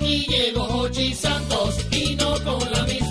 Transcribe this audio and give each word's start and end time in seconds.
Aquí 0.00 0.24
llegó 0.30 0.62
Hochi 0.62 1.12
Santos 1.12 1.76
y 1.90 2.16
no 2.16 2.32
con 2.42 2.72
la 2.72 2.84
misma 2.84 3.09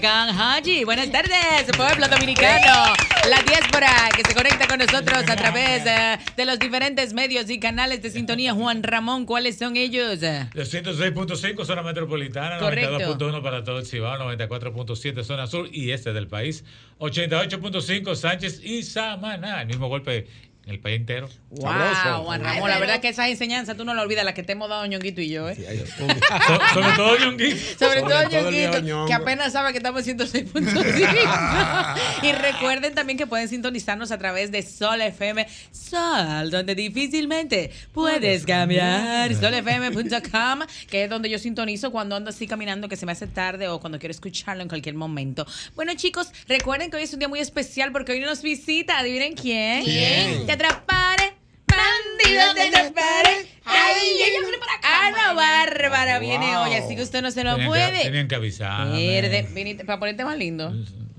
con 0.00 0.10
Haji. 0.10 0.84
Buenas 0.84 1.10
tardes, 1.10 1.66
pueblo 1.76 2.08
dominicano. 2.08 2.94
La 3.28 3.42
diáspora 3.42 4.08
que 4.16 4.22
se 4.22 4.34
conecta 4.34 4.66
con 4.66 4.78
nosotros 4.78 5.28
a 5.28 5.36
través 5.36 5.84
eh, 5.84 6.18
de 6.34 6.44
los 6.46 6.58
diferentes 6.58 7.12
medios 7.12 7.50
y 7.50 7.60
canales 7.60 8.00
de 8.00 8.10
sintonía. 8.10 8.54
Juan 8.54 8.82
Ramón, 8.82 9.26
¿cuáles 9.26 9.58
son 9.58 9.76
ellos? 9.76 10.20
Los 10.54 10.72
106.5 10.72 11.64
zona 11.66 11.82
metropolitana, 11.82 12.58
Correcto. 12.58 13.18
92.1 13.18 13.42
para 13.42 13.64
todo 13.64 13.80
el 13.80 13.86
Cibao, 13.86 14.18
94.7 14.18 15.24
zona 15.24 15.46
sur 15.46 15.68
y 15.70 15.90
este 15.90 16.14
del 16.14 16.26
país, 16.26 16.64
88.5 16.98 18.14
Sánchez 18.14 18.60
y 18.64 18.84
Samaná, 18.84 19.60
el 19.60 19.66
mismo 19.66 19.88
golpe 19.88 20.26
el 20.66 20.78
país 20.78 20.96
entero. 20.96 21.28
Wow, 21.50 22.24
Juan 22.24 22.42
Ramón, 22.42 22.70
la 22.70 22.78
verdad 22.78 23.00
que 23.00 23.08
esas 23.08 23.28
enseñanzas 23.28 23.76
tú 23.76 23.84
no 23.84 23.94
la 23.94 24.02
olvidas, 24.02 24.24
las 24.24 24.34
que 24.34 24.42
te 24.42 24.52
hemos 24.52 24.68
dado 24.68 24.86
Ñonguito 24.86 25.20
y 25.20 25.28
yo, 25.28 25.48
¿eh? 25.48 25.56
So- 25.98 26.74
sobre 26.74 26.96
todo 26.96 27.18
Ñonguito. 27.18 27.56
Sobre, 27.78 28.00
Sobre 28.00 28.02
todo 28.02 28.28
Ñonguito, 28.30 29.06
que 29.06 29.12
apenas 29.12 29.52
sabe 29.52 29.72
que 29.72 29.78
estamos 29.78 30.06
en 30.06 30.18
106.5. 30.18 31.96
y 32.22 32.32
recuerden 32.32 32.94
también 32.94 33.18
que 33.18 33.26
pueden 33.26 33.48
sintonizarnos 33.48 34.12
a 34.12 34.18
través 34.18 34.50
de 34.52 34.62
Sol 34.62 35.00
FM 35.00 35.46
Sol, 35.72 36.50
donde 36.50 36.74
difícilmente 36.74 37.70
puedes 37.92 38.46
cambiar. 38.46 39.34
Solfm.com, 39.34 40.60
que 40.88 41.04
es 41.04 41.10
donde 41.10 41.28
yo 41.28 41.38
sintonizo 41.38 41.90
cuando 41.90 42.16
ando 42.16 42.30
así 42.30 42.46
caminando 42.46 42.88
que 42.88 42.96
se 42.96 43.04
me 43.06 43.12
hace 43.12 43.26
tarde 43.26 43.68
o 43.68 43.80
cuando 43.80 43.98
quiero 43.98 44.12
escucharlo 44.12 44.62
en 44.62 44.68
cualquier 44.68 44.94
momento. 44.94 45.46
Bueno, 45.74 45.92
chicos, 45.94 46.30
recuerden 46.48 46.90
que 46.90 46.96
hoy 46.96 47.02
es 47.02 47.12
un 47.12 47.18
día 47.18 47.28
muy 47.28 47.40
especial 47.40 47.92
porque 47.92 48.12
hoy 48.12 48.20
nos 48.20 48.42
visita, 48.42 48.98
adivinen 48.98 49.34
quién. 49.34 49.84
¿Quién? 49.84 50.46
Te 50.52 50.66
atrapare. 50.66 51.32
Bandidos 51.66 52.54
te 52.54 52.62
atrapare. 52.68 53.46
Ay, 53.64 53.96
ella 54.22 54.40
viene 54.42 54.58
para 54.58 54.74
acá. 54.74 55.06
Ana 55.06 55.32
Bárbara 55.32 56.18
viene 56.18 56.58
hoy, 56.58 56.74
así 56.74 56.94
que 56.94 57.00
usted 57.02 57.22
no 57.22 57.30
se 57.30 57.42
lo 57.42 57.52
Tenían 57.56 57.72
que- 57.72 57.78
puede. 57.78 58.02
tenían 58.02 58.28
que 58.28 58.34
avisar. 58.34 58.90
Verde, 58.92 59.48
para 59.86 59.98
ponerte 59.98 60.26
más 60.26 60.36
lindo. 60.36 60.70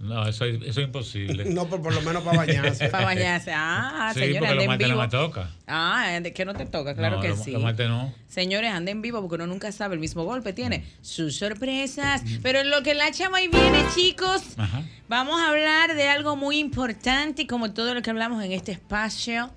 No, 0.03 0.28
eso, 0.28 0.46
es- 0.46 0.62
eso 0.64 0.81
es 0.81 0.88
imposible. 0.88 1.46
No, 1.46 1.66
pero 1.69 1.81
por 1.81 1.94
lo 1.94 2.02
menos 2.02 2.24
para 2.24 2.38
bañarse. 2.38 2.90
Para 2.91 3.06
bañarse. 3.06 3.52
Ah, 3.56 4.12
sí, 4.14 4.19
señores, 4.19 4.40
porque 4.40 4.52
ande 4.52 4.56
los 4.56 4.64
en 4.64 4.68
martes 4.69 4.88
no 4.90 4.94
vivo. 4.96 5.02
me 5.02 5.09
toca. 5.09 5.50
Ah, 5.68 6.19
de 6.22 6.34
que 6.34 6.46
no 6.46 6.53
te 6.53 6.66
toca, 6.66 6.94
claro 6.94 7.16
No, 7.18 7.22
que 7.22 7.30
los- 7.30 7.40
sí. 7.44 7.52
los 7.52 7.62
martes 7.64 7.88
no. 7.88 8.13
Señores, 8.28 8.72
anden 8.72 9.02
vivo 9.02 9.22
porque 9.22 9.36
uno 9.36 9.47
nunca 9.47 9.72
sabe. 9.72 9.94
El 9.96 10.00
mismo 10.02 10.24
golpe 10.25 10.52
tiene 10.53 10.84
sus 11.02 11.38
sorpresas. 11.38 12.22
Pero 12.42 12.59
en 12.59 12.69
lo 12.69 12.84
que 12.84 12.94
la 12.96 13.12
chama 13.12 13.42
y 13.42 13.47
viene, 13.47 13.84
chicos, 13.96 14.42
Ajá. 14.58 14.84
vamos 15.08 15.40
a 15.40 15.50
hablar 15.50 15.96
de 15.96 16.09
algo 16.09 16.36
muy 16.36 16.59
importante, 16.59 17.47
como 17.47 17.72
todo 17.74 17.94
lo 17.94 18.02
que 18.02 18.09
hablamos 18.09 18.44
en 18.44 18.52
este 18.52 18.72
espacio. 18.74 19.52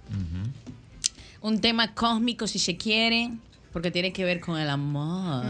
Un 1.41 1.61
tema 1.61 1.95
cósmico, 1.95 2.47
si 2.47 2.59
se 2.59 2.77
quiere. 2.77 3.31
Porque 3.77 3.91
tiene 3.91 4.11
que 4.11 4.25
ver 4.25 4.41
con 4.41 4.59
el 4.59 4.71
amor. 4.71 5.45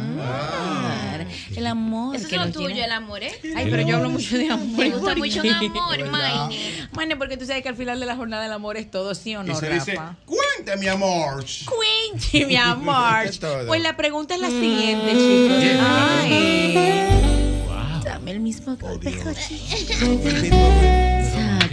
El 1.55 1.65
amor. 1.69 2.17
Eso 2.17 2.27
que 2.27 2.35
es 2.35 2.41
lo 2.45 2.51
tuyo, 2.51 2.67
tiene- 2.67 2.85
el 2.85 2.91
amor, 2.91 3.23
¿eh? 3.23 3.31
Ay, 3.55 3.69
pero 3.71 3.83
yo 3.87 3.99
hablo 3.99 4.11
mucho 4.11 4.37
de 4.37 4.51
amor. 4.51 4.77
Te 4.81 4.89
gusta 4.91 5.07
¿por 5.11 5.19
mucho 5.19 5.43
el 5.45 5.53
amor, 5.53 6.11
Maine. 6.11 6.89
Bueno, 6.93 7.19
porque 7.19 7.37
tú 7.37 7.47
sabes 7.47 7.63
que 7.63 7.69
al 7.69 7.77
final 7.77 8.01
de 8.01 8.07
la 8.07 8.17
jornada 8.17 8.45
el 8.45 8.51
amor 8.51 8.79
es 8.79 8.91
todo, 8.91 9.15
¿sí 9.15 9.37
o 9.37 9.45
no, 9.45 9.53
Y 9.53 9.55
se 9.55 9.69
Rafa? 9.69 9.85
dice, 9.93 10.01
cuente 10.25 10.77
mi 10.77 10.89
amor. 10.89 11.45
Cuente, 11.67 12.47
mi 12.47 12.57
amor. 12.57 12.97
Pues 13.69 13.81
la 13.81 13.97
pregunta 13.97 14.35
es 14.35 14.41
la 14.41 14.49
siguiente, 14.51 15.13
chicos. 15.13 15.63
Ay. 15.89 16.75
Dame 18.03 18.33
el 18.33 18.41
mismo 18.41 18.77
golpe, 18.77 19.13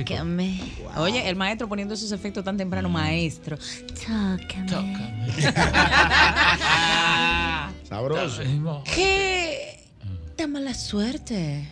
Tócame. 0.04 0.60
Oye, 0.98 1.30
el 1.30 1.36
maestro 1.36 1.68
poniendo 1.70 1.94
esos 1.94 2.12
efectos 2.12 2.44
tan 2.44 2.58
temprano, 2.58 2.90
maestro. 2.90 3.58
Tócame. 3.58 5.34
Sabroso. 7.88 8.42
¿Qué 8.84 9.80
da 10.38 10.48
mala 10.48 10.74
suerte 10.74 11.68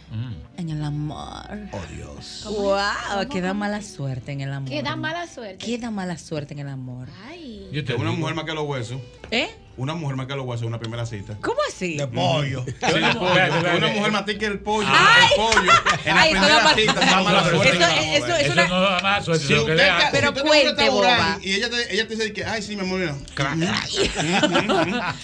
en 0.57 0.69
el 0.69 0.83
amor? 0.83 1.59
Oh, 1.71 1.81
Dios. 1.93 2.47
Wow, 2.49 3.27
que 3.29 3.41
da 3.41 3.53
mala 3.53 3.81
suerte 3.81 4.31
en 4.31 4.41
el 4.41 4.53
amor. 4.53 4.69
Que 4.69 4.81
da 4.81 4.95
mala 4.95 5.27
suerte. 5.27 5.65
¿Qué 5.65 5.77
da 5.77 5.91
mala 5.91 6.17
suerte 6.17 6.53
en 6.53 6.59
el 6.61 6.69
amor? 6.69 7.09
Ay. 7.27 7.67
Yo 7.71 7.83
Tengo 7.83 8.01
una 8.01 8.11
mujer 8.11 8.35
más 8.35 8.45
que 8.45 8.53
los 8.53 8.67
huesos. 8.67 9.01
¿Eh? 9.29 9.49
Una 9.77 9.94
mujer 9.95 10.15
más 10.18 10.27
que 10.27 10.35
los 10.35 10.45
huesos 10.45 10.63
en 10.63 10.68
una 10.68 10.79
primera 10.79 11.06
cita. 11.06 11.38
¿Cómo 11.41 11.57
así? 11.68 11.95
De 11.97 12.06
pollo. 12.07 12.63
Sí, 12.65 12.73
de 13.00 13.13
pollo. 13.15 13.77
Una 13.77 13.88
mujer 13.88 14.12
más 14.12 14.23
que 14.23 14.45
el 14.45 14.59
pollo. 14.59 14.88
Ay. 14.91 15.27
El 15.31 15.35
pollo. 15.38 15.71
En 16.06 16.15
la 16.15 16.21
Ay, 16.21 16.31
primera 16.31 16.73
cita, 16.75 16.94
da 16.94 17.21
mala 17.21 17.39
Eso- 17.41 17.50
suerte. 17.50 17.77
eso- 17.77 18.25
eso- 18.25 18.35
Eso 18.38 18.51
una- 18.53 18.68
no 18.68 18.81
da 18.81 19.00
más 19.01 19.25
suerte. 19.25 19.45
Si 19.47 19.53
lo 19.53 19.65
que 19.65 19.71
usted, 19.71 19.83
le 19.83 19.89
ca- 19.89 19.97
hace. 19.97 20.06
si 20.06 20.12
Pero 20.12 20.33
cuente, 20.44 20.89
boba. 20.89 21.38
Y 21.41 21.53
ella 21.56 21.69
te, 21.69 21.94
ella 21.94 22.07
te 22.07 22.15
dice 22.15 22.33
que, 22.33 22.44
ay, 22.45 22.62
sí, 22.62 22.75
mi 22.75 22.81
amor, 22.81 23.00
mira. 23.00 23.15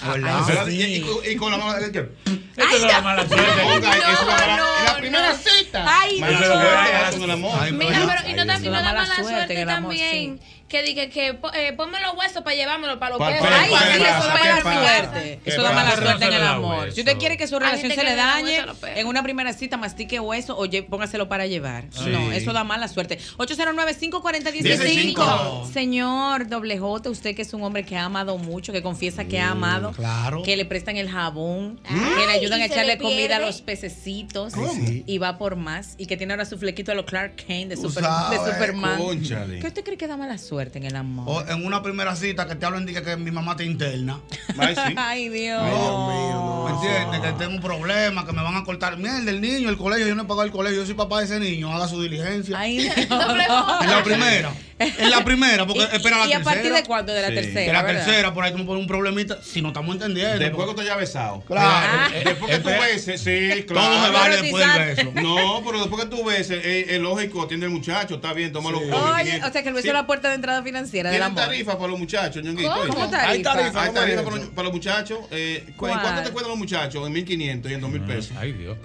¿Verdad? 0.03 0.67
Y, 0.67 0.83
y- 0.83 1.05
y 1.31 1.35
con 1.35 1.51
la 1.51 1.57
mano. 1.57 1.91
que- 1.91 1.99
Eso 2.57 2.79
no 2.79 2.87
da 2.87 3.01
mala 3.01 3.27
suerte. 3.27 3.61
En 3.61 4.85
la 4.85 4.95
primera 4.97 5.33
cita. 5.35 5.85
Ay, 5.87 6.15
Mira, 6.21 6.27
pero 6.39 6.53
y 6.53 6.57
no, 6.57 8.45
da- 8.45 8.57
y 8.57 8.61
Eso 8.61 8.65
no 8.65 8.71
da 8.71 8.81
da 8.81 8.93
mala 8.93 9.07
mala 9.07 9.15
suerte 9.23 9.65
también. 9.65 10.39
Que 10.67 10.83
diga 10.83 11.07
que 11.07 11.39
eh, 11.53 11.73
ponme 11.77 11.97
los 12.01 12.13
huesos 12.17 12.43
para 12.43 12.53
llevármelo 12.53 12.99
para 12.99 13.11
los 13.15 13.21
huesos. 13.21 13.47
Ay, 13.49 13.69
¿Qué 13.69 13.77
sí, 13.77 13.99
pasa? 14.03 14.17
eso 14.19 14.27
da 14.27 14.33
¿Qué 14.33 14.36
mala 14.37 14.61
suerte. 14.61 15.39
¿Qué 15.43 15.49
Eso 15.49 15.61
da 15.61 15.71
mala 15.71 15.95
suerte 15.95 16.25
en 16.25 16.33
el 16.33 16.43
amor. 16.43 16.91
Si 16.91 17.01
usted 17.01 17.17
quiere 17.17 17.37
que 17.37 17.47
su 17.47 17.59
relación 17.59 17.91
se 17.91 18.03
le 18.03 18.07
le 18.07 18.15
da 18.15 18.27
dañe 18.27 18.65
en 18.95 19.07
una 19.07 19.23
primera 19.23 19.53
cita, 19.53 19.77
mastique 19.77 20.19
hueso 20.19 20.57
o 20.57 20.65
póngaselo 20.89 21.27
para 21.27 21.47
llevar. 21.47 21.85
No, 22.07 22.31
eso 22.31 22.53
da 22.53 22.63
mala 22.63 22.87
suerte. 22.87 23.19
809-540-165. 23.37 25.61
15. 25.63 25.73
Señor 25.73 26.47
Doble 26.47 26.77
J, 26.77 27.09
usted 27.09 27.35
que 27.35 27.41
es 27.41 27.53
un 27.53 27.63
hombre 27.63 27.83
que 27.83 27.97
ha 27.97 28.05
amado 28.05 28.37
mucho, 28.37 28.71
que 28.71 28.81
confiesa 28.81 29.25
que 29.25 29.39
ha 29.39 29.51
amado, 29.51 29.91
claro. 29.91 30.43
que 30.43 30.55
le 30.57 30.65
prestan 30.65 30.97
el 30.97 31.09
jabón, 31.09 31.79
Ay, 31.85 31.99
que 32.17 32.25
le 32.25 32.31
ayudan 32.33 32.61
a 32.61 32.65
echarle 32.65 32.95
le 32.95 32.97
comida 32.97 33.37
a 33.37 33.39
los 33.39 33.61
pececitos 33.61 34.53
y 35.05 35.17
va 35.17 35.37
por 35.37 35.55
más 35.55 35.95
y 35.97 36.05
que 36.05 36.17
tiene 36.17 36.33
ahora 36.33 36.45
su 36.45 36.57
flequito 36.57 36.91
a 36.91 36.95
los 36.95 37.05
Clark 37.05 37.35
Kent 37.35 37.69
de, 37.69 37.77
Superman. 37.77 38.99
¿Qué 39.61 39.67
usted 39.67 39.83
cree 39.83 39.97
que 39.97 40.07
da 40.07 40.17
mala 40.17 40.37
suerte 40.37 40.77
en 40.77 40.85
el 40.85 40.95
amor? 40.95 41.45
En 41.49 41.65
una 41.65 41.81
primera 41.81 42.15
cita 42.15 42.47
que 42.47 42.55
te 42.55 42.65
hablan 42.65 42.85
de 42.85 42.93
que, 42.93 43.01
que 43.01 43.17
mi 43.17 43.31
mamá 43.31 43.55
te 43.55 43.65
interna. 43.65 44.19
Ay, 44.57 44.75
sí. 44.75 44.93
Ay, 44.97 45.29
Dios. 45.29 45.61
Ay, 45.61 45.71
Dios 45.71 46.07
mío, 46.07 46.33
no. 46.33 46.63
¿Me 46.65 46.71
entiendes? 46.71 47.21
Que 47.21 47.31
tengo 47.37 47.55
un 47.55 47.61
problema, 47.61 48.25
que 48.25 48.33
me 48.33 48.43
van 48.43 48.55
a 48.55 48.63
cortar. 48.63 48.97
Mierda, 48.97 49.29
el 49.29 49.41
niño, 49.41 49.69
el 49.69 49.77
colegio, 49.77 50.07
yo 50.07 50.15
no 50.15 50.23
he 50.23 50.25
pagado 50.25 50.43
el 50.43 50.51
colegio, 50.51 50.79
yo 50.79 50.85
soy 50.85 50.95
papá 50.95 51.19
de 51.19 51.25
ese 51.25 51.39
niño, 51.39 51.71
haga 51.73 51.87
su 51.87 52.01
diligencia. 52.01 52.57
Ay, 52.59 52.77
Dios. 52.95 52.97
En 52.97 53.89
la 53.89 54.03
primera. 54.03 54.53
En 54.99 55.09
la 55.09 55.23
primera, 55.23 55.65
porque 55.65 55.81
¿Y, 55.91 55.95
espera 55.95 56.17
la 56.19 56.25
y 56.27 56.33
a 56.33 56.37
tercera. 56.37 56.43
partir 56.43 56.73
de 56.73 56.83
cuándo? 56.83 57.13
De 57.13 57.21
la 57.21 57.27
Sí. 57.29 57.33
tercera. 57.35 57.61
De 57.61 57.73
la 57.73 57.81
¿verdad? 57.83 58.05
tercera, 58.05 58.33
por 58.33 58.43
ahí 58.43 58.51
tú 58.51 58.57
me 58.59 58.65
pones 58.65 58.81
un 58.81 58.87
problemita, 58.87 59.41
si 59.41 59.61
no 59.61 59.69
estamos 59.69 59.95
entendiendo. 59.95 60.37
Después 60.37 60.49
que 60.51 60.55
porque- 60.55 60.69
usted 60.71 60.85
ya 60.85 60.93
ha 60.93 60.97
besado. 60.97 61.41
Claro. 61.47 62.15
Eh, 62.15 62.21
Después 62.25 62.51
que 62.51 62.59
tú 62.59 62.69
beses, 62.69 63.21
sí, 63.21 63.49
Todo 63.49 63.55
se 63.57 63.65
claro. 63.65 64.13
vale 64.13 64.41
después 64.41 64.67
del 64.67 64.95
beso. 64.95 65.11
No, 65.21 65.61
pero 65.65 65.79
después 65.79 66.03
que 66.03 66.09
tú 66.09 66.23
beses, 66.23 66.63
eh, 66.63 66.85
es 66.95 66.99
lógico, 66.99 67.41
atiende 67.43 67.65
el 67.65 67.71
muchacho, 67.71 68.15
está 68.15 68.33
bien, 68.33 68.51
toma 68.53 68.69
los 68.71 68.81
Oye, 68.83 69.41
o 69.43 69.51
sea 69.51 69.63
que 69.63 69.69
el 69.69 69.73
beso 69.73 69.81
Sí. 69.83 69.87
es 69.89 69.93
la 69.93 70.05
puerta 70.05 70.29
de 70.29 70.35
entrada 70.35 70.61
financiera 70.63 71.09
¿Tienen 71.09 71.33
tarifa 71.35 71.77
para 71.77 71.89
los 71.89 71.99
muchachos, 71.99 72.43
ñonguito? 72.43 72.69
¿Cómo? 72.69 72.81
Oye. 72.83 72.91
¿Cómo 72.93 73.09
tarifa? 73.09 73.29
Hay 73.31 73.41
tarifa. 73.41 73.81
Hay 73.81 73.87
¿cómo 73.87 73.87
es 73.87 73.93
tarifa 74.05 74.23
para 74.23 74.35
los, 74.37 74.45
para 74.49 74.63
los 74.65 74.73
muchachos. 74.73 75.19
Eh, 75.31 75.63
¿cu- 75.69 75.73
¿Cuál? 75.87 76.01
¿Cuánto 76.01 76.21
te 76.23 76.29
cuestan 76.31 76.49
los 76.49 76.57
muchachos? 76.59 77.07
En 77.07 77.13
1500 77.13 77.71
y 77.71 77.73
en 77.73 77.81
2000 77.81 78.01
pesos. 78.03 78.31
Ay, 78.37 78.53
Dios. 78.53 78.77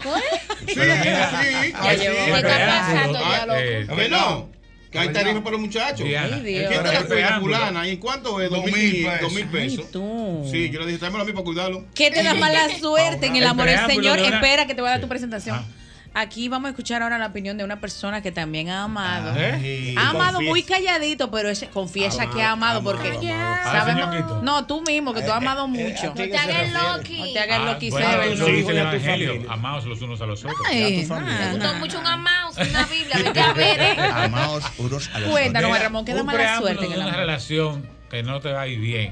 Sí, 0.67 0.75
mira, 0.77 1.31
sí. 1.43 1.47
Sí. 1.47 1.73
¿Qué 1.73 1.73
está 1.73 2.41
Preámbulo. 2.41 2.41
pasando 2.41 3.19
ya, 3.21 3.43
Ah, 3.43 3.47
loco? 3.47 3.59
eh, 3.59 3.87
A 3.91 3.95
ver, 3.95 4.11
no. 4.11 4.62
Que 4.93 4.99
hay 4.99 5.09
tarifa 5.09 5.43
para 5.43 5.53
los 5.53 5.61
muchachos. 5.61 6.07
Diana, 6.07 6.37
Ay, 6.37 6.43
Dios. 6.43 6.63
el 6.65 6.69
¿Quién 6.69 6.83
te 7.09 7.21
la 7.23 7.41
fulana? 7.41 7.89
¿Y 7.89 7.97
cuánto 7.97 8.41
es? 8.43 8.51
Dos 8.51 8.65
mil 8.67 8.75
pesos. 8.75 9.21
dos 9.23 9.33
mil 9.33 9.47
pesos. 9.47 9.85
Ay, 9.87 9.91
tú. 9.91 10.49
Sí, 10.51 10.71
yo 10.71 10.81
le 10.81 10.87
dije, 10.87 10.99
tráemelo 10.99 11.23
a 11.23 11.27
mí 11.27 11.33
para 11.33 11.45
cuidarlo. 11.45 11.87
¿Qué 11.95 12.11
te 12.11 12.23
da 12.23 12.35
mala 12.35 12.69
suerte 12.79 13.27
en 13.27 13.37
el 13.37 13.47
amor? 13.47 13.69
El 13.69 13.75
preámbulo 13.75 14.15
Señor, 14.15 14.35
espera 14.35 14.67
que 14.67 14.75
te 14.75 14.83
voy 14.83 14.89
a 14.89 14.93
dar 14.93 15.01
tu 15.01 15.09
presentación. 15.09 15.57
Ah. 15.57 15.82
Aquí 16.15 16.49
vamos 16.49 16.67
a 16.67 16.71
escuchar 16.71 17.03
ahora 17.03 17.17
la 17.17 17.27
opinión 17.27 17.57
de 17.57 17.65
una 17.65 17.81
persona 17.81 18.21
que 18.21 18.31
también 18.33 18.69
ha 18.69 18.83
amado. 18.85 19.33
¿Eh? 19.37 19.95
Ha 19.97 20.11
amado 20.11 20.43
muy 20.43 20.63
calladito, 20.63 21.31
pero 21.31 21.49
ese 21.49 21.69
confiesa 21.69 22.29
que 22.31 22.43
ha 22.43 22.51
amado 22.51 22.83
porque 22.83 23.13
Ah, 23.35 23.61
sabemos. 23.73 24.05
señorito. 24.15 24.43
No, 24.43 24.67
tú 24.67 24.83
mismo, 24.83 25.15
que 25.15 25.23
tú 25.23 25.31
has 25.31 25.39
amado 25.39 25.67
mucho. 25.69 26.09
No 26.09 26.13
te 26.15 26.37
hagas 26.37 26.71
loqui. 26.73 27.19
No 27.19 27.33
te 27.33 27.39
hagas 27.39 27.61
Ah, 27.61 27.73
lo 27.73 27.79
que 27.79 27.91
bueno, 27.91 28.07
hicieron. 28.09 28.33
eso 28.35 28.47
dice 28.47 28.71
el 28.73 28.79
evangelio. 28.79 29.43
Amaos 29.51 29.85
los 29.87 30.03
unos 30.03 30.21
a 30.21 30.27
los 30.27 30.45
otros. 30.45 30.59
Ay, 30.69 31.07
Me 31.09 31.53
gustó 31.53 31.75
mucho 31.79 31.99
un 32.01 32.07
amaos, 32.07 32.57
una 32.59 32.85
Biblia. 32.85 33.17
Vete 33.25 33.41
a 33.41 33.53
ver, 33.55 33.81
¿eh? 33.81 33.97
Amaos 34.15 34.65
unos 34.79 35.09
a 35.15 35.19
los 35.21 35.31
Cuéntanos, 35.31 35.71
Mira, 35.71 35.83
Ramón, 35.83 36.05
¿qué 36.05 36.13
da 36.15 36.23
mala 36.25 36.59
suerte 36.59 36.85
en 36.85 36.93
una 36.93 37.13
relación 37.17 37.89
que 38.11 38.23
no 38.23 38.41
te 38.41 38.53
va 38.53 38.63
a 38.63 38.67
ir 38.69 38.79
bien 38.81 39.11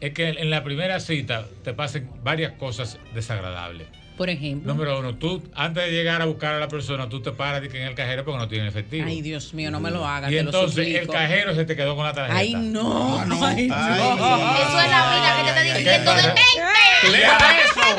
es 0.00 0.12
que 0.12 0.28
en 0.28 0.50
la 0.50 0.62
primera 0.62 1.00
cita 1.00 1.46
te 1.64 1.72
pasen 1.74 2.08
varias 2.22 2.52
cosas 2.52 2.98
desagradables. 3.14 3.88
Por 4.18 4.28
ejemplo. 4.28 4.74
Número 4.74 4.98
uno, 4.98 5.14
tú 5.14 5.42
antes 5.54 5.84
de 5.84 5.92
llegar 5.92 6.20
a 6.20 6.26
buscar 6.26 6.54
a 6.54 6.58
la 6.58 6.68
persona, 6.68 7.08
tú 7.08 7.22
te 7.22 7.32
paras 7.32 7.62
de 7.62 7.68
que 7.70 7.80
en 7.80 7.86
el 7.88 7.94
cajero 7.94 8.24
porque 8.24 8.38
no 8.38 8.48
tiene 8.48 8.68
efectivo. 8.68 9.06
Ay, 9.06 9.22
Dios 9.22 9.54
mío, 9.54 9.70
no 9.70 9.80
me 9.80 9.90
lo 9.90 10.04
hagas. 10.06 10.30
y 10.30 10.34
te 10.34 10.42
lo 10.42 10.48
entonces 10.50 10.78
el 10.86 10.92
suplico. 10.94 11.12
cajero 11.12 11.54
se 11.54 11.64
te 11.64 11.74
quedó 11.76 11.96
con 11.96 12.04
la 12.04 12.12
tarjeta. 12.12 12.36
Ay, 12.38 12.52
no. 12.54 13.24
no. 13.24 13.46
Ay, 13.46 13.68
Ay, 13.72 13.98
no. 13.98 14.54
Eso 14.58 14.80
es 14.80 14.90
la 14.90 15.14
vida 15.14 15.36
que 15.36 15.42
te 15.42 15.48
está 15.48 15.60
ay, 15.60 15.70
ay, 15.70 15.78
diciendo 15.78 16.10
ay, 16.10 16.22
de 16.22 16.28
ay. 16.28 16.34
mente. 16.34 17.18
¡Lea 17.18 17.38
eso! 17.64 17.96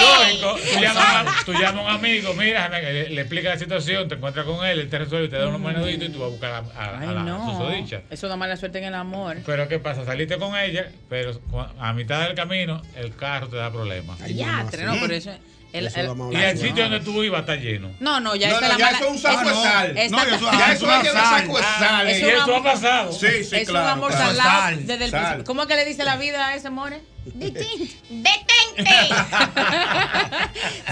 Lógico, 0.00 0.56
tú 0.74 0.80
llamas, 0.80 1.04
a, 1.06 1.44
tú 1.44 1.52
llamas 1.54 1.76
a 1.76 1.80
un 1.80 1.88
amigo, 1.90 2.32
mira, 2.34 2.68
le, 2.68 3.08
le 3.10 3.20
explicas 3.20 3.54
la 3.54 3.58
situación, 3.58 4.06
te 4.08 4.14
encuentras 4.14 4.44
con 4.46 4.64
él, 4.64 4.78
él 4.80 4.88
te 4.88 4.98
resuelve 4.98 5.28
te 5.28 5.36
da 5.36 5.48
unos 5.48 5.60
menuditos 5.60 6.08
y 6.08 6.12
tú 6.12 6.18
vas 6.20 6.28
a 6.28 6.30
buscar 6.30 6.52
a, 6.52 6.58
a- 6.58 6.84
a 6.96 7.00
Ay, 7.00 7.14
la 7.14 7.22
no. 7.22 7.50
susodicha. 7.58 8.02
Eso 8.10 8.28
da 8.28 8.36
mala 8.36 8.56
suerte 8.56 8.78
en 8.78 8.84
el 8.84 8.94
amor. 8.94 9.38
Pero 9.44 9.66
¿qué 9.66 9.78
pasa? 9.78 10.04
Saliste 10.04 10.36
con 10.38 10.56
ella, 10.56 10.90
pero 11.08 11.40
a 11.80 11.92
mitad 11.94 12.22
del 12.26 12.34
camino 12.36 12.80
el 12.96 13.14
carro 13.16 13.48
te 13.48 13.56
da 13.56 13.72
problemas. 13.72 14.18
Ya, 14.28 14.66
no, 14.86 14.96
pero 15.00 15.14
eso. 15.14 15.30
el- 15.72 15.86
el- 15.86 16.32
Y 16.32 16.36
el 16.36 16.58
sitio 16.58 16.84
donde 16.84 17.00
tú 17.00 17.22
ibas 17.22 17.40
está 17.40 17.56
lleno. 17.56 17.90
no, 18.00 18.20
no, 18.20 18.34
ya 18.34 18.48
No, 18.48 18.56
esa 18.56 18.66
es 18.66 18.72
no, 18.72 18.78
la 18.78 18.78
ya 18.78 18.84
mala. 18.86 18.98
eso 18.98 19.06
es 19.06 19.10
un 19.12 19.18
saco 19.18 19.48
de 19.48 19.54
sal. 19.54 19.94
No, 19.94 20.00
eso- 20.00 20.50
Ya 20.58 20.72
eso 20.72 20.92
es 20.92 21.14
dar 21.14 21.40
saco 21.40 21.56
de 21.58 21.62
sal. 21.62 22.08
y 22.08 22.12
eso 22.12 22.56
ha 22.56 22.62
pasado. 22.62 23.12
Sí, 23.12 23.44
sí, 23.44 23.56
es 23.56 23.68
claro. 23.68 23.84
un 23.86 23.90
amor 23.92 24.10
claro. 24.10 24.26
salado 24.34 24.60
Sal, 24.60 24.86
desde 24.86 25.04
el. 25.04 25.44
¿Cómo 25.44 25.62
es 25.62 25.68
que 25.68 25.76
le 25.76 25.84
dice 25.84 26.04
la 26.04 26.16
vida 26.16 26.46
a 26.46 26.54
ese 26.54 26.70
more? 26.70 26.98
Detente. 27.34 28.90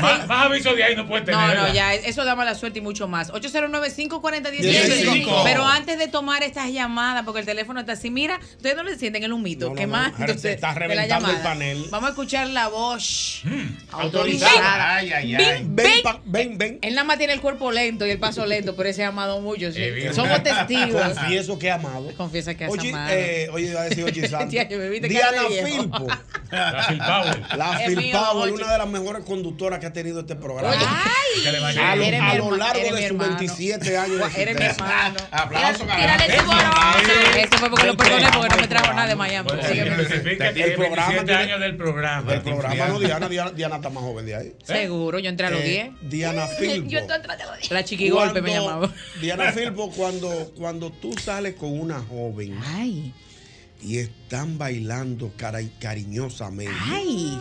Más, 0.01 0.27
más 0.27 0.47
aviso 0.47 0.75
de 0.75 0.83
ahí 0.85 0.97
no 0.97 1.07
puedes 1.07 1.25
tener. 1.25 1.41
No, 1.41 1.47
no, 1.47 1.53
¿verdad? 1.63 1.73
ya, 1.75 1.95
eso 1.95 2.25
da 2.25 2.35
mala 2.35 2.55
suerte 2.55 2.79
y 2.81 2.83
mucho 2.83 3.07
más. 3.09 3.33
809-540-165. 3.33 5.13
15. 5.13 5.31
Pero 5.45 5.65
antes 5.65 5.99
de 5.99 6.09
tomar 6.09 6.43
estas 6.43 6.71
llamadas, 6.73 7.25
porque 7.25 7.41
el 7.41 7.47
teléfono 7.47 7.81
está 7.81 7.93
así, 7.93 8.11
mira, 8.11 8.41
ustedes 8.57 8.77
no 8.77 8.83
le 8.83 8.97
sienten 8.99 9.23
el 9.25 9.33
humito. 9.33 9.67
No, 9.67 9.71
no, 9.75 9.77
¿Qué 9.77 9.87
no. 9.87 9.93
más? 9.93 10.09
Entonces, 10.19 10.41
se 10.43 10.53
está 10.53 10.75
reventando 10.75 11.31
el 11.31 11.37
panel. 11.39 11.85
Vamos 11.91 12.09
a 12.09 12.11
escuchar 12.11 12.49
la 12.49 12.69
voz 12.69 13.43
Autorizada. 13.91 14.03
autorizada. 14.03 14.97
Ay, 14.97 15.13
ay, 15.13 15.35
ay. 15.35 15.45
Ven, 15.45 15.77
Ven, 15.77 15.87
ven. 15.87 16.03
pa- 16.03 16.21
ven, 16.25 16.59
ven. 16.59 16.79
Él 16.83 16.95
nada 16.95 17.05
más 17.07 17.19
tiene 17.19 17.33
el 17.33 17.41
cuerpo 17.41 17.71
lento 17.73 18.07
y 18.07 18.11
el 18.11 18.19
paso 18.19 18.45
lento, 18.47 18.75
pero 18.77 18.89
ese 18.89 19.05
ha 19.05 19.09
amado 19.09 19.41
mucho. 19.41 19.71
sí. 19.73 19.81
Somos 20.13 20.43
testigos. 20.43 21.03
Confieso 21.15 21.59
que 21.59 21.67
he 21.69 21.71
amado. 21.73 22.13
Confiesa 22.17 22.55
que 22.55 22.65
has 22.65 22.71
Oye, 22.73 22.91
amado. 22.91 23.11
eh, 23.13 23.49
oye, 23.53 23.71
iba 23.71 23.81
a 23.81 23.85
decir 23.85 24.05
viste 24.13 25.09
Diana. 25.09 25.43
Filpo. 25.65 26.07
La 26.51 26.87
Phil 26.89 26.99
Power. 26.99 27.43
La 27.57 27.81
Es 27.83 27.87
Phil 27.89 27.97
mío, 27.97 28.19
Powell, 28.31 28.53
una 28.55 28.73
de 28.73 28.79
las 28.79 28.89
mejores 28.89 29.25
conductoras 29.25 29.79
que 29.81 29.87
ha 29.87 29.93
tenido 29.93 30.21
este 30.21 30.37
programa. 30.37 30.75
Ay, 30.79 31.47
a 31.47 31.53
lo, 31.53 31.67
a 32.23 32.35
lo 32.35 32.57
largo 32.57 32.83
de 32.83 32.89
sus 32.91 33.01
hermano. 33.01 33.37
27 33.39 33.99
años 33.99 34.35
de 34.35 34.43
Eres 34.43 34.59
mi 34.59 34.65
hermano. 34.67 35.17
Aplauso, 35.31 35.85
Tírale 35.85 36.43
borón. 36.43 37.37
Eso 37.37 37.59
fue 37.59 37.71
porque 37.71 37.87
lo 37.87 37.97
perdoné 37.97 38.27
porque 38.33 38.49
no 38.49 38.57
me 38.61 38.69
trajo 38.69 38.93
nada 38.93 39.09
de 39.09 39.17
Miami. 39.17 39.49
Bueno, 39.49 39.63
que 39.69 39.81
el 40.63 40.75
programa 40.75 41.13
27 41.13 41.25
tiene- 41.25 41.35
años 41.43 41.61
del 41.61 41.77
programa. 41.77 42.33
Del 42.33 42.43
programa 42.43 42.89
no, 42.89 42.99
Diana, 42.99 43.29
Diana, 43.29 43.51
Diana 43.51 43.77
está 43.77 43.91
más 43.91 44.03
joven 44.05 44.27
de 44.27 44.35
ahí. 44.37 44.53
Seguro, 44.65 45.19
yo 45.19 45.29
entré 45.29 45.47
a 45.47 45.51
los 45.51 45.61
Eh, 45.61 45.93
10. 46.01 46.11
Diana 46.11 46.47
Filpo. 46.47 46.89
Yo 46.91 46.99
estoy 47.01 47.17
atrás 47.17 47.39
de 47.39 47.45
los 47.45 47.71
La 47.71 47.85
chiquigolpe 47.85 48.41
me 48.43 48.53
llamaba. 48.53 48.91
Diana 49.21 49.53
Filpo, 49.53 49.91
cuando, 49.91 50.53
cuando 50.57 50.91
tú 50.91 51.13
sales 51.19 51.55
con 51.55 51.79
una 51.79 52.01
joven 52.01 52.59
Ay, 52.77 53.13
y 53.87 53.99
están 53.99 54.59
bailando 54.59 55.33
cara- 55.37 55.61
cariñosamente 55.79 56.75
ay. 56.93 57.39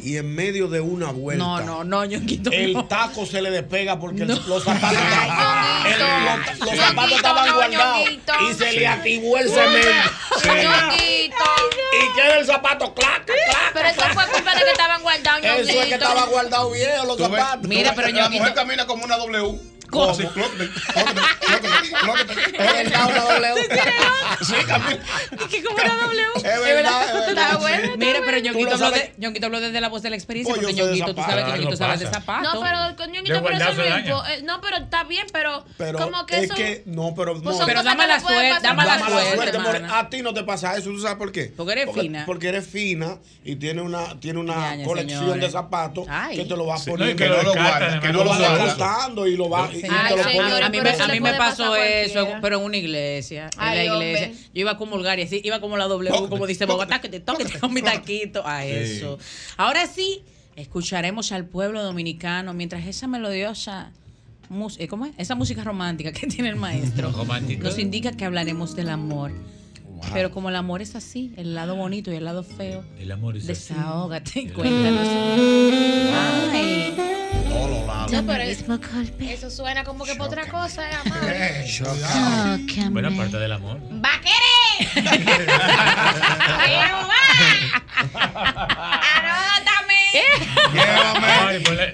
y 0.00 0.16
en 0.16 0.32
medio 0.32 0.68
de 0.68 0.80
una 0.80 1.10
vuelta 1.10 1.44
No, 1.44 1.60
no, 1.60 1.82
no, 1.82 2.04
Ñonguito. 2.04 2.52
el 2.52 2.72
no. 2.72 2.84
taco 2.84 3.26
se 3.26 3.42
le 3.42 3.50
despega 3.50 3.98
porque 3.98 4.24
No. 4.24 4.36
los 4.46 4.62
zapatos, 4.62 4.96
Ay, 5.02 5.92
el- 5.92 6.58
los, 6.60 6.76
zapatos 6.78 7.12
estaban 7.16 7.48
no, 7.48 7.54
guardados 7.56 7.98
Ñonguito. 8.04 8.32
y 8.48 8.54
se 8.54 8.72
le 8.74 8.86
activó 8.86 9.38
el 9.38 9.48
cemento 9.48 9.88
Ñonguito. 10.44 11.44
y 11.92 12.14
queda 12.14 12.38
el 12.38 12.46
zapato 12.46 12.94
clac, 12.94 13.24
clac. 13.24 13.72
Pero 13.74 13.88
eso 13.88 14.00
fue 14.14 14.26
culpa 14.32 14.54
de 14.54 14.62
que 14.64 14.70
estaban 14.70 15.02
guardados, 15.02 15.44
Eso 15.44 15.80
es 15.80 15.86
que 15.86 15.94
estaba 15.94 16.26
guardado 16.26 16.70
viejo 16.70 17.04
los 17.06 17.18
zapatos. 17.18 17.68
Mira, 17.68 17.92
pero 17.96 18.08
la 18.08 18.28
mujer 18.30 18.54
camina 18.54 18.86
como 18.86 19.04
una 19.04 19.16
W. 19.16 19.58
¿Cómo? 19.90 20.16
Clócate. 20.16 20.68
Es 22.58 22.72
verdad, 22.72 23.06
una 23.08 23.20
W. 23.40 23.68
Sí, 24.42 24.54
camina. 24.66 24.98
¿Qué 25.50 25.62
como 25.62 25.76
una 25.76 25.94
W? 25.96 26.26
Es 26.36 26.42
verdad. 26.60 27.28
Está 27.28 27.56
bueno, 27.58 27.92
Mira, 27.96 28.20
pero 28.24 28.38
Ñonguito 28.38 28.74
habló, 28.74 28.90
de, 28.90 29.14
Ñonguito 29.18 29.46
habló 29.46 29.60
desde 29.60 29.80
la 29.80 29.88
voz 29.88 30.02
de 30.02 30.10
la 30.10 30.16
experiencia, 30.16 30.54
Pues 30.54 30.66
porque 30.66 30.80
Ñonguito, 30.82 31.14
tú 31.14 31.22
sabes 31.22 31.44
que. 31.44 31.50
Ñonguito 31.52 31.76
sabe 31.76 31.96
de 31.98 32.06
zapatos. 32.06 32.54
No, 32.54 32.60
pero 32.60 32.96
con 32.96 33.12
Ñonguito, 33.12 33.42
pero 33.42 33.56
eso 33.56 33.72
no 33.74 33.84
impo- 33.84 34.24
eh, 34.30 34.42
No, 34.42 34.60
pero 34.60 34.76
está 34.78 35.04
bien, 35.04 35.26
pero, 35.32 35.64
Pero 35.76 35.98
como 35.98 36.26
que 36.26 36.36
es 36.36 36.42
eso. 36.44 36.54
que, 36.54 36.82
no, 36.86 37.14
pero 37.16 37.40
Pues 37.40 37.56
Pero 37.64 37.82
da 37.82 37.94
mala 37.94 38.20
suerte, 38.20 38.60
da 38.62 38.74
mala 38.74 38.98
suerte. 38.98 39.86
A 39.90 40.08
ti 40.10 40.22
no 40.22 40.34
te 40.34 40.42
pasa 40.44 40.76
eso, 40.76 40.90
¿tú 40.90 41.00
sabes 41.00 41.16
por 41.16 41.32
qué? 41.32 41.52
Porque 41.56 41.72
eres 41.72 41.94
fina. 41.94 42.24
Porque 42.26 42.48
eres 42.48 42.66
fina 42.66 43.18
y 43.44 43.56
tiene 43.56 43.82
una, 43.82 44.18
tiene 44.20 44.38
una 44.40 44.76
colección 44.84 45.20
señores. 45.20 45.42
de 45.42 45.50
zapatos 45.50 46.06
Ay. 46.08 46.36
que 46.36 46.44
te 46.44 46.56
lo 46.56 46.66
va 46.66 46.76
Sí, 46.78 46.90
no, 46.90 46.96
y 46.96 47.14
poniendo. 47.14 47.22
que 47.24 47.28
lo 47.30 47.36
no 47.36 47.42
lo 47.42 47.52
descarta, 47.54 47.70
guarda, 47.70 47.86
además, 47.86 48.00
que 48.06 48.12
no 48.12 48.18
lo 48.18 48.24
lo 48.24 48.30
va 48.30 48.36
guarda. 48.38 48.64
descartando 48.64 49.26
y 49.26 49.36
lo 49.36 49.48
va, 49.48 49.68
y 49.86 50.62
a- 50.62 50.68
mí 50.68 50.80
me, 50.80 50.90
a 50.90 51.08
mí 51.08 51.20
pasó 51.38 51.76
eso, 51.76 52.12
cualquiera. 52.14 52.40
pero 52.40 52.58
en 52.58 52.64
una 52.64 52.76
iglesia. 52.76 53.50
En 53.54 53.64
la 53.64 53.84
iglesia. 53.84 54.26
hombre. 54.28 54.32
Yo 54.54 54.60
iba 54.60 54.70
a 54.72 54.76
comulgar 54.78 55.18
y 55.18 55.22
así, 55.22 55.40
iba 55.44 55.60
como 55.60 55.76
la 55.76 55.86
W, 55.86 56.10
como 56.28 56.46
dice 56.46 56.64
Bogotá, 56.66 57.00
que 57.00 57.08
te 57.08 57.20
toque 57.20 57.44
con 57.60 57.72
mi 57.72 57.82
taquito. 57.82 58.46
A 58.46 58.64
eso. 58.64 59.18
Ahora 59.56 59.86
sí, 59.86 60.22
escucharemos 60.56 61.32
al 61.32 61.44
pueblo 61.46 61.82
dominicano 61.82 62.54
mientras 62.54 62.86
esa 62.86 63.06
melodiosa. 63.06 63.92
eh, 64.78 64.88
¿Cómo 64.88 65.06
es? 65.06 65.12
Esa 65.18 65.34
música 65.34 65.62
romántica 65.64 66.12
que 66.12 66.26
tiene 66.26 66.48
el 66.48 66.56
maestro 66.56 67.12
Romántica. 67.16 67.62
nos 67.64 67.78
indica 67.78 68.12
que 68.12 68.24
hablaremos 68.24 68.74
del 68.76 68.88
amor. 68.88 69.32
Pero 70.14 70.30
como 70.30 70.48
el 70.48 70.54
amor 70.54 70.80
es 70.80 70.94
así, 70.94 71.32
el 71.36 71.56
lado 71.56 71.74
bonito 71.74 72.12
y 72.12 72.14
el 72.14 72.24
lado 72.24 72.44
feo, 72.44 72.84
El 73.00 73.10
amor 73.10 73.36
es 73.36 73.42
así. 73.42 73.48
desahógate 73.74 74.40
y 74.42 74.46
cuéntanos. 74.48 75.08
Ay. 76.52 76.94
No, 78.10 78.24
pero 78.26 78.42
eso 78.42 79.50
suena 79.50 79.84
como 79.84 80.04
que 80.04 80.14
por 80.14 80.28
otra 80.28 80.46
cosa, 80.46 80.88
eh, 80.90 80.94
amado. 81.04 81.28
Eh, 81.28 81.64
Buena 82.90 83.10
parte 83.10 83.36
del 83.38 83.52
amor. 83.52 83.78
¡Va 83.92 84.14
a 84.14 84.20
querer! 84.20 84.88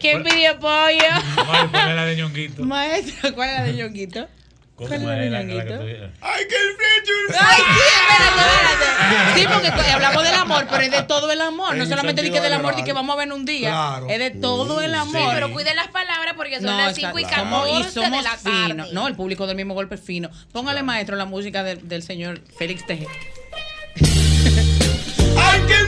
¿Quién 0.00 0.23
pidió 0.23 0.59
pollo? 0.59 1.44
Mari, 1.47 1.68
ponle 1.68 1.94
la 1.94 2.04
de 2.04 2.16
ñonguito. 2.16 2.64
Maestro, 2.64 3.35
¿cuál 3.35 3.50
es 3.50 3.56
la 3.56 3.64
de 3.64 3.73
Ñonguito? 3.75 4.28
¿Cómo 4.76 4.88
¿Cuál 4.88 5.20
es 5.20 5.26
es 5.26 5.30
la 5.30 5.38
que? 5.44 6.10
¡Ay, 6.20 6.44
que 6.48 6.56
el 6.56 6.74
flecho! 6.74 7.12
Ay, 7.40 7.62
sí, 7.62 7.80
espérate, 8.00 8.40
espérate. 8.40 9.40
Sí, 9.40 9.46
porque 9.72 9.90
hablamos 9.92 10.24
del 10.24 10.34
amor, 10.34 10.66
pero 10.68 10.82
es 10.82 10.90
de 10.90 11.02
todo 11.04 11.30
el 11.30 11.40
amor. 11.40 11.76
No 11.76 11.84
En 11.84 11.88
solamente 11.88 12.22
de 12.22 12.30
que 12.32 12.40
del 12.40 12.52
amor, 12.54 12.74
de 12.74 12.82
que 12.82 12.92
vamos 12.92 13.14
a 13.14 13.18
ver 13.18 13.32
un 13.32 13.44
día. 13.44 13.68
Claro. 13.70 14.06
Es 14.08 14.18
de 14.18 14.30
todo 14.32 14.80
el 14.80 14.92
amor. 14.94 15.30
Pero 15.34 15.52
cuiden 15.52 15.76
las 15.76 15.88
palabras 15.88 16.34
porque 16.36 16.56
son 16.56 16.64
No, 16.66 16.76
las 16.78 16.96
está- 16.98 17.12
5 17.12 17.18
y 17.20 17.22
somos- 17.24 17.64
14 17.68 17.88
y 17.88 17.92
somos 17.92 18.10
de 18.10 18.22
la 18.22 18.36
tarde. 18.36 18.66
finos. 18.66 18.92
No, 18.92 19.06
el 19.06 19.14
público 19.14 19.46
del 19.46 19.56
mismo 19.56 19.74
golpe 19.74 19.94
es 19.94 20.00
fino. 20.00 20.28
Póngale, 20.52 20.82
maestro, 20.82 21.14
la 21.14 21.24
música 21.24 21.62
del, 21.62 21.86
del 21.88 22.02
señor 22.02 22.40
Félix 22.58 22.84
Teje. 22.84 23.06
¡Ay, 25.36 25.60
que 25.66 25.74
el 25.74 25.86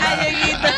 Ay, 0.00 0.34
Dieguito. 0.34 0.68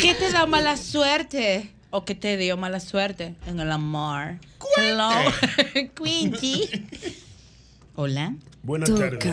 ¿Qué 0.00 0.14
te 0.14 0.32
da 0.32 0.46
mala 0.46 0.76
suerte? 0.76 1.70
¿O 1.90 2.04
qué 2.04 2.14
te 2.14 2.36
dio 2.36 2.56
mala 2.56 2.80
suerte 2.80 3.34
en 3.46 3.60
el 3.60 3.70
amor? 3.70 4.38
Hello. 4.76 5.10
Quincy. 5.94 6.68
Hola. 7.94 8.34
Buenas 8.64 8.92
tardes. 8.92 9.24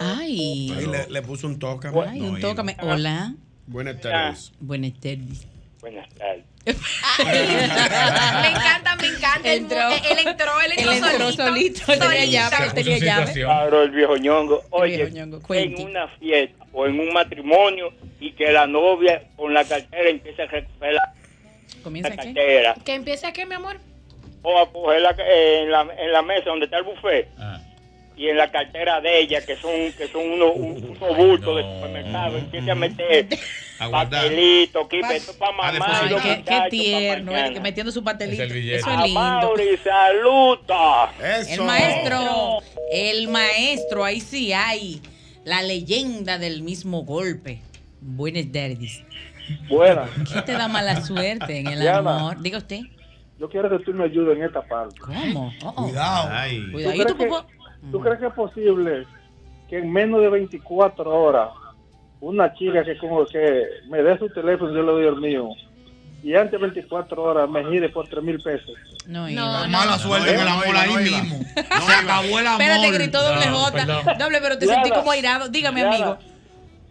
Ay. 0.00 0.72
Ahí 0.74 0.86
le, 0.86 1.06
le 1.08 1.22
puso 1.22 1.46
un 1.46 1.58
toca. 1.58 1.92
Ay, 2.08 2.20
un 2.22 2.40
tócame. 2.40 2.76
Hola. 2.80 3.34
Buenas 3.66 4.00
tardes. 4.00 4.52
Buenas 4.60 4.94
tardes. 4.94 5.46
Buenas 5.80 6.08
tardes. 6.14 6.44
Me 6.66 8.48
encanta, 8.48 8.96
me 8.96 9.06
encanta. 9.06 9.52
Él, 9.52 9.58
Entró. 9.60 9.88
él 9.88 10.18
entró, 10.26 10.60
él 10.60 10.72
entró, 10.76 10.92
Él 10.92 11.04
entró 11.04 11.32
solito, 11.32 11.92
él 11.92 11.98
tenía 12.00 12.24
llave, 12.24 12.56
él 12.66 12.74
tenía 12.74 12.98
llave. 12.98 13.26
situación. 13.26 13.46
Claro, 13.50 13.82
el 13.82 13.90
viejo 13.90 14.16
ñongo. 14.16 14.62
Oye, 14.70 14.96
viejo 14.96 15.10
ñongo, 15.14 15.40
cuente. 15.42 15.80
en 15.80 15.88
una 15.88 16.08
fiesta 16.18 16.64
o 16.72 16.86
en 16.86 16.98
un 17.00 17.12
matrimonio 17.12 17.92
y 18.20 18.32
que 18.32 18.50
la 18.52 18.66
novia 18.66 19.22
con 19.36 19.54
la 19.54 19.64
cartera 19.64 20.08
empieza 20.10 20.42
a 20.44 20.46
recoger 20.46 20.92
la, 20.94 21.12
¿Comienza 21.82 22.08
la 22.10 22.16
qué? 22.16 22.22
cartera 22.24 22.74
¿Que 22.84 22.94
empiece 22.94 23.26
aquí, 23.26 23.44
mi 23.44 23.54
amor? 23.54 23.78
o 24.42 24.60
a 24.60 24.70
cogerla 24.72 25.14
eh, 25.18 25.62
en 25.64 25.70
la, 25.70 25.86
en 25.98 26.12
la 26.12 26.22
mesa 26.22 26.44
donde 26.50 26.66
está 26.66 26.78
el 26.78 26.84
buffet 26.84 27.28
Ah. 27.38 27.60
Y 28.16 28.28
en 28.28 28.36
la 28.38 28.50
cartera 28.50 29.00
de 29.00 29.20
ella, 29.20 29.44
que 29.44 29.56
son 29.56 29.72
que 29.96 30.08
son 30.08 30.22
unos, 30.32 30.52
un- 30.56 30.96
unos 31.00 31.16
bultos 31.16 31.56
de 31.56 31.62
supermercado, 31.62 32.38
empieza 32.38 32.72
a 32.72 32.74
meter 32.74 33.26
A 33.78 33.86
guardar. 33.88 34.22
papelito, 34.22 34.88
que 34.88 35.00
esto 35.00 35.32
para 35.38 35.52
mamá 35.52 36.00
Ay, 36.00 36.14
qué, 36.22 36.42
qué 36.46 36.60
tierno, 36.70 37.36
eh, 37.36 37.50
que 37.52 37.60
metiendo 37.60 37.92
su 37.92 38.02
patelito. 38.02 38.42
Es. 38.42 38.50
Eso 38.52 38.90
es 38.90 38.96
A 38.96 39.04
lindo. 39.04 39.20
Mauri, 39.20 39.76
saluda. 39.84 41.12
Eso. 41.40 41.52
El 41.54 41.60
maestro, 41.66 42.58
el 42.90 43.28
maestro, 43.28 44.04
ahí 44.04 44.20
sí 44.20 44.52
hay 44.52 45.00
la 45.44 45.62
leyenda 45.62 46.38
del 46.38 46.62
mismo 46.62 47.02
golpe. 47.04 47.60
Buenas 48.00 48.46
tardes. 48.52 49.02
Buenas. 49.68 50.08
¿Qué 50.32 50.42
te 50.42 50.52
da 50.52 50.68
mala 50.68 51.02
suerte 51.04 51.58
en 51.60 51.66
el 51.68 51.86
amor? 51.88 52.40
Diga 52.40 52.58
usted. 52.58 52.80
Yo 53.38 53.48
quiero 53.50 53.68
que 53.68 53.84
tú 53.84 53.92
me 53.92 54.04
ayudes 54.04 54.38
en 54.38 54.44
esta 54.44 54.62
parte. 54.62 54.98
¿Cómo? 54.98 55.52
Oh, 55.62 55.68
oh. 55.76 55.82
Cuidado. 55.84 56.28
Ay. 56.32 56.66
Cuidadito, 56.72 57.06
¿Tú 57.08 57.16
crees 57.18 57.32
popó. 57.34 57.46
¿Tú 57.90 58.00
crees 58.00 58.18
que 58.18 58.26
es 58.26 58.32
posible 58.32 59.06
que 59.68 59.78
en 59.78 59.92
menos 59.92 60.20
de 60.20 60.28
24 60.30 61.08
horas 61.10 61.48
una 62.20 62.52
chica 62.54 62.82
que 62.84 62.96
como 62.98 63.24
que 63.26 63.62
me 63.88 64.02
dé 64.02 64.18
su 64.18 64.28
teléfono 64.30 64.70
y 64.72 64.74
yo 64.74 64.82
le 64.82 64.92
doy 64.92 65.06
el 65.06 65.16
mío 65.16 65.48
y 66.22 66.34
antes 66.34 66.52
de 66.52 66.58
24 66.58 67.22
horas 67.22 67.48
me 67.48 67.64
gire 67.66 67.88
por 67.90 68.08
3 68.08 68.22
mil 68.24 68.40
pesos? 68.40 68.72
No, 69.06 69.20
No, 69.22 69.28
iba. 69.28 69.66
no. 69.66 69.68
Mala 69.68 69.98
suerte 69.98 70.32
en 70.34 70.40
el 70.40 70.46
no 70.46 70.52
amor 70.52 70.76
ahí 70.76 70.94
no 70.94 71.00
mismo. 71.00 71.38
Se 71.54 71.92
acabó 71.92 72.38
el 72.40 72.46
amor. 72.46 72.60
Espérate, 72.62 72.90
gritó 72.90 73.22
doble 73.22 73.46
No, 73.46 73.56
J. 73.58 73.72
perdón. 73.72 74.18
Doble, 74.18 74.38
pero 74.40 74.58
te 74.58 74.66
sentí 74.66 74.90
como 74.90 75.10
airado. 75.12 75.48
Dígame, 75.48 75.82
amigo. 75.82 76.18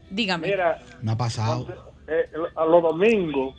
Dígame. 0.10 0.48
Mira, 0.48 0.80
Me 1.02 1.12
ha 1.12 1.18
pasado. 1.18 1.68
eh, 2.08 2.30
a 2.56 2.66
los 2.66 2.82
domingos, 2.84 3.56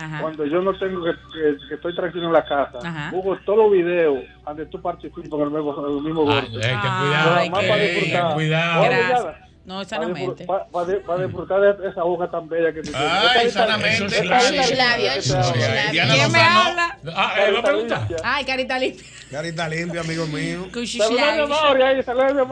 Ajá. 0.00 0.20
cuando 0.22 0.44
yo 0.46 0.62
no 0.62 0.72
tengo 0.78 1.04
que, 1.04 1.10
que- 1.12 1.56
que 1.68 1.74
estoy 1.74 1.94
tranquilo 1.94 2.26
en 2.26 2.32
la 2.32 2.44
casa, 2.44 2.78
Ajá. 2.82 3.10
busco 3.12 3.36
todos 3.44 3.58
los 3.58 3.72
videos 3.72 4.18
donde 4.44 4.66
tú 4.66 4.80
participas 4.80 5.24
en 5.24 5.42
el 5.42 5.50
mismo, 5.50 5.86
el 5.86 6.02
mismo 6.02 6.30
Ay, 6.30 6.40
golpe. 6.50 6.66
Ay, 6.66 6.76
cuidado. 6.78 7.50
más 7.50 7.64
para 7.64 7.76
disfrutar. 7.82 8.26
Ten 8.28 8.34
cuidado. 8.34 9.34
No, 9.64 9.74
para 9.76 9.88
sanamente. 9.88 10.44
disfr- 10.44 10.46
pa- 10.46 10.66
pa- 10.68 10.86
para 11.06 11.22
disfrutar 11.26 11.60
de 11.60 11.88
esa 11.90 12.02
hoja 12.02 12.30
tan 12.30 12.48
bella 12.48 12.72
que 12.72 12.82
tú 12.82 12.90
tienes. 12.90 13.08
Ay, 13.10 13.50
sanamente. 13.50 13.94
Eso 13.94 14.06
es 14.06 14.12
esta- 14.14 14.24
labio, 14.34 15.10
esta- 15.10 15.18
eso 15.18 15.40
es 15.40 15.46
esta- 15.46 15.74
labio. 15.74 15.90
Diana 15.92 16.14
¿Quién 16.14 16.32
me 16.32 16.40
habla? 16.40 16.98
Ah, 17.14 17.34
él 17.46 17.54
va 17.54 17.58
a 17.58 17.62
preguntar. 17.62 18.08
Ay, 18.24 18.44
carita 18.44 18.78
limpia. 18.78 19.06
Carita 19.30 19.68
limpia, 19.68 20.00
amigo 20.00 20.26
mío. 20.26 20.66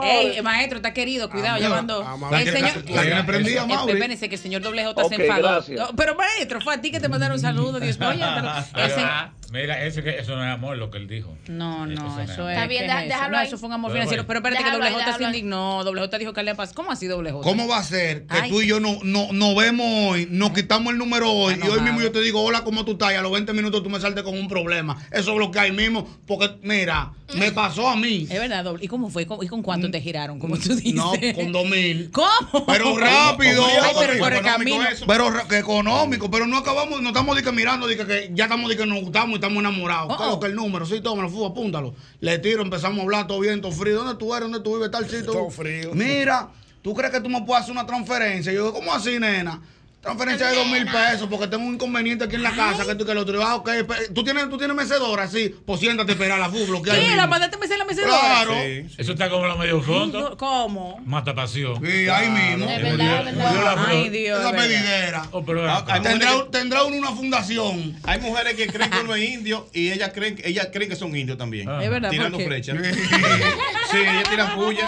Ey, 0.05 0.43
maestro, 0.43 0.77
está 0.77 0.93
querido, 0.93 1.29
cuidado, 1.31 1.59
llamando. 1.59 2.07
El 2.33 2.53
señor. 2.53 2.85
La 3.15 3.27
prendida, 3.27 3.63
Eh, 3.63 3.67
Mauri. 3.67 3.93
Espérense 3.95 4.29
que 4.29 4.35
el 4.37 4.41
señor 4.41 4.63
doble 4.63 4.85
J 4.85 5.05
se 5.09 5.15
enfadó. 5.15 5.65
pero 5.97 6.15
maestro, 6.15 6.61
fue 6.61 6.75
a 6.75 6.81
ti 6.81 6.91
que 6.91 7.01
te 7.01 7.09
mandaron 7.09 7.39
saludos, 7.41 7.81
Dios 7.81 7.99
mío. 7.99 8.09
Mira, 9.51 9.83
eso, 9.85 10.03
que, 10.03 10.19
eso 10.19 10.37
no 10.37 10.45
es 10.45 10.51
amor 10.53 10.77
lo 10.77 10.91
que 10.91 10.99
él 10.99 11.09
dijo. 11.09 11.35
No, 11.49 11.87
no, 11.87 11.93
Eso 11.95 12.03
no 12.05 12.21
es. 12.21 12.29
Está 12.57 12.67
bien, 12.67 12.83
¿qué 12.83 12.87
deja- 12.89 12.99
es 13.01 13.07
eso? 13.07 13.15
déjalo 13.17 13.37
No, 13.37 13.43
eso 13.43 13.59
fue 13.59 13.67
un 13.69 13.73
amor 13.73 13.91
Déjalo 13.93 14.11
financiero. 14.11 14.23
ahí. 14.23 14.27
Pero 14.27 14.39
espérate 14.41 14.59
que 14.59 14.65
Déjalo 14.71 14.85
doble 14.85 15.05
J 15.05 15.17
se 15.19 15.25
indignó. 15.25 15.85
Doble 15.85 16.01
J 16.03 16.19
dijo 16.19 16.33
que 16.35 16.43
le 16.43 16.55
pasó. 16.55 16.75
¿Cómo 16.75 16.91
así 16.93 17.07
doble 17.07 17.33
J? 17.33 17.43
¿Cómo 17.49 17.67
va 17.67 17.79
a 17.79 17.83
ser 17.83 18.27
que 18.27 18.37
Ay. 18.43 18.51
tú 18.51 18.61
y 18.61 18.67
yo 18.67 18.79
no, 18.81 18.99
no, 19.05 19.29
no 19.33 19.55
vemos 19.55 19.87
hoy, 20.13 20.29
nos 20.31 20.51
quitamos 20.53 20.93
el 20.93 20.99
número 20.99 21.33
hoy 21.33 21.59
y 21.63 21.67
hoy 21.67 21.81
mismo 21.81 22.01
yo 22.03 22.13
te 22.13 22.21
digo, 22.21 22.43
hola, 22.43 22.63
¿cómo 22.63 22.85
tú 22.85 22.93
estás? 22.93 23.13
Y 23.13 23.15
a 23.17 23.23
los 23.23 23.33
20 23.33 23.53
minutos 23.55 23.83
tú 23.83 23.89
me 23.89 23.99
saltes 24.01 24.23
con 24.23 24.37
un 24.39 24.49
problema. 24.49 24.97
Eso 25.11 25.33
es 25.33 25.39
lo 25.39 25.51
que 25.51 25.59
hay 25.61 25.73
mismo, 25.73 26.07
porque 26.27 26.51
mira, 26.63 27.13
me 27.35 27.51
pasó 27.53 27.89
a 27.89 27.97
mí. 27.97 28.27
Es 28.31 28.39
verdad, 28.41 28.65
doble. 28.65 28.85
¿Y 28.85 28.89
cómo 28.89 29.09
fue? 29.09 29.25
¿Cómo- 29.27 29.43
¿Y 29.43 29.49
con 29.49 29.63
cuánto 29.63 29.91
te 29.91 30.01
giraron? 30.03 30.39
Como 30.39 30.59
tú 30.59 30.75
dices. 30.75 30.95
No, 30.95 31.13
con 31.35 31.53
dos 31.53 31.67
mil. 31.69 32.11
¿Cómo? 32.13 32.67
Pero 32.67 32.97
rápido. 32.99 33.65
Ay, 33.65 33.93
pero 33.99 34.13
Económico 34.13 34.25
por 34.25 34.33
el 34.35 34.43
camino. 34.43 34.83
eso. 34.89 35.07
Pero 35.07 35.31
ra- 35.31 35.49
que 35.49 35.59
económico, 35.59 36.31
pero 36.31 36.47
no 36.47 36.59
acabamos, 36.59 37.01
no 37.01 37.09
estamos 37.09 37.35
de 37.37 37.43
que 37.43 37.53
mirando, 37.53 37.87
de 37.87 37.97
que, 37.97 38.31
ya 38.35 38.45
estamos 38.45 38.69
de 38.69 38.77
que 38.77 38.85
nos 38.87 39.01
gustamos 39.01 39.38
estamos 39.39 39.59
enamorados. 39.59 40.15
Oh, 40.19 40.35
oh. 40.35 40.41
que 40.41 40.47
el 40.47 40.55
número, 40.55 40.85
sí, 40.87 41.01
tómalo, 41.01 41.29
fu, 41.29 41.45
apúntalo. 41.45 41.95
Le 42.21 42.39
tiro, 42.39 42.63
empezamos 42.63 42.99
a 42.99 43.03
hablar, 43.03 43.27
todo 43.27 43.41
bien, 43.41 43.61
todo 43.61 43.73
frío. 43.73 43.97
¿Dónde 43.97 44.15
tú 44.15 44.35
eres? 44.35 44.51
¿Dónde 44.51 44.61
tú 44.61 44.75
vives? 44.75 44.91
Tal 44.91 45.05
sitio. 45.05 45.33
Todo 45.33 45.51
frío. 45.51 45.95
Mira, 45.95 46.49
¿tú 46.83 46.95
crees 46.95 47.13
que 47.13 47.21
tú 47.21 47.29
me 47.29 47.43
puedes 47.43 47.63
hacer 47.63 47.73
una 47.73 47.87
transferencia? 47.87 48.53
Yo 48.53 48.67
digo, 48.67 48.75
¿cómo 48.75 48.93
así, 48.93 49.19
nena? 49.19 49.61
Transferencia 50.01 50.47
de 50.51 50.57
dos 50.57 50.67
mil 50.69 50.85
pesos 50.87 51.27
porque 51.29 51.49
tengo 51.49 51.67
un 51.67 51.75
inconveniente 51.75 52.25
aquí 52.25 52.37
en 52.37 52.45
la 52.45 52.53
casa 52.53 52.87
que 52.87 52.95
tú 52.95 53.05
que 53.05 53.15
lo 53.15 53.23
otro. 53.23 53.43
Ah, 53.45 53.57
ok, 53.57 53.69
¿Tú 54.15 54.23
tienes, 54.23 54.49
tú 54.49 54.57
tienes 54.57 54.77
mecedora, 54.77 55.27
sí. 55.29 55.53
Pues 55.67 55.81
siéntate 55.81 56.13
a 56.13 56.15
esperar 56.15 56.39
la 56.39 56.49
fu, 56.49 56.65
bloquea 56.67 56.95
mismo. 56.95 57.17
¿La 57.17 57.27
mandaste 57.27 57.57
a 57.57 57.59
meter 57.59 57.79
la 57.79 57.85
mecedora? 57.85 58.11
Claro. 58.19 58.53
Sí. 58.63 58.87
Eso 58.97 59.13
está 59.13 59.29
como 59.29 59.47
la 59.49 59.57
medio 59.57 59.83
fondo. 59.83 60.37
¿Cómo? 60.37 61.01
Mata 61.05 61.35
pasión. 61.35 61.85
Sí, 61.85 62.09
ahí 62.09 62.29
mismo. 62.31 62.71
Es 62.71 62.83
verdad, 62.83 63.29
es. 63.29 63.79
Ay, 63.89 64.09
Dios. 64.11 64.39
Esa 64.39 64.53
pedidera. 64.53 65.23
Oh, 65.33 65.45
pero 65.45 65.69
Ah, 65.69 65.85
Tendrá, 66.01 66.47
tendrá 66.51 66.85
uno 66.85 66.97
una 66.97 67.11
fundación. 67.11 67.97
Hay 68.05 68.21
mujeres 68.21 68.55
que 68.55 68.69
creen 68.69 68.91
que 68.91 69.01
uno 69.01 69.15
es 69.17 69.29
indio 69.31 69.69
y 69.75 69.91
ellas 69.91 70.13
creen, 70.15 70.41
ellas 70.45 70.69
creen 70.73 70.89
que 70.91 70.97
son 70.97 71.15
indios 71.17 71.37
también. 71.39 71.69
Ah. 71.69 71.81
Es 71.83 71.91
verdad, 71.91 72.11
Tirando 72.11 72.39
flechas. 72.39 72.77
sí, 73.91 73.97
ellas 73.99 74.31
tiran 74.31 74.55
puya. 74.55 74.87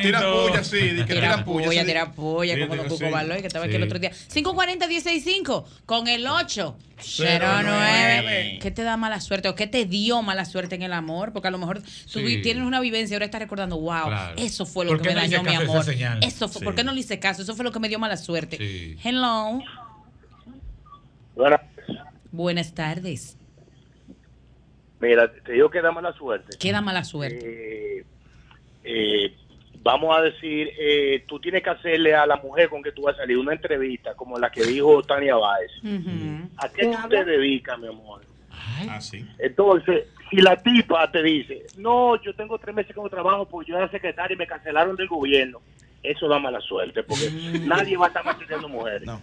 Tiran 0.00 0.22
puya, 0.32 0.64
sí. 0.64 0.78
tiran 1.06 1.44
puya. 1.44 1.66
polla, 1.66 1.80
sí. 1.82 1.86
tira 1.86 2.12
polla, 2.12 2.54
Sí, 2.54 2.66
como 2.66 2.82
Cuco 2.84 2.96
sí. 2.96 3.04
Baloy, 3.04 3.40
que 3.42 3.46
estaba 3.48 3.66
aquí 3.66 3.74
el 3.74 3.82
Sí. 3.82 3.86
otro 3.86 3.98
día. 3.98 4.12
540-165 4.54 5.64
con 5.86 6.08
el 6.08 6.26
8. 6.26 6.76
09. 6.98 7.62
nueve. 7.64 8.58
¿Qué 8.62 8.70
te 8.70 8.82
da 8.82 8.96
mala 8.96 9.20
suerte 9.20 9.48
o 9.48 9.54
qué 9.54 9.66
te 9.66 9.84
dio 9.84 10.22
mala 10.22 10.44
suerte 10.44 10.74
en 10.76 10.82
el 10.82 10.92
amor? 10.92 11.32
Porque 11.32 11.48
a 11.48 11.50
lo 11.50 11.58
mejor 11.58 11.82
tú 11.82 12.20
Sí. 12.20 12.40
tienes 12.42 12.64
una 12.64 12.80
vivencia 12.80 13.14
y 13.14 13.16
ahora 13.16 13.26
estás 13.26 13.40
recordando, 13.40 13.78
wow, 13.78 14.06
Claro. 14.06 14.34
eso 14.38 14.64
fue 14.64 14.84
lo 14.86 14.92
¿Por 14.92 15.02
que 15.02 15.08
me 15.10 15.14
no 15.16 15.20
dañó 15.20 15.42
mi 15.42 15.54
amor. 15.54 15.84
Eso 16.22 16.48
fue, 16.48 16.60
Sí. 16.60 16.64
¿Por 16.64 16.74
qué 16.74 16.84
no 16.84 16.92
le 16.92 17.00
hice 17.00 17.18
caso? 17.18 17.42
Eso 17.42 17.54
fue 17.54 17.64
lo 17.64 17.72
que 17.72 17.80
me 17.80 17.88
dio 17.88 17.98
mala 17.98 18.16
suerte. 18.16 18.56
Sí. 18.56 18.96
Hello. 19.04 19.60
Buenas 22.32 22.72
tardes. 22.74 23.36
mira, 25.00 25.30
te 25.44 25.52
digo 25.52 25.70
que 25.70 25.82
da 25.82 25.92
mala 25.92 26.12
suerte. 26.14 26.56
¿Qué 26.58 26.72
da 26.72 26.80
mala 26.80 27.04
suerte? 27.04 27.98
Eh, 27.98 28.04
eh, 28.84 29.34
vamos 29.86 30.16
a 30.16 30.20
decir, 30.20 30.72
eh, 30.78 31.24
tú 31.26 31.38
tienes 31.38 31.62
que 31.62 31.70
hacerle 31.70 32.14
a 32.14 32.26
la 32.26 32.36
mujer 32.36 32.68
con 32.68 32.82
que 32.82 32.92
tú 32.92 33.02
vas 33.02 33.14
a 33.14 33.18
salir 33.18 33.38
una 33.38 33.52
entrevista, 33.52 34.14
como 34.14 34.38
la 34.38 34.50
que 34.50 34.64
dijo 34.64 35.02
Tania 35.02 35.36
Báez. 35.36 35.70
¿A 36.58 36.68
qué 36.68 36.86
tú 36.86 37.08
te 37.08 37.24
dedicas, 37.24 37.78
mi 37.78 37.88
amor? 37.88 38.22
Ah. 38.50 38.98
Entonces, 39.38 40.06
si 40.28 40.36
la 40.38 40.56
tipa 40.56 41.10
te 41.10 41.22
dice, 41.22 41.66
no, 41.76 42.20
yo 42.20 42.34
tengo 42.34 42.58
tres 42.58 42.74
meses 42.74 42.94
que 42.94 43.00
no 43.00 43.08
trabajo 43.08 43.46
porque 43.46 43.70
yo 43.70 43.76
era 43.76 43.88
secretaria 43.90 44.34
y 44.34 44.38
me 44.38 44.46
cancelaron 44.46 44.96
del 44.96 45.06
gobierno, 45.06 45.60
eso 46.02 46.26
da 46.26 46.38
mala 46.38 46.60
suerte, 46.60 47.02
porque 47.04 47.30
mm. 47.30 47.66
nadie 47.66 47.96
va 47.96 48.06
a 48.06 48.08
estar 48.08 48.24
manteniendo 48.24 48.68
mujeres. 48.68 49.06
No. 49.06 49.20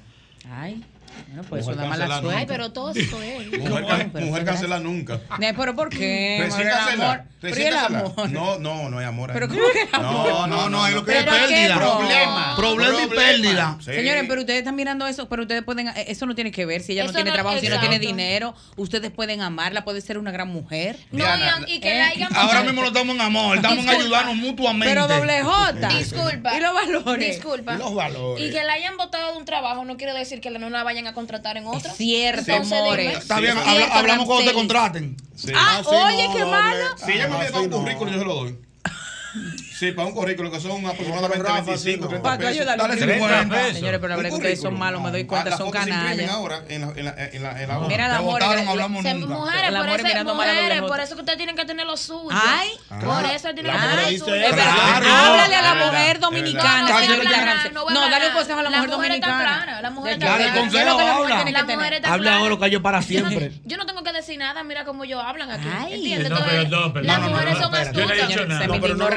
Ay. 0.50 0.82
Bueno, 1.28 1.44
pues 1.50 1.66
mujer 1.66 1.78
una 1.80 1.88
mala 1.88 2.20
suerte. 2.20 2.40
Ay, 2.40 2.46
pero 2.48 2.72
todo 2.72 2.92
esto 2.92 3.22
es. 3.22 3.34
Mujer, 3.64 4.10
pero, 4.14 4.26
mujer 4.26 4.46
cancela 4.46 4.80
nunca. 4.80 5.20
Pero 5.40 5.76
¿por 5.76 5.90
qué? 5.90 6.40
Resítasela. 6.42 7.26
Resítasela. 7.42 8.14
No, 8.30 8.60
no, 8.60 8.90
no 8.90 9.00
hay 9.00 9.06
amor. 9.06 9.32
Ahí. 9.32 9.34
Pero 9.34 9.48
¿cómo 9.48 9.62
que 9.72 9.90
amor? 9.92 10.30
No, 10.30 10.48
no, 10.48 10.70
no, 10.70 10.88
es 10.88 10.94
lo 10.94 11.06
que 11.06 11.20
es 11.20 11.24
pérdida. 11.24 11.76
Problema. 11.76 12.56
Problema 12.56 13.04
y 13.04 13.08
pérdida. 13.08 13.78
Señores, 13.82 14.26
pero 14.28 14.42
ustedes 14.42 14.60
están 14.60 14.76
mirando 14.76 15.08
eso, 15.08 15.28
pero 15.30 15.44
ustedes 15.44 15.64
pueden. 15.64 15.88
Eh, 15.90 16.06
eso 16.08 16.26
no 16.26 16.36
tiene 16.36 16.52
que 16.52 16.66
ver 16.66 16.82
si 16.82 16.94
ella 16.94 17.06
no 17.06 17.14
tiene 17.14 17.32
trabajo, 17.32 17.58
exacto. 17.58 17.80
si 17.80 17.86
no 17.86 17.90
tiene 17.90 18.06
dinero. 18.06 18.54
Ustedes 18.76 19.12
pueden 19.12 19.42
amarla, 19.42 19.84
puede 19.84 20.02
ser 20.02 20.18
una 20.18 20.32
gran 20.32 20.50
mujer. 20.50 20.98
No, 21.12 21.26
y, 21.68 21.80
que 21.80 21.90
la 21.90 22.10
¿eh? 22.10 22.12
hayan 22.16 22.36
Ahora 22.36 22.64
mismo 22.64 22.82
no 22.82 22.88
estamos 22.88 23.16
en 23.16 23.22
amor, 23.22 23.58
estamos 23.58 23.86
en 23.86 23.90
ayudarnos 23.90 24.36
mutuamente. 24.36 24.94
Pero 24.94 25.08
doble 25.08 25.42
J. 25.42 25.88
Disculpa. 25.90 26.58
Y 26.58 26.62
los 26.62 26.74
valores. 26.74 27.36
Disculpa. 27.36 27.76
Los 27.76 27.94
valores. 27.94 28.46
Y 28.46 28.52
que 28.52 28.64
la 28.64 28.74
hayan 28.74 28.98
votado 28.98 29.32
de 29.32 29.38
un 29.38 29.46
trabajo 29.46 29.86
no 29.86 29.98
quiere 29.98 30.14
decir 30.14 30.42
que 30.42 30.50
no 30.50 30.70
la 30.70 30.84
vayan 30.84 31.03
manden 31.04 31.08
a 31.08 31.14
contratar 31.14 31.58
en 31.58 31.68
otra. 31.68 31.92
Es 31.92 31.98
cierto, 31.98 32.54
amores. 32.56 33.18
Está 33.18 33.40
bien, 33.40 33.58
habla- 33.58 33.86
hablamos 33.98 34.26
cuando 34.26 34.46
te 34.46 34.54
contraten. 34.54 35.18
Sí. 35.36 35.52
Ah, 35.56 35.82
oye, 35.86 36.30
qué 36.36 36.46
malo. 36.46 36.86
Si 37.04 37.12
ella 37.12 37.28
me 37.28 37.46
pide 37.46 37.60
un 37.60 37.70
currículum, 37.70 38.14
yo 38.14 38.20
se 38.20 38.26
lo 38.26 38.36
doy. 38.36 38.58
Sí, 39.74 39.92
para 39.92 40.08
un 40.08 40.14
currículo 40.14 40.52
que 40.52 40.60
son 40.60 40.86
aproximadamente 40.86 41.44
Rafa, 41.44 41.62
25, 41.62 42.08
30 42.08 42.38
pesos. 42.38 42.66
Dale 42.66 42.94
50. 42.98 43.50
Pesos. 43.50 43.74
Señores, 43.74 44.00
pero 44.00 44.08
la 44.10 44.16
verdad 44.16 44.30
que 44.30 44.36
ustedes 44.36 44.62
son 44.62 44.78
malos, 44.78 45.02
me 45.02 45.12
doy 45.12 45.22
ah, 45.22 45.28
cuenta, 45.28 45.58
son 45.58 45.72
canales. 45.72 46.30
ahora 46.30 46.62
en 46.70 46.82
la, 46.82 46.94
en 46.96 47.44
la, 47.44 47.80
Mira, 47.88 48.08
la 48.08 48.20
votaron, 48.20 48.64
eh, 48.64 48.70
hablamos 48.70 49.04
nunca. 49.04 49.28
Mujeres, 49.28 49.72
por 49.72 49.90
eso, 49.90 50.36
mujeres, 50.36 50.82
por 50.82 51.00
eso 51.00 51.16
que 51.16 51.22
ustedes 51.22 51.38
tienen 51.38 51.56
que 51.56 51.66
tener 51.66 51.88
lo 51.88 51.98
suyo. 51.98 52.30
Ay. 52.32 52.70
Por 52.90 53.26
eso 53.26 53.54
tienen 53.54 53.74
que 53.74 53.80
tener 53.80 54.12
lo 54.12 54.26
suyo. 54.26 54.46
Háblale 54.46 55.56
a 55.56 55.62
la 55.62 55.86
mujer 55.86 56.20
dominicana, 56.20 57.00
señor 57.00 57.20
Villarreal. 57.22 57.74
No, 57.74 58.10
dale 58.10 58.28
un 58.28 58.34
consejo 58.34 58.60
a 58.60 58.64
la 58.64 58.70
mujer 58.70 58.90
dominicana. 58.90 59.34
La 59.34 59.50
mujer 59.50 59.54
está 59.54 59.58
clara, 59.66 59.82
la 59.82 59.90
mujer 59.90 60.14
está 60.14 60.26
clara. 60.26 60.46
Dale 60.46 60.60
consejo, 60.60 62.12
habla. 62.12 62.38
ahora 62.38 62.58
que 62.58 62.70
yo 62.70 62.82
para 62.82 63.02
siempre. 63.02 63.52
Yo 63.66 63.78
no 63.78 63.86
tengo 63.86 64.04
que 64.04 64.14
decir 64.14 64.38
nada, 64.38 64.64
mira 64.64 64.86
cómo 64.86 65.04
ellos 65.04 65.22
hablan 65.24 65.50
aquí. 65.50 65.68
Ay. 65.68 65.94
¿Entiendes? 65.96 66.30
Las 66.30 67.20
mujeres 67.22 67.58
son 67.58 67.74
astutas. 67.76 68.68
No, 68.68 68.80
pero 68.80 68.96
no 68.96 69.10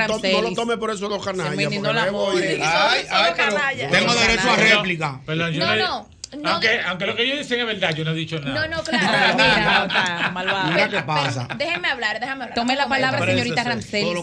lo 0.51 0.55
tome 0.55 0.77
por 0.77 0.91
eso 0.91 1.09
los 1.09 1.25
canallas. 1.25 1.55
Porque 1.55 1.81
luego. 1.93 2.31
Ay, 2.63 3.07
ay, 3.11 3.33
pero 3.37 3.57
tengo 3.91 4.15
derecho 4.15 4.51
a 4.51 4.57
réplica. 4.57 5.21
No, 5.27 5.77
no 5.77 6.09
aunque, 6.45 7.07
lo 7.07 7.17
que 7.17 7.29
yo 7.29 7.37
dicen 7.37 7.61
es 7.61 7.67
verdad, 7.67 7.95
yo 7.95 8.05
no 8.05 8.13
he 8.13 8.15
dicho 8.15 8.39
nada. 8.41 8.67
No, 8.67 8.77
no, 8.77 8.83
claro. 8.85 9.35
mira, 9.35 9.87
está 9.87 10.31
malvado. 10.31 10.73
Mira 10.73 10.89
qué 10.89 11.03
pasa. 11.03 11.49
Déjeme 11.57 11.89
hablar, 11.89 12.21
déjame 12.21 12.45
hablar. 12.45 12.55
Tome 12.55 12.77
la 12.77 12.89
palabra, 12.89 13.25
señorita 13.25 13.65
Ramsey. 13.65 14.05
Lo. 14.05 14.23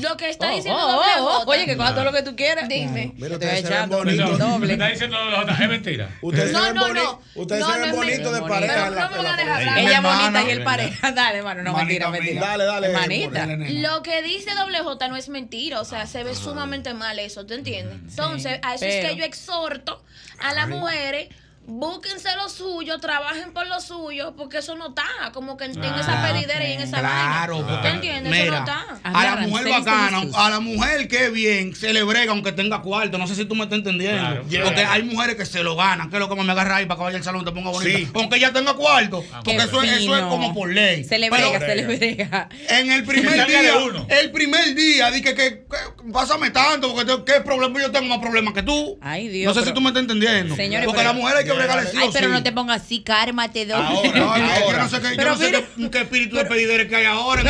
Lo 0.00 0.16
que 0.16 0.30
está 0.30 0.52
oh, 0.52 0.56
diciendo 0.56 0.80
oh, 0.80 0.92
doble 0.92 1.08
oh. 1.20 1.44
Oye, 1.46 1.66
que 1.66 1.76
coja 1.76 1.94
todo 1.94 2.04
lo 2.04 2.12
que 2.12 2.22
tú 2.22 2.36
quieras. 2.36 2.68
Dime. 2.68 3.12
Mira, 3.16 3.38
te 3.38 3.46
doble. 3.86 4.72
Está 4.72 4.88
diciendo 4.88 5.18
doble 5.18 5.56
es 5.62 5.68
mentira. 5.68 6.10
Ustedes 6.22 6.52
no, 6.52 6.72
no, 6.72 6.92
no. 6.92 7.22
Ustedes 7.34 7.60
no, 7.60 7.74
son 7.74 7.92
bonitos 7.92 8.34
de 8.34 8.42
pareja. 8.42 8.90
No 8.90 9.10
me 9.10 9.16
van 9.16 9.26
a 9.26 9.56
hablar. 9.56 9.78
Ella 9.78 10.00
bonita 10.00 10.42
y 10.44 10.50
el 10.50 10.64
pareja. 10.64 11.12
Dale, 11.12 11.38
hermano, 11.38 11.62
no, 11.62 11.74
mentira, 11.74 12.10
mentira. 12.10 12.40
Dale, 12.40 12.64
dale. 12.64 12.88
Manita. 12.92 13.46
Lo 13.46 14.02
que 14.02 14.22
dice 14.22 14.54
doble 14.54 14.80
J 14.80 15.08
no 15.08 15.16
es 15.16 15.28
mentira. 15.28 15.80
O 15.80 15.84
sea, 15.84 16.06
se 16.06 16.24
ve 16.24 16.34
sumamente 16.34 16.94
mal 16.94 17.18
eso, 17.18 17.46
¿te 17.46 17.54
entiendes? 17.54 17.98
Mm. 18.02 18.08
Entonces, 18.08 18.60
a 18.62 18.74
eso 18.74 18.84
es 18.84 19.06
que 19.06 19.16
yo 19.16 19.24
exhorto 19.24 20.02
a 20.38 20.54
las 20.54 20.68
mujeres 20.68 21.28
búsquense 21.66 22.28
lo 22.36 22.48
suyo, 22.48 22.98
trabajen 22.98 23.52
por 23.52 23.66
lo 23.66 23.80
suyo, 23.80 24.34
porque 24.36 24.58
eso 24.58 24.76
no 24.76 24.88
está, 24.88 25.32
como 25.32 25.56
que 25.56 25.64
en, 25.64 25.84
ah, 25.84 26.00
esa 26.00 26.22
pedidera 26.22 26.66
y 26.66 26.72
en 26.72 26.80
esa 26.80 27.00
claro, 27.00 27.62
vaina. 27.62 27.80
Claro, 27.80 27.94
entiendes? 27.96 28.32
Eso 28.34 28.50
no 28.52 28.58
está. 28.58 28.86
A 29.02 29.24
la 29.24 29.36
mujer 29.36 29.68
bacana, 29.68 30.22
a 30.34 30.50
la 30.50 30.60
mujer 30.60 31.08
que 31.08 31.28
bien, 31.30 31.74
se 31.74 31.92
le 31.92 32.02
brega 32.04 32.32
aunque 32.32 32.52
tenga 32.52 32.82
cuarto. 32.82 33.18
No 33.18 33.26
sé 33.26 33.34
si 33.34 33.44
tú 33.44 33.54
me 33.54 33.64
estás 33.64 33.78
entendiendo. 33.78 34.42
Porque 34.64 34.84
hay 34.84 35.02
mujeres 35.02 35.36
que 35.36 35.44
se 35.44 35.62
lo 35.62 35.76
ganan, 35.76 36.08
que 36.08 36.16
es 36.16 36.20
lo 36.20 36.28
que 36.28 36.36
me 36.36 36.52
agarra 36.52 36.76
ahí 36.76 36.86
para 36.86 36.98
que 36.98 37.04
vaya 37.04 37.18
al 37.18 37.24
salón 37.24 37.44
te 37.44 37.52
ponga 37.52 37.70
bonita. 37.70 37.98
Sí. 37.98 38.08
Aunque 38.14 38.36
ella 38.36 38.52
tenga 38.52 38.74
cuarto, 38.74 39.24
porque 39.44 39.56
eso 39.56 39.82
es, 39.82 40.06
como 40.26 40.54
por 40.54 40.72
ley. 40.72 41.04
Se 41.04 41.18
le 41.18 41.30
brega, 41.30 41.58
se 41.58 41.74
le 41.74 41.86
brega. 41.86 42.48
En 42.68 42.92
el 42.92 43.04
primer 43.04 43.46
día, 43.46 43.74
el 44.08 44.30
primer 44.30 44.74
día, 44.74 45.10
dije 45.10 45.34
que, 45.34 45.34
que, 45.34 45.66
pásame 46.12 46.50
tanto, 46.50 46.94
porque 46.94 47.04
te, 47.04 47.24
qué 47.24 47.40
problema 47.40 47.80
yo 47.80 47.90
tengo 47.90 48.06
más 48.06 48.18
problemas 48.18 48.54
que 48.54 48.62
tú. 48.62 48.98
Ay, 49.00 49.28
Dios. 49.28 49.54
No 49.54 49.60
sé 49.60 49.66
si 49.66 49.74
tú 49.74 49.80
me 49.80 49.88
estás 49.88 50.02
entendiendo. 50.02 50.54
Señores, 50.54 50.86
porque 50.86 51.00
pero, 51.00 51.12
la 51.12 51.18
mujer 51.18 51.36
hay 51.36 51.44
que 51.44 51.55
Ay, 51.96 52.08
pero 52.12 52.28
no 52.28 52.42
te 52.42 52.52
pongas 52.52 52.82
así, 52.82 53.00
cármate, 53.00 53.66
doble. 53.66 54.20
Ahora, 54.20 54.56
ahora. 54.62 54.88
Yo 55.16 55.24
no 55.24 55.36
sé 55.36 55.90
qué, 55.90 56.00
espíritu 56.00 56.36
de 56.36 56.44
pedidores 56.44 56.88
que 56.88 56.96
hay 56.96 57.04
ahora 57.06 57.42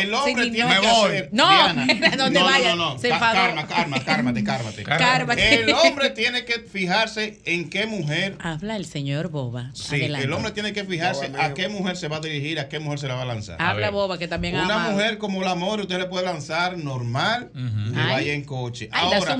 el 0.00 0.14
hombre 0.14 0.50
tiene 0.50 0.74
que. 0.80 1.28
No, 1.36 1.72
no 1.74 2.30
te 2.30 2.42
vayas. 2.42 2.76
No, 2.76 2.94
no, 2.94 3.00
Calma, 3.00 3.66
calma, 3.66 3.98
cálmate, 4.98 5.62
El 5.62 5.72
hombre 5.72 6.10
tiene 6.10 6.44
que 6.44 6.60
fijarse 6.60 7.38
en 7.44 7.68
qué 7.70 7.86
mujer. 7.86 8.36
Habla 8.40 8.76
el 8.76 8.86
señor 8.86 9.28
Boba. 9.28 9.70
Sí, 9.74 10.02
el 10.02 10.32
hombre 10.32 10.52
tiene 10.52 10.72
que 10.72 10.84
fijarse 10.84 11.30
a 11.38 11.54
qué 11.54 11.68
mujer 11.68 11.96
se 11.96 12.08
va 12.08 12.16
a 12.16 12.20
dirigir, 12.20 12.58
a 12.60 12.68
qué 12.68 12.78
mujer 12.78 12.98
se 12.98 13.08
la 13.08 13.14
va 13.14 13.22
a 13.22 13.26
lanzar. 13.26 13.60
Habla 13.60 13.90
Boba, 13.90 14.18
que 14.18 14.28
también 14.28 14.56
habla. 14.56 14.76
Una 14.76 14.90
mujer 14.90 15.18
como 15.18 15.42
la 15.42 15.54
More, 15.54 15.82
usted 15.82 15.98
le 15.98 16.06
puede 16.06 16.24
lanzar 16.24 16.76
normal 16.78 17.50
y 17.54 17.94
vaya 17.94 18.32
en 18.32 18.44
coche. 18.44 18.88
Ahora, 18.92 19.36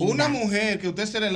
una 0.00 0.28
mujer 0.28 0.78
que 0.78 0.88
usted 0.88 1.06
se 1.06 1.20
le 1.20 1.30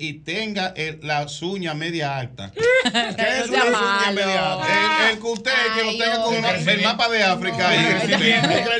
y 0.00 0.14
tenga 0.14 0.72
el, 0.76 1.00
la 1.02 1.26
uña 1.42 1.74
media 1.74 2.16
alta. 2.16 2.50
¿Qué 2.54 3.40
es 3.40 3.50
media 3.50 4.52
alta? 4.52 5.10
El, 5.10 5.18
que 5.18 5.26
usted 5.26 5.52
que 5.74 5.84
lo 5.84 5.92
tenga 5.92 6.22
con 6.22 6.34
el 6.68 6.82
mapa 6.82 7.08
de 7.08 7.22
África. 7.22 7.74
Y, 7.74 7.78
el, 7.78 8.10
el, 8.10 8.70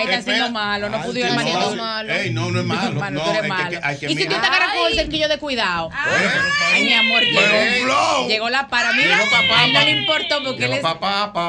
Ahí 0.00 0.06
está 0.06 0.18
haciendo 0.18 0.50
malo, 0.50 0.88
no 0.88 1.02
pudieron 1.02 1.36
no, 1.36 1.42
no, 1.42 1.76
malo. 1.76 2.12
Ey, 2.12 2.30
no, 2.30 2.50
no 2.50 2.60
es 2.60 2.66
malo. 2.66 3.10
No, 3.10 3.22
tú 3.22 3.30
eres 3.30 3.48
malo. 3.48 3.80
Y 4.02 4.16
si 4.16 4.24
tú 4.24 4.30
te 4.30 4.46
agarras 4.46 4.74
con 4.74 4.86
el 4.88 4.94
cerquillo 4.94 5.28
de 5.28 5.38
cuidado. 5.38 5.90
Ay, 5.92 6.84
mi 6.84 6.92
amor, 6.92 7.22
llegó, 7.22 8.28
llegó 8.28 8.50
la 8.50 8.68
para. 8.68 8.92
Mira, 8.92 9.18
llegó 9.18 9.30
papá, 9.30 9.66
no 9.72 9.80
le 9.84 9.90
importó 9.90 10.42
porque 10.44 10.64
él 10.64 10.72
es, 10.74 10.84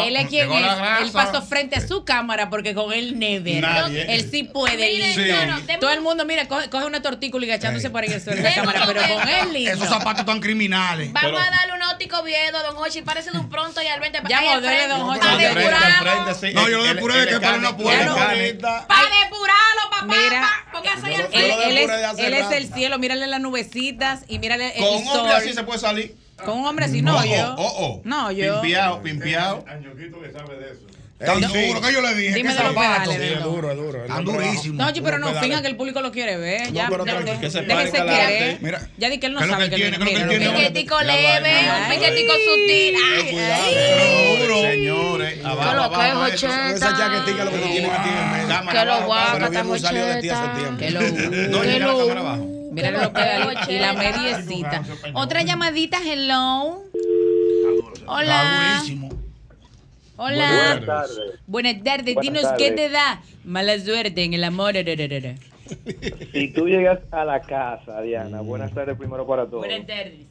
él 0.06 0.16
es 0.16 0.28
quien 0.28 0.52
es. 0.52 0.66
Él 1.02 1.12
pasó 1.12 1.42
frente 1.42 1.76
a 1.76 1.88
su 1.88 2.04
cámara 2.04 2.50
porque 2.50 2.74
con 2.74 2.92
él 2.94 3.18
never. 3.18 3.64
Él 4.08 4.30
sí 4.30 4.44
puede. 4.44 4.92
Todo 5.80 5.92
el 5.92 6.02
mundo, 6.02 6.26
mira, 6.26 6.48
coge, 6.48 6.86
una 6.86 7.02
tortícula 7.02 7.46
y 7.46 7.52
echándose 7.52 7.90
por 7.90 8.04
ahí 8.04 8.10
en 8.12 8.44
la 8.44 8.54
cámara, 8.56 8.84
pero 8.86 9.02
con 9.02 9.28
él 9.28 9.54
lindo. 9.54 9.72
Esos 9.72 9.88
zapatos 9.88 10.26
tan 10.26 10.40
criminales. 10.40 11.12
Vamos 11.14 11.42
a 11.42 11.52
darle 11.52 11.74
un 11.74 11.84
óptico 11.84 12.24
viedo 12.24 12.58
a 12.58 12.64
Don 12.64 12.78
Hochi. 12.78 13.02
Parece 13.02 13.32
de 13.32 13.40
un 13.40 13.50
pronto 13.50 13.82
y 13.82 13.88
al 13.88 14.00
20 14.00 14.22
Ya, 14.28 14.42
modele 14.42 14.88
Don 14.88 15.02
Hochi. 15.10 15.28
No, 16.54 16.70
yo 16.70 16.78
lo 16.78 16.84
depuré 16.84 17.28
que 17.28 17.40
para 17.40 17.58
una 17.58 17.76
puerta. 17.78 18.34
Para 18.88 19.10
depurarlo, 19.24 19.82
papá. 19.92 20.06
Mira, 20.06 20.50
porque 20.72 20.90
él, 20.90 21.22
él, 21.32 21.78
es, 21.78 22.20
él 22.20 22.34
es, 22.34 22.52
el 22.52 22.74
cielo. 22.74 23.00
Mírale 23.00 23.28
las 23.28 23.42
nubecitas 23.42 24.24
y 24.28 24.40
mírale 24.40 24.78
el 24.78 24.84
Con 24.84 25.02
un 25.02 25.08
hombre 25.08 25.34
así 25.34 25.54
se 25.54 25.64
puede 25.64 25.80
salir. 25.80 26.16
Con 26.44 26.60
un 26.60 26.66
hombre 26.66 26.86
así, 26.86 27.02
no, 27.02 27.24
yo. 27.26 28.02
No, 28.04 28.32
yo. 28.32 28.62
Pimpiao, 28.62 29.02
pimpiao. 29.02 29.66
Añoquito 29.68 30.22
que 30.22 30.32
sabe 30.32 30.58
de 30.58 30.72
eso. 30.72 30.82
Eh, 31.22 31.26
tan 31.26 31.40
duro 31.40 31.82
que 31.82 31.94
yo 31.94 32.02
le 32.02 32.16
dije. 32.16 32.34
Dime 32.34 32.50
que 32.50 32.58
de 32.58 32.64
los 32.64 32.74
pedales. 32.74 33.18
Sí, 33.18 33.34
es 33.34 33.44
duro, 33.44 33.72
es 33.72 33.78
duro. 33.78 34.00
Tan 34.08 34.26
durísimo. 34.26 34.84
No, 34.84 34.92
pero 35.04 35.20
no, 35.20 35.34
finja 35.36 35.62
que 35.62 35.68
el 35.68 35.76
público 35.76 36.02
lo 36.02 36.12
quiere 36.12 36.38
ver. 36.38 36.68
No, 36.70 36.74
ya, 36.74 36.88
pero 36.90 37.06
que 37.40 37.52
se. 37.52 37.62
Mira, 37.62 38.90
ya 38.98 39.10
di 39.10 39.20
que 39.20 39.28
él 39.28 39.34
no 39.34 39.40
sabe 39.40 39.70
que 39.70 39.76
tiene. 39.76 39.98
Un 39.98 40.56
piquetico 40.56 41.00
leve, 41.02 41.54
un 41.80 41.92
piquetico 41.94 42.34
sutil. 42.34 42.96
Duro. 44.40 44.62
Señores. 44.62 45.46
Abajo, 45.46 45.96
abajo. 45.96 46.26
Esa 46.26 46.98
chaquetica 46.98 47.46
lo 47.46 47.52
que 47.52 47.58
tienen 47.60 47.92
aquí 47.92 48.10
en 48.10 48.32
mesa. 48.32 48.66
Que 48.72 48.86
lo 48.86 49.06
guapa, 49.06 49.46
está 49.46 49.64
mocheta. 49.64 50.78
Que 50.80 50.92
lo 50.92 51.02
No, 51.02 51.62
que 51.62 51.80
lo 51.80 52.12
abajo. 52.20 52.48
Mira 52.72 52.90
lo 52.90 53.14
que 53.14 53.74
y 53.74 53.80
la 53.80 53.94
mediecita. 53.94 54.82
Otra 55.14 55.44
llamadita, 55.44 56.00
hello. 56.04 56.84
Hola. 58.08 58.82
Hola. 60.24 60.78
Buenas 60.78 60.86
tardes. 60.86 61.40
Buenas 61.48 61.84
tardes. 61.84 62.16
Dinos, 62.22 62.46
¿qué 62.56 62.70
te 62.72 62.90
da 62.90 63.24
mala 63.44 63.80
suerte 63.80 64.24
en 64.24 64.36
el 64.36 64.44
amor? 64.44 64.76
Si 66.32 66.54
tú 66.54 66.68
llegas 66.68 67.00
a 67.10 67.26
la 67.26 67.42
casa, 67.42 68.02
Diana, 68.02 68.44
mm. 68.44 68.46
buenas 68.46 68.72
tardes 68.72 68.96
primero 69.00 69.26
para 69.26 69.48
todos. 69.48 69.66
Buenas 69.66 69.88
tardes. 69.88 70.28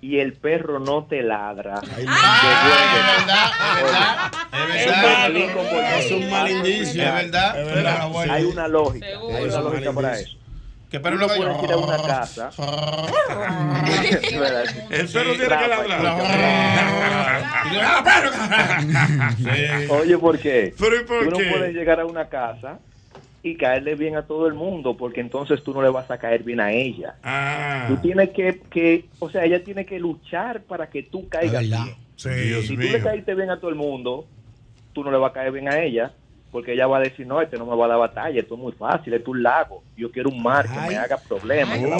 Y 0.00 0.18
el 0.20 0.34
perro 0.34 0.78
no 0.78 1.06
te 1.06 1.24
ladra. 1.24 1.80
Ay, 1.96 2.04
¡Ah! 2.06 3.10
Es 3.10 3.16
verdad, 3.26 3.50
es 3.76 4.86
verdad. 4.86 5.30
Es 5.32 5.66
verdad. 5.66 5.98
Es 5.98 6.12
un 6.12 6.30
mal 6.30 6.50
indicio. 6.50 7.02
Es 7.02 7.66
verdad. 7.66 8.12
Hay 8.30 8.44
una 8.44 8.68
lógica. 8.68 9.06
Hay 9.06 9.44
una 9.46 9.60
lógica 9.62 9.92
para 9.92 10.20
eso. 10.20 10.43
Que 10.94 11.00
tú 11.00 11.02
perro 11.02 11.16
no 11.16 11.22
lo 11.22 11.28
que 11.28 11.34
puedes 11.40 11.60
ir 11.64 11.72
a 11.72 11.76
una 11.76 11.96
casa. 12.06 12.50
El 14.90 15.08
perro 15.08 15.32
tiene 15.32 15.48
que 15.48 15.50
ladrar. 15.68 15.86
Oye, 19.90 20.18
¿por 20.18 20.38
qué? 20.38 20.72
¿Pero 20.78 21.04
por 21.04 21.30
tú 21.30 21.36
qué? 21.36 21.46
no 21.46 21.50
puedes 21.50 21.74
llegar 21.74 21.98
a 21.98 22.06
una 22.06 22.28
casa 22.28 22.78
y 23.42 23.56
caerle 23.56 23.96
bien 23.96 24.14
a 24.14 24.22
todo 24.22 24.46
el 24.46 24.54
mundo, 24.54 24.96
porque 24.96 25.20
entonces 25.20 25.64
tú 25.64 25.74
no 25.74 25.82
le 25.82 25.90
vas 25.90 26.08
a 26.12 26.18
caer 26.18 26.44
bien 26.44 26.60
a 26.60 26.70
ella. 26.70 27.16
Ah. 27.24 27.86
Tú 27.88 27.96
tienes 27.96 28.30
que, 28.30 28.60
que, 28.70 29.06
o 29.18 29.28
sea, 29.28 29.44
ella 29.44 29.64
tiene 29.64 29.84
que 29.84 29.98
luchar 29.98 30.62
para 30.62 30.88
que 30.88 31.02
tú 31.02 31.28
caigas 31.28 31.62
bien. 31.62 31.96
Dios 32.22 32.68
si 32.68 32.76
tú 32.76 32.82
mío. 32.82 32.92
le 32.92 33.02
caíste 33.02 33.34
bien 33.34 33.50
a 33.50 33.58
todo 33.58 33.70
el 33.70 33.76
mundo, 33.76 34.28
tú 34.92 35.02
no 35.02 35.10
le 35.10 35.18
vas 35.18 35.32
a 35.32 35.34
caer 35.34 35.50
bien 35.50 35.68
a 35.68 35.82
ella, 35.82 36.12
porque 36.54 36.74
ella 36.74 36.86
va 36.86 36.98
a 36.98 37.00
decir, 37.00 37.26
no, 37.26 37.42
este 37.42 37.58
no 37.58 37.66
me 37.66 37.74
va 37.74 37.86
a 37.86 37.88
dar 37.88 37.98
batalla, 37.98 38.38
esto 38.38 38.54
es 38.54 38.60
muy 38.60 38.70
fácil, 38.70 39.12
esto 39.12 39.32
es 39.32 39.36
un 39.36 39.42
lago, 39.42 39.82
yo 39.96 40.10
quiero 40.10 40.30
un 40.30 40.42
mar 40.42 40.66
que 40.68 40.80
me 40.88 40.96
haga 40.96 41.16
problemas. 41.18 41.80
la 41.80 41.96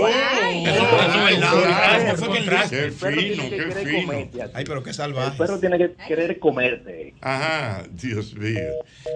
Qué 2.69 2.85
El 2.85 2.93
perro 2.93 3.21
fino, 3.21 3.43
tiene 3.45 3.51
que 3.51 3.57
qué 3.57 3.57
querer 3.69 3.87
fino. 3.87 4.07
comerte. 4.07 4.43
Ay, 4.55 4.65
pero 4.65 4.83
qué 4.83 4.91
El 4.91 4.97
salvaje. 4.97 5.39
perro 5.39 5.59
tiene 5.61 5.79
que 5.79 5.91
querer 6.09 6.39
comerte. 6.39 7.15
Ajá, 7.21 7.83
Dios 7.91 8.35
mío. 8.35 8.59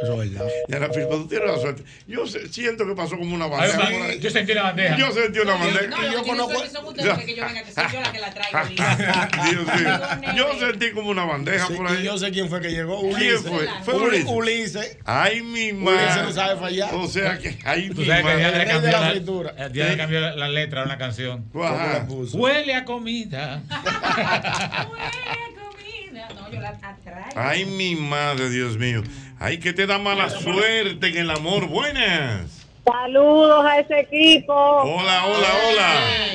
Eso 0.03 0.23
es 0.23 0.31
verdad. 0.33 0.49
Y 0.69 0.75
Ana 0.75 0.88
Filpa, 0.91 1.11
tú 1.11 1.27
tienes 1.29 1.51
la 1.51 1.59
suerte. 1.59 1.83
Yo 2.07 2.27
siento 2.27 2.87
que 2.87 2.95
pasó 2.95 3.17
como 3.19 3.35
una 3.35 3.47
bandeja. 3.47 3.87
Ay, 3.87 4.19
yo 4.21 4.31
sentí 4.31 4.55
la 4.55 4.62
bandeja. 4.64 4.97
Yo 4.97 5.11
sentí 5.12 5.38
una 5.41 5.55
bandeja. 5.55 5.87
No, 5.88 6.12
yo 6.12 6.23
conozco. 6.23 6.62
que 7.25 7.35
yo 7.35 7.45
venga, 7.47 7.62
que 7.64 7.73
soy 7.73 7.85
yo 7.93 8.01
la 8.01 8.12
que 8.12 8.19
la 8.19 8.31
traigo. 8.33 8.59
Dios 9.51 9.64
mío. 9.81 10.35
Yo 10.37 10.59
sentí 10.67 10.91
como 10.93 11.11
una 11.11 11.25
bandeja 11.25 11.69
por 11.69 11.87
ahí. 11.87 11.99
y 12.01 12.05
yo 12.05 12.19
sé 12.19 12.31
quién 12.31 12.49
fue 12.49 12.61
que 12.61 12.71
llegó. 12.71 13.01
¿Quién 13.01 13.14
Ulises. 13.14 13.41
fue? 13.43 13.69
Fue 13.85 13.95
Uli- 13.95 14.07
Ulises. 14.25 14.29
Ulises. 14.31 14.99
Ay, 15.05 15.43
mi 15.43 15.73
Ulises 15.73 15.75
madre. 15.83 16.23
no 16.23 16.33
sabe 16.33 16.61
fallar. 16.61 16.95
O 16.95 17.07
sea 17.09 17.38
que, 17.38 17.59
ay, 17.64 17.91
mi 17.91 18.05
madre. 18.07 18.68
Cambió 18.69 18.87
de 18.89 18.93
la 18.93 19.01
la- 19.01 19.11
fritura. 19.11 19.55
El 19.59 19.73
día 19.73 19.89
le 19.89 19.97
cambió 19.97 20.21
la, 20.21 20.37
la 20.37 20.49
letra 20.49 20.83
a 20.83 20.85
una 20.85 20.99
canción. 20.99 21.45
Ajá. 21.55 22.07
puso? 22.07 22.37
Huele 22.39 22.75
a 22.75 22.85
comida. 22.85 23.63
No, 26.13 26.51
yo 26.53 26.61
la 26.61 26.69
atraigo. 26.71 27.31
Ay, 27.37 27.65
mi 27.65 27.95
madre, 27.95 28.51
Dios 28.51 28.77
mío. 28.77 29.03
Ay, 29.39 29.59
que 29.59 29.73
te 29.73 29.87
da 29.87 29.99
mala 29.99 30.29
suerte 30.31 31.09
en 31.09 31.17
el 31.19 31.31
amor. 31.31 31.69
Buenas. 31.69 32.67
Saludos 32.85 33.65
a 33.67 33.79
ese 33.81 34.01
equipo. 34.01 34.53
Hola, 34.55 35.27
hola, 35.27 35.49
hola. 35.71 35.91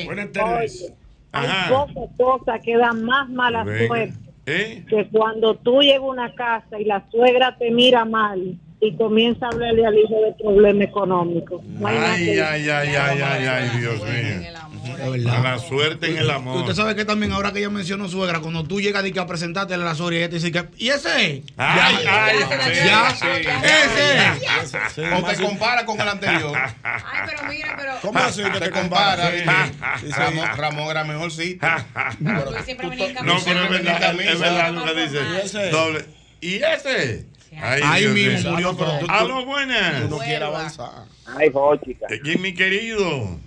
Buenas 0.05 0.31
tardes. 0.31 0.93
Hay 1.31 1.45
Ajá. 1.47 1.69
pocas 1.69 2.09
cosas 2.17 2.61
que 2.63 2.77
dan 2.77 3.03
más 3.03 3.27
mala 3.29 3.63
Venga. 3.63 3.87
suerte 3.87 4.13
¿Eh? 4.45 4.83
que 4.87 5.07
cuando 5.11 5.55
tú 5.55 5.81
llegas 5.81 6.01
a 6.01 6.05
una 6.05 6.35
casa 6.35 6.79
y 6.79 6.85
la 6.85 7.03
suegra 7.09 7.57
te 7.57 7.71
mira 7.71 8.05
mal 8.05 8.55
y 8.87 8.95
comienza 8.97 9.45
a 9.45 9.49
hablarle 9.49 9.85
al 9.85 9.97
hijo 9.97 10.15
de 10.25 10.33
problema 10.43 10.83
económico. 10.83 11.61
No 11.65 11.87
Ay, 11.87 12.39
ay, 12.39 12.69
ay, 12.69 12.95
ay, 12.95 13.21
ay, 13.21 13.45
ay, 13.45 13.79
Dios 13.79 14.01
mío. 14.03 14.53
Mala 15.23 15.59
suerte 15.59 16.09
en 16.11 16.17
el 16.17 16.29
amor. 16.29 16.57
Usted 16.57 16.73
sabe 16.73 16.95
que 16.95 17.05
también 17.05 17.31
ahora 17.31 17.51
que 17.51 17.59
ella 17.59 17.69
mencionó 17.69 18.07
suegra, 18.09 18.39
cuando 18.39 18.63
tú 18.63 18.79
llegas 18.81 19.03
que 19.03 19.19
a 19.19 19.25
presentarte 19.25 19.73
a 19.73 19.77
la 19.77 19.95
suegra 19.95 20.15
y 20.15 20.19
ella 20.19 20.29
te 20.29 20.35
dice 20.35 20.51
que, 20.51 20.65
¿y 20.77 20.89
ese 20.89 21.37
es? 21.37 21.43
Ay, 21.57 22.03
ya, 22.03 22.25
ay, 22.25 22.35
ya, 22.85 23.15
sí, 23.15 23.27
ese 23.63 24.73
Sí, 24.93 25.01
es. 25.01 25.13
o 25.13 25.23
te 25.25 25.41
compara 25.41 25.85
con 25.85 25.99
el 25.99 26.07
anterior. 26.07 26.51
Ay, 26.83 27.01
pero 27.25 27.43
mira, 27.49 27.75
pero. 27.77 27.93
¿Cómo 28.01 28.19
así 28.19 28.43
que 28.43 28.59
te 28.59 28.71
compara? 28.71 29.31
Sí. 29.31 30.05
Dice, 30.05 30.19
Ramón, 30.19 30.47
Ramón 30.57 30.89
era 30.91 31.03
venía 31.03 31.85
en 33.07 33.25
No, 33.25 33.37
pero 33.45 33.63
es 33.63 33.69
verdad, 33.69 34.19
es 34.19 34.39
verdad 34.39 34.71
lo 34.73 34.85
que 34.85 34.91
¿Y 34.91 34.95
dice. 35.07 35.19
ese? 35.43 35.69
Doble. 35.69 36.05
¿Y 36.41 36.55
ese? 36.55 37.25
Ay, 37.61 37.81
Ahí 37.83 38.01
Dios 38.03 38.13
mismo 38.13 38.51
murió, 38.51 38.75
pero 38.77 38.91
tú- 38.99 39.05
A 39.09 39.23
lo 39.23 39.45
buenas. 39.45 40.01
Tú 40.03 40.09
no 40.09 40.17
quieres 40.19 40.41
avanzar. 40.41 41.05
Ay, 41.25 41.51
chica. 41.85 42.07
Aquí, 42.09 42.37
mi 42.37 42.53
querido. 42.53 43.37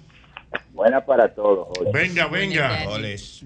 Buena 0.72 1.04
para 1.04 1.34
todos. 1.34 1.68
Jorge. 1.76 1.90
Venga, 1.92 2.26
venga. 2.28 2.84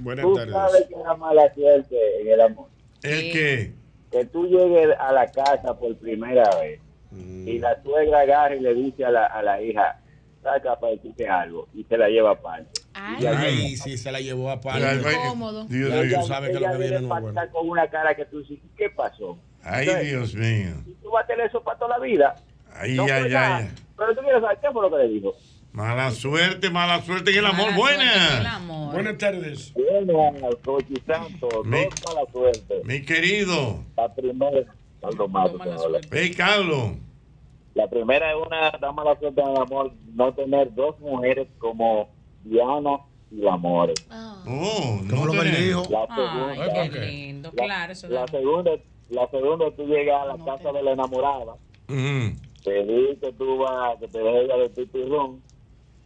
Buenas 0.00 0.24
Tú 0.24 0.34
tardes. 0.34 0.52
sabes 0.54 0.84
que 0.88 0.94
es 0.94 1.00
la 1.04 1.16
mala 1.16 1.54
suerte 1.54 1.96
en 2.22 2.28
el 2.28 2.40
amor. 2.40 2.68
¿El 3.02 3.32
qué? 3.32 3.72
Que 4.10 4.24
tú 4.26 4.46
llegues 4.46 4.88
a 4.98 5.12
la 5.12 5.26
casa 5.30 5.78
por 5.78 5.96
primera 5.98 6.44
vez 6.60 6.80
y 7.12 7.58
la 7.58 7.80
suegra 7.82 8.20
agarra 8.20 8.54
y 8.56 8.60
le 8.60 8.74
dice 8.74 9.04
a 9.04 9.10
la, 9.10 9.26
a 9.26 9.42
la 9.42 9.60
hija, 9.62 10.00
saca 10.42 10.78
para 10.78 10.92
decirte 10.92 11.28
algo 11.28 11.68
y 11.74 11.84
se 11.84 11.96
la 11.96 12.08
lleva 12.08 12.32
aparte. 12.32 12.80
Y 13.18 13.20
ella 13.20 13.40
Ay, 13.40 13.76
sí, 13.76 13.96
se 13.96 14.10
la 14.12 14.20
llevó 14.20 14.50
a 14.50 14.60
Ay, 14.64 14.82
ay, 14.82 15.16
Cómodo. 15.28 15.64
Dios 15.66 15.90
mío. 16.06 16.18
tú 16.20 16.26
sabes 16.26 16.50
que 16.50 16.60
lo 16.60 16.70
que 16.72 16.78
viene 16.78 16.96
no 17.00 17.02
es 17.02 17.08
para 17.08 17.20
bueno. 17.20 17.40
con 17.52 17.68
una 17.68 17.88
cara 17.88 18.14
que 18.14 18.24
tú 18.26 18.40
dices, 18.40 18.58
¿qué 18.76 18.90
pasó? 18.90 19.38
Ay, 19.62 19.86
Entonces, 19.88 20.08
Dios 20.08 20.34
mío. 20.34 20.74
Tú 21.02 21.10
vas 21.10 21.24
a 21.24 21.26
tener 21.26 21.46
eso 21.46 21.62
para 21.62 21.78
toda 21.78 21.98
la 21.98 22.04
vida. 22.04 22.34
Ay, 22.74 22.94
No 22.94 23.04
ay, 23.04 23.30
nada. 23.30 23.56
ay. 23.58 23.68
Pero 23.96 24.14
tú 24.14 24.20
quieres 24.22 24.40
saber 24.40 24.58
qué 24.60 24.68
fue 24.72 24.82
lo 24.82 24.90
que 24.90 25.02
le 25.02 25.08
dijo. 25.08 25.34
Mala 25.72 26.10
suerte, 26.10 26.70
mala 26.70 27.00
suerte 27.02 27.30
en 27.30 27.38
el 27.38 27.46
amor. 27.46 27.74
Buenas. 27.74 28.62
Buenas 28.92 29.18
tardes. 29.18 29.72
Bueno, 29.74 30.32
Cochi 30.64 30.94
Santos, 31.06 31.64
Mi- 31.64 31.84
dos 31.84 31.94
mala 32.14 32.30
suerte. 32.32 32.80
Mi 32.84 33.02
querido. 33.02 33.84
La 33.96 34.12
primera, 34.14 34.62
Carlos 35.00 35.30
Mato. 35.30 35.58
Hey, 36.10 36.34
Carlos. 36.34 36.92
La 37.74 37.88
primera 37.88 38.30
es 38.32 38.36
una 38.44 38.70
da 38.80 38.90
mala 38.92 39.16
suerte 39.20 39.40
en 39.40 39.48
el 39.48 39.56
amor, 39.58 39.92
no 40.14 40.34
tener 40.34 40.74
dos 40.74 40.98
mujeres 40.98 41.46
como 41.58 42.08
Diana 42.42 42.98
y 43.30 43.36
la 43.36 43.56
More. 43.56 43.94
Oh, 44.10 45.00
¿Cómo 45.08 45.26
lo 45.26 45.32
que 45.40 45.48
dijo? 45.50 45.82
La 45.88 46.06
Ay, 46.10 46.56
segunda, 46.58 46.88
qué 46.90 47.00
lindo. 47.06 47.52
la, 47.54 47.64
Claro, 47.64 47.92
eso 47.92 48.08
la 48.08 48.20
da. 48.22 48.26
segunda, 48.26 48.70
la 49.10 49.28
segunda 49.30 49.66
tú 49.76 49.86
llegas 49.86 50.22
a 50.22 50.36
la 50.36 50.44
casa 50.44 50.72
de 50.72 50.82
la 50.82 50.92
enamorada, 50.92 51.54
te 51.86 52.84
dice 52.84 53.18
que 53.20 53.32
tú 53.32 53.58
vas, 53.58 53.98
que 54.00 54.08
te 54.08 54.18
dejas 54.18 54.58
de 54.58 54.68
pipirrón 54.70 55.42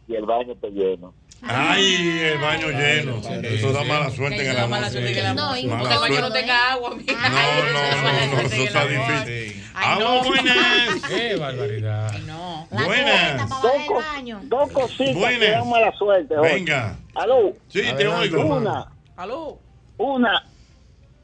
y 0.07 0.15
el 0.15 0.25
baño 0.25 0.55
te 0.61 0.69
lleno. 0.71 1.13
Ay, 1.41 2.19
el 2.33 2.39
baño 2.39 2.67
lleno. 2.69 3.17
Eso 3.43 3.71
da 3.71 3.83
mala 3.83 4.09
suerte 4.09 4.41
en 4.43 4.51
el 4.51 4.57
amor. 4.57 4.69
mala 4.69 4.89
suerte 4.89 5.11
en 5.11 5.17
el 5.17 5.25
amor. 5.25 5.57
No, 5.63 5.77
Porque 5.79 5.93
el 5.93 5.99
baño 5.99 6.21
no 6.21 6.31
tenga 6.31 6.71
agua. 6.71 6.89
No, 6.89 6.95
no, 6.95 8.01
no, 8.01 8.35
no, 8.35 8.41
eso 8.41 8.55
está 8.63 8.85
difícil. 8.87 9.63
¡Aló, 9.75 10.23
buenas! 10.23 11.01
¡Qué 11.07 11.35
barbaridad! 11.35 12.11
No. 12.25 12.67
Buenas. 12.71 13.49
Dos, 13.49 13.71
co- 13.87 14.01
dos 14.43 14.71
cositas 14.71 15.13
que 15.13 15.19
Buenas. 15.19 15.51
dan 15.51 15.69
mala 15.69 15.91
suerte. 15.97 16.35
Jorge. 16.35 16.53
Venga. 16.55 16.97
Aló. 17.13 17.53
Sí, 17.67 17.81
te 17.97 18.07
oigo. 18.07 18.45
Una, 18.45 18.87
Aló. 19.17 19.59
una, 19.97 20.43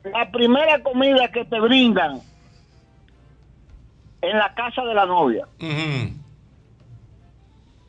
la 0.03 0.31
primera 0.31 0.81
comida 0.81 1.27
que 1.31 1.45
te 1.45 1.59
brindan 1.59 2.21
en 4.21 4.37
la 4.37 4.53
casa 4.53 4.83
de 4.83 4.93
la 4.93 5.05
novia. 5.05 5.47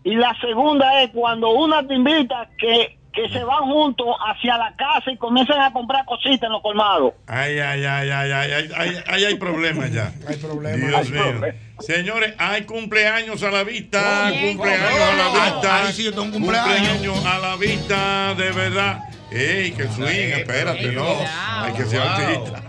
Y 0.04 0.14
la 0.16 0.34
segunda 0.40 1.02
es 1.02 1.10
cuando 1.10 1.50
una 1.50 1.86
te 1.86 1.94
invita 1.94 2.48
que, 2.58 2.98
que 3.12 3.28
se 3.28 3.44
van 3.44 3.64
juntos 3.64 4.06
hacia 4.26 4.58
la 4.58 4.74
casa 4.74 5.12
y 5.12 5.16
comienzan 5.16 5.60
a 5.60 5.72
comprar 5.72 6.04
cositas 6.06 6.42
en 6.48 6.52
los 6.52 6.62
colmados. 6.62 7.14
Ay, 7.26 7.58
ay, 7.60 7.84
ay, 7.84 8.10
ay, 8.10 8.30
ay, 8.32 8.50
ay, 8.52 8.68
ay, 8.76 8.96
ay, 9.06 9.24
hay 9.24 9.34
problemas 9.36 9.92
ya. 9.92 10.12
Hay 10.28 10.36
problemas. 10.38 10.88
Dios 10.88 11.06
Hay 11.06 11.12
mío. 11.12 11.22
problemas. 11.22 11.54
Señores, 11.80 12.34
hay 12.38 12.62
cumpleaños 12.62 13.42
a 13.42 13.50
la 13.50 13.64
vista, 13.64 14.28
Oye, 14.28 14.48
cumpleaños 14.54 15.00
a 15.00 15.14
la 15.16 15.50
vista. 15.52 15.84
Ay, 15.86 15.92
sí, 15.92 16.04
yo 16.04 16.10
tengo 16.10 16.24
un 16.24 16.30
cumpleaños. 16.32 16.88
Cumpleaños 16.88 17.26
a 17.26 17.38
la 17.38 17.56
vista, 17.56 18.34
de 18.34 18.50
verdad. 18.52 19.00
Ey, 19.34 19.72
que 19.72 19.84
swing, 19.88 20.32
espérate, 20.38 20.92
no. 20.92 21.24
Hay 21.62 21.72
que 21.72 21.84
ser 21.86 22.00
artista. 22.00 22.62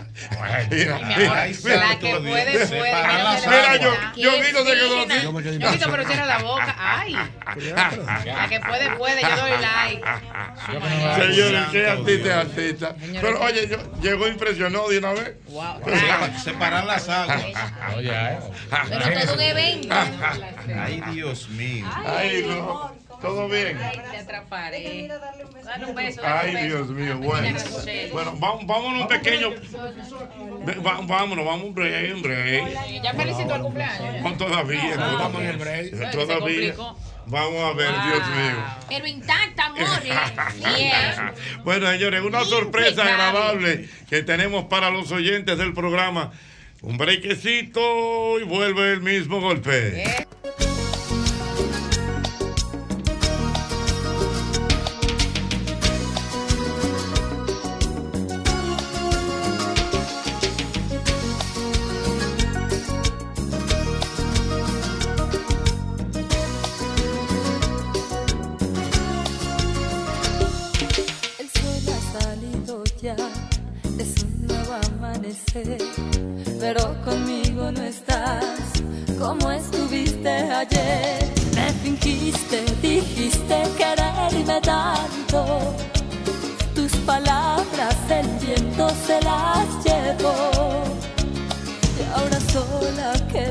Mira, 0.70 0.98
mira, 1.16 1.46
La 1.76 1.98
que 1.98 2.16
puede, 2.16 2.66
puede. 2.66 2.94
Mira, 3.46 3.76
yo, 3.76 3.92
yo 4.16 4.30
se 4.32 4.52
quedó 4.64 5.00
así. 5.00 5.22
Yo 5.58 5.70
Guito, 5.72 5.90
pero 5.90 6.06
cierra 6.06 6.26
la 6.26 6.38
boca. 6.38 6.74
Ay. 6.78 7.14
La 8.24 8.48
que 8.48 8.60
puede, 8.60 8.90
puede. 8.96 9.22
Yo 9.22 9.36
doy 9.36 9.50
like. 9.60 10.02
Señores, 11.16 11.68
qué 11.72 11.86
artista 11.86 12.28
es 12.28 12.48
artista. 12.48 12.94
Pero 13.20 13.40
oye, 13.42 13.68
yo, 13.68 13.76
llegó 14.00 14.28
impresionado 14.28 14.88
de 14.88 14.98
una 14.98 15.12
vez. 15.12 15.34
Wow. 15.48 15.80
Separar 16.42 16.84
las 16.84 17.08
aguas. 17.08 17.42
Oye, 17.96 18.12
Pero 18.88 19.24
todo 19.24 19.34
un 19.34 19.40
evento. 19.40 19.94
Ay, 20.78 21.02
Dios 21.12 21.48
mío. 21.50 21.86
Ay, 22.06 22.44
no. 22.46 23.03
Todo 23.24 23.48
bien. 23.48 23.78
Ay, 23.82 24.00
te 24.10 24.16
atraparé. 24.18 25.08
Dale 25.08 25.86
un 25.86 25.94
beso. 25.94 26.20
dale 26.20 26.50
un 26.50 26.56
Ay, 26.56 26.64
beso. 26.64 26.66
Dios 26.66 26.88
mío, 26.90 27.18
bueno. 27.18 27.58
Bueno, 28.12 28.34
vamos, 28.38 28.66
vámonos 28.66 29.00
un 29.02 29.08
pequeño. 29.08 29.50
Vámonos, 31.06 31.44
vamos 31.46 31.64
un 31.64 31.74
break, 31.74 32.14
un 32.16 32.22
break. 32.22 33.02
Ya 33.02 33.14
felicitó 33.14 33.54
el 33.54 33.62
cumpleaños. 33.62 34.22
No, 34.22 34.36
todavía, 34.36 34.94
Ah, 34.98 35.10
estamos 35.12 35.40
en 35.42 35.48
el 35.48 35.56
break. 35.56 36.10
Todavía. 36.12 36.74
Vamos 37.26 37.62
a 37.62 37.72
ver, 37.72 37.88
Dios 37.88 38.28
mío. 38.36 38.64
Pero 38.90 39.06
intacta, 39.06 39.64
amor. 39.64 39.78
Bien. 40.76 41.32
Bueno, 41.64 41.90
señores, 41.90 42.20
una 42.20 42.44
sorpresa 42.44 43.02
agradable 43.06 43.88
que 44.10 44.22
tenemos 44.22 44.64
para 44.66 44.90
los 44.90 45.10
oyentes 45.12 45.56
del 45.56 45.72
programa. 45.72 46.32
Un 46.82 46.98
brequecito 46.98 48.38
y 48.38 48.42
vuelve 48.42 48.92
el 48.92 49.00
mismo 49.00 49.40
golpe. 49.40 50.04
pero 50.58 50.63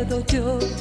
sola 0.10 0.22
quedo 0.24 0.73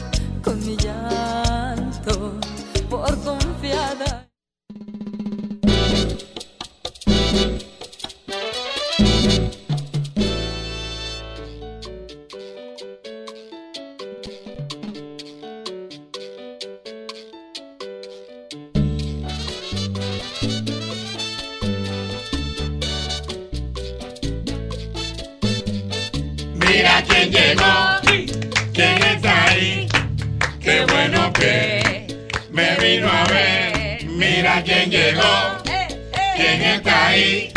está 36.64 37.08
ahí. 37.08 37.52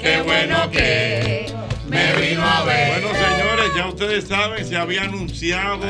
Qué 0.00 0.22
bueno 0.22 0.70
que 0.70 1.52
me 1.88 2.12
vino 2.20 2.42
a 2.44 2.64
ver. 2.64 3.00
Bueno, 3.00 3.08
señores, 3.14 3.66
ya 3.76 3.88
ustedes 3.88 4.28
saben, 4.28 4.64
se 4.64 4.76
había 4.76 5.02
anunciado 5.02 5.86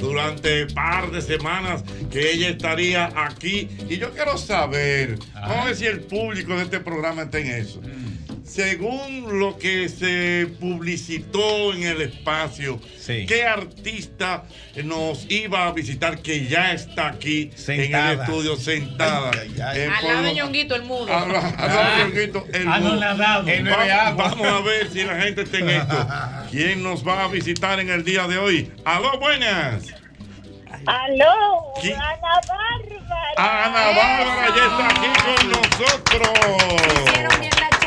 durante 0.00 0.66
par 0.66 1.10
de 1.10 1.22
semanas 1.22 1.82
que 2.10 2.32
ella 2.32 2.48
estaría 2.50 3.10
aquí. 3.16 3.68
Y 3.88 3.98
yo 3.98 4.12
quiero 4.12 4.36
saber, 4.36 5.18
vamos 5.34 5.56
a 5.58 5.64
ver 5.66 5.76
si 5.76 5.86
el 5.86 6.00
público 6.00 6.54
de 6.56 6.64
este 6.64 6.80
programa 6.80 7.22
está 7.22 7.38
en 7.38 7.46
eso. 7.46 7.80
Según 8.48 9.38
lo 9.38 9.58
que 9.58 9.88
se 9.90 10.48
publicitó 10.58 11.72
en 11.74 11.82
el 11.82 12.00
espacio, 12.00 12.80
¿qué 13.06 13.44
artista 13.44 14.44
nos 14.84 15.30
iba 15.30 15.66
a 15.66 15.72
visitar 15.72 16.18
que 16.22 16.46
ya 16.46 16.72
está 16.72 17.08
aquí 17.08 17.42
en 17.42 17.50
el 17.50 17.58
Sentada. 17.58 18.24
estudio 18.24 18.56
sentada? 18.56 19.30
Eh, 19.74 19.88
Al 19.94 20.00
por 20.00 20.10
lado 20.12 20.22
de 20.22 20.34
Ñonguito, 20.34 20.74
el 20.76 20.82
mudo. 20.84 21.14
al 21.14 21.30
lado- 21.30 21.96
de 21.98 22.04
Ñonguito, 22.04 22.46
el 22.52 22.64
mudo. 22.64 22.74
Anonadado. 22.74 23.48
El 23.48 23.64
bebe 23.64 23.76
Va- 23.76 24.06
agua. 24.08 24.28
Vamos 24.30 24.46
a 24.46 24.60
ver 24.60 24.90
si 24.90 25.04
la 25.04 25.20
gente 25.20 25.42
está 25.42 25.58
en 25.58 25.68
esto. 25.70 26.08
¿Quién 26.50 26.82
nos 26.82 27.06
va 27.06 27.24
a 27.24 27.28
visitar 27.28 27.78
en 27.80 27.90
el 27.90 28.02
día 28.02 28.26
de 28.26 28.38
hoy? 28.38 28.72
¡Aló, 28.84 29.18
buenas! 29.20 29.84
¡Aló! 30.86 31.74
¿Qui- 31.82 31.92
¡Ana 31.94 32.40
Bárbara! 32.48 33.66
Ana 33.66 33.86
Bárbara 33.88 34.48
ya 34.56 34.64
está 34.64 34.86
aquí 34.88 35.08
con 35.22 35.50
nosotros. 35.50 37.08
Hicieron 37.08 37.40
bien 37.40 37.52
la 37.60 37.77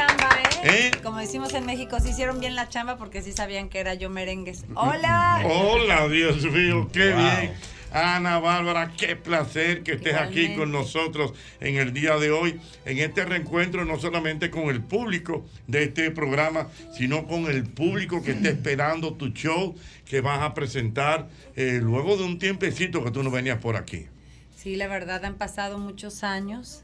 ¿eh? 0.64 0.92
Como 1.04 1.18
decimos 1.18 1.54
en 1.54 1.66
México, 1.66 2.00
sí 2.00 2.10
hicieron 2.10 2.40
bien 2.40 2.56
la 2.56 2.70
chamba 2.70 2.98
porque 2.98 3.22
sí 3.22 3.32
sabían 3.32 3.70
que 3.70 3.80
era 3.80 3.94
yo 3.94 4.10
merengues. 4.10 4.66
¡Hola! 4.76 5.42
Hola, 5.46 6.08
Dios 6.08 6.44
mío, 6.46 6.88
qué 6.92 7.12
Wow. 7.14 7.18
bien. 7.22 7.54
Ana 7.94 8.40
Bárbara, 8.40 8.94
qué 8.98 9.18
placer 9.18 9.84
que 9.84 9.94
estés 9.94 10.16
aquí 10.16 10.56
con 10.56 10.72
nosotros 10.72 11.34
en 11.60 11.76
el 11.76 11.92
día 11.92 12.16
de 12.16 12.32
hoy, 12.32 12.58
en 12.86 13.00
este 13.00 13.26
reencuentro, 13.26 13.84
no 13.84 14.00
solamente 14.00 14.50
con 14.50 14.70
el 14.70 14.82
público 14.82 15.46
de 15.68 15.84
este 15.84 16.10
programa, 16.10 16.68
sino 16.98 17.28
con 17.28 17.48
el 17.48 17.66
público 17.66 18.24
que 18.24 18.32
está 18.32 18.48
esperando 18.48 19.16
tu 19.16 19.28
show 19.34 19.76
que 20.06 20.22
vas 20.22 20.40
a 20.42 20.54
presentar 20.54 21.28
eh, 21.58 21.80
luego 21.82 22.16
de 22.16 22.24
un 22.24 22.40
tiempecito 22.40 23.04
que 23.04 23.12
tú 23.12 23.24
no 23.24 23.30
venías 23.32 23.58
por 23.60 23.76
aquí. 23.76 24.08
Sí, 24.56 24.78
la 24.78 24.88
verdad 24.88 25.26
han 25.26 25.36
pasado 25.36 25.78
muchos 25.78 26.24
años, 26.24 26.84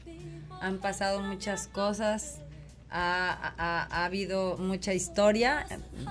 han 0.60 0.76
pasado 0.76 1.22
muchas 1.22 1.68
cosas, 1.68 2.42
ha, 2.90 3.54
ha- 3.58 3.88
ha 3.90 4.04
habido 4.04 4.56
mucha 4.58 4.94
historia 4.94 5.66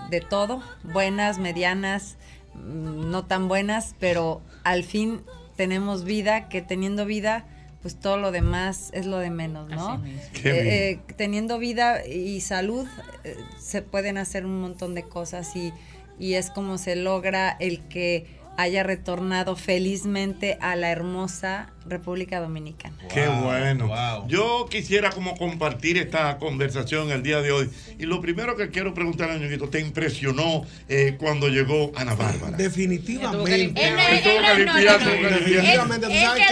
de 0.10 0.22
todo, 0.22 0.62
buenas, 0.84 1.40
medianas, 1.40 2.18
mm, 2.54 3.10
no 3.10 3.26
tan 3.26 3.48
buenas, 3.48 3.96
pero 4.00 4.42
al 4.64 4.84
fin 4.84 5.22
tenemos 5.56 6.04
vida, 6.04 6.50
que 6.50 6.62
teniendo 6.62 7.06
vida, 7.06 7.46
pues 7.82 7.96
todo 8.00 8.18
lo 8.18 8.32
demás 8.32 8.90
es 8.94 9.06
lo 9.06 9.18
de 9.18 9.30
menos, 9.30 9.70
¿no? 9.70 9.96
Eh, 10.06 10.20
bien. 10.44 10.56
eh, 10.68 11.00
teniendo 11.16 11.58
vida 11.58 12.06
y 12.06 12.42
salud, 12.42 12.88
eh, 13.24 13.36
se 13.60 13.82
pueden 13.82 14.18
hacer 14.18 14.46
un 14.46 14.60
montón 14.62 14.94
de 14.96 15.04
cosas 15.04 15.56
y, 15.56 15.74
y 16.20 16.34
es 16.34 16.50
como 16.52 16.78
se 16.78 16.96
logra 16.96 17.56
el 17.60 17.88
que 17.88 18.28
haya 18.58 18.84
retornado 18.84 19.56
felizmente 19.56 20.58
a 20.62 20.76
la 20.76 20.90
hermosa 20.92 21.72
República 21.90 22.40
Dominicana. 22.40 22.96
Qué 23.14 23.28
Wow, 23.28 23.42
bueno. 23.42 23.88
wow. 23.88 24.28
Yo 24.28 24.68
quisiera 24.70 25.10
como 25.12 25.36
compartir 25.38 25.98
esta 25.98 26.38
conversación 26.38 27.12
el 27.12 27.24
día 27.24 27.42
de 27.42 27.52
hoy. 27.52 27.70
Y 28.00 28.06
lo 28.06 28.22
primero 28.22 28.56
que 28.56 28.70
quiero 28.70 28.94
preguntar 28.94 29.30
a 29.32 29.38
¿te 29.70 29.80
impresionó 29.80 30.64
eh, 30.90 31.16
cuando 31.20 31.48
llegó 31.50 31.92
Ana 31.96 32.14
Bárbara? 32.16 32.56
Definitivamente. 32.58 33.66
Él 33.66 33.74
quedó 33.74 34.42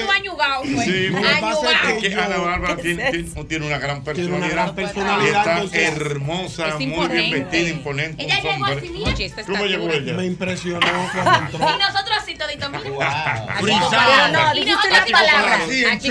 que- 0.07 0.11
añugado, 0.15 0.63
fue. 0.63 0.85
Sí, 0.85 1.07
Lo 1.09 1.21
que 1.21 1.27
pasa 1.41 1.71
es 1.91 2.01
que 2.03 2.15
Ana 2.15 2.37
Bárbara 2.37 2.77
tiene, 2.77 3.11
tiene- 3.11 3.43
tiene 3.45 3.65
una 3.67 3.77
gran 3.77 4.03
Tiene 4.03 4.27
una 4.29 4.41
personalidad. 4.45 4.51
gran 4.53 4.75
personalidad, 4.75 5.39
Está 5.65 5.79
hermosa, 5.81 6.67
Es 6.69 6.79
muy 6.87 7.07
bien 7.07 7.31
vestida, 7.31 7.69
imponente. 7.69 8.23
Ella 8.23 8.39
llegó 8.41 8.65
así, 8.65 9.31
¿Cómo 9.45 9.65
llegó 9.65 9.89
ella? 9.91 10.13
Me 10.13 10.25
impresionó. 10.25 10.85
Y 11.75 11.77
nosotros 11.79 12.17
así 12.21 12.35
todito, 12.35 12.69
mira. 12.69 12.81
Pero 12.83 14.27
no, 14.31 14.53
dijiste 14.53 14.87
una 14.87 15.05
palabra. 15.05 15.24
Aquí. 15.91 16.09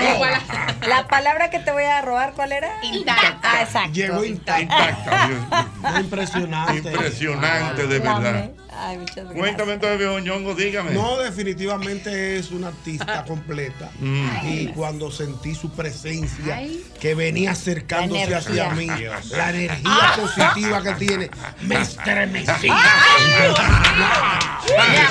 La 0.88 1.07
palabra 1.09 1.50
que 1.50 1.59
te 1.59 1.72
voy 1.72 1.85
a 1.85 2.00
robar, 2.03 2.33
¿cuál 2.35 2.53
era? 2.53 2.68
Intacta. 2.83 3.38
Ah, 3.42 3.62
exacto. 3.62 3.92
Llegó 3.92 4.24
intacta. 4.24 4.62
Intacta. 4.62 6.00
Impresionante. 6.00 6.90
Impresionante, 6.90 7.87
de 7.87 7.98
verdad. 7.98 8.50
Ay, 8.76 8.98
muchas 8.98 9.16
gracias. 9.16 9.38
Cuéntame 9.38 9.72
entonces, 9.74 9.98
viejo 9.98 10.18
Ñongo, 10.18 10.54
dígame. 10.54 10.90
No, 10.92 11.18
definitivamente 11.18 12.37
es 12.38 12.50
una 12.50 12.68
artista 12.68 13.24
completa. 13.28 13.90
Mm. 14.00 14.28
Y 14.44 14.66
cuando 14.68 15.10
sentí 15.10 15.54
su 15.54 15.70
presencia, 15.70 16.56
Ay. 16.56 16.84
que 17.00 17.14
venía 17.14 17.52
acercándose 17.52 18.34
hacia 18.34 18.70
mí, 18.70 18.87
la 18.87 19.50
energía 19.50 20.14
positiva 20.16 20.82
que 20.82 20.92
tiene, 20.94 21.30
me 21.62 21.80
estremecí. 21.80 22.68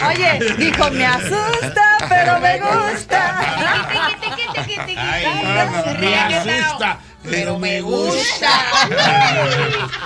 Oye, 0.08 0.56
dijo, 0.58 0.92
me 0.92 1.06
asusta, 1.06 1.98
pero 2.10 2.40
me 2.40 2.60
gusta. 2.60 3.40
Me 6.00 6.16
asusta, 6.16 7.00
pero 7.24 7.58
me 7.60 7.82
gusta. 7.82 8.50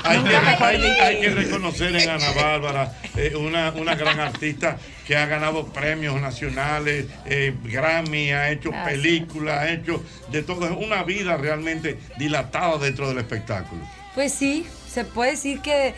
hay, 0.03 0.23
que, 0.23 0.35
hay- 0.35 0.81
hay 1.01 1.21
que 1.21 1.29
reconocer 1.29 1.95
en 1.95 2.09
Ana 2.09 2.31
Bárbara 2.31 2.93
eh, 3.15 3.35
una, 3.35 3.71
una 3.71 3.95
gran 3.95 4.19
artista 4.19 4.77
que 5.05 5.15
ha 5.15 5.25
ganado 5.25 5.67
premios 5.67 6.19
nacionales, 6.21 7.05
eh, 7.25 7.55
Grammy, 7.63 8.31
ha 8.31 8.49
hecho 8.51 8.71
películas, 8.85 9.59
ha 9.59 9.69
hecho 9.71 10.03
de 10.31 10.43
todo. 10.43 10.65
Es 10.65 10.85
una 10.85 11.03
vida 11.03 11.37
realmente 11.37 11.99
dilatada 12.17 12.77
dentro 12.77 13.07
del 13.09 13.17
espectáculo. 13.19 13.81
Pues 14.15 14.33
sí, 14.33 14.65
se 14.91 15.05
puede 15.05 15.31
decir 15.31 15.61
que 15.61 15.93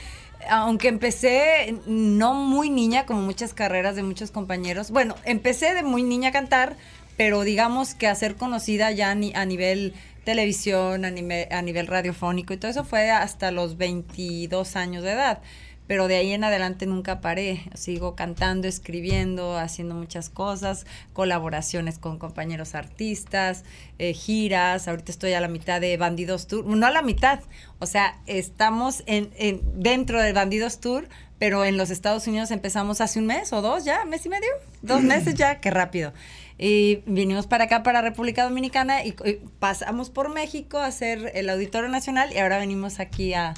aunque 0.50 0.88
empecé 0.88 1.76
no 1.86 2.34
muy 2.34 2.70
niña, 2.70 3.06
como 3.06 3.22
muchas 3.22 3.54
carreras 3.54 3.96
de 3.96 4.04
muchos 4.04 4.32
compañeros, 4.32 4.90
bueno, 4.92 5.16
empecé 5.26 5.74
de 5.74 5.84
muy 5.84 6.02
niña 6.04 6.30
a 6.30 6.32
cantar, 6.32 6.76
pero 7.18 7.42
digamos 7.42 7.94
que 7.94 8.08
a 8.08 8.16
ser 8.16 8.36
conocida 8.36 8.92
ya 8.92 9.14
ni- 9.16 9.34
a 9.36 9.46
nivel 9.46 9.94
televisión, 10.24 11.06
a 11.06 11.12
nivel, 11.12 11.48
a 11.52 11.62
nivel 11.62 11.88
radiofónico 11.88 12.54
y 12.54 12.58
todo 12.58 12.72
eso 12.72 12.84
fue 12.84 13.10
hasta 13.12 13.52
los 13.52 13.78
22 13.78 14.76
años 14.76 15.04
de 15.04 15.12
edad. 15.12 15.42
Pero 15.88 16.08
de 16.08 16.18
ahí 16.18 16.34
en 16.34 16.44
adelante 16.44 16.86
nunca 16.86 17.20
paré. 17.20 17.64
Sigo 17.74 18.16
cantando, 18.16 18.68
escribiendo, 18.68 19.58
haciendo 19.58 19.96
muchas 19.96 20.30
cosas, 20.30 20.86
colaboraciones 21.14 21.98
con 21.98 22.20
compañeros 22.20 22.76
artistas, 22.76 23.64
eh, 23.98 24.14
giras. 24.14 24.88
Ahorita 24.88 25.12
estoy 25.12 25.34
a 25.34 25.42
la 25.42 25.48
mitad 25.48 25.82
de 25.82 25.98
Bandidos 25.98 26.46
Tour. 26.46 26.64
No 26.66 26.86
a 26.86 26.92
la 26.92 27.02
mitad, 27.02 27.40
o 27.80 27.88
sea, 27.88 28.20
estamos 28.28 29.02
en, 29.08 29.32
en- 29.38 29.62
dentro 29.82 30.22
del 30.22 30.34
Bandidos 30.34 30.80
Tour, 30.80 31.10
pero 31.40 31.66
en 31.66 31.76
los 31.78 31.90
Estados 31.90 32.28
Unidos 32.28 32.52
empezamos 32.52 33.02
hace 33.02 33.18
un 33.18 33.26
mes 33.26 33.52
o 33.52 33.64
dos 33.64 33.84
ya, 33.84 34.06
mes 34.06 34.24
y 34.28 34.30
medio, 34.30 34.50
dos 34.84 35.02
meses 35.02 35.34
ya, 35.34 35.60
qué 35.60 35.72
rápido. 35.72 36.14
Y 36.62 37.04
vinimos 37.06 37.48
para 37.48 37.64
acá, 37.64 37.84
para 37.84 38.02
República 38.02 38.44
Dominicana, 38.44 39.06
y, 39.06 39.16
y 39.26 39.40
pasamos 39.60 40.10
por 40.10 40.34
México 40.34 40.78
a 40.78 40.88
hacer 40.88 41.32
el 41.34 41.50
Auditorio 41.50 41.90
Nacional 41.90 42.32
y 42.34 42.38
ahora 42.40 42.60
venimos 42.60 43.00
aquí 43.00 43.34
a, 43.34 43.54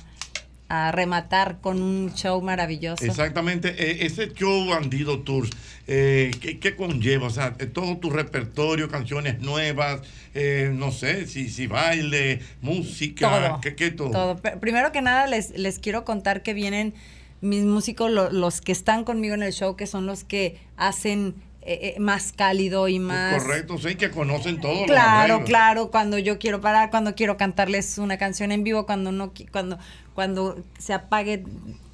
a 0.70 0.92
rematar 0.92 1.60
con 1.62 1.82
un 1.82 2.14
show 2.14 2.40
maravilloso. 2.44 3.04
Exactamente, 3.04 3.70
eh, 3.70 4.06
ese 4.06 4.32
show 4.34 4.68
Bandido 4.70 5.20
Tours, 5.22 5.50
eh, 5.88 6.30
¿qué, 6.40 6.60
qué 6.60 6.76
conlleva? 6.76 7.26
O 7.26 7.32
sea, 7.32 7.56
eh, 7.58 7.66
todo 7.66 7.98
tu 7.98 8.12
repertorio, 8.12 8.88
canciones 8.88 9.40
nuevas, 9.40 10.02
eh, 10.36 10.70
no 10.72 10.92
sé, 10.92 11.26
si, 11.26 11.50
si 11.50 11.66
baile, 11.66 12.40
música, 12.62 13.30
Todo. 13.50 13.62
¿qué, 13.62 13.76
qué 13.76 13.90
todo? 13.90 14.38
Primero 14.60 14.92
que 14.92 15.02
nada, 15.02 15.26
les, 15.26 15.58
les 15.58 15.80
quiero 15.80 16.06
contar 16.06 16.44
que 16.44 16.54
vienen 16.54 16.94
mis 17.42 17.64
músicos, 17.64 18.12
lo- 18.12 18.30
los 18.32 18.62
que 18.62 18.72
están 18.72 19.04
conmigo 19.06 19.34
en 19.34 19.42
el 19.42 19.52
show, 19.54 19.76
que 19.76 19.88
son 19.88 20.06
los 20.06 20.24
que 20.24 20.60
hacen 20.78 21.34
eh, 21.64 21.94
eh, 21.96 22.00
más 22.00 22.32
cálido 22.32 22.88
y 22.88 23.00
más... 23.00 23.44
Correcto, 23.44 23.78
sí, 23.78 23.96
que 23.96 24.10
conocen 24.10 24.60
todo. 24.60 24.86
Claro, 24.86 25.44
claro, 25.44 25.92
cuando 25.92 26.18
yo 26.18 26.40
quiero 26.40 26.60
parar, 26.62 26.90
cuando 26.90 27.14
quiero 27.16 27.38
cantarles 27.38 27.98
una 27.98 28.18
canción 28.18 28.52
en 28.52 28.64
vivo, 28.64 28.86
cuando 28.86 29.12
no 29.12 29.32
cuando 29.52 29.78
cuando 30.16 30.58
se 30.78 30.94
apague 30.94 31.44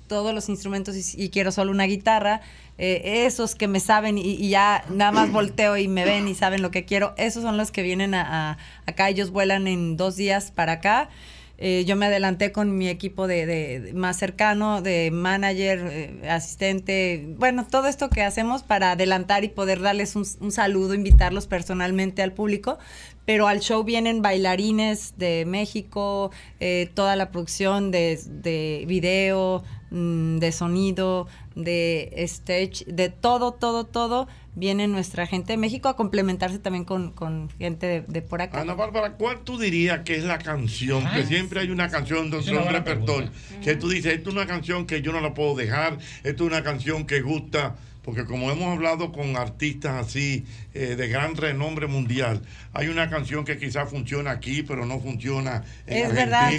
todos 0.07 0.33
los 0.33 0.47
instrumentos 0.49 0.95
y, 0.95 1.21
y 1.23 1.29
quiero 1.29 1.51
solo 1.51 1.69
una 1.71 1.83
guitarra, 1.83 2.39
eh, 2.77 3.25
esos 3.25 3.55
que 3.55 3.67
me 3.67 3.79
saben 3.81 4.17
y, 4.17 4.21
y 4.21 4.49
ya 4.49 4.85
nada 4.89 5.11
más 5.11 5.31
volteo 5.31 5.75
y 5.77 5.87
me 5.89 6.05
ven 6.05 6.27
y 6.29 6.33
saben 6.35 6.61
lo 6.61 6.71
que 6.71 6.85
quiero, 6.85 7.13
esos 7.17 7.43
son 7.43 7.57
los 7.57 7.71
que 7.71 7.83
vienen 7.83 8.13
a, 8.13 8.51
a- 8.51 8.57
acá, 8.85 9.09
ellos 9.09 9.31
vuelan 9.31 9.67
en 9.67 9.97
dos 9.97 10.15
días 10.15 10.51
para 10.51 10.73
acá. 10.73 11.09
Eh, 11.59 11.85
yo 11.87 11.95
me 11.95 12.05
adelanté 12.05 12.51
con 12.51 12.77
mi 12.77 12.87
equipo 12.87 13.25
de, 13.25 13.91
más 13.95 14.17
cercano, 14.17 14.81
de 14.83 15.09
manager, 15.11 15.89
eh, 15.91 16.29
asistente, 16.29 17.33
bueno, 17.37 17.65
todo 17.65 17.87
esto 17.87 18.09
que 18.09 18.21
hacemos 18.21 18.61
para 18.61 18.91
adelantar 18.91 19.43
y 19.43 19.47
poder 19.49 19.81
darles 19.81 20.15
un, 20.15 20.25
un 20.39 20.51
saludo, 20.51 20.93
invitarlos 20.93 21.47
personalmente 21.47 22.21
al 22.21 22.31
público. 22.31 22.77
Pero 23.25 23.47
al 23.47 23.59
show 23.59 23.83
vienen 23.83 24.21
bailarines 24.21 25.15
de 25.17 25.43
México, 25.45 26.31
eh, 26.61 26.89
toda 26.93 27.17
la 27.17 27.29
producción 27.29 27.91
de, 27.91 28.17
de 28.25 28.85
video, 28.87 29.65
mm, 29.91 30.37
de 30.37 30.51
sonido, 30.53 31.27
de 31.53 32.09
stage, 32.17 32.85
de 32.85 33.09
todo, 33.09 33.51
todo, 33.51 33.83
todo. 33.85 34.29
Viene 34.59 34.87
nuestra 34.87 35.27
gente 35.27 35.53
de 35.53 35.57
México 35.57 35.87
a 35.87 35.95
complementarse 35.95 36.57
también 36.57 36.83
con, 36.83 37.11
con 37.11 37.47
gente 37.59 37.85
de, 37.85 38.01
de 38.01 38.23
por 38.23 38.41
acá. 38.41 38.59
Ana 38.61 38.73
Bárbara, 38.73 39.11
¿cuál 39.11 39.41
tú 39.41 39.59
dirías 39.59 39.99
que 39.99 40.15
es 40.15 40.23
la 40.23 40.39
canción? 40.39 41.07
Que 41.13 41.23
siempre 41.27 41.59
hay 41.59 41.69
una 41.69 41.89
canción 41.89 42.31
dentro 42.31 42.53
de 42.53 42.57
un 42.57 42.73
repertorio. 42.73 43.29
Que 43.63 43.75
tú 43.75 43.87
dices, 43.87 44.15
esto 44.15 44.29
es 44.31 44.35
una 44.35 44.47
canción 44.47 44.87
que 44.87 45.03
yo 45.03 45.11
no 45.11 45.21
la 45.21 45.35
puedo 45.35 45.55
dejar, 45.55 45.99
esto 46.23 46.43
es 46.45 46.51
una 46.51 46.63
canción 46.63 47.05
que 47.05 47.21
gusta. 47.21 47.75
Porque 48.01 48.23
como 48.25 48.49
hemos 48.49 48.73
hablado 48.73 49.11
con 49.11 49.35
artistas 49.35 50.07
así 50.07 50.45
eh, 50.73 50.95
de 50.95 51.07
gran 51.09 51.35
renombre 51.35 51.85
mundial, 51.87 52.41
hay 52.73 52.87
una 52.87 53.09
canción 53.09 53.43
que 53.45 53.57
quizás 53.57 53.89
funciona 53.89 54.31
aquí, 54.31 54.63
pero 54.63 54.85
no 54.87 54.99
funciona 55.01 55.65
en 55.85 56.05
Es 56.05 56.13
verdad. 56.15 56.49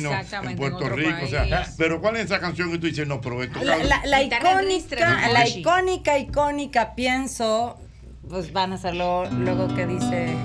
En 0.44 0.56
Puerto 0.56 0.86
en 0.86 0.96
Rico. 0.96 1.24
O 1.24 1.26
sea, 1.26 1.66
pero 1.78 2.00
¿cuál 2.02 2.16
es 2.16 2.26
esa 2.26 2.38
canción 2.38 2.70
que 2.70 2.78
tú 2.78 2.86
dices, 2.86 3.08
no, 3.08 3.20
pero 3.22 3.42
esto 3.42 3.64
La, 3.64 3.78
la- 3.78 4.02
la 4.04 4.22
icónica, 4.22 5.28
la 5.32 5.48
icónica, 5.48 6.18
icónica, 6.18 6.94
pienso, 6.94 7.78
pues 8.26 8.52
van 8.52 8.72
a 8.72 8.74
hacerlo 8.76 9.26
luego 9.30 9.68
que 9.74 9.86
dice 9.86 10.36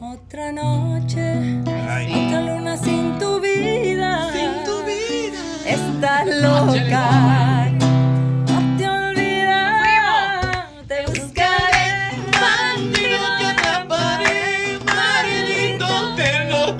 otra 0.00 0.50
noche, 0.52 1.60
otra 1.60 2.40
luna 2.40 2.76
sin 2.76 3.18
tu 3.18 3.40
vida, 3.40 4.32
sin 4.32 4.64
tu 4.64 4.82
vida, 4.84 5.38
estás 5.64 6.26
loca. 6.26 7.70
No 8.48 8.76
te 8.76 8.88
olvidarás, 8.88 10.66
te 10.88 11.06
buscaré, 11.06 12.10
bandido 12.40 13.26
te 13.38 13.46
atraparé, 13.46 14.78
maldito 14.84 16.16
te 16.16 16.44
lo 16.50 16.72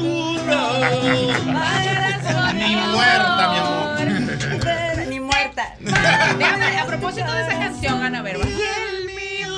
Ni 2.55 2.76
muerta, 2.76 3.50
mi 3.52 3.59
amor. 3.59 5.07
Ni 5.09 5.20
muerta. 5.20 5.76
A 6.81 6.87
propósito 6.87 7.33
de 7.33 7.42
esa 7.42 7.59
canción, 7.59 8.02
Ana 8.02 8.22
Verba. 8.22 8.44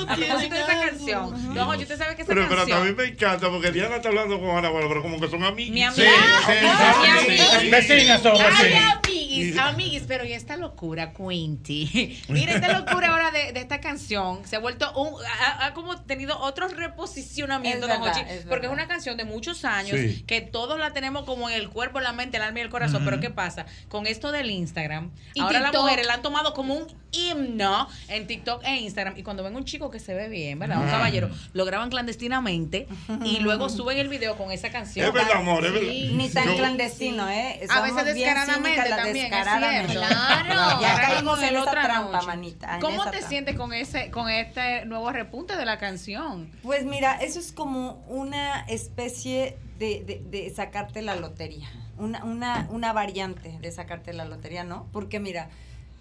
A 0.07 0.15
propósito 0.15 0.55
de 0.55 0.61
esa 0.61 0.79
canción. 0.87 1.53
No, 1.53 1.75
yo 1.75 1.87
te 1.87 1.97
sabes 1.97 2.15
que 2.15 2.21
esa 2.23 2.29
Pero, 2.33 2.43
pero 2.47 2.57
canción. 2.57 2.77
también 2.79 2.95
me 2.95 3.03
encanta 3.05 3.49
porque 3.49 3.71
Diana 3.71 3.95
está 3.97 4.09
hablando 4.09 4.39
con 4.39 4.49
Ana 4.49 4.69
Bárbara, 4.69 4.87
pero 4.89 5.01
como 5.01 5.19
que 5.19 5.27
son 5.29 5.43
amigos. 5.43 5.73
Mi 5.73 5.83
amiga. 5.83 6.11
Mi 6.47 7.07
amiga. 7.09 7.77
Vecinas 7.77 8.21
son, 8.21 8.33
Ay, 8.39 8.51
vecinas. 8.51 8.99
Amiguis, 9.35 9.57
amiguis, 9.59 10.03
pero 10.07 10.25
y 10.25 10.33
esta 10.33 10.57
locura, 10.57 11.13
Quinty. 11.13 12.21
Mira, 12.29 12.53
esta 12.55 12.73
locura 12.79 13.09
ahora 13.09 13.31
de, 13.31 13.51
de 13.53 13.59
esta 13.59 13.79
canción 13.79 14.45
se 14.45 14.55
ha 14.55 14.59
vuelto 14.59 14.91
un. 14.93 15.13
Ha, 15.25 15.65
ha 15.67 15.73
como 15.73 16.01
tenido 16.01 16.37
otro 16.39 16.67
reposicionamiento, 16.67 17.85
Es 17.85 17.91
don 17.93 18.01
verdad, 18.01 18.21
Hochi, 18.21 18.21
es 18.21 18.43
porque 18.45 18.65
es 18.67 18.71
verdad. 18.71 18.71
una 18.71 18.87
canción 18.87 19.17
de 19.17 19.25
muchos 19.25 19.65
años 19.65 19.97
Sí. 19.99 20.23
que 20.27 20.41
todos 20.41 20.79
la 20.79 20.91
tenemos 20.93 21.25
como 21.25 21.49
en 21.49 21.55
el 21.55 21.69
cuerpo, 21.69 21.99
la 21.99 22.13
mente, 22.13 22.37
el 22.37 22.43
alma 22.43 22.59
y 22.59 22.61
el 22.63 22.69
corazón. 22.69 23.03
Pero 23.05 23.19
¿qué 23.19 23.29
pasa? 23.29 23.65
Con 23.87 24.07
esto 24.07 24.31
del 24.31 24.49
Instagram, 24.51 25.11
Y 25.33 25.39
ahora 25.41 25.59
las 25.59 25.73
mujeres 25.73 26.05
la 26.07 26.13
han 26.15 26.21
tomado 26.21 26.53
como 26.53 26.73
un 26.75 26.87
himno 27.11 27.87
en 28.09 28.27
TikTok 28.27 28.63
e 28.65 28.75
Instagram. 28.77 29.17
Y 29.17 29.23
cuando 29.23 29.43
ven 29.43 29.55
un 29.55 29.63
chico 29.65 29.89
que 29.89 29.99
se 29.99 30.13
ve 30.13 30.27
bien, 30.29 30.59
¿verdad? 30.59 30.79
Un 30.81 30.89
caballero, 30.89 31.29
lo 31.53 31.65
graban 31.65 31.89
clandestinamente 31.89 32.87
y 33.23 33.39
luego 33.39 33.69
suben 33.69 33.97
el 33.97 34.09
video 34.09 34.35
con 34.37 34.51
esa 34.51 34.69
canción. 34.69 35.05
Es 35.07 35.13
verdad, 35.13 35.37
amor, 35.37 35.65
es 35.65 35.73
verdad. 35.73 35.91
Ni 35.91 36.29
tan 36.29 36.45
Yo- 36.47 36.55
clandestino, 36.57 37.29
¿eh? 37.29 37.61
A 37.69 37.81
veces 37.81 38.03
bien 38.13 38.15
descaradamente 38.17 38.89
también, 38.89 39.24
descaradamente. 39.29 39.91
cierto. 39.93 40.07
Claro. 40.07 40.81
Ya 40.81 40.95
caímos 40.95 41.41
en 41.41 41.57
otra 41.57 41.83
trampa, 41.83 42.11
noche. 42.11 42.27
manita. 42.27 42.79
¿Cómo 42.81 43.03
te 43.05 43.11
trampa. 43.11 43.27
sientes 43.29 43.55
con 43.55 43.73
ese 43.73 44.11
con 44.11 44.29
este 44.29 44.85
nuevo 44.85 45.11
repunte 45.11 45.55
de 45.57 45.65
la 45.65 45.77
canción? 45.77 46.51
Pues 46.63 46.85
mira, 46.85 47.15
eso 47.15 47.39
es 47.39 47.51
como 47.51 48.03
una 48.07 48.61
especie 48.61 49.57
de, 49.79 50.03
de- 50.05 50.23
de 50.29 50.49
sacarte 50.53 51.01
la 51.01 51.15
lotería. 51.15 51.69
Una, 51.97 52.23
una, 52.25 52.67
una 52.71 52.91
variante 52.93 53.57
de 53.61 53.71
sacarte 53.71 54.11
la 54.13 54.25
lotería, 54.25 54.63
¿no? 54.63 54.87
Porque 54.91 55.19
mira, 55.19 55.49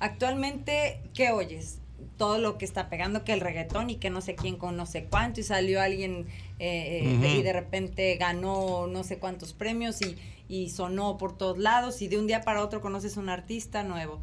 actualmente, 0.01 1.01
¿qué 1.15 1.31
oyes? 1.31 1.79
Todo 2.19 2.39
lo 2.39 2.59
que 2.59 2.65
está 2.65 2.89
pegando, 2.89 3.25
que 3.25 3.33
el 3.33 3.41
reggaetón 3.41 3.91
y 3.91 3.97
que 3.97 4.11
no 4.11 4.21
sé 4.21 4.35
quién 4.35 4.57
con 4.57 4.77
no 4.77 4.87
sé 4.87 5.05
cuánto, 5.05 5.41
y 5.41 5.43
salió 5.43 5.81
alguien 5.81 6.27
eh, 6.59 7.03
eh, 7.05 7.15
Ujú. 7.17 7.25
y 7.27 7.43
de 7.43 7.53
repente 7.53 8.17
ganó 8.17 8.87
no 8.87 9.03
sé 9.05 9.19
cuántos 9.19 9.53
premios 9.53 10.01
y, 10.03 10.17
y 10.49 10.71
sonó 10.71 11.17
por 11.19 11.37
todos 11.37 11.59
lados, 11.59 12.01
y 12.03 12.09
de 12.09 12.19
un 12.19 12.27
día 12.27 12.43
para 12.43 12.63
otro 12.63 12.81
conoces 12.81 13.17
un 13.17 13.29
artista 13.29 13.83
nuevo. 13.83 14.21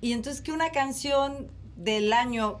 Y 0.00 0.12
entonces 0.12 0.40
que 0.42 0.52
una 0.52 0.70
canción 0.70 1.48
del 1.76 2.12
año 2.12 2.60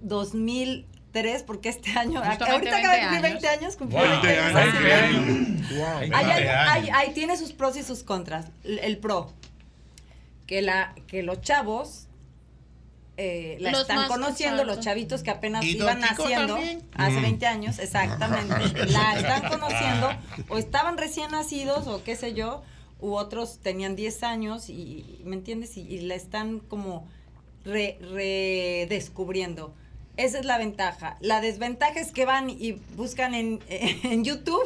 2003, 0.00 1.42
porque 1.42 1.68
este 1.68 1.90
año, 1.92 2.20
Justamente 2.24 2.70
ahorita 2.70 2.78
acaba 2.78 2.94
de 2.94 3.00
20 3.00 3.10
cumplir 3.10 3.32
20 3.32 3.48
años. 3.48 3.76
cumplió 3.76 4.00
Wow. 4.00 4.08
20 4.22 4.28
años. 4.40 4.54
20 4.54 4.78
hace 4.78 4.92
años. 4.94 5.16
un 5.18 5.28
año. 5.28 5.68
Wow. 5.78 5.86
Hay 5.98 6.10
20 6.10 6.16
algo- 6.16 6.50
años. 6.50 6.70
hay- 6.70 6.88
hay- 6.92 7.14
tiene 7.14 7.36
sus 7.36 7.52
pros 7.52 7.76
y 7.76 7.82
sus 7.82 8.02
contras. 8.02 8.46
El, 8.64 8.78
el 8.80 8.98
pro, 8.98 9.32
que, 10.46 10.62
la, 10.62 10.94
que 11.06 11.22
los 11.22 11.40
chavos 11.40 12.03
eh, 13.16 13.56
la 13.60 13.70
Los 13.70 13.82
están 13.82 14.08
conociendo, 14.08 14.62
exacto. 14.62 14.74
los 14.76 14.84
chavitos 14.84 15.22
que 15.22 15.30
apenas 15.30 15.64
iban 15.64 16.00
naciendo 16.00 16.54
también. 16.56 16.82
hace 16.94 17.18
Mm. 17.18 17.22
20 17.22 17.46
años, 17.46 17.78
exactamente. 17.78 18.54
la 18.86 19.14
están 19.16 19.48
conociendo 19.48 20.08
o 20.48 20.58
estaban 20.58 20.98
recién 20.98 21.30
nacidos 21.30 21.86
o 21.86 22.02
qué 22.02 22.16
sé 22.16 22.34
yo, 22.34 22.62
u 23.00 23.14
otros 23.14 23.58
tenían 23.58 23.96
10 23.96 24.22
años 24.24 24.68
y, 24.68 25.20
¿me 25.24 25.36
entiendes? 25.36 25.76
Y, 25.76 25.82
y 25.82 26.00
la 26.00 26.14
están 26.14 26.58
como 26.60 27.06
re- 27.64 27.98
redescubriendo. 28.88 29.74
Esa 30.16 30.38
es 30.38 30.44
la 30.44 30.58
ventaja. 30.58 31.16
La 31.20 31.40
desventaja 31.40 31.98
es 32.00 32.12
que 32.12 32.24
van 32.24 32.48
y 32.50 32.72
buscan 32.96 33.34
en, 33.34 33.60
en 33.68 34.24
YouTube 34.24 34.62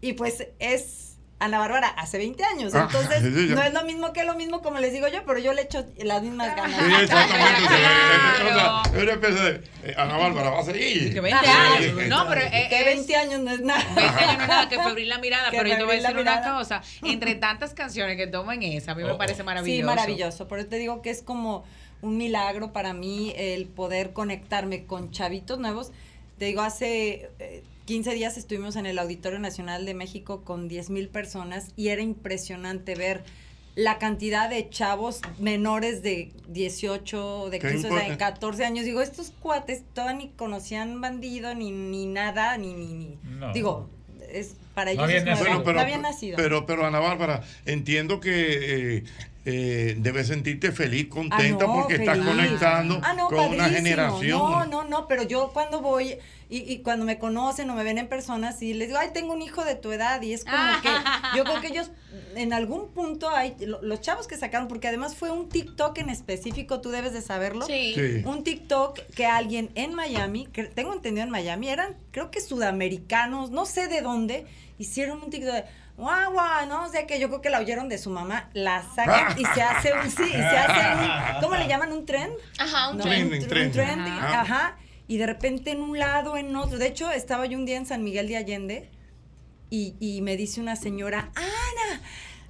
y 0.00 0.12
pues 0.14 0.46
es 0.58 1.07
Ana 1.40 1.58
Bárbara 1.60 1.88
hace 1.88 2.18
20 2.18 2.42
años. 2.44 2.74
Ah, 2.74 2.88
Entonces, 2.90 3.22
sí, 3.22 3.54
no 3.54 3.62
es 3.62 3.72
lo 3.72 3.84
mismo 3.84 4.12
que 4.12 4.24
lo 4.24 4.34
mismo 4.34 4.60
como 4.60 4.78
les 4.80 4.92
digo 4.92 5.06
yo, 5.06 5.24
pero 5.24 5.38
yo 5.38 5.52
le 5.52 5.62
echo 5.62 5.86
las 5.98 6.20
mismas 6.22 6.56
ganas. 6.56 6.76
Sí, 6.84 6.92
exactamente. 7.02 7.64
es- 7.64 8.40
o 8.40 8.54
sea, 8.58 8.82
es 8.96 9.02
una 9.02 9.12
especie 9.12 9.40
de. 9.40 9.62
eh, 9.84 9.94
Ana 9.96 10.16
Bárbara 10.16 10.50
va 10.50 10.60
a 10.60 10.64
seguir. 10.64 11.12
Que 11.14 11.20
20 11.20 11.44
Sí, 11.44 11.50
años. 11.50 11.94
sí, 12.02 12.08
No, 12.08 12.26
pero 12.28 12.40
eh, 12.40 12.66
que 12.68 12.78
es- 12.80 12.84
20 12.86 13.16
años 13.16 13.40
no 13.40 13.50
es 13.52 13.60
nada. 13.60 13.84
20 13.94 14.24
años 14.24 14.36
no 14.36 14.42
es 14.42 14.48
nada 14.48 14.68
que 14.68 14.78
febril 14.82 15.08
la 15.08 15.18
mirada, 15.18 15.50
Que 15.50 15.58
pero 15.58 15.68
yo 15.68 15.76
te 15.76 15.84
voy 15.84 15.96
a 15.96 16.00
decir 16.00 16.16
una 16.18 16.42
cosa. 16.42 16.82
Entre 17.04 17.34
tantas 17.36 17.72
canciones 17.72 18.16
que 18.16 18.26
toman 18.26 18.62
esa, 18.64 18.92
a 18.92 18.94
mí 18.96 19.04
me 19.04 19.12
Oh. 19.12 19.18
parece 19.18 19.42
maravilloso. 19.44 19.76
Sí, 19.80 19.82
maravilloso. 19.84 20.48
Por 20.48 20.58
eso 20.58 20.68
te 20.68 20.76
digo 20.78 21.02
que 21.02 21.10
es 21.10 21.22
como 21.22 21.64
un 22.02 22.16
milagro 22.16 22.72
para 22.72 22.92
mí 22.94 23.32
el 23.36 23.66
poder 23.66 24.12
conectarme 24.12 24.86
con 24.86 25.12
chavitos 25.12 25.58
nuevos. 25.60 25.92
Te 26.38 26.46
digo, 26.46 26.62
hace 26.62 27.30
eh, 27.38 27.62
15 27.88 28.12
días 28.12 28.36
estuvimos 28.36 28.76
en 28.76 28.84
el 28.84 28.98
Auditorio 28.98 29.38
Nacional 29.38 29.86
de 29.86 29.94
México 29.94 30.42
con 30.44 30.68
10 30.68 30.90
mil 30.90 31.08
personas 31.08 31.70
y 31.74 31.88
era 31.88 32.02
impresionante 32.02 32.94
ver 32.94 33.24
la 33.76 33.96
cantidad 33.96 34.50
de 34.50 34.68
chavos 34.68 35.22
menores 35.38 36.02
de 36.02 36.30
18, 36.48 37.48
de 37.48 37.58
Qué 37.58 37.70
15, 37.70 37.78
o 37.78 37.80
sea, 37.80 38.00
de 38.00 38.08
importante. 38.08 38.18
14 38.18 38.64
años. 38.66 38.84
Digo, 38.84 39.00
estos 39.00 39.30
cuates 39.30 39.84
todavía 39.94 40.18
ni 40.18 40.28
conocían 40.28 41.00
bandido, 41.00 41.54
ni, 41.54 41.70
ni 41.70 42.04
nada, 42.04 42.58
ni, 42.58 42.74
ni, 42.74 42.92
ni. 42.92 43.18
No. 43.22 43.54
Digo, 43.54 43.88
es, 44.30 44.56
para 44.74 44.92
No 44.92 45.06
ellos 45.06 45.22
es 45.22 45.22
habían 45.22 45.38
nuevo. 45.38 45.54
nacido. 45.54 45.72
no 45.72 45.80
habían 45.80 46.02
nacido. 46.02 46.36
Pero, 46.36 46.66
pero 46.66 46.84
Ana 46.84 46.98
Bárbara, 47.00 47.42
entiendo 47.64 48.20
que 48.20 48.96
eh, 48.98 49.04
eh, 49.46 49.96
debes 49.98 50.26
sentirte 50.26 50.72
feliz, 50.72 51.08
contenta, 51.08 51.64
Ah, 51.64 51.68
no, 51.68 51.72
porque 51.72 51.94
estás 51.94 52.18
conectando 52.18 53.00
Ah, 53.02 53.14
no, 53.14 53.28
con 53.28 53.54
una 53.54 53.70
generación. 53.70 54.38
No, 54.38 54.66
no, 54.66 54.84
no, 54.84 55.08
pero 55.08 55.22
yo 55.22 55.52
cuando 55.54 55.80
voy 55.80 56.18
y, 56.50 56.58
y 56.72 56.78
cuando 56.82 57.04
me 57.04 57.18
conocen 57.18 57.68
o 57.70 57.74
me 57.74 57.84
ven 57.84 57.98
en 57.98 58.08
persona, 58.08 58.52
sí 58.52 58.72
les 58.74 58.88
digo, 58.88 58.98
ay, 58.98 59.10
tengo 59.12 59.34
un 59.34 59.42
hijo 59.42 59.64
de 59.64 59.74
tu 59.74 59.92
edad 59.92 60.22
y 60.22 60.32
es 60.32 60.44
como 60.44 60.56
que 60.82 60.88
yo 61.36 61.44
creo 61.44 61.60
que 61.60 61.66
ellos 61.74 61.90
en 62.36 62.52
algún 62.54 62.88
punto 62.92 63.28
hay, 63.30 63.54
lo- 63.60 63.82
los 63.82 64.00
chavos 64.00 64.26
que 64.26 64.36
sacaron, 64.36 64.66
porque 64.68 64.88
además 64.88 65.14
fue 65.14 65.30
un 65.30 65.48
TikTok 65.48 65.98
en 65.98 66.08
específico, 66.08 66.80
tú 66.80 66.90
debes 66.90 67.12
de 67.12 67.20
saberlo. 67.20 67.66
Sí. 67.66 67.92
Sí. 67.94 68.22
Un 68.24 68.44
TikTok 68.44 68.98
que 69.14 69.26
alguien 69.26 69.70
en 69.74 69.94
Miami, 69.94 70.46
que 70.46 70.64
tengo 70.64 70.92
entendido 70.94 71.24
en 71.24 71.30
Miami, 71.30 71.68
eran 71.68 71.96
creo 72.12 72.30
que 72.30 72.40
sudamericanos, 72.40 73.50
no 73.50 73.66
sé 73.66 73.88
de 73.88 74.00
dónde, 74.00 74.46
hicieron 74.78 75.22
un 75.22 75.30
TikTok 75.30 75.52
de 75.52 75.64
guau, 75.96 76.32
guau, 76.32 76.66
no 76.68 76.88
sé 76.90 77.06
qué, 77.06 77.18
yo 77.18 77.28
creo 77.28 77.40
que 77.40 77.50
la 77.50 77.58
oyeron 77.58 77.88
de 77.88 77.98
su 77.98 78.08
mamá, 78.08 78.48
la 78.54 78.82
sacan 78.94 79.38
y 79.38 79.44
se 79.46 79.62
hace 79.62 79.92
un, 79.92 80.08
sí, 80.10 80.22
y 80.22 80.30
se 80.30 80.38
hace 80.38 81.34
un, 81.34 81.40
¿cómo 81.42 81.56
le 81.56 81.66
llaman? 81.66 81.92
¿Un 81.92 82.06
tren? 82.06 82.30
Ajá, 82.58 82.90
un 82.90 82.98
No, 82.98 83.04
trending, 83.04 83.42
un, 83.42 83.48
trending. 83.48 83.72
trending, 83.72 84.12
Ajá. 84.14 84.40
ajá. 84.40 84.76
Y 85.08 85.16
de 85.16 85.26
repente 85.26 85.70
en 85.72 85.80
un 85.80 85.98
lado, 85.98 86.36
en 86.36 86.54
otro. 86.54 86.78
De 86.78 86.86
hecho, 86.86 87.10
estaba 87.10 87.46
yo 87.46 87.58
un 87.58 87.64
día 87.66 87.76
en 87.78 87.86
San 87.86 88.04
Miguel 88.04 88.28
de 88.28 88.36
Allende 88.36 88.90
y, 89.70 89.94
y 90.00 90.20
me 90.22 90.36
dice 90.36 90.60
una 90.60 90.76
señora, 90.76 91.30
Ana, 91.34 92.02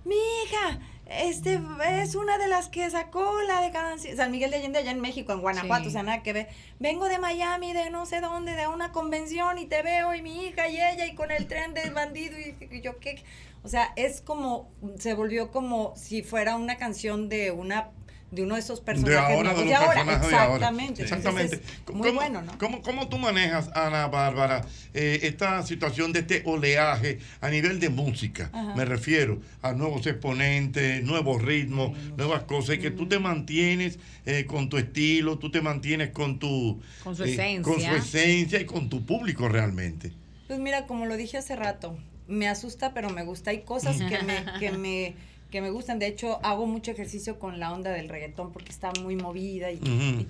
mi 0.05 0.17
hija, 0.45 0.81
este 1.07 1.61
es 2.03 2.15
una 2.17 2.37
de 2.37 2.49
las 2.49 2.69
que 2.69 2.91
sacó 2.91 3.41
la 3.43 3.61
de 3.63 3.71
canción. 3.71 4.17
San 4.17 4.31
Miguel 4.31 4.51
de 4.51 4.57
Allende 4.57 4.79
allá 4.81 4.91
en 4.91 5.01
México, 5.01 5.33
en 5.33 5.41
Guanajuato, 5.41 5.85
Sí. 5.85 5.89
o 5.89 5.93
sea, 5.93 6.03
nada 6.03 6.23
que 6.23 6.33
ver. 6.33 6.49
Vengo 6.81 7.07
de 7.09 7.19
Miami, 7.19 7.73
de 7.73 7.91
no 7.91 8.05
sé 8.07 8.21
dónde, 8.21 8.53
de 8.53 8.67
una 8.67 8.93
convención 8.93 9.57
y 9.59 9.67
te 9.67 9.83
veo 9.83 10.15
y 10.15 10.23
mi 10.23 10.45
hija 10.47 10.69
y 10.69 10.77
ella 10.77 11.07
y 11.07 11.15
con 11.15 11.31
el 11.31 11.47
tren 11.47 11.75
del 11.75 11.95
bandido 11.95 12.37
y, 12.39 12.57
y 12.75 12.81
yo 12.81 12.99
qué. 12.99 13.23
O 13.63 13.69
sea, 13.69 13.93
es 13.97 14.21
como, 14.21 14.69
se 14.99 15.15
volvió 15.15 15.51
como 15.51 15.95
si 15.97 16.23
fuera 16.23 16.57
una 16.57 16.77
canción 16.77 17.29
de 17.29 17.53
una 17.53 17.91
de 18.31 18.43
uno 18.43 18.55
de 18.55 18.61
esos 18.61 18.81
personajes 18.81 19.29
de 19.29 19.35
ahora, 19.35 19.55
de 19.55 19.65
los 19.65 19.79
personajes 19.79 20.29
de 20.29 20.37
ahora. 20.37 20.57
exactamente. 20.57 21.03
Entonces, 21.03 21.19
Exactamente. 21.19 21.55
es 21.57 21.95
muy 21.95 22.09
¿Cómo, 22.09 22.21
bueno, 22.21 22.43
¿no? 22.43 22.59
¿cómo, 22.59 22.83
cómo 22.83 23.09
tú 23.09 23.19
manejas, 23.19 23.71
Ana 23.75 24.07
Bárbara, 24.09 24.67
eh, 24.93 25.21
esta 25.23 25.63
situación 25.63 26.13
de 26.13 26.21
este 26.21 26.43
oleaje 26.45 27.19
a 27.41 27.49
nivel 27.49 27.81
de 27.81 27.89
música? 27.89 28.51
Ajá. 28.53 28.75
Me 28.75 28.85
refiero 28.85 29.41
a 29.63 29.73
nuevos 29.73 30.07
exponentes, 30.07 31.03
nuevos 31.05 31.41
ritmos, 31.43 31.97
nuevas 32.17 32.43
cosas, 32.43 32.77
y 32.77 32.79
que 32.79 32.91
tú 32.91 33.09
te 33.09 33.19
mantienes 33.19 33.99
eh, 34.27 34.45
con 34.47 34.69
tu 34.69 34.77
estilo, 34.77 35.39
tú 35.39 35.51
te 35.51 35.63
mantienes 35.63 36.11
con 36.11 36.39
tu... 36.39 36.81
Con 37.03 37.17
su 37.17 37.25
eh, 37.25 37.61
Con 37.63 37.75
su 37.75 37.81
esencia. 37.81 37.97
esencia 37.97 38.61
y 38.61 38.67
con 38.67 38.91
tu 38.91 39.07
público 39.07 39.49
realmente. 39.49 40.13
Pues 40.49 40.59
mira, 40.59 40.87
como 40.87 41.07
lo 41.07 41.17
dije 41.17 41.39
hace 41.39 41.57
rato, 41.57 41.97
me 42.27 42.47
asusta, 42.49 42.93
pero 42.93 43.11
me 43.11 43.25
gusta. 43.25 43.51
Hay 43.51 43.63
cosas 43.63 43.97
que 43.97 44.23
me, 44.23 44.45
que 44.61 44.71
me, 44.73 45.15
que 45.51 45.61
me 45.61 45.71
gustan. 45.71 45.99
De 45.99 46.07
hecho, 46.07 46.39
hago 46.43 46.67
mucho 46.67 46.91
ejercicio 46.91 47.39
con 47.39 47.59
la 47.59 47.73
onda 47.73 47.91
del 47.91 48.09
reggaetón 48.09 48.53
porque 48.53 48.71
está 48.71 48.93
muy 49.03 49.17
movida 49.17 49.71
y, 49.71 49.79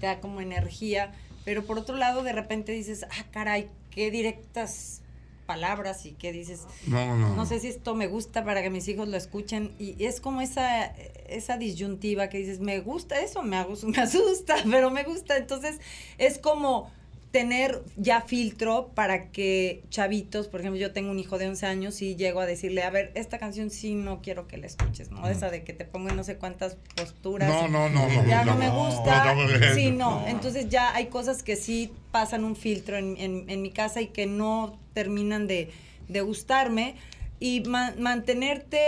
te 0.01 0.07
da 0.07 0.21
como 0.21 0.41
energía. 0.41 1.13
Pero 1.45 1.65
por 1.65 1.79
otro 1.79 1.97
lado, 1.97 2.23
de 2.23 2.33
repente 2.33 2.73
dices, 2.73 3.05
ah, 3.11 3.25
caray, 3.31 3.69
qué 3.91 4.11
directas 4.11 5.03
palabras 5.47 6.05
y 6.05 6.13
qué 6.13 6.31
dices. 6.31 6.67
No, 6.87 7.17
no. 7.17 7.35
No 7.35 7.47
sé 7.47 7.59
si 7.59 7.69
esto 7.69 7.95
me 7.95 8.07
gusta 8.07 8.45
para 8.45 8.63
que 8.63 8.71
mis 8.71 8.87
hijos 8.89 9.09
lo 9.09 9.17
escuchen. 9.17 9.73
Y 9.79 10.05
es 10.05 10.21
como 10.21 10.43
esa, 10.43 10.87
esa 11.27 11.57
disyuntiva 11.57 12.29
que 12.29 12.39
dices, 12.39 12.61
me 12.61 12.81
gusta 12.81 13.21
eso, 13.21 13.43
me, 13.43 13.65
me 13.87 13.99
asusta, 13.99 14.57
pero 14.71 14.91
me 14.91 15.05
gusta. 15.05 15.37
Entonces, 15.37 15.81
es 16.19 16.39
como 16.39 16.91
tener 17.31 17.83
ya 17.97 18.23
filtro 18.23 18.89
para 18.95 19.31
que 19.31 19.83
chavitos, 19.91 20.49
por 20.49 20.61
ejemplo, 20.61 20.81
yo 20.81 20.93
tengo 20.93 21.11
un 21.11 21.19
hijo 21.19 21.37
de 21.37 21.47
11 21.47 21.67
años 21.67 22.01
y 22.01 22.17
llego 22.17 22.41
a 22.41 22.47
decirle, 22.47 22.83
a 22.83 22.91
ver, 22.91 23.13
esta 23.15 23.39
canción 23.39 23.69
sí 23.71 23.95
no 23.95 24.23
quiero 24.23 24.47
que 24.49 24.57
la 24.57 24.67
escuches, 24.67 25.11
¿no? 25.11 25.29
Esa 25.29 25.51
de 25.51 25.63
que 25.63 25.75
te 25.75 25.85
pongo 25.85 26.09
en 26.09 26.17
no 26.17 26.25
sé 26.25 26.37
cuántas 26.37 26.77
posturas. 26.97 27.49
No, 27.51 27.69
no, 27.69 27.91
no, 27.91 28.09
no, 28.09 28.27
Ya 28.27 28.45
no, 28.47 28.53
no, 28.55 28.59
me 28.59 28.71
gusta. 28.71 29.35
no, 29.35 29.47
no, 29.47 29.59
no. 29.59 29.75
sí, 29.75 29.91
no. 29.91 30.25
Entonces 30.27 30.71
ya 30.71 30.95
hay 30.95 31.07
cosas 31.09 31.43
que 31.43 31.57
sí 31.57 31.93
pasan 32.13 32.45
un 32.45 32.57
filtro 32.57 32.97
en, 32.97 33.17
en- 33.19 33.45
en 33.51 33.61
mi 33.61 33.73
casa 33.73 34.01
y 34.01 34.07
que 34.07 34.25
no 34.27 34.79
terminan 34.95 35.47
de, 35.47 35.71
de 36.09 36.21
gustarme. 36.23 36.95
Y 37.41 37.61
ma- 37.61 37.95
mantenerte 37.99 38.79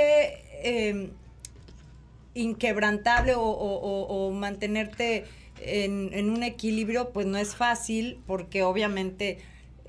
eh, 0.64 1.10
inquebrantable 2.34 3.34
o, 3.34 3.42
o- 3.42 3.80
o- 3.80 4.28
o 4.28 4.32
mantenerte 4.32 5.24
en, 5.62 6.10
en 6.12 6.30
un 6.30 6.42
equilibrio, 6.42 7.10
pues 7.10 7.26
no 7.26 7.38
es 7.38 7.54
fácil 7.54 8.20
porque 8.26 8.62
obviamente 8.62 9.38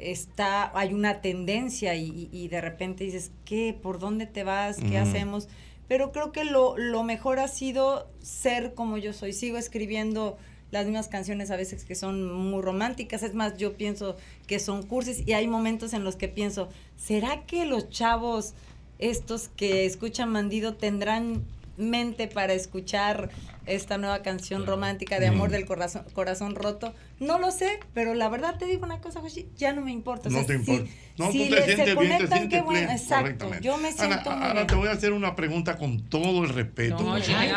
está 0.01 0.77
hay 0.77 0.93
una 0.93 1.21
tendencia 1.21 1.95
y, 1.95 2.47
de 2.47 2.61
repente 2.61 3.03
dices, 3.03 3.31
¿qué? 3.45 3.77
¿Por 3.79 3.99
dónde 3.99 4.25
te 4.25 4.43
vas? 4.43 4.77
¿Qué 4.77 4.97
hacemos? 4.97 5.47
Pero 5.87 6.11
creo 6.11 6.31
que 6.31 6.43
lo, 6.45 6.77
lo 6.77 7.03
mejor 7.03 7.39
ha 7.39 7.47
sido 7.47 8.09
ser 8.21 8.73
como 8.73 8.97
yo 8.97 9.13
soy. 9.13 9.33
Sigo 9.33 9.57
escribiendo 9.57 10.37
las 10.71 10.85
mismas 10.85 11.09
canciones 11.09 11.51
a 11.51 11.57
veces 11.57 11.83
que 11.83 11.95
son 11.95 12.33
muy 12.33 12.61
románticas. 12.61 13.23
Es 13.23 13.33
más, 13.33 13.57
yo 13.57 13.75
pienso 13.75 14.15
que 14.47 14.59
son 14.59 14.83
cursis 14.83 15.23
y 15.27 15.33
hay 15.33 15.47
momentos 15.47 15.93
en 15.93 16.03
los 16.03 16.15
que 16.15 16.29
pienso, 16.29 16.69
¿será 16.95 17.45
que 17.45 17.65
los 17.65 17.89
chavos 17.89 18.53
estos 18.99 19.49
que 19.49 19.85
escuchan 19.85 20.31
Bandido 20.31 20.75
tendrán 20.75 21.43
mente 21.75 22.27
para 22.27 22.53
escuchar 22.53 23.29
esta 23.65 23.97
nueva 23.97 24.21
canción 24.21 24.65
romántica 24.65 25.19
de 25.19 25.27
amor 25.27 25.49
Mm. 25.49 25.51
del 25.53 25.65
corazón, 25.65 26.03
corazón 26.13 26.55
roto? 26.55 26.93
No 27.19 27.37
lo 27.37 27.51
sé, 27.51 27.79
pero 27.93 28.13
la 28.15 28.27
verdad 28.29 28.57
te 28.57 28.65
digo 28.65 28.83
una 28.85 28.99
cosa, 28.99 29.21
Joshi, 29.21 29.47
ya 29.55 29.73
no 29.73 29.81
me 29.81 29.91
importa. 29.91 30.29
O 30.29 30.31
No 30.31 30.45
te 30.45 30.53
si- 30.57 30.71
importa. 30.71 30.91
No, 31.17 31.31
si 31.31 31.43
tú 31.49 31.53
te 31.53 31.59
le- 31.59 31.65
sientes 31.65 31.75
se 31.75 31.75
bien, 31.75 31.85
te 31.85 31.95
conectan, 31.95 32.37
sientes 32.39 32.49
qué 32.59 32.65
bueno. 32.65 32.79
bien, 32.79 32.91
Exacto. 32.91 33.51
Yo 33.61 33.77
me 33.77 33.89
Ana, 33.89 33.97
siento 33.97 34.31
muy 34.31 34.41
ahora 34.41 34.53
bien. 34.53 34.67
te 34.67 34.75
voy 34.75 34.87
a 34.87 34.91
hacer 34.91 35.13
una 35.13 35.35
pregunta 35.35 35.77
con 35.77 36.09
todo 36.09 36.43
el 36.43 36.49
respeto. 36.49 36.95
No, 37.03 37.11
Con 37.11 37.21
todo 37.21 37.25
el 37.25 37.25
respeto. 37.25 37.53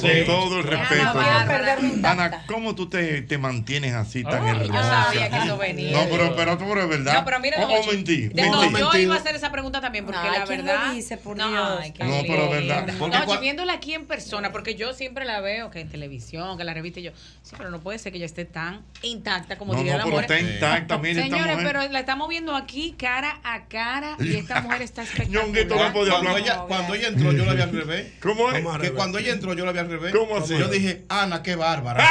Con 0.00 0.26
todo 0.26 0.58
el 0.58 0.64
respeto. 0.64 2.06
Ana, 2.08 2.44
¿cómo 2.46 2.74
tú 2.74 2.88
te, 2.88 3.22
te 3.22 3.38
mantienes 3.38 3.94
así 3.94 4.22
tan 4.22 4.42
yo 4.42 4.48
hermosa? 4.62 5.04
sabía 5.04 5.30
que 5.30 5.36
eso 5.38 5.56
venía. 5.58 5.92
No, 5.92 6.10
pero, 6.10 6.34
pero, 6.36 6.58
pero 6.58 6.82
es 6.82 6.88
verdad. 6.88 7.14
No, 7.14 7.24
pero 7.24 7.40
mira, 7.40 7.56
o, 7.66 7.86
mentí. 7.90 8.30
no, 8.34 8.68
yo 8.92 8.98
iba 8.98 9.14
a 9.14 9.18
hacer 9.18 9.34
esa 9.34 9.50
pregunta 9.50 9.80
también, 9.80 10.04
porque 10.04 10.18
la 10.20 10.44
¿quién 10.44 10.64
verdad. 10.66 10.92
no, 10.92 12.22
pero 12.26 12.44
es 12.44 12.50
verdad. 12.50 12.86
No, 12.92 12.98
Porque 12.98 13.16
cua- 13.18 13.40
viéndola 13.40 13.72
aquí 13.74 13.94
en 13.94 14.06
persona, 14.06 14.50
porque 14.52 14.74
yo 14.74 14.92
siempre 14.92 15.24
la 15.24 15.40
veo 15.40 15.70
que 15.70 15.80
en 15.80 15.88
televisión, 15.88 16.56
que 16.56 16.62
en 16.62 16.66
la 16.66 16.74
revista, 16.74 17.00
y 17.00 17.04
yo, 17.04 17.12
sí, 17.42 17.54
pero 17.56 17.70
no 17.70 17.80
puede 17.80 17.98
ser 17.98 18.12
que 18.12 18.18
ella 18.18 18.26
esté 18.26 18.44
tan 18.44 18.82
intacta 19.02 19.56
como 19.58 19.72
No, 19.72 19.78
diría 19.78 19.92
no, 19.94 19.98
la 19.98 20.04
pero 20.04 20.16
mujer. 20.20 20.30
está 20.32 20.52
intacta, 20.54 20.98
mira 20.98 21.22
esta 21.22 21.36
Señores, 21.36 21.56
mujer. 21.58 21.72
pero 21.80 21.92
la 21.92 22.00
estamos 22.00 22.28
viendo 22.28 22.54
aquí 22.56 22.94
cara 22.98 23.40
a 23.44 23.64
cara 23.66 24.16
y 24.20 24.34
esta 24.36 24.60
mujer 24.60 24.82
está 24.82 25.02
espectacular. 25.04 25.92
podía 25.92 26.12
Cuando 26.12 26.30
hablar. 26.30 26.38
ella, 26.38 26.58
cuando 26.68 26.94
ella 26.94 27.08
entró, 27.08 27.32
yo 27.32 27.44
la 27.44 27.54
vi 27.54 27.62
al 27.62 27.72
revés. 27.76 28.12
¿Cómo 28.20 28.50
es? 28.52 28.64
Que 28.80 28.92
cuando 28.92 29.18
ella 29.18 29.32
entró, 29.32 29.54
yo 29.54 29.64
la 29.66 29.72
vi 29.72 29.78
al 29.78 29.90
revés. 29.90 30.14
¿Cómo 30.14 30.36
así? 30.36 30.56
Yo 30.58 30.68
dije, 30.68 31.04
Ana, 31.08 31.42
qué 31.42 31.54
bárbara. 31.56 32.04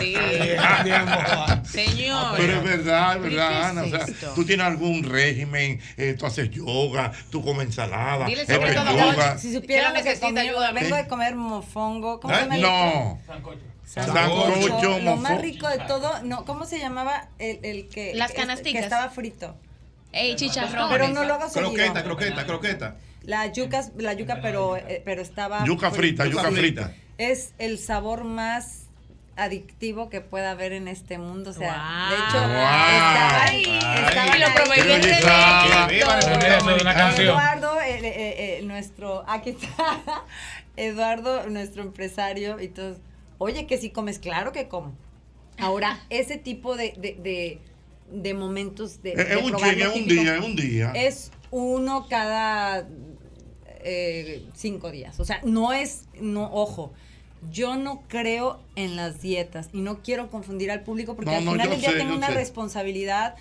Qué 0.00 0.56
bárbara. 0.56 1.62
Señor. 1.64 2.34
Pero 2.36 2.52
es 2.54 2.62
verdad, 2.64 3.12
es 3.16 3.22
¿Pero 3.22 3.32
y 3.32 3.36
verdad, 3.36 3.70
Ana. 3.70 3.82
O 3.84 3.88
sea, 3.88 4.06
tú 4.34 4.44
tienes 4.44 4.66
algún 4.66 5.04
régimen, 5.04 5.80
eh, 5.98 6.14
tú 6.18 6.24
haces 6.26 6.50
yoga, 6.50 7.12
tú 7.30 7.44
comes 7.44 7.66
ensalada, 7.66 8.24
Dile 8.26 8.42
el 8.42 8.48
es 8.50 8.54
secreto, 8.54 8.84
don 8.84 8.94
pechuga. 8.96 9.32
Hochi. 9.32 9.40
Si 9.40 9.54
supieran 9.54 9.92
¿Qué 9.92 9.98
lo 9.98 10.04
que 10.04 10.08
necesita? 10.10 10.26
comí, 10.28 10.40
Ayúdame. 10.40 10.80
vengo 10.82 10.96
de 10.96 11.06
comer 11.08 11.34
mofongo. 11.34 12.20
¿Cómo 12.20 12.34
¿Eh? 12.34 12.46
se 12.50 12.58
No. 12.58 13.18
Sancocho, 13.26 14.98
Lo 15.00 15.16
más 15.16 15.40
rico 15.40 15.68
de 15.68 15.78
todo, 15.78 16.22
no, 16.22 16.44
¿cómo 16.44 16.64
se 16.66 16.78
llamaba 16.78 17.28
el, 17.38 17.58
el 17.62 17.88
que, 17.88 18.14
Las 18.14 18.30
que- 18.32 18.36
canasticas. 18.38 18.80
que 18.80 18.84
estaba 18.84 19.10
frito? 19.10 19.56
Ey, 20.12 20.36
chicharrones. 20.36 20.88
Pero 20.90 21.08
no 21.08 21.24
lo 21.24 21.34
hago 21.34 21.48
seguido. 21.48 21.72
croqueta, 21.72 22.02
croqueta, 22.04 22.46
croqueta. 22.46 22.96
La 23.22 23.46
yuca, 23.52 23.84
la 23.96 24.12
yuca 24.14 24.40
pero, 24.40 24.76
eh, 24.76 25.02
pero 25.04 25.20
estaba 25.22 25.64
Yuca 25.64 25.90
frita, 25.90 26.24
yuca 26.26 26.50
frita. 26.50 26.94
Es 27.18 27.52
el 27.58 27.78
sabor 27.78 28.24
más 28.24 28.87
adictivo 29.38 30.10
que 30.10 30.20
pueda 30.20 30.50
haber 30.50 30.72
en 30.72 30.88
este 30.88 31.16
mundo. 31.18 31.50
O 31.50 31.52
sea, 31.52 32.08
de 32.10 32.16
hecho, 32.16 32.44
Ay. 32.44 33.62
estaba, 33.62 34.08
estaba 34.08 34.32
Ay, 34.32 34.40
lo 34.40 34.46
ahí. 34.46 34.52
Eduardo, 37.22 37.80
el- 37.80 38.04
eh, 38.04 38.58
eh, 38.58 38.62
nuestro, 38.64 39.24
aquí 39.28 39.50
está, 39.50 39.66
Eduardo, 40.76 41.48
nuestro 41.48 41.82
empresario, 41.82 42.60
y 42.60 42.68
todos, 42.68 42.98
oye, 43.38 43.66
que 43.66 43.78
si 43.78 43.90
comes, 43.90 44.18
claro 44.18 44.52
que 44.52 44.68
como. 44.68 44.94
Ahora, 45.58 45.98
ese 46.10 46.36
tipo 46.36 46.76
de, 46.76 46.94
de, 46.98 47.14
de, 47.14 47.60
de 48.12 48.34
momentos 48.34 49.02
de, 49.02 49.12
Es, 49.12 49.16
de 49.16 49.34
es 49.34 49.42
un 49.42 49.52
lo 49.52 49.58
es 49.58 49.88
un 49.94 50.06
día, 50.06 50.36
es 50.36 50.44
un 50.44 50.56
día. 50.56 50.92
Es 50.94 51.30
uno 51.50 52.06
cada 52.08 52.86
eh, 53.80 54.44
cinco 54.54 54.90
días. 54.90 55.18
O 55.20 55.24
sea, 55.24 55.40
no 55.44 55.72
es, 55.72 56.04
no, 56.20 56.44
ojo, 56.52 56.92
yo 57.50 57.76
no 57.76 58.02
creo 58.08 58.60
en 58.76 58.96
las 58.96 59.20
dietas 59.20 59.68
y 59.72 59.80
no 59.80 60.02
quiero 60.02 60.30
confundir 60.30 60.70
al 60.70 60.82
público 60.82 61.14
porque 61.16 61.30
No, 61.32 61.36
al 61.38 61.44
no, 61.44 61.52
final 61.52 61.70
del 61.70 61.80
día 61.80 61.90
sé, 61.92 61.96
tengo 61.98 62.14
una 62.14 62.28
sé. 62.28 62.34
responsabilidad 62.34 63.36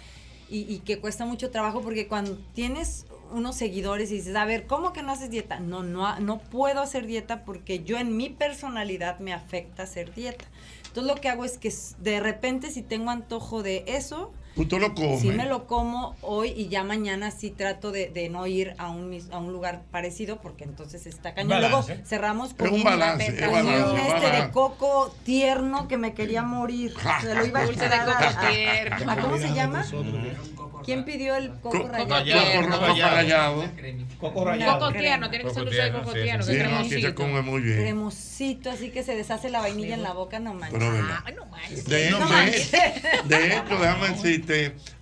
y, 0.50 0.62
y 0.74 0.80
que 0.80 1.00
cuesta 1.00 1.26
mucho 1.26 1.50
trabajo 1.52 1.82
porque 1.82 2.08
cuando 2.08 2.38
tienes 2.54 3.06
unos 3.34 3.58
seguidores 3.58 4.10
y 4.12 4.16
dices, 4.16 4.36
a 4.36 4.46
ver, 4.46 4.68
¿cómo 4.68 4.94
que 4.94 5.04
no 5.04 5.12
haces 5.12 5.30
dieta? 5.30 5.60
No, 5.60 5.84
no, 5.84 6.18
no 6.20 6.40
puedo 6.40 6.80
hacer 6.82 7.06
dieta 7.06 7.44
porque 7.44 7.84
yo 7.84 7.98
en 7.98 8.16
mi 8.16 8.30
personalidad 8.30 9.20
me 9.20 9.34
afecta 9.34 9.84
hacer 9.84 10.14
dieta. 10.14 10.46
Entonces 10.88 11.14
lo 11.14 11.20
que 11.20 11.30
hago 11.30 11.44
es 11.44 11.58
que 11.58 11.74
de 12.00 12.20
repente 12.22 12.72
si 12.72 12.82
tengo 12.82 13.12
antojo 13.12 13.64
de 13.64 13.84
eso, 13.88 14.32
Tú 14.58 14.68
te 14.68 14.80
lo 14.80 14.94
comes. 14.96 15.22
Sí 15.22 15.30
me 15.30 15.46
lo 15.46 15.68
como 15.68 16.16
hoy 16.22 16.50
y 16.50 16.68
ya 16.68 16.84
mañana 16.84 17.32
sí 17.32 17.52
trato 17.52 17.92
de, 17.92 18.10
de 18.10 18.28
no 18.30 18.46
ir 18.48 18.74
a 18.80 18.90
un, 18.90 19.10
mis- 19.10 19.30
a 19.32 19.38
un 19.38 19.54
lugar 19.54 19.84
parecido 19.92 20.42
porque 20.42 20.64
entonces 20.64 21.06
está 21.06 21.34
cañón. 21.34 21.60
Luego 21.60 21.84
cerramos 22.06 22.54
con 22.56 22.68
Es 22.68 22.74
un 22.74 22.84
balance, 22.84 23.28
es 23.28 23.42
con 23.42 23.52
balance, 23.54 23.84
un 23.92 23.98
es 23.98 24.08
este 24.08 24.20
de 24.20 24.26
balance. 24.32 24.52
coco 24.52 25.16
tierno 25.24 25.88
que 25.88 25.98
me 25.98 26.14
quería 26.14 26.42
morir. 26.42 26.94
Se 27.22 27.36
lo 27.36 27.46
iba 27.46 27.60
a 27.60 27.66
Dulce 27.66 27.88
de 27.88 27.98
coco 27.98 28.48
tierno. 28.50 29.12
¿a 29.12 29.16
¿Cómo 29.18 29.38
se 29.38 29.54
llama? 29.54 29.86
¿Quién 30.84 31.06
pidió 31.06 31.36
el 31.36 31.52
coco 31.60 31.82
Co- 31.82 31.88
rallado? 31.90 32.06
Coco 32.70 32.78
Coco 34.20 34.46
rallado. 34.46 34.80
Coco 34.80 34.80
Coco 34.80 34.94
tierno, 34.94 35.30
tiene 35.30 35.46
que 35.46 35.54
ser 35.54 35.64
dulce 35.66 35.82
de 35.82 35.92
coco 35.92 36.14
tierno, 36.14 36.44
Sí, 36.44 36.54
no, 36.58 36.78
aquí 36.78 36.90
se 36.90 36.96
cremosito. 36.96 37.16
come 37.16 37.42
muy 37.42 37.62
bien. 37.62 37.78
Cremosito, 37.78 38.70
así 38.72 38.90
que 38.90 39.04
se 39.04 39.16
deshace 39.16 39.50
la 39.50 39.60
vainilla 39.60 39.96
en 39.96 40.04
la 40.04 40.14
boca, 40.14 40.40
no 40.40 40.54
manches. 40.54 40.80
De 41.88 42.08
hecho, 42.08 42.20
No 42.20 42.26
de, 42.26 42.32
manches. 42.32 42.72
de 42.72 43.48
hecho, 43.48 43.78
déjame 43.80 44.18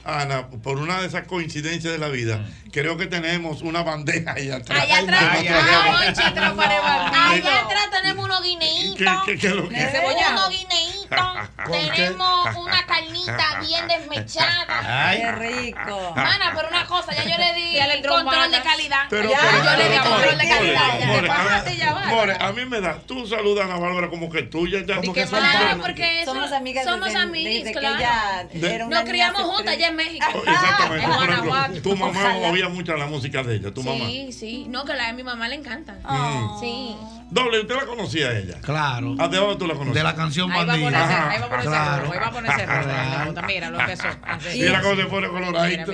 Ana, 0.03 0.47
por 0.49 0.77
una 0.77 1.01
de 1.01 1.07
esas 1.07 1.25
coincidencias 1.27 1.91
de 1.91 1.97
la 1.99 2.09
vida, 2.09 2.45
creo 2.71 2.95
que 2.97 3.07
tenemos 3.07 3.61
una 3.61 3.81
bandeja 3.83 4.33
ahí 4.33 4.49
atrás. 4.51 4.81
Allá 4.81 4.99
atrás, 4.99 5.23
Ay, 5.31 5.47
ay, 5.47 5.55
ay, 5.57 7.41
no 7.41 7.49
allá 7.49 7.61
atrás 7.61 7.89
tenemos 7.91 8.25
unos 8.25 8.41
guineitos. 8.43 9.23
¿Qué- 9.25 9.37
qué- 9.37 9.49
lo 9.49 9.67
que- 9.67 9.75
Tenemos 9.75 10.15
unos 10.31 10.49
guineitos. 10.49 10.94
tenemos 11.95 12.55
una 12.55 12.85
carnita 12.85 13.59
bien 13.61 13.87
desmechada. 13.87 15.09
Ay, 15.09 15.19
qué 15.19 15.31
rico. 15.33 16.13
Mana, 16.15 16.53
pero 16.55 16.67
una 16.69 16.85
cosa, 16.85 17.13
ya 17.13 17.23
yo 17.23 17.37
le 17.37 17.53
di 17.53 17.77
el 17.77 18.05
control 18.07 18.51
de 18.51 18.61
calidad. 18.61 19.05
Pero, 19.09 19.29
ya, 19.29 19.37
pero, 19.39 19.63
yo 19.63 19.77
le 19.77 19.89
di 19.89 19.97
control 19.97 20.37
de 20.37 20.45
More, 20.45 21.27
calidad. 21.27 21.65
ya. 21.75 22.05
More, 22.07 22.35
a 22.39 22.51
mí 22.51 22.65
me 22.65 22.81
da, 22.81 22.99
tú 23.05 23.27
saludas 23.27 23.65
a 23.65 23.73
Ana 23.73 23.79
Bárbara 23.79 24.09
como 24.09 24.29
que 24.29 24.43
tuya 24.43 24.85
ya. 24.85 24.97
Como 24.97 25.13
que 25.13 25.25
Claro, 25.25 25.81
porque 25.81 26.21
eso- 26.21 26.33
Somos 26.33 26.51
amigas 26.51 26.85
somos 26.85 27.07
desde, 27.07 27.19
amiguis, 27.19 27.63
desde 27.65 27.79
claro. 27.79 28.49
que 28.51 28.57
ella 28.57 28.85
Nos 28.85 29.03
criamos 29.03 29.41
juntas 29.41 29.73
allá 29.75 29.87
en 29.87 29.95
México. 29.95 30.25
Oh, 30.33 30.37
Exactamente. 30.49 31.05
En 31.05 31.11
Guanajuato. 31.11 31.81
tu 31.81 31.95
mamá 31.95 32.37
oía 32.49 32.69
mucho 32.69 32.95
la 32.95 33.05
música 33.07 33.43
de 33.43 33.55
ella, 33.55 33.73
tu 33.73 33.83
mamá. 33.83 34.05
Sí, 34.05 34.31
sí. 34.31 34.65
No, 34.69 34.85
que 34.85 34.93
la 34.93 35.07
de 35.07 35.13
mi 35.13 35.23
mamá 35.23 35.47
le 35.47 35.55
encanta. 35.55 35.93
Mm. 36.03 36.59
Sí. 36.59 36.95
Doble, 37.31 37.59
¿usted 37.61 37.75
la 37.75 37.85
conocía 37.85 38.27
a 38.29 38.37
ella? 38.37 38.59
Claro. 38.61 39.15
¿A 39.19 39.27
de 39.27 39.37
dónde 39.37 39.55
tú 39.57 39.67
la 39.67 39.73
conocías? 39.73 39.95
De 39.95 40.03
la 40.03 40.15
canción 40.15 40.51
Ahí 40.51 40.65
va 40.65 40.73
a 40.73 40.77
ponerse, 40.77 40.95
Ajá. 40.97 41.29
ahí 41.31 41.39
va 41.39 41.45
a 41.45 41.49
ponerse 41.49 41.67
Claro. 41.69 42.01
rojo, 42.03 42.13
ahí 42.13 42.19
va 42.19 42.27
a 42.27 42.31
ponerse 42.31 42.65
rojo. 42.65 43.47
Mira 43.47 43.69
lo 43.71 43.85
que 43.85 43.91
eso. 43.93 44.03
Mira 44.55 44.81
cómo 44.81 44.95
se 44.95 45.05
pone 45.05 45.27
coloradito. 45.29 45.91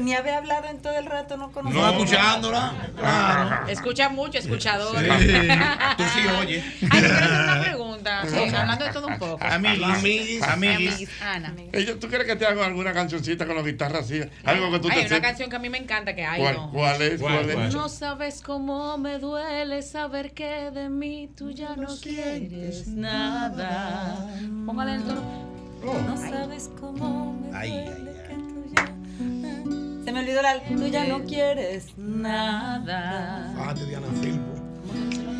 Ni 0.00 0.14
había 0.14 0.38
hablado 0.38 0.68
en 0.68 0.78
todo 0.80 0.96
el 0.98 1.06
rato, 1.06 1.36
no 1.36 1.50
conocía. 1.50 1.80
No 1.80 1.88
escuchándola. 1.90 2.72
Claro. 2.96 3.68
Escucha 3.68 4.08
mucho, 4.08 4.38
escuchador. 4.38 4.96
Sí. 4.98 5.28
Tú 5.96 6.04
sí 6.14 6.20
oyes. 6.40 6.64
Ay, 6.82 6.88
quiero 6.88 7.06
hacer 7.16 7.30
una 7.42 7.60
pregunta. 7.62 8.22
Sí. 8.26 8.54
Hablando 8.54 8.84
de 8.84 8.92
todo 8.92 9.06
un 9.08 9.18
poco. 9.18 9.44
Amiguis. 9.44 10.42
Amiguis. 10.42 11.10
Ana. 11.20 11.52
¿Tú 12.00 12.08
quieres 12.08 12.26
que 12.26 12.36
te 12.36 12.46
haga 12.46 12.64
alguna 12.66 12.92
cancioncita 12.92 13.46
con 13.46 13.56
la 13.56 13.62
guitarra 13.62 13.98
así? 14.00 14.20
Algo 14.44 14.70
que 14.70 14.78
tú 14.78 14.88
Hay 14.88 14.94
te 14.94 15.00
una 15.00 15.08
sepas. 15.08 15.20
canción 15.28 15.50
que 15.50 15.56
a 15.56 15.58
mí 15.58 15.68
me 15.68 15.78
encanta 15.78 16.14
que 16.14 16.24
hay. 16.24 16.40
¿Cuál, 16.40 16.54
no. 16.56 16.70
cuál 16.70 17.02
es? 17.02 17.20
¿Cuál 17.20 17.50
es? 17.50 17.74
No 17.74 17.88
sabes 17.88 18.40
cómo 18.40 18.96
me 18.98 19.18
duele 19.18 19.82
saber 19.82 20.32
que 20.32 20.37
de 20.38 20.88
mí 20.88 21.28
tú 21.36 21.50
ya 21.50 21.74
no 21.74 21.88
quieres 22.00 22.86
nada. 22.86 24.24
Póngale 24.64 24.94
el 24.94 25.02
tono. 25.02 25.20
No 26.06 26.16
sabes 26.16 26.70
cómo 26.80 27.32
me 27.32 27.56
Ay, 27.56 27.70
duele 27.70 28.12
que 28.28 28.34
tú 28.34 28.64
ya... 28.72 30.04
Se 30.04 30.12
me 30.12 30.20
olvidó 30.20 30.42
la... 30.42 30.60
Tú 30.62 30.86
ya 30.86 31.06
no 31.06 31.24
quieres 31.24 31.98
nada. 31.98 33.52
Fájate, 33.56 33.86
Diana 33.86 34.06
Filpo. 34.22 34.54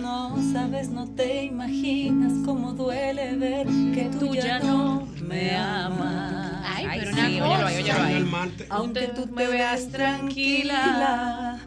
No 0.01 0.37
sabes, 0.53 0.89
no 0.89 1.07
te 1.07 1.45
imaginas 1.45 2.33
cómo 2.45 2.73
duele 2.73 3.37
ver 3.37 3.69
que 3.95 4.11
tú 4.19 4.35
ya 4.35 4.59
no 4.59 5.07
me 5.23 5.55
amas. 5.57 6.65
Ay, 6.65 6.87
pero 6.99 7.13
sí, 7.15 7.41
una 7.41 7.63
cosa. 7.63 8.65
Aunque 8.71 9.09
tú 9.09 9.29
me 9.33 9.47
veas 9.47 9.89
tranquila, 9.89 11.61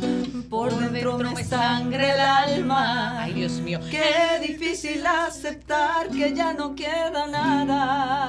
por 0.52 0.70
dentro 0.70 1.18
me 1.18 1.44
sangre 1.46 2.12
el 2.12 2.20
alma. 2.20 3.22
Ay, 3.22 3.34
Dios 3.34 3.54
mío. 3.54 3.80
Qué 3.90 4.38
difícil 4.46 5.08
aceptar 5.08 6.10
que 6.10 6.34
ya 6.34 6.52
no 6.52 6.76
queda 6.76 7.26
nada. 7.26 8.28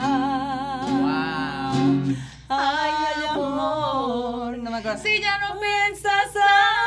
Ay, 2.48 3.24
amor. 3.28 4.56
No 4.56 4.70
me 4.70 4.76
acuerdo. 4.78 5.02
Si 5.02 5.20
ya 5.20 5.36
no 5.38 5.58
piensas 5.58 6.30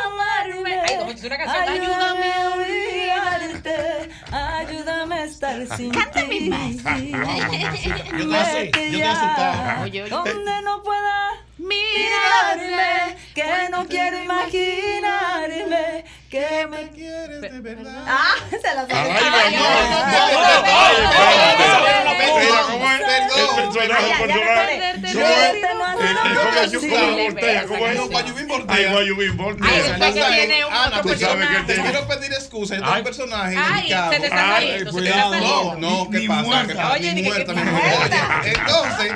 amarme, 0.05 0.79
Ay, 0.87 0.97
como 0.99 1.17
si 1.17 1.27
una 1.27 1.37
canción. 1.37 1.67
ayúdame 1.67 2.31
a 2.31 2.49
olvidarte, 2.53 4.09
ayúdame 4.31 5.15
a 5.15 5.23
estar 5.25 5.67
sin 5.75 5.91
ti. 5.91 5.97
Te 6.13 6.77
sé, 6.81 7.11
yo 8.91 8.99
te 9.35 9.83
oye. 9.83 10.09
Donde 10.09 10.61
no 10.61 10.81
pueda 10.81 11.44
mirarme, 11.65 13.17
que 13.33 13.69
no 13.71 13.85
quiero 13.87 14.21
imaginarme, 14.23 16.05
que 16.29 16.67
me 16.67 16.89
quieres 16.89 17.41
de 17.41 17.59
verdad. 17.59 18.05
Ah, 18.07 18.35
se 18.49 18.73
las 18.73 18.89
Ay, 18.89 19.11
Ay. 19.11 19.55
Yo 25.13 25.21
Ay, 29.61 29.85
quiero 31.65 32.07
pedir 32.07 32.33
excusa. 32.33 32.75
Yo 32.75 32.81
tengo 32.81 32.97
un 32.97 33.03
personaje 33.03 33.55
No, 35.41 35.75
no, 35.75 36.09
¿qué 36.09 36.25
pasa? 36.27 36.91
Oye. 36.93 37.09
Entonces, 37.09 39.11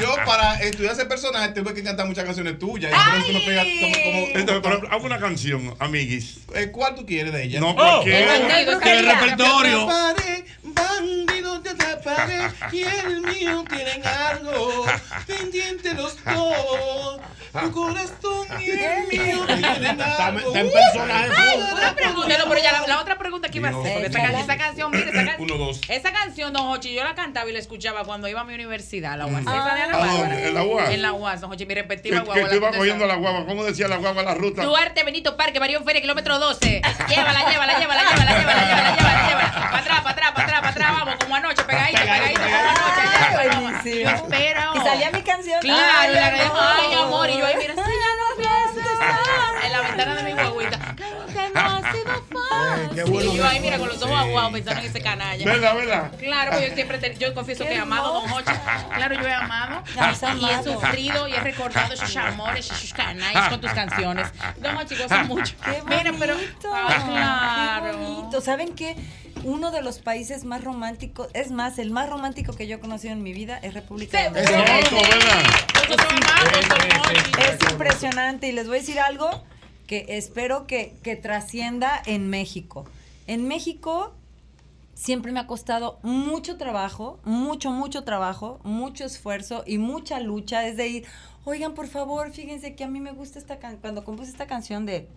yo 0.00 0.16
para 0.24 0.54
estudiar 0.60 0.92
ese 0.92 1.06
personaje 1.06 1.48
tuve 1.50 1.74
que 1.74 1.82
cantar 1.82 2.06
muchas 2.06 2.24
canciones 2.24 2.58
tuyas. 2.58 2.92
Hazme 2.94 3.40
una 5.06 5.18
canción, 5.18 5.74
amiguis. 5.78 6.29
¿Cuál 6.72 6.94
tú 6.94 7.06
quieres 7.06 7.32
de 7.32 7.44
ella? 7.44 7.60
No, 7.60 7.74
cualquiera. 7.74 8.80
Que 8.80 8.98
el 8.98 9.06
repertorio. 9.06 9.88
Te 10.74 10.80
atraparé, 10.82 11.26
bandido, 11.26 11.60
te 11.60 11.70
atraparé 11.70 12.50
y 12.72 12.82
el 12.82 13.20
mío 13.22 13.64
tienen 13.68 14.06
algo 14.06 14.86
pendiente 15.26 15.94
los 15.94 16.16
dos. 16.24 17.20
Tu 17.52 17.72
corazón 17.72 18.46
y 18.60 18.70
el 18.70 19.06
mío 19.08 19.44
tienen 19.46 20.00
algo. 20.00 20.38
Está 20.48 20.60
en 20.60 20.70
personaje. 20.70 21.58
Una 21.76 21.94
pregunta, 21.94 22.38
no, 22.38 22.44
pero 22.48 22.62
ya 22.62 22.72
la, 22.72 22.86
la 22.86 23.00
otra 23.00 23.18
pregunta 23.18 23.48
que 23.48 23.58
iba 23.58 23.68
a 23.68 23.72
hacer, 23.72 23.92
porque 23.94 24.06
esa, 24.06 24.20
can- 24.22 24.34
esa 24.36 24.56
canción, 24.56 24.90
mire, 24.92 25.10
esa, 25.10 25.24
can- 25.24 25.40
Uno, 25.40 25.54
dos. 25.56 25.80
esa 25.88 26.12
canción, 26.12 26.52
don 26.52 26.66
Hochi, 26.68 26.94
yo 26.94 27.02
la 27.02 27.14
cantaba 27.16 27.50
y 27.50 27.52
la 27.52 27.58
escuchaba 27.58 28.04
cuando 28.04 28.28
iba 28.28 28.40
a 28.40 28.44
mi 28.44 28.54
universidad, 28.54 29.18
la 29.18 29.26
UAS. 29.26 29.42
Ah. 29.46 29.64
Esa 29.66 29.74
de 29.74 29.82
Ana 29.82 29.94
¿A 29.94 29.98
Bárbara. 29.98 30.18
dónde? 30.28 30.48
¿En 30.48 30.54
la 30.54 30.62
UAS? 30.62 30.90
En 30.90 31.02
la 31.02 31.12
UAS, 31.12 31.40
don 31.40 31.50
Hochi, 31.52 31.64
mi 31.66 31.74
Que, 31.74 31.80
respectiva 31.80 32.20
que 32.20 32.26
guagua. 32.26 32.48
tú 32.48 32.54
ibas 32.54 32.72
la 32.72 32.78
cogiendo 32.78 33.06
la 33.06 33.14
guagua. 33.16 33.46
¿Cómo 33.46 33.64
decía 33.64 33.88
la 33.88 33.96
guagua 33.96 34.22
la 34.22 34.34
ruta? 34.34 34.62
Duarte, 34.62 35.02
Benito 35.02 35.36
Parque, 35.36 35.58
Marión 35.58 35.84
Feria, 35.84 36.00
kilómetro 36.00 36.38
12. 36.38 36.82
Llévala, 37.08 37.50
llévala, 37.50 37.78
llévala, 37.80 38.02
llévala, 38.10 38.38
llévala, 38.38 38.66
llévala, 38.68 38.94
llévala, 38.96 39.28
llévala. 39.28 39.50
Para 39.70 39.78
atrás, 39.78 40.00
para 40.02 40.10
atrás, 40.12 40.32
para 40.34 40.44
atrás, 40.46 40.59
para 40.60 40.70
atrás, 40.70 40.90
vamos, 40.98 41.14
como 41.16 41.34
anoche, 41.36 41.64
pegadito, 41.64 42.00
pegadito, 42.00 42.40
como 42.40 42.56
anoche. 42.56 43.60
buenísimo. 43.60 44.10
Yo 44.10 44.16
espero. 44.16 44.60
Y 44.74 44.78
salía 44.80 45.10
mi 45.10 45.22
canción. 45.22 45.60
Claro, 45.60 45.82
Ay, 46.00 46.14
la 46.14 46.26
amor. 46.26 46.60
Ay, 46.78 46.94
amor, 46.94 47.30
y 47.30 47.38
yo 47.38 47.46
ahí, 47.46 47.56
mira, 47.56 47.74
si 47.74 47.80
ya 47.80 47.84
no 47.84 48.30
en 49.62 49.72
la 49.72 49.80
ventana 49.82 50.14
de 50.14 50.22
mi 50.22 50.32
guaguita. 50.32 50.59
Qué 52.94 53.04
bueno 53.04 53.32
y 53.32 53.36
yo 53.36 53.46
ahí, 53.46 53.60
mira, 53.60 53.78
con 53.78 53.88
los 53.88 54.02
ojos 54.02 54.18
aguados 54.18 54.52
pensando 54.52 54.80
en 54.80 54.86
ese 54.86 55.00
canalla. 55.00 55.44
¿Verdad, 55.44 55.74
verdad? 55.74 56.10
Claro, 56.18 56.50
pues 56.52 56.68
yo 56.68 56.74
siempre, 56.74 56.98
te- 56.98 57.16
yo 57.16 57.34
confieso 57.34 57.64
que 57.64 57.74
he 57.74 57.78
amado 57.78 58.18
a 58.18 58.22
Don 58.22 58.30
Hochi. 58.32 58.52
Claro, 58.94 59.14
yo 59.14 59.26
he 59.28 59.32
amado 59.32 59.82
y 60.38 60.44
he 60.50 60.62
sufrido 60.62 61.28
y 61.28 61.32
he 61.34 61.40
recordado 61.40 61.94
esos 61.94 62.16
amores, 62.16 62.70
esos 62.70 62.92
canallas 62.92 63.48
con 63.48 63.60
tus 63.60 63.70
canciones. 63.72 64.28
Don 64.58 64.76
Hochi 64.76 64.96
goza 64.96 65.24
mucho. 65.28 65.54
Qué 65.64 65.82
Mira, 65.86 66.12
pero. 66.18 66.34
bonito. 66.34 66.72
Ay, 66.74 67.00
claro. 67.10 67.90
Qué 67.90 67.96
bonito. 67.96 68.40
¿Saben 68.40 68.74
qué? 68.74 68.96
Uno 69.42 69.70
de 69.70 69.80
los 69.80 70.00
países 70.00 70.44
más 70.44 70.62
románticos, 70.62 71.28
es 71.32 71.50
más, 71.50 71.78
el 71.78 71.90
más 71.90 72.10
romántico 72.10 72.54
que 72.54 72.66
yo 72.66 72.76
he 72.76 72.80
conocido 72.80 73.14
en 73.14 73.22
mi 73.22 73.32
vida 73.32 73.58
es 73.62 73.72
República 73.72 74.22
Dominicana. 74.24 74.64
Amamos, 74.66 74.90
Don 74.90 75.00
Hochi. 77.00 77.30
Es 77.38 77.70
impresionante 77.70 78.48
y 78.48 78.52
les 78.52 78.66
voy 78.66 78.76
a 78.76 78.80
decir 78.80 79.00
algo 79.00 79.42
que 79.90 80.06
espero 80.10 80.68
que, 80.68 80.94
que 81.02 81.16
trascienda 81.16 82.00
en 82.06 82.30
México. 82.30 82.84
En 83.26 83.48
México 83.48 84.12
siempre 84.94 85.32
me 85.32 85.40
ha 85.40 85.48
costado 85.48 85.98
mucho 86.04 86.56
trabajo, 86.58 87.18
mucho, 87.24 87.72
mucho 87.72 88.04
trabajo, 88.04 88.60
mucho 88.62 89.04
esfuerzo 89.04 89.64
y 89.66 89.78
mucha 89.78 90.20
lucha. 90.20 90.64
Es 90.64 90.76
de 90.76 90.86
ir, 90.86 91.06
oigan, 91.44 91.74
por 91.74 91.88
favor, 91.88 92.30
fíjense 92.30 92.76
que 92.76 92.84
a 92.84 92.86
mí 92.86 93.00
me 93.00 93.10
gusta 93.10 93.40
esta 93.40 93.58
canción, 93.58 93.80
cuando 93.80 94.04
compuse 94.04 94.30
esta 94.30 94.46
canción 94.46 94.86
de... 94.86 95.08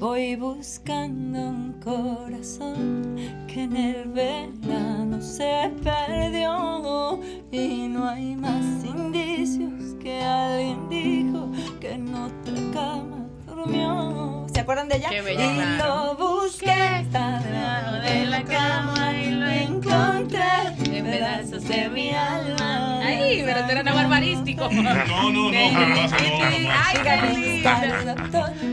Voy 0.00 0.34
buscando 0.34 1.38
un 1.38 1.74
corazón 1.74 3.14
que 3.46 3.62
en 3.62 3.76
el 3.76 4.08
verano 4.08 5.22
se 5.22 5.70
perdió 5.84 7.20
y 7.52 7.86
no 7.86 8.08
hay 8.08 8.34
más 8.34 8.84
indicios 8.84 9.94
que 10.02 10.20
alguien 10.20 10.88
dijo 10.88 11.48
que 11.78 11.92
en 11.92 12.12
otra 12.12 12.54
cama 12.72 13.29
durmió. 13.60 14.46
¿Se 14.52 14.60
acuerdan 14.60 14.88
de 14.88 14.96
ella? 14.96 15.08
Qué 15.10 15.22
bella, 15.22 15.52
y 15.52 15.54
claro. 15.54 16.14
lo 16.16 16.16
busqué 16.16 17.00
está 17.00 17.38
debajo 17.40 17.92
de 18.02 18.26
la 18.26 18.42
cama 18.44 19.12
y 19.16 19.30
lo 19.30 19.48
encontré 19.48 20.42
en 20.84 21.04
pedazos 21.04 21.66
de 21.68 21.88
mi 21.88 22.10
alma. 22.10 23.00
Ay, 23.00 23.42
pero 23.44 23.64
tú 23.64 23.70
eres 23.70 23.84
no 23.84 23.94
barbarístico. 23.94 24.68
No, 24.80 25.30
no, 25.30 25.50
no. 25.50 25.58
Ay. 25.58 27.62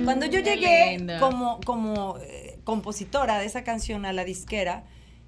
Cuando 0.04 0.26
yo 0.26 0.40
llegué 0.40 1.18
como, 1.20 1.60
como 1.62 2.18
eh, 2.20 2.60
compositora 2.64 3.40
de 3.40 3.46
esa 3.46 3.64
canción 3.64 4.06
a 4.06 4.14
la 4.14 4.24
disquera, 4.24 4.86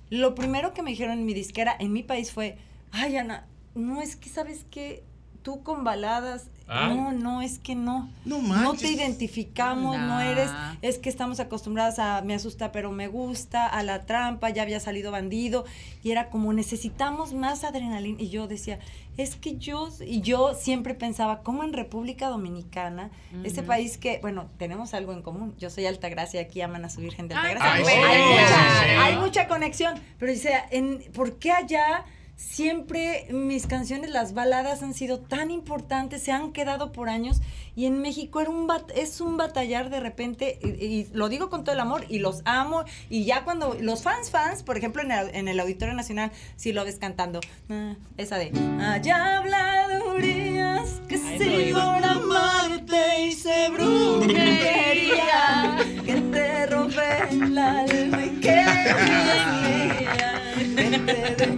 lo 0.09 0.35
primero 0.35 0.73
que 0.73 0.81
me 0.81 0.91
dijeron 0.91 1.19
en 1.19 1.25
mi 1.25 1.33
disquera 1.33 1.75
en 1.79 1.93
mi 1.93 2.03
país 2.03 2.31
fue, 2.31 2.57
ay 2.91 3.17
Ana, 3.17 3.47
no 3.75 4.01
es 4.01 4.15
que 4.15 4.29
sabes 4.29 4.65
que 4.71 5.03
tú 5.43 5.63
con 5.63 5.83
baladas, 5.83 6.49
Ah. 6.71 6.89
no, 6.93 7.11
no, 7.11 7.41
es 7.41 7.57
que 7.57 7.73
no. 7.73 8.09
No 8.25 8.37
No 8.37 8.47
manches. 8.47 8.81
te 8.81 8.91
identificamos, 8.91 9.97
no 9.97 10.19
eres, 10.19 10.51
es 10.83 10.99
que 10.99 11.09
estamos 11.09 11.39
acostumbradas 11.39 11.97
a 11.97 12.21
me 12.21 12.35
asusta 12.35 12.71
pero 12.71 12.91
me 12.91 13.07
gusta, 13.07 13.65
a 13.67 13.81
la 13.83 14.05
trampa, 14.05 14.49
ya 14.51 14.61
había 14.61 14.79
salido 14.79 15.11
bandido, 15.11 15.65
y 16.03 16.11
era 16.11 16.29
como 16.29 16.53
necesitamos 16.53 17.33
más 17.33 17.63
adrenalina. 17.63 18.21
Y 18.21 18.29
yo 18.29 18.47
decía, 18.47 18.77
es 19.17 19.35
que 19.35 19.57
yo, 19.57 19.89
y 20.05 20.21
yo 20.21 20.53
siempre 20.53 20.93
pensaba, 20.93 21.41
como 21.41 21.63
en 21.63 21.73
República 21.73 22.27
Dominicana, 22.29 23.09
ese 23.43 23.61
Ujú. 23.61 23.67
país 23.67 23.97
que, 23.97 24.19
bueno, 24.21 24.45
tenemos 24.57 24.93
algo 24.93 25.11
en 25.13 25.21
común. 25.23 25.55
Yo 25.57 25.69
soy 25.69 25.87
Altagracia, 25.87 26.39
aquí 26.41 26.61
aman 26.61 26.85
a 26.85 26.89
su 26.89 27.01
Virgen 27.01 27.27
de 27.27 27.35
Altagracia. 27.35 27.73
Ay, 27.73 27.83
hay, 27.83 28.23
sí. 28.23 28.29
mucha, 28.29 28.47
Sí, 28.47 28.85
sí. 28.85 28.95
hay 28.99 29.15
mucha 29.17 29.47
conexión. 29.47 29.95
Pero 30.19 30.31
dice, 30.31 30.53
en, 30.71 30.99
¿por 31.13 31.37
qué 31.39 31.51
allá 31.51 32.05
siempre 32.39 33.27
mis 33.31 33.67
canciones, 33.67 34.11
las 34.11 34.33
baladas 34.33 34.81
han 34.81 34.93
sido 34.93 35.19
tan 35.19 35.51
importantes, 35.51 36.23
se 36.23 36.31
han 36.31 36.53
quedado 36.53 36.93
por 36.93 37.09
años 37.09 37.41
y 37.75 37.85
en 37.85 38.01
México 38.01 38.39
era 38.39 38.49
un 38.49 38.65
bat- 38.65 38.89
es 38.95 39.19
un 39.19 39.35
batallar 39.35 39.89
de 39.89 39.99
repente 39.99 40.57
y, 40.63 40.67
y 40.85 41.09
lo 41.11 41.27
digo 41.27 41.49
con 41.49 41.65
todo 41.65 41.73
el 41.73 41.81
amor 41.81 42.05
y 42.07 42.19
los 42.19 42.41
amo 42.45 42.85
y 43.09 43.25
ya 43.25 43.43
cuando 43.43 43.75
los 43.81 44.03
fans 44.03 44.29
fans, 44.31 44.63
por 44.63 44.77
ejemplo 44.77 45.01
en 45.01 45.11
el, 45.11 45.35
en 45.35 45.49
el 45.49 45.59
Auditorio 45.59 45.93
Nacional, 45.93 46.31
si 46.55 46.71
lo 46.71 46.85
ves 46.85 46.95
cantando, 46.97 47.41
ah, 47.69 47.95
esa 48.17 48.37
de 48.37 48.53
allá 48.81 49.39
habladurías 49.39 51.01
que 51.09 51.17
si 51.17 51.73
por 51.73 52.05
amarte 52.05 53.33
brujería 53.73 55.75
que 56.05 56.21
te 56.21 56.65
robé 56.67 57.19
el 57.31 57.57
alma 57.57 58.25
y 58.25 58.39
que 58.39 58.63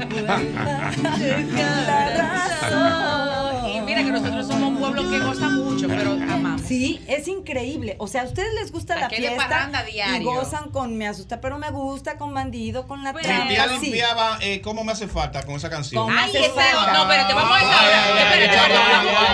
Y 3.74 3.82
mira 3.82 4.04
que 4.04 4.12
nosotros 4.12 4.48
somos 4.48 4.71
pueblo 4.94 5.12
que 5.12 5.20
goza 5.20 5.50
mucho, 5.50 5.88
pero 5.88 6.12
amamos. 6.12 6.62
Sí, 6.62 7.02
es 7.08 7.28
increíble. 7.28 7.96
O 8.00 8.08
sea, 8.08 8.22
a 8.22 8.26
ustedes 8.26 8.54
les 8.54 8.72
gusta 8.72 8.96
la 8.96 9.10
fiesta 9.10 9.72
y 10.20 10.24
gozan 10.24 10.70
con 10.72 10.98
Me 10.98 11.08
asusta, 11.08 11.42
pero 11.42 11.58
me 11.58 11.70
gusta, 11.72 12.18
con 12.18 12.34
Bandido, 12.34 12.88
con 12.88 13.04
la 13.04 13.14
Mi 13.14 13.22
trampa. 13.22 13.68
sí. 13.80 13.86
limpiaba 13.88 14.38
eh, 14.42 14.62
¿Cómo 14.62 14.84
me 14.84 14.92
hace 14.92 15.08
falta 15.08 15.44
con 15.44 15.56
esa 15.56 15.70
canción? 15.70 16.04
¿Cómo 16.06 16.16
Ay, 16.18 16.30
ese 16.32 16.40
no, 16.50 16.56
vamos 16.56 16.88
a 16.88 17.02
Espérate, 17.02 17.34
ay, 17.34 17.40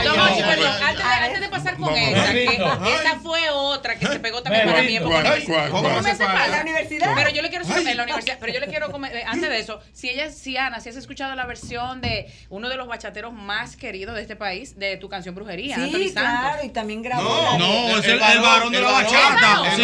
vamos, 0.08 0.38
perdón, 0.42 0.76
ay, 0.82 0.88
antes 0.88 1.06
de- 1.06 1.26
antes 1.28 1.42
de 1.42 1.50
pasar 1.50 1.78
con 1.78 1.94
esa, 1.94 2.32
que 2.32 2.46
esa 2.46 3.20
fue 3.22 3.50
otra 3.50 3.98
que 3.98 4.08
se 4.08 4.20
pegó 4.20 4.42
también 4.42 4.66
para 4.68 4.82
mí. 4.84 4.98
¿Cuál, 5.00 5.24
porque- 5.26 5.44
cuál, 5.46 5.70
¿Cómo 5.70 5.90
me 5.90 5.96
hace 5.98 6.16
falta? 6.16 6.46
¿En 6.46 6.52
la 6.52 6.62
universidad? 6.62 7.12
Pero 7.16 7.30
yo 7.30 7.42
le 7.42 7.50
quiero 7.50 7.66
en 7.66 7.98
la 7.98 8.04
universidad, 8.04 8.38
pero 8.40 8.54
yo 8.54 8.60
le 8.60 8.68
quiero 8.68 8.92
comer- 8.92 9.16
eh, 9.16 9.24
antes 9.28 9.50
de 9.50 9.60
eso, 9.60 9.80
si 9.94 10.10
ella, 10.10 10.30
si 10.32 10.58
Ana, 10.58 10.80
si 10.80 10.90
has 10.90 10.96
escuchado 10.96 11.36
la 11.36 11.46
versión 11.46 12.02
de 12.02 12.32
uno 12.50 12.70
de 12.70 12.78
los 12.78 12.88
bachateros 12.88 13.34
más 13.34 13.76
queridos 13.76 14.16
de 14.16 14.22
este 14.22 14.36
país, 14.36 14.78
de 14.80 14.98
tu 14.98 15.10
canción 15.10 15.36
Brujería, 15.48 15.76
Sí, 15.76 15.82
Anthony 15.84 16.14
Santos. 16.14 16.22
claro, 16.42 16.64
y 16.66 16.70
también 16.70 17.02
grabó. 17.02 17.24
No, 17.24 17.58
no, 17.58 17.98
es 17.98 18.06
el, 18.06 18.22
el 18.22 18.40
varón 18.42 18.72
de 18.74 18.82
la 18.82 18.92
bachata. 18.92 19.76
Sí. 19.76 19.82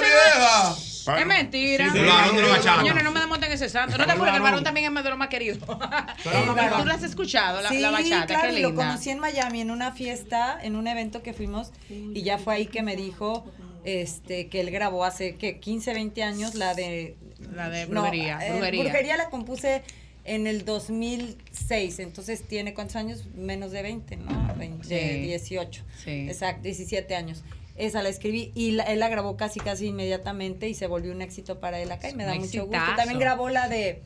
vieja. 0.00 0.76
Es 1.18 1.26
mentira. 1.26 1.90
Sí, 1.92 1.98
el 1.98 2.06
varón 2.06 2.36
de 2.36 2.42
la 2.42 2.48
bachata. 2.48 2.78
Señores, 2.80 3.04
no 3.04 3.10
me 3.12 3.20
desmonten 3.20 3.52
ese 3.52 3.68
santo. 3.68 3.96
No 3.96 4.04
te 4.04 4.12
acuerdas 4.12 4.32
que 4.32 4.36
el 4.36 4.42
varón 4.42 4.64
también 4.64 4.96
es 4.96 5.04
de 5.04 5.08
los 5.10 5.18
más 5.18 5.28
queridos. 5.28 5.58
Tú 6.22 6.84
lo 6.84 6.92
has 6.92 7.02
escuchado, 7.02 7.62
la, 7.62 7.68
sí, 7.70 7.78
la 7.78 7.90
bachata, 7.90 8.26
claro, 8.26 8.48
qué 8.52 8.58
y 8.58 8.62
lo 8.62 8.68
linda. 8.68 8.84
conocí 8.86 9.10
en 9.10 9.18
Miami 9.18 9.60
en 9.62 9.70
una 9.70 9.92
fiesta, 9.92 10.58
en 10.62 10.76
un 10.76 10.86
evento 10.86 11.22
que 11.22 11.32
fuimos 11.32 11.70
y 11.88 12.22
ya 12.22 12.38
fue 12.38 12.54
ahí 12.56 12.66
que 12.66 12.82
me 12.82 12.96
dijo 12.96 13.46
este 13.84 14.48
que 14.48 14.60
él 14.60 14.70
grabó 14.70 15.04
hace 15.04 15.36
que 15.36 15.60
15, 15.60 15.94
20 15.94 16.22
años 16.22 16.54
la 16.56 16.74
de 16.74 17.16
La 17.54 17.70
de 17.70 17.86
no, 17.86 18.02
brujería, 18.02 18.38
eh, 18.46 18.50
brujería. 18.52 18.82
brujería 18.82 19.16
la 19.16 19.30
compuse 19.30 19.82
en 20.34 20.46
el 20.46 20.64
2006, 20.64 21.98
entonces 22.00 22.42
tiene 22.42 22.74
cuántos 22.74 22.96
años? 22.96 23.24
Menos 23.34 23.72
de 23.72 23.82
20, 23.82 24.16
¿no? 24.16 24.54
20, 24.56 24.84
Sí. 24.86 25.20
18. 25.26 25.82
Sí. 26.04 26.26
Exacto, 26.28 26.62
17 26.62 27.14
años. 27.14 27.42
Esa 27.76 28.02
la 28.02 28.08
escribí 28.08 28.50
y 28.54 28.72
la- 28.72 28.82
él 28.84 28.98
la 28.98 29.08
grabó 29.08 29.36
casi 29.36 29.60
casi 29.60 29.86
inmediatamente 29.86 30.68
y 30.68 30.74
se 30.74 30.86
volvió 30.88 31.12
un 31.12 31.22
éxito 31.22 31.60
para 31.60 31.78
él 31.80 31.92
acá 31.92 32.10
y 32.10 32.14
me 32.14 32.24
da 32.24 32.34
mucho 32.34 32.66
gusto. 32.66 32.78
También 32.96 33.20
grabó 33.20 33.48
la 33.50 33.68
de 33.68 34.02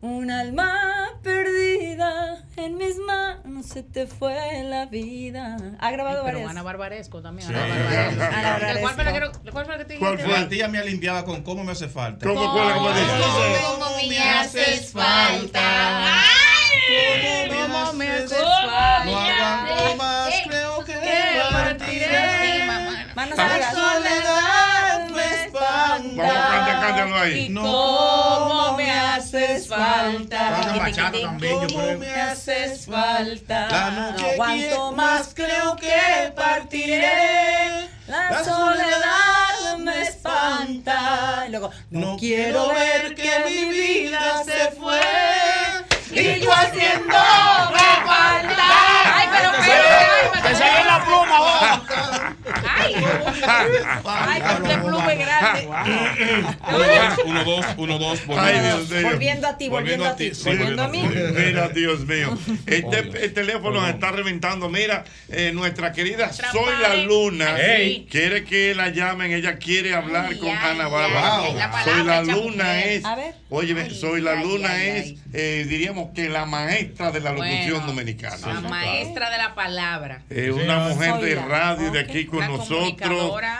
un 0.00 0.30
alma 0.30 1.08
perdida 1.22 2.44
en 2.56 2.76
mis 2.76 2.96
manos 2.98 3.66
se 3.66 3.82
te 3.82 4.06
fue 4.06 4.62
la 4.64 4.86
vida. 4.86 5.56
Ha 5.80 5.90
grabado 5.90 6.22
Pero 6.24 6.38
varias. 6.38 6.50
Ana 6.50 6.62
Barbaresco 6.62 7.20
también. 7.22 7.48
Sí. 7.48 7.54
Ana 7.54 7.66
Barbaresco. 7.74 8.22
Ana 8.22 8.58
¿De 8.74 8.80
¿Cuál 8.80 8.94
fue 8.94 9.04
la 9.04 9.12
que, 9.12 9.50
cuál 9.50 9.64
fue 9.64 9.72
la 9.76 9.78
que 9.78 9.84
te 9.84 9.98
¿Cuál 9.98 10.12
dijiste? 10.12 10.32
fue? 10.32 10.40
La 10.42 10.48
tía 10.48 10.68
me 10.68 10.84
limpiaba 10.84 11.24
con 11.24 11.42
¿Cómo 11.42 11.64
me 11.64 11.72
hace 11.72 11.88
falta? 11.88 12.26
¿Cómo 12.26 12.52
fue 12.52 12.64
la 12.64 12.74
que 12.74 12.80
me? 12.80 13.58
¿Cómo 13.62 14.08
me 14.08 14.18
haces 14.18 14.92
falta? 14.92 15.60
Ay, 16.14 17.48
¿Cómo 17.50 17.92
me 17.94 18.08
haces 18.08 18.30
No 18.38 18.44
falta? 18.44 19.02
aguanto 19.02 19.96
más, 19.96 20.28
Ey, 20.34 20.42
creo 20.48 20.84
que 20.84 20.92
que 20.92 21.40
partiré. 21.52 22.06
partiré. 22.08 22.64
Manos 23.14 23.36
La 23.36 23.44
arriba. 23.46 23.70
soledad 23.72 24.02
me 24.04 24.67
canta, 26.16 26.80
cántalo 26.80 27.18
ahí. 27.18 27.46
¿Y 27.50 27.54
cómo 27.54 28.74
me 28.76 28.90
haces 28.90 29.68
falta? 29.68 30.50
Canta 30.60 30.78
bachata 30.78 31.20
también, 31.20 31.60
yo 31.60 31.66
¿Cómo 31.68 31.80
creo. 31.84 31.98
me 31.98 32.14
haces 32.14 32.86
falta. 32.86 33.68
La 33.68 33.90
noche 33.90 34.22
No 34.22 34.30
aguanto 34.32 34.92
más, 34.92 35.32
creo 35.34 35.76
que 35.76 36.32
partiré. 36.34 37.88
La 38.06 38.42
soledad 38.42 39.76
me 39.78 40.02
espanta. 40.02 41.44
Y 41.46 41.50
luego, 41.50 41.70
No 41.90 42.16
quiero 42.16 42.68
ver 42.72 43.14
que 43.14 43.30
mi 43.46 43.64
vida 43.70 44.42
se 44.44 44.70
fue. 44.72 45.00
Y 46.10 46.40
yo 46.40 46.50
haciendo 46.52 47.06
me 47.72 48.06
falta. 48.06 48.64
Ay, 49.14 49.28
pero 49.30 49.50
pero, 50.42 50.58
salió 50.58 50.84
la 50.84 51.04
pluma 51.04 51.36
ahora. 51.36 52.36
Ay, 54.04 54.40
con 54.40 54.62
grande. 55.18 55.68
Uno, 57.24 57.44
dos, 57.44 57.66
uno, 57.76 57.98
dos. 57.98 58.26
Volviendo 58.26 59.48
a 59.48 59.56
ti, 59.56 59.68
volviendo 59.68 60.06
a 60.06 60.16
ti. 60.16 60.34
sí, 60.34 60.44
Volviendo 60.48 60.82
a 60.82 60.88
mí. 60.88 61.02
Mira, 61.08 61.68
Dios 61.68 62.00
mío. 62.00 62.36
Este 62.66 62.98
el 63.24 63.32
teléfono 63.32 63.80
nos 63.80 63.90
está 63.90 64.10
reventando. 64.10 64.68
Mira, 64.68 65.04
eh, 65.28 65.52
nuestra 65.54 65.92
querida 65.92 66.32
Soy 66.32 66.72
la 66.80 66.96
Luna 66.96 67.56
quiere 68.10 68.44
que 68.44 68.74
la 68.74 68.88
llamen. 68.88 69.32
Ella 69.32 69.58
quiere 69.58 69.94
hablar 69.94 70.36
con 70.38 70.48
ay, 70.48 70.70
Ana 70.70 70.88
Bárbara. 70.88 71.84
Soy 71.84 72.04
la 72.04 72.22
Luna 72.22 72.80
es. 72.84 73.04
A 73.04 73.14
ver. 73.16 73.34
Óyeme, 73.50 73.82
Ay, 73.82 73.94
Soy 73.94 74.20
la 74.20 74.34
Luna 74.34 74.84
es, 74.84 75.14
eh, 75.32 75.64
diríamos 75.68 76.10
que 76.14 76.28
la 76.28 76.44
maestra 76.44 77.10
de 77.10 77.20
la 77.20 77.32
locución 77.32 77.78
Bueno, 77.78 77.86
dominicana. 77.86 78.36
La 78.54 78.60
maestra 78.60 79.30
de 79.30 79.38
la 79.38 79.54
palabra. 79.54 80.22
Eh, 80.30 80.50
una 80.50 80.80
mujer 80.88 81.14
de 81.14 81.34
radio 81.36 81.90
de 81.90 82.00
aquí 82.00 82.26
con 82.26 82.40
nosotros. 82.46 82.77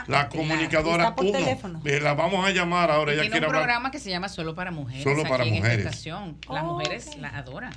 La 0.07 0.29
comunicadora 0.29 1.03
Está 1.03 1.15
por 1.15 1.25
uno. 1.25 1.37
teléfono. 1.37 1.81
Eh, 1.85 1.99
la 1.99 2.13
vamos 2.13 2.45
a 2.45 2.51
llamar 2.51 2.91
ahora. 2.91 3.11
Ella 3.13 3.21
Tiene 3.21 3.31
quiere 3.33 3.45
un 3.47 3.49
hablar. 3.55 3.63
programa 3.63 3.91
que 3.91 3.99
se 3.99 4.09
llama 4.09 4.29
Solo 4.29 4.55
para 4.55 4.71
Mujeres. 4.71 5.03
Solo 5.03 5.23
para 5.23 5.43
aquí 5.43 5.49
en 5.49 5.55
esta 5.55 5.67
mujeres. 5.67 5.85
estación. 5.85 6.37
Las 6.49 6.63
Oh, 6.63 6.73
mujeres 6.73 7.07
ok. 7.07 7.15
la 7.21 7.29
adoran. 7.29 7.73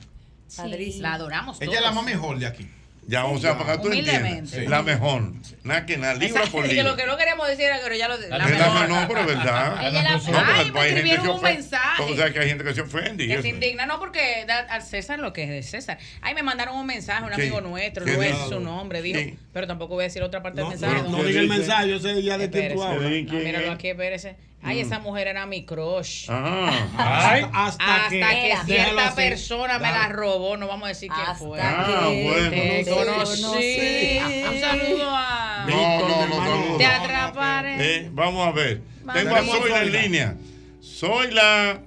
Padrísimo. 0.57 1.03
La 1.03 1.15
adoramos 1.15 1.61
Ella 1.63 1.73
es 1.73 1.81
la 1.81 1.91
todos. 1.91 1.95
más 1.97 2.05
mejor 2.05 2.39
de 2.39 2.47
aquí. 2.47 2.69
Ya, 3.05 3.25
sea, 3.41 3.59
para 3.59 3.77
que 3.77 3.83
tú 3.83 3.93
entiendas. 3.93 4.53
La 4.69 4.83
mejor. 4.83 5.33
Nada 5.65 5.87
que 5.87 5.97
nada, 5.97 6.15
libra 6.15 6.43
por 6.47 6.63
que 6.63 6.69
libra. 6.75 6.91
lo 6.91 6.97
que 6.97 7.05
no 7.07 7.17
queríamos 7.17 7.49
decir 7.49 7.65
era 7.67 7.81
que 7.81 7.99
ya 7.99 8.09
lo 8.09 8.17
la, 8.17 8.39
La 8.39 8.45
Es 8.45 8.51
la 8.59 8.71
mejor. 8.71 8.81
menor, 8.89 9.09
pero 9.09 9.27
verdad. 9.27 9.77
Ella 9.81 10.17
es 10.17 10.29
la- 10.29 10.33
No, 10.73 10.81
hay 10.81 10.91
gente 10.93 11.11
que 11.11 11.21
un 11.21 11.29
ofende. 11.29 11.55
mensaje. 11.55 12.03
O 12.03 12.17
sea, 12.17 12.33
que 12.33 12.39
hay 12.39 12.49
gente 12.49 12.65
que 12.65 12.75
se 12.75 12.81
ofende. 12.81 13.27
Que 13.27 13.43
se 13.43 13.49
indigna, 13.49 13.87
no 13.87 13.99
porque 13.99 14.45
da 14.47 14.61
al 14.61 14.83
César 14.83 15.19
lo 15.19 15.33
que 15.33 15.43
es 15.45 15.51
de 15.51 15.63
César. 15.63 15.99
Ay, 16.21 16.35
me 16.35 16.43
mandaron 16.45 16.77
un 16.77 16.87
mensaje, 16.87 17.25
un 17.25 17.33
amigo 17.33 17.61
nuestro, 17.61 18.05
¿Qué 18.05 18.13
no 18.17 18.23
es 18.23 18.37
su 18.49 18.61
nombre, 18.61 19.03
dijo. 19.03 19.19
Pero 19.53 19.67
tampoco 19.67 19.95
voy 19.95 20.05
a 20.05 20.07
decir 20.07 20.23
otra 20.23 20.43
parte 20.43 20.61
No, 20.61 20.71
del 20.71 20.79
mensaje. 20.81 21.03
no, 21.03 21.11
no 21.19 21.25
diga 21.25 21.41
el 21.41 21.49
mensaje, 21.49 21.89
yo 21.91 21.99
sé 21.99 22.23
ya 22.23 22.39
de 22.39 22.51
quién 22.51 22.73
tú 22.75 22.83
hablas. 22.83 23.03
No, 23.03 23.09
¿quién 23.09 23.45
míralo 23.45 23.73
aquí, 23.73 23.89
espérese. 23.89 24.37
Ay, 24.65 24.79
esa 24.81 25.01
mujer 25.01 25.27
era 25.27 25.45
mi 25.45 25.65
crush. 25.65 26.27
Ah. 26.29 26.71
Ay. 26.97 27.47
Hasta, 27.53 27.97
Hasta 27.97 28.09
que, 28.11 28.57
cierta 28.65 29.09
así. 29.09 29.17
persona 29.17 29.79
me 29.81 29.91
la 29.91 30.09
robó, 30.09 30.57
no 30.57 30.69
vamos 30.69 30.85
a 30.87 30.89
decir 30.89 31.11
quién 31.11 31.27
Hasta 31.27 31.45
fue. 31.45 31.61
Ah, 31.61 32.05
bueno. 32.07 32.51
Te 32.51 32.85
te 32.85 32.91
conocí. 32.91 33.43
conocí. 33.43 34.19
Un 34.55 34.61
saludo 34.61 35.11
a. 35.11 35.67
No, 35.69 36.01
no, 36.09 36.27
no, 36.27 36.35
saludos. 36.37 36.79
Te 36.79 36.87
atraparé. 36.87 37.97
Eh, 37.97 38.09
vamos 38.13 38.47
a 38.47 38.53
ver. 38.53 38.81
Vamos. 39.03 39.23
Tengo 39.23 39.35
a 39.37 39.43
Zoila 39.43 39.83
en 39.83 39.93
línea. 39.93 40.37
Zoila. 40.81 41.81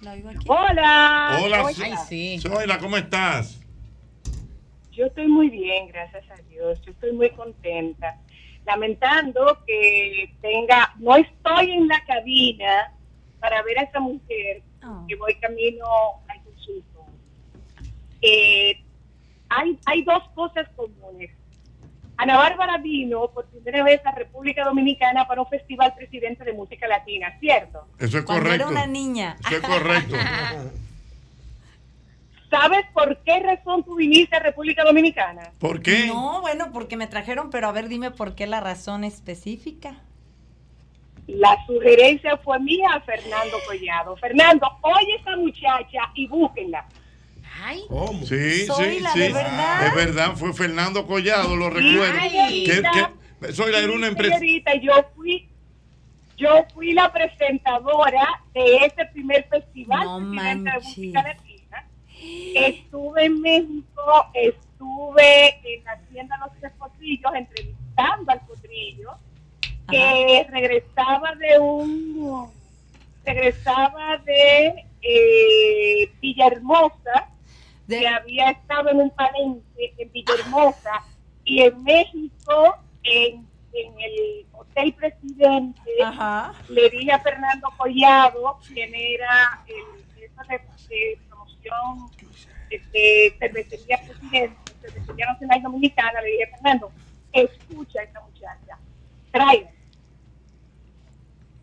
La 0.00 0.12
aquí. 0.12 0.46
Hola. 0.46 1.40
Hola, 1.42 1.64
Ay, 1.82 1.94
sí. 2.08 2.38
Zoila, 2.40 2.78
¿cómo 2.78 2.96
estás? 2.96 3.58
Yo 4.92 5.06
estoy 5.06 5.26
muy 5.28 5.48
bien, 5.48 5.88
gracias 5.88 6.24
a 6.30 6.40
Dios. 6.48 6.80
Yo 6.84 6.92
estoy 6.92 7.12
muy 7.12 7.30
contenta. 7.30 8.16
Lamentando 8.68 9.58
que 9.66 10.30
tenga, 10.42 10.94
no 10.98 11.16
estoy 11.16 11.72
en 11.72 11.88
la 11.88 12.04
cabina 12.04 12.92
para 13.40 13.62
ver 13.62 13.78
a 13.78 13.82
esa 13.82 13.98
mujer 13.98 14.62
Oh. 14.84 15.04
que 15.08 15.16
voy 15.16 15.34
camino 15.40 15.84
al 16.28 16.40
consulto. 16.44 17.04
Eh, 18.22 18.80
hay, 19.48 19.76
hay 19.86 20.02
dos 20.04 20.22
cosas 20.36 20.68
comunes. 20.76 21.30
Ana 22.16 22.36
Bárbara 22.36 22.78
vino 22.78 23.28
por 23.28 23.46
primera 23.46 23.82
vez 23.82 24.00
a 24.06 24.12
República 24.12 24.64
Dominicana 24.64 25.26
para 25.26 25.40
un 25.42 25.48
festival 25.48 25.94
presidente 25.96 26.44
de 26.44 26.52
música 26.52 26.86
latina, 26.86 27.36
¿cierto? 27.40 27.86
Eso 27.98 28.18
es 28.18 28.24
Cuando 28.24 28.44
correcto. 28.44 28.68
era 28.70 28.70
una 28.70 28.86
niña. 28.86 29.36
Eso 29.40 29.56
es 29.56 29.60
correcto. 29.62 30.14
¿Sabes 32.50 32.86
por 32.94 33.18
qué 33.24 33.40
razón 33.40 33.84
tú 33.84 33.96
viniste 33.96 34.36
a 34.36 34.40
República 34.40 34.82
Dominicana? 34.84 35.52
¿Por 35.58 35.82
qué? 35.82 36.06
No, 36.06 36.40
bueno, 36.40 36.70
porque 36.72 36.96
me 36.96 37.06
trajeron, 37.06 37.50
pero 37.50 37.68
a 37.68 37.72
ver, 37.72 37.88
dime 37.88 38.10
por 38.10 38.34
qué 38.34 38.46
la 38.46 38.60
razón 38.60 39.04
específica. 39.04 39.96
La 41.26 41.58
sugerencia 41.66 42.38
fue 42.38 42.58
mía 42.60 42.88
a 42.94 43.00
Fernando 43.02 43.58
Collado. 43.66 44.16
Fernando, 44.16 44.66
oye 44.80 45.16
esa 45.20 45.36
muchacha 45.36 46.00
y 46.14 46.26
búsquenla. 46.26 46.86
Ay. 47.62 47.82
¿Cómo? 47.88 48.24
Sí, 48.24 48.64
Soy 48.66 48.94
sí, 48.96 49.00
la 49.00 49.12
sí. 49.12 49.18
de 49.18 49.32
verdad. 49.32 49.86
Es 49.86 49.94
verdad, 49.94 50.36
fue 50.36 50.54
Fernando 50.54 51.06
Collado, 51.06 51.54
lo 51.54 51.68
recuerdo. 51.68 52.18
soy 53.52 53.72
la 53.72 53.78
era 53.80 53.92
una 53.92 54.06
empresa. 54.06 54.38
señorita, 54.38 54.74
yo 54.76 54.92
fui, 55.14 55.48
yo 56.38 56.64
fui 56.72 56.94
la 56.94 57.12
presentadora 57.12 58.26
de 58.54 58.76
ese 58.86 59.04
primer 59.12 59.46
festival 59.50 60.04
No 60.04 60.30
Presidente 60.30 60.70
de. 60.70 60.76
Música. 60.78 61.36
Estuve 62.54 63.24
en 63.24 63.40
México, 63.40 64.02
estuve 64.34 65.74
en 65.74 65.84
la 65.84 65.98
tienda 66.10 66.36
Los 66.38 66.58
Tres 66.58 66.72
Potrillos 66.78 67.32
entrevistando 67.34 68.32
al 68.32 68.40
potrillo 68.40 69.12
que 69.88 70.46
regresaba 70.50 71.34
de 71.34 71.58
un 71.58 72.50
regresaba 73.24 74.18
de 74.18 74.84
eh, 75.02 76.12
Villahermosa 76.20 77.28
que 77.88 78.06
había 78.06 78.50
estado 78.50 78.90
en 78.90 79.00
un 79.00 79.10
palenque 79.10 79.94
en 79.96 80.12
Villahermosa 80.12 81.02
y 81.44 81.62
en 81.62 81.82
México 81.82 82.76
en, 83.02 83.46
en 83.72 84.00
el 84.00 84.46
Hotel 84.52 84.92
Presidente 84.94 85.80
le 86.68 86.90
dije 86.90 87.12
a 87.12 87.18
Fernando 87.20 87.68
Collado 87.76 88.58
quien 88.66 88.94
era 88.94 89.64
el 89.66 90.04
jefe 90.14 90.40
de, 90.48 90.94
de 90.94 91.18
promoción 91.28 92.10
de 92.68 93.36
cervecería 93.38 93.98
Presidente 94.06 94.56
cervecería 94.80 95.26
nacional 95.26 95.62
dominicana 95.62 96.20
le 96.22 96.28
dije 96.30 96.46
Fernando 96.48 96.90
escucha 97.32 98.00
a 98.00 98.02
esta 98.04 98.20
muchacha 98.20 98.78
tráela 99.32 99.70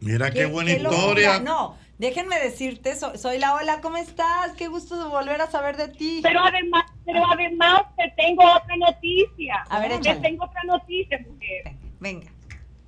Mira 0.02 0.30
qué, 0.32 0.46
buena 0.46 0.72
qué 0.72 0.80
locura. 0.80 1.00
historia. 1.02 1.40
No, 1.40 1.78
déjenme 1.98 2.38
decirte, 2.40 2.96
so- 2.96 3.18
soy 3.18 3.40
la 3.40 3.56
hola, 3.56 3.82
¿cómo 3.82 3.98
estás? 3.98 4.52
Qué 4.56 4.68
gusto 4.68 5.02
de 5.02 5.10
volver 5.10 5.42
a 5.42 5.48
saber 5.50 5.78
de 5.78 5.88
ti. 5.88 6.20
Pero 6.22 6.42
además, 6.44 6.84
pero 7.06 7.24
además 7.32 7.84
te 7.98 8.12
tengo 8.16 8.44
otra 8.44 8.76
noticia. 8.78 9.64
A 9.70 9.80
ver, 9.80 9.90
te 9.90 9.96
échale. 9.96 10.20
tengo 10.20 10.46
otra 10.46 10.62
noticia, 10.66 11.18
mujer. 11.28 11.72
Venga. 12.00 12.28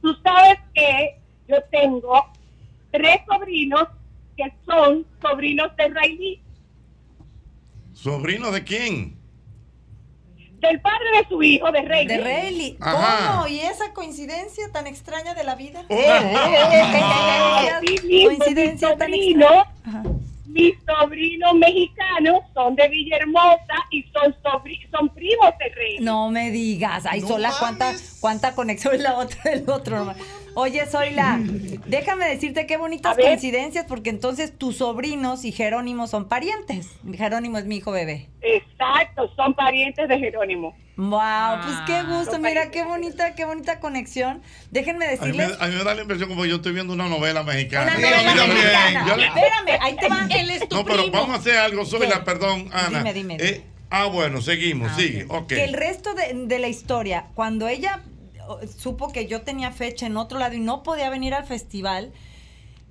Tú 0.01 0.13
sabes 0.24 0.59
que 0.76 1.18
yo 1.47 1.57
tengo 1.72 2.24
tres 2.91 3.18
sobrinos 3.28 3.88
que 4.36 4.53
son 4.68 5.03
sobrinos 5.22 5.76
de 5.76 5.88
Railí, 5.88 6.41
¿Sobrino 7.98 8.52
de 8.52 8.64
quién? 8.64 9.18
del 10.60 10.82
padre 10.82 11.06
de 11.18 11.28
su 11.30 11.41
hijo, 11.43 11.72
de 11.72 11.82
Rayleigh. 11.82 12.18
De 12.18 12.24
Rayleigh. 12.24 12.78
Ajá. 12.80 13.32
¿Cómo? 13.32 13.48
¿Y 13.48 13.60
esa 13.60 13.93
coincidencia 13.93 14.72
tan 14.72 14.88
extraña 14.88 15.34
de 15.34 15.43
la 15.43 15.56
vida? 15.56 15.84
Oh, 15.88 15.95
Así 17.78 18.08
mismo, 18.08 18.30
Coincidencia 18.30 18.98
tan 18.98 19.14
extraña. 19.14 19.74
Mis 20.58 20.76
sobrinos 20.86 21.53
mexicanos 21.55 22.39
son 22.53 22.76
de 22.76 22.88
Villahermosa 22.89 23.76
y 23.91 24.03
son 24.03 24.34
sobri- 24.43 24.89
son 24.91 25.10
primos 25.10 25.51
de 25.60 25.70
Rey. 25.76 25.97
No 25.99 26.30
me 26.30 26.49
digas. 26.51 27.05
Ay, 27.05 27.22
No 27.22 27.28
Sola, 27.28 27.51
¿cuánta, 27.60 27.93
cuánta 28.20 28.55
conexión 28.55 29.01
la 29.01 29.18
otra 29.18 29.51
del 29.51 29.70
otro. 29.70 30.14
Oye, 30.55 30.86
Soyla, 30.88 31.39
déjame 31.86 32.26
decirte 32.28 32.66
qué 32.66 32.78
bonitas 32.78 33.14
A 33.14 33.16
ver. 33.16 33.26
coincidencias, 33.28 33.86
porque 33.86 34.10
entonces 34.10 34.58
tus 34.58 34.78
sobrinos 34.78 35.45
y 35.45 35.51
Jerónimo 35.51 36.08
son 36.08 36.28
parientes. 36.28 36.97
Jerónimo 37.16 37.60
es 37.60 37.66
mi 37.66 37.78
hijo 37.78 37.91
bebé. 37.91 38.28
Exacto, 38.41 39.32
son 39.36 39.53
parientes 39.53 40.08
de 40.10 40.18
Jerónimo. 40.18 40.76
Wow, 40.98 41.62
pues 41.64 41.76
qué 41.86 42.02
gusto, 42.04 42.32
Son 42.34 42.41
mira 42.41 42.72
qué 42.72 42.84
bonita, 42.84 43.36
qué 43.36 43.45
bonita 43.45 43.80
conexión. 43.80 44.41
Déjenme 44.72 45.06
A 45.06 45.12
mí, 45.12 45.18
me, 45.18 45.28
decirles. 45.28 45.62
a 45.62 45.68
mí 45.68 45.76
me 45.76 45.84
da 45.84 45.93
la 45.93 46.02
impresión 46.02 46.28
como 46.28 46.43
yo 46.45 46.56
estoy 46.56 46.74
viendo 46.74 46.91
una 46.93 47.08
novela 47.08 47.43
mexicana. 47.43 47.93
Una 47.98 48.10
novela 48.10 48.36
también. 48.36 48.58
mexicana. 48.58 49.16
Le- 49.16 49.26
Espérame, 49.28 49.80
ahí 49.82 49.95
te 49.95 50.10
va. 50.10 50.28
Él 50.30 50.50
es 50.50 50.68
tu 50.68 50.76
no, 50.76 50.84
pero 50.84 51.04
primo. 51.04 51.12
vamos 51.20 51.36
a 51.36 51.39
hacer 51.39 51.58
algo, 51.58 51.86
Zoila, 51.86 52.24
perdón, 52.24 52.70
Ana. 52.74 52.98
Dime, 53.00 53.14
dime. 53.14 53.38
Eh, 53.39 53.64
ah, 53.91 54.06
bueno, 54.08 54.41
seguimos, 54.41 54.91
sigue. 54.95 55.26
Ok. 55.30 55.50
Que 55.50 55.66
el 55.66 55.74
resto 55.74 56.16
de, 56.16 56.34
de 56.34 56.60
la 56.60 56.68
historia, 56.68 57.28
cuando 57.36 57.68
ella 57.68 58.02
oh, 58.48 58.60
supo 58.76 59.12
que 59.12 59.28
yo 59.28 59.43
tenía 59.43 59.72
fecha 59.72 60.08
en 60.08 60.18
otro 60.18 60.39
lado 60.39 60.56
y 60.56 60.60
no 60.60 60.82
podía 60.82 61.12
venir 61.12 61.36
al 61.36 61.45
festival, 61.45 62.12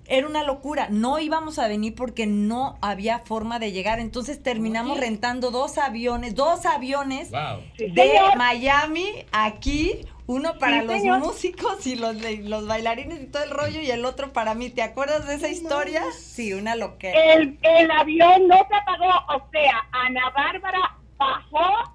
era 0.09 0.27
una 0.27 0.43
locura. 0.43 0.89
No 0.91 1.19
íbamos 1.19 1.59
a 1.59 1.69
venir 1.69 1.95
porque 1.95 2.27
no 2.27 2.79
había 2.81 3.21
forma 3.21 3.59
de 3.59 3.73
llegar. 3.73 4.01
Entonces 4.01 4.43
terminamos 4.43 4.99
rentando 4.99 5.51
dos 5.51 5.79
aviones, 5.79 6.35
dos 6.35 6.67
aviones 6.67 7.31
Sí, 7.77 7.91
de 7.91 8.09
señor. 8.09 8.37
Miami 8.37 9.07
aquí. 9.33 10.01
Uno 10.29 10.59
para 10.59 10.81
Sí, 10.81 10.87
los 10.87 10.97
señor. 10.97 11.19
músicos 11.21 11.87
y 11.87 11.95
los, 11.95 12.17
los 12.17 12.67
bailarines 12.67 13.21
y 13.23 13.27
todo 13.27 13.45
el 13.45 13.51
rollo 13.51 13.81
y 13.81 13.91
el 13.93 14.05
otro 14.05 14.33
para 14.33 14.55
mí. 14.55 14.71
¿Te 14.71 14.83
acuerdas 14.83 15.25
de 15.29 15.35
esa 15.37 15.49
historia? 15.49 16.03
Sí, 16.19 16.53
una 16.53 16.75
loquera. 16.75 17.35
El, 17.35 17.57
el 17.63 17.91
avión 17.93 18.49
no 18.49 18.57
se 18.69 18.75
apagó, 18.75 19.07
o 19.07 19.49
sea, 19.53 19.87
Ana 19.93 20.29
Bárbara 20.35 20.97
bajó 21.17 21.95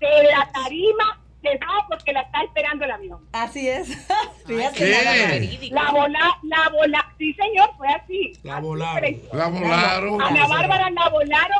de 0.00 0.22
la 0.24 0.50
tarima, 0.52 1.18
se 1.42 1.48
va 1.58 1.86
porque 1.88 2.12
la 2.12 2.22
está 2.22 2.42
esperando 2.42 2.84
el 2.84 2.90
avión. 2.90 3.20
Así 3.32 3.68
es. 3.68 3.88
La 4.48 5.90
bola, 5.90 6.38
la 6.42 6.68
bola, 6.70 7.12
sí 7.18 7.32
señor, 7.34 7.70
fue 7.76 7.88
así. 7.88 8.32
La 8.42 8.60
volaron. 8.60 9.16
La 9.32 9.48
volaron. 9.48 10.22
Ana 10.22 10.46
Bárbara 10.46 10.90
la 10.90 11.08
volaron, 11.08 11.58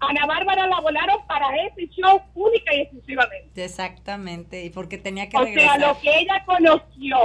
Ana 0.00 0.26
Bárbara 0.26 0.66
la 0.66 0.80
volaron 0.80 1.26
para 1.26 1.46
ese 1.66 1.88
show 1.88 2.20
única 2.34 2.74
y 2.74 2.80
exclusivamente. 2.82 3.64
Exactamente, 3.64 4.64
y 4.64 4.70
porque 4.70 4.98
tenía 4.98 5.28
que 5.28 5.36
O 5.36 5.40
sea, 5.44 5.46
regresar. 5.46 5.80
lo 5.80 6.00
que 6.00 6.18
ella 6.18 6.44
conoció, 6.44 7.18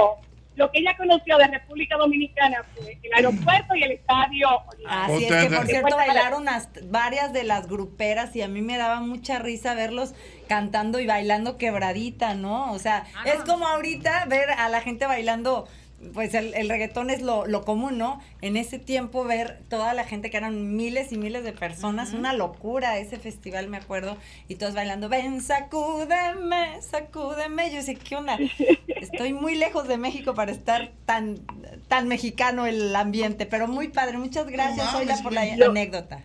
lo 0.54 0.70
que 0.70 0.80
ella 0.80 0.94
conoció 0.96 1.38
de 1.38 1.46
República 1.46 1.96
Dominicana 1.96 2.62
fue 2.74 2.98
el 3.02 3.12
aeropuerto 3.14 3.74
y 3.74 3.82
el 3.84 3.92
estadio. 3.92 4.48
Así 4.86 5.24
es 5.24 5.30
que, 5.48 5.56
por 5.56 5.66
cierto, 5.66 5.96
bailaron 5.96 6.48
hasta- 6.48 6.80
varias 6.84 7.32
de 7.32 7.44
las 7.44 7.68
gruperas 7.68 8.36
y 8.36 8.42
a 8.42 8.48
mí 8.48 8.60
me 8.62 8.76
daba 8.76 9.00
mucha 9.00 9.38
risa 9.38 9.74
verlos 9.74 10.14
cantando 10.48 11.00
y 11.00 11.06
bailando 11.06 11.56
quebradita, 11.56 12.34
¿no? 12.34 12.70
O 12.72 12.78
sea, 12.78 13.06
es 13.24 13.36
como 13.44 13.66
ahorita 13.66 14.26
ver 14.26 14.50
a 14.50 14.68
la 14.68 14.80
gente 14.82 15.06
bailando, 15.06 15.66
pues 16.14 16.34
el, 16.34 16.54
el 16.54 16.68
reggaetón 16.68 17.10
es 17.10 17.22
lo, 17.22 17.46
lo 17.46 17.64
común, 17.64 17.98
¿no? 17.98 18.20
En 18.40 18.56
ese 18.56 18.78
tiempo 18.78 19.24
ver 19.24 19.60
toda 19.68 19.94
la 19.94 20.04
gente 20.04 20.30
que 20.30 20.36
eran 20.36 20.76
miles 20.76 21.12
y 21.12 21.18
miles 21.18 21.44
de 21.44 21.52
personas, 21.52 22.12
una 22.12 22.32
locura 22.32 22.98
ese 22.98 23.18
festival, 23.18 23.68
me 23.68 23.76
acuerdo, 23.76 24.16
y 24.48 24.56
todos 24.56 24.74
bailando, 24.74 25.08
ven, 25.08 25.40
sacúdeme, 25.40 26.80
sacúdeme. 26.82 27.72
Yo 27.72 27.82
sé, 27.82 27.96
¿qué 27.96 28.16
onda? 28.16 28.38
Estoy 28.88 29.32
muy 29.32 29.54
lejos 29.54 29.88
de 29.88 29.98
México 29.98 30.34
para 30.34 30.52
estar 30.52 30.90
tan, 31.06 31.40
tan 31.88 32.08
mexicano 32.08 32.66
el 32.66 32.94
ambiente, 32.94 33.46
pero 33.46 33.68
muy 33.68 33.88
padre. 33.88 34.18
Muchas 34.18 34.46
gracias, 34.46 35.22
por 35.22 35.32
la 35.32 35.42
anécdota. 35.42 36.22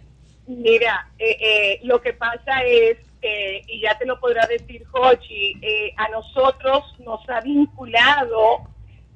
Mira, 0.47 1.11
eh, 1.19 1.37
eh, 1.41 1.79
lo 1.83 2.01
que 2.01 2.13
pasa 2.13 2.63
es, 2.65 2.97
eh, 3.21 3.61
y 3.67 3.81
ya 3.81 3.97
te 3.97 4.05
lo 4.05 4.19
podrá 4.19 4.45
decir 4.47 4.85
Jochi, 4.85 5.57
eh, 5.61 5.93
a 5.97 6.07
nosotros 6.09 6.83
nos 6.99 7.27
ha 7.29 7.41
vinculado, 7.41 8.67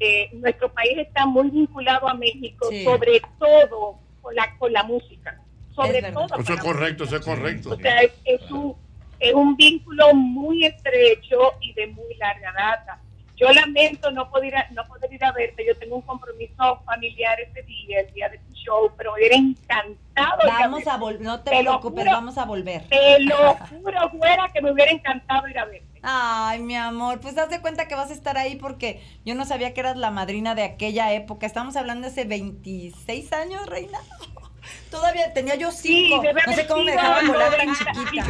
eh, 0.01 0.29
nuestro 0.33 0.71
país 0.73 0.97
está 0.97 1.25
muy 1.25 1.49
vinculado 1.49 2.07
a 2.09 2.13
México, 2.15 2.67
Sí. 2.69 2.83
sobre 2.83 3.21
todo 3.39 3.99
con 4.21 4.33
la, 4.35 4.57
con 4.57 4.73
la 4.73 4.83
música. 4.83 5.39
Sobre 5.75 5.99
Es 5.99 6.13
todo 6.13 6.25
Eso 6.25 6.39
es 6.41 6.49
la 6.49 6.57
correcto, 6.61 7.03
eso 7.05 7.15
es 7.17 7.25
correcto. 7.25 7.69
O 7.71 7.77
sea, 7.77 8.01
es, 8.01 8.11
es 8.25 8.51
un, 8.51 8.75
es 9.19 9.33
un 9.33 9.55
vínculo 9.55 10.13
muy 10.13 10.65
estrecho 10.65 11.53
y 11.61 11.73
de 11.73 11.87
muy 11.87 12.13
larga 12.15 12.51
data. 12.53 12.99
Yo 13.37 13.51
lamento 13.53 14.11
no 14.11 14.29
poder, 14.29 14.47
ir 14.49 14.55
a- 14.55 14.69
no 14.71 14.85
poder 14.87 15.11
ir 15.13 15.23
a 15.23 15.31
verte. 15.31 15.65
Yo 15.65 15.75
tengo 15.77 15.95
un 15.95 16.01
compromiso 16.03 16.81
familiar 16.85 17.39
ese 17.39 17.63
día, 17.63 18.01
el 18.01 18.13
día 18.13 18.29
de 18.29 18.37
tu 18.39 18.50
show, 18.63 18.91
pero 18.97 19.15
era 19.17 19.35
encantado. 19.35 20.39
ir 20.43 20.49
a 20.51 20.59
Vamos 20.59 20.79
verte. 20.79 20.89
a 20.91 20.97
volver, 20.97 21.21
no 21.21 21.39
te, 21.41 21.51
Te 21.51 21.63
lo 21.63 21.71
preocupes, 21.71 22.03
juro. 22.03 22.11
vamos 22.15 22.37
a 22.37 22.45
volver. 22.45 22.87
Te 22.89 23.19
lo 23.21 23.55
juro, 23.55 24.09
güera, 24.13 24.49
que 24.53 24.61
me 24.61 24.71
hubiera 24.71 24.91
encantado 24.91 25.47
ir 25.47 25.57
a 25.59 25.65
verte. 25.65 25.87
Ay, 26.03 26.59
mi 26.59 26.75
amor, 26.75 27.19
pues 27.19 27.37
haz 27.37 27.49
de 27.49 27.61
cuenta 27.61 27.87
que 27.87 27.93
vas 27.95 28.09
a 28.09 28.13
estar 28.13 28.35
ahí 28.37 28.55
porque 28.55 29.03
yo 29.23 29.35
no 29.35 29.45
sabía 29.45 29.73
que 29.73 29.81
eras 29.81 29.97
la 29.97 30.09
madrina 30.09 30.55
de 30.55 30.63
aquella 30.63 31.11
época. 31.13 31.45
Estamos 31.45 31.75
hablando 31.75 32.07
de 32.07 32.11
hace 32.11 32.25
26 32.25 33.31
años, 33.33 33.65
reina. 33.67 33.99
Todavía 34.91 35.33
tenía 35.33 35.55
yo 35.55 35.71
cinco. 35.71 36.21
no 36.47 36.53
sé 36.53 36.67
cómo 36.67 36.83
me 36.83 36.91
dejaban 36.91 37.27
volar 37.27 37.55
tan 37.55 37.67
90, 37.67 37.91
chiquita. 37.93 38.25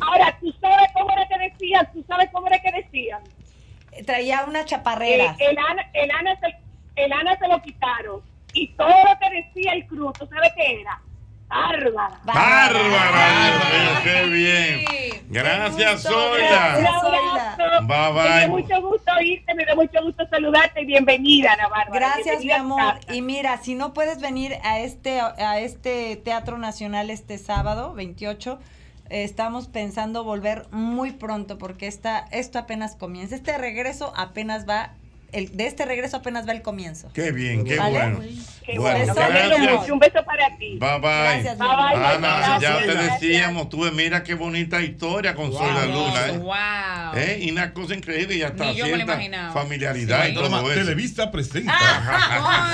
Ahora, 0.00 0.36
¿tú 0.40 0.52
sabes 0.60 0.88
cómo 0.94 1.10
era 1.12 1.26
que 1.28 1.38
decían? 1.38 1.88
¿Tú 1.92 2.04
sabes 2.08 2.28
cómo 2.32 2.46
era 2.46 2.58
que 2.60 2.72
decían? 2.72 3.22
Traía 4.04 4.44
una 4.46 4.64
chaparrera. 4.64 5.36
Eh, 5.38 5.46
el, 5.50 5.58
ana, 5.58 5.90
el, 5.92 6.10
ana 6.10 6.38
se, 6.40 6.56
el 6.96 7.12
ana 7.12 7.36
se 7.38 7.48
lo 7.48 7.60
quitaron. 7.62 8.20
Y 8.54 8.68
todo 8.68 8.88
lo 8.88 9.18
que 9.18 9.42
decía 9.42 9.72
el 9.74 9.86
cruz, 9.86 10.12
¿tú 10.18 10.26
sabes 10.26 10.52
qué 10.56 10.80
era? 10.80 11.00
Bárbara. 11.48 12.20
Bárbara, 12.24 13.60
mío, 13.70 14.00
qué 14.04 14.24
bien. 14.28 15.26
Gracias, 15.30 16.02
Zoila. 16.02 16.76
Un 16.78 16.86
abrazo. 16.86 17.86
Bye, 17.86 18.12
Me 18.12 18.12
bye. 18.12 18.40
da 18.40 18.48
mucho 18.48 18.82
gusto 18.82 19.12
oírte, 19.18 19.54
me 19.54 19.64
da 19.64 19.74
mucho 19.74 20.02
gusto 20.02 20.26
saludarte 20.28 20.82
y 20.82 20.86
bienvenida, 20.86 21.54
Ana 21.54 21.68
Bárbara. 21.68 21.90
Gracias, 21.98 22.40
mi 22.40 22.46
Bienvenida 22.46 22.84
a 22.84 22.90
amor. 22.90 23.00
Y 23.12 23.22
mira, 23.22 23.56
si 23.58 23.74
no 23.74 23.94
puedes 23.94 24.20
venir 24.20 24.56
a 24.62 24.80
este, 24.80 25.20
a 25.20 25.58
este 25.58 26.16
Teatro 26.16 26.58
Nacional 26.58 27.08
este 27.08 27.38
sábado, 27.38 27.94
28, 27.94 28.58
eh, 28.60 28.64
estamos 29.10 29.68
pensando 29.68 30.24
volver 30.24 30.66
muy 30.70 31.12
pronto 31.12 31.58
porque 31.58 31.86
esta, 31.86 32.26
esto 32.30 32.58
apenas 32.58 32.94
comienza. 32.94 33.34
Este 33.34 33.56
regreso 33.56 34.12
apenas 34.16 34.68
va, 34.68 34.94
el, 35.32 35.56
de 35.56 35.66
este 35.66 35.84
regreso 35.84 36.16
apenas 36.18 36.46
va 36.48 36.52
el 36.52 36.62
comienzo. 36.62 37.10
Qué 37.12 37.32
bien, 37.32 37.64
qué 37.64 37.76
¿Vale? 37.76 37.90
bueno. 37.98 38.20
Qué 38.64 38.78
Bueno, 38.78 39.14
bueno. 39.14 39.84
Un 39.92 39.98
beso 39.98 40.22
para 40.26 40.56
ti. 40.58 40.76
Bye 40.78 40.98
bye. 41.00 41.00
Gracias, 41.00 41.58
Bye, 41.58 41.68
bye, 41.68 42.04
Ana, 42.04 42.18
gracias, 42.18 42.60
ya 42.60 42.78
te 42.80 42.94
decíamos, 42.94 43.68
tú 43.70 43.78
mira 43.94 44.22
qué 44.22 44.34
bonita 44.34 44.82
historia 44.82 45.34
con 45.34 45.50
Zoila 45.52 45.86
Luna. 45.86 46.26
¿eh? 46.28 46.38
Wow. 46.38 47.16
¿Eh? 47.18 47.38
Y 47.42 47.50
una 47.50 47.72
cosa 47.72 47.94
increíble 47.94 48.36
y 48.36 48.42
hasta 48.42 48.66
Ni 48.66 48.74
yo 48.76 48.84
me 48.84 48.90
lo 48.90 48.96
cierta 48.96 49.14
imaginaba. 49.14 49.52
familiaridad 49.54 50.24
Sí. 50.24 50.30
y 50.30 50.34
todo 50.34 50.70
eso. 50.70 50.80
Televisa 50.80 51.30
presenta. 51.30 51.72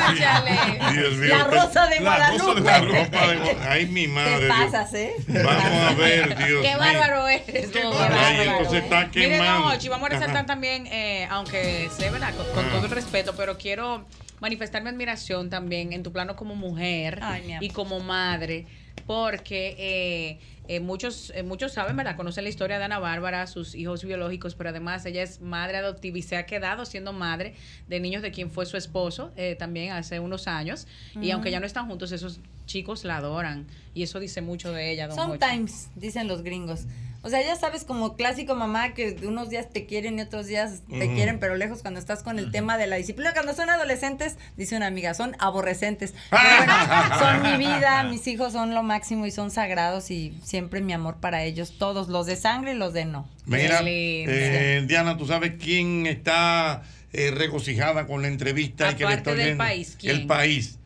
Cónchale. 0.07 0.50
Dios 1.00 1.14
mío, 1.16 1.28
La 1.38 1.44
usted- 1.44 1.57
rosa 1.61 1.86
de 1.86 2.00
La 2.00 2.16
Guadalupe. 2.16 2.61
La 2.61 2.78
ropa 2.80 3.26
de 3.28 3.38
Gua- 3.40 3.57
Ay, 3.68 3.86
mi 3.86 4.07
madre. 4.09 4.46
Dios. 4.46 4.57
pasas, 4.57 4.94
¿eh? 4.94 5.12
Vamos 5.28 5.90
a 5.90 5.94
ver, 5.94 6.36
Dios 6.46 6.62
Qué 6.64 6.76
bárbaro 6.76 7.28
eres. 7.28 7.68
Qué 7.70 7.82
Ay, 7.82 8.48
entonces 8.48 8.82
está 8.84 9.07
Mire, 9.14 9.28
quemando. 9.30 9.68
no, 9.68 9.74
Ochi, 9.74 9.88
vamos 9.88 10.07
a 10.11 10.12
resaltar 10.14 10.46
también, 10.46 10.86
eh, 10.88 11.26
aunque 11.30 11.88
sé, 11.96 12.11
¿verdad? 12.11 12.34
Con, 12.34 12.43
con 12.53 12.64
Ah. 12.64 12.70
todo 12.74 12.84
el 12.86 12.90
respeto, 12.90 13.34
pero 13.36 13.57
quiero 13.59 14.05
manifestar 14.40 14.82
mi 14.82 14.88
admiración 14.90 15.49
también 15.51 15.92
en 15.92 16.03
tu 16.03 16.12
plano 16.12 16.36
como 16.36 16.55
mujer 16.55 17.18
Ay, 17.22 17.57
y 17.61 17.70
como 17.70 18.01
madre, 18.01 18.66
porque 19.07 19.74
eh, 19.78 20.38
eh, 20.68 20.80
muchos, 20.80 21.30
eh, 21.34 21.42
muchos 21.42 21.72
saben, 21.72 21.97
¿verdad? 21.97 22.16
Conocen 22.16 22.45
la 22.45 22.51
historia 22.51 22.78
de 22.78 22.84
Ana 22.84 22.99
Bárbara, 22.99 23.47
sus 23.47 23.74
hijos 23.74 24.05
biológicos, 24.05 24.55
pero 24.55 24.70
además 24.70 25.05
ella 25.07 25.22
es 25.22 25.40
madre 25.40 25.76
adoptiva 25.78 26.18
y 26.18 26.22
se 26.22 26.36
ha 26.36 26.47
quedado 26.47 26.84
siendo 26.84 27.12
madre 27.12 27.55
de 27.88 28.01
niños 28.01 28.22
de 28.22 28.30
quien 28.32 28.51
fue 28.51 28.66
su 28.66 28.76
esposo 28.76 29.32
eh, 29.36 29.57
también 29.59 29.92
hace 29.92 30.20
unos 30.20 30.47
años. 30.49 30.86
Y 31.20 31.30
aunque 31.30 31.51
ya 31.51 31.61
no 31.61 31.66
están 31.66 31.86
juntos, 31.86 32.12
esos 32.12 32.40
chicos 32.66 33.05
la 33.05 33.18
adoran. 33.18 33.66
Y 33.95 34.03
eso 34.03 34.20
dice 34.20 34.40
mucho 34.40 34.72
de 34.72 34.90
ella, 34.90 35.07
don. 35.09 35.16
Sometimes, 35.16 35.90
dicen 35.97 36.28
los 36.28 36.42
gringos. 36.42 36.84
O 37.24 37.30
sea, 37.30 37.40
ya 37.42 37.56
sabes, 37.56 37.84
como 37.84 38.16
clásico 38.16 38.54
mamá, 38.54 38.92
que 38.92 39.16
unos 39.26 39.48
días 39.48 39.70
te 39.70 39.86
quieren 39.86 40.18
y 40.18 40.22
otros 40.22 40.46
días 40.46 40.82
te 40.90 41.14
quieren, 41.14 41.38
pero 41.40 41.56
lejos 41.56 41.80
cuando 41.80 41.98
estás 41.98 42.22
con 42.22 42.38
el 42.38 42.50
tema 42.50 42.76
de 42.76 42.86
la 42.86 42.96
disciplina. 42.96 43.32
Cuando 43.32 43.54
son 43.54 43.70
adolescentes, 43.70 44.36
dice 44.58 44.76
una 44.76 44.88
amiga, 44.88 45.14
son 45.14 45.34
aborrecentes. 45.38 46.12
Bueno, 46.30 47.18
son 47.18 47.42
mi 47.42 47.56
vida, 47.56 48.02
mis 48.04 48.26
hijos 48.26 48.52
son 48.52 48.74
lo 48.74 48.82
máximo 48.82 49.24
y 49.24 49.30
son 49.30 49.50
sagrados 49.50 50.10
y 50.10 50.38
siempre 50.44 50.82
mi 50.82 50.92
amor 50.92 51.16
para 51.16 51.42
ellos, 51.44 51.78
todos, 51.78 52.08
los 52.08 52.26
de 52.26 52.36
sangre 52.36 52.72
y 52.72 52.76
los 52.76 52.92
de 52.92 53.06
no. 53.06 53.26
Mira, 53.46 53.80
eh, 53.84 54.84
Diana, 54.86 55.16
¿tú 55.16 55.26
sabes 55.26 55.54
quién 55.58 56.06
está 56.06 56.82
eh, 57.14 57.30
regocijada 57.30 58.06
con 58.06 58.20
la 58.20 58.28
entrevista 58.28 58.92
y 58.92 58.96
que 58.96 59.06
le 59.06 59.14
estoy 59.14 59.36
del 59.36 59.44
viendo? 59.44 59.64
país, 59.64 59.96
¿quién? 59.98 60.16
El 60.16 60.26
país. 60.26 60.78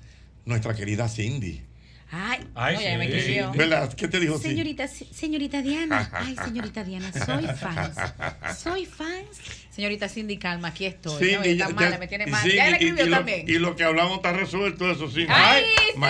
Nuestra 0.45 0.74
querida 0.74 1.09
Cindy. 1.09 1.68
Ay, 2.11 2.41
Ay, 2.55 2.75
no, 2.77 2.81
ya 2.81 2.97
me 2.99 3.07
sí. 3.07 3.13
escribió. 3.19 3.53
¿Verdad? 3.53 3.93
¿Qué 3.93 4.09
te 4.09 4.19
dijo? 4.19 4.39
Señorita, 4.39 4.89
señorita 4.89 5.61
Diana. 5.61 6.09
Ay, 6.13 6.37
señorita 6.43 6.83
Diana, 6.83 7.13
soy 7.13 7.47
fans. 7.47 7.97
Soy 8.59 8.87
fans. 8.87 9.39
Señorita 9.71 10.09
Cindy, 10.09 10.39
calma, 10.39 10.69
aquí 10.69 10.87
estoy. 10.87 11.33
¿no? 11.35 11.43
Está 11.43 11.69
ya- 11.69 11.69
mala, 11.75 11.91
ya- 11.91 11.99
me 11.99 12.09
tiene 12.09 12.27
mal. 12.27 12.51
Ya 12.51 12.65
le 12.65 12.71
y- 12.71 12.73
escribió 12.73 13.05
y 13.05 13.09
lo- 13.11 13.17
también. 13.17 13.45
Y 13.49 13.59
lo 13.59 13.77
que 13.77 13.85
hablamos 13.85 14.17
está 14.17 14.33
resuelto, 14.33 14.91
eso 14.91 15.09
sí. 15.11 15.27
Ay, 15.29 15.65
Cindy, 15.93 16.03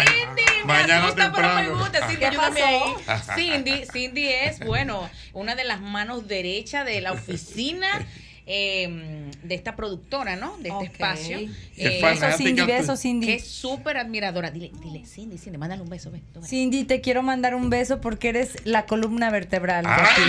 me 0.61 0.65
mañana 0.65 1.05
asusta, 1.05 1.33
pero 1.35 1.49
me 1.49 1.55
temprano. 1.63 1.79
gusta. 1.81 1.99
Cindy, 2.07 2.17
¿Qué 2.21 2.27
ayúdame 2.27 2.61
pasó? 2.61 3.23
ahí. 3.37 3.37
Cindy, 3.37 3.83
Cindy 3.93 4.29
es, 4.29 4.61
bueno, 4.61 5.11
una 5.33 5.55
de 5.55 5.65
las 5.65 5.81
manos 5.81 6.27
derechas 6.29 6.87
de 6.87 7.01
la 7.03 7.13
oficina 7.13 8.07
eh, 8.51 9.31
de 9.43 9.55
esta 9.55 9.77
productora, 9.77 10.35
¿no? 10.37 10.57
De 10.57 10.71
este 10.71 10.73
Ok. 10.75 10.83
espacio. 10.85 11.39
Es 11.39 11.51
Eh, 11.77 12.01
Besos, 12.03 12.37
Cindy, 12.37 12.63
tú. 12.63 12.67
besos, 12.67 13.01
Cindy. 13.01 13.27
que 13.27 13.35
es 13.35 13.47
súper 13.47 13.99
admiradora. 13.99 14.51
Dile, 14.51 14.73
dile, 14.83 15.05
Cindy, 15.05 15.37
Cindy, 15.37 15.59
mándale 15.59 15.83
un 15.83 15.91
beso, 15.91 16.11
ven. 16.11 16.23
Cindy, 16.43 16.85
te 16.85 17.03
quiero 17.03 17.23
mandar 17.23 17.55
un 17.55 17.69
beso 17.69 18.01
porque 18.01 18.31
eres 18.31 18.57
la 18.65 18.87
columna 18.87 19.31
vertebral. 19.31 19.85
Ay. 19.87 20.23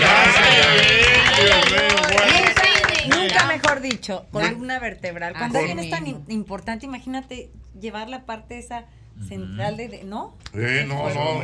Nunca 3.07 3.45
mejor 3.47 3.81
dicho, 3.81 4.25
columna 4.31 4.79
vertebral. 4.79 5.33
Cuando 5.37 5.57
Así 5.59 5.69
alguien 5.69 5.85
es 5.85 5.89
tan 5.89 6.05
importante, 6.31 6.85
imagínate 6.85 7.49
llevar 7.79 8.09
la 8.09 8.25
parte 8.25 8.57
esa 8.59 8.85
central 9.27 9.77
de, 9.77 9.87
de- 9.89 10.03
¿no? 10.03 10.37
Eh, 10.53 10.85
no, 10.87 11.09
no, 11.09 11.41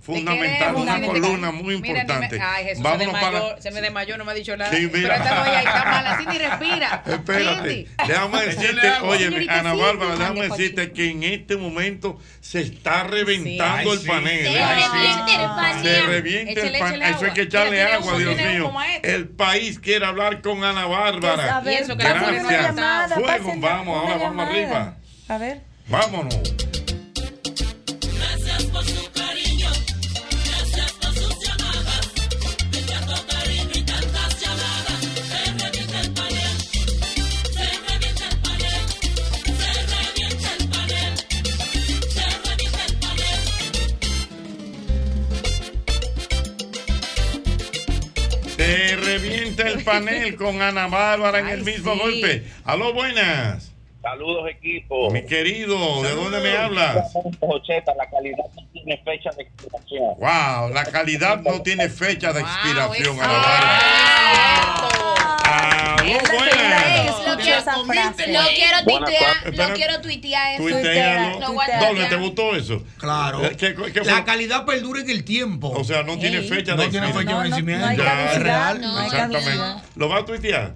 fundamental, 0.00 0.76
una 0.76 1.00
columna 1.04 1.50
muy 1.50 1.80
Mira, 1.80 2.04
ni 2.04 2.08
me- 2.08 2.14
importante. 2.14 2.40
ay, 2.40 2.64
Jesús, 2.66 2.82
Vámonos 2.84 3.06
se, 3.06 3.12
desmayó, 3.12 3.48
para. 3.48 3.60
se 3.62 3.70
me 3.72 3.80
desmayó, 3.80 4.16
no 4.18 4.24
me 4.24 4.30
ha 4.30 4.34
dicho 4.36 4.56
nada. 4.56 4.70
Sí, 4.70 4.86
Pero 4.86 4.98
mira. 5.02 5.16
esta 5.16 5.34
no, 5.34 5.44
está 5.58 5.84
mala. 5.84 6.16
Cindy, 6.18 6.38
respira. 6.38 7.02
Espérate, 7.06 7.68
Cindy. 7.74 7.88
déjame 8.06 8.42
decirte, 8.46 8.90
oye, 9.02 9.46
Ana 9.50 9.74
Bárbara, 9.74 10.14
déjame 10.14 10.48
decirte 10.48 10.92
que 10.92 11.10
en 11.10 11.24
este 11.24 11.56
momento 11.56 12.20
se 12.40 12.60
está 12.60 13.02
reventando 13.02 13.90
Ay, 13.90 13.96
el 13.96 13.98
sí. 13.98 14.06
panel. 14.06 14.46
Se 14.46 14.52
revienta 14.52 15.34
el 15.42 15.46
panel. 15.48 15.82
Se 15.82 16.02
revienta 16.02 16.52
el 16.52 16.58
Échale, 16.58 16.78
panel. 16.78 17.02
échale 17.02 17.16
Eso 17.16 17.24
hay 17.24 17.32
que 17.32 17.42
echarle 17.42 17.70
Mira, 17.84 17.94
agua, 17.96 18.18
Dios 18.18 18.36
mío. 18.36 18.72
este. 18.94 19.14
El 19.16 19.28
país 19.28 19.78
quiere 19.80 20.06
hablar 20.06 20.40
con 20.40 20.62
Ana 20.62 20.86
Bárbara. 20.86 21.60
Ponen 21.64 21.84
Gracias. 21.98 23.12
Fuego, 23.12 23.54
vamos, 23.58 24.04
una 24.04 24.14
ahora 24.14 24.24
vamos 24.24 24.48
arriba. 24.48 24.96
A 25.28 25.38
ver. 25.38 25.60
Vámonos. 25.88 26.36
Panel 49.86 50.36
con 50.36 50.60
Ana 50.60 50.88
Bárbara 50.88 51.38
en 51.38 51.46
Ay, 51.46 51.52
el 51.54 51.64
mismo 51.64 51.94
sí. 51.94 51.98
golpe. 51.98 52.42
Aló, 52.64 52.92
buenas. 52.92 53.65
Saludos, 54.10 54.48
equipo. 54.48 55.10
Mi 55.10 55.26
querido, 55.26 55.76
¿de 56.04 56.14
dónde 56.14 56.38
me 56.40 56.56
hablas? 56.56 56.94
La 56.94 58.08
calidad 58.08 58.44
no 58.54 58.62
tiene 58.72 59.02
fecha 59.04 59.30
de 59.36 59.42
expiración. 59.42 60.14
Wow, 60.18 60.72
la 60.72 60.84
calidad 60.84 61.40
no 61.40 61.60
tiene 61.62 61.88
fecha 61.88 62.32
de 62.32 62.42
Wow, 62.42 62.50
expiración, 62.50 63.16
la 63.16 63.24
segunda 63.24 63.36
vez 66.88 67.84
buenas. 67.86 68.14
que 68.16 68.32
Lo 68.32 68.40
quiero, 68.54 68.76
tuitear, 68.84 69.54
lo 69.54 69.74
quiero 69.74 70.00
tuitear 70.00 70.52
eso. 70.54 70.62
Tuitealo. 70.62 71.40
Doble. 71.80 72.04
¿te 72.06 72.16
gustó 72.16 72.54
eso? 72.56 72.82
Claro. 72.98 73.44
Eh, 73.44 73.56
¿Qué- 73.56 73.74
qué? 73.92 74.00
La 74.04 74.24
calidad 74.24 74.64
perdura 74.64 75.00
en 75.00 75.10
el 75.10 75.24
tiempo. 75.24 75.70
O 75.70 75.82
sea, 75.82 76.04
no 76.04 76.16
tiene 76.16 76.42
fecha 76.42 76.76
no 76.76 76.82
de 76.82 76.88
tiene 76.90 77.08
fecha 77.08 77.20
expiración. 77.20 77.26
de 77.26 77.32
No, 77.32 77.36
no, 77.38 77.42
vencimiento. 77.42 77.84
no 77.86 77.90
hay 77.90 77.96
Ya, 77.96 78.04
caducidad, 78.04 78.76
real. 78.76 79.04
Exactamente. 79.06 79.82
¿Lo 79.96 80.08
vas 80.08 80.22
a 80.22 80.24
tuitear? 80.26 80.72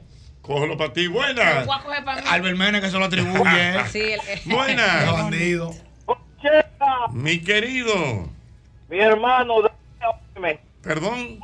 Cógelo 0.50 0.76
para 0.76 0.92
ti. 0.92 1.06
Buenas. 1.06 1.64
Albert 2.28 2.58
Mena 2.58 2.80
que 2.80 2.90
se 2.90 2.98
lo 2.98 3.04
atribuye. 3.04 3.84
Sí, 3.92 4.00
el- 4.00 4.20
Buenas. 4.46 5.12
bandido. 5.12 5.70
Mi 7.12 7.40
querido. 7.40 7.94
mi 8.88 8.98
hermano, 8.98 9.54
déjame. 9.62 10.58
Perdón. 10.82 11.38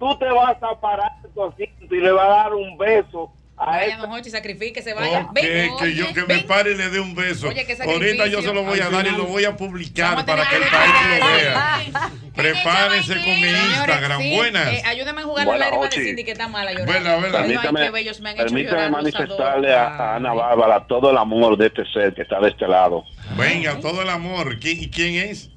tú 0.00 0.18
te 0.18 0.24
vas 0.24 0.56
a 0.60 0.80
parar 0.80 1.12
de 1.22 1.28
tu 1.28 1.44
asiento 1.44 1.94
y 1.94 2.00
le 2.00 2.10
vas 2.10 2.26
a 2.26 2.30
dar 2.30 2.54
un 2.54 2.76
beso 2.76 3.32
Vaya, 3.66 3.96
don 3.96 4.10
Jochi, 4.10 4.30
sacrifíquese, 4.30 4.92
vaya. 4.94 5.20
Ok, 5.22 5.32
Ven, 5.34 5.70
que 5.78 5.94
yo 5.94 6.04
oye, 6.06 6.14
que 6.14 6.20
me 6.22 6.26
ven. 6.36 6.46
pare 6.46 6.72
y 6.72 6.74
le 6.76 6.90
dé 6.90 7.00
un 7.00 7.14
beso. 7.14 7.48
Oye, 7.48 7.66
Ahorita 7.86 8.26
yo 8.26 8.42
se 8.42 8.52
lo 8.52 8.62
voy 8.62 8.80
a 8.80 8.90
dar 8.90 9.06
y 9.06 9.10
lo 9.10 9.24
voy 9.26 9.44
a 9.44 9.56
publicar 9.56 10.16
Vamos 10.16 10.22
a 10.24 10.26
para 10.26 10.48
que 10.48 10.56
el 10.56 10.62
que- 10.64 10.68
país 10.70 10.92
lo 11.20 11.26
vea. 11.36 11.80
Prepárense 12.34 13.14
con 13.14 13.40
mi 13.40 13.48
Instagram. 13.48 14.20
sí, 14.20 14.34
Buenas. 14.36 14.66
eh, 14.68 14.82
ayúdame 14.86 15.20
a 15.20 15.24
jugar 15.24 15.46
la 15.46 15.52
Buenas, 15.52 15.70
lágrima 15.70 15.88
de. 15.88 16.04
Cindy 16.04 16.24
que 16.24 16.32
está 16.32 16.48
mala 16.48 16.72
llorando. 16.72 16.92
Buena, 16.92 17.16
buena. 17.16 17.38
Ay, 17.38 17.42
Permítame, 17.44 17.80
me 17.80 18.34
permítame 18.34 18.62
llorar, 18.64 18.90
manifestarle 18.90 19.72
a, 19.74 19.86
a 19.86 20.16
Ana 20.16 20.32
Bárbara 20.34 20.86
todo 20.86 21.10
el 21.10 21.16
amor 21.16 21.56
de 21.56 21.66
este 21.68 21.84
ser 21.92 22.12
que 22.12 22.22
está 22.22 22.40
de 22.40 22.48
este 22.48 22.66
lado. 22.66 23.04
Venga, 23.36 23.78
todo 23.80 24.02
el 24.02 24.10
amor. 24.10 24.58
¿Quién, 24.58 24.82
y 24.82 24.90
quién 24.90 25.30
es? 25.30 25.48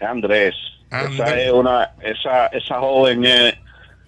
Andrés. 0.00 0.54
Andrés. 0.90 1.20
Esa 1.20 1.40
es 1.40 1.52
una, 1.52 1.90
esa, 2.00 2.46
esa 2.46 2.78
joven 2.80 3.24
es, 3.26 3.54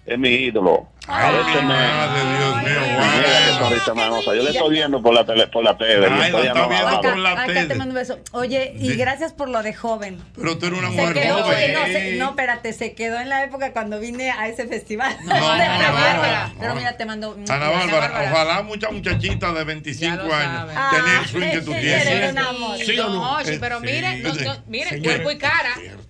es 0.07 0.17
mi 0.17 0.29
ídolo. 0.29 0.87
Ay, 1.07 1.33
me- 1.55 1.61
madre, 1.63 2.21
Dios 2.37 2.55
mío, 2.63 2.97
Mira 3.01 3.45
qué 3.45 3.53
sonrisa 3.57 3.93
más 3.95 4.05
hermosa. 4.05 4.35
Yo 4.35 4.43
le 4.43 4.51
estoy 4.51 4.69
viendo 4.71 5.01
por 5.01 5.13
la 5.15 5.25
tele, 5.25 5.47
por 5.47 5.63
la 5.63 5.75
tele. 5.77 6.05
Ay, 6.05 6.19
la 6.19 6.27
está 6.27 6.41
viendo 6.67 7.01
por 7.01 7.17
la 7.17 7.31
Acá 7.31 7.45
te 7.47 7.53
tele. 7.53 7.75
mando 7.75 7.93
un 7.93 7.99
beso. 7.99 8.19
Oye, 8.33 8.75
y 8.79 8.93
gracias 8.95 9.33
por 9.33 9.49
lo 9.49 9.63
de 9.63 9.73
joven. 9.73 10.21
Pero 10.35 10.57
tú 10.59 10.67
eres 10.67 10.77
una 10.79 10.89
Se 10.89 10.95
mujer 10.95 11.13
quedó, 11.13 11.43
joven. 11.43 11.57
oye, 11.57 11.73
no, 11.73 11.85
se- 11.85 12.15
no, 12.17 12.29
espérate, 12.29 12.73
se 12.73 12.93
quedó 12.93 13.19
en 13.19 13.29
la 13.29 13.43
época 13.43 13.73
cuando 13.73 13.99
vine 13.99 14.29
a 14.31 14.47
ese 14.47 14.67
festival. 14.67 15.15
No, 15.25 15.33
no, 15.33 15.39
no, 15.39 15.93
Bárbara, 15.93 16.47
no. 16.53 16.59
pero 16.59 16.75
mira, 16.75 16.95
te 16.97 17.05
mando. 17.05 17.35
Ana 17.49 17.69
Bárbara, 17.69 18.29
ojalá 18.31 18.61
muchas 18.61 18.91
muchachitas 18.91 19.55
de 19.55 19.63
25 19.63 20.33
años 20.33 20.69
tener 20.91 21.19
el 21.19 21.27
swing 21.27 21.49
que 21.51 21.61
tú 21.61 21.71
tienes. 21.73 22.33
Un. 22.35 22.77
Sí, 22.77 22.99
Hochi, 22.99 23.57
pero 23.59 23.79
mire, 23.79 24.17
no, 24.19 24.33
no, 24.33 24.55
mire, 24.67 25.01
cuerpo 25.01 25.31
y 25.31 25.37
cara. 25.39 25.69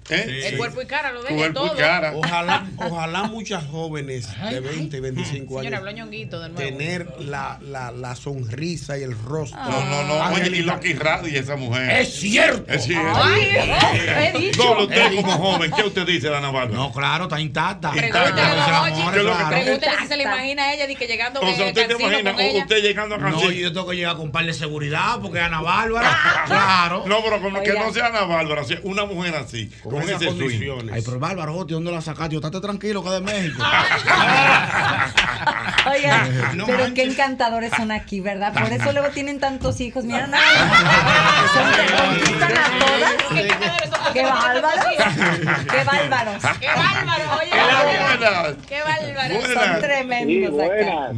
¿Eh? 0.09 0.49
El 0.51 0.57
cuerpo 0.57 0.81
y 0.81 0.85
cara 0.87 1.11
lo 1.11 1.23
ven 1.23 1.53
todo. 1.53 1.71
Ojalá, 2.15 2.65
ojalá 2.77 3.23
muchas 3.23 3.63
jóvenes 3.67 4.27
de 4.49 4.59
20 4.59 4.80
y 4.82 4.99
25 4.99 5.59
Señora, 5.59 5.77
años 5.77 5.79
habló 5.79 5.91
ñonguito 5.91 6.39
de 6.39 6.49
nuevo. 6.49 6.69
tener 6.69 7.07
la, 7.19 7.59
la, 7.61 7.91
la 7.91 8.15
sonrisa 8.15 8.97
y 8.97 9.03
el 9.03 9.17
rostro. 9.17 9.59
No, 9.61 9.86
no, 9.86 10.03
no. 10.03 10.34
Oye, 10.34 10.57
y 10.57 10.61
Loki 10.61 10.93
Radio 10.93 11.39
esa 11.39 11.55
mujer. 11.55 11.89
Es 12.01 12.13
cierto. 12.15 12.71
Es 12.71 12.84
cierto. 12.86 13.11
Ay, 13.15 13.49
he 14.34 14.39
dicho. 14.39 14.63
No, 14.63 14.84
usted 14.84 15.15
como 15.15 15.32
joven, 15.34 15.71
¿qué 15.75 15.84
usted 15.84 16.05
dice, 16.05 16.27
Ana 16.34 16.51
Bárbara? 16.51 16.75
No, 16.77 16.91
claro, 16.91 17.23
está 17.25 17.39
intacta. 17.39 17.91
Pregúntale 17.91 18.41
a 18.41 18.55
don 18.55 18.93
Hochi, 18.93 19.11
¿Qué 19.11 19.19
es 19.19 19.25
lo 19.25 19.79
que- 19.79 19.88
si 20.01 20.07
se 20.07 20.17
le 20.17 20.23
imagina 20.23 20.63
a 20.63 20.73
ella 20.73 20.88
de 20.88 20.95
que 20.95 21.07
llegando 21.07 21.39
O 21.41 21.55
sea, 21.55 21.67
¿usted 21.67 21.88
te 21.88 21.93
imagina 22.03 22.36
usted 22.61 22.82
llegando 22.82 23.15
a 23.15 23.17
No, 23.17 23.32
Cancino? 23.32 23.51
yo 23.51 23.73
tengo 23.73 23.88
que 23.88 23.95
llegar 23.95 24.15
con 24.15 24.25
un 24.25 24.32
par 24.32 24.45
de 24.45 24.53
seguridad 24.53 25.19
porque 25.21 25.39
Ana 25.39 25.61
Bárbara. 25.61 26.17
claro. 26.45 27.03
No, 27.07 27.23
pero 27.23 27.41
como 27.41 27.61
que 27.61 27.73
no 27.73 27.93
sea 27.93 28.07
Ana 28.07 28.21
Bárbara, 28.23 28.63
una 28.84 29.05
mujer 29.05 29.36
así, 29.36 29.69
con, 29.84 30.01
esas 30.01 30.23
condiciones. 30.23 30.93
Ay, 30.93 31.01
pero 31.03 31.19
Bárbara, 31.19 31.51
¿dónde 31.51 31.91
la 31.91 32.01
sacaste? 32.01 32.34
Yo, 32.34 32.39
estate 32.39 32.59
tranquilo 32.61 33.03
que 33.03 33.09
es 33.09 33.13
de 33.15 33.21
México. 33.21 33.63
Oiga, 35.91 36.28
No 36.55 36.65
pero 36.65 36.93
qué 36.93 37.03
encantadores 37.03 37.72
son 37.76 37.91
aquí, 37.91 38.22
¿verdad? 38.22 38.53
Por 38.53 38.72
eso 38.72 38.91
luego 38.91 39.09
tienen 39.09 39.39
tantos 39.39 39.82
hijos. 39.82 40.05
Mira, 40.05 40.28
nada. 40.28 40.43
Son 41.53 41.72
que 41.72 41.93
conquistan 41.95 42.51
a 42.57 42.80
todas. 42.80 43.22
Qué 44.13 44.24
bárbaros. 44.24 44.82
Qué 45.69 45.84
bárbaros. 45.84 46.43
Qué 46.59 46.67
bárbaro, 46.67 47.24
oye. 47.39 47.51
Qué 48.67 48.82
bárbaro. 48.82 49.36
Buenas. 49.36 49.65
Son 49.65 49.82
tremendos 49.82 50.59
acá. 50.59 51.11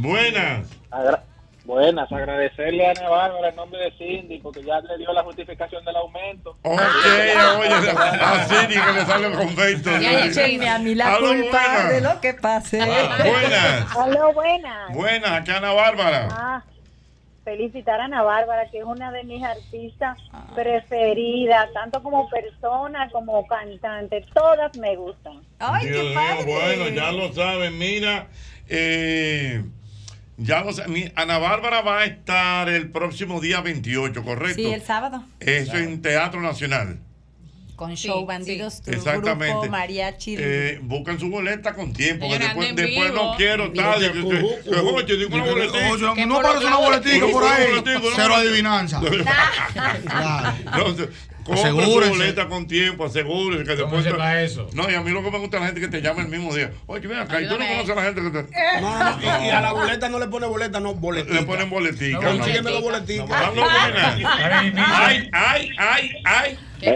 Buenas. 0.90 1.33
Buenas, 1.64 2.12
agradecerle 2.12 2.86
a 2.86 2.90
Ana 2.90 3.08
Bárbara 3.08 3.48
en 3.48 3.56
nombre 3.56 3.80
de 3.80 3.90
Cindy 3.92 4.38
porque 4.38 4.62
ya 4.62 4.80
le 4.80 4.98
dio 4.98 5.10
la 5.14 5.22
justificación 5.22 5.82
del 5.84 5.96
aumento. 5.96 6.50
Ok, 6.62 6.78
oye, 7.58 7.90
así 8.20 8.54
ni 8.68 8.74
que 8.74 8.92
le 8.92 9.06
sale 9.06 9.26
el 9.28 9.34
convento. 9.34 9.90
A 9.90 10.78
mí 10.78 10.94
la 10.94 11.16
culpa 11.16 11.34
buenas. 11.48 11.90
de 11.90 12.00
lo 12.02 12.20
que 12.20 12.34
pase. 12.34 12.78
Buenas. 12.78 13.96
Hola, 13.96 14.26
buenas. 14.34 14.94
Buenas, 14.94 15.30
aquí 15.30 15.50
Ana 15.52 15.72
Bárbara. 15.72 16.28
Ah, 16.30 16.64
felicitar 17.44 17.98
a 17.98 18.04
Ana 18.04 18.22
Bárbara, 18.22 18.70
que 18.70 18.80
es 18.80 18.84
una 18.84 19.10
de 19.10 19.24
mis 19.24 19.42
artistas 19.42 20.18
preferidas, 20.54 21.72
tanto 21.72 22.02
como 22.02 22.28
persona 22.28 23.08
como 23.10 23.46
cantante. 23.46 24.22
Todas 24.34 24.76
me 24.76 24.96
gustan. 24.96 25.40
Dios 25.80 26.04
mío, 26.04 26.44
bueno, 26.46 26.88
ya 26.88 27.10
lo 27.10 27.32
saben, 27.32 27.78
mira, 27.78 28.26
eh, 28.68 29.64
ya 30.36 30.64
mi- 30.88 31.10
Ana 31.14 31.38
Bárbara 31.38 31.80
va 31.82 32.00
a 32.00 32.04
estar 32.04 32.68
el 32.68 32.90
próximo 32.90 33.40
día 33.40 33.60
28, 33.60 34.22
¿correcto? 34.22 34.56
Sí, 34.56 34.66
el 34.66 34.82
sábado. 34.82 35.24
Eso 35.40 35.76
en 35.76 36.02
Teatro 36.02 36.40
Nacional. 36.40 36.98
Con 37.76 37.96
show 37.96 38.24
Bandidos, 38.24 38.82
tu 38.82 38.92
Exactamente. 38.92 39.52
grupo, 39.52 39.68
mariachi. 39.68 40.36
Eh, 40.38 40.78
buscan 40.80 41.18
su 41.18 41.28
boleta 41.28 41.74
con 41.74 41.92
tiempo, 41.92 42.28
que 42.28 42.38
después, 42.38 42.72
vivo. 42.76 43.04
no 43.12 43.34
quiero 43.36 43.72
tal. 43.72 43.96
oye, 43.96 44.10
digo 44.10 44.28
una 45.34 46.14
Que 46.14 46.24
no 46.26 46.40
parece 46.40 46.66
una 46.66 46.76
boletica 46.76 47.26
por 47.32 47.42
ahí. 47.44 47.66
Cero 48.14 48.34
adivinanza. 48.36 49.00
No, 49.00 50.84
se- 51.44 51.50
compra 51.52 51.70
su 51.70 51.78
Asegúrense. 51.78 52.10
boleta 52.18 52.48
con 52.48 52.66
tiempo, 52.66 53.04
asegúrense 53.04 53.64
que 53.76 53.82
¿Cómo 53.82 53.96
después. 53.96 54.04
se 54.04 54.12
va 54.18 54.40
eso? 54.42 54.68
No, 54.72 54.90
y 54.90 54.94
a 54.94 55.00
mí 55.02 55.10
lo 55.10 55.22
que 55.22 55.30
me 55.30 55.38
gusta 55.38 55.56
es 55.56 55.60
la 55.62 55.66
gente 55.66 55.80
que 55.80 55.88
te 55.88 56.00
llama 56.02 56.22
el 56.22 56.28
mismo 56.28 56.54
día. 56.54 56.72
Oye, 56.86 57.06
ven 57.06 57.18
acá, 57.18 57.40
y 57.40 57.48
tú 57.48 57.58
no 57.58 57.66
conoces 57.66 57.90
a 57.90 57.94
la 57.94 58.02
gente 58.02 58.22
que 58.22 58.30
te. 58.30 58.80
No, 58.80 58.98
no, 58.98 59.16
no, 59.16 59.22
y, 59.22 59.46
y 59.46 59.50
a 59.50 59.60
la 59.60 59.72
boleta 59.72 60.08
no 60.08 60.18
le 60.18 60.26
pone 60.28 60.46
boleta, 60.46 60.80
no 60.80 60.94
boletica. 60.94 61.34
Le 61.34 61.42
ponen 61.46 61.70
boletica. 61.70 62.18
Consígueme 62.20 62.70
la 62.70 62.80
boletica. 62.80 63.24
No, 63.26 63.46
no, 63.54 63.62
buena. 63.62 64.14
Ay, 64.14 65.28
ay, 65.32 65.70
ay, 65.78 65.78
ay. 65.78 65.78
¿Qué? 65.78 66.12
Hay 66.16 66.18
Llegó 66.18 66.22
ahí. 66.22 66.22
amenaza, 66.22 66.22
hay 66.22 66.22
amenaza. 66.22 66.32
¿Qué 66.34 66.42
pasó 66.42 66.48
ahí? 66.48 66.58
No 66.58 66.73
se 66.84 66.90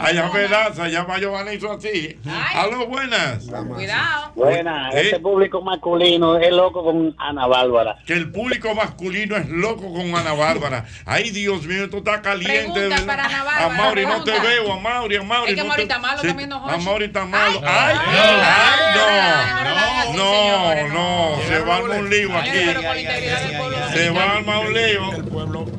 Hay 0.00 0.16
ponga. 0.16 0.26
amenaza, 0.28 0.88
llama 0.88 1.18
Giovanni 1.18 1.54
hizo 1.54 1.72
así. 1.72 2.16
Aló, 2.54 2.86
buenas. 2.86 3.44
Cuidado. 3.44 4.32
Buenas, 4.34 4.94
¿Eh? 4.94 5.00
este 5.02 5.20
público 5.20 5.60
masculino 5.62 6.38
es 6.38 6.50
loco 6.52 6.84
con 6.84 7.14
Ana 7.18 7.46
Bárbara. 7.46 7.98
Que 8.06 8.12
el 8.14 8.30
público 8.30 8.74
masculino 8.74 9.36
es 9.36 9.48
loco 9.48 9.92
con 9.92 10.14
Ana 10.14 10.32
Bárbara. 10.34 10.84
Ay, 11.04 11.30
Dios 11.30 11.64
mío, 11.64 11.84
esto 11.84 11.98
está 11.98 12.22
caliente. 12.22 12.72
Pregunta 12.88 13.06
para 13.06 13.24
Ana 13.26 13.40
A 13.40 13.44
Bárbara, 13.44 13.68
Mauri, 13.76 14.06
no 14.06 14.24
te 14.24 14.32
pregunta. 14.32 14.48
veo, 14.48 14.72
a 14.72 14.80
Mauri, 14.80 15.16
a 15.16 15.22
Mauri. 15.22 15.50
Es 15.50 15.56
que 15.56 15.62
no 15.62 15.68
Mauri 15.68 15.82
está 15.82 15.98
malo 15.98 16.20
Sí, 16.20 16.28
también, 16.28 16.48
don 16.50 16.70
A. 16.70 16.76
Mauri 16.78 17.04
está 17.06 17.24
malo. 17.24 17.60
Ay, 17.64 17.96
Ay, 18.06 18.14
ay, 18.14 18.96
ay, 18.96 18.98
no. 20.16 20.16
No, 20.16 20.88
no, 20.88 21.36
se 21.46 21.58
va 21.60 21.74
a 21.74 21.76
armar 21.78 21.98
un 21.98 22.10
lío 22.10 22.36
aquí. 22.36 22.58
Se 23.92 24.10
va 24.10 24.22
a 24.22 24.36
armar 24.36 24.66
un 24.66 24.74
lío. 24.74 25.02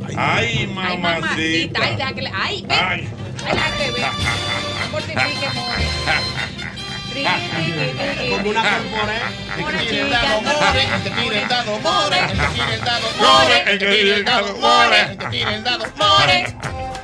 Ay, 0.07 0.15
Ay, 0.17 0.67
mamacita. 0.67 1.27
Mamacita. 1.47 1.81
Ay, 1.83 1.95
deja 1.95 2.13
que 2.13 2.21
le. 2.21 2.31
Ay, 2.33 2.61
ven. 2.67 2.71
Ay. 2.71 3.09
Ay, 3.45 3.55
deja 3.55 3.71
que 3.75 5.49
more. 5.55 5.87
Como 7.17 8.49
una 8.51 8.61
corpore. 8.61 9.19
More, 9.57 9.77
tira 9.79 9.79
el 9.79 10.05
chica, 10.05 10.21
dado, 10.21 10.41
more. 10.41 10.81
El 10.83 11.01
que 11.01 11.09
tira 11.09 11.41
el 11.41 11.47
dado, 11.47 11.79
more. 11.79 12.19
El 12.19 12.27
que 12.27 12.35
tira 12.53 12.73
el 12.73 12.81
dado, 12.83 13.07
More, 13.17 13.57
el 13.71 13.79
que 13.79 13.87
tira 13.87 14.15
el 14.15 14.25
dado, 14.25 14.57
more. 14.57 15.01
El 15.01 15.17
que 15.17 15.25
tira 15.27 15.55
el 15.55 15.63
dado, 15.63 15.85
more. 15.97 16.96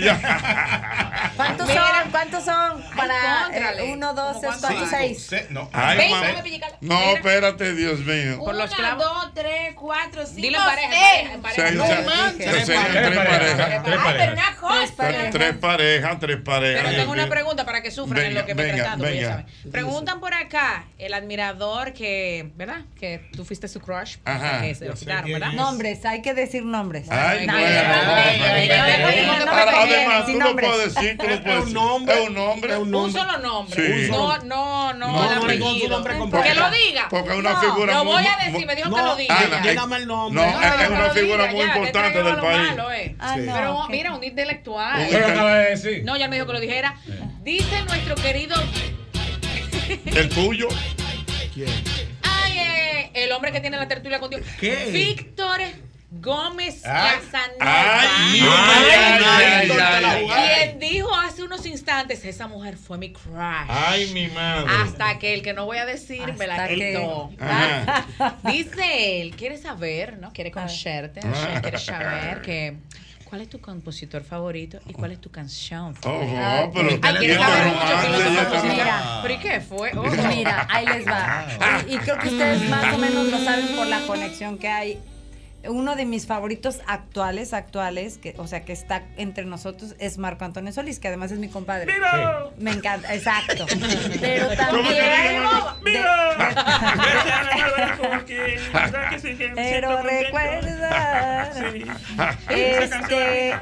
Ya. 0.00 1.32
¿Cuántos 1.36 1.68
son? 1.68 2.10
¿Cuántos 2.10 2.44
son? 2.44 2.82
Para 2.96 3.48
eh, 3.52 3.92
uno, 3.92 4.14
dos, 4.14 4.40
tres, 4.40 4.54
cuatro, 4.60 4.86
seis. 4.88 5.30
No. 5.50 5.68
Ay, 5.72 5.98
Ven. 5.98 6.10
No, 6.80 6.98
espérate, 7.00 7.74
Dios 7.74 8.00
mío. 8.00 8.38
Por 8.38 8.54
los 8.54 8.70
Una, 8.78 8.94
dos, 8.94 9.34
tres, 9.34 9.74
cuatro, 9.74 10.24
cinco, 10.26 10.40
Dilo 10.40 10.58
en 10.58 10.64
pareja, 10.64 10.92
seis. 10.92 11.30
tres 12.44 12.68
parejas. 13.24 13.84
Tres 13.84 14.92
parejas. 14.92 15.30
Tres 15.32 15.56
parejas, 15.56 16.18
tres 16.20 16.36
parejas. 16.42 16.82
Pero 16.84 16.96
tengo 16.96 17.12
una 17.12 17.28
pregunta 17.28 17.64
para 17.64 17.82
que 17.82 17.90
sufran 17.90 18.26
en 18.26 18.34
lo 18.34 18.46
que 18.46 18.54
pues 18.54 18.72
venga. 18.72 18.84
saben. 18.90 19.46
Preguntan 19.70 20.20
por 20.20 20.34
acá 20.34 20.84
el 20.98 21.14
admirador 21.14 21.92
que, 21.92 22.50
¿verdad? 22.56 22.82
Que 22.98 23.28
tú 23.34 23.44
fuiste 23.44 23.68
su 23.68 23.80
crush. 23.80 24.16
Ajá. 24.24 24.62
Que 24.62 24.74
se 24.74 24.86
lo 24.86 24.94
quitaron, 24.94 25.30
¿verdad? 25.32 25.52
Nombres, 25.52 26.04
hay 26.04 26.22
que 26.22 26.34
decir 26.34 26.64
nombres. 26.64 27.06
Ay, 27.10 27.46
No, 27.46 27.52
bueno. 27.54 29.33
No, 29.38 29.44
no, 29.46 29.52
no, 29.52 29.54
no, 29.54 29.64
no, 29.64 29.64
no, 29.64 29.72
no, 29.72 29.86
no, 29.86 29.94
Además, 29.94 30.24
sin 30.26 30.34
tú 30.34 30.38
lo 30.40 30.44
nombres. 30.46 30.70
puedes 30.70 30.94
decir, 30.94 31.16
tú 31.18 31.26
lo 31.28 31.42
puedes 31.42 31.58
un 31.58 31.60
decir. 31.64 31.74
nombre. 31.74 32.14
Es 32.22 32.28
un 32.28 32.34
nombre. 32.34 32.70
Es 32.72 32.76
un 32.78 32.82
Un 32.84 32.90
nombre. 32.90 33.12
solo 33.22 33.38
nombre. 33.38 34.04
Sí. 34.04 34.10
No, 34.10 34.38
no, 34.38 34.94
no, 34.94 34.94
No, 34.94 35.34
no, 35.34 36.42
que 36.42 36.54
lo 36.54 36.70
diga. 36.70 37.06
Porque 37.10 37.30
es 37.30 37.36
una 37.36 37.52
No, 37.52 37.60
figura 37.60 37.94
Lo 37.94 38.04
muy- 38.04 38.12
voy 38.14 38.24
a 38.26 38.44
decir, 38.50 38.66
me 38.66 38.74
dijo 38.76 38.88
No, 38.88 38.96
que 38.96 39.02
lo 39.02 39.16
diga. 39.16 39.38
Ana, 39.38 39.62
Lléname 39.62 39.96
el 39.96 40.06
nombre. 40.06 40.42
No, 40.42 40.48
es, 40.62 40.88
una 40.88 41.06
lo 41.08 41.10
figura 41.14 41.46
diga, 41.46 41.52
muy 41.52 41.60
ya, 41.66 41.72
que 41.72 41.78
importante 41.78 42.22
del 42.22 42.34
lo 42.36 42.42
país. 42.42 42.58
malo, 42.70 42.92
eh. 42.92 43.16
Ah, 43.18 43.36
no, 43.36 43.52
Pero 43.54 43.88
mira, 43.88 44.14
un 44.14 44.24
intelectual. 44.24 45.08
¿Qué 45.08 45.18
lo 45.18 45.26
acaba 45.26 45.54
de 45.58 45.70
decir? 45.70 46.04
No, 46.04 46.16
ya 46.16 46.28
me 46.28 46.36
dijo 46.36 46.46
que 46.46 46.52
lo 46.52 46.60
dijera. 46.60 46.96
Dice 47.42 47.82
nuestro 47.82 48.14
querido. 48.16 48.56
El 50.06 50.28
tuyo. 50.30 50.68
Ay, 52.22 52.58
eh, 52.58 53.10
el 53.14 53.32
hombre 53.32 53.52
que 53.52 53.60
tiene 53.60 53.76
la 53.76 53.86
tertulia 53.88 54.18
contigo. 54.18 54.42
¿Qué? 54.58 54.88
Víctor 54.92 55.60
Gómez 56.20 56.82
Casanova. 56.82 58.02
Quien 60.64 60.78
dijo 60.78 61.14
hace 61.14 61.42
unos 61.42 61.66
instantes, 61.66 62.24
esa 62.24 62.46
mujer 62.46 62.76
fue 62.76 62.98
mi 62.98 63.12
crush. 63.12 63.34
Ay, 63.68 64.10
mi 64.12 64.28
madre. 64.28 64.70
Hasta 64.82 65.18
que 65.18 65.34
el 65.34 65.42
que 65.42 65.52
no 65.52 65.66
voy 65.66 65.78
a 65.78 65.86
decir 65.86 66.32
me 66.38 66.46
la 66.46 66.68
que- 66.68 66.74
quitó. 66.76 67.30
Dice 68.50 69.20
él, 69.22 69.34
quiere 69.36 69.58
saber, 69.58 70.18
¿no? 70.18 70.32
Quiere 70.32 70.50
conocerte, 70.50 71.20
Ah. 71.24 71.60
quiere 71.60 71.78
saber 71.78 72.42
que 72.42 72.76
cuál 73.24 73.40
es 73.40 73.48
tu 73.50 73.60
compositor 73.60 74.22
favorito 74.22 74.78
y 74.86 74.92
cuál 74.92 75.12
es 75.12 75.20
tu 75.20 75.30
canción 75.30 75.94
Oh, 76.04 76.20
favorita. 76.20 76.64
oh, 76.64 76.72
pero 76.72 76.88
Ay, 77.02 77.16
quiere 77.16 77.34
y 77.34 77.36
saber 77.36 77.66
mucho 77.66 77.94
este 77.94 78.30
musical. 78.30 78.62
Mira. 78.68 79.18
¿Pero 79.22 79.34
y 79.34 79.38
qué 79.38 79.60
fue? 79.60 79.90
Oh. 79.96 80.02
Mira, 80.28 80.66
ahí 80.70 80.86
les 80.86 81.06
va. 81.06 81.46
Y, 81.88 81.94
y 81.94 81.98
creo 81.98 82.18
que 82.18 82.28
ustedes 82.28 82.68
más 82.70 82.94
o 82.94 82.98
menos 82.98 83.26
lo 83.26 83.38
saben 83.44 83.66
por 83.76 83.86
la 83.86 84.00
conexión 84.06 84.58
que 84.58 84.68
hay. 84.68 84.98
Uno 85.68 85.96
de 85.96 86.04
mis 86.04 86.26
favoritos 86.26 86.80
actuales, 86.86 87.52
actuales, 87.52 88.18
que, 88.18 88.34
o 88.38 88.46
sea, 88.46 88.64
que 88.64 88.72
está 88.72 89.02
entre 89.16 89.44
nosotros, 89.44 89.94
es 89.98 90.18
Marco 90.18 90.44
Antonio 90.44 90.72
Solís, 90.72 90.98
que 90.98 91.08
además 91.08 91.32
es 91.32 91.38
mi 91.38 91.48
compadre. 91.48 91.92
¡Mira! 91.92 92.46
Me 92.58 92.72
encanta, 92.72 93.14
exacto. 93.14 93.66
Pero 94.20 94.46
¿Cómo 94.70 94.82
también. 94.82 95.42
Pero 99.54 100.02
recuerda. 100.02 101.50
Sí. 101.54 101.84
Este, 102.48 103.54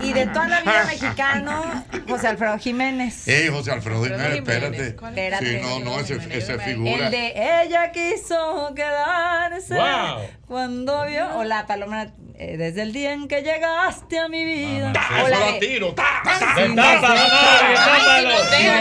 y 0.00 0.12
de 0.12 0.26
toda 0.26 0.48
la 0.48 0.60
vida 0.60 0.84
mexicano, 0.86 1.84
José 2.08 2.28
Alfredo 2.28 2.58
Jiménez. 2.58 3.26
Ey, 3.28 3.48
José 3.48 3.72
Alfredo 3.72 4.04
Jiménez, 4.04 4.34
espérate. 4.34 4.86
Espérate. 4.88 5.46
Sí, 5.46 5.58
no, 5.62 5.80
no, 5.80 6.00
ese, 6.00 6.18
ese 6.30 6.58
figura. 6.58 7.06
El 7.06 7.10
de 7.10 7.62
ella 7.64 7.90
quiso 7.92 8.72
quedarse 8.74 9.74
Wow. 9.74 10.22
cuando 10.46 11.06
vio. 11.06 11.38
La 11.48 11.66
paloma 11.66 12.08
eh, 12.38 12.56
desde 12.56 12.82
el 12.82 12.92
día 12.92 13.12
en 13.12 13.26
que 13.26 13.42
llegaste 13.42 14.18
a 14.18 14.28
mi 14.28 14.44
vida. 14.44 14.92
Ah, 14.96 15.08
o 15.22 15.26
eso 15.26 15.28
la 15.28 15.40
la 15.40 15.52
de- 15.52 15.58
tiro, 15.58 15.94
ta, 15.94 16.04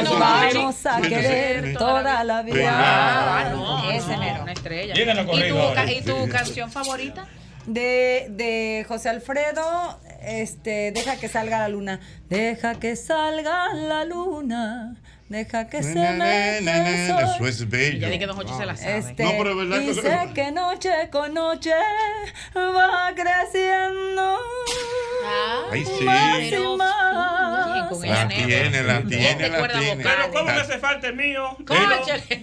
Nos 0.03 0.19
vamos 0.19 0.85
a 0.85 1.01
querer 1.01 1.73
toda 1.77 2.23
la 2.23 2.41
vida. 2.41 2.71
Ah, 2.73 3.49
no, 3.51 3.91
Ese 3.91 4.11
no, 4.13 4.17
mero. 4.19 4.43
una 4.43 4.51
estrella. 4.53 4.93
Llévenlo 4.93 5.23
¿Y 5.23 5.25
corrido 5.25 5.55
tu, 5.57 5.61
ahora. 5.63 5.85
ca- 5.85 5.91
¿Y 5.91 6.01
tu 6.01 6.29
canción 6.29 6.71
favorita? 6.71 7.25
De, 7.65 8.27
de 8.29 8.85
José 8.87 9.09
Alfredo, 9.09 9.99
este, 10.21 10.91
deja 10.93 11.17
que 11.17 11.27
salga 11.27 11.59
la 11.59 11.67
luna. 11.69 11.99
Deja 12.29 12.75
que 12.75 12.95
salga 12.95 13.73
la 13.73 14.05
luna. 14.05 14.95
Deja 15.29 15.67
que 15.67 15.83
se 15.83 15.93
sol. 15.93 16.03
Eso 16.07 17.47
es 17.47 17.69
bello. 17.69 17.99
Ya 17.99 18.09
di 18.09 18.17
que 18.19 18.25
Don 18.27 18.35
Jochi 18.37 18.53
se 18.53 18.65
la 18.65 18.75
sabe. 18.77 18.97
Este, 18.97 19.23
No, 19.23 19.31
pero 19.37 19.51
es 19.51 19.57
verdad 19.57 19.79
que- 19.79 19.93
dice 19.93 20.29
que 20.33 20.51
noche 20.51 20.89
con 21.11 21.33
noche 21.33 21.73
va 22.55 23.13
creciendo. 23.13 24.37
Ay, 25.71 25.83
sí. 25.85 26.03
Más 26.05 26.39
y 26.43 26.77
más. 26.77 27.17
La 28.07 28.27
tiene, 28.27 28.83
la 28.83 29.01
tiene, 29.03 29.49
la 29.49 29.67
tiene. 29.67 30.03
Pero 30.03 30.31
¿cómo 30.31 30.45
me 30.45 30.51
hace 30.53 30.77
falta 30.77 31.07
el 31.07 31.15
mío? 31.15 31.57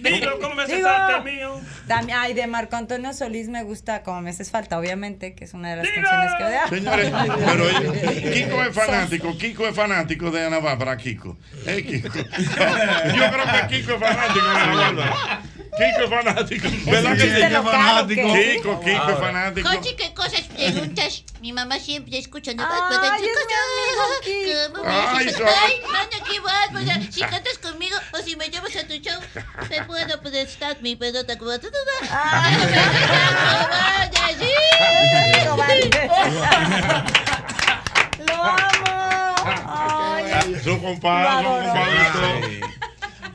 Dilo, 0.01 0.39
¿cómo 0.39 0.55
me 0.55 0.63
hace 0.63 0.75
Digo, 0.77 0.87
falta 0.87 1.17
el 1.17 1.23
mío? 1.23 1.61
También, 1.87 2.17
ay, 2.19 2.33
de 2.33 2.47
Marco 2.47 2.75
Antonio 2.75 3.13
Solís 3.13 3.47
me 3.47 3.61
gusta 3.63 4.01
Como 4.01 4.21
me 4.21 4.31
haces 4.31 4.49
falta, 4.49 4.77
obviamente, 4.79 5.33
que 5.35 5.45
es 5.45 5.53
una 5.53 5.69
de 5.71 5.77
las 5.77 5.87
canciones 5.89 6.31
que 6.37 6.43
vea. 6.43 6.67
Señores, 6.67 7.11
pero 7.45 7.65
Kiko 8.33 8.63
es 8.63 8.75
fanático, 8.75 9.37
Kiko 9.37 9.67
es 9.67 9.75
fanático 9.75 10.31
de 10.31 10.45
Ana 10.45 10.59
Bárbara, 10.59 10.97
Kiko. 10.97 11.37
Eh, 11.65 11.83
Kiko. 11.87 12.09
Yo 13.15 13.31
creo 13.31 13.45
que 13.45 13.67
Kiko 13.75 13.93
es 13.93 13.99
fanático 13.99 14.45
de 14.45 14.57
Ana 14.57 14.75
Bárbara. 14.75 15.41
Kiko 15.75 16.03
es 16.03 16.09
fanático. 16.09 16.67
¿Verdad 16.89 17.13
que 17.13 17.19
sí? 17.19 17.27
chiste 17.27 17.49
local, 17.49 18.03
¿o 18.03 18.07
qué? 18.07 18.15
Kiko, 18.15 18.79
Kiko 18.79 19.09
es 19.09 19.19
fanático. 19.19 19.69
Jochi, 19.69 19.95
¿qué 19.95 20.13
cosas 20.13 20.41
preguntas? 20.41 21.23
Mi 21.41 21.51
mamá 21.53 21.79
siempre 21.79 22.17
escuchando 22.17 22.63
Ay, 22.63 22.69
Bárbara 22.79 23.17
en 23.17 23.23
su 23.23 23.29
es 23.29 23.35
casa. 23.35 23.55
¿Cómo 24.73 24.83
me 24.83 24.89
Ay, 24.89 25.27
Ay, 25.27 25.81
mana, 25.91 26.17
qué 26.29 26.39
bárbara. 26.39 27.01
Si 27.11 27.21
cantas 27.21 27.57
conmigo 27.57 27.97
o 28.13 28.17
si 28.19 28.35
me 28.35 28.49
llevas 28.49 28.75
a 28.75 28.87
tu 28.87 28.93
show, 28.93 29.19
te 29.67 29.83
puedo 29.83 30.21
prestar 30.21 30.81
mi 30.81 30.95
pelota 30.95 31.37
como 31.37 31.59
tú. 31.59 31.67
Ay, 32.11 32.55
vaya, 33.69 34.25
Lo 38.27 38.43
amo. 38.43 38.85
Su 40.63 40.81
compadre, 40.81 41.43
su 41.43 41.49
compadrito. 41.49 42.64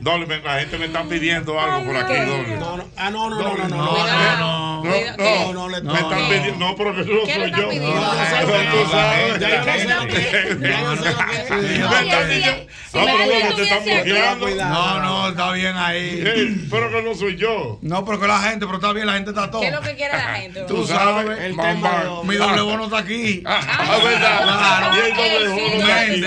Doble, 0.01 0.41
la 0.43 0.59
gente 0.59 0.77
me 0.79 0.85
está 0.85 1.03
pidiendo 1.03 1.59
algo 1.59 1.85
por 1.85 1.95
aquí, 1.95 2.13
doble. 2.15 2.55
No, 2.57 2.77
no, 2.77 2.85
ah, 2.97 3.11
no, 3.11 3.29
no, 3.29 3.35
no, 3.39 3.55
no, 3.55 3.67
no. 3.67 3.77
no, 4.03 4.83
no, 4.83 4.83
no, 4.83 5.53
no, 5.53 5.69
le 5.69 5.81
me 5.83 5.93
están 5.93 6.21
no. 6.21 6.27
pidiendo, 6.27 6.65
no, 6.65 6.75
pero 6.75 6.95
que 6.95 7.01
eso 7.01 7.11
no 7.11 7.23
¿Qué 7.23 7.37
le 7.37 7.51
soy 7.51 7.51
yo. 7.51 7.81
No, 7.81 7.91
No, 7.91 8.01
no, 8.01 8.83
no, 8.83 8.89
sabes. 8.89 9.39
ya 9.39 9.49
yo 9.49 9.63
sé 9.63 10.07
que- 10.07 10.55
Me 10.55 10.69
están 10.71 12.29
diciendo- 12.29 12.71
Ah, 12.93 13.05
pero 13.05 13.55
te 13.55 13.63
están 13.63 13.83
bloqueando. 13.85 14.47
No, 14.49 14.99
no, 14.99 15.29
está 15.29 15.51
bien 15.53 15.77
ahí. 15.77 16.23
Eh, 16.25 16.57
Pero 16.69 16.89
que 16.91 17.01
no 17.03 17.15
soy 17.15 17.37
yo. 17.37 17.77
No, 17.81 18.03
pero 18.03 18.19
que 18.19 18.27
la 18.27 18.39
gente, 18.39 18.65
pero 18.65 18.79
está 18.79 18.91
bien, 18.93 19.05
la 19.07 19.13
gente 19.13 19.29
está 19.29 19.49
todo. 19.49 19.61
¿Qué 19.61 19.67
es 19.67 19.73
lo 19.73 19.81
que 19.81 19.95
quiere 19.95 20.13
la 20.17 20.33
gente? 20.33 20.61
Tú 20.63 20.85
sabes, 20.85 21.39
El 21.39 21.55
tema 21.55 22.21
mi 22.23 22.35
doble 22.35 22.61
bono 22.61 22.85
está 22.85 22.97
aquí. 22.97 23.43
Ah, 23.45 23.97
verdad. 24.03 24.91
Y 24.93 24.99
el 24.99 25.15
doble 25.15 25.47
bono 25.49 25.75
está 25.83 25.95
aquí. 26.01 26.21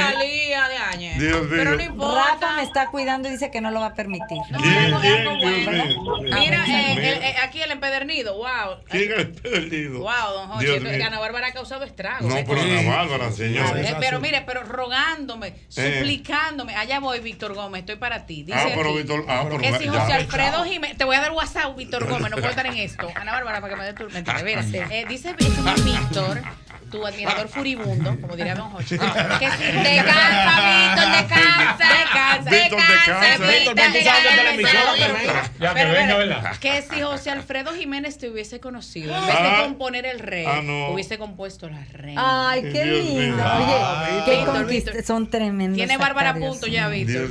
Pero 1.51 1.77
no 1.77 1.83
importa. 1.83 2.15
Rafa 2.15 2.57
me 2.57 2.63
está 2.63 2.89
cuidando 2.89 3.29
y 3.29 3.33
dice 3.33 3.51
que 3.51 3.61
no 3.65 3.71
lo 3.73 3.81
va 3.81 3.87
a 3.87 3.95
permitir. 3.95 4.39
¿Quién, 4.63 4.95
quién, 5.01 5.25
Dios 5.39 5.43
mío? 5.43 6.17
Mira, 6.23 6.65
eh, 6.69 6.93
el- 6.93 7.23
eh, 7.23 7.35
aquí 7.43 7.61
el 7.63 7.71
empedernido, 7.73 8.37
wow. 8.37 8.85
¿Quién 8.89 9.11
es 9.19 9.27
perdido? 9.41 9.99
Wow, 10.01 10.33
don 10.35 10.49
Jorge. 10.49 11.03
Ana 11.03 11.19
Bárbara 11.19 11.49
ha 11.49 11.53
causado 11.53 11.85
estragos. 11.85 12.27
No, 12.27 12.37
¿eh? 12.37 12.45
pero 12.47 12.61
Ana 12.61 12.83
Bárbara, 12.97 13.33
señor. 13.33 13.77
Eh, 13.79 13.97
pero 13.99 14.21
mire, 14.21 14.43
pero 14.47 14.63
rogándome, 14.63 15.55
suplicándome. 15.69 16.77
Allá 16.77 17.01
voy, 17.01 17.21
Víctor 17.21 17.55
Gómez, 17.55 17.81
estoy 17.81 17.97
para 17.97 18.27
ti. 18.27 18.45
Dice 18.45 18.59
Ah, 18.59 18.67
pero 18.75 18.91
aquí 18.91 18.99
Víctor, 18.99 19.25
ah, 19.29 19.41
pero 19.45 19.59
que 19.59 19.79
si 19.79 19.85
ya. 19.87 19.93
José 20.01 20.13
Alfredo 20.13 20.65
Jiménez, 20.65 20.97
te 20.97 21.05
voy 21.05 21.17
a 21.17 21.21
dar 21.21 21.33
WhatsApp, 21.33 21.77
Víctor 21.77 22.07
Gómez, 22.09 22.31
no 22.31 22.37
puedo 22.37 22.51
estar 22.51 22.67
en 22.67 22.77
esto. 22.77 23.09
Ana 23.15 23.33
Bárbara, 23.33 23.61
para 23.61 23.75
que 23.75 23.81
me 23.81 23.87
dé 23.87 23.95
tu 23.95 24.09
mentira. 24.11 24.43
Mira, 24.45 24.63
eh, 24.91 25.05
dice 25.09 25.35
Víctor, 25.35 26.43
tu 26.91 27.07
admirador 27.07 27.49
furibundo, 27.55 28.17
como 28.21 28.37
diría 28.37 28.55
Don 28.55 28.71
Jorge, 28.71 28.99
que 28.99 29.51
si 29.51 29.73
te 29.83 29.97
cansa, 30.05 30.95
Víctor, 30.95 31.13
te 31.13 31.35
cansa, 31.35 31.79
te 31.79 32.13
cansa, 32.13 32.51
te 32.51 32.57
Víctor, 32.57 32.79
te 32.81 32.85
cansa, 32.85 33.75
cansa. 33.75 34.57
Víctor. 34.57 35.51
Ya 35.61 35.75
que 35.75 35.85
venga, 35.85 36.17
¿verdad? 36.17 36.57
Que 36.59 36.83
si 36.83 37.01
José 37.01 37.31
Alfredo 37.31 37.73
Jiménez 37.75 38.19
te 38.19 38.29
hubiese 38.29 38.61
conocido, 38.61 39.15
en 39.17 39.27
vez 39.27 39.35
Ah. 39.39 39.57
de 39.59 39.63
componer 39.65 40.07
el 40.07 40.19
rey, 40.19 40.45
Ah, 40.47 40.61
hubiese 40.93 41.19
compuesto 41.19 41.69
la 41.69 41.83
reina. 41.93 42.51
Ay, 42.51 42.63
qué 42.73 42.85
lindo. 42.85 43.43
Oye, 43.45 44.23
qué 44.25 44.37
Víctor, 44.37 44.55
conquistas. 44.57 45.07
Son 45.07 45.29
tremendos. 45.31 45.77
Tiene 45.77 45.97
Bárbara 45.97 46.35
punto 46.35 46.67
ya, 46.67 46.89
Víctor. 46.89 47.29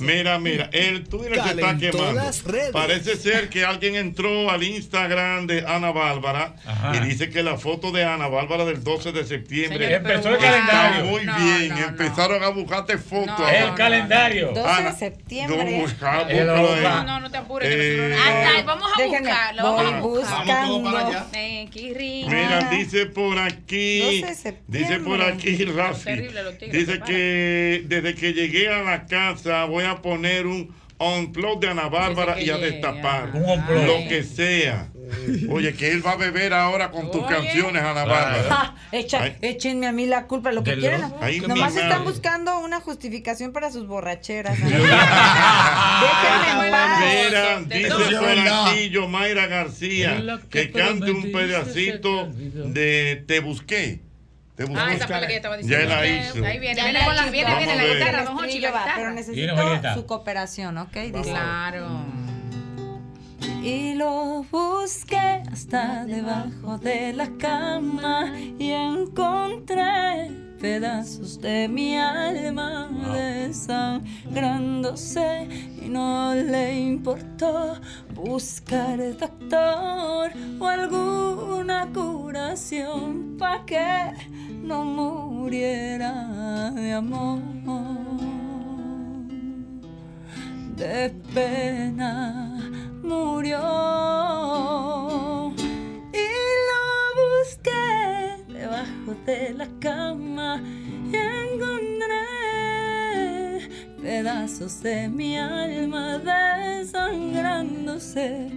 Mira, 0.00 0.38
mira, 0.38 0.68
el 0.72 1.04
Twitter 1.04 1.42
se 1.42 1.50
está 1.50 1.76
quemando. 1.76 2.22
Parece 2.72 3.16
ser 3.16 3.48
que 3.48 3.64
alguien 3.64 3.96
entró 3.96 4.50
al 4.50 4.62
Instagram 4.62 5.46
de 5.46 5.64
Ana 5.66 5.90
Bárbara 5.92 6.54
y 6.94 6.98
dice 7.00 7.30
que 7.30 7.42
la 7.42 7.56
foto 7.56 7.92
de 7.92 8.04
Ana 8.04 8.28
Bárbara 8.28 8.45
del 8.46 8.82
12 8.84 9.12
de 9.12 9.24
septiembre 9.24 9.78
Señor, 9.86 9.92
Empezó 9.92 10.28
el 10.28 10.34
está 10.36 10.50
calendario. 10.50 11.04
muy 11.06 11.24
No, 11.24 11.36
bien. 11.36 11.68
no, 11.68 11.76
no. 11.80 11.86
Empezaron 11.86 12.42
a 12.42 12.48
buscarte 12.48 12.98
fotos. 12.98 13.38
No, 13.38 13.48
El 13.48 13.74
calendario. 13.74 14.52
12 14.54 14.68
Ana, 14.68 14.90
de 14.92 14.96
septiembre. 14.98 15.56
No. 16.44 16.46
No, 16.46 17.04
no, 17.04 17.20
no 17.20 17.30
te 17.30 17.36
apures. 17.36 17.68
Eh, 17.72 18.14
Hasta- 18.16 18.62
vamos 18.62 18.88
a 18.96 19.02
buscarlo. 19.04 19.62
voy 19.62 20.22
Vamos 20.22 20.86
a 20.86 20.92
para 20.92 21.06
allá. 21.08 21.26
Eh. 21.34 21.68
Mira, 22.28 22.68
dice 22.70 23.06
por 23.06 23.38
aquí, 23.38 23.98
12 24.20 24.26
de 24.26 24.34
septiembre. 24.34 24.78
dice 24.96 25.00
por 25.00 25.22
aquí 25.22 25.64
Rafi, 25.64 26.04
Terrible 26.04 26.42
los 26.42 26.58
tigres, 26.58 26.86
dice 26.86 27.00
que 27.00 27.82
desde 27.86 28.14
que 28.14 28.32
llegué 28.32 28.68
a 28.68 28.82
la 28.82 29.06
casa 29.06 29.64
voy 29.64 29.84
a 29.84 29.96
poner 30.02 30.46
un 30.46 30.74
on-plot 30.98 31.60
de 31.60 31.68
Ana 31.68 31.88
Bárbara 31.88 32.40
y 32.40 32.50
a 32.50 32.56
destapar 32.58 33.30
Un 33.34 33.44
on-plot. 33.44 33.86
lo 33.86 34.08
que 34.08 34.22
sea. 34.22 34.88
Oye, 35.50 35.74
que 35.74 35.92
él 35.92 36.04
va 36.06 36.12
a 36.12 36.16
beber 36.16 36.52
ahora 36.52 36.90
con 36.90 37.10
tus 37.10 37.22
Oye. 37.22 37.34
canciones, 37.34 37.82
Ana. 37.82 38.04
Bárbara. 38.04 38.74
Echa- 38.92 39.36
échenme 39.40 39.86
a 39.86 39.92
mí 39.92 40.06
la 40.06 40.26
culpa, 40.26 40.52
lo 40.52 40.62
que 40.64 40.74
De 40.76 40.98
los- 40.98 41.12
Ay, 41.20 41.40
mi 41.40 41.46
Nomás 41.48 41.74
están 41.74 41.88
madre. 41.90 42.04
buscando 42.04 42.58
una 42.60 42.80
justificación 42.80 43.52
para 43.52 43.70
sus 43.70 43.86
borracheras. 43.86 44.58
¿no? 44.58 44.66
Déjenme 44.70 46.66
en 46.66 46.70
paz. 46.70 47.00
Mira, 47.00 47.60
De 47.60 47.78
dice 47.78 47.88
Es 47.88 48.20
verdad. 48.20 48.74
Yomaira 48.90 49.46
García 49.46 50.22
que 50.50 50.70
que 50.70 50.72
cante 50.72 51.10
un 51.10 51.32
pedacito 51.32 52.28
de 52.28 53.24
Te 53.26 53.40
busqué. 53.40 54.00
Te 54.56 54.64
busqué. 54.64 54.80
Ah, 54.82 54.94
esa 54.94 55.06
fue 55.06 55.20
la 55.20 55.26
que 55.26 55.32
yo 55.34 55.36
estaba 55.36 55.56
Ya 55.56 55.62
diciendo. 55.62 55.88
la 55.94 56.06
hizo. 56.06 56.44
Ahí 56.46 56.58
viene, 56.58 56.76
Ya 56.76 56.84
viene 56.84 56.98
viene, 57.00 57.30
viene 57.30 57.44
Vamos 57.50 57.66
la 57.66 57.84
guitarra, 57.84 58.24
don 58.24 58.34
estribillo 58.44 58.68
la 58.68 58.72
va, 58.74 58.80
pero 58.80 58.94
guitarra. 58.94 59.02
Una 59.02 59.14
necesito 59.14 59.94
su 59.94 60.06
cooperación, 60.06 60.78
¿ok? 60.78 60.92
Dice. 60.94 61.22
Claro. 61.30 62.06
Y 63.66 63.94
lo 63.94 64.44
busqué 64.52 65.42
hasta 65.50 66.04
debajo 66.04 66.78
de 66.78 67.12
la 67.12 67.26
cama 67.36 68.32
y 68.60 68.70
encontré 68.70 70.30
pedazos 70.60 71.40
de 71.40 71.66
mi 71.66 71.96
alma 71.96 72.88
desangrándose 73.12 75.48
y 75.84 75.88
no 75.88 76.32
le 76.32 76.78
importó 76.78 77.74
buscar 78.14 79.00
doctor 79.18 80.30
o 80.60 80.64
alguna 80.64 81.88
curación 81.92 83.34
para 83.36 83.66
que 83.66 84.12
no 84.62 84.84
muriera 84.84 86.70
de 86.70 86.92
amor. 86.92 87.40
De 90.76 91.10
pena 91.34 92.55
murió. 93.02 93.58
Y 96.12 96.28
lo 96.68 96.82
busqué 97.22 97.86
debajo 98.48 99.14
de 99.24 99.54
la 99.54 99.68
cama 99.80 100.60
y 101.12 101.16
encontré 101.16 102.26
pedazos 104.00 104.82
de 104.82 105.08
mi 105.08 105.36
alma 105.36 106.18
desangrándose. 106.18 108.50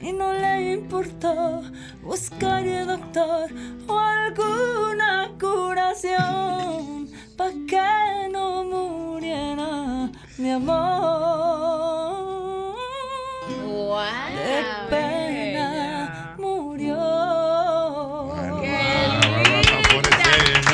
Y 0.00 0.12
no 0.12 0.32
le 0.32 0.74
importó 0.74 1.62
buscar 2.02 2.64
el 2.64 2.86
doctor 2.86 3.50
o 3.88 3.98
alguna 3.98 5.32
curación 5.40 7.08
para 7.36 7.50
que 7.66 8.28
no 8.32 8.62
muriera 8.64 10.08
mi 10.38 10.50
amor 10.50 12.47
de 13.88 14.64
pena 14.90 16.34
murió. 16.38 16.94
¡Qué 18.60 18.78
linda! 19.08 19.48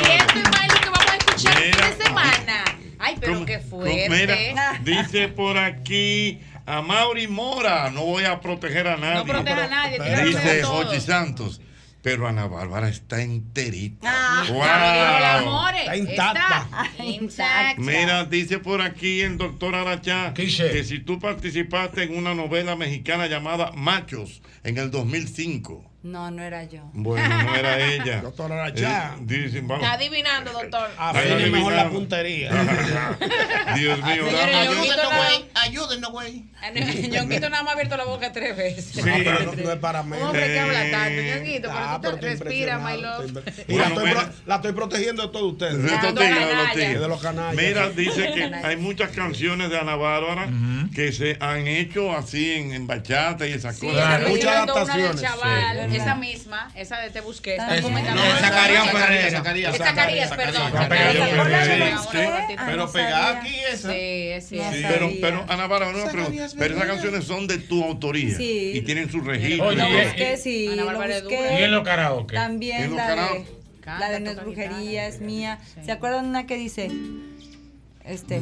Y 0.01 0.11
esto 0.11 0.39
es 0.39 0.79
que 0.81 0.89
vamos 0.89 1.11
a 1.11 1.15
escuchar 1.15 1.63
el 1.63 2.03
semana. 2.03 2.63
Ay, 2.99 3.15
pero 3.21 3.33
¿Cómo, 3.35 3.45
qué 3.45 3.59
fuerte. 3.59 4.55
dice 4.83 5.29
por 5.29 5.57
aquí 5.57 6.41
a 6.65 6.81
Mauri 6.81 7.29
Mora, 7.29 7.89
no 7.89 8.03
voy 8.03 8.25
a 8.25 8.41
proteger 8.41 8.89
a 8.89 8.97
nadie. 8.97 9.15
No 9.15 9.25
proteja 9.25 9.63
a 9.63 9.67
nadie. 9.67 10.25
Dice 10.25 10.63
Jochi 10.63 10.99
Santos 10.99 11.61
pero 12.05 12.27
Ana 12.27 12.45
Bárbara 12.45 12.87
está 12.87 13.23
enterita. 13.23 14.07
Ah, 14.07 14.45
Wow. 14.47 15.51
More, 15.51 15.79
Está 15.79 15.97
intacta. 15.97 16.67
Intacta. 17.03 17.81
Mira, 17.81 18.25
dice 18.25 18.59
por 18.59 18.83
aquí 18.83 19.21
el 19.21 19.39
doctor 19.39 19.73
Arachá 19.73 20.31
que 20.35 20.83
si 20.83 20.99
tú 20.99 21.17
participaste 21.17 22.03
en 22.03 22.15
una 22.15 22.35
novela 22.35 22.75
mexicana 22.75 23.25
llamada 23.25 23.71
Machos 23.71 24.43
en 24.63 24.77
el 24.77 24.91
2005. 24.91 25.94
No, 26.05 26.29
no 26.29 26.43
era 26.43 26.63
yo. 26.65 26.81
Bueno, 26.93 27.27
no 27.43 27.55
era 27.55 27.79
ella. 27.79 28.21
Doctor 28.21 28.51
Arachá. 28.51 29.15
Eh, 29.17 29.21
dicen, 29.21 29.67
vamos. 29.67 29.83
Está 29.83 29.95
adivinando, 29.95 30.51
doctor. 30.51 30.87
Afine 30.99 31.47
mejor 31.47 31.73
la 31.73 31.89
puntería. 31.89 32.51
Dios 33.75 34.03
mío, 34.03 34.25
Ayúdenos, 34.55 35.05
güey. 35.15 35.45
Ayúdenos, 35.55 36.11
güey. 36.11 36.43
Ñonguito 37.09 37.49
nada 37.49 37.63
más 37.63 37.71
ha 37.71 37.73
abierto 37.73 37.97
la 37.97 38.05
boca 38.05 38.31
tres 38.31 38.55
veces. 38.55 38.85
Sí, 38.93 39.01
pero 39.03 39.39
no, 39.45 39.53
no 39.53 39.71
es 39.71 39.79
para 39.79 40.03
mí. 40.03 40.15
Hombre 40.21 40.45
que 40.45 40.59
habla 40.59 40.91
tanto, 40.91 41.09
Eh, 41.21 41.33
Ñonguito, 41.37 41.69
pero 41.69 41.73
ah, 41.79 41.95
tú 41.95 42.01
pero 42.03 42.17
te 42.19 42.29
respiras, 42.29 42.81
my 42.83 43.01
love. 43.01 43.31
la, 43.67 43.85
estoy 43.87 44.11
pro- 44.11 44.29
la 44.45 44.55
estoy 44.57 44.71
protegiendo 44.73 45.23
de 45.23 45.29
todos 45.29 45.53
ustedes. 45.53 45.81
De 45.81 45.87
estos 45.87 46.13
tigres, 46.73 46.99
de 47.01 47.07
los 47.07 47.19
canallas. 47.21 47.55
Mira, 47.55 47.89
dice 47.89 48.31
que 48.31 48.43
hay 48.43 48.77
muchas 48.77 49.09
canciones 49.09 49.71
de 49.71 49.79
Ana 49.79 49.95
Bárbara 49.95 50.49
que 50.93 51.11
se 51.11 51.35
han 51.39 51.65
hecho 51.67 52.15
así 52.15 52.51
en, 52.53 52.73
en 52.73 52.85
bachata 52.85 53.47
y 53.47 53.53
esas 53.53 53.77
cosas. 53.79 54.21
del 54.21 55.19
chaval, 55.19 55.94
esa 55.95 56.15
misma, 56.15 56.71
esa 56.75 56.99
de 56.99 57.09
Te 57.09 57.21
Busqué. 57.21 57.55
Está 57.55 57.67
no, 57.67 57.73
es 57.75 58.39
Zacarías 58.39 58.87
Pereira. 58.89 59.31
Zacarías, 59.31 59.77
Zacarías, 59.77 60.31
perdón. 60.31 60.71
Pero 62.65 62.91
pegada 62.91 63.39
aquí 63.39 63.55
esa. 63.71 63.91
Sí, 63.91 64.31
sí. 64.41 64.59
Sí, 64.73 64.83
pero, 64.87 65.11
pero 65.21 65.45
Ana 65.47 65.67
Bárbara, 65.67 65.95
una 65.95 66.11
pregunta. 66.11 66.47
Pero 66.57 66.75
esas 66.75 66.87
canciones 66.87 67.23
son 67.25 67.47
de 67.47 67.57
tu 67.59 67.83
autoría 67.83 68.35
Sí. 68.35 68.71
y 68.75 68.81
tienen 68.81 69.09
su 69.11 69.21
registro. 69.21 69.67
Oye, 69.67 69.75
y 69.87 69.91
Lo 69.91 70.03
busqué, 70.05 70.37
sí, 70.37 70.67
Ana 70.67 70.75
lo 70.77 70.85
Bárbara. 70.85 71.19
¿Y 71.19 71.63
en 71.63 71.71
los 71.71 71.83
karaoke? 71.83 72.35
¿En 72.35 72.41
También 72.41 72.87
los 72.89 72.97
la 72.97 73.07
de, 73.09 73.15
karaoke? 73.15 73.45
la 73.99 74.09
de 74.09 74.19
No 74.19 74.31
es 74.31 74.37
brujería, 74.37 75.07
es 75.07 75.19
mía. 75.21 75.59
¿Se 75.83 75.91
acuerdan 75.91 76.25
una 76.25 76.45
que 76.45 76.55
dice? 76.57 76.89
Este. 78.03 78.41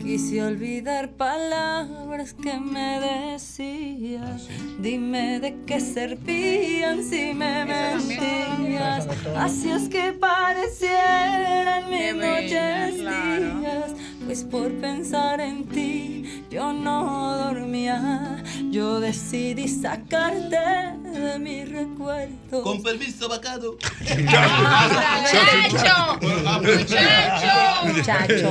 Ah, 0.00 0.02
qui- 0.02 0.10
Quise 0.10 0.42
olvidar 0.42 1.08
palabras 1.10 2.32
que 2.34 2.58
me 2.58 2.98
decías. 3.00 4.48
Dime 4.80 5.38
de 5.40 5.56
qué 5.66 5.80
servían 5.80 7.02
si 7.04 7.32
me 7.34 7.64
mentías. 7.64 9.06
Así 9.36 9.70
es 9.70 9.88
que 9.88 10.12
parecieran 10.12 11.88
mis 11.90 12.14
noches 12.14 12.94
días. 12.96 13.92
Pues 14.24 14.44
por 14.44 14.72
pensar 14.80 15.40
en 15.40 15.64
ti 15.66 16.44
yo 16.50 16.72
no 16.72 17.36
dormía. 17.36 18.42
Yo 18.70 19.00
decidí 19.00 19.68
sacarte 19.68 20.56
de 21.12 21.38
mi 21.38 21.64
recuerdo. 21.64 22.62
Con 22.62 22.82
permiso, 22.82 23.28
vacado. 23.28 23.76
¡Muchacho! 24.00 26.18
¡Muchacho! 26.20 27.84
Muchacho. 27.84 28.50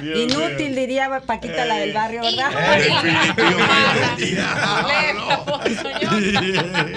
Inútil, 0.00 0.76
diría 0.76 1.08
Paquita, 1.26 1.64
la 1.64 1.76
del 1.76 1.92
barrio, 1.92 2.22
¿verdad? 2.22 2.50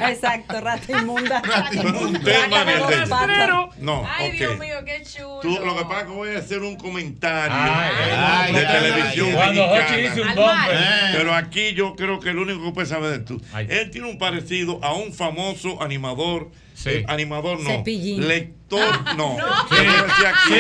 Exacto, 0.10 0.62
rata 0.62 0.92
inmunda. 1.00 1.42
De- 1.42 2.38
Pero- 3.28 3.70
No, 3.80 4.08
Ay. 4.08 4.32
Dios 4.34 4.58
mío, 4.60 4.76
qué 4.86 5.04
chulo. 5.04 5.40
Tú, 5.42 5.50
lo 5.66 5.76
que 5.78 5.84
pasa 5.86 6.00
es 6.02 6.06
que 6.06 6.12
voy 6.12 6.36
a 6.36 6.40
hacer 6.40 6.60
un 6.60 6.76
comentario 6.76 7.56
Ay, 7.56 8.54
de 8.54 8.60
ay, 8.68 8.68
televisión 8.82 9.28
ay. 9.30 9.34
Cuando 9.36 9.68
mexicana. 9.68 9.98
Dice 9.98 10.22
un 10.22 10.36
mar. 10.36 10.70
Eh, 10.72 11.10
Pero 11.14 11.34
aquí 11.36 11.74
yo 11.74 11.96
creo 11.96 12.20
que 12.20 12.30
el 12.30 12.38
único 12.38 12.64
que 12.66 12.72
puede 12.72 12.88
saber 12.88 13.12
de 13.12 13.20
tú. 13.20 13.42
Él 13.58 13.90
tiene 13.92 14.08
un 14.10 14.18
parecido 14.18 14.80
a 14.84 14.94
un 14.94 15.14
famoso 15.14 15.82
animador. 15.82 16.52
Eh, 16.86 17.06
animador 17.08 17.60
no. 17.60 17.70
Cepillín. 17.70 18.28
Lector 18.28 19.16
no. 19.16 19.38
No. 19.38 19.68
¿Qué 19.70 19.82
me 19.82 19.92
decía 19.92 20.30
aquí? 20.30 20.54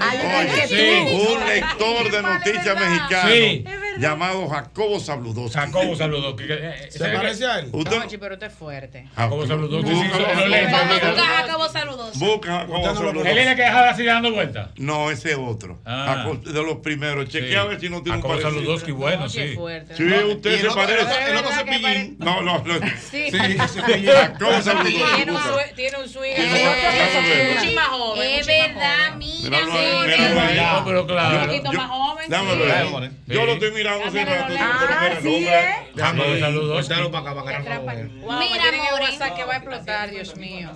Oye, 0.00 0.60
que 0.60 0.68
sí, 0.68 1.10
tú. 1.10 1.32
un 1.32 1.46
lector 1.46 2.10
de 2.10 2.22
noticias 2.22 2.80
mexicano 2.80 3.30
Sí. 3.30 3.64
Llamado 3.98 4.48
Jacobo 4.48 5.00
Sabludowski. 5.00 5.58
Jacobo 5.58 5.96
Sabludowski. 5.96 6.44
¿Se 6.90 7.08
parece 7.08 7.46
a 7.46 7.58
él? 7.60 7.68
Usted, 7.72 7.98
Oye, 8.04 8.18
pero 8.18 8.34
usted 8.34 8.46
es 8.46 8.52
fuerte. 8.54 9.08
Jacobo 9.14 9.46
Sabludowski. 9.46 9.90
Busca 9.92 10.16
a 10.16 11.46
Jacobo 11.46 11.68
saludos. 11.68 12.18
Busca 12.18 12.56
a 12.56 12.60
Jacobo 12.60 12.84
Sabludowski. 12.94 13.30
Él 13.30 13.38
es 13.38 13.46
el 13.48 13.56
que 13.56 13.62
dejaba 13.62 13.90
así 13.90 14.04
dando 14.04 14.32
vueltas. 14.32 14.68
No, 14.76 15.10
ese 15.10 15.32
es 15.32 15.38
otro. 15.38 15.78
Ah. 15.84 16.26
De 16.44 16.62
los 16.62 16.78
primeros. 16.78 17.28
Chequea 17.28 17.62
a 17.62 17.64
ver 17.64 17.80
si 17.80 17.88
no 17.88 18.02
tiene 18.02 18.18
un 18.18 18.22
Jacobo. 18.22 18.40
Sabludowski, 18.40 18.92
bueno, 18.92 19.28
sí. 19.28 19.54
fuerte. 19.54 19.96
Sí, 19.96 20.04
No, 20.04 20.26
usted 20.28 20.60
se 20.60 20.70
parece. 20.70 21.30
el 21.30 21.36
otro- 21.36 21.50
cepillín. 21.52 22.16
No, 22.18 22.42
no, 22.42 22.62
no. 22.64 22.74
Sí. 23.10 23.30
Jacobo 23.32 24.62
Sabludowski. 24.62 25.74
Tiene 25.74 25.98
un 25.98 26.08
swing. 26.08 26.32
Eh, 26.36 27.54
Mucho 27.58 27.72
más 27.74 27.88
joven. 27.88 28.28
Es 28.38 28.46
verdad, 28.46 29.14
mira, 29.16 29.50
Míralo 29.50 29.72
ahí. 29.72 30.56
No, 30.56 30.84
pero 30.84 31.06
claro. 31.06 31.40
Un 31.40 31.46
poquito 31.46 31.72
más 31.72 31.88
joven. 31.88 32.24
Déjame 32.28 32.52
sí. 32.52 32.58
ver. 32.58 33.10
Yo 33.26 33.46
lo 33.46 33.52
estoy 33.52 33.70
mirando 33.72 33.87
hace 33.92 34.24
rato. 34.24 34.44
pero 34.48 34.48
mira 34.48 35.06
el 35.12 35.22
sí. 35.22 35.46
¿eh? 35.46 35.74
Jacobo 35.96 36.38
Sabludowski. 36.38 36.94
Dalo 36.94 37.10
para 37.10 37.30
acá, 37.30 37.42
para 37.42 37.58
acá. 37.58 37.80
Wow, 37.80 38.38
Mira, 38.38 39.34
que 39.34 39.44
va 39.44 39.52
a 39.52 39.56
explotar, 39.56 40.10
Dios 40.10 40.36
mío. 40.36 40.70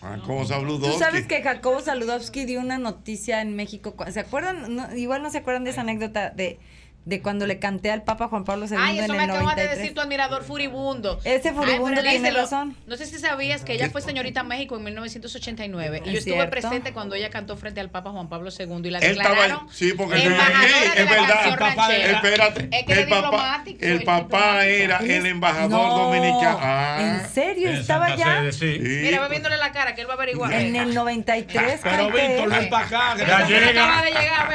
Jacobo 0.00 0.46
Tú 0.46 0.98
sabes 0.98 1.26
que 1.26 1.42
Jacobo 1.42 1.80
Saludowski 1.80 2.46
dio 2.46 2.60
una 2.60 2.78
noticia 2.78 3.42
en 3.42 3.54
México. 3.54 3.94
¿Se 4.10 4.20
acuerdan? 4.20 4.74
No, 4.74 4.96
igual 4.96 5.22
no 5.22 5.30
se 5.30 5.38
acuerdan 5.38 5.64
de 5.64 5.70
esa 5.70 5.82
anécdota 5.82 6.30
de, 6.30 6.58
de 7.06 7.22
cuando 7.22 7.46
le 7.46 7.58
canté 7.58 7.90
al 7.90 8.02
Papa 8.02 8.28
Juan 8.28 8.44
Pablo 8.44 8.66
II 8.66 8.76
Ay, 8.78 8.98
en 8.98 9.04
eso 9.04 9.12
el 9.14 9.18
me 9.18 9.24
acabas 9.24 9.40
de 9.40 9.62
93. 9.64 9.78
decir 9.78 9.94
tu 9.94 10.00
admirador 10.02 10.44
furibundo. 10.44 11.18
Ese 11.24 11.52
furibundo 11.52 11.96
Ay, 12.00 12.08
tiene 12.08 12.18
díselo. 12.28 12.40
razón. 12.42 12.76
No 12.86 12.96
sé 12.96 13.06
si 13.06 13.18
sabías 13.18 13.62
que 13.64 13.72
ella 13.72 13.88
fue 13.90 14.02
señorita 14.02 14.42
México 14.42 14.76
en 14.76 14.84
1989 14.84 16.02
y 16.04 16.06
yo 16.06 16.12
Es 16.12 16.18
estuve 16.18 16.34
cierto. 16.34 16.50
presente 16.50 16.92
cuando 16.92 17.14
ella 17.14 17.30
cantó 17.30 17.56
frente 17.56 17.80
al 17.80 17.90
Papa 17.90 18.10
Juan 18.10 18.28
Pablo 18.28 18.50
II 18.56 18.66
y 18.84 18.90
la 18.90 18.98
Él 18.98 19.12
estaba 19.12 19.30
declararon 19.34 19.68
sí, 19.72 19.92
porque 19.94 20.22
embajadora 20.24 20.60
sí, 20.62 20.68
de 20.68 20.86
es 21.02 21.04
la 21.06 21.10
verdad. 21.10 21.28
canción 21.34 21.56
ranchera. 21.58 22.10
Espérate, 22.12 22.68
Es 22.70 22.86
que 22.86 22.92
el 22.92 22.98
es 22.98 23.06
papá, 23.06 23.22
diplomático, 23.30 23.84
el 23.86 23.92
es 23.96 24.04
papá 24.04 24.66
era 24.66 24.98
el 24.98 25.10
es- 25.10 25.24
embajador 25.24 25.70
No, 25.70 25.98
dominicano. 25.98 26.58
Ah, 26.60 26.98
¿En 27.00 27.28
serio? 27.30 27.68
En 27.70 27.76
¿Estaba 27.76 28.14
ya? 28.14 28.52
Sede, 28.52 28.52
sí. 28.52 28.78
Mira, 28.78 29.20
va 29.20 29.28
viéndole 29.28 29.56
la 29.56 29.72
cara 29.72 29.94
que 29.94 30.02
él 30.02 30.06
va 30.08 30.12
a 30.12 30.16
averiguar. 30.16 30.52
En 30.52 30.76
el 30.76 30.94
93 30.94 31.80
Pero. 31.82 32.06
Víctor, 32.10 32.50
ven 32.50 32.68
para 32.68 32.86
acá. 32.86 33.16
Ya 33.16 33.46
llega. 33.46 33.70
Acaba 33.84 34.02
de 34.02 34.10
llegar. 34.10 34.50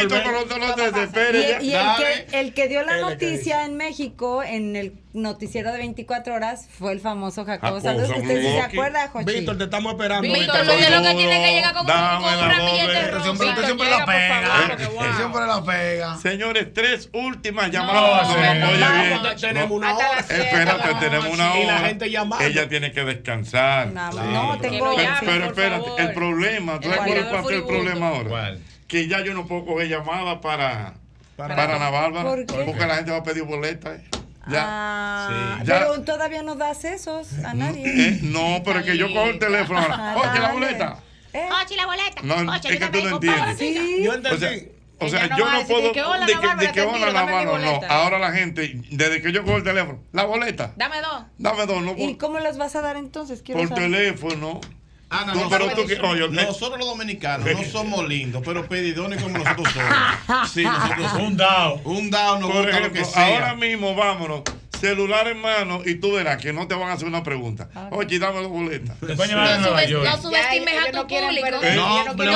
Víctor, 0.00 0.22
pero 0.24 0.44
no, 0.58 0.66
no 0.66 0.74
te 0.74 0.90
desesperes. 0.90 1.35
Y, 1.36 1.48
ya. 1.48 1.62
y 1.62 1.72
el, 1.74 1.86
que, 2.26 2.40
el 2.40 2.54
que 2.54 2.68
dio 2.68 2.82
la 2.82 2.98
noticia 2.98 3.64
en 3.64 3.76
México, 3.76 4.42
en 4.42 4.76
el 4.76 4.94
noticiero 5.12 5.72
de 5.72 5.78
24 5.78 6.34
horas, 6.34 6.68
fue 6.70 6.92
el 6.92 7.00
famoso 7.00 7.44
Jacobo 7.44 7.76
Jacobo 7.76 7.80
Saludos. 7.80 8.10
¿Usted 8.10 8.42
sí 8.42 8.48
se 8.48 8.60
acuerda, 8.60 9.08
Jochi? 9.08 9.24
Víctor, 9.24 9.58
te 9.58 9.64
estamos 9.64 9.92
esperando. 9.92 10.28
Víctor, 10.28 10.66
lo 10.66 10.72
que 10.72 11.14
tiene 11.14 11.44
que 11.44 11.52
llegar 11.52 11.74
con, 11.74 11.86
Dame 11.86 12.24
con 12.24 12.38
la 12.38 12.44
un 12.44 12.50
ramillete 12.50 12.86
doble. 12.86 13.10
rosa. 13.10 13.24
Siempre, 13.24 13.48
usted 13.48 13.64
siempre 13.64 13.86
llega, 13.86 13.98
la 13.98 14.06
pega. 14.06 15.16
siempre 15.16 15.46
la 15.46 15.64
pega. 15.64 16.16
Señores, 16.18 16.72
tres 16.74 17.10
últimas 17.12 17.70
llamadas. 17.70 18.28
oye 18.28 19.36
tenemos 19.40 19.70
una 19.70 19.96
hora. 19.96 20.18
Espérate, 20.20 20.94
tenemos 21.00 21.28
una 21.28 21.58
Y 21.58 21.66
la 21.66 21.76
hora. 21.76 21.86
gente 21.86 22.10
llamando. 22.10 22.44
Ella 22.44 22.68
tiene 22.68 22.92
que 22.92 23.04
descansar. 23.04 23.88
No, 23.88 24.58
tengo... 24.60 24.94
Pero, 25.20 25.46
espérate, 25.46 25.90
el 25.98 26.12
problema, 26.12 26.80
¿tú 26.80 26.88
sabes 26.88 27.24
cuál 27.26 27.54
el 27.54 27.64
problema 27.64 28.08
ahora? 28.08 28.28
¿Cuál? 28.28 28.60
Que 28.88 29.08
ya 29.08 29.22
yo 29.24 29.34
no 29.34 29.46
puedo 29.46 29.64
coger 29.66 29.88
llamadas 29.88 30.38
para, 30.38 30.94
Para- 31.36 31.54
para 31.56 31.76
Ana 31.76 31.90
Bárbara. 31.90 32.28
¿Por 32.28 32.46
qué? 32.46 32.62
Porque 32.64 32.86
la 32.86 32.94
gente 32.96 33.10
va 33.10 33.18
a 33.18 33.22
pedir 33.22 33.42
boletas. 33.44 33.98
eh. 34.00 34.04
Ya. 34.48 34.62
Ah, 34.64 35.58
Sí. 35.60 35.66
Ya. 35.66 35.78
Pero 35.80 36.02
todavía 36.02 36.42
no 36.42 36.54
das 36.54 36.84
esos 36.84 37.32
a 37.44 37.52
nadie. 37.54 37.84
Eh, 37.86 38.18
no, 38.22 38.62
pero 38.64 38.78
es 38.80 38.84
que 38.86 38.96
yo 38.96 39.08
cojo 39.12 39.26
el 39.26 39.38
teléfono 39.40 39.80
ahora. 39.80 39.96
Ah, 39.98 40.16
Oye, 40.32 40.40
la 40.40 40.52
boleta. 40.52 40.96
¿Eh? 41.32 41.48
Ochi, 41.62 41.74
la 41.76 41.86
boleta. 41.86 42.22
No, 42.22 42.54
es 42.54 42.60
que 42.62 42.86
tú 42.88 43.02
no 43.02 43.08
entiendes. 43.16 43.58
Sí. 43.58 44.02
Yo 44.04 44.12
O 44.12 44.14
sea, 44.14 44.52
entendí. 44.52 44.68
o 45.00 45.08
sea 45.08 45.24
Ella 45.24 45.28
no 45.36 45.38
yo 45.38 45.50
no 45.50 45.66
puedo. 45.66 45.92
que, 45.92 46.02
hola, 46.02 46.26
de 46.26 46.32
la 46.34 46.40
que, 46.40 46.46
Bárbara, 46.46 46.66
de 46.68 46.72
que 46.72 46.80
hola, 46.82 47.10
la 47.10 47.26
mano, 47.26 47.58
no. 47.58 47.80
Ahora 47.88 48.18
la 48.20 48.32
gente, 48.32 48.80
desde 48.90 49.20
que 49.20 49.32
yo 49.32 49.44
cojo 49.44 49.56
el 49.58 49.64
teléfono, 49.64 49.98
la 50.12 50.24
boleta. 50.24 50.72
Dame 50.76 51.00
dos. 51.00 51.24
Dame 51.38 51.66
dos, 51.66 51.82
no 51.82 51.94
¿Y 51.98 52.14
por, 52.14 52.18
cómo 52.28 52.38
los 52.38 52.56
vas 52.56 52.74
a 52.76 52.80
dar 52.82 52.96
entonces? 52.96 53.42
Quiero 53.42 53.60
por 53.60 53.68
saber. 53.68 53.90
teléfono. 53.90 54.60
Ana, 55.08 55.32
Tú, 55.34 55.38
nosotros, 55.38 55.72
pero 55.76 56.00
tú 56.00 56.06
oye, 56.08 56.28
nosotros 56.30 56.78
los 56.80 56.88
dominicanos 56.88 57.46
no 57.48 57.64
somos 57.70 58.08
lindos, 58.08 58.42
pero 58.44 58.68
pedidones 58.68 59.22
como 59.22 59.38
nosotros 59.38 59.68
somos. 59.72 60.48
Sí, 60.52 60.64
nosotros 60.64 61.10
somos. 61.12 61.28
Un 61.28 61.36
dao. 61.36 61.80
Un 61.84 62.10
dado 62.10 62.40
nos 62.40 62.50
Por 62.50 62.62
gusta 62.62 62.72
lo 62.72 62.78
ejemplo, 62.86 63.02
que 63.02 63.04
sea. 63.08 63.26
ahora 63.26 63.54
mismo 63.54 63.94
vámonos, 63.94 64.42
celular 64.80 65.28
en 65.28 65.40
mano, 65.40 65.80
y 65.86 65.94
tú 65.94 66.12
verás 66.14 66.42
que 66.42 66.52
no 66.52 66.66
te 66.66 66.74
van 66.74 66.88
a 66.88 66.94
hacer 66.94 67.06
una 67.06 67.22
pregunta. 67.22 67.68
Oye, 67.92 68.18
dame 68.18 68.42
la 68.42 68.48
boleta. 68.48 68.94
Te 68.94 69.14
pueden 69.14 69.28
llevar 69.30 69.46
a 69.46 69.54
No 69.58 69.60
Nueva 69.60 69.82
subes- 69.82 69.88
York. 69.88 70.04
no 70.10 70.22
subestimes 70.22 70.74
a 70.74 70.90
tu 70.90 70.96
no 70.96 71.06
quieren 71.06 71.28
público. 71.28 71.48
No, 71.50 71.60
No 71.62 71.98
a 72.00 72.12
tu 72.12 72.22
Le, 72.22 72.32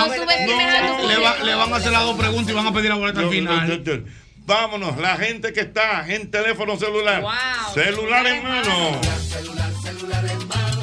público. 0.47 1.23
va- 1.23 1.39
le 1.45 1.55
van 1.57 1.73
a 1.73 1.77
hacer 1.77 1.91
las 1.93 2.03
dos 2.05 2.17
preguntas 2.17 2.53
y 2.53 2.55
van 2.55 2.67
a 2.69 2.73
pedir 2.73 2.89
la 2.91 2.97
boleta 2.97 3.21
al 3.21 3.31
final. 3.31 4.05
Vámonos, 4.47 4.97
la 4.99 5.17
gente 5.17 5.53
que 5.53 5.61
está 5.61 6.07
en 6.13 6.31
teléfono 6.31 6.77
celular. 6.77 7.21
Wow, 7.21 7.31
celular 7.75 8.27
en 8.27 8.43
celular 8.43 10.25
en 10.27 10.49
mano. 10.49 10.80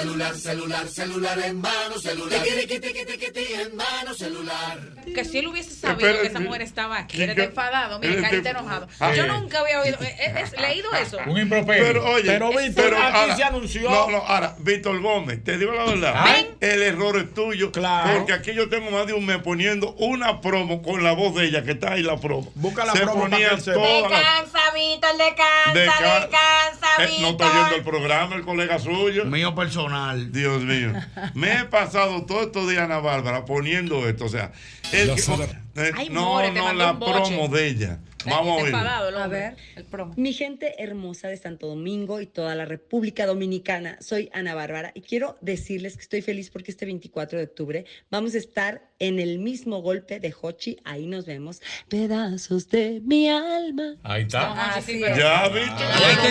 Celular, 0.00 0.34
celular, 0.36 0.88
celular 0.88 1.38
en 1.44 1.60
mano, 1.60 1.98
celular. 1.98 2.40
En 2.46 3.76
mano, 3.76 4.14
celular. 4.14 4.78
Que 5.14 5.24
si 5.24 5.38
él 5.38 5.48
hubiese 5.48 5.70
sabido 5.74 6.06
Espera, 6.08 6.22
que 6.22 6.28
esa 6.28 6.40
mujer 6.40 6.62
estaba 6.62 6.98
aquí, 6.98 7.16
que- 7.16 7.24
está 7.24 7.44
enfadado, 7.44 7.98
mira, 7.98 8.22
carita 8.22 8.50
enojado. 8.50 8.88
Ah, 9.00 9.12
Yo 9.14 9.24
eh. 9.24 9.28
nunca 9.28 9.60
había 9.60 9.80
oído, 9.80 9.96
eh, 10.02 10.16
eh, 10.20 10.44
eh, 10.56 10.60
leído 10.60 10.92
eso. 10.94 11.18
Un 11.26 11.38
improperio. 11.38 11.84
Pero 11.84 12.04
oye, 12.10 12.24
Pero, 12.26 12.50
Víctor, 12.50 12.94
aquí 12.94 13.16
ahora- 13.18 13.36
se 13.36 13.44
anunció. 13.44 13.90
No, 13.90 14.10
no, 14.10 14.18
ahora, 14.18 14.54
Víctor 14.58 15.00
Gómez, 15.00 15.42
te 15.42 15.56
digo 15.58 15.72
la 15.72 15.84
verdad. 15.84 16.14
Ay. 16.16 16.54
El 16.60 16.82
error 16.82 17.16
es 17.18 17.32
tuyo. 17.34 17.72
Claro. 17.72 18.18
Porque 18.18 18.32
aquí 18.32 18.54
yo 18.54 18.68
tengo 18.68 18.90
más 18.90 19.06
de 19.06 19.12
un 19.14 19.24
mes 19.26 19.38
poniendo 19.38 19.92
una 19.94 20.40
promo 20.40 20.82
con 20.82 21.02
la 21.02 21.12
voz 21.12 21.34
de 21.34 21.46
ella, 21.46 21.62
que 21.64 21.72
está 21.72 21.92
ahí 21.92 22.02
la 22.02 22.18
promo. 22.18 22.50
Busca 22.54 22.84
la 22.84 22.92
Se 22.92 23.00
promo 23.00 23.22
para 23.22 23.30
ponía 23.30 23.50
que 23.50 23.56
toda 23.62 23.76
la- 24.08 24.18
Descansa, 24.18 24.58
Víctor, 24.74 25.16
descansa, 25.16 25.72
descansa, 26.20 27.04
Eh, 27.04 27.18
no 27.20 27.28
está 27.30 27.44
Víctor. 27.44 27.48
oyendo 27.60 27.76
el 27.76 27.82
programa, 27.84 28.36
el 28.36 28.42
colega 28.42 28.78
suyo. 28.78 29.24
Mío 29.24 29.54
personal. 29.54 29.87
Dios 30.30 30.62
mío. 30.64 30.92
Me 31.34 31.60
he 31.60 31.64
pasado 31.64 32.24
todos 32.26 32.46
estos 32.46 32.68
días, 32.68 32.82
Ana 32.82 32.98
Bárbara, 32.98 33.44
poniendo 33.44 34.08
esto. 34.08 34.24
O 34.26 34.28
sea, 34.28 34.52
el 34.92 35.08
Lo 35.08 35.14
que- 35.16 35.22
sabe. 35.22 35.44
eh, 35.76 35.92
Ay, 35.94 36.08
no, 36.08 36.24
more, 36.24 36.50
no, 36.52 36.72
la 36.72 36.98
promo 36.98 37.48
de 37.48 37.66
ella. 37.68 38.00
Vamos 38.26 38.60
a 38.60 38.64
ver. 38.64 38.74
A 38.74 39.26
ver, 39.28 39.56
el 39.76 39.84
promo. 39.84 40.12
Mi 40.16 40.32
gente 40.32 40.82
hermosa 40.82 41.28
de 41.28 41.36
Santo 41.36 41.66
Domingo 41.68 42.20
y 42.20 42.26
toda 42.26 42.54
la 42.54 42.64
República 42.64 43.26
Dominicana, 43.26 43.96
soy 44.00 44.28
Ana 44.34 44.54
Bárbara 44.54 44.90
y 44.94 45.02
quiero 45.02 45.36
decirles 45.40 45.94
que 45.96 46.02
estoy 46.02 46.20
feliz 46.22 46.50
porque 46.50 46.70
este 46.70 46.84
24 46.84 47.38
de 47.38 47.44
octubre 47.44 47.84
vamos 48.10 48.34
a 48.34 48.38
estar 48.38 48.87
en 49.00 49.20
el 49.20 49.38
mismo 49.38 49.80
golpe 49.80 50.18
de 50.18 50.34
Hochi, 50.40 50.78
ahí 50.84 51.06
nos 51.06 51.24
vemos, 51.24 51.62
pedazos 51.88 52.68
de 52.68 53.00
mi 53.04 53.28
alma. 53.28 53.94
Ahí 54.02 54.22
está. 54.22 54.74
Así 54.74 54.98
Ya, 55.00 55.44
es. 55.46 55.52
Víctor. 55.52 55.86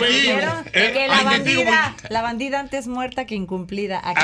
Quiero 0.09 0.63
Eh, 0.73 0.91
que 0.93 1.07
la 1.07 1.17
ay, 1.19 1.25
bandida, 1.25 1.95
la 2.09 2.21
bandida 2.21 2.59
antes 2.59 2.87
muerta 2.87 3.25
que 3.25 3.35
incumplida. 3.35 4.01
Aquí 4.03 4.21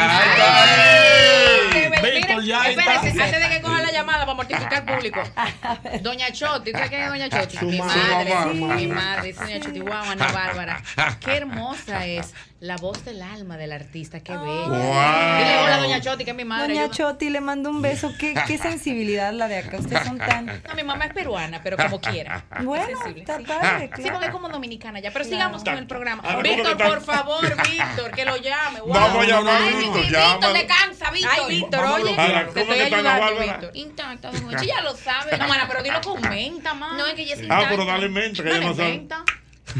Eh, 1.75 1.89
Víctor, 1.89 2.41
Mira, 2.41 2.63
ya 2.63 2.69
espérese, 2.69 3.07
está. 3.09 3.23
antes 3.25 3.41
de 3.43 3.49
que 3.55 3.61
coja 3.61 3.81
la 3.81 3.91
llamada 3.91 4.19
para 4.25 4.33
mortificar 4.35 4.73
al 4.75 4.85
público. 4.85 5.21
Doña 6.01 6.31
Choti, 6.31 6.71
¿usted 6.73 6.89
quién 6.89 7.01
es 7.03 7.09
Doña 7.09 7.29
Choti? 7.29 7.57
Su 7.57 7.65
mi 7.65 7.77
ma- 7.77 7.85
madre, 7.85 8.31
su 8.43 8.51
sí, 8.53 8.59
mamá. 8.59 8.75
mi 8.75 8.87
madre, 8.87 9.27
dice 9.27 9.43
Doña 9.43 9.59
Choti, 9.61 9.79
wow, 9.79 9.93
Ana 9.93 10.31
Bárbara. 10.31 10.83
Qué 11.21 11.31
hermosa 11.37 12.05
es 12.05 12.33
la 12.63 12.77
voz 12.77 13.03
del 13.03 13.21
alma 13.21 13.57
del 13.57 13.73
artista, 13.73 14.21
qué 14.21 14.31
bella. 14.31 14.67
Wow. 14.69 14.77
Dile 14.77 15.59
hola 15.65 15.77
Doña 15.79 15.99
Choti, 15.99 16.23
que 16.23 16.31
es 16.31 16.37
mi 16.37 16.45
madre. 16.45 16.73
Doña 16.73 16.85
Yo- 16.87 16.93
Choti, 16.93 17.29
le 17.29 17.41
mando 17.41 17.69
un 17.69 17.81
beso. 17.81 18.09
Qué, 18.17 18.33
qué 18.47 18.57
sensibilidad 18.57 19.33
la 19.33 19.49
de 19.49 19.57
acá. 19.57 19.79
Ustedes 19.79 20.07
son 20.07 20.17
tan. 20.17 20.45
No, 20.45 20.73
mi 20.73 20.83
mamá 20.83 21.03
es 21.05 21.13
peruana, 21.13 21.59
pero 21.61 21.75
como 21.75 21.99
quiera. 21.99 22.45
Bueno, 22.63 22.85
está 23.17 23.37
sí. 23.39 23.43
padre, 23.43 23.89
Sí, 23.93 24.01
claro. 24.03 24.11
porque 24.13 24.27
es 24.27 24.31
como 24.31 24.47
dominicana 24.47 25.01
ya. 25.01 25.11
Pero 25.11 25.25
Claro. 25.25 25.35
sigamos 25.43 25.63
con 25.65 25.77
el 25.77 25.87
programa. 25.87 26.23
Ah, 26.25 26.35
¿cómo 26.35 26.41
Víctor, 26.43 26.77
por 26.77 27.01
favor, 27.03 27.41
Víctor, 27.69 28.11
que 28.11 28.23
lo 28.23 28.37
llame. 28.37 28.79
Wow. 28.79 28.93
Vamos 28.93 29.23
a 29.25 29.27
llamar 29.27 29.53
a 29.55 29.57
Ay, 29.65 29.73
Víctor, 29.75 30.01
Víctor, 30.01 30.11
llámalo. 30.11 30.53
descansa, 30.53 31.11
Víctor. 31.11 31.33
Ay, 31.35 31.55
Víctor, 31.55 31.85
oye. 31.85 32.03
Te 32.03 32.15
¿cómo 32.15 32.73
estoy 32.73 32.79
ayudando? 32.79 33.39
Víctor. 33.41 33.71
Intacta, 33.73 34.29
Jochi, 34.31 34.67
ya 34.67 34.81
lo 34.81 34.95
sabe. 34.95 35.37
No, 35.37 35.47
mana, 35.49 35.65
pero 35.67 35.83
dilo 35.83 35.99
con 35.99 36.21
menta, 36.29 36.73
mamá. 36.73 36.97
No, 36.97 37.05
es 37.07 37.13
que 37.15 37.23
ella 37.23 37.35
es 37.35 37.41
Ah, 37.49 37.65
pero 37.69 37.83
dale 37.85 38.07
menta, 38.07 38.41
que 38.41 38.49
ella 38.49 38.61
no 38.61 38.73
sabe. 38.73 38.89
menta. 38.89 39.25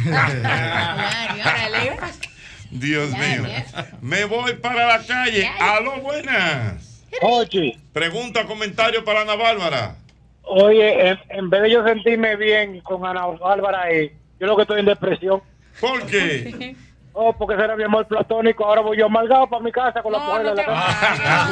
Ahora 0.05 1.67
el 1.67 1.75
énfasis. 1.87 2.32
Dios 2.79 3.11
Ya, 3.11 3.17
mío. 3.17 3.47
ya. 3.47 3.87
Me 4.01 4.25
voy 4.25 4.53
para 4.55 4.85
la 4.87 5.05
calle. 5.05 5.47
Aló, 5.59 5.97
buenas. 6.01 7.03
Ochi, 7.21 7.77
Pregunta, 7.93 8.45
comentario 8.45 9.03
para 9.05 9.21
Ana 9.21 9.35
Bárbara. 9.35 9.95
oye, 10.43 11.09
en, 11.09 11.19
en 11.29 11.49
vez 11.49 11.61
de 11.63 11.71
yo 11.71 11.85
sentirme 11.85 12.35
bien 12.35 12.79
con 12.81 13.05
Ana 13.05 13.25
Bárbara 13.27 13.83
ahí, 13.83 14.11
yo 14.39 14.47
lo 14.47 14.55
que 14.55 14.63
estoy 14.63 14.79
en 14.79 14.87
depresión. 14.87 15.41
¿Por 15.79 16.05
qué? 16.07 16.75
Oh, 17.15 17.31
porque 17.31 17.55
será 17.55 17.75
mi 17.75 17.83
amor 17.83 18.07
platónico. 18.07 18.65
Ahora 18.65 18.81
voy 18.81 18.97
yo 18.97 19.05
amargado 19.05 19.47
para 19.47 19.61
mi 19.63 19.71
casa 19.71 20.01
con 20.01 20.11
la 20.13 20.17
mujer 20.19 20.43
de 20.45 20.55
la 20.55 20.65
casa. 20.65 21.47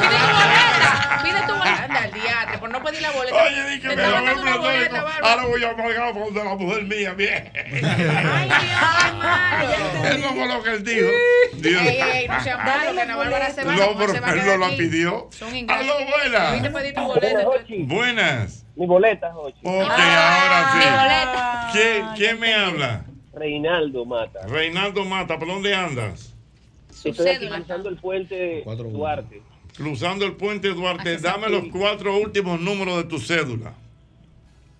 Pide 1.22 1.40
tu 1.46 1.54
boleta. 1.54 1.84
Anda, 1.84 2.00
al 2.02 2.12
diatre, 2.12 2.58
por 2.58 2.68
no 2.70 2.82
pedir 2.82 3.02
la 3.02 3.10
boleta. 3.12 3.36
Oye, 3.44 3.64
di 3.70 3.80
que 3.80 3.88
Te 3.88 3.94
me 3.96 4.02
está 4.02 4.08
la 4.10 4.16
mandando 4.22 4.42
una 4.42 4.56
boleta, 4.56 5.02
Bárbara. 5.04 5.30
Ahora 5.32 5.46
voy 5.46 5.62
a 5.64 5.70
amargar 5.70 6.12
por 6.14 6.32
de 6.32 6.44
la 6.44 6.54
mujer 6.56 6.82
mía, 6.84 7.12
bien. 7.12 7.52
Eso 10.04 10.28
fue 10.34 10.46
lo 10.48 10.62
que 10.64 10.70
él 10.70 10.84
dijo. 10.84 11.08
Dios. 11.54 11.82
Ey, 11.82 12.00
ey, 12.00 12.28
no 12.28 12.40
sea 12.42 12.56
malo, 12.58 12.92
que 12.92 13.00
Ana 13.00 13.16
Bárbara 13.16 13.50
se 13.50 13.64
va. 13.64 13.72
No, 13.72 13.86
¿cómo 13.86 13.98
pero 14.00 14.12
se 14.14 14.20
va 14.20 14.28
a 14.28 14.32
él 14.32 14.46
no 14.46 14.56
la 14.56 14.68
pidió. 14.76 15.28
Son 15.30 15.54
ingresos. 15.54 15.84
Aló, 15.84 15.94
buenas. 16.10 16.94
Tu 16.94 17.00
boleta. 17.02 17.44
Buenas. 17.94 18.64
Mi 18.74 18.86
boleta, 18.86 19.36
Ochi. 19.36 19.60
Ok, 19.62 19.90
Ah, 19.90 20.72
ahora 20.72 21.70
sí. 21.72 21.78
¿Quién, 21.78 22.06
quién 22.16 22.40
me 22.40 22.52
habla? 22.54 23.04
Reinaldo 23.34 24.04
Mata. 24.04 24.46
Reinaldo 24.46 25.04
Mata, 25.04 25.38
¿por 25.38 25.48
dónde 25.48 25.74
andas? 25.74 26.34
Estoy 27.04 27.28
aquí 27.28 27.48
cruzando 27.48 27.88
el 27.88 27.96
puente 27.96 28.62
Duarte. 28.92 29.42
Cruzando 29.76 30.24
el 30.26 30.32
puente 30.34 30.68
Duarte. 30.68 31.16
Dame 31.18 31.48
los 31.48 31.64
cuatro 31.72 32.16
últimos 32.18 32.60
números 32.60 32.98
de 32.98 33.04
tu 33.04 33.18
cédula. 33.18 33.74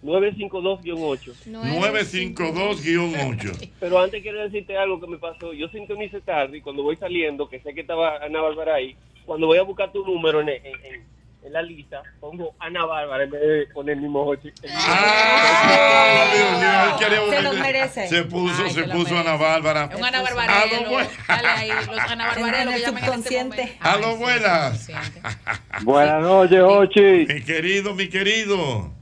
952-8. 0.05 1.33
952-8. 1.49 3.71
Pero 3.81 3.99
antes 4.01 4.21
quiero 4.23 4.41
decirte 4.41 4.77
algo 4.77 5.01
que 5.01 5.07
me 5.07 5.17
pasó. 5.19 5.53
Yo 5.53 5.69
sintonicé 5.69 6.21
tarde 6.21 6.59
y 6.59 6.61
cuando 6.61 6.83
voy 6.83 6.97
saliendo, 6.97 7.49
que 7.49 7.61
sé 7.61 7.73
que 7.73 7.83
estaba 7.83 8.17
Ana 8.19 8.41
Bárbara 8.43 8.75
ahí, 8.75 8.97
cuando 9.25 9.47
voy 9.47 9.59
a 9.59 9.63
buscar 9.63 9.93
tu 9.93 10.05
número 10.05 10.41
en, 10.41 10.49
en- 10.49 10.67
en- 10.67 11.13
en 11.45 11.53
la 11.53 11.63
lista, 11.63 12.03
pongo 12.21 12.55
Ana 12.59 12.85
Bárbara 12.85 13.25
en 13.25 13.31
vez 13.31 13.41
de 13.41 13.67
poner 13.73 13.97
el 13.97 14.03
mismo 14.03 14.23
Ochi. 14.25 14.53
Ah, 14.71 16.25
Dios 16.35 16.61
mío, 16.61 16.71
él 16.85 16.99
quería 16.99 17.37
Se 17.37 17.43
los 17.43 17.59
merece. 17.59 18.09
Se 18.09 18.25
puso, 18.25 18.63
Ay, 18.65 18.71
se 18.71 18.85
se 18.85 18.89
puso. 18.91 19.19
Ana 19.19 19.37
Bárbara. 19.37 19.91
Un 19.97 20.05
Ana 20.05 20.23
Barbarelo. 20.23 20.99
Dale 21.29 21.49
ahí, 21.49 21.69
los 21.87 21.99
Ana 21.99 22.27
Barbarelo 22.29 22.71
que 22.71 22.79
llaman 22.81 22.97
este 22.97 23.07
subconsciente. 23.07 23.77
Aló, 23.81 24.17
buenas. 24.17 24.89
Buenas 25.83 26.23
noches, 26.23 26.61
Ochi. 26.61 27.27
Mi 27.27 27.43
querido, 27.43 27.95
mi 27.95 28.09
querido. 28.09 28.93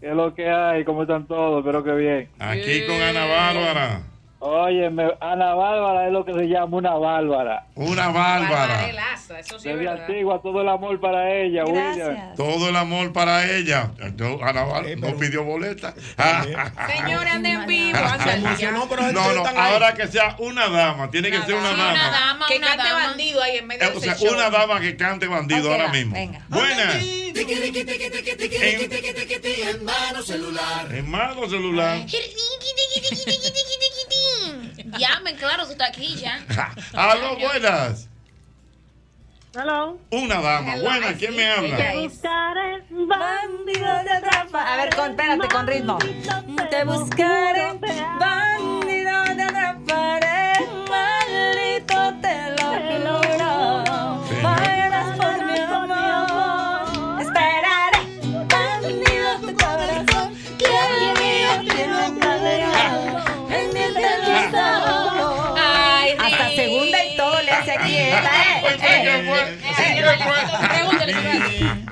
¿Qué 0.00 0.08
es 0.08 0.14
lo 0.14 0.34
que 0.34 0.48
hay? 0.48 0.84
¿Cómo 0.84 1.02
están 1.02 1.26
todos? 1.26 1.60
Espero 1.60 1.84
que 1.84 1.92
bien. 1.92 2.30
Aquí 2.38 2.86
con 2.86 3.00
Ana 3.02 3.26
Bárbara. 3.26 4.02
Óyeme, 4.42 5.04
Ana 5.20 5.52
Bárbara 5.52 6.06
es 6.06 6.12
lo 6.14 6.24
que 6.24 6.32
se 6.32 6.48
llama 6.48 6.78
una 6.78 6.94
bárbara. 6.94 7.66
Una 7.74 8.08
bárbara. 8.08 8.86
eso 9.38 9.58
Desde 9.58 9.86
antigua, 9.86 10.40
todo 10.42 10.62
el 10.62 10.68
amor 10.70 10.98
para 10.98 11.30
ella, 11.30 11.66
William. 11.66 12.34
Todo 12.36 12.70
el 12.70 12.76
amor 12.76 13.12
para 13.12 13.50
ella. 13.50 13.90
Ana 14.00 14.64
Bárbara 14.64 14.96
no 14.96 15.14
pidió 15.18 15.44
boleta. 15.44 15.92
Señores, 16.96 17.32
anden 17.34 17.66
vivo. 17.66 17.98
No, 19.12 19.32
no, 19.34 19.44
ahora 19.60 19.92
que 19.92 20.06
sea 20.08 20.34
una 20.38 20.68
dama, 20.70 21.10
tiene 21.10 21.30
que 21.30 21.42
ser 21.42 21.56
una 21.56 21.72
dama. 21.72 21.92
Una 21.92 22.10
dama, 22.10 22.46
que 22.48 22.60
cante 22.60 22.92
bandido 22.92 23.42
ahí 23.42 23.56
en 23.58 23.66
medio 23.66 23.90
de 23.90 23.96
O 23.96 24.00
sea, 24.00 24.16
una 24.32 24.48
dama 24.48 24.80
que 24.80 24.96
cante 24.96 25.26
bandido 25.26 25.70
ahora 25.70 25.88
mismo. 25.88 26.14
Venga. 26.14 26.40
Buenas. 26.48 26.94
En 29.70 29.84
mano 29.84 30.22
celular. 30.22 30.94
En 30.94 31.10
mano 31.10 31.46
celular. 31.46 32.06
Llamen, 34.98 35.36
claro, 35.36 35.66
que 35.66 35.72
está 35.72 35.86
aquí 35.86 36.16
ya. 36.16 36.40
Aló, 36.94 37.36
buenas. 37.38 38.08
Hello. 39.52 39.98
Una 40.10 40.40
dama. 40.40 40.76
Buenas, 40.76 41.14
¿quién 41.14 41.34
me 41.34 41.44
habla? 41.50 41.92
Buscaré 41.94 42.84
Bandido 42.88 44.00
te 44.04 44.12
atrapa. 44.12 44.62
A 44.62 44.76
ver, 44.76 44.94
con, 44.94 45.10
espérate, 45.10 45.48
con 45.48 45.66
ritmo. 45.66 45.98
Te 46.70 46.84
buscaré, 46.84 47.72
bandido 48.20 49.24
te 49.24 49.42
atraparé, 49.42 50.52
maldito 50.88 52.14
te 52.20 52.50
lo 52.52 52.66
juro. 53.18 54.42
Bailarás 54.42 55.16
por 55.16 55.44
mi 55.44 55.58
amor. 55.58 56.29
¿Eh? 67.74 68.14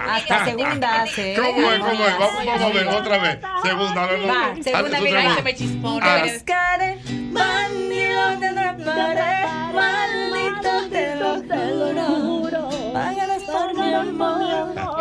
Hasta 0.09 0.45
segunda 0.45 1.03
hace. 1.03 1.33
¿eh? 1.35 1.37
¿Cómo 1.37 1.73
es? 1.73 1.79
¿Cómo 1.81 2.07
es? 2.07 2.19
Vamos, 2.19 2.47
vamos 2.47 2.63
a 2.63 2.69
ver 2.75 2.89
otra 2.89 3.19
vez. 3.19 3.39
Segunda, 3.63 4.07
no, 4.07 4.17
no. 4.17 4.27
Va, 4.29 4.35
Dale, 4.49 4.63
segunda, 4.63 5.01
mira, 5.01 5.35
se 5.35 5.43
me 5.43 5.55
chispó. 5.55 6.01
No, 6.01 6.25
Buscaré, 6.25 6.99
bandido 7.31 8.39
te 8.39 8.47
atraparé, 8.49 9.47
maldito 9.75 10.89
te 10.91 11.17
lo 11.17 12.05
juro. 12.05 12.69
Pagarás 12.93 13.43
por 13.45 13.75
mi 13.75 13.95
amor. 13.95 14.98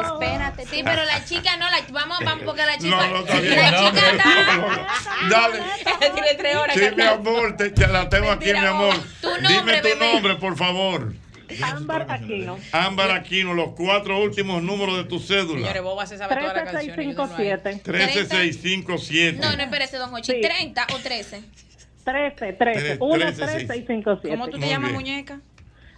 Sí, 0.69 0.81
pero 0.84 1.03
la 1.06 1.23
chica 1.23 1.56
no, 1.57 1.69
la, 1.69 1.77
vamos, 1.91 2.18
vamos, 2.23 2.44
porque 2.45 2.65
la 2.65 2.77
chica. 2.80 2.95
No, 2.95 3.10
no, 3.10 3.19
está 3.19 3.39
bien. 3.39 3.56
La 3.56 3.72
No, 3.81 3.89
chica 3.91 4.02
no, 4.02 4.18
está. 4.18 4.56
no, 4.57 4.68
no. 4.69 5.30
Dale. 5.30 5.60
Tiene 6.14 6.34
tres 6.38 6.56
horas. 6.56 6.76
Sí, 6.77 6.85
mi 6.95 7.02
amor, 7.03 7.57
te, 7.57 7.69
te 7.72 7.88
la 7.88 8.10
tengo 8.10 8.30
aquí, 8.31 8.52
mi 8.53 8.60
amor. 8.65 8.95
Tu 9.22 9.27
nombre, 9.30 9.49
Dime 9.49 9.77
tu 9.81 9.88
bebé. 9.88 10.14
nombre, 10.14 10.35
por 10.35 10.57
favor. 10.57 11.14
Ámbar 11.64 12.06
Aquino. 12.11 12.60
Ámbar 12.73 13.11
Aquino, 13.11 13.53
los 13.53 13.69
cuatro 13.69 14.19
últimos 14.22 14.61
números 14.61 14.98
de 14.98 15.06
tu 15.06 15.18
cédula. 15.19 15.61
Señores, 15.61 15.81
Boba 15.81 16.06
se 16.06 16.18
sabe 16.18 16.35
canciones. 16.35 16.76
ayúdenlo 16.76 16.77
ahí. 16.77 16.88
13657. 17.15 17.81
13657. 17.84 19.39
No, 19.39 19.56
no, 19.56 19.64
espérese, 19.64 19.98
don 19.98 20.10
Jochi. 20.11 20.34
Sí. 20.34 20.41
¿30 20.41 20.94
o 20.94 20.98
13? 20.99 21.41
13, 22.03 22.53
Tres, 22.53 22.57
13. 22.57 22.98
1, 22.99 23.15
trece, 23.18 23.41
3, 23.41 23.52
seis. 23.52 23.68
6, 23.69 23.84
5, 23.88 24.19
7. 24.22 24.30
¿Cómo 24.38 24.45
tú 24.48 24.52
te 24.53 24.57
Muy 24.60 24.69
llamas, 24.69 24.89
bien. 24.91 24.95
muñeca? 25.02 25.39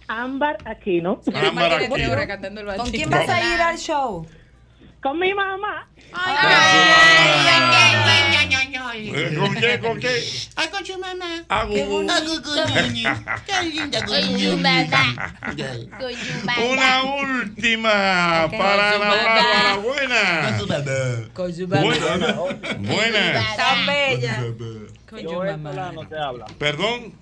Ámbar 0.06 0.58
Aquino. 0.64 1.20
Ámbar 1.34 1.72
Aquino. 1.74 2.76
¿Con 2.76 2.90
quién 2.90 3.10
vas 3.10 3.28
a 3.28 3.40
ir 3.40 3.60
al 3.60 3.76
show? 3.78 4.26
Con 5.02 5.18
mi 5.18 5.32
mamá. 5.32 5.88
Eh, 8.92 9.34
¿Con 9.38 9.54
qué? 9.54 9.80
¿Con 9.80 9.98
qué? 9.98 10.22
Ay, 10.56 10.68
con 10.68 10.84
su 10.84 10.98
mamá. 10.98 11.44
Agu, 11.48 11.74
con 11.74 12.06
con 12.06 12.26
su 12.26 12.52
mamá. 12.52 12.84
Con 13.46 13.70
su 14.38 14.56
mamá. 14.58 16.54
Una 16.70 17.02
última 17.02 18.48
para 18.50 18.50
Con 18.50 18.58
la 18.58 18.92
su 18.92 18.98
mamá. 18.98 19.76
Buena. 19.76 20.20
Con 20.44 20.58
su 20.58 20.66
mamá. 20.66 21.28
Con 21.32 21.54
su 21.54 21.66
Buena. 21.66 22.34
Buena. 22.78 23.56
Tan 23.56 23.86
bella. 23.86 24.44
Solano 25.10 26.06
te 26.08 26.18
habla. 26.18 26.46
Perdón. 26.58 27.14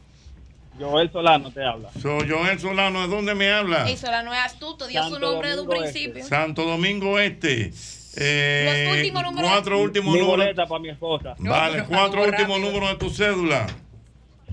Joel 0.79 1.11
Solano 1.11 1.51
te 1.51 1.65
habla. 1.65 1.91
Soy 2.01 2.29
Joel 2.29 2.59
Solano. 2.59 3.03
¿De 3.03 3.09
dónde 3.09 3.35
me 3.35 3.51
habla? 3.51 3.91
Y 3.91 3.97
Solano 3.97 4.33
es 4.33 4.41
astuto, 4.41 4.87
dio 4.87 5.03
su 5.05 5.11
Santo 5.11 5.27
nombre 5.27 5.49
de 5.51 5.61
un 5.61 5.67
Domingo 5.67 5.83
principio. 5.85 6.25
Santo 6.25 6.65
Domingo 6.65 7.19
Este. 7.19 7.73
Eh, 8.21 8.85
Los 8.89 8.97
últimos 8.97 9.23
números. 9.23 9.51
Cuatro 9.51 9.79
últimos 9.81 10.15
Mi 10.15 10.21
números. 10.21 10.39
boleta 10.39 10.67
para 10.67 10.81
mi 10.81 10.89
esposa. 10.89 11.35
Vale, 11.39 11.85
cuatro 11.85 12.25
últimos 12.25 12.61
números 12.61 12.91
de 12.91 12.97
tu 12.97 13.11
cédula. 13.11 13.67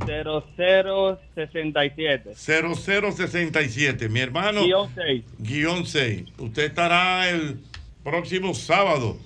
0067. 0.06 2.36
0067. 2.36 4.10
Mi 4.10 4.20
hermano. 4.20 4.64
Guión 4.64 4.90
6. 4.94 5.24
Guión 5.40 5.86
6. 5.86 6.24
Usted 6.38 6.64
estará 6.64 7.30
el 7.30 7.60
próximo 8.04 8.54
sábado 8.54 9.18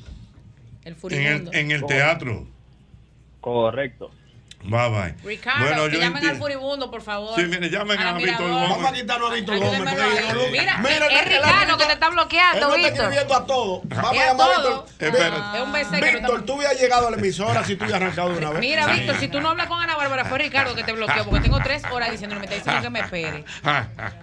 El 0.86 0.96
en 1.12 1.26
el, 1.26 1.50
en 1.56 1.72
el 1.72 1.86
teatro. 1.86 2.48
Correcto. 3.42 4.12
Bye 4.62 4.90
bye. 4.90 5.16
Ricardo, 5.24 5.66
Bueno, 5.66 5.86
que 5.86 5.92
yo 5.94 6.00
llamen 6.02 6.26
al 6.28 6.38
furibundo, 6.38 6.92
por 6.92 7.02
favor. 7.02 7.34
Sí, 7.36 7.44
mire, 7.44 7.70
llamen 7.70 7.96
la 7.98 8.10
a 8.10 8.14
Víctor. 8.14 8.50
Gómez. 8.50 8.70
Vamos 8.70 8.86
a 8.86 8.94
quitarnos 8.94 9.32
a 9.32 9.34
Víctor 9.34 9.58
Gómez. 9.60 9.80
Mira, 10.52 10.78
Mira, 10.80 11.08
es 11.08 11.26
Ricardo 11.30 11.78
que 11.78 11.86
te 11.86 11.94
está 11.94 12.10
bloqueando, 12.10 12.60
está 12.60 12.76
Víctor. 12.76 12.92
escribiendo 13.06 13.36
a 13.36 13.46
todos. 13.46 13.82
Vamos 13.86 14.12
a 14.12 14.14
llamar 14.26 14.50
a 14.52 14.56
todo. 14.62 14.86
Víctor. 15.00 15.16
Es 15.80 15.88
un 15.88 16.02
Víctor, 16.02 16.46
tú 16.46 16.54
hubieras 16.56 16.80
llegado 16.80 17.08
a 17.08 17.12
la 17.12 17.18
emisora 17.18 17.64
si 17.64 17.78
tú 17.78 17.86
hubieras 17.86 18.02
arrancado 18.02 18.30
de 18.34 18.38
una 18.38 18.50
vez. 18.52 18.60
Mira, 18.60 18.86
Víctor, 18.88 19.16
si 19.20 19.28
tú 19.30 19.40
no 19.40 19.50
hablas 19.50 19.68
con 19.68 19.82
Ana 19.82 19.96
Bárbara, 19.96 20.26
fue 20.26 20.38
Ricardo 20.40 20.76
que 20.76 20.84
te 20.84 20.92
bloqueó, 20.92 21.24
porque 21.24 21.40
tengo 21.42 21.60
tres 21.64 21.82
horas 21.92 22.12
diciéndole, 22.12 22.40
me 22.42 22.46
está 22.48 22.56
diciendo 22.58 22.82
que 22.82 22.90
me 22.90 23.00
espere. 23.00 23.46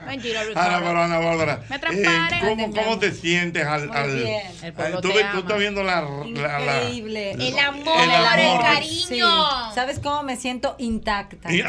Mentira, 0.06 0.40
Ana 0.40 0.48
Ricardo. 0.50 0.70
Bárbara, 0.84 1.04
Ana 1.06 1.18
Bárbara. 1.18 1.60
Me 1.70 1.76
eh, 1.76 2.40
¿cómo, 2.40 2.68
mi 2.68 2.74
¿Cómo 2.74 2.82
amor. 2.82 3.00
te 3.00 3.12
sientes 3.12 3.66
al. 3.66 3.90
Al- 3.90 5.00
tú, 5.00 5.10
tú 5.10 5.38
estás 5.38 5.58
viendo 5.58 5.82
la. 5.82 6.02
la, 6.02 6.58
la- 6.58 6.82
Increíble. 6.84 7.30
El 7.32 7.58
amor, 7.58 8.00
El 8.38 8.60
cariño. 8.60 9.72
¿Sabes 9.74 9.98
cómo 9.98 10.25
me 10.26 10.36
siento 10.36 10.74
intacta? 10.78 11.50
Y- 11.52 11.62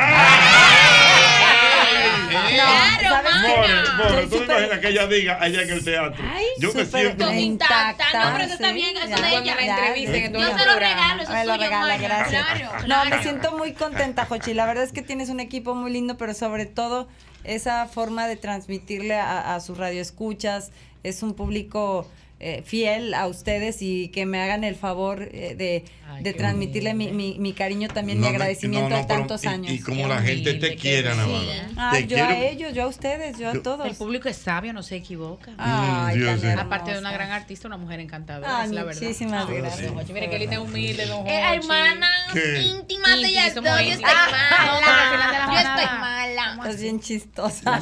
Claro, 2.30 3.10
¿sabes 3.10 3.32
qué? 3.42 3.48
More, 3.48 3.74
More, 3.98 4.24
tú 4.24 4.30
te 4.30 4.38
súper- 4.38 4.58
imaginas 4.58 4.80
que 4.80 4.88
ella 4.90 5.08
diga 5.08 5.38
allá 5.42 5.62
en 5.62 5.70
el 5.70 5.84
teatro. 5.84 6.24
Yo 6.60 6.74
me 6.74 6.86
siento. 6.86 7.34
Intacta. 7.34 8.06
No, 8.14 8.32
pero 8.34 8.44
eso 8.46 8.54
está 8.56 8.72
bien, 8.72 8.96
eso 8.98 9.08
de 9.22 9.30
ella. 9.30 9.44
ya, 9.44 9.76
entrevisten 9.76 10.24
en 10.26 10.34
Yo 10.34 10.58
se 10.58 10.66
lo 10.66 10.76
regalo, 10.80 11.24
eso 11.24 11.32
Me 11.32 11.42
es 11.42 11.48
lo 11.48 11.58
regala, 11.58 11.98
gracias. 11.98 12.46
Claro, 12.46 12.74
No, 12.80 12.86
claro. 12.86 13.10
me 13.10 13.22
siento 13.24 13.52
muy 13.58 13.74
contenta, 13.74 14.26
Jochi. 14.26 14.54
La 14.54 14.66
verdad 14.66 14.84
es 14.84 14.92
que 14.92 15.02
tienes 15.02 15.30
un 15.30 15.40
equipo 15.40 15.74
muy 15.76 15.92
lindo, 15.92 16.18
pero 16.18 16.34
sobre 16.34 16.66
todo 16.66 17.08
esa 17.44 17.86
forma 17.88 18.28
de 18.28 18.36
transmitirle 18.36 19.16
a, 19.16 19.56
a 19.56 19.60
sus 19.60 19.78
radioescuchas. 19.78 20.72
Es 21.04 21.24
un 21.24 21.34
público 21.34 22.10
eh, 22.40 22.62
fiel 22.66 23.14
a 23.14 23.28
ustedes 23.28 23.82
y 23.82 24.10
que 24.10 24.26
me 24.26 24.40
hagan 24.42 24.64
el 24.64 24.76
favor 24.76 25.24
eh, 25.32 25.56
de, 25.58 25.86
de 26.22 26.34
transmitirle 26.34 26.94
mi, 26.94 27.12
mi- 27.12 27.38
mi 27.40 27.54
cariño 27.54 27.88
también, 27.90 28.20
No, 28.22 28.28
mi 28.28 28.34
agradecimiento 28.36 28.90
no, 28.90 28.96
pero- 29.08 29.20
tantos 29.20 29.46
años. 29.46 29.72
Y, 29.72 29.80
como 29.80 30.08
la 30.08 30.22
gente 30.22 30.54
te 30.56 30.76
Bárbara. 30.78 31.70
Ay, 31.78 32.06
Te 32.06 32.16
yo 32.16 32.24
a 32.26 32.36
ellos, 32.38 32.74
yo 32.74 32.84
a 32.84 32.88
ustedes, 32.88 33.38
yo 33.40 33.50
a 33.50 33.54
todos. 33.62 33.88
El 33.88 33.96
público 33.96 34.30
es 34.30 34.38
sabio, 34.38 34.72
no 34.74 34.84
se 34.84 34.96
equivoca. 34.98 35.52
Ay, 35.58 36.18
Mm, 36.18 36.20
Dios. 36.40 36.44
Aparte 36.58 36.92
de 36.94 37.00
una 37.00 37.12
gran 37.12 37.32
artista, 37.32 37.68
una 37.68 37.78
mujer 37.78 38.00
encantadora, 38.00 38.60
Ay, 38.60 38.66
es 38.68 38.72
la 38.72 38.84
verdad. 38.84 39.02
muchísimas 39.02 39.46
Ah, 39.48 39.52
gracias. 39.54 39.94
don 39.94 40.14
Mire 40.14 40.30
qué 40.30 40.40
linda 40.40 40.56
es 40.56 40.62
humilde, 40.62 41.06
don 41.08 41.28
Eh, 41.28 41.42
Jochi. 41.44 41.58
hermanas 41.58 42.10
¿Qué? 42.34 42.62
íntimas 42.62 43.20
de 43.22 43.28
ellas 43.28 43.48
Íntimas, 43.48 43.78
dos. 43.78 43.86
Yo 43.88 43.94
estoy 43.94 44.06
Ah, 44.16 44.80
mala. 44.82 45.54
Yo 45.54 45.60
estoy 45.60 46.00
mala. 46.00 46.54
Estás 46.58 46.82
bien 46.82 47.00
chistosa. 47.00 47.80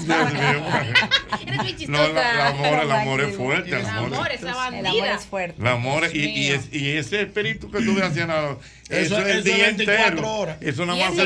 Eres 1.41 1.57
muy 1.63 1.75
chistosa. 1.75 1.87
No, 1.87 2.05
el 2.05 2.17
amor, 2.41 2.83
el 2.83 2.91
amor 2.91 3.21
es 3.21 3.35
fuerte. 3.35 3.69
El 3.79 3.85
amor, 3.85 4.13
amor, 4.13 4.31
es- 4.31 4.44
esa 4.51 4.67
El 4.79 4.85
amor 4.85 5.07
es 5.07 5.25
fuerte. 5.25 5.61
el 5.61 5.67
amor 5.67 6.03
y, 6.13 6.19
y, 6.25 6.51
es- 6.51 6.73
y 6.73 6.91
ese 6.97 7.21
espíritu 7.21 7.69
que 7.71 7.79
tú 7.81 7.95
ves 7.95 8.03
haciendo 8.05 8.59
Eso- 8.89 9.17
eso, 9.17 9.19
es 9.19 9.35
el 9.37 9.43
día 9.43 9.57
24 9.65 10.07
entero. 10.07 10.31
horas. 10.33 10.57
Eso 10.61 10.85
nada 10.85 10.99
más 11.09 11.17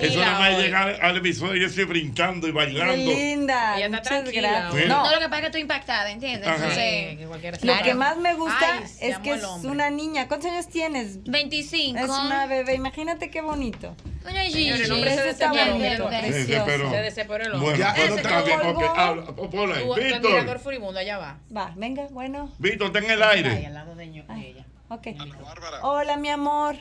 eso 0.00 0.20
nada 0.20 0.38
más 0.38 0.58
llegar 0.58 0.98
al 1.02 1.16
episodio 1.16 1.56
y 1.56 1.60
yo 1.60 1.66
estoy 1.66 1.84
brincando 1.84 2.46
y 2.46 2.50
Qué 2.50 2.56
bailando. 2.56 2.94
linda. 3.10 3.76
Ella 3.76 3.86
está 3.86 4.02
tranquila. 4.02 4.70
No, 4.86 5.04
No, 5.04 5.10
lo 5.12 5.18
que 5.18 5.24
pasa 5.24 5.36
es 5.36 5.40
que 5.40 5.46
estoy 5.46 5.60
impactada, 5.62 6.10
¿entiendes? 6.10 6.46
Ajá. 6.46 6.56
Entonces, 6.56 7.10
Sí, 7.10 7.16
que 7.16 7.24
cualquiera 7.26 7.58
se 7.58 7.66
Lo 7.66 7.82
que 7.82 7.94
más 7.94 8.16
me 8.18 8.34
gusta 8.34 8.78
Ay, 8.78 8.84
es 9.00 9.18
que 9.18 9.32
es 9.34 9.42
una 9.64 9.90
niña. 9.90 10.28
¿Cuántos 10.28 10.50
años 10.50 10.68
tienes? 10.68 11.22
25. 11.24 11.98
Es 11.98 12.08
una 12.10 12.46
bebé. 12.46 12.74
Imagínate 12.74 13.30
qué 13.30 13.40
bonito. 13.40 13.96
Doña 14.24 14.42
Gigi. 14.44 14.52
Señores, 14.64 14.86
el 14.86 14.92
hombre 14.92 15.14
se 15.14 15.22
desesperó. 15.22 16.90
Se 16.90 16.96
desesperó 16.96 17.44
el 17.44 17.52
hombre. 17.54 17.70
Bueno, 17.70 17.94
ese 17.96 18.14
está 18.16 18.42
bien, 18.42 18.60
ok, 18.60 18.82
habla, 18.96 19.24
ponlo 19.26 19.74
ahí. 19.74 19.80
Tu, 19.82 19.86
tu 19.86 19.94
admirador 19.94 20.34
Víctor, 20.40 20.58
furibundo, 20.60 20.98
allá 20.98 21.18
va. 21.18 21.38
Va, 21.56 21.72
venga, 21.76 22.06
bueno. 22.10 22.50
Víctor, 22.58 22.86
está 22.88 22.98
en 23.00 23.10
el 23.10 23.22
Ahí, 23.22 23.38
aire. 23.44 23.66
al 23.66 23.74
lado 23.74 23.94
de 23.94 24.04
de 24.06 24.48
ella. 24.48 24.64
Ok. 24.88 25.06
Bárbara, 25.42 25.80
Hola, 25.82 26.16
mi 26.16 26.28
amor. 26.30 26.76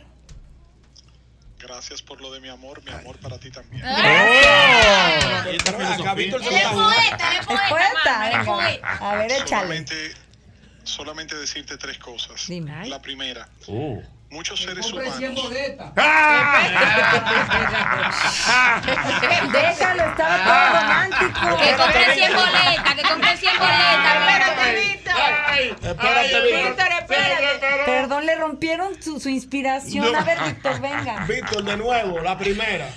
gracias 1.60 2.02
por 2.02 2.20
lo 2.22 2.32
de 2.34 2.40
mi 2.42 2.50
amor, 2.50 2.82
mi 2.84 2.92
amor 2.92 3.18
para 3.20 3.38
ti 3.40 3.50
también. 3.52 3.82
Ah. 3.86 5.44
Filosofía. 5.44 6.12
Él 6.14 6.34
es 6.34 6.68
poeta, 6.68 7.32
él 7.32 7.40
es 7.40 7.48
poeta. 7.68 8.32
es 8.42 8.46
poeta. 8.48 8.98
A 9.00 9.16
ver, 9.16 9.32
échale. 9.32 9.48
Solamente, 9.48 9.96
solamente 10.84 11.36
decirte 11.38 11.78
tres 11.78 11.98
cosas. 11.98 12.46
Dime. 12.48 12.88
La 12.88 13.02
primera, 13.02 13.48
Oh. 13.68 14.02
Muchos 14.34 14.62
seres 14.62 14.92
humanos. 14.92 15.20
Déjalo, 19.52 20.04
estaba 20.10 20.44
todo 20.44 20.66
romántico. 20.82 21.58
Que 21.58 21.76
compren 21.78 22.14
100 22.16 22.34
boletas, 22.34 22.96
que 22.96 23.04
compren 23.04 23.38
100 23.38 23.60
boletas. 23.60 24.16
Espérate, 24.24 24.74
Víctor. 24.82 25.16
Espérate, 25.84 26.42
Víctor. 26.42 26.88
Perdón, 27.86 28.26
le 28.26 28.36
rompieron 28.36 29.02
su, 29.02 29.20
su 29.20 29.30
inspiración. 29.30 30.16
A 30.16 30.24
ver, 30.24 30.40
Víctor, 30.44 30.82
venga. 30.82 31.26
Víctor, 31.26 31.64
de 31.64 31.78
nuevo, 31.78 32.20
la 32.20 32.38
primera. 32.38 32.90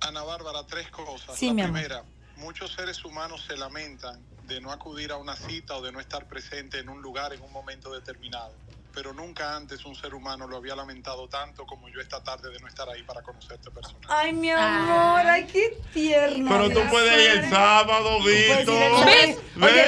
Ana 0.00 0.22
Bárbara, 0.22 0.64
tres 0.66 0.90
cosas. 0.90 1.36
Sí, 1.36 1.48
la 1.48 1.54
mi 1.54 1.62
amor. 1.62 1.74
primera, 1.74 2.04
muchos 2.36 2.72
seres 2.72 3.04
humanos 3.04 3.44
se 3.46 3.56
lamentan 3.56 4.24
de 4.46 4.60
no 4.62 4.72
acudir 4.72 5.12
a 5.12 5.18
una 5.18 5.36
cita 5.36 5.76
o 5.76 5.82
de 5.82 5.92
no 5.92 6.00
estar 6.00 6.26
presente 6.26 6.78
en 6.78 6.88
un 6.88 7.02
lugar 7.02 7.34
en 7.34 7.42
un 7.42 7.52
momento 7.52 7.92
determinado. 7.92 8.54
Pero 8.98 9.12
nunca 9.12 9.54
antes 9.54 9.84
un 9.84 9.94
ser 9.94 10.12
humano 10.12 10.48
lo 10.48 10.56
había 10.56 10.74
lamentado 10.74 11.28
tanto 11.28 11.64
como 11.64 11.88
yo 11.88 12.00
esta 12.00 12.20
tarde 12.20 12.50
de 12.50 12.58
no 12.58 12.66
estar 12.66 12.88
ahí 12.88 13.04
para 13.04 13.22
conocerte 13.22 13.70
personalmente. 13.70 14.08
Ay, 14.12 14.32
mi 14.32 14.50
amor, 14.50 15.20
ay, 15.24 15.44
qué 15.44 15.78
tierno. 15.94 16.50
Pero 16.50 16.68
tú 16.70 16.80
puedes 16.90 17.12
ir 17.36 17.44
el 17.44 17.48
sábado, 17.48 18.18
puedes 18.20 18.44
ir 18.44 18.50
el 18.50 18.58
Víctor. 18.58 18.74
sábado. 18.82 19.04
Oye, 19.06 19.36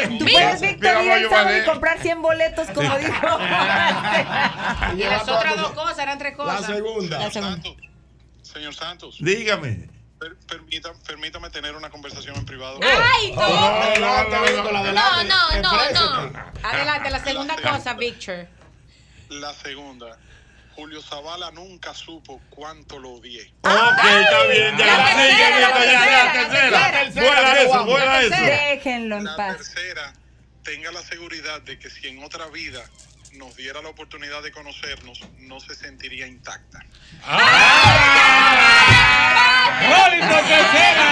Ve, 0.06 0.16
tú 0.16 0.24
ve, 0.26 0.30
puedes, 0.32 0.60
Víctor, 0.60 1.02
ir 1.04 1.10
el 1.10 1.28
sábado 1.28 1.58
y 1.58 1.64
comprar 1.64 1.98
100 1.98 2.22
boletos, 2.22 2.68
como 2.70 2.98
dijo. 2.98 3.38
Y 4.96 5.02
las 5.02 5.22
otras 5.28 5.56
dos 5.56 5.72
cosas 5.72 5.98
eran 5.98 6.16
tres 6.18 6.38
La 6.38 6.44
cosas. 6.44 6.66
segunda. 6.66 7.18
La 7.18 7.30
segunda. 7.32 7.50
Santos, 7.56 7.76
señor 8.42 8.74
Santos, 8.76 9.16
Dígame. 9.18 9.90
per- 10.20 10.36
permita- 10.46 10.92
permítame 11.04 11.50
tener 11.50 11.74
una 11.74 11.90
conversación 11.90 12.36
en 12.36 12.44
privado. 12.46 12.78
Ay, 12.80 13.32
No, 13.32 13.40
no. 13.42 13.48
no, 13.48 13.58
no, 13.58 13.98
no. 14.70 14.78
adelante. 14.78 15.26
No, 15.62 15.90
no, 15.92 16.30
no. 16.30 16.40
Adelante, 16.62 17.10
la 17.10 17.24
segunda 17.24 17.56
cosa, 17.56 17.94
Victor. 17.94 18.59
La 19.31 19.55
segunda, 19.55 20.19
Julio 20.74 21.01
Zavala 21.02 21.51
nunca 21.52 21.94
supo 21.94 22.40
cuánto 22.51 22.98
lo 22.98 23.11
odié. 23.12 23.52
Ok, 23.62 23.73
está 23.73 24.47
bien, 24.47 24.77
ya. 24.77 24.86
La 24.86 25.05
tercera, 25.15 25.61
la 25.61 26.32
tercera, 26.32 26.90
tercera. 26.93 27.27
Fuera 27.27 27.62
eso, 27.62 27.85
fuera 27.86 28.20
eso. 28.23 28.36
Déjenlo 28.36 29.16
en 29.19 29.24
La 29.24 29.36
paz. 29.36 29.57
tercera, 29.59 30.12
tenga 30.65 30.90
la 30.90 31.02
seguridad 31.02 31.61
de 31.62 31.78
que 31.78 31.89
si 31.90 32.09
en 32.09 32.23
otra 32.24 32.47
vida 32.48 32.82
nos 33.35 33.55
diera 33.57 33.81
la 33.82 33.89
oportunidad 33.90 34.43
de 34.43 34.51
conocernos, 34.51 35.20
no 35.39 35.61
se 35.61 35.74
sentiría 35.77 36.27
intacta. 36.27 36.81
¡Rolling 39.81 40.27
por 40.28 40.43
tercera! 40.48 41.07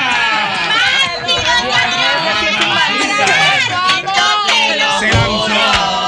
Se 4.98 5.08
lanzó. 5.12 6.07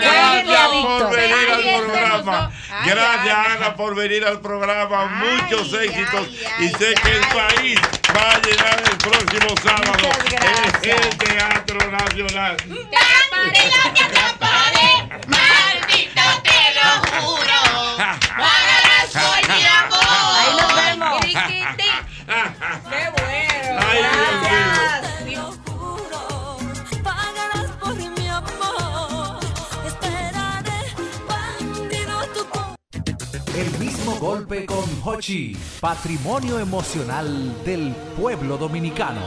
Gracias 0.00 0.68
por 0.82 1.10
venir 1.16 1.50
al 1.50 1.62
programa. 1.62 2.52
Gracias, 2.84 3.36
Ana, 3.36 3.74
por 3.76 3.94
venir 3.94 4.24
al 4.24 4.40
programa. 4.40 5.06
Muchos 5.06 5.72
éxitos. 5.72 6.28
Y 6.58 6.68
sé 6.68 6.94
que 6.94 7.12
el 7.12 7.26
país 7.28 7.80
va 8.14 8.32
a 8.32 8.40
llenar 8.40 8.82
el 8.90 8.96
próximo 8.98 9.54
sábado 9.62 10.10
en 10.30 10.90
el 10.90 11.16
Teatro 11.16 11.90
Nacional. 11.90 12.56
Te 12.56 12.74
te 16.42 17.20
juro. 17.20 17.43
Golpe 34.24 34.64
con 34.64 34.86
Hochi, 35.04 35.54
patrimonio 35.80 36.58
emocional 36.58 37.62
del 37.62 37.94
pueblo 38.16 38.56
dominicano. 38.56 39.20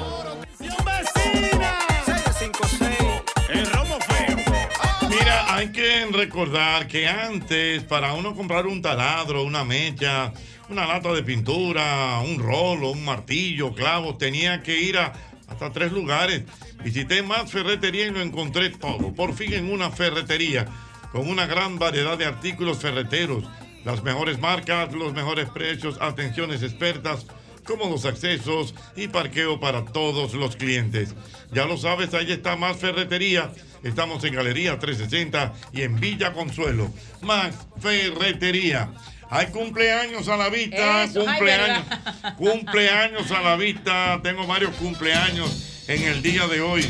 Mira, 5.07 5.55
hay 5.55 5.71
que 5.71 6.07
recordar 6.11 6.87
que 6.87 7.07
antes, 7.07 7.83
para 7.83 8.13
uno 8.13 8.35
comprar 8.35 8.65
un 8.65 8.81
taladro, 8.81 9.43
una 9.43 9.63
mecha, 9.63 10.33
una 10.67 10.87
lata 10.87 11.13
de 11.13 11.21
pintura, 11.21 12.19
un 12.25 12.39
rolo, 12.39 12.89
un 12.89 13.05
martillo, 13.05 13.75
clavos, 13.75 14.17
tenía 14.17 14.63
que 14.63 14.81
ir 14.81 14.97
a 14.97 15.13
hasta 15.47 15.71
tres 15.71 15.91
lugares. 15.91 16.41
Visité 16.83 17.21
más 17.21 17.51
ferretería 17.51 18.07
y 18.07 18.09
lo 18.09 18.21
encontré 18.21 18.71
todo. 18.71 19.13
Por 19.13 19.35
fin 19.35 19.53
en 19.53 19.71
una 19.71 19.91
ferretería 19.91 20.65
con 21.11 21.29
una 21.29 21.45
gran 21.45 21.77
variedad 21.77 22.17
de 22.17 22.25
artículos 22.25 22.79
ferreteros, 22.79 23.43
las 23.87 24.03
mejores 24.03 24.37
marcas, 24.37 24.91
los 24.91 25.13
mejores 25.13 25.47
precios, 25.49 25.95
atenciones 26.01 26.61
expertas, 26.61 27.25
cómodos 27.63 28.03
accesos 28.03 28.75
y 28.97 29.07
parqueo 29.07 29.61
para 29.61 29.85
todos 29.85 30.33
los 30.33 30.57
clientes. 30.57 31.15
Ya 31.53 31.63
lo 31.63 31.77
sabes, 31.77 32.13
ahí 32.13 32.29
está 32.29 32.57
más 32.57 32.75
ferretería. 32.75 33.49
Estamos 33.83 34.25
en 34.25 34.35
Galería 34.35 34.77
360 34.77 35.53
y 35.71 35.83
en 35.83 35.97
Villa 36.01 36.33
Consuelo. 36.33 36.91
Más 37.21 37.55
ferretería. 37.79 38.91
Hay 39.29 39.47
cumpleaños 39.47 40.27
a 40.27 40.35
la 40.35 40.49
vista, 40.49 41.05
Eso, 41.05 41.21
ay, 41.21 41.25
cumpleaños, 41.25 41.85
cumpleaños 42.37 43.31
a 43.31 43.41
la 43.41 43.55
vista. 43.55 44.19
Tengo 44.21 44.45
varios 44.45 44.75
cumpleaños 44.75 45.85
en 45.87 46.03
el 46.03 46.21
día 46.21 46.45
de 46.47 46.59
hoy. 46.59 46.83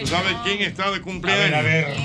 ¿Tú 0.00 0.06
sabes 0.06 0.36
quién 0.44 0.60
está 0.60 0.90
de 0.90 1.00
cumpleaños? 1.00 1.54
A 1.54 1.62
ver, 1.62 1.86
a 1.86 1.88
ver. 1.88 1.96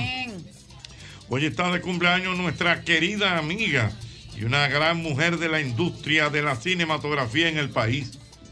Hoy 1.28 1.46
está 1.46 1.70
de 1.70 1.82
cumpleaños 1.82 2.38
nuestra 2.38 2.82
querida 2.86 3.38
amiga 3.38 3.92
y 4.40 4.44
una 4.44 4.68
gran 4.68 4.98
mujer 4.98 5.38
de 5.38 5.50
la 5.50 5.60
industria 5.62 6.30
de 6.30 6.42
la 6.44 6.56
cinematografía 6.56 7.50
en 7.50 7.58
el 7.58 7.70
país, 7.70 8.12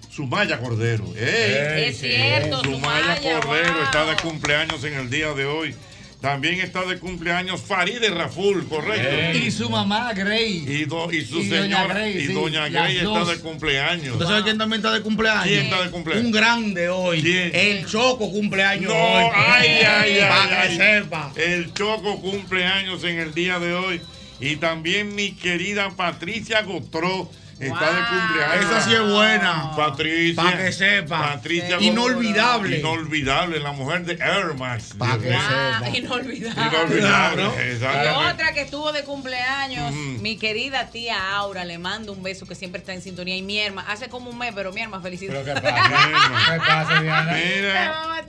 Sumaya 0.10 0.60
Cordero. 0.60 1.06
¡Ey! 1.16 1.90
Es 1.90 2.00
cierto, 2.00 2.64
Sumaya 2.64 3.18
Sumaya, 3.18 3.40
Cordero 3.42 3.74
wow. 3.74 3.84
está 3.84 4.06
de 4.06 4.16
cumpleaños 4.16 4.84
en 4.84 4.94
el 4.96 5.10
día 5.10 5.34
de 5.34 5.46
hoy. 5.46 5.76
También 6.22 6.60
está 6.60 6.84
de 6.86 6.98
cumpleaños 6.98 7.62
Faride 7.62 8.10
Raful, 8.10 8.68
correcto. 8.68 9.38
Y 9.38 9.52
su 9.52 9.70
mamá, 9.70 10.12
Grey. 10.14 10.64
Y, 10.68 10.86
do- 10.86 11.12
y 11.12 11.24
su 11.24 11.40
Y 11.42 11.50
doña 11.50 11.62
señora, 11.82 11.94
Grey, 11.94 12.18
y 12.18 12.28
sí, 12.28 12.34
doña 12.34 12.68
Grey 12.70 12.96
está 12.98 13.10
dos. 13.10 13.28
de 13.28 13.40
cumpleaños. 13.42 14.14
¿Usted 14.14 14.26
sabe 14.26 14.44
quién 14.44 14.58
también 14.58 14.80
está 14.80 14.92
de 14.94 15.02
cumpleaños? 15.02 15.44
¿Quién 15.44 15.64
está 15.66 15.84
de 15.84 15.92
cumpleaños? 15.92 16.26
Un 16.26 16.32
grande 16.32 16.90
hoy. 16.90 17.22
¿Quién? 17.22 17.52
El 17.54 17.86
Choco 17.86 18.32
cumpleaños 18.32 18.92
No, 18.92 18.96
hoy. 18.96 19.26
ay, 19.36 19.68
ay, 19.86 20.18
ay. 20.20 20.30
Para 20.30 20.50
que 20.50 20.56
ay. 20.56 20.78
sepa. 20.78 21.32
El 21.36 21.74
Choco 21.74 22.20
cumpleaños 22.22 23.04
en 23.04 23.20
el 23.20 23.34
día 23.36 23.60
de 23.60 23.74
hoy. 23.74 24.02
Y 24.40 24.58
también 24.58 25.16
mi 25.16 25.32
querida 25.34 25.90
Patricia 25.92 26.62
Gotró 26.64 27.30
está 27.60 27.86
de 27.94 28.02
cumpleaños. 28.10 28.66
Esa 28.66 28.82
sí 28.82 28.94
es 28.94 29.02
buena. 29.02 29.72
Patricia. 29.76 30.44
Pa' 30.44 30.58
que 30.58 30.72
sepa. 30.72 31.34
Patricia 31.36 31.80
Sí. 31.80 31.88
Inolvidable. 31.88 32.80
Inolvidable, 32.80 33.60
la 33.60 33.72
mujer 33.72 34.06
de 34.06 34.14
Air 34.14 34.54
Max. 34.58 34.94
Pa' 34.98 35.18
que 35.18 35.30
mío. 35.30 35.38
Ah, 35.42 35.82
inolvidable. 35.94 36.64
Inolvidable. 36.78 37.44
Y 37.44 37.72
exactamente. 37.72 38.34
otra 38.34 38.54
que 38.54 38.62
estuvo 38.62 38.92
de 38.92 39.04
cumpleaños, 39.04 39.92
Ujú. 39.92 40.00
mi 40.22 40.38
querida 40.38 40.90
tía 40.90 41.36
Aura, 41.36 41.66
le 41.66 41.78
mando 41.78 42.12
un 42.14 42.24
beso 42.24 42.46
que 42.46 42.56
siempre 42.56 42.80
está 42.80 42.94
en 42.94 43.02
sintonía. 43.02 43.36
Y 43.36 43.42
mi 43.42 43.60
hermana, 43.60 43.90
hace 43.92 44.10
como 44.10 44.30
un 44.30 44.38
mes, 44.38 44.52
pero 44.56 44.72
mi 44.74 44.82
hermana, 44.82 45.02
felicidades. 45.02 45.46
¿Qué 45.56 46.58
pasa, 46.58 47.02
Diana? 47.02 47.32
Mira, 47.34 48.26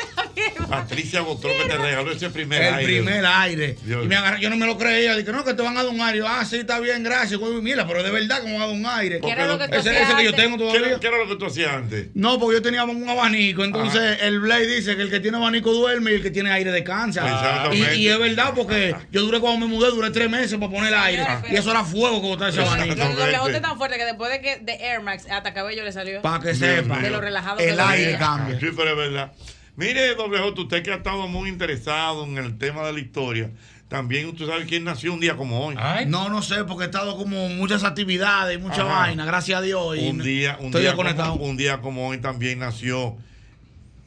Patricia 0.68 1.20
Gotró 1.20 1.50
que 1.50 1.64
te 1.68 1.76
regaló 1.78 2.12
ese 2.12 2.30
primer 2.30 2.62
El 2.62 2.74
aire. 2.74 2.92
primer 3.02 3.24
aire. 3.26 3.76
Dios. 3.82 4.04
Y 4.04 4.08
me 4.08 4.16
agarré, 4.16 4.40
yo 4.40 4.50
no 4.50 4.56
me 4.56 4.66
lo 4.66 4.76
creía. 4.76 5.14
Dije, 5.16 5.32
no, 5.32 5.44
que 5.44 5.54
te 5.54 5.62
van 5.62 5.76
a 5.76 5.82
dar 5.82 5.92
un 5.92 6.00
aire. 6.00 6.18
Yo, 6.18 6.28
ah, 6.28 6.44
sí, 6.44 6.56
está 6.56 6.78
bien, 6.80 7.02
gracias. 7.02 7.38
Güey, 7.38 7.60
Mira, 7.62 7.86
pero 7.86 8.02
de 8.02 8.10
verdad 8.10 8.40
que 8.42 8.46
me 8.48 8.52
van 8.54 8.62
a 8.62 8.66
dar 8.66 8.74
un 8.74 8.86
aire. 8.86 9.15
¿Qué 9.20 9.30
era 9.30 9.46
lo 9.46 9.58
que 9.58 9.68
tú 9.68 9.74
ese, 9.76 9.90
hacías 9.90 10.08
ese 10.08 10.16
que 10.16 10.24
yo 10.24 10.30
antes? 10.30 10.44
tengo 10.44 10.56
¿Qué 10.56 10.64
todavía. 10.64 10.88
era- 10.88 11.00
qué 11.00 11.06
era 11.06 11.18
lo 11.18 11.28
que 11.28 11.36
tú 11.36 11.46
hacías 11.46 11.72
antes? 11.72 12.08
No, 12.14 12.38
porque 12.38 12.56
yo 12.56 12.62
tenía 12.62 12.84
un 12.84 13.08
abanico. 13.08 13.64
Entonces 13.64 14.18
el 14.22 14.40
Blade 14.40 14.66
dice 14.66 14.96
que 14.96 15.02
el 15.02 15.10
que 15.10 15.20
tiene 15.20 15.36
abanico 15.36 15.72
duerme 15.72 16.12
y 16.12 16.14
el 16.16 16.22
que 16.22 16.30
tiene 16.30 16.50
aire 16.50 16.72
descansa. 16.72 17.22
Exactamente. 17.24 17.96
Y, 17.96 18.02
y 18.02 18.08
es 18.08 18.18
verdad 18.18 18.52
porque 18.54 18.94
yo 19.12 19.22
duré 19.22 19.40
cuando 19.40 19.66
me 19.66 19.72
mudé, 19.72 19.90
duré 19.90 20.10
tres 20.10 20.30
meses 20.30 20.58
para 20.58 20.70
poner 20.70 20.94
aire. 20.94 21.26
Y 21.50 21.56
eso 21.56 21.70
era 21.70 21.84
fuego 21.84 22.20
que 22.20 22.26
botaba 22.28 22.50
ese 22.50 22.60
abanico. 22.62 22.94
El 22.94 23.54
es 23.54 23.62
tan 23.62 23.76
fuerte 23.78 23.96
que 23.96 24.04
después 24.04 24.30
de 24.30 24.40
que 24.40 24.56
de 24.58 24.72
Air 24.74 25.00
Max 25.02 25.26
hasta 25.30 25.52
cabello 25.54 25.84
le 25.84 25.92
salió. 25.92 26.22
Pa' 26.22 26.40
que 26.40 26.54
sepa. 26.54 26.94
mío. 26.96 27.02
De 27.04 27.10
lo 27.10 27.20
relajado 27.20 27.58
El 27.60 27.70
que 27.70 27.76
lo 27.76 27.86
aire 27.86 28.16
cambia. 28.18 28.58
Sí, 28.60 28.66
pero 28.76 28.90
es 28.90 28.96
verdad. 28.96 29.32
Mire, 29.76 30.14
doble 30.14 30.38
J, 30.38 30.60
usted 30.62 30.82
que 30.82 30.90
ha 30.90 30.96
estado 30.96 31.28
muy 31.28 31.50
interesado 31.50 32.24
en 32.24 32.38
el 32.38 32.56
tema 32.56 32.86
de 32.86 32.94
la 32.94 32.98
historia, 33.00 33.50
también 33.88 34.26
usted 34.28 34.46
sabe 34.46 34.66
quién 34.66 34.82
nació 34.84 35.12
un 35.12 35.20
día 35.20 35.36
como 35.36 35.64
hoy. 35.66 35.76
No, 36.08 36.28
no 36.28 36.42
sé, 36.42 36.64
porque 36.64 36.84
he 36.84 36.86
estado 36.86 37.16
como 37.16 37.48
muchas 37.50 37.84
actividades, 37.84 38.60
mucha 38.60 38.82
Ajá. 38.82 39.00
vaina, 39.00 39.24
gracias 39.24 39.58
a 39.58 39.62
Dios. 39.62 39.96
y 39.96 40.08
Un 40.08 40.18
día, 40.22 40.56
un 40.58 40.66
estoy 40.66 40.80
día, 40.82 40.90
desconectado. 40.90 41.32
como, 41.34 41.44
un 41.44 41.56
día 41.56 41.80
como 41.80 42.08
hoy 42.08 42.18
también 42.18 42.58
nació 42.58 43.16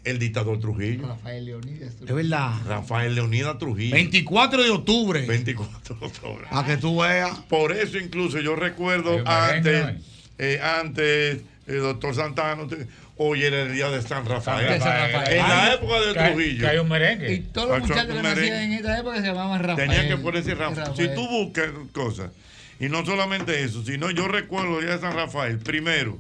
el 0.04 0.18
dictador 0.20 0.60
Trujillo. 0.60 1.08
Rafael 1.08 1.46
Leonidas. 1.46 1.94
Es 2.06 2.14
verdad. 2.14 2.54
Rafael 2.66 3.16
Leonidas 3.16 3.58
Trujillo. 3.58 3.94
24 3.94 4.64
de 4.64 4.70
octubre. 4.70 5.26
24 5.26 5.96
de 5.96 6.06
octubre. 6.06 6.46
Para 6.50 6.68
que 6.68 6.78
tú 6.78 7.00
veas. 7.02 7.38
Por 7.50 7.72
eso 7.72 7.98
incluso 7.98 8.40
yo 8.40 8.56
recuerdo 8.56 9.22
antes, 9.26 9.96
eh, 10.38 10.60
antes, 10.62 11.42
el 11.68 11.80
doctor 11.82 12.16
Santana, 12.16 12.64
usted- 12.64 12.88
hoy 13.20 13.44
era 13.44 13.62
el 13.64 13.74
día 13.74 13.90
de 13.90 14.02
San 14.02 14.26
Rafael. 14.26 14.82
San 14.82 15.12
Rafael. 15.12 15.38
En 15.38 15.48
la 15.48 15.74
época 15.74 16.00
de 16.00 16.14
Trujillo. 16.14 16.60
que 16.62 16.68
hay 16.68 16.78
un 16.78 16.88
merengue. 16.88 17.34
Y 17.34 17.40
todos 17.40 17.68
los 17.70 17.78
Hacho, 17.78 17.88
muchachos 17.88 18.16
que 18.16 18.22
nacían 18.24 18.62
en 18.62 18.74
esta 18.74 19.00
época 19.00 19.18
se 19.18 19.28
llamaban 19.28 19.62
Rafael. 19.62 19.90
Tenía 19.90 20.08
que 20.08 20.18
ponerse 20.18 20.56
Rafael. 20.56 20.88
Rafael. 20.88 21.10
Si 21.10 21.16
tú 21.16 21.28
buscas 21.28 21.70
cosas, 21.92 22.32
y 22.80 22.88
no 22.88 23.06
solamente 23.06 23.62
eso, 23.62 23.84
sino 23.84 24.10
yo 24.10 24.28
recuerdo 24.28 24.80
el 24.80 24.86
día 24.86 24.96
de 24.96 25.02
San 25.02 25.14
Rafael, 25.14 25.60
primero, 25.60 26.18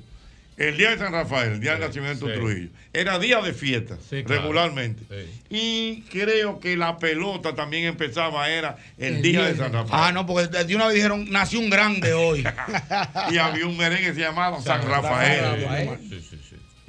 el 0.58 0.76
día 0.76 0.90
de 0.90 0.98
San 0.98 1.14
Rafael, 1.14 1.54
el 1.54 1.60
día 1.62 1.72
del 1.72 1.82
nacimiento 1.82 2.28
de. 2.28 2.34
Trujillo, 2.34 2.70
era 2.92 3.18
día 3.18 3.42
de 3.42 3.54
fiesta, 3.54 3.98
Sí, 4.10 4.24
claro. 4.26 4.42
regularmente. 4.42 5.06
Y 5.50 6.02
creo 6.12 6.60
que 6.60 6.76
la 6.76 6.98
pelota 6.98 7.56
también 7.56 7.86
empezaba, 7.86 8.50
era 8.50 8.76
el, 8.98 9.22
día 9.22 9.46
de 9.46 9.56
San 9.56 9.72
Rafael. 9.72 10.04
Ah, 10.04 10.12
no, 10.12 10.26
porque 10.26 10.48
de 10.66 10.76
una 10.76 10.88
vez 10.88 10.96
dijeron, 10.96 11.32
nació 11.32 11.60
un 11.60 11.70
grande 11.70 12.12
hoy. 12.14 12.44
y 13.32 13.38
había 13.38 13.66
un 13.68 13.78
merengue 13.78 14.08
que 14.08 14.14
se 14.16 14.20
llamaba 14.20 14.62
San 14.62 14.86
Rafael. 14.86 15.98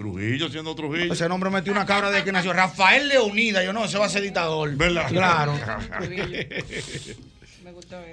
Trujillo 0.00 0.48
siendo 0.48 0.74
Trujillo. 0.74 1.12
Ese 1.12 1.28
nombre 1.28 1.50
metió 1.50 1.70
una 1.72 1.84
cabra 1.84 2.10
de 2.10 2.24
que 2.24 2.32
nació. 2.32 2.54
Rafael 2.54 3.06
Leonidas, 3.06 3.62
yo 3.62 3.74
no, 3.74 3.84
ese 3.84 3.98
va 3.98 4.06
a 4.06 4.08
ser 4.08 4.22
dictador. 4.22 4.74
¿Verdad? 4.74 5.08
Claro. 5.08 5.52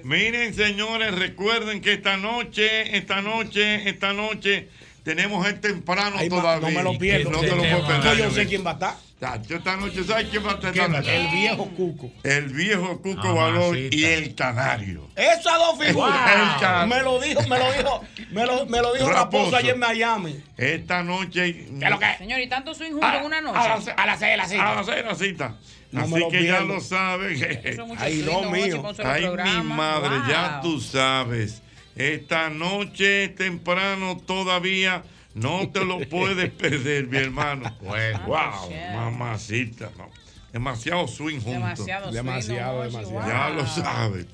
Miren, 0.04 0.54
señores, 0.54 1.16
recuerden 1.16 1.80
que 1.80 1.94
esta 1.94 2.18
noche, 2.18 2.98
esta 2.98 3.22
noche, 3.22 3.88
esta 3.88 4.12
noche 4.12 4.68
tenemos 5.04 5.48
el 5.48 5.62
temprano 5.62 6.18
todavía. 6.28 6.70
no 6.70 6.76
me 6.76 6.84
lo 6.84 7.00
pierdo. 7.00 7.32
No 7.32 7.40
te 7.40 7.56
lo 7.56 7.64
puedo 7.64 7.88
perder. 7.88 8.18
Yo 8.18 8.32
sé 8.32 8.48
quién 8.48 8.66
va 8.66 8.72
a 8.72 8.74
estar. 8.74 9.07
Tacho, 9.20 9.56
esta 9.56 9.76
noche, 9.78 10.04
¿sabes 10.04 10.28
quién 10.30 10.46
va 10.46 10.52
a 10.52 10.54
estar? 10.56 10.76
El 11.10 11.28
viejo 11.30 11.66
Cuco. 11.72 12.12
El 12.24 12.50
viejo 12.50 13.02
Cuco 13.02 13.34
Valor 13.34 13.76
y 13.76 14.04
el 14.06 14.36
Canario. 14.36 15.10
Esas 15.16 15.44
dos 15.58 15.80
figuras. 15.84 16.60
Canario. 16.60 16.88
Me 16.96 17.02
lo 17.02 17.20
dijo, 17.20 17.42
me 17.48 17.58
lo 17.58 17.72
dijo, 17.74 18.04
me 18.30 18.46
lo, 18.46 18.66
me 18.68 18.80
lo 18.80 18.94
dijo 18.94 19.10
Raposo. 19.10 19.56
Ayer 19.56 19.74
en 19.74 19.80
Miami. 19.80 20.40
Esta 20.56 21.02
noche. 21.02 21.66
¿Qué 21.80 21.90
lo 21.90 21.98
que? 21.98 22.16
Señor, 22.20 22.40
¿y 22.42 22.48
tanto 22.48 22.76
swing 22.76 22.92
junto 22.92 23.08
en 23.08 23.26
una 23.26 23.42
noche? 23.42 23.58
A 23.58 23.68
las 23.70 23.88
a 23.88 24.06
las 24.06 24.20
seis 24.20 24.32
de 24.32 24.38
la 24.38 24.48
cita. 24.48 24.72
A 24.72 24.76
las 24.76 24.86
seis 24.86 24.98
de 24.98 25.04
la 25.04 25.16
cita. 25.16 25.56
No 25.92 26.02
Así 26.02 26.28
que 26.30 26.46
ya 26.46 26.60
lo 26.60 26.80
saben. 26.80 27.42
Eso 27.42 27.82
es 27.82 27.88
mucho 27.88 28.02
Ay, 28.04 28.22
don 28.22 28.52
mío. 28.52 28.84
Ay, 29.04 29.26
mi 29.30 29.64
madre, 29.64 30.16
ya 30.30 30.60
Wow. 30.62 30.74
tú 30.74 30.80
sabes. 30.82 31.64
Esta 31.96 32.52
noche 32.52 33.30
temprano 33.30 34.18
todavía 34.18 35.02
no 35.38 35.70
te 35.70 35.86
lo 35.86 36.00
puedes 36.10 36.52
perder, 36.52 37.08
mi 37.08 37.18
hermano. 37.18 37.76
Bueno. 37.82 38.22
Wow, 38.28 38.72
mamacita. 38.94 39.90
no. 39.98 40.10
Demasiado 40.52 41.08
swing 41.08 41.40
juntos. 41.40 41.86
Demasiado 41.86 42.06
swing, 42.06 42.14
Demasiado, 42.16 42.78
don 42.78 42.86
Hochi, 42.86 42.96
demasiado. 42.98 43.28
Ya 43.28 43.50
lo 43.50 43.68
sabes. 43.68 44.26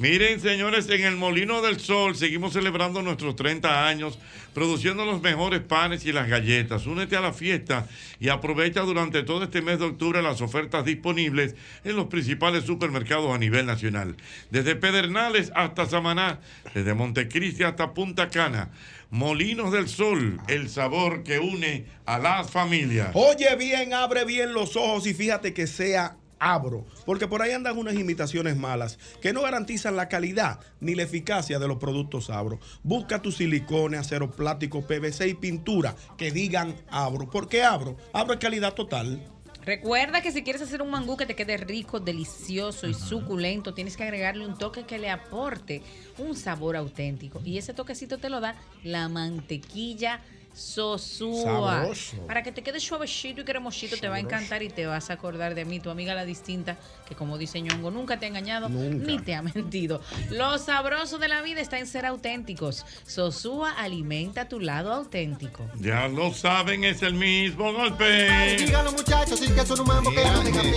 Miren, 0.00 0.40
señores, 0.40 0.88
en 0.88 1.02
el 1.04 1.16
Molino 1.16 1.60
del 1.60 1.78
Sol 1.78 2.16
seguimos 2.16 2.54
celebrando 2.54 3.02
nuestros 3.02 3.36
30 3.36 3.86
años, 3.86 4.18
produciendo 4.54 5.04
los 5.04 5.20
mejores 5.20 5.60
panes 5.60 6.06
y 6.06 6.12
las 6.12 6.26
galletas. 6.26 6.86
Únete 6.86 7.18
a 7.18 7.20
la 7.20 7.34
fiesta 7.34 7.86
y 8.18 8.30
aprovecha 8.30 8.80
durante 8.80 9.22
todo 9.24 9.44
este 9.44 9.60
mes 9.60 9.78
de 9.78 9.84
octubre 9.84 10.22
las 10.22 10.40
ofertas 10.40 10.86
disponibles 10.86 11.54
en 11.84 11.96
los 11.96 12.06
principales 12.06 12.64
supermercados 12.64 13.30
a 13.30 13.36
nivel 13.36 13.66
nacional. 13.66 14.16
Desde 14.50 14.74
Pedernales 14.74 15.52
hasta 15.54 15.84
Samaná, 15.84 16.40
desde 16.72 16.94
Montecristi 16.94 17.64
hasta 17.64 17.92
Punta 17.92 18.30
Cana. 18.30 18.70
Molinos 19.10 19.72
del 19.72 19.88
Sol, 19.88 20.40
el 20.46 20.68
sabor 20.68 21.24
que 21.24 21.40
une 21.40 21.86
a 22.06 22.20
las 22.20 22.48
familias. 22.48 23.10
Oye 23.14 23.56
bien, 23.56 23.92
abre 23.92 24.24
bien 24.24 24.52
los 24.52 24.76
ojos 24.76 25.04
y 25.08 25.14
fíjate 25.14 25.52
que 25.52 25.66
sea 25.66 26.16
Abro, 26.38 26.86
porque 27.04 27.26
por 27.26 27.42
ahí 27.42 27.50
andan 27.50 27.76
unas 27.76 27.94
imitaciones 27.94 28.56
malas 28.56 29.00
que 29.20 29.32
no 29.32 29.42
garantizan 29.42 29.96
la 29.96 30.08
calidad 30.08 30.60
ni 30.80 30.94
la 30.94 31.02
eficacia 31.02 31.58
de 31.58 31.66
los 31.66 31.78
productos 31.78 32.30
Abro. 32.30 32.60
Busca 32.84 33.20
tu 33.20 33.32
silicone, 33.32 33.98
acero 33.98 34.30
plástico, 34.30 34.86
PVC 34.86 35.28
y 35.28 35.34
pintura 35.34 35.96
que 36.16 36.30
digan 36.30 36.76
Abro. 36.88 37.28
¿Por 37.28 37.48
qué 37.48 37.64
Abro? 37.64 37.96
Abro 38.12 38.34
es 38.34 38.38
calidad 38.38 38.74
total. 38.74 39.20
Recuerda 39.64 40.22
que 40.22 40.32
si 40.32 40.42
quieres 40.42 40.62
hacer 40.62 40.80
un 40.80 40.90
mangú 40.90 41.16
que 41.16 41.26
te 41.26 41.36
quede 41.36 41.56
rico, 41.58 42.00
delicioso 42.00 42.88
y 42.88 42.94
suculento, 42.94 43.74
tienes 43.74 43.96
que 43.96 44.04
agregarle 44.04 44.46
un 44.46 44.56
toque 44.56 44.84
que 44.84 44.98
le 44.98 45.10
aporte 45.10 45.82
un 46.18 46.34
sabor 46.34 46.76
auténtico. 46.76 47.40
Y 47.44 47.58
ese 47.58 47.74
toquecito 47.74 48.18
te 48.18 48.30
lo 48.30 48.40
da 48.40 48.56
la 48.84 49.08
mantequilla 49.08 50.20
Sosúa. 50.54 51.82
Sabroso. 51.82 52.16
Para 52.26 52.42
que 52.42 52.52
te 52.52 52.62
quede 52.62 52.80
suavecito 52.80 53.40
y 53.40 53.44
cremosito, 53.44 53.96
te 53.96 54.08
va 54.08 54.16
a 54.16 54.20
encantar 54.20 54.62
y 54.62 54.68
te 54.68 54.86
vas 54.86 55.10
a 55.10 55.14
acordar 55.14 55.54
de 55.54 55.64
mí, 55.64 55.80
tu 55.80 55.90
amiga 55.90 56.14
la 56.14 56.24
distinta, 56.24 56.76
que 57.08 57.14
como 57.14 57.38
dice 57.38 57.60
Ñongo, 57.60 57.90
nunca 57.90 58.18
te 58.18 58.26
ha 58.26 58.28
engañado 58.28 58.68
ni 58.68 59.18
te 59.18 59.34
ha 59.34 59.42
mentido. 59.42 60.00
Lo 60.30 60.58
sabroso 60.58 61.18
de 61.18 61.28
la 61.28 61.42
vida 61.42 61.60
está 61.60 61.78
en 61.78 61.86
ser 61.86 62.06
auténticos. 62.06 62.84
Sosúa 63.06 63.72
alimenta 63.72 64.48
tu 64.48 64.60
lado 64.60 64.92
auténtico. 64.92 65.68
Ya 65.80 66.08
lo 66.08 66.32
saben, 66.32 66.84
es 66.84 67.02
el 67.02 67.14
mismo 67.14 67.72
golpe. 67.72 68.56
Díganlo 68.58 68.92
muchachos, 68.92 69.40
que 69.40 69.66
son 69.66 69.80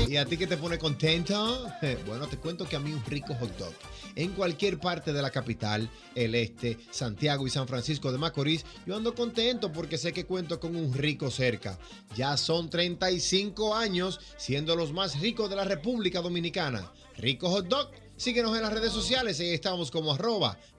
¿Y 0.07 0.17
a 0.17 0.25
ti 0.25 0.37
que 0.37 0.47
te 0.47 0.57
pone 0.57 0.77
contento? 0.77 1.67
Bueno, 2.05 2.27
te 2.27 2.37
cuento 2.37 2.65
que 2.65 2.75
a 2.75 2.79
mí 2.79 2.91
un 2.91 3.03
rico 3.05 3.33
hot 3.35 3.57
dog. 3.57 3.73
En 4.15 4.31
cualquier 4.31 4.79
parte 4.79 5.13
de 5.13 5.21
la 5.21 5.31
capital, 5.31 5.89
el 6.15 6.35
este, 6.35 6.77
Santiago 6.91 7.47
y 7.47 7.49
San 7.49 7.67
Francisco 7.67 8.11
de 8.11 8.17
Macorís, 8.17 8.65
yo 8.85 8.95
ando 8.95 9.13
contento 9.15 9.62
porque 9.71 9.97
sé 9.97 10.11
que 10.13 10.25
cuento 10.25 10.59
con 10.59 10.75
un 10.75 10.93
rico 10.93 11.31
cerca. 11.31 11.79
Ya 12.15 12.35
son 12.37 12.69
35 12.69 13.75
años 13.75 14.19
siendo 14.37 14.75
los 14.75 14.91
más 14.91 15.19
ricos 15.19 15.49
de 15.49 15.55
la 15.55 15.63
República 15.63 16.21
Dominicana. 16.21 16.91
Rico 17.17 17.49
Hot 17.49 17.67
Dog. 17.67 17.91
Síguenos 18.15 18.55
en 18.55 18.61
las 18.61 18.73
redes 18.73 18.91
sociales 18.91 19.39
y 19.39 19.49
estamos 19.49 19.89
como 19.89 20.13
arroba 20.13 20.57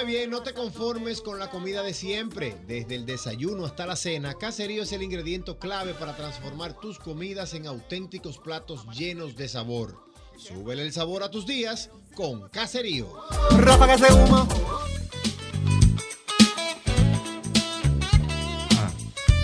Bien, 0.00 0.30
no 0.30 0.42
te 0.42 0.52
conformes 0.52 1.20
con 1.20 1.38
la 1.38 1.48
comida 1.48 1.82
de 1.82 1.94
siempre. 1.94 2.56
Desde 2.66 2.96
el 2.96 3.06
desayuno 3.06 3.64
hasta 3.64 3.86
la 3.86 3.94
cena, 3.94 4.34
Caserío 4.34 4.82
es 4.82 4.92
el 4.92 5.02
ingrediente 5.02 5.56
clave 5.56 5.94
para 5.94 6.16
transformar 6.16 6.80
tus 6.80 6.98
comidas 6.98 7.54
en 7.54 7.68
auténticos 7.68 8.38
platos 8.38 8.84
llenos 8.96 9.36
de 9.36 9.48
sabor. 9.48 9.96
Súbele 10.36 10.82
el 10.82 10.92
sabor 10.92 11.22
a 11.22 11.30
tus 11.30 11.46
días 11.46 11.88
con 12.16 12.48
Caserío. 12.48 13.06
De 13.50 14.12
humo. 14.12 14.48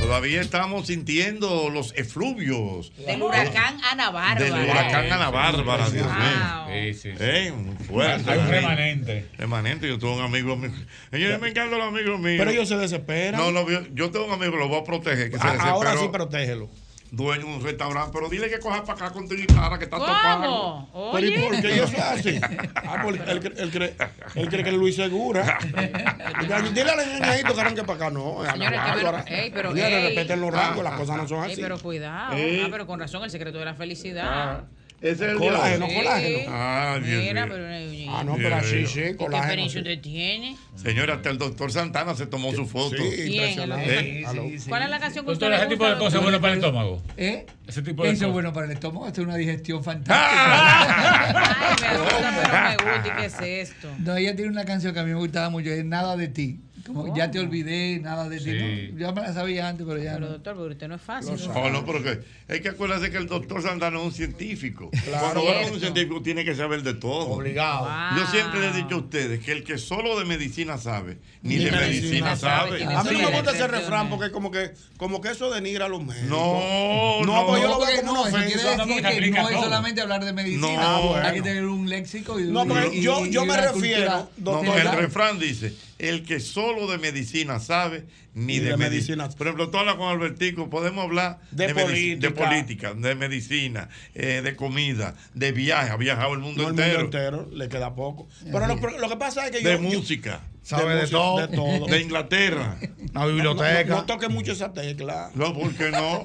Todavía 0.08 0.40
estamos 0.40 0.86
sintiendo 0.86 1.68
los 1.68 1.92
efluvios. 1.94 2.90
Del 2.96 3.20
huracán 3.22 3.76
Ana 3.84 4.08
Bárbara. 4.10 4.42
Del 4.42 4.52
huracán 4.70 5.12
Ana 5.12 5.28
Bárbara, 5.28 5.90
Dios 5.90 6.06
mío. 6.06 6.64
Wow. 6.64 6.72
Sí, 6.74 6.94
sí, 6.94 7.10
sí. 7.12 7.16
Eh, 7.20 7.52
muy 7.54 7.76
fuerte. 7.84 8.30
Hay 8.30 8.38
un 8.38 8.48
remanente. 8.48 9.26
Remanente, 9.36 9.86
yo 9.86 9.98
tengo 9.98 10.16
un 10.16 10.22
amigo 10.22 10.56
mío. 10.56 10.70
Señores, 11.10 11.38
me 11.42 11.50
encantan 11.50 11.78
los 11.78 11.88
amigos 11.88 12.18
míos. 12.20 12.36
Pero 12.38 12.50
ellos 12.50 12.66
se 12.66 12.78
desesperan. 12.78 13.38
No, 13.38 13.50
no, 13.50 13.68
yo, 13.70 13.80
yo 13.92 14.10
tengo 14.10 14.24
un 14.24 14.32
amigo 14.32 14.52
que 14.52 14.58
lo 14.58 14.68
voy 14.68 14.80
a 14.80 14.84
proteger. 14.84 15.30
Que 15.30 15.36
se 15.38 15.46
A- 15.46 15.60
ahora 15.60 15.94
sí, 15.98 16.08
protégelo. 16.10 16.70
Dueño 17.10 17.46
de 17.46 17.54
un 17.54 17.62
restaurante, 17.64 18.10
pero 18.12 18.28
dile 18.28 18.50
que 18.50 18.58
coja 18.58 18.84
para 18.84 19.06
acá 19.06 19.14
con 19.14 19.26
tu 19.26 19.34
guitarra 19.34 19.78
que 19.78 19.84
está 19.84 19.96
¿Cómo? 19.96 20.06
tocando. 20.12 21.10
Pero 21.14 21.26
¿y 21.26 21.38
por 21.38 21.60
qué 21.62 21.74
ellos 21.74 21.94
hacen? 21.94 22.40
Ah, 22.74 23.00
porque 23.02 23.22
él, 23.30 23.42
cre- 23.42 23.54
él 23.58 23.70
cree, 23.70 23.96
él 24.34 24.48
cree 24.48 24.62
que 24.64 24.70
es 24.70 24.76
Luis 24.76 24.96
Segura. 24.96 25.58
Dile 26.74 26.90
al 26.90 27.18
ñañadito 27.20 27.54
que 27.54 27.60
arranque 27.60 27.82
para 27.84 27.94
acá. 27.94 28.10
No, 28.10 28.42
Señores, 28.52 28.80
pero, 28.94 29.18
ey, 29.26 29.50
pero, 29.50 29.74
ey. 29.74 30.02
respeten 30.06 30.40
los 30.40 30.50
rangos, 30.52 30.84
las 30.84 30.94
cosas 30.94 31.16
no 31.16 31.26
son 31.28 31.44
Ey, 31.44 31.52
así. 31.52 31.62
pero 31.62 31.78
cuidado. 31.78 32.34
Ey. 32.34 32.62
Ah, 32.64 32.68
pero 32.70 32.86
con 32.86 33.00
razón, 33.00 33.24
el 33.24 33.30
secreto 33.30 33.58
de 33.58 33.64
la 33.64 33.74
felicidad. 33.74 34.26
Ah, 34.28 34.64
ese 35.00 35.12
es 35.12 35.20
el 35.32 35.36
Colágeno, 35.38 35.86
Sí. 35.88 35.94
colágeno. 35.94 36.38
Ah, 36.48 36.98
Dios 37.02 37.22
Mira, 37.22 37.46
mío. 37.46 37.54
pero. 37.54 37.68
Ah, 38.10 38.24
no, 38.24 38.36
pero 38.36 38.56
así 38.56 38.86
sí, 38.86 39.00
¿Y 39.00 39.02
¿Qué 39.02 39.16
colágeno. 39.16 39.38
experiencia 39.44 39.82
sí. 39.82 39.88
usted 39.88 40.00
tiene? 40.02 40.56
Señora, 40.76 41.14
hasta 41.14 41.28
el 41.28 41.36
doctor 41.38 41.70
Santana 41.70 42.14
se 42.14 42.26
tomó 42.26 42.52
su 42.54 42.66
foto. 42.66 42.96
Sí, 42.96 43.26
¿Quién? 43.28 43.60
¿El 43.60 43.68
doctor 43.68 43.80
Eh, 43.86 44.22
Santana? 44.24 44.48
¿Cuál 44.68 44.82
es 44.82 44.90
la 44.90 44.98
canción 44.98 45.24
que 45.26 45.30
Doctor, 45.32 45.48
usted 45.52 45.56
ese 45.60 45.64
le 45.64 45.70
tipo 45.70 45.84
de 45.84 45.90
gusta? 45.90 46.04
cosas 46.04 46.14
es 46.18 46.22
bueno 46.22 46.40
para 46.40 46.52
el 46.54 46.58
estómago. 46.58 47.02
¿Eh? 47.18 47.46
Ese 47.66 47.82
tipo 47.82 48.02
de 48.02 48.08
Eso 48.08 48.14
es 48.14 48.20
cosas. 48.20 48.32
bueno 48.32 48.52
para 48.54 48.66
el 48.66 48.72
estómago, 48.72 49.06
esto 49.06 49.20
es 49.20 49.26
una 49.26 49.36
digestión 49.36 49.78
Ay, 49.78 49.84
fantástica. 49.84 51.76
me 51.80 51.86
asusta, 51.86 52.40
pero 52.42 52.62
me 52.62 52.92
gusta. 52.92 53.08
¿Y 53.08 53.20
qué 53.20 53.26
es 53.26 53.68
esto? 53.70 53.88
No, 53.98 54.16
ella 54.16 54.34
tiene 54.34 54.50
una 54.50 54.64
canción 54.64 54.94
que 54.94 55.00
a 55.00 55.04
mí 55.04 55.10
me 55.10 55.18
gustaba 55.18 55.50
mucho, 55.50 55.68
es 55.70 55.84
Nada 55.84 56.16
de 56.16 56.28
ti. 56.28 56.60
Como 56.88 57.14
ya 57.16 57.30
te 57.30 57.38
olvidé, 57.38 58.00
nada 58.00 58.28
de 58.28 58.38
ti. 58.38 58.44
Sí. 58.44 58.90
¿no? 58.92 58.98
Yo 58.98 59.12
me 59.12 59.20
la 59.22 59.32
sabía 59.32 59.68
antes, 59.68 59.86
pero 59.86 60.02
ya 60.02 60.14
Pero 60.14 60.26
no. 60.26 60.32
doctor, 60.32 60.56
pero 60.56 60.68
usted 60.70 60.88
no 60.88 60.94
es 60.96 61.02
fácil. 61.02 61.34
No, 61.48 61.70
no, 61.70 61.84
pero 61.84 62.02
que 62.02 62.20
hay 62.48 62.60
que 62.60 62.68
acordarse 62.70 63.10
que 63.10 63.18
el 63.18 63.26
doctor 63.26 63.62
Santana 63.62 63.98
es 63.98 64.04
un 64.04 64.12
científico. 64.12 64.90
Claro. 65.04 65.20
Cuando 65.20 65.42
uno 65.42 65.60
es 65.60 65.70
un 65.70 65.80
científico 65.80 66.22
tiene 66.22 66.44
que 66.44 66.54
saber 66.54 66.82
de 66.82 66.94
todo. 66.94 67.28
Obligado. 67.28 67.88
Yo 68.18 68.26
siempre 68.26 68.60
le 68.60 68.68
he 68.68 68.72
dicho 68.72 68.94
a 68.96 68.98
ustedes 68.98 69.40
que 69.44 69.52
el 69.52 69.64
que 69.64 69.78
solo 69.78 70.18
de 70.18 70.24
medicina 70.24 70.78
sabe, 70.78 71.18
ni, 71.42 71.56
Ni 71.56 71.64
de 71.64 71.70
medicina 71.72 71.88
medicina 71.88 72.36
sabe. 72.36 72.84
A 72.84 73.04
mí 73.04 73.10
no 73.12 73.30
me 73.30 73.36
gusta 73.36 73.52
ese 73.52 73.66
refrán 73.68 74.08
porque 74.10 74.30
como 74.30 74.50
que, 74.50 74.72
como 74.96 75.20
que 75.20 75.30
eso 75.30 75.50
denigra 75.50 75.86
a 75.86 75.88
los 75.88 76.02
médicos. 76.04 76.28
No, 76.28 77.22
no, 77.24 77.46
pues 77.46 77.62
yo 77.62 77.68
lo 77.68 77.78
porque 77.78 77.92
veo 77.92 78.00
como 78.02 78.12
no, 78.14 78.20
una 78.22 78.30
ofensa. 78.30 78.70
decir 78.86 79.22
que 79.24 79.30
no 79.30 79.48
es 79.48 79.60
solamente 79.60 80.00
hablar 80.00 80.24
de 80.24 80.32
medicina, 80.32 80.68
No, 80.82 81.14
hay 81.14 81.34
que 81.34 81.42
tener 81.42 81.64
un 81.66 81.77
léxico 81.88 82.38
y 82.38 82.44
No, 82.44 82.64
y- 82.92 83.00
yo- 83.02 83.26
y 83.26 83.30
yo 83.30 83.44
me 83.44 83.56
refiero, 83.56 84.30
No, 84.38 84.60
general. 84.62 84.94
el 84.96 85.02
refrán 85.02 85.38
dice, 85.38 85.74
el 85.98 86.24
que 86.24 86.40
solo 86.40 86.86
de 86.86 86.98
medicina 86.98 87.58
sabe, 87.60 88.04
ni, 88.34 88.60
de, 88.60 88.76
medicina. 88.76 89.28
Por 89.30 89.48
ejemplo, 89.48 89.68
tú 89.70 89.78
hablas 89.78 89.96
con 89.96 90.08
Albertico, 90.08 90.70
podemos 90.70 91.04
hablar 91.04 91.40
De 91.50 91.74
medici- 91.74 91.82
política. 91.82 92.20
de 92.20 92.30
política, 92.30 92.94
de 92.94 93.14
medicina, 93.16 93.88
eh, 94.14 94.42
de 94.44 94.54
comida, 94.54 95.16
de 95.34 95.50
viaje, 95.52 95.90
ha 95.90 95.96
viajado 95.96 96.34
el 96.34 96.38
mundo 96.40 96.62
No, 96.62 96.68
el 96.68 96.74
entero. 96.78 97.00
mundo 97.02 97.18
entero, 97.18 97.48
le 97.52 97.68
queda 97.68 97.94
poco. 97.96 98.28
Pero 98.44 98.66
lo, 98.68 98.80
pero 98.80 98.98
lo 98.98 99.08
que 99.08 99.16
pasa 99.16 99.46
es 99.46 99.50
que 99.50 99.62
yo. 99.62 99.68
de 99.70 99.74
yo- 99.76 99.82
música. 99.98 100.40
Sabe 100.68 100.94
de 100.96 101.06
todo. 101.06 101.46
De 101.46 101.48
todo. 101.56 101.86
De 101.86 102.00
Inglaterra. 102.02 102.78
La 103.14 103.24
biblioteca. 103.26 103.84
No, 103.86 103.96
no 103.96 104.04
toque 104.04 104.28
mucho 104.28 104.52
esa 104.52 104.72
tecla. 104.72 105.30
No, 105.34 105.54
¿por 105.54 105.72
qué 105.74 105.90
no? 105.90 106.18
Oye, 106.22 106.24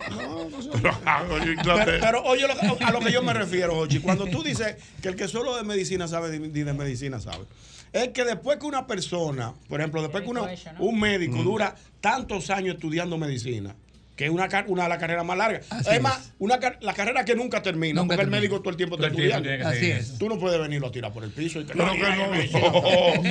Pero, 0.81 1.51
Inglaterra. 1.53 1.97
pero 2.01 2.23
oye 2.23 2.47
lo 2.47 2.55
que- 2.77 2.83
a 2.83 2.91
lo 2.91 2.99
que 2.99 3.11
yo 3.11 3.21
me 3.23 3.33
refiero, 3.33 3.77
Ochi, 3.77 3.99
cuando 3.99 4.25
tú 4.25 4.43
dices 4.43 4.75
que 5.01 5.07
el 5.09 5.15
que 5.15 5.27
solo 5.27 5.55
de 5.55 5.63
medicina 5.63 6.07
sabe, 6.07 6.37
ni 6.39 6.49
de 6.63 6.73
medicina 6.73 7.19
sabe, 7.19 7.45
es 7.93 8.09
que 8.09 8.25
después 8.25 8.57
que 8.59 8.65
una 8.65 8.85
persona, 8.87 9.53
por 9.69 9.79
ejemplo, 9.79 10.01
después 10.01 10.23
que 10.23 10.29
una- 10.29 10.47
un 10.79 10.99
médico 10.99 11.37
Mm. 11.37 11.43
dura 11.43 11.75
tantos 12.01 12.49
años 12.49 12.75
estudiando 12.75 13.17
medicina, 13.17 13.75
que 14.15 14.25
es 14.25 14.31
una, 14.31 14.47
car- 14.47 14.65
una 14.67 14.83
de 14.83 14.89
las 14.89 14.97
carreras 14.99 15.25
más 15.25 15.37
largas. 15.37 15.65
Así 15.71 15.89
es 15.91 16.01
más, 16.01 16.31
una, 16.39 16.59
la 16.81 16.93
carrera 16.93 17.25
que 17.25 17.35
nunca 17.35 17.61
termina, 17.63 18.01
Nunca 18.01 18.15
porque 18.15 18.25
el 18.25 18.31
médico 18.31 18.59
todo 18.59 18.69
el 18.69 18.75
tiempo 18.77 18.95
está 18.95 19.07
estudiando. 19.07 19.41
tiene 19.49 19.57
que 19.63 19.69
seguir 19.71 19.93
Así 19.95 20.01
eso. 20.01 20.15
Tú 20.19 20.29
no 20.29 20.37
puedes 20.37 20.59
venirlo 20.59 20.87
a 20.87 20.91
tirar 20.91 21.11
por 21.11 21.23
el 21.23 21.31
piso. 21.31 21.59
Y 21.61 21.65
que, 21.65 21.73
Pero 21.77 21.91
que 21.93 21.99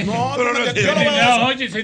no. 0.05 0.37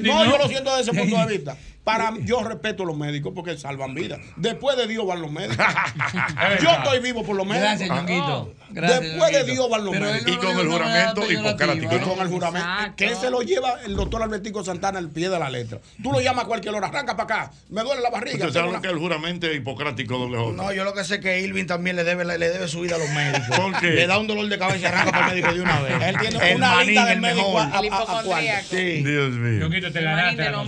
No, 0.08 0.24
no, 0.24 0.30
yo 0.32 0.38
lo 0.38 0.48
siento 0.48 0.76
desde 0.76 0.90
ese 0.90 1.00
punto 1.00 1.26
de 1.26 1.36
vista. 1.36 1.56
Para 1.88 2.12
yo 2.20 2.42
respeto 2.42 2.82
a 2.82 2.86
los 2.86 2.96
médicos 2.96 3.32
porque 3.34 3.56
salvan 3.56 3.94
vidas. 3.94 4.20
Después 4.36 4.76
de 4.76 4.86
Dios 4.86 5.06
van 5.06 5.22
los 5.22 5.30
médicos. 5.32 5.64
yo 6.62 6.70
estoy 6.70 6.98
vivo 7.00 7.24
por 7.24 7.34
los 7.36 7.46
médicos. 7.46 7.68
Gracias, 7.78 7.88
Ñonguito. 7.90 8.52
Gracias, 8.70 9.00
Después 9.00 9.32
de. 9.32 9.44
Dios 9.44 9.70
van 9.70 9.84
los 9.84 9.94
Pero 9.94 10.04
médicos. 10.06 10.26
no 10.26 10.32
Y 10.34 10.36
con 10.36 10.54
lo 10.56 10.60
el 10.62 10.68
juramento 10.70 11.32
hipocrático, 11.32 11.94
Y 11.94 11.98
con 12.00 12.20
el 12.20 12.28
juramento. 12.28 12.96
Que 12.96 13.14
se 13.14 13.30
lo 13.30 13.40
lleva 13.40 13.80
el 13.86 13.96
doctor 13.96 14.22
Albertico 14.22 14.62
Santana 14.62 14.98
al 14.98 15.08
pie 15.08 15.30
de 15.30 15.38
la 15.38 15.48
letra. 15.48 15.78
Tú 16.02 16.12
lo 16.12 16.20
llamas 16.20 16.44
a 16.44 16.46
cualquier 16.48 16.74
hora. 16.74 16.88
Arranca 16.88 17.16
para 17.16 17.42
acá. 17.44 17.52
Me 17.70 17.82
duele 17.82 18.02
la 18.02 18.10
barriga. 18.10 18.34
Ustedes 18.36 18.52
tengo 18.52 18.66
saben 18.66 18.70
una- 18.70 18.80
que 18.82 18.88
el 18.88 18.98
juramento 18.98 19.46
es 19.46 19.56
hipocrático 19.56 20.18
doble 20.18 20.36
J. 20.36 20.52
No, 20.62 20.72
yo 20.72 20.84
lo 20.84 20.92
que 20.92 21.04
sé 21.04 21.14
es 21.16 21.20
que 21.22 21.40
Irving 21.40 21.64
también 21.64 21.96
le 21.96 22.04
debe, 22.04 22.24
le 22.26 22.38
debe 22.38 22.68
su 22.68 22.80
vida 22.80 22.96
a 22.96 22.98
los 22.98 23.08
médicos. 23.10 23.56
¿Por 23.58 23.80
qué? 23.80 23.86
Le 23.92 24.06
da 24.06 24.18
un 24.18 24.26
dolor 24.26 24.46
de 24.48 24.58
cabeza 24.58 24.78
y 24.78 24.84
arranca 24.84 25.10
para 25.12 25.26
el 25.28 25.32
médico 25.34 25.54
de 25.54 25.60
una 25.62 25.80
vez. 25.82 26.02
Él 26.02 26.16
tiene 26.20 26.50
El 26.50 26.56
una 26.56 26.70
manín, 26.74 26.86
lista 26.88 27.04
de 27.06 27.12
el 27.14 27.20
médicos 27.20 27.54
mejor. 27.54 27.60
a, 27.60 27.96
a- 27.96 27.98
a- 27.98 28.20
a 28.20 28.22
cuarto. 28.22 28.48
Sí. 28.68 29.02
Dios 29.02 29.30
mío. 29.30 29.60
Ñonguito, 29.60 29.90
te 29.92 30.02
ganaste 30.02 30.50
lo. 30.50 30.64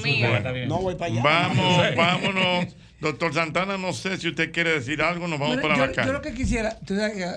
No 0.67 0.79
voy 0.79 0.95
para 0.95 1.10
allá. 1.11 1.23
Vamos, 1.23 1.95
vámonos 1.97 2.80
Doctor 3.01 3.33
Santana, 3.33 3.79
no 3.79 3.93
sé 3.93 4.19
si 4.19 4.29
usted 4.29 4.53
quiere 4.53 4.73
decir 4.73 5.01
algo, 5.01 5.27
nos 5.27 5.39
vamos 5.39 5.57
Bueno, 5.57 5.63
para 5.69 5.77
yo, 5.77 5.87
la 5.87 5.93
calle. 5.93 6.07
yo 6.09 6.13
lo 6.13 6.21
que 6.23 6.35
quisiera, 6.35 6.79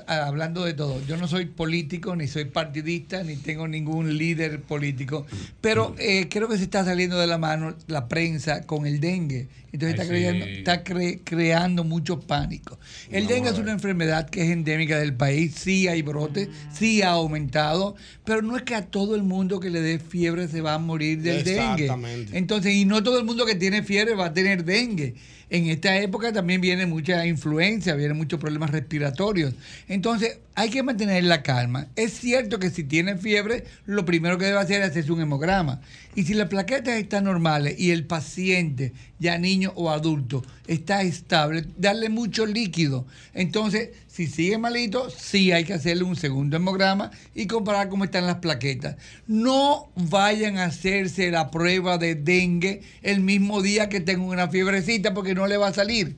hablando 0.07 0.65
de 0.65 0.73
todo, 0.73 1.01
yo 1.07 1.15
no 1.17 1.27
soy 1.27 1.45
político, 1.45 2.15
ni 2.15 2.27
soy 2.27 2.45
partidista, 2.45 3.23
ni 3.23 3.37
tengo 3.37 3.67
ningún 3.67 4.17
líder 4.17 4.61
político, 4.61 5.25
pero 5.61 5.95
eh, 5.99 6.27
creo 6.29 6.47
que 6.49 6.57
se 6.57 6.63
está 6.63 6.83
saliendo 6.83 7.17
de 7.17 7.27
la 7.27 7.37
mano 7.37 7.75
la 7.87 8.07
prensa 8.07 8.63
con 8.63 8.85
el 8.85 8.99
dengue. 8.99 9.47
Entonces 9.71 9.99
está, 9.99 10.13
sí. 10.13 10.51
está 10.59 10.83
cre- 10.83 11.21
creando 11.23 11.83
mucho 11.83 12.19
pánico. 12.19 12.77
El 13.09 13.25
dengue 13.25 13.49
es 13.49 13.57
una 13.57 13.71
enfermedad 13.71 14.29
que 14.29 14.43
es 14.43 14.49
endémica 14.51 14.99
del 14.99 15.15
país, 15.15 15.55
sí 15.55 15.87
hay 15.87 16.03
brotes, 16.03 16.49
sí 16.71 17.01
ha 17.01 17.09
aumentado, 17.11 17.95
pero 18.23 18.43
no 18.43 18.55
es 18.55 18.61
que 18.63 18.75
a 18.75 18.85
todo 18.85 19.15
el 19.15 19.23
mundo 19.23 19.59
que 19.59 19.71
le 19.71 19.81
dé 19.81 19.97
fiebre 19.97 20.47
se 20.47 20.61
va 20.61 20.75
a 20.75 20.77
morir 20.77 21.21
del 21.23 21.43
dengue. 21.43 21.85
Exactamente. 21.85 22.37
Entonces, 22.37 22.73
y 22.75 22.85
no 22.85 23.01
todo 23.01 23.17
el 23.17 23.25
mundo 23.25 23.45
que 23.47 23.55
tiene 23.55 23.81
fiebre 23.81 24.13
va 24.13 24.25
a 24.27 24.33
tener 24.33 24.63
dengue. 24.63 25.15
En 25.53 25.67
esta 25.67 25.95
época 25.99 26.33
también 26.33 26.61
viene 26.61 26.87
mucha 26.87 27.27
influencia, 27.27 27.93
vienen 27.93 28.17
muchos 28.17 28.39
problemas 28.39 28.71
respiratorios. 28.71 29.53
Entonces, 29.87 30.39
hay 30.55 30.69
que 30.69 30.83
mantener 30.83 31.23
la 31.23 31.41
calma. 31.41 31.87
Es 31.95 32.13
cierto 32.13 32.59
que 32.59 32.69
si 32.69 32.83
tiene 32.83 33.17
fiebre, 33.17 33.65
lo 33.85 34.05
primero 34.05 34.37
que 34.37 34.45
debe 34.45 34.59
hacer 34.59 34.81
es 34.81 34.89
hacerse 34.89 35.11
un 35.11 35.21
hemograma. 35.21 35.81
Y 36.15 36.23
si 36.23 36.33
las 36.35 36.47
plaquetas 36.47 36.95
están 36.95 37.23
normales 37.23 37.79
y 37.79 37.91
el 37.91 38.05
paciente, 38.05 38.93
ya 39.19 39.37
niño 39.37 39.73
o 39.75 39.89
adulto, 39.89 40.43
está 40.67 41.01
estable, 41.01 41.65
darle 41.77 42.09
mucho 42.09 42.45
líquido. 42.45 43.07
Entonces, 43.33 43.89
si 44.07 44.27
sigue 44.27 44.59
malito, 44.59 45.09
sí 45.09 45.51
hay 45.51 45.63
que 45.63 45.73
hacerle 45.73 46.03
un 46.03 46.15
segundo 46.15 46.57
hemograma 46.57 47.09
y 47.33 47.47
comparar 47.47 47.89
cómo 47.89 48.03
están 48.03 48.27
las 48.27 48.37
plaquetas. 48.37 48.95
No 49.25 49.89
vayan 49.95 50.59
a 50.59 50.65
hacerse 50.65 51.31
la 51.31 51.49
prueba 51.49 51.97
de 51.97 52.13
dengue 52.13 52.81
el 53.01 53.21
mismo 53.21 53.63
día 53.63 53.89
que 53.89 54.01
tengan 54.01 54.27
una 54.27 54.49
fiebrecita 54.49 55.15
porque 55.15 55.33
no 55.33 55.47
le 55.47 55.57
va 55.57 55.69
a 55.69 55.73
salir. 55.73 56.15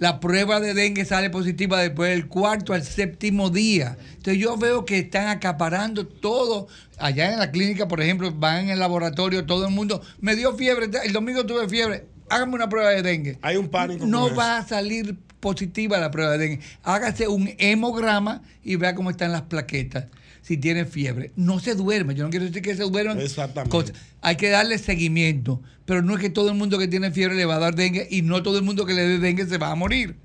La 0.00 0.18
prueba 0.18 0.60
de 0.60 0.72
dengue 0.72 1.04
sale 1.04 1.28
positiva 1.28 1.78
después 1.78 2.08
del 2.10 2.26
cuarto 2.26 2.72
al 2.72 2.82
séptimo 2.82 3.50
día. 3.50 3.98
Entonces 4.16 4.38
yo 4.38 4.56
veo 4.56 4.86
que 4.86 4.98
están 4.98 5.28
acaparando 5.28 6.06
todo. 6.06 6.68
Allá 6.98 7.30
en 7.30 7.38
la 7.38 7.50
clínica, 7.50 7.86
por 7.86 8.00
ejemplo, 8.00 8.32
van 8.32 8.64
en 8.64 8.70
el 8.70 8.78
laboratorio, 8.78 9.44
todo 9.44 9.68
el 9.68 9.74
mundo, 9.74 10.00
me 10.22 10.36
dio 10.36 10.56
fiebre, 10.56 10.88
el 11.04 11.12
domingo 11.12 11.44
tuve 11.44 11.68
fiebre, 11.68 12.06
hágame 12.30 12.54
una 12.54 12.70
prueba 12.70 12.88
de 12.90 13.02
dengue. 13.02 13.38
Hay 13.42 13.58
un 13.58 13.68
pánico. 13.68 14.06
No 14.06 14.34
va 14.34 14.56
a 14.56 14.66
salir 14.66 15.18
positiva 15.38 15.98
la 15.98 16.10
prueba 16.10 16.32
de 16.32 16.38
dengue. 16.38 16.60
Hágase 16.82 17.28
un 17.28 17.50
hemograma 17.58 18.40
y 18.64 18.76
vea 18.76 18.94
cómo 18.94 19.10
están 19.10 19.32
las 19.32 19.42
plaquetas. 19.42 20.06
Si 20.42 20.56
tiene 20.56 20.84
fiebre. 20.84 21.32
No 21.36 21.60
se 21.60 21.74
duerme. 21.74 22.14
Yo 22.14 22.24
no 22.24 22.30
quiero 22.30 22.46
decir 22.46 22.62
que 22.62 22.74
se 22.74 22.82
duerman. 22.82 23.20
Exactamente. 23.20 23.70
cosas. 23.70 23.94
Hay 24.20 24.36
que 24.36 24.48
darle 24.48 24.78
seguimiento. 24.78 25.62
Pero 25.84 26.02
no 26.02 26.14
es 26.14 26.20
que 26.20 26.30
todo 26.30 26.48
el 26.48 26.54
mundo 26.54 26.78
que 26.78 26.88
tiene 26.88 27.10
fiebre 27.10 27.34
le 27.34 27.44
va 27.44 27.56
a 27.56 27.58
dar 27.58 27.74
dengue 27.74 28.06
y 28.10 28.22
no 28.22 28.42
todo 28.42 28.58
el 28.58 28.64
mundo 28.64 28.86
que 28.86 28.94
le 28.94 29.02
dé 29.02 29.18
dengue 29.18 29.46
se 29.46 29.58
va 29.58 29.70
a 29.70 29.74
morir. 29.74 30.16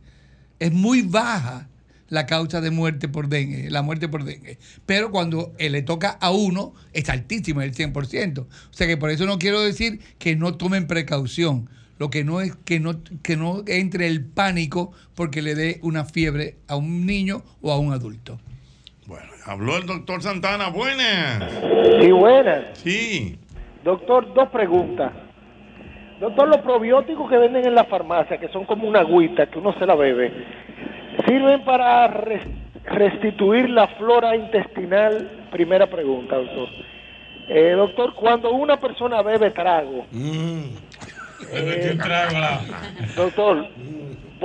Es 0.59 0.71
muy 0.71 1.01
baja 1.01 1.67
la 2.09 2.25
causa 2.25 2.61
de 2.61 2.71
muerte 2.71 3.07
por 3.07 3.29
dengue, 3.29 3.69
la 3.69 3.81
muerte 3.81 4.07
por 4.07 4.23
dengue. 4.23 4.57
Pero 4.85 5.11
cuando 5.11 5.53
eh, 5.57 5.69
le 5.69 5.81
toca 5.81 6.09
a 6.09 6.31
uno, 6.31 6.73
es 6.93 7.09
altísima, 7.09 7.63
el 7.63 7.73
100%. 7.73 8.39
O 8.39 8.47
sea 8.71 8.87
que 8.87 8.97
por 8.97 9.09
eso 9.09 9.25
no 9.25 9.39
quiero 9.39 9.61
decir 9.61 9.99
que 10.19 10.35
no 10.35 10.55
tomen 10.55 10.87
precaución. 10.87 11.69
Lo 11.97 12.09
que 12.09 12.23
no 12.23 12.41
es 12.41 12.53
que 12.65 12.79
no, 12.79 13.01
que 13.23 13.37
no 13.37 13.63
entre 13.67 14.07
el 14.07 14.23
pánico 14.23 14.91
porque 15.15 15.41
le 15.41 15.55
dé 15.55 15.79
una 15.81 16.03
fiebre 16.03 16.57
a 16.67 16.75
un 16.75 17.05
niño 17.05 17.43
o 17.61 17.71
a 17.71 17.79
un 17.79 17.93
adulto. 17.93 18.39
Habló 19.45 19.77
el 19.77 19.85
doctor 19.85 20.21
Santana, 20.21 20.69
buenas. 20.69 21.43
Sí, 22.01 22.11
buenas. 22.11 22.63
Sí. 22.79 23.37
Doctor, 23.83 24.33
dos 24.33 24.49
preguntas. 24.49 25.11
Doctor, 26.19 26.47
los 26.47 26.57
probióticos 26.61 27.29
que 27.29 27.37
venden 27.37 27.65
en 27.67 27.75
la 27.75 27.83
farmacia, 27.83 28.37
que 28.39 28.47
son 28.47 28.65
como 28.65 28.87
una 28.87 29.01
agüita 29.01 29.45
que 29.47 29.59
uno 29.59 29.73
se 29.77 29.85
la 29.85 29.95
bebe, 29.95 30.31
¿sirven 31.27 31.63
para 31.63 32.07
res- 32.07 32.47
restituir 32.85 33.69
la 33.69 33.87
flora 33.89 34.35
intestinal? 34.35 35.45
Primera 35.51 35.87
pregunta, 35.87 36.37
doctor. 36.37 36.69
Eh, 37.47 37.73
doctor, 37.75 38.15
cuando 38.15 38.51
una 38.51 38.77
persona 38.77 39.21
bebe 39.21 39.51
trago, 39.51 40.05
a 41.53 42.39
la- 42.39 42.61
doctor, 43.15 43.67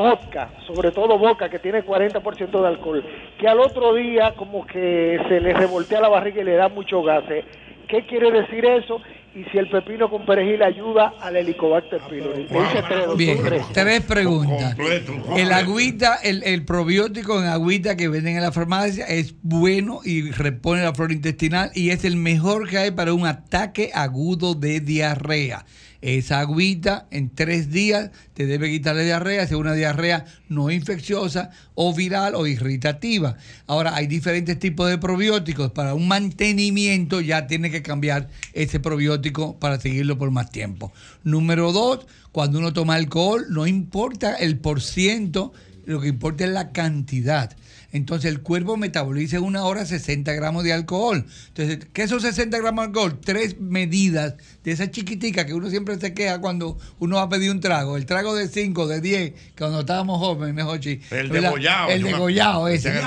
vodka, 0.00 0.50
sobre 0.66 0.90
todo 0.92 1.18
vodka 1.18 1.48
que 1.50 1.58
tiene 1.58 1.84
40% 1.84 2.60
de 2.60 2.66
alcohol, 2.66 3.04
que 3.38 3.46
al 3.48 3.60
otro 3.60 3.94
día 3.94 4.34
como 4.36 4.66
que 4.66 5.18
se 5.28 5.40
le 5.40 5.52
revoltea 5.52 6.00
la 6.00 6.08
barriga 6.08 6.40
y 6.40 6.44
le 6.44 6.54
da 6.56 6.68
mucho 6.68 7.02
gases. 7.02 7.44
¿Qué 7.88 8.06
quiere 8.06 8.30
decir 8.30 8.64
eso? 8.64 9.00
Y 9.34 9.44
si 9.50 9.58
el 9.58 9.68
pepino 9.70 10.10
con 10.10 10.26
perejil 10.26 10.60
ayuda 10.62 11.14
al 11.20 11.36
Helicobacter 11.36 12.00
pylori. 12.08 12.42
Hice 12.42 12.82
tres, 12.88 13.16
Bien, 13.16 13.38
tres. 13.44 13.62
tres 13.72 14.00
preguntas. 14.02 14.74
Completo, 14.74 15.12
El 15.12 15.20
completo. 15.22 15.54
agüita, 15.54 16.16
el, 16.24 16.42
el 16.42 16.64
probiótico 16.64 17.40
en 17.40 17.46
agüita 17.48 17.96
que 17.96 18.08
venden 18.08 18.36
en 18.36 18.42
la 18.42 18.50
farmacia 18.50 19.04
es 19.06 19.34
bueno 19.42 20.00
y 20.04 20.30
repone 20.32 20.82
la 20.82 20.92
flora 20.94 21.12
intestinal 21.12 21.70
y 21.74 21.90
es 21.90 22.04
el 22.04 22.16
mejor 22.16 22.68
que 22.68 22.78
hay 22.78 22.90
para 22.90 23.12
un 23.14 23.24
ataque 23.26 23.90
agudo 23.94 24.54
de 24.54 24.80
diarrea. 24.80 25.64
Esa 26.02 26.40
agüita 26.40 27.06
en 27.10 27.28
tres 27.34 27.70
días 27.70 28.10
te 28.32 28.46
debe 28.46 28.70
quitar 28.70 28.96
la 28.96 29.02
diarrea, 29.02 29.46
si 29.46 29.54
es 29.54 29.60
una 29.60 29.74
diarrea 29.74 30.24
no 30.48 30.70
infecciosa 30.70 31.50
o 31.74 31.92
viral 31.94 32.34
o 32.34 32.46
irritativa. 32.46 33.36
Ahora, 33.66 33.94
hay 33.94 34.06
diferentes 34.06 34.58
tipos 34.58 34.88
de 34.88 34.96
probióticos. 34.96 35.72
Para 35.72 35.94
un 35.94 36.08
mantenimiento 36.08 37.20
ya 37.20 37.46
tiene 37.46 37.70
que 37.70 37.82
cambiar 37.82 38.28
ese 38.54 38.80
probiótico 38.80 39.58
para 39.58 39.78
seguirlo 39.78 40.16
por 40.16 40.30
más 40.30 40.50
tiempo. 40.50 40.92
Número 41.22 41.72
dos, 41.72 42.06
cuando 42.32 42.58
uno 42.58 42.72
toma 42.72 42.94
alcohol, 42.94 43.46
no 43.50 43.66
importa 43.66 44.34
el 44.36 44.58
por 44.58 44.80
ciento, 44.80 45.52
lo 45.84 46.00
que 46.00 46.08
importa 46.08 46.44
es 46.44 46.50
la 46.50 46.72
cantidad. 46.72 47.54
Entonces 47.92 48.30
el 48.30 48.40
cuerpo 48.40 48.76
metaboliza 48.76 49.36
en 49.38 49.42
una 49.44 49.64
hora 49.64 49.84
60 49.84 50.32
gramos 50.34 50.64
de 50.64 50.72
alcohol. 50.72 51.26
Entonces, 51.48 51.86
¿qué 51.92 52.06
son 52.06 52.20
60 52.20 52.56
gramos 52.58 52.82
de 52.84 52.86
alcohol? 52.88 53.18
Tres 53.24 53.58
medidas 53.60 54.34
de 54.64 54.72
esa 54.72 54.90
chiquitica 54.90 55.44
que 55.46 55.54
uno 55.54 55.70
siempre 55.70 55.98
se 55.98 56.14
queja 56.14 56.40
cuando 56.40 56.78
uno 56.98 57.16
va 57.16 57.22
a 57.22 57.28
pedir 57.28 57.50
un 57.50 57.60
trago. 57.60 57.96
El 57.96 58.06
trago 58.06 58.34
de 58.34 58.48
5, 58.48 58.86
de 58.86 59.00
10, 59.00 59.32
que 59.32 59.40
cuando 59.58 59.80
estábamos 59.80 60.18
jóvenes, 60.18 60.64
Jochi. 60.64 61.00
El 61.10 61.28
¿verdad? 61.30 61.48
degollado, 61.50 61.90
El 61.90 62.02
degollado 62.02 62.68
ese. 62.68 62.88
El 62.90 63.02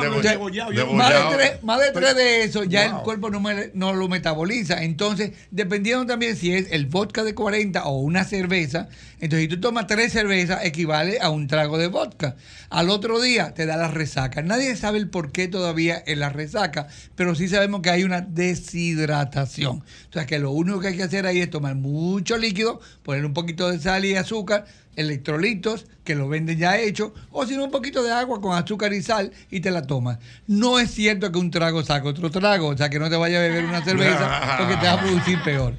Más 0.93 1.09
de 1.13 1.35
tres, 1.37 1.63
más 1.63 1.79
de 1.79 1.91
tres 1.91 2.15
de 2.15 2.43
eso, 2.43 2.63
ya 2.63 2.89
Wow. 2.89 2.97
el 2.97 3.03
cuerpo 3.03 3.29
no, 3.29 3.39
me- 3.39 3.71
no 3.73 3.93
lo 3.93 4.07
metaboliza. 4.09 4.83
Entonces, 4.83 5.31
dependiendo 5.51 6.05
también 6.05 6.35
si 6.35 6.53
es 6.53 6.67
el 6.71 6.85
vodka 6.87 7.23
de 7.23 7.33
40 7.33 7.85
o 7.85 7.99
una 7.99 8.23
cerveza, 8.25 8.89
entonces 9.19 9.41
si 9.49 9.55
tú 9.55 9.61
tomas 9.61 9.87
tres 9.87 10.11
cervezas, 10.11 10.65
equivale 10.65 11.19
a 11.21 11.29
un 11.29 11.47
trago 11.47 11.77
de 11.77 11.87
vodka. 11.87 12.35
Al 12.69 12.89
otro 12.89 13.21
día 13.21 13.53
te 13.53 13.65
da 13.65 13.77
la 13.77 13.87
resaca. 13.89 14.41
Nadie 14.41 14.72
sabe 14.75 14.97
el 14.97 15.09
por 15.09 15.31
qué 15.31 15.47
todavía 15.47 16.01
en 16.05 16.19
la 16.19 16.29
resaca, 16.29 16.87
pero 17.15 17.35
sí 17.35 17.47
sabemos 17.47 17.81
que 17.81 17.89
hay 17.89 18.03
una 18.03 18.21
deshidratación. 18.21 19.77
O 20.09 20.13
sea 20.13 20.25
que 20.25 20.39
lo 20.39 20.51
único 20.51 20.79
que 20.79 20.89
hay 20.89 20.97
que 20.97 21.03
hacer 21.03 21.25
ahí 21.25 21.39
es 21.39 21.49
tomar 21.49 21.75
mucho 21.75 22.37
líquido, 22.37 22.79
poner 23.03 23.25
un 23.25 23.33
poquito 23.33 23.69
de 23.69 23.79
sal 23.79 24.05
y 24.05 24.15
azúcar, 24.15 24.65
electrolitos, 24.95 25.85
que 26.03 26.15
lo 26.15 26.27
venden 26.27 26.57
ya 26.57 26.77
hecho, 26.77 27.13
o 27.31 27.45
si 27.45 27.55
no 27.55 27.65
un 27.65 27.71
poquito 27.71 28.03
de 28.03 28.11
agua 28.11 28.41
con 28.41 28.55
azúcar 28.55 28.93
y 28.93 29.01
sal 29.01 29.31
y 29.49 29.59
te 29.59 29.71
la 29.71 29.83
tomas. 29.83 30.19
No 30.47 30.79
es 30.79 30.91
cierto 30.91 31.31
que 31.31 31.39
un 31.39 31.51
trago 31.51 31.83
saca 31.83 32.07
otro 32.07 32.29
trago, 32.29 32.67
o 32.67 32.77
sea 32.77 32.89
que 32.89 32.99
no 32.99 33.09
te 33.09 33.15
vayas 33.15 33.39
a 33.39 33.41
beber 33.41 33.65
una 33.65 33.83
cerveza 33.83 34.57
porque 34.57 34.75
te 34.77 34.85
va 34.85 34.93
a 34.93 35.01
producir 35.01 35.41
peor. 35.43 35.73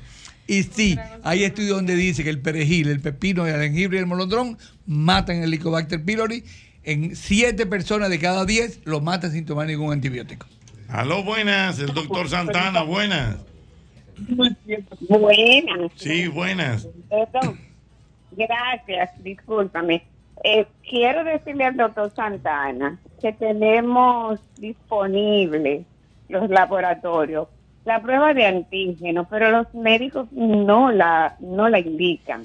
Y 0.47 0.63
sí, 0.65 0.99
hay 1.23 1.45
estudios 1.45 1.77
donde 1.77 1.97
dice 1.97 2.23
que 2.23 2.31
el 2.31 2.41
perejil, 2.41 2.89
el 2.89 3.01
pepino, 3.01 3.47
el 3.47 3.59
jengibre 3.61 3.97
y 3.97 4.01
el 4.01 4.07
molondrón 4.07 4.59
matan 4.87 5.37
el 5.37 5.45
Helicobacter 5.45 6.05
pylori. 6.05 6.45
En 6.85 7.17
7 7.17 7.67
personas 7.67 8.11
de 8.11 8.19
cada 8.19 8.45
10 8.45 8.81
lo 8.85 9.01
matan 9.01 9.33
sin 9.33 9.47
tomar 9.47 9.67
ningún 9.67 9.93
antibiótico. 9.93 10.47
Aló, 10.89 11.25
buenas. 11.25 11.79
El 11.79 11.95
doctor 11.95 12.29
Santana, 12.29 12.83
buenas. 12.83 13.39
Buenas. 15.09 15.93
Sí, 15.97 16.29
buenas. 16.29 16.89
Perdón. 17.09 17.59
Gracias, 18.33 19.11
discúlpame. 19.23 20.05
Eh, 20.43 20.67
quiero 20.89 21.25
decirle 21.25 21.65
al 21.65 21.77
doctor 21.77 22.13
Santana 22.15 22.99
que 23.21 23.33
tenemos 23.33 24.41
disponibles 24.59 25.87
los 26.29 26.51
laboratorios 26.51 27.49
la 27.85 28.01
prueba 28.01 28.33
de 28.33 28.47
antígeno, 28.47 29.27
pero 29.29 29.51
los 29.51 29.73
médicos 29.75 30.29
no 30.33 30.91
la, 30.91 31.37
no 31.41 31.69
la 31.69 31.79
indican. 31.81 32.45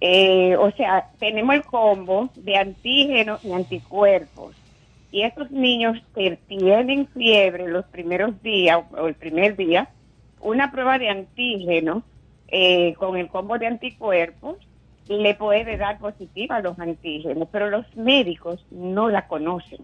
Eh, 0.00 0.56
o 0.56 0.70
sea, 0.72 1.10
tenemos 1.18 1.54
el 1.56 1.64
combo 1.64 2.30
de 2.36 2.56
antígenos 2.56 3.44
y 3.44 3.52
anticuerpos. 3.52 4.54
Y 5.10 5.22
estos 5.22 5.50
niños 5.50 5.98
que 6.14 6.38
tienen 6.46 7.08
fiebre 7.08 7.66
los 7.68 7.84
primeros 7.86 8.40
días 8.42 8.80
o 8.96 9.06
el 9.06 9.14
primer 9.14 9.56
día, 9.56 9.88
una 10.40 10.70
prueba 10.70 10.98
de 10.98 11.08
antígeno 11.08 12.02
eh, 12.48 12.94
con 12.94 13.16
el 13.16 13.28
combo 13.28 13.58
de 13.58 13.66
anticuerpos 13.66 14.56
le 15.08 15.34
puede 15.34 15.76
dar 15.78 15.98
positiva 15.98 16.56
a 16.56 16.60
los 16.60 16.78
antígenos, 16.78 17.48
pero 17.50 17.70
los 17.70 17.96
médicos 17.96 18.64
no 18.70 19.08
la 19.08 19.26
conocen. 19.26 19.78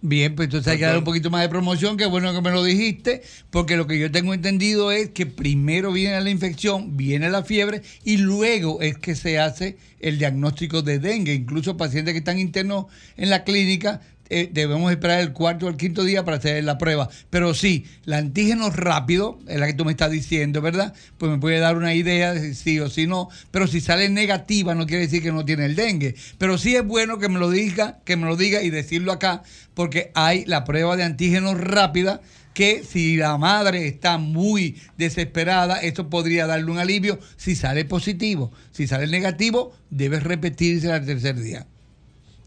Bien, 0.00 0.36
pues 0.36 0.46
entonces 0.46 0.72
hay 0.72 0.78
que 0.78 0.84
dar 0.84 0.98
un 0.98 1.04
poquito 1.04 1.28
más 1.28 1.42
de 1.42 1.48
promoción, 1.48 1.96
que 1.96 2.06
bueno 2.06 2.32
que 2.32 2.40
me 2.40 2.52
lo 2.52 2.62
dijiste, 2.62 3.22
porque 3.50 3.76
lo 3.76 3.88
que 3.88 3.98
yo 3.98 4.12
tengo 4.12 4.32
entendido 4.32 4.92
es 4.92 5.10
que 5.10 5.26
primero 5.26 5.90
viene 5.90 6.20
la 6.20 6.30
infección, 6.30 6.96
viene 6.96 7.30
la 7.30 7.42
fiebre 7.42 7.82
y 8.04 8.18
luego 8.18 8.80
es 8.80 8.96
que 8.96 9.16
se 9.16 9.40
hace 9.40 9.76
el 9.98 10.18
diagnóstico 10.18 10.82
de 10.82 11.00
dengue. 11.00 11.34
Incluso 11.34 11.76
pacientes 11.76 12.14
que 12.14 12.18
están 12.18 12.38
internos 12.38 12.86
en 13.16 13.28
la 13.30 13.42
clínica 13.42 14.00
eh, 14.30 14.48
debemos 14.52 14.90
esperar 14.90 15.20
el 15.20 15.32
cuarto 15.32 15.66
o 15.66 15.68
el 15.68 15.76
quinto 15.76 16.04
día 16.04 16.24
para 16.24 16.36
hacer 16.36 16.62
la 16.64 16.78
prueba. 16.78 17.08
Pero 17.30 17.54
sí, 17.54 17.84
el 18.06 18.12
antígeno 18.14 18.70
rápido, 18.70 19.38
es 19.48 19.58
la 19.58 19.66
que 19.66 19.74
tú 19.74 19.84
me 19.84 19.92
estás 19.92 20.10
diciendo, 20.10 20.60
¿verdad? 20.60 20.94
Pues 21.18 21.30
me 21.30 21.38
puede 21.38 21.58
dar 21.58 21.76
una 21.76 21.94
idea 21.94 22.34
de 22.34 22.54
si 22.54 22.54
sí 22.54 22.80
o 22.80 22.88
si 22.90 23.06
no. 23.06 23.28
Pero 23.50 23.66
si 23.66 23.80
sale 23.80 24.08
negativa 24.08 24.74
no 24.74 24.86
quiere 24.86 25.04
decir 25.04 25.22
que 25.22 25.32
no 25.32 25.44
tiene 25.44 25.66
el 25.66 25.76
dengue. 25.76 26.14
Pero 26.38 26.58
sí 26.58 26.76
es 26.76 26.84
bueno 26.84 27.18
que 27.18 27.28
me 27.28 27.38
lo 27.38 27.50
diga, 27.50 28.00
que 28.04 28.16
me 28.16 28.26
lo 28.26 28.36
diga 28.36 28.62
y 28.62 28.70
decirlo 28.70 29.12
acá, 29.12 29.42
porque 29.74 30.10
hay 30.14 30.44
la 30.44 30.64
prueba 30.64 30.96
de 30.96 31.04
antígeno 31.04 31.54
rápida 31.54 32.20
que 32.58 32.82
si 32.82 33.16
la 33.16 33.38
madre 33.38 33.86
está 33.86 34.18
muy 34.18 34.80
desesperada, 34.96 35.78
esto 35.78 36.10
podría 36.10 36.48
darle 36.48 36.72
un 36.72 36.78
alivio 36.78 37.20
si 37.36 37.54
sale 37.54 37.84
positivo. 37.84 38.50
Si 38.72 38.88
sale 38.88 39.06
negativo, 39.06 39.72
debe 39.90 40.18
repetirse 40.18 40.90
al 40.90 41.06
tercer 41.06 41.38
día. 41.38 41.68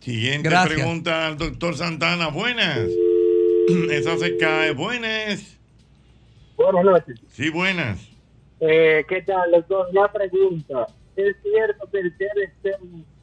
Siguiente 0.01 0.49
Gracias. 0.49 0.75
pregunta 0.79 1.27
al 1.27 1.37
doctor 1.37 1.77
Santana. 1.77 2.27
Buenas. 2.27 2.79
Esa 3.91 4.17
se 4.17 4.35
cae. 4.37 4.73
Buenas. 4.73 5.57
Buenas 6.57 6.83
noches. 6.83 7.19
Sí, 7.29 7.49
buenas. 7.49 7.99
Eh, 8.59 9.05
¿Qué 9.07 9.21
tal, 9.21 9.51
doctor? 9.51 9.87
La 9.93 10.11
pregunta. 10.11 10.87
¿Es 11.15 11.35
cierto 11.43 11.89
que 11.91 11.99
el 11.99 12.15
TDC 12.17 12.75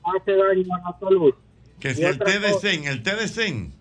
hace 0.04 0.32
daño 0.32 0.74
a 0.74 0.90
la 0.90 0.98
salud? 1.00 1.34
Que 1.80 1.94
si 1.94 2.02
el 2.04 2.18
té 2.18 2.38
de 2.38 2.52
cosa- 2.52 2.68
zen, 2.68 2.84
el 2.86 3.02
té 3.02 3.14
de 3.14 3.28
zen, 3.28 3.72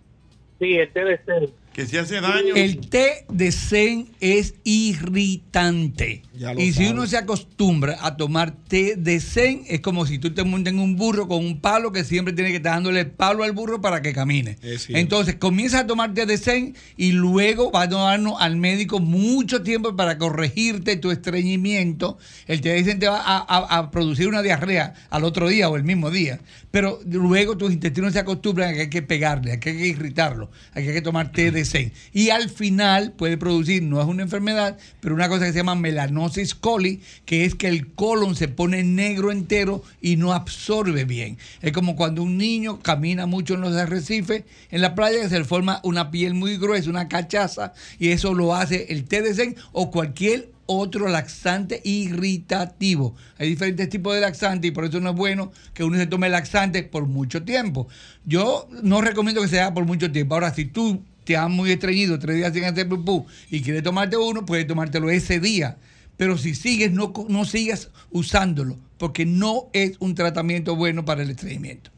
Sí, 0.60 0.74
el 0.76 0.92
TDC. 0.92 1.52
Que 1.86 1.98
hace 1.98 2.20
daño. 2.20 2.54
El 2.56 2.88
té 2.88 3.24
de 3.30 3.52
zen 3.52 4.08
es 4.20 4.54
irritante. 4.64 6.22
Y 6.62 6.72
si 6.72 6.86
uno 6.92 7.06
se 7.06 7.16
acostumbra 7.16 7.98
a 8.00 8.16
tomar 8.16 8.52
té 8.68 8.94
de 8.96 9.20
zen, 9.20 9.62
es 9.68 9.80
como 9.80 10.06
si 10.06 10.18
tú 10.18 10.32
te 10.32 10.44
montas 10.44 10.72
en 10.72 10.78
un 10.80 10.96
burro 10.96 11.26
con 11.28 11.44
un 11.44 11.60
palo 11.60 11.90
que 11.92 12.04
siempre 12.04 12.32
tiene 12.32 12.50
que 12.50 12.56
estar 12.56 12.74
dándole 12.74 13.00
el 13.00 13.10
palo 13.10 13.42
al 13.44 13.52
burro 13.52 13.80
para 13.80 14.02
que 14.02 14.12
camine. 14.12 14.56
Entonces 14.96 15.34
comienza 15.36 15.80
a 15.80 15.86
tomar 15.86 16.14
té 16.14 16.26
de 16.26 16.38
zen 16.38 16.74
y 16.96 17.12
luego 17.12 17.70
va 17.72 17.82
a 17.82 17.88
tomarnos 17.88 18.34
al 18.40 18.56
médico 18.56 19.00
mucho 19.00 19.62
tiempo 19.62 19.96
para 19.96 20.18
corregirte 20.18 20.96
tu 20.96 21.10
estreñimiento. 21.10 22.18
El 22.46 22.60
té 22.60 22.70
de 22.70 22.84
zen 22.84 22.98
te 22.98 23.08
va 23.08 23.20
a, 23.20 23.38
a- 23.38 23.78
a 23.78 23.90
producir 23.90 24.28
una 24.28 24.42
diarrea 24.42 24.94
al 25.10 25.24
otro 25.24 25.48
día 25.48 25.68
o 25.68 25.76
el 25.76 25.84
mismo 25.84 26.10
día. 26.10 26.40
Pero 26.70 27.00
luego 27.06 27.56
tus 27.56 27.72
intestinos 27.72 28.12
se 28.12 28.18
acostumbran 28.20 28.70
a 28.70 28.74
que 28.74 28.80
hay 28.82 28.90
que 28.90 29.02
pegarle, 29.02 29.52
a 29.52 29.60
que 29.60 29.70
hay 29.70 29.76
que 29.78 29.86
irritarlo, 29.86 30.50
a 30.72 30.74
que 30.80 30.88
hay 30.88 30.94
que 30.94 31.02
tomar 31.02 31.32
té 31.32 31.50
de 31.50 31.64
Y 32.12 32.30
al 32.30 32.48
final 32.50 33.12
puede 33.12 33.36
producir, 33.36 33.82
no 33.82 34.00
es 34.00 34.06
una 34.06 34.22
enfermedad, 34.22 34.78
pero 35.00 35.14
una 35.14 35.28
cosa 35.28 35.46
que 35.46 35.52
se 35.52 35.58
llama 35.58 35.74
melanosis 35.74 36.54
coli, 36.54 37.00
que 37.24 37.44
es 37.44 37.54
que 37.54 37.68
el 37.68 37.88
colon 37.92 38.34
se 38.34 38.48
pone 38.48 38.84
negro 38.84 39.32
entero 39.32 39.82
y 40.00 40.16
no 40.16 40.32
absorbe 40.32 41.04
bien. 41.04 41.38
Es 41.62 41.72
como 41.72 41.96
cuando 41.96 42.22
un 42.22 42.38
niño 42.38 42.80
camina 42.80 43.26
mucho 43.26 43.54
en 43.54 43.60
los 43.60 43.74
arrecifes, 43.74 44.44
en 44.70 44.80
la 44.80 44.94
playa, 44.94 45.20
que 45.20 45.28
se 45.28 45.38
le 45.38 45.44
forma 45.44 45.80
una 45.84 46.10
piel 46.10 46.34
muy 46.34 46.56
gruesa, 46.56 46.90
una 46.90 47.08
cachaza, 47.08 47.72
y 47.98 48.08
eso 48.08 48.34
lo 48.34 48.54
hace 48.54 48.86
el 48.90 49.06
zen 49.34 49.56
o 49.72 49.90
cualquier 49.90 50.50
otro 50.70 51.08
laxante 51.08 51.80
irritativo. 51.82 53.14
Hay 53.38 53.48
diferentes 53.48 53.88
tipos 53.88 54.14
de 54.14 54.20
laxantes 54.20 54.68
y 54.68 54.72
por 54.72 54.84
eso 54.84 55.00
no 55.00 55.10
es 55.10 55.16
bueno 55.16 55.50
que 55.72 55.82
uno 55.82 55.96
se 55.96 56.06
tome 56.06 56.28
laxante 56.28 56.82
por 56.82 57.06
mucho 57.06 57.42
tiempo. 57.42 57.88
Yo 58.26 58.68
no 58.82 59.00
recomiendo 59.00 59.40
que 59.40 59.48
se 59.48 59.60
haga 59.60 59.72
por 59.72 59.86
mucho 59.86 60.12
tiempo. 60.12 60.34
Ahora, 60.34 60.52
si 60.52 60.66
tú 60.66 61.02
te 61.28 61.36
has 61.36 61.50
muy 61.50 61.70
estreñido 61.72 62.18
tres 62.18 62.36
días 62.36 62.54
sin 62.54 62.64
hacer 62.64 62.88
pupú 62.88 63.26
y 63.50 63.60
quieres 63.60 63.82
tomarte 63.82 64.16
uno, 64.16 64.46
puedes 64.46 64.66
tomártelo 64.66 65.10
ese 65.10 65.40
día. 65.40 65.76
Pero 66.16 66.38
si 66.38 66.54
sigues, 66.54 66.90
no, 66.90 67.12
no 67.28 67.44
sigas 67.44 67.92
usándolo, 68.10 68.78
porque 68.96 69.26
no 69.26 69.68
es 69.74 69.98
un 70.00 70.14
tratamiento 70.14 70.74
bueno 70.74 71.04
para 71.04 71.22
el 71.22 71.28
estreñimiento. 71.28 71.90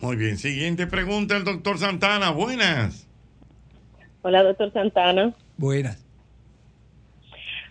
Muy 0.00 0.14
bien. 0.14 0.38
Siguiente 0.38 0.86
pregunta 0.86 1.34
al 1.34 1.42
doctor 1.42 1.76
Santana. 1.78 2.30
Buenas. 2.30 3.08
Hola, 4.22 4.44
doctor 4.44 4.72
Santana. 4.72 5.34
Buenas. 5.56 6.06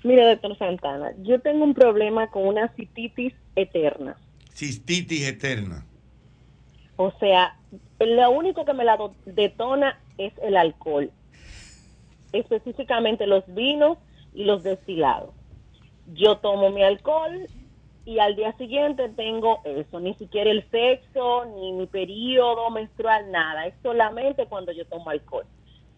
Mire, 0.04 0.26
doctor 0.26 0.58
Santana, 0.58 1.14
yo 1.24 1.40
tengo 1.40 1.64
un 1.64 1.74
problema 1.74 2.28
con 2.32 2.46
una 2.46 2.68
cistitis 2.76 3.34
eterna. 3.56 4.18
Cistitis 4.54 5.26
eterna. 5.26 5.86
O 6.98 7.14
sea, 7.18 7.56
lo 7.98 8.32
único 8.32 8.66
que 8.66 8.74
me 8.74 8.84
la 8.84 8.98
detona 9.26 9.98
es 10.18 10.34
el 10.41 10.57
alcohol. 10.57 11.11
Específicamente 12.34 13.27
los 13.27 13.44
vinos 13.48 13.98
y 14.34 14.44
los 14.44 14.64
destilados. 14.64 15.31
Yo 16.14 16.38
tomo 16.38 16.69
mi 16.69 16.84
alcohol 16.84 17.48
y 18.06 18.19
al 18.19 18.35
día 18.35 18.53
siguiente 18.53 19.10
tengo 19.10 19.60
eso. 19.65 19.99
Ni 19.99 20.14
siquiera 20.14 20.49
el 20.49 20.64
sexo, 20.69 21.45
ni 21.45 21.73
mi 21.73 21.88
periodo 21.88 22.69
menstrual, 22.69 23.31
nada. 23.31 23.65
Es 23.65 23.76
solamente 23.84 24.45
cuando 24.45 24.72
yo 24.72 24.85
tomo 24.85 25.10
alcohol. 25.10 25.45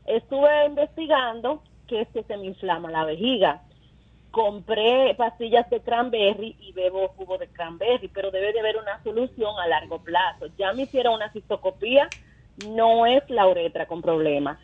Estuve 0.06 0.66
investigando 0.66 1.62
que 1.88 2.02
es 2.02 2.08
que 2.10 2.24
se 2.24 2.38
me 2.38 2.48
inflama 2.48 2.90
la 2.90 3.06
vejiga. 3.06 3.62
Compré 4.32 5.14
pastillas 5.16 5.70
de 5.70 5.82
cranberry 5.82 6.56
y 6.60 6.72
bebo 6.72 7.10
jugo 7.10 7.38
de 7.38 7.48
cranberry, 7.48 8.08
pero 8.08 8.32
debe 8.32 8.54
de 8.54 8.60
haber 8.60 8.78
una 8.78 9.04
solución 9.04 9.60
a 9.60 9.68
largo 9.68 10.00
plazo. 10.00 10.48
Ya 10.58 10.74
me 10.74 10.84
hicieron 10.84 11.16
una 11.16 11.32
cistocopía, 11.32 12.10
no 12.68 13.06
es 13.06 13.24
la 13.30 13.48
uretra 13.48 13.86
con 13.88 14.02
problemas. 14.02 14.58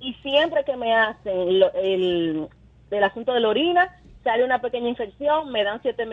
Y 0.00 0.14
siempre 0.22 0.64
que 0.64 0.76
me 0.76 0.94
hacen 0.94 1.58
lo- 1.60 1.72
el, 1.74 2.46
el 2.90 3.04
asunto 3.04 3.32
de 3.32 3.40
la 3.40 3.48
orina, 3.48 3.96
sale 4.24 4.44
una 4.44 4.60
pequeña 4.60 4.88
infección, 4.88 5.50
me 5.52 5.64
dan 5.64 5.80
siete 5.82 6.04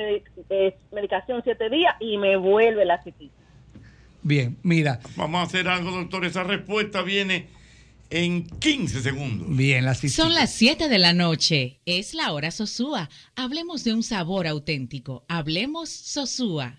eh, 0.49 0.75
medicación 0.91 1.41
siete 1.43 1.69
días 1.69 1.95
y 1.99 2.17
me 2.17 2.37
vuelve 2.37 2.85
la 2.85 3.01
cistitis. 3.03 3.31
Bien, 4.21 4.57
mira. 4.63 4.99
Vamos 5.15 5.39
a 5.39 5.43
hacer 5.43 5.67
algo, 5.67 5.91
doctor. 5.91 6.25
Esa 6.25 6.43
respuesta 6.43 7.01
viene 7.01 7.47
en 8.09 8.45
15 8.47 9.01
segundos. 9.01 9.47
Bien, 9.55 9.85
la 9.85 9.93
Son 9.95 10.33
las 10.33 10.51
7 10.53 10.89
de 10.89 10.97
la 10.99 11.13
noche. 11.13 11.79
Es 11.85 12.13
la 12.13 12.33
hora 12.33 12.51
Sosúa. 12.51 13.09
Hablemos 13.35 13.83
de 13.83 13.93
un 13.93 14.03
sabor 14.03 14.45
auténtico. 14.47 15.23
Hablemos 15.29 15.89
Sosúa. 15.89 16.75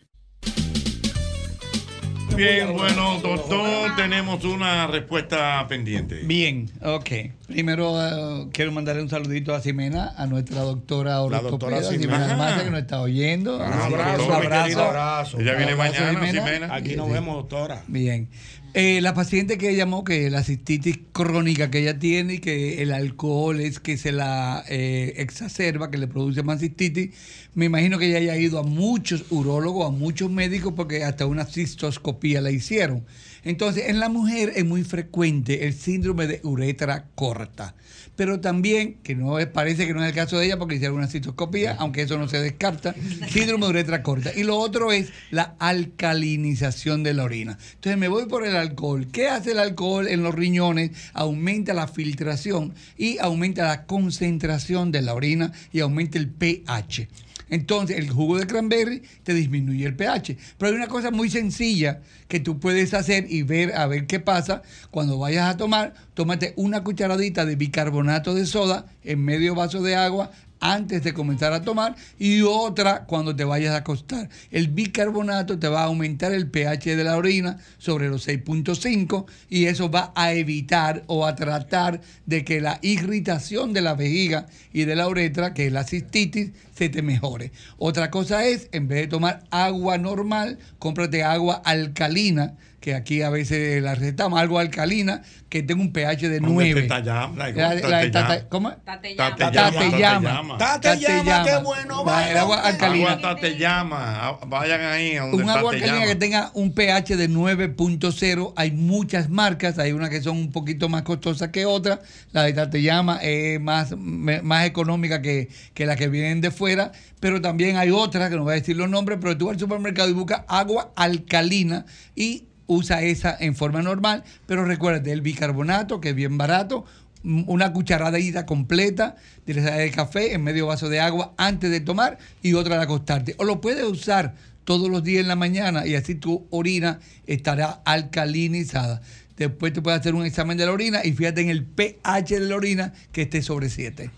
Bien, 2.36 2.73
bueno, 2.73 3.19
doctor, 3.20 3.94
tenemos 3.97 4.44
una 4.44 4.86
respuesta 4.86 5.66
pendiente. 5.69 6.20
Bien, 6.24 6.70
ok. 6.82 7.11
Primero 7.47 8.01
eh, 8.01 8.48
quiero 8.52 8.73
mandarle 8.73 9.02
un 9.02 9.09
saludito 9.11 9.55
a 9.55 9.61
Ximena, 9.61 10.15
a 10.16 10.27
nuestra 10.27 10.61
doctora 10.62 11.11
La 11.15 11.23
ortopeda, 11.23 11.51
doctora 11.51 11.82
Ximena 11.82 12.61
que 12.65 12.70
nos 12.70 12.81
está 12.81 13.01
oyendo. 13.01 13.59
Un 13.59 13.66
que 13.66 13.74
abrazo, 13.94 14.40
querido 14.40 14.82
abrazo. 14.85 15.40
Ella 15.40 15.55
viene 15.55 15.73
Abrazo, 15.73 16.02
mañana, 16.02 16.27
Ximena. 16.32 16.74
Aquí 16.74 16.97
nos 16.97 17.09
Sí. 17.09 17.12
vemos, 17.12 17.35
doctora. 17.36 17.82
Bien. 17.89 18.28
Eh, 18.73 19.01
la 19.01 19.15
paciente 19.15 19.59
que 19.59 19.75
llamó, 19.75 20.05
que 20.05 20.31
la 20.31 20.45
cistitis 20.45 21.01
crónica 21.11 21.73
que 21.73 21.81
ella 21.81 21.99
tiene 21.99 22.35
y 22.35 22.39
que 22.39 22.83
el 22.83 22.93
alcohol 22.93 23.61
es 23.61 23.81
que 23.81 23.97
se 23.97 24.13
la 24.13 24.65
eh, 24.69 25.15
exacerba, 25.17 25.91
que 25.91 25.99
le 25.99 26.07
produce 26.07 26.45
más 26.45 26.61
cistitis, 26.61 27.11
me 27.55 27.65
imagino 27.65 27.99
que 27.99 28.07
ella 28.07 28.19
haya 28.19 28.37
ido 28.37 28.61
a 28.61 28.63
muchos 28.63 29.25
urólogos, 29.31 29.89
a 29.89 29.91
muchos 29.91 30.31
médicos, 30.31 30.75
porque 30.77 31.03
hasta 31.03 31.27
una 31.27 31.47
cistoscopía 31.47 32.41
la 32.41 32.53
hicieron. 32.53 33.05
Entonces, 33.45 33.89
en 33.89 34.01
la 34.01 34.09
mujer 34.09 34.53
es 34.57 34.65
muy 34.65 34.85
frecuente 34.85 35.67
el 35.67 35.75
síndrome 35.75 36.27
de 36.27 36.41
uretra 36.43 37.07
corta. 37.15 37.75
Pero 38.17 38.41
también, 38.41 38.99
que 39.03 39.15
no 39.15 39.39
es, 39.39 39.47
parece 39.47 39.87
que 39.87 39.95
no 39.95 40.03
es 40.03 40.11
el 40.11 40.15
caso 40.15 40.39
de 40.39 40.47
ella 40.47 40.59
porque 40.59 40.75
hicieron 40.75 40.99
una 40.99 41.07
citoscopía, 41.07 41.77
aunque 41.79 42.03
eso 42.03 42.19
no 42.19 42.29
se 42.29 42.39
descarta, 42.41 42.95
síndrome 43.31 43.65
de 43.65 43.71
uretra 43.71 44.03
corta. 44.03 44.31
Y 44.37 44.43
lo 44.43 44.59
otro 44.59 44.93
es 44.93 45.11
la 45.31 45.55
alcalinización 45.59 47.03
de 47.03 47.15
la 47.15 47.25
orina. 47.25 47.59
Entonces 47.75 47.97
me 47.97 48.09
voy 48.09 48.27
por 48.27 48.47
el 48.47 48.57
alcohol. 48.57 49.09
¿Qué 49.11 49.29
hace 49.29 49.53
el 49.53 49.59
alcohol 49.59 50.07
en 50.07 50.23
los 50.23 50.35
riñones? 50.35 50.91
Aumenta 51.15 51.73
la 51.73 51.89
filtración 51.89 52.75
y 52.99 53.17
aumenta 53.19 53.67
la 53.67 53.87
concentración 53.87 54.93
de 54.93 55.01
la 55.01 55.15
orina 55.15 55.53
y 55.73 55.81
aumenta 55.81 56.19
el 56.19 56.29
pH. 56.29 57.09
Entonces, 57.51 57.99
el 57.99 58.11
jugo 58.11 58.39
de 58.39 58.47
cranberry 58.47 59.03
te 59.23 59.35
disminuye 59.35 59.87
el 59.87 59.97
pH. 59.97 60.37
Pero 60.57 60.71
hay 60.71 60.77
una 60.77 60.89
cosa 60.89 61.11
muy 61.11 61.29
sencilla 61.29 62.01
que 62.29 62.41
tú 62.41 62.59
puedes 62.59 62.95
hacer 62.95 63.27
y 63.29 63.43
ver 63.43 63.75
a 63.75 63.87
ver 63.87 64.07
qué 64.07 64.21
pasa. 64.21 64.63
Cuando 64.91 65.19
vayas 65.19 65.49
a 65.49 65.57
tomar, 65.57 65.95
tómate 66.15 66.55
una 66.57 66.83
cucharadita 66.83 67.45
de 67.45 67.57
bicarbonato 67.57 68.35
de 68.35 68.47
soda 68.47 68.87
en 69.05 69.25
medio 69.25 69.55
vaso 69.55 69.83
de 69.83 69.97
agua 69.97 70.31
antes 70.61 71.03
de 71.03 71.15
comenzar 71.15 71.53
a 71.53 71.62
tomar 71.62 71.97
y 72.19 72.43
otra 72.43 73.05
cuando 73.07 73.35
te 73.35 73.45
vayas 73.45 73.74
a 73.74 73.78
acostar. 73.78 74.28
El 74.51 74.69
bicarbonato 74.69 75.59
te 75.59 75.69
va 75.69 75.82
a 75.82 75.87
aumentar 75.87 76.32
el 76.32 76.49
pH 76.51 76.97
de 76.97 77.05
la 77.05 77.16
orina 77.16 77.59
sobre 77.78 78.09
los 78.09 78.28
6.5 78.28 79.24
y 79.49 79.66
eso 79.66 79.91
va 79.91 80.12
a 80.15 80.32
evitar 80.32 81.03
o 81.07 81.27
a 81.27 81.35
tratar 81.35 82.01
de 82.27 82.45
que 82.45 82.61
la 82.61 82.78
irritación 82.82 83.73
de 83.73 83.81
la 83.81 83.95
vejiga 83.95 84.47
y 84.73 84.85
de 84.85 84.97
la 84.97 85.09
uretra, 85.09 85.55
que 85.55 85.66
es 85.66 85.73
la 85.73 85.85
cistitis, 85.85 86.51
se 86.74 86.89
te 86.89 87.03
mejore. 87.03 87.53
Otra 87.78 88.11
cosa 88.11 88.47
es, 88.47 88.69
en 88.73 88.89
vez 88.89 89.01
de 89.01 89.07
tomar 89.09 89.45
agua 89.51 89.99
normal, 89.99 90.59
cómprate 90.78 91.24
agua 91.24 91.61
alcalina 91.65 92.57
que 92.81 92.94
aquí 92.94 93.20
a 93.23 93.28
veces 93.31 93.82
la 93.82 93.94
recetamos, 93.94 94.40
algo 94.40 94.59
alcalina, 94.59 95.23
que 95.51 95.62
tenga 95.62 95.82
un 95.82 95.93
pH 95.93 96.28
de 96.31 96.39
Hombre, 96.39 96.73
9. 96.73 96.82
Tetayama, 96.82 97.36
la- 97.36 97.51
La- 97.52 97.74
la- 97.74 97.81
Tateyama. 97.81 98.11
tata- 98.11 98.48
¿Cómo? 98.48 98.70
Tateyama. 98.73 99.36
Tateyama. 99.36 100.59
Tateyama, 100.59 101.44
qué 101.44 101.57
bueno. 101.62 102.05
El 102.31 102.36
agua 102.39 102.61
alcalina. 102.61 103.12
Agua 103.12 103.35
Tateyama. 103.35 103.97
Ah, 104.28 104.39
Vayan 104.47 104.81
ahí 104.82 105.16
a 105.16 105.23
donde 105.23 105.43
Un 105.44 105.51
agua 105.51 105.73
alcalina 105.73 106.07
que 106.07 106.15
tenga 106.15 106.51
un 106.55 106.73
pH 106.73 107.16
de 107.16 107.28
9.0. 107.28 108.52
Hay 108.57 108.70
muchas 108.70 109.28
marcas, 109.28 109.78
hay 109.78 109.93
unas 109.93 110.09
que 110.11 110.23
son 110.23 110.36
un 110.39 110.51
poquito 110.52 110.89
más 110.89 111.02
costosas 111.02 111.48
que 111.51 111.66
otras. 111.66 111.98
La 112.32 112.44
de 112.44 112.52
Tateyama 112.52 113.19
es 113.23 113.61
más, 113.61 113.94
más 113.97 114.65
económica 114.66 115.20
que, 115.20 115.48
que 115.74 115.85
la 115.86 115.97
que 115.97 116.09
vienen 116.09 116.40
de 116.40 116.51
fuera, 116.51 116.93
pero 117.20 117.40
también 117.40 117.77
hay 117.77 117.90
otras, 117.90 118.31
que 118.31 118.36
no 118.36 118.44
voy 118.44 118.52
a 118.52 118.57
decir 118.57 118.77
los 118.77 118.89
nombres, 118.89 119.19
pero 119.20 119.36
tú 119.36 119.47
vas 119.47 119.55
al 119.55 119.61
supermercado 119.61 120.09
y 120.09 120.12
buscas 120.12 120.43
agua 120.48 120.93
alcalina 120.97 121.85
y 122.15 122.44
usa 122.71 123.03
esa 123.03 123.37
en 123.41 123.57
forma 123.57 123.83
normal, 123.83 124.23
pero 124.47 124.65
recuérdate, 124.65 125.11
el 125.11 125.23
bicarbonato, 125.23 126.01
que 126.01 126.11
es 126.11 126.15
bien 126.15 126.39
barato, 126.39 126.85
mm, 127.25 127.43
una 127.49 127.73
cucharadita 127.73 128.47
completa 128.47 129.17
de 129.45 129.55
la 129.55 129.75
de 129.75 129.91
café 129.91 130.35
en 130.35 130.45
medio 130.45 130.69
vaso 130.69 130.89
de 130.89 131.01
agua 131.01 131.35
antes 131.37 131.71
de 131.71 131.81
tomar 131.81 132.19
y 132.43 132.55
otra 132.55 132.77
al 132.77 132.83
acostarte. 132.83 133.35
O 133.39 133.45
lo 133.45 133.61
puedes 133.61 133.83
usar 133.83 134.35
todos 134.65 134.89
los 134.89 135.03
días 135.03 135.23
en 135.23 135.29
la 135.29 135.35
mañana 135.35 135.85
y 135.85 135.97
así 135.97 136.15
tu 136.15 136.47
orina 136.51 137.01
estará 137.27 137.81
alcalinizada. 137.85 139.03
Después 139.37 139.73
te 139.73 139.83
puedes 139.83 139.99
hacer 139.99 140.15
un 140.15 140.25
examen 140.25 140.57
de 140.57 140.67
la 140.67 140.73
orina 140.73 141.01
y 141.05 141.13
fíjate 141.13 141.41
en 141.41 141.49
el 141.49 141.65
pH 141.65 142.39
de 142.39 142.47
la 142.47 142.55
orina 142.55 142.93
que 143.11 143.23
esté 143.23 143.43
sobre 143.43 143.69
7. 143.69 144.11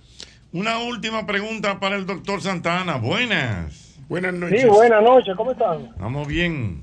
Una 0.53 0.79
última 0.81 1.27
pregunta 1.27 1.81
para 1.81 1.97
el 1.97 2.05
doctor 2.05 2.43
Santana. 2.43 2.97
Buenas. 2.97 3.97
Buenas 4.11 4.35
Sí, 4.51 4.66
buenas 4.66 5.03
noches, 5.03 5.35
¿cómo 5.37 5.53
están? 5.53 5.91
Vamos 5.97 6.29
bien. 6.29 6.83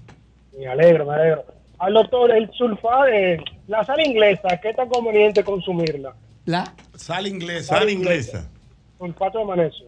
Me 0.57 0.67
alegro, 0.67 1.05
me 1.05 1.13
alegro. 1.13 1.58
Al 1.79 1.93
doctor, 1.93 2.31
el 2.31 2.51
sulfato, 2.53 3.05
eh, 3.07 3.37
la 3.67 3.83
sal 3.85 3.99
inglesa, 4.05 4.59
¿qué 4.61 4.73
tan 4.73 4.89
conveniente 4.89 5.43
consumirla? 5.43 6.13
La 6.45 6.73
sal 6.95 7.27
inglesa. 7.27 7.77
Sal 7.77 7.89
inglesa. 7.89 8.49
Sulfato 8.97 9.39
de 9.39 9.45
magnesio. 9.45 9.85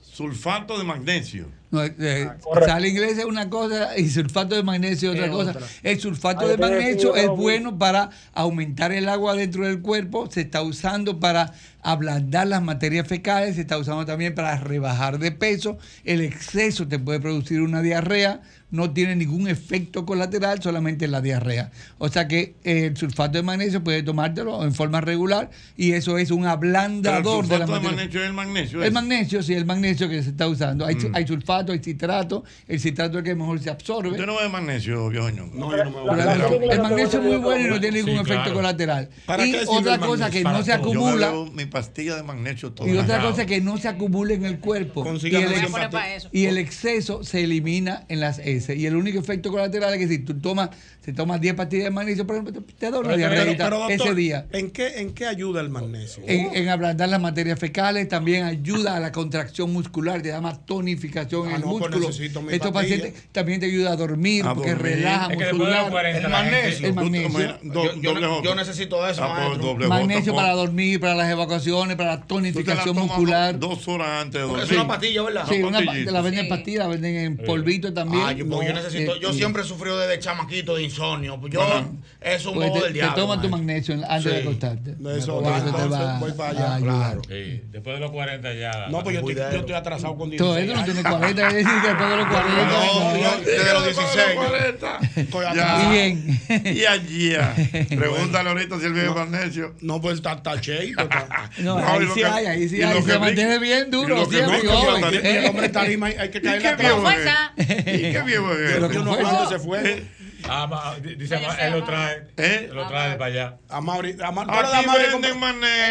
Sulfato 0.00 0.78
de 0.78 0.84
magnesio. 0.84 1.46
No, 1.70 1.82
eh, 1.82 2.28
correcto. 2.42 2.68
sal 2.70 2.84
inglesa 2.84 3.20
es 3.20 3.24
una 3.24 3.48
cosa 3.48 3.96
y 3.98 4.06
sulfato 4.10 4.54
de 4.54 4.62
magnesio 4.62 5.10
es 5.12 5.16
otra 5.16 5.26
Es 5.26 5.32
cosa. 5.32 5.50
otra. 5.52 5.66
El 5.82 6.00
sulfato 6.00 6.40
Ay, 6.44 6.48
de 6.50 6.56
magnesio 6.58 7.16
es 7.16 7.28
bueno 7.28 7.78
para 7.78 8.10
aumentar 8.34 8.92
el 8.92 9.08
agua 9.08 9.34
dentro 9.34 9.66
del 9.66 9.80
cuerpo, 9.80 10.30
se 10.30 10.42
está 10.42 10.60
usando 10.62 11.18
para 11.18 11.54
ablandar 11.82 12.46
las 12.46 12.62
materias 12.62 13.06
fecales, 13.06 13.56
se 13.56 13.62
está 13.62 13.76
usando 13.78 14.06
también 14.06 14.34
para 14.34 14.56
rebajar 14.56 15.18
de 15.18 15.32
peso. 15.32 15.78
El 16.04 16.20
exceso 16.20 16.86
te 16.88 16.98
puede 16.98 17.20
producir 17.20 17.60
una 17.60 17.82
diarrea, 17.82 18.40
no 18.70 18.92
tiene 18.92 19.16
ningún 19.16 19.48
efecto 19.48 20.06
colateral, 20.06 20.62
solamente 20.62 21.06
la 21.06 21.20
diarrea. 21.20 21.70
O 21.98 22.08
sea 22.08 22.26
que 22.26 22.54
eh, 22.64 22.86
el 22.86 22.96
sulfato 22.96 23.36
de 23.36 23.42
magnesio 23.42 23.84
puede 23.84 24.02
tomártelo 24.02 24.64
en 24.64 24.72
forma 24.74 25.00
regular 25.02 25.50
y 25.76 25.92
eso 25.92 26.16
es 26.16 26.30
un 26.30 26.38
Pero 26.42 26.48
el 26.48 26.52
ablandador 26.52 27.46
de 27.46 27.58
la 27.58 27.66
sulfato 27.66 27.82
de 27.88 27.94
magnesio 27.96 28.20
es 28.22 28.26
el 28.28 28.32
magnesio. 28.32 28.82
El 28.82 28.92
magnesio, 28.92 29.42
sí, 29.42 29.54
el 29.54 29.66
magnesio 29.66 30.08
que 30.08 30.22
se 30.22 30.30
está 30.30 30.48
usando. 30.48 30.86
Hay, 30.86 30.94
Mm. 30.94 31.14
hay 31.14 31.26
sulfato, 31.26 31.72
hay 31.72 31.80
citrato. 31.80 32.44
El 32.68 32.80
citrato 32.80 33.18
es 33.18 33.24
el 33.24 33.24
que 33.24 33.34
mejor 33.34 33.58
se 33.60 33.68
absorbe. 33.70 34.10
¿Usted 34.10 34.24
no 34.26 34.36
ve 34.36 34.48
magnesio, 34.48 35.08
viejo 35.10 35.28
ñongo? 35.30 35.54
No, 35.58 35.76
yo 35.76 35.84
no 35.84 36.04
me 36.04 36.16
Pero 36.16 36.62
el, 36.62 36.70
el 36.70 36.80
magnesio 36.82 37.18
es 37.18 37.24
muy 37.26 37.36
bueno 37.36 37.66
y 37.66 37.70
no 37.70 37.80
tiene 37.80 37.98
ningún 37.98 38.14
Sí, 38.14 38.20
efecto 38.20 38.34
claro. 38.44 38.54
colateral. 38.54 39.08
¿Para 39.26 39.46
y 39.46 39.54
otra 39.66 39.98
cosa 39.98 40.30
que 40.30 40.42
no 40.44 40.62
se 40.62 40.72
acumula. 40.72 41.32
Pastilla 41.72 42.16
de 42.16 42.22
magnesio 42.22 42.72
todo 42.72 42.86
Y 42.86 42.96
otra 42.96 43.20
cosa 43.22 43.46
que 43.46 43.60
no 43.60 43.78
se 43.78 43.88
acumula 43.88 44.34
en 44.34 44.44
el 44.44 44.58
cuerpo. 44.60 45.04
Y 45.22 45.34
el, 45.34 45.52
ex- 45.52 46.28
y 46.32 46.44
el 46.46 46.58
exceso 46.58 47.24
se 47.24 47.42
elimina 47.44 48.04
en 48.08 48.20
las 48.20 48.38
heces. 48.38 48.76
Y 48.78 48.86
el 48.86 48.94
único 48.96 49.18
efecto 49.18 49.50
colateral 49.50 49.92
es 49.94 49.98
que 49.98 50.08
si 50.08 50.18
tú 50.18 50.34
tomas, 50.38 50.70
se 51.04 51.12
tomas 51.12 51.40
10 51.40 51.54
pastillas 51.54 51.84
de 51.84 51.90
magnesio, 51.90 52.26
por 52.26 52.36
ejemplo, 52.36 52.62
te- 52.62 52.72
te 52.74 52.90
da 52.90 52.98
una 52.98 53.08
Pero, 53.08 53.16
diarrea 53.18 53.88
ese 53.88 54.14
día. 54.14 54.46
¿en 54.52 54.70
qué, 54.70 55.00
¿en 55.00 55.12
qué 55.14 55.26
ayuda 55.26 55.60
el 55.62 55.70
magnesio? 55.70 56.22
En, 56.26 56.54
en 56.54 56.68
ablandar 56.68 57.08
las 57.08 57.20
materias 57.20 57.58
fecales, 57.58 58.06
también 58.08 58.44
ayuda 58.44 58.96
a 58.96 59.00
la 59.00 59.10
contracción 59.12 59.72
muscular, 59.72 60.20
te 60.22 60.28
da 60.28 60.40
más 60.40 60.64
tonificación 60.66 61.46
en 61.48 61.52
Ah, 61.54 61.56
el 61.56 61.62
no, 61.62 61.68
pues 61.70 61.80
músculo. 61.90 62.06
necesito 62.08 62.42
mi 62.42 62.52
Estos 62.52 62.70
pacientes 62.72 63.14
también 63.32 63.60
te 63.60 63.66
ayuda 63.66 63.92
a 63.92 63.96
dormir, 63.96 64.44
A 64.46 64.54
porque 64.54 64.70
dormir. 64.74 64.96
relaja 64.96 65.32
Es 65.32 65.38
que 65.38 65.44
después 65.44 65.68
de 65.68 65.74
los 65.74 65.82
muscular. 65.84 65.90
40 65.90 66.18
el 66.18 66.28
magnesio. 66.28 66.86
El 66.88 66.94
magnesio. 66.94 67.58
Yo- 67.62 67.94
yo 68.00 68.42
yo 68.42 68.54
necesito 68.54 69.06
eso, 69.08 69.22
Ah, 69.24 69.54
pues, 69.58 69.88
Magnesio 69.88 70.32
pon- 70.34 70.42
para 70.42 70.54
dormir, 70.54 71.00
para 71.00 71.14
las 71.14 71.30
evacuaciones, 71.30 71.61
para 71.70 72.10
la 72.16 72.20
te 72.20 72.26
tonificación 72.26 72.96
muscular. 72.96 73.58
Dos 73.58 73.86
horas 73.88 74.22
antes 74.22 74.40
de 74.40 74.46
dormir. 74.46 74.64
Es 74.64 74.70
una 74.72 74.86
pastilla, 74.88 75.22
¿verdad? 75.22 75.46
Sí, 75.48 75.62
una, 75.62 75.78
te 75.78 76.10
la 76.10 76.20
venden 76.20 76.40
en 76.44 76.48
pastillas, 76.48 76.78
la 76.80 76.86
venden 76.88 77.16
en 77.16 77.36
polvito 77.38 77.92
también. 77.92 78.22
Ah, 78.26 78.32
yo, 78.32 78.48
porque 78.48 78.66
yo 78.68 78.72
No, 78.74 78.82
necesito, 78.82 79.14
eh, 79.16 79.18
yo 79.20 79.30
y- 79.30 79.34
siempre 79.34 79.62
he 79.62 79.64
sufrido 79.64 79.98
desde 79.98 80.18
chamaquito 80.18 80.74
de 80.76 80.82
insomnio. 80.82 81.40
Yo, 81.48 81.62
Ajá. 81.62 81.84
es 82.20 82.44
un 82.46 82.54
Pues 82.54 82.68
bobo 82.68 82.78
te, 82.80 82.84
del 82.84 82.92
te 82.94 82.98
diablo. 82.98 83.14
tomas 83.22 83.42
tu 83.42 83.48
magnesio 83.48 83.94
antes 84.08 84.24
de 84.24 84.40
Sí. 84.42 84.46
acostarte. 84.46 84.90
Eso, 84.90 85.34
Porque 85.34 85.50
va, 85.50 85.56
eso 85.58 85.64
te 85.64 85.70
entonces, 85.70 85.90
va 85.92 86.18
voy 86.18 86.32
para 86.32 86.50
allá. 86.50 86.74
ayudar. 86.74 87.18
Sí, 87.28 87.62
después 87.70 87.94
de 87.96 88.00
los 88.00 88.10
40 88.10 88.54
ya. 88.54 88.88
No, 88.88 89.02
pues 89.02 89.14
yo 89.14 89.20
estoy, 89.20 89.34
yo 89.34 89.58
estoy 89.60 89.74
atrasado 89.74 90.16
con 90.16 90.30
16 90.30 90.38
Todo 90.38 90.58
eso 90.58 90.74
no 90.74 90.84
tiene 90.84 91.02
40, 91.02 91.48
es 91.48 91.54
decir, 91.54 91.72
después 91.84 92.10
de 92.10 92.16
los 92.16 92.26
40. 92.26 92.64
No, 92.66 93.16
yo 93.16 93.40
desde 93.44 93.72
los 93.72 93.84
16. 93.84 95.16
Estoy 95.16 95.44
Ya. 95.54 95.90
Bien. 95.90 96.40
Y 96.76 96.84
allí, 96.84 97.34
ah, 97.34 97.54
pregúntale 97.88 98.48
ahorita 98.50 98.78
si 98.78 98.86
él 98.86 98.92
vive 98.94 99.10
magnesio. 99.10 99.74
No, 99.80 100.00
pues 100.00 100.16
está, 100.16 100.32
está 100.34 100.60
cheito, 100.60 101.02
está- 101.02 101.50
No, 101.58 101.78
No, 101.78 101.86
ahí 101.86 102.06
sí 102.08 102.20
que- 102.20 102.24
hay, 102.26 102.46
ahí 102.46 102.68
sí 102.68 102.82
hay. 102.82 102.94
que 102.96 103.02
Se 103.02 103.18
mantiene 103.18 103.58
bien 103.58 103.90
duro, 103.90 104.16
el 104.16 105.46
hombre 105.46 105.66
está 105.66 105.82
ahí, 105.82 105.98
hay 106.18 106.30
que 106.30 106.38
¿Y 106.38 106.40
caerle 106.40 106.62
qué 106.62 106.68
atrás. 106.68 106.78
viejo 106.78 107.10
es? 107.10 107.14
Fuerza. 107.14 107.52
¿Y 107.58 108.12
qué 108.12 108.22
viejo 108.24 108.52
es? 108.52 108.72
Pero 108.72 108.88
que 108.88 108.98
uno 108.98 109.16
cuando 109.18 109.48
se 109.48 109.58
fue. 109.58 110.02
Ah, 110.48 110.94
dice, 111.00 111.38
ma- 111.38 111.54
él 111.54 111.72
lo 111.72 111.84
trae. 111.84 112.16
¿Eh? 112.36 112.66
Él 112.70 112.74
lo 112.74 112.86
trae 112.88 113.12
para 113.16 113.26
allá. 113.26 113.56
A 113.68 113.80
Mauri, 113.80 114.16
a 114.22 114.30
Mauri, 114.30 114.50
a 114.52 114.78
Aquí 114.78 114.86
venden. 114.86 115.40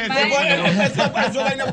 Pues 0.08 0.30
bueno, 0.30 0.66
eso- 0.68 1.12
vaina 1.12 1.66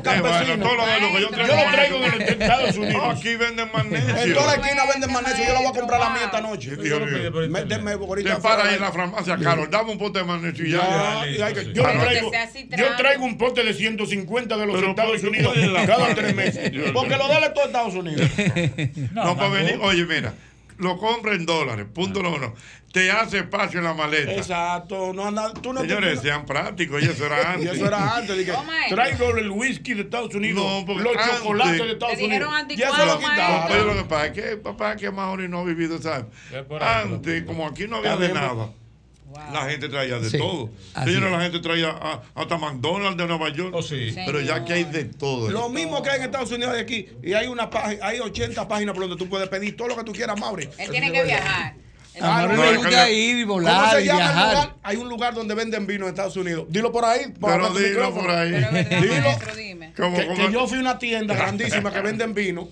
Eh, 0.53 0.57
todo 0.57 0.75
lo 0.75 0.85
de 0.85 0.99
lo 0.99 1.07
que 1.07 1.13
yo 1.13 1.19
Yo 1.19 1.29
traigo. 1.29 1.55
lo 1.55 1.71
traigo 1.71 1.97
en 2.05 2.21
Estados 2.41 2.77
Unidos. 2.77 3.17
Aquí 3.17 3.35
venden 3.35 3.67
En 3.67 3.71
magnesio. 3.73 4.33
toda 4.35 4.47
la 4.57 4.61
esquina 4.63 4.85
venden 4.91 5.11
magnesio. 5.13 5.45
Yo 5.45 5.53
la 5.53 5.59
voy 5.59 5.67
a 5.67 5.79
comprar 5.79 5.99
la 5.99 6.09
mía 6.09 6.21
esta 6.25 6.41
noche. 6.41 6.75
Dios 6.77 7.01
mío. 7.01 7.31
Me- 7.49 7.65
deme 7.65 7.91
ahorita 7.91 8.35
Te 8.35 8.41
para 8.41 8.63
ahí 8.63 8.67
en 8.69 8.73
de- 8.75 8.79
la 8.79 8.91
farmacia, 8.91 9.37
Carol, 9.37 9.69
dame 9.69 9.91
un 9.91 9.97
pote 9.97 10.19
de 10.19 10.25
magnesio 10.25 10.65
y 10.65 10.71
ya. 10.71 11.25
Yo, 11.73 11.83
traigo, 11.83 12.31
yo 12.77 12.95
traigo 12.95 13.25
un 13.25 13.37
pote 13.37 13.63
de 13.63 13.73
150 13.73 14.57
de 14.57 14.65
los 14.65 14.81
Estados 14.81 15.11
¿por 15.11 15.21
qué 15.21 15.27
Unidos 15.27 15.57
cada 15.85 16.15
tres 16.15 16.35
meses. 16.35 16.71
Porque 16.93 17.17
lo 17.17 17.27
dale 17.27 17.49
todo 17.49 17.65
Estados 17.65 17.93
Unidos. 17.95 18.29
No, 19.13 19.35
para 19.35 19.49
venir, 19.49 19.77
oye, 19.81 20.05
mira, 20.05 20.33
lo 20.79 20.97
compra 20.97 21.33
en 21.35 21.45
dólares, 21.45 21.85
punto 21.93 22.23
número 22.23 22.47
uno. 22.47 22.55
Te 22.91 23.11
hace 23.11 23.37
espacio 23.39 23.77
en 23.79 23.85
la 23.85 23.93
maleta. 23.93 24.31
Exacto. 24.33 25.13
No 25.13 25.27
anda, 25.27 25.53
tú 25.53 25.71
no 25.73 25.81
Señores, 25.81 26.21
sean 26.21 26.45
prácticos, 26.45 27.01
y 27.03 27.05
eso 27.05 27.25
era 27.27 27.37
Y 27.41 27.45
antes. 27.55 27.73
eso 27.73 27.85
era 27.85 28.15
antes. 28.15 28.35
Dije, 28.37 28.51
¿Cómo 28.51 28.71
es? 28.73 28.89
traigo 28.89 29.37
el 29.37 29.51
whisky 29.51 29.93
de 29.93 30.01
Estados 30.01 30.33
Unidos, 30.33 30.63
No, 30.65 30.85
porque 30.87 31.03
los 31.03 31.15
antes- 31.15 31.37
chocolates 31.37 31.77
de 31.79 31.91
Estados 31.91 32.15
Te 32.15 32.21
dijeron 32.23 32.49
Unidos. 32.53 32.75
Ya 32.77 32.91
se 32.95 33.05
lo 33.05 33.19
quitaron. 33.19 33.71
Oye, 33.71 33.83
lo 33.85 33.93
que 34.03 34.09
pasa 34.09 34.25
es 34.25 34.31
que 34.31 34.57
papá 34.57 34.95
que 34.95 35.11
Mauri 35.11 35.47
no 35.47 35.59
ha 35.59 35.63
vivido, 35.65 36.01
¿sabes? 36.01 36.25
Antes, 36.81 37.43
como 37.43 37.67
aquí 37.67 37.87
no 37.87 37.97
había 37.97 38.17
de 38.17 38.33
nada, 38.33 38.71
la 39.53 39.69
gente 39.69 39.89
traía 39.89 40.19
de 40.19 40.29
Sí, 40.29 40.37
todo. 40.37 40.69
es. 41.05 41.21
la 41.21 41.41
gente 41.41 41.59
traía 41.59 41.89
a- 41.89 42.21
hasta 42.35 42.57
McDonald's 42.57 43.17
de 43.17 43.27
Nueva 43.27 43.49
York. 43.49 43.73
Oh, 43.75 43.81
sí. 43.81 44.11
Pero 44.15 44.41
ya 44.41 44.63
que 44.65 44.73
hay 44.73 44.83
de 44.85 45.05
todo. 45.05 45.49
Lo 45.49 45.69
mismo 45.69 46.01
que 46.01 46.09
hay 46.09 46.17
en 46.19 46.23
Estados 46.25 46.51
Unidos 46.51 46.73
de 46.73 46.79
aquí. 46.81 47.07
Y 47.23 47.33
hay 47.33 47.47
una 47.47 47.69
página, 47.69 48.05
hay 48.05 48.19
80 48.19 48.67
páginas 48.67 48.93
por 48.93 49.07
donde 49.07 49.17
tú 49.23 49.29
puedes 49.29 49.47
pedir 49.49 49.75
todo 49.77 49.87
lo 49.89 49.95
que 49.95 50.03
tú 50.03 50.11
quieras, 50.11 50.39
Mauri. 50.39 50.69
Él 50.77 50.89
tiene 50.89 51.11
que 51.11 51.23
viajar. 51.23 51.73
A 52.21 52.27
Mauri 52.47 52.55
no, 52.55 52.63
que 52.63 52.77
gusta 52.77 53.09
ir 53.11 53.37
y 53.37 53.41
¿Cómo 53.43 53.53
volar 53.53 53.91
se 53.95 54.01
y 54.01 54.05
llama 54.07 54.25
el 54.25 54.49
lugar? 54.49 54.75
Hay 54.83 54.97
un 54.97 55.07
lugar 55.09 55.33
donde 55.33 55.55
venden 55.55 55.87
vino 55.87 56.05
en 56.05 56.09
Estados 56.09 56.35
Unidos. 56.35 56.65
Dilo 56.67 56.91
por 56.91 57.05
ahí. 57.05 57.33
Pero 57.39 57.69
dilo 57.73 58.13
por 58.13 58.29
ahí. 58.29 58.51
Pero 58.51 58.71
verdad, 58.71 59.01
Dilo. 59.01 59.13
maestro, 59.21 59.55
dime. 59.55 59.93
¿Cómo, 59.95 60.17
Que, 60.17 60.27
cómo? 60.27 60.45
que 60.47 60.51
yo 60.51 60.67
fui 60.67 60.77
a 60.79 60.81
una 60.81 60.99
tienda 60.99 61.33
grandísima 61.35 61.93
que 61.93 62.01
venden 62.01 62.33
vino. 62.33 62.67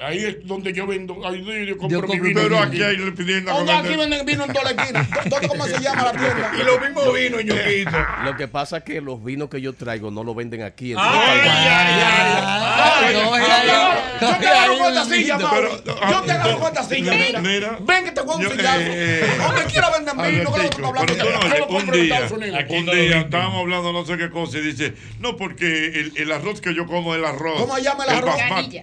Ahí 0.00 0.24
es 0.24 0.46
donde 0.46 0.72
yo 0.72 0.86
vendo. 0.86 1.26
Ahí 1.26 1.66
yo 1.66 1.76
compro 1.78 2.00
Yo 2.02 2.08
mi 2.14 2.20
vino. 2.20 2.40
Pero 2.42 2.58
aquí 2.58 2.82
hay 2.82 2.96
le 2.96 3.12
pidiendo 3.12 3.54
Oh, 3.54 3.64
no, 3.64 3.72
aquí 3.72 3.96
venden 3.96 4.26
vino 4.26 4.44
en 4.44 4.52
toda 4.52 4.72
la 4.72 4.82
esquina. 4.82 5.08
¿Dónde 5.26 5.48
cómo 5.48 5.64
se 5.66 5.80
llama 5.80 6.04
la 6.04 6.12
tienda? 6.12 6.52
Y 6.60 6.64
lo 6.64 6.80
mismo 6.80 7.12
vino, 7.12 7.40
ñoquito. 7.40 7.96
Lo 8.24 8.36
que 8.36 8.48
pasa 8.48 8.78
es 8.78 8.84
que 8.84 9.00
los 9.00 9.22
vinos 9.22 9.48
que 9.48 9.60
yo 9.60 9.72
traigo 9.72 10.10
no 10.10 10.24
lo 10.24 10.34
venden 10.34 10.62
aquí. 10.62 10.92
en 10.92 10.98
Ay, 11.00 13.12
Yo 13.12 13.20
te 13.20 13.22
yo. 13.22 13.22
agarro- 13.22 14.48
agarro 14.48 14.78
con 14.78 14.88
esta 14.88 15.04
silla, 15.04 15.38
ah, 15.40 16.10
Yo 16.10 16.22
te 16.22 16.32
agarro 16.32 16.44
pero- 16.44 16.58
con 16.58 16.68
esta 16.68 16.82
silla. 16.84 17.40
mira. 17.40 17.78
Ven 17.80 18.04
que 18.04 18.12
te 18.12 18.20
voy 18.22 18.34
a 18.34 18.48
un 18.48 18.56
sillazo. 18.56 18.78
eh, 18.80 19.26
Donde 19.38 19.64
quiera 19.64 19.90
venden 19.90 20.16
vino. 20.16 20.52
pero 20.54 20.70
tú 20.70 20.82
no, 20.82 21.06
Yo 21.06 21.24
lo 21.24 21.38
oye, 21.38 21.58
compro 21.60 21.76
un 21.76 21.82
en 21.94 22.02
día, 22.02 22.14
Estados 22.14 22.32
Unidos. 22.32 22.58
Aquí 22.60 22.76
un 22.76 22.86
día 22.86 23.20
estábamos 23.20 23.60
hablando 23.60 23.92
no 23.92 24.04
sé 24.04 24.16
qué 24.16 24.30
cosa 24.30 24.58
y 24.58 24.62
dice, 24.62 24.94
no, 25.20 25.36
porque 25.36 26.10
el, 26.16 26.32
arroz 26.32 26.60
que 26.60 26.74
yo 26.74 26.86
como 26.86 27.14
es 27.14 27.20
el 27.20 27.26
arroz. 27.26 27.60
¿Cómo 27.60 27.76
se 27.76 27.82
llama 27.82 28.04
el 28.04 28.10
arroz? 28.10 28.34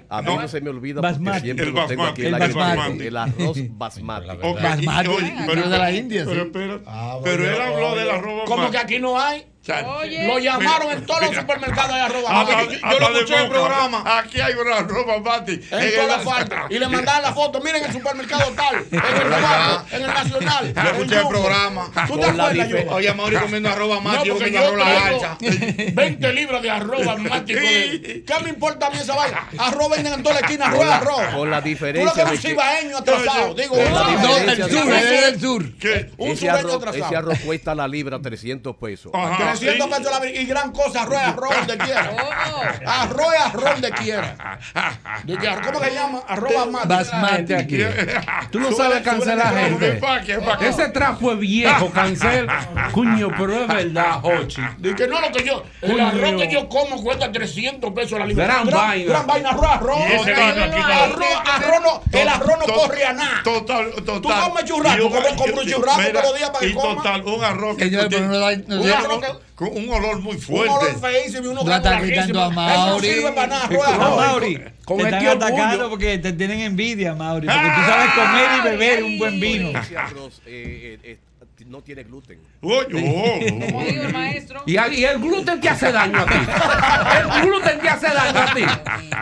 A 0.10 0.22
mí 0.22 0.36
no 0.36 0.48
se 0.48 0.62
me 0.62 0.70
olvida 0.70 1.01
Basmati. 1.02 1.24
porque 1.26 1.42
siempre 1.42 1.66
El 1.68 1.74
lo 1.74 1.86
tengo 1.88 2.04
aquí 2.06 2.26
en 2.26 2.32
la 2.32 2.38
basmati, 2.40 2.52
el 2.60 2.68
guerra. 2.68 2.76
basmati. 2.86 3.08
El 3.08 3.18
arroz 3.18 3.58
basmati. 3.72 4.28
Basmati, 4.62 5.08
oye, 5.10 5.34
pero 5.48 5.70
de 5.70 5.78
la 5.78 5.92
India, 5.92 6.26
Pero 6.54 6.82
Ah, 6.86 7.18
pero 7.24 7.44
él 7.50 7.62
habló 7.62 7.96
del 7.96 8.10
arroz 8.10 8.44
Como 8.46 8.64
basmati. 8.64 8.72
que 8.72 8.78
aquí 8.78 9.00
no 9.00 9.20
hay. 9.20 9.46
Oye. 10.02 10.26
Lo 10.28 10.40
llamaron 10.40 10.88
Mira, 10.88 10.94
en 11.00 11.06
todos 11.06 11.22
los 11.22 11.36
supermercados 11.36 11.94
de 11.94 12.02
arroba. 12.02 12.42
Hasta- 12.42 12.56
Mati. 12.58 12.74
Yo, 12.74 12.80
yo 12.80 12.88
hasta 12.88 13.00
lo 13.10 13.16
escuché 13.16 13.36
en 13.36 13.44
el 13.44 13.50
programa. 13.50 14.18
Aquí 14.20 14.42
hay 14.42 14.54
una 14.56 14.78
arroba 14.78 15.20
Mati. 15.20 15.52
En 15.52 15.80
En 15.80 15.96
toda 15.96 16.08
la 16.08 16.16
el- 16.16 16.22
falta. 16.22 16.66
Y 16.70 16.80
le 16.80 16.88
mandaban 16.88 17.22
la 17.22 17.34
foto. 17.34 17.62
Miren 17.62 17.84
el 17.86 17.92
supermercado 17.94 18.52
tal. 18.56 18.76
En 18.92 19.22
el 19.22 19.30
Navarro, 19.30 19.86
en 19.92 20.02
el 20.02 20.08
Nacional. 20.08 20.74
Yo 20.74 20.82
en 20.82 20.88
escuché 20.88 21.16
el 21.16 21.22
Jumbo. 21.24 21.30
programa. 21.30 21.92
¿Tú 22.08 22.18
te 22.18 22.26
acuerdas, 22.26 22.68
yo? 22.70 22.78
Oye, 22.90 23.14
Mauri 23.14 23.36
comiendo 23.38 23.70
arroba 23.70 23.96
No, 23.96 24.02
Mati, 24.02 24.28
yo 24.28 24.34
porque 24.34 24.52
comiendo 24.52 24.78
yo 24.78 24.84
arroz 24.84 24.96
la 24.96 25.02
traigo 25.02 25.20
garza. 25.22 25.94
20 25.94 26.34
libras 26.34 26.62
de 26.64 26.70
arroba 26.72 27.16
de- 27.16 28.24
¿Qué 28.26 28.34
me 28.44 28.50
importa 28.50 28.88
a 28.88 28.90
mí 28.90 28.98
esa 28.98 29.16
vaina? 29.16 29.48
Venden 29.92 30.14
en 30.14 30.24
toda 30.24 30.36
la 30.36 30.42
esquina, 30.42 30.68
arroz, 30.68 30.86
arroz. 30.86 31.22
Con 31.36 31.52
la 31.52 31.58
Tú 31.62 31.66
lo 31.68 31.70
diferencia 31.70 32.24
que 32.26 32.32
un 32.32 32.38
cibaeño 32.38 32.98
atrasado. 32.98 33.54
Digo, 33.54 33.76
no, 33.76 34.08
diferencia 34.08 34.66
el 34.66 34.72
sur, 34.72 34.86
del 34.86 35.40
sur. 35.40 35.64
Un 36.18 36.38
sureño 36.38 36.56
atrasado. 36.74 37.06
ese 37.06 37.16
arroz 37.16 37.40
cuesta 37.46 37.76
la 37.76 37.88
libra 37.88 38.20
300 38.22 38.76
pesos. 38.78 39.12
300 39.60 39.90
pesos 39.98 40.20
la 40.20 40.26
y 40.28 40.46
gran 40.46 40.72
cosa, 40.72 41.02
arroz, 41.04 41.18
arroz 41.20 41.56
donde 41.56 41.78
quiera. 41.78 42.12
Arroz, 42.86 43.34
arroz 43.46 43.72
donde 43.74 43.92
quiera. 43.92 44.60
De 45.24 45.38
que, 45.38 45.48
¿Cómo 45.66 45.80
que 45.80 45.88
se 45.90 45.94
llama? 45.94 46.22
Arroz 46.28 46.54
basmati. 46.54 46.88
Basmati 46.88 47.54
aquí. 47.54 47.78
Tú 48.52 48.60
no 48.60 48.72
sabes 48.72 49.02
cancelar 49.02 49.56
gente. 49.58 50.02
Ese 50.62 50.90
trapo 50.90 51.32
es 51.34 51.40
viejo, 51.40 51.90
cancela. 51.94 52.90
Cuño, 52.92 53.30
pero 53.38 53.62
es 53.62 53.68
verdad, 53.68 54.20
Hochi. 54.24 54.62
De 54.78 54.96
que 54.96 55.08
no 55.08 55.20
lo 55.22 55.32
que 55.32 55.44
yo, 55.44 55.64
el 55.82 56.00
arroz 56.00 56.42
que 56.42 56.52
yo 56.52 56.68
como 56.70 57.02
cuesta 57.04 57.32
300 57.32 57.92
pesos 57.94 58.20
la 58.20 58.26
libra. 58.26 58.46
Gran 58.46 58.70
vaina. 58.70 59.06
Gran 59.12 59.28
vaina, 59.28 59.50
arroz, 59.50 59.70
arroz. 59.70 60.02
Arroz, 60.02 61.28
arroz 61.46 61.82
no, 61.82 62.20
el 62.20 62.28
arroz 62.28 62.60
no 62.60 62.74
corre 62.74 63.06
a 63.06 63.14
nada. 63.14 63.42
Total, 63.44 63.92
total. 64.06 64.22
Tú 64.22 64.30
comes 64.30 64.66
churrasco, 64.66 65.02
Y 65.02 65.06
un- 65.06 65.12
churrasco 65.12 66.02
todos 66.12 66.24
los 66.24 66.38
días 66.38 66.50
para 66.50 66.60
que 66.68 66.74
total, 66.74 67.22
un 67.26 67.44
arroz 67.44 67.78
que 67.78 67.86
un 67.88 68.92
arroz 68.92 69.41
con 69.56 69.68
un 69.70 69.90
olor 69.90 70.20
muy 70.22 70.36
Un 70.36 70.42
fuerte. 70.42 70.70
olor 70.70 71.00
feísimo 71.00 71.46
y 71.46 71.48
uno 71.50 71.62
estás 71.62 72.02
quitando 72.04 72.42
a 72.42 72.46
Eso 72.46 72.52
no 72.52 72.52
Mauri. 72.52 73.08
sirve 73.08 73.32
para 73.34 73.48
nada, 73.48 73.68
con- 73.68 73.78
arroz. 73.78 74.16
Mauri, 74.18 74.60
Con 74.86 74.98
te 74.98 75.04
este 75.04 75.16
están 75.18 75.28
orgullo. 75.28 75.46
atacando 75.64 75.90
porque 75.90 76.18
te 76.18 76.34
tienen 76.34 76.60
envidia, 76.62 77.14
Mauri. 77.16 77.48
Porque 77.48 77.62
tú 77.76 77.82
sabes 77.86 78.12
comer 78.14 78.50
y 78.58 78.62
beber 78.70 79.04
un 79.04 79.18
buen 79.20 79.40
vino. 79.40 79.70
Eh, 80.46 80.98
eh, 81.04 81.18
no 81.66 81.82
tiene 81.82 82.04
gluten. 82.04 82.40
Como 82.62 82.84
dijo 83.84 84.04
el 84.04 84.14
maestro. 84.14 84.64
Y, 84.66 84.74
y 84.74 85.06
el 85.06 85.20
gluten 85.20 85.60
te 85.62 85.70
hace 85.70 85.92
daño 85.92 86.20
a 86.20 86.26
ti. 86.26 86.34
El 87.18 87.42
gluten 87.42 87.80
te 87.80 87.90
hace 87.90 88.08
daño 88.08 88.40
a 88.40 88.54
ti. 88.54 88.64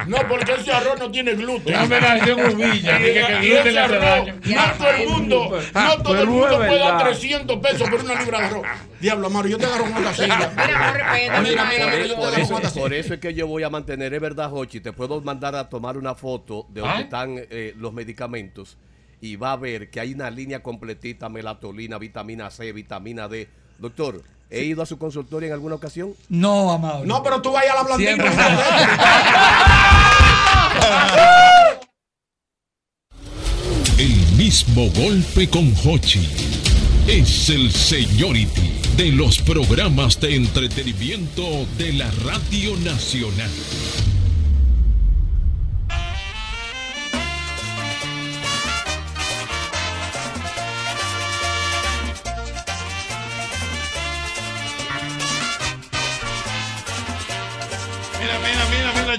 No, 0.08 0.18
porque 0.28 0.54
ese 0.54 0.72
arroz 0.72 1.00
no 1.00 1.12
tiene 1.12 1.34
gluten. 1.36 1.74
No 1.74 1.88
me 1.88 2.02
la 2.02 2.14
hacen 2.14 2.40
uvilla, 2.56 2.98
dije 2.98 3.14
que 3.14 3.20
el 3.38 3.44
Y 3.44 3.48
gluten 3.50 3.60
ese 3.68 3.72
le 3.72 3.80
hace 3.80 3.96
arroz, 3.96 4.26
daño. 4.26 4.36
No 4.46 4.72
todo 4.78 4.90
el 4.90 5.08
mundo, 5.10 5.60
Ah, 5.74 5.94
no 5.98 6.04
todo 6.04 6.22
el 6.22 6.28
mundo 6.28 6.58
puede 6.58 6.80
dar 6.80 6.98
verdad. 6.98 7.10
300 7.10 7.58
pesos 7.60 7.90
por 7.90 8.00
una 8.02 8.20
libra 8.22 8.40
de 8.40 8.46
arroz. 8.46 8.66
Diablo, 9.00 9.30
Mario, 9.30 9.52
yo 9.52 9.58
te 9.58 9.66
agarro 9.66 9.84
con 9.86 9.98
esta 9.98 10.14
silla. 10.14 10.52
Mira, 10.56 10.94
mira, 11.42 11.66
mira, 11.66 11.66
yo 11.66 11.66
te 11.66 11.82
agarro 11.82 12.38
eso, 12.44 12.54
con 12.54 12.64
esta 12.64 12.80
por 12.80 12.94
eso 12.94 13.14
es 13.14 13.20
que 13.20 13.34
yo 13.34 13.48
voy 13.48 13.64
a 13.64 13.70
mantener, 13.70 14.14
es 14.14 14.22
verdad, 14.22 14.50
Jochi, 14.50 14.80
te 14.80 14.92
puedo 14.94 15.22
mandar 15.22 15.56
a 15.56 15.70
tomar 15.70 15.98
una 15.98 16.16
foto 16.16 16.66
de 16.70 16.82
donde 16.82 16.96
¿Ah? 16.98 17.02
están 17.02 17.36
eh, 17.38 17.74
los 17.78 17.94
medicamentos 17.94 18.78
y 19.22 19.36
va 19.36 19.54
a 19.54 19.58
ver 19.58 19.90
que 19.90 20.00
hay 20.00 20.14
una 20.14 20.30
línea 20.30 20.64
completita, 20.64 21.30
melatolina, 21.30 21.98
vitamina 21.98 22.50
C, 22.50 22.72
vitamina 22.72 23.28
D. 23.28 23.50
Doctor, 23.78 24.24
¿he 24.50 24.64
ido 24.64 24.82
a 24.82 24.86
su 24.86 24.98
consultorio 24.98 25.48
en 25.48 25.54
alguna 25.54 25.76
ocasión? 25.76 26.14
No, 26.30 26.78
Mauri. 26.78 27.08
No, 27.08 27.22
pero 27.24 27.42
tú 27.42 27.52
vayas 27.52 27.74
a 27.74 27.76
la 27.76 27.84
blandita. 27.84 28.16
El 33.98 34.38
mismo 34.38 34.90
golpe 34.92 35.50
con 35.50 35.74
Hochi. 35.86 36.26
Es 37.06 37.50
el 37.50 37.72
Señority 37.72 38.80
de 38.96 39.12
los 39.12 39.42
programas 39.42 40.22
de 40.22 40.36
entretenimiento 40.36 41.66
de 41.78 41.94
la 41.94 42.10
Radio 42.24 42.78
Nacional. 42.78 43.50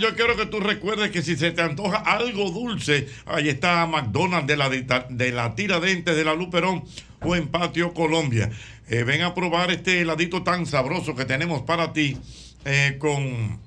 Yo 0.00 0.16
quiero 0.16 0.36
que 0.36 0.46
tú 0.46 0.60
recuerdes 0.60 1.10
que 1.10 1.22
si 1.22 1.36
se 1.36 1.52
te 1.52 1.62
antoja 1.62 1.98
algo 1.98 2.50
dulce, 2.50 3.08
ahí 3.26 3.48
está 3.48 3.86
McDonald's 3.86 4.46
de 4.46 4.56
la, 4.56 4.68
de 4.68 5.32
la 5.32 5.54
Tiradentes 5.54 6.16
de 6.16 6.24
la 6.24 6.34
Luperón 6.34 6.84
o 7.20 7.36
en 7.36 7.48
Patio 7.48 7.92
Colombia. 7.92 8.50
Eh, 8.88 9.04
ven 9.04 9.22
a 9.22 9.34
probar 9.34 9.70
este 9.70 10.00
heladito 10.00 10.42
tan 10.42 10.66
sabroso 10.66 11.14
que 11.14 11.24
tenemos 11.24 11.62
para 11.62 11.92
ti 11.92 12.16
eh, 12.64 12.96
con 12.98 13.60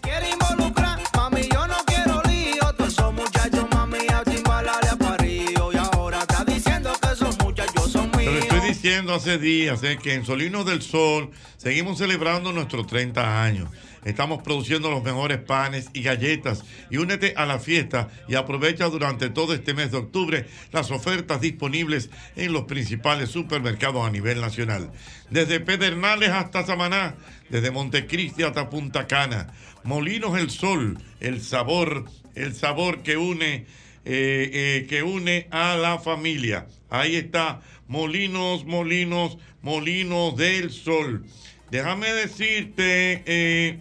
Hace 8.87 9.37
días 9.37 9.81
que 10.01 10.13
en 10.13 10.25
Solinos 10.25 10.65
del 10.65 10.81
Sol 10.81 11.31
seguimos 11.57 11.97
celebrando 11.97 12.53
nuestros 12.53 12.87
30 12.87 13.43
años. 13.43 13.69
Estamos 14.05 14.41
produciendo 14.41 14.89
los 14.89 15.03
mejores 15.03 15.39
panes 15.39 15.89
y 15.93 16.03
galletas. 16.03 16.63
Y 16.89 16.95
únete 16.95 17.33
a 17.35 17.45
la 17.45 17.59
fiesta 17.59 18.07
y 18.29 18.35
aprovecha 18.35 18.85
durante 18.85 19.29
todo 19.29 19.53
este 19.53 19.73
mes 19.73 19.91
de 19.91 19.97
octubre 19.97 20.45
las 20.71 20.89
ofertas 20.91 21.41
disponibles 21.41 22.09
en 22.37 22.53
los 22.53 22.63
principales 22.63 23.29
supermercados 23.29 24.07
a 24.07 24.09
nivel 24.09 24.39
nacional. 24.39 24.89
Desde 25.29 25.59
Pedernales 25.59 26.29
hasta 26.29 26.65
Samaná, 26.65 27.15
desde 27.49 27.71
Montecristi 27.71 28.43
hasta 28.43 28.69
Punta 28.69 29.05
Cana. 29.05 29.51
Molinos 29.83 30.39
El 30.39 30.49
Sol, 30.49 30.97
el 31.19 31.41
sabor, 31.41 32.05
el 32.35 32.55
sabor 32.55 33.03
que 33.03 33.17
une 33.17 33.65
eh, 34.09 34.49
eh, 34.53 34.87
que 34.87 35.03
une 35.03 35.47
a 35.51 35.75
la 35.75 35.99
familia. 35.99 36.67
Ahí 36.89 37.17
está, 37.17 37.59
Molinos, 37.87 38.65
Molinos, 38.65 39.37
Molinos 39.61 40.35
del 40.35 40.71
Sol. 40.71 41.25
Déjame 41.71 42.11
decirte, 42.13 43.23
eh, 43.25 43.79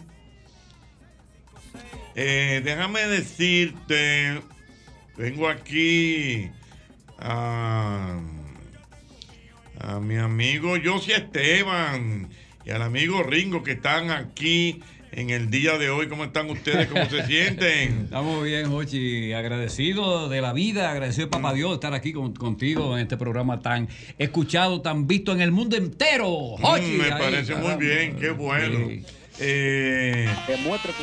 eh, 2.15 2.61
déjame 2.63 3.01
decirte, 3.07 4.41
vengo 5.15 5.47
aquí 5.47 6.49
a, 7.19 8.19
a 9.79 9.99
mi 9.99 10.17
amigo 10.17 10.75
Josi 10.83 11.13
Esteban 11.13 12.29
y 12.65 12.71
al 12.71 12.81
amigo 12.81 13.23
Ringo 13.23 13.63
que 13.63 13.73
están 13.73 14.11
aquí 14.11 14.81
en 15.11 15.29
el 15.29 15.49
día 15.49 15.77
de 15.77 15.89
hoy. 15.89 16.07
¿Cómo 16.07 16.23
están 16.25 16.49
ustedes? 16.49 16.87
¿Cómo 16.87 17.05
se 17.09 17.25
sienten? 17.25 18.01
Estamos 18.05 18.43
bien, 18.43 18.69
Jochi. 18.69 19.33
Agradecido 19.33 20.29
de 20.29 20.41
la 20.41 20.53
vida, 20.53 20.91
agradecido 20.91 21.27
de 21.27 21.31
Papá 21.31 21.53
Dios 21.53 21.69
de 21.71 21.75
estar 21.75 21.93
aquí 21.93 22.13
con- 22.13 22.33
contigo 22.33 22.95
en 22.97 23.03
este 23.03 23.17
programa 23.17 23.59
tan 23.61 23.87
escuchado, 24.17 24.81
tan 24.81 25.07
visto 25.07 25.31
en 25.31 25.41
el 25.41 25.51
mundo 25.51 25.75
entero. 25.77 26.29
Jochi, 26.59 26.83
Mm, 26.93 26.97
me 26.97 27.03
ahí, 27.05 27.11
parece 27.19 27.55
muy 27.55 27.75
bien, 27.75 28.15
qué 28.17 28.29
bueno. 28.31 28.89
Eh, 29.39 30.27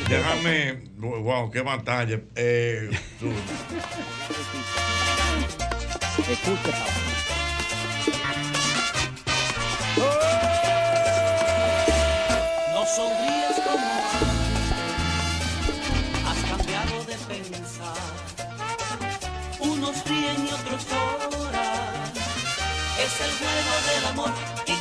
déjame, 0.09 0.79
wow, 0.97 1.49
qué 1.51 1.61
batalla. 1.61 2.19
Eh, 2.35 2.89
su- 3.19 3.31
amor. 24.15 24.31
¿Y? 24.65 24.75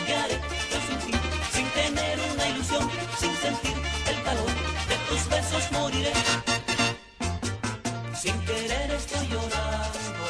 Sin 1.54 1.66
tener 1.70 2.18
una 2.32 2.48
ilusión, 2.48 2.88
sin 3.18 3.34
sentir 3.36 3.76
el 4.10 4.22
calor 4.22 4.50
de 4.90 4.96
tus 5.08 5.28
besos 5.28 5.72
moriré. 5.72 6.12
Sin 8.22 8.38
querer 8.46 8.90
estoy 8.92 9.26
llorando. 9.28 10.24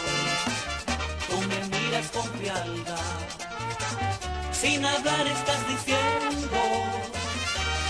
Tú 1.29 1.37
me 1.51 1.61
miras 1.73 2.07
con 2.15 2.27
frialdad. 2.39 3.19
Sin 4.53 4.85
hablar 4.85 5.27
estás 5.27 5.61
diciendo 5.69 6.59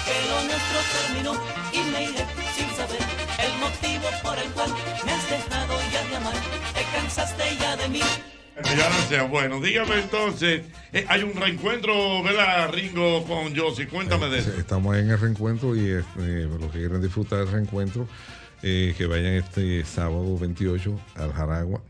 que 0.06 0.16
lo 0.30 0.36
nuestro 0.48 0.78
terminó 0.94 1.32
y 1.72 1.80
me 1.92 2.02
iré 2.10 2.26
sin 2.56 2.68
saber 2.76 3.04
el 3.46 3.52
motivo 3.64 4.06
por 4.22 4.38
el 4.38 4.50
cual 4.52 4.70
me 5.04 5.12
has 5.12 5.30
dejado 5.30 5.74
ya 5.92 6.02
de 6.08 6.16
amar. 6.16 6.38
Te 6.74 6.82
cansaste 6.92 7.56
ya 7.60 7.76
de 7.76 7.88
mí. 7.88 8.33
Ya 8.62 8.88
no 8.88 9.08
sea 9.08 9.22
bueno. 9.24 9.60
Dígame 9.60 10.00
entonces, 10.00 10.62
eh, 10.92 11.04
hay 11.08 11.22
un 11.22 11.34
reencuentro, 11.34 12.22
¿verdad, 12.22 12.72
Ringo, 12.72 13.24
con 13.24 13.56
Josie? 13.56 13.88
Cuéntame 13.88 14.28
de 14.28 14.38
eso. 14.38 14.52
Estamos 14.58 14.96
en 14.96 15.10
el 15.10 15.18
reencuentro 15.18 15.74
y 15.74 15.90
este, 15.90 16.44
los 16.44 16.70
que 16.70 16.78
quieran 16.78 17.02
disfrutar 17.02 17.40
del 17.40 17.50
reencuentro, 17.50 18.08
eh, 18.62 18.94
que 18.96 19.06
vayan 19.06 19.34
este 19.34 19.84
sábado 19.84 20.38
28 20.38 21.00
al 21.16 21.32
Jaragua. 21.32 21.82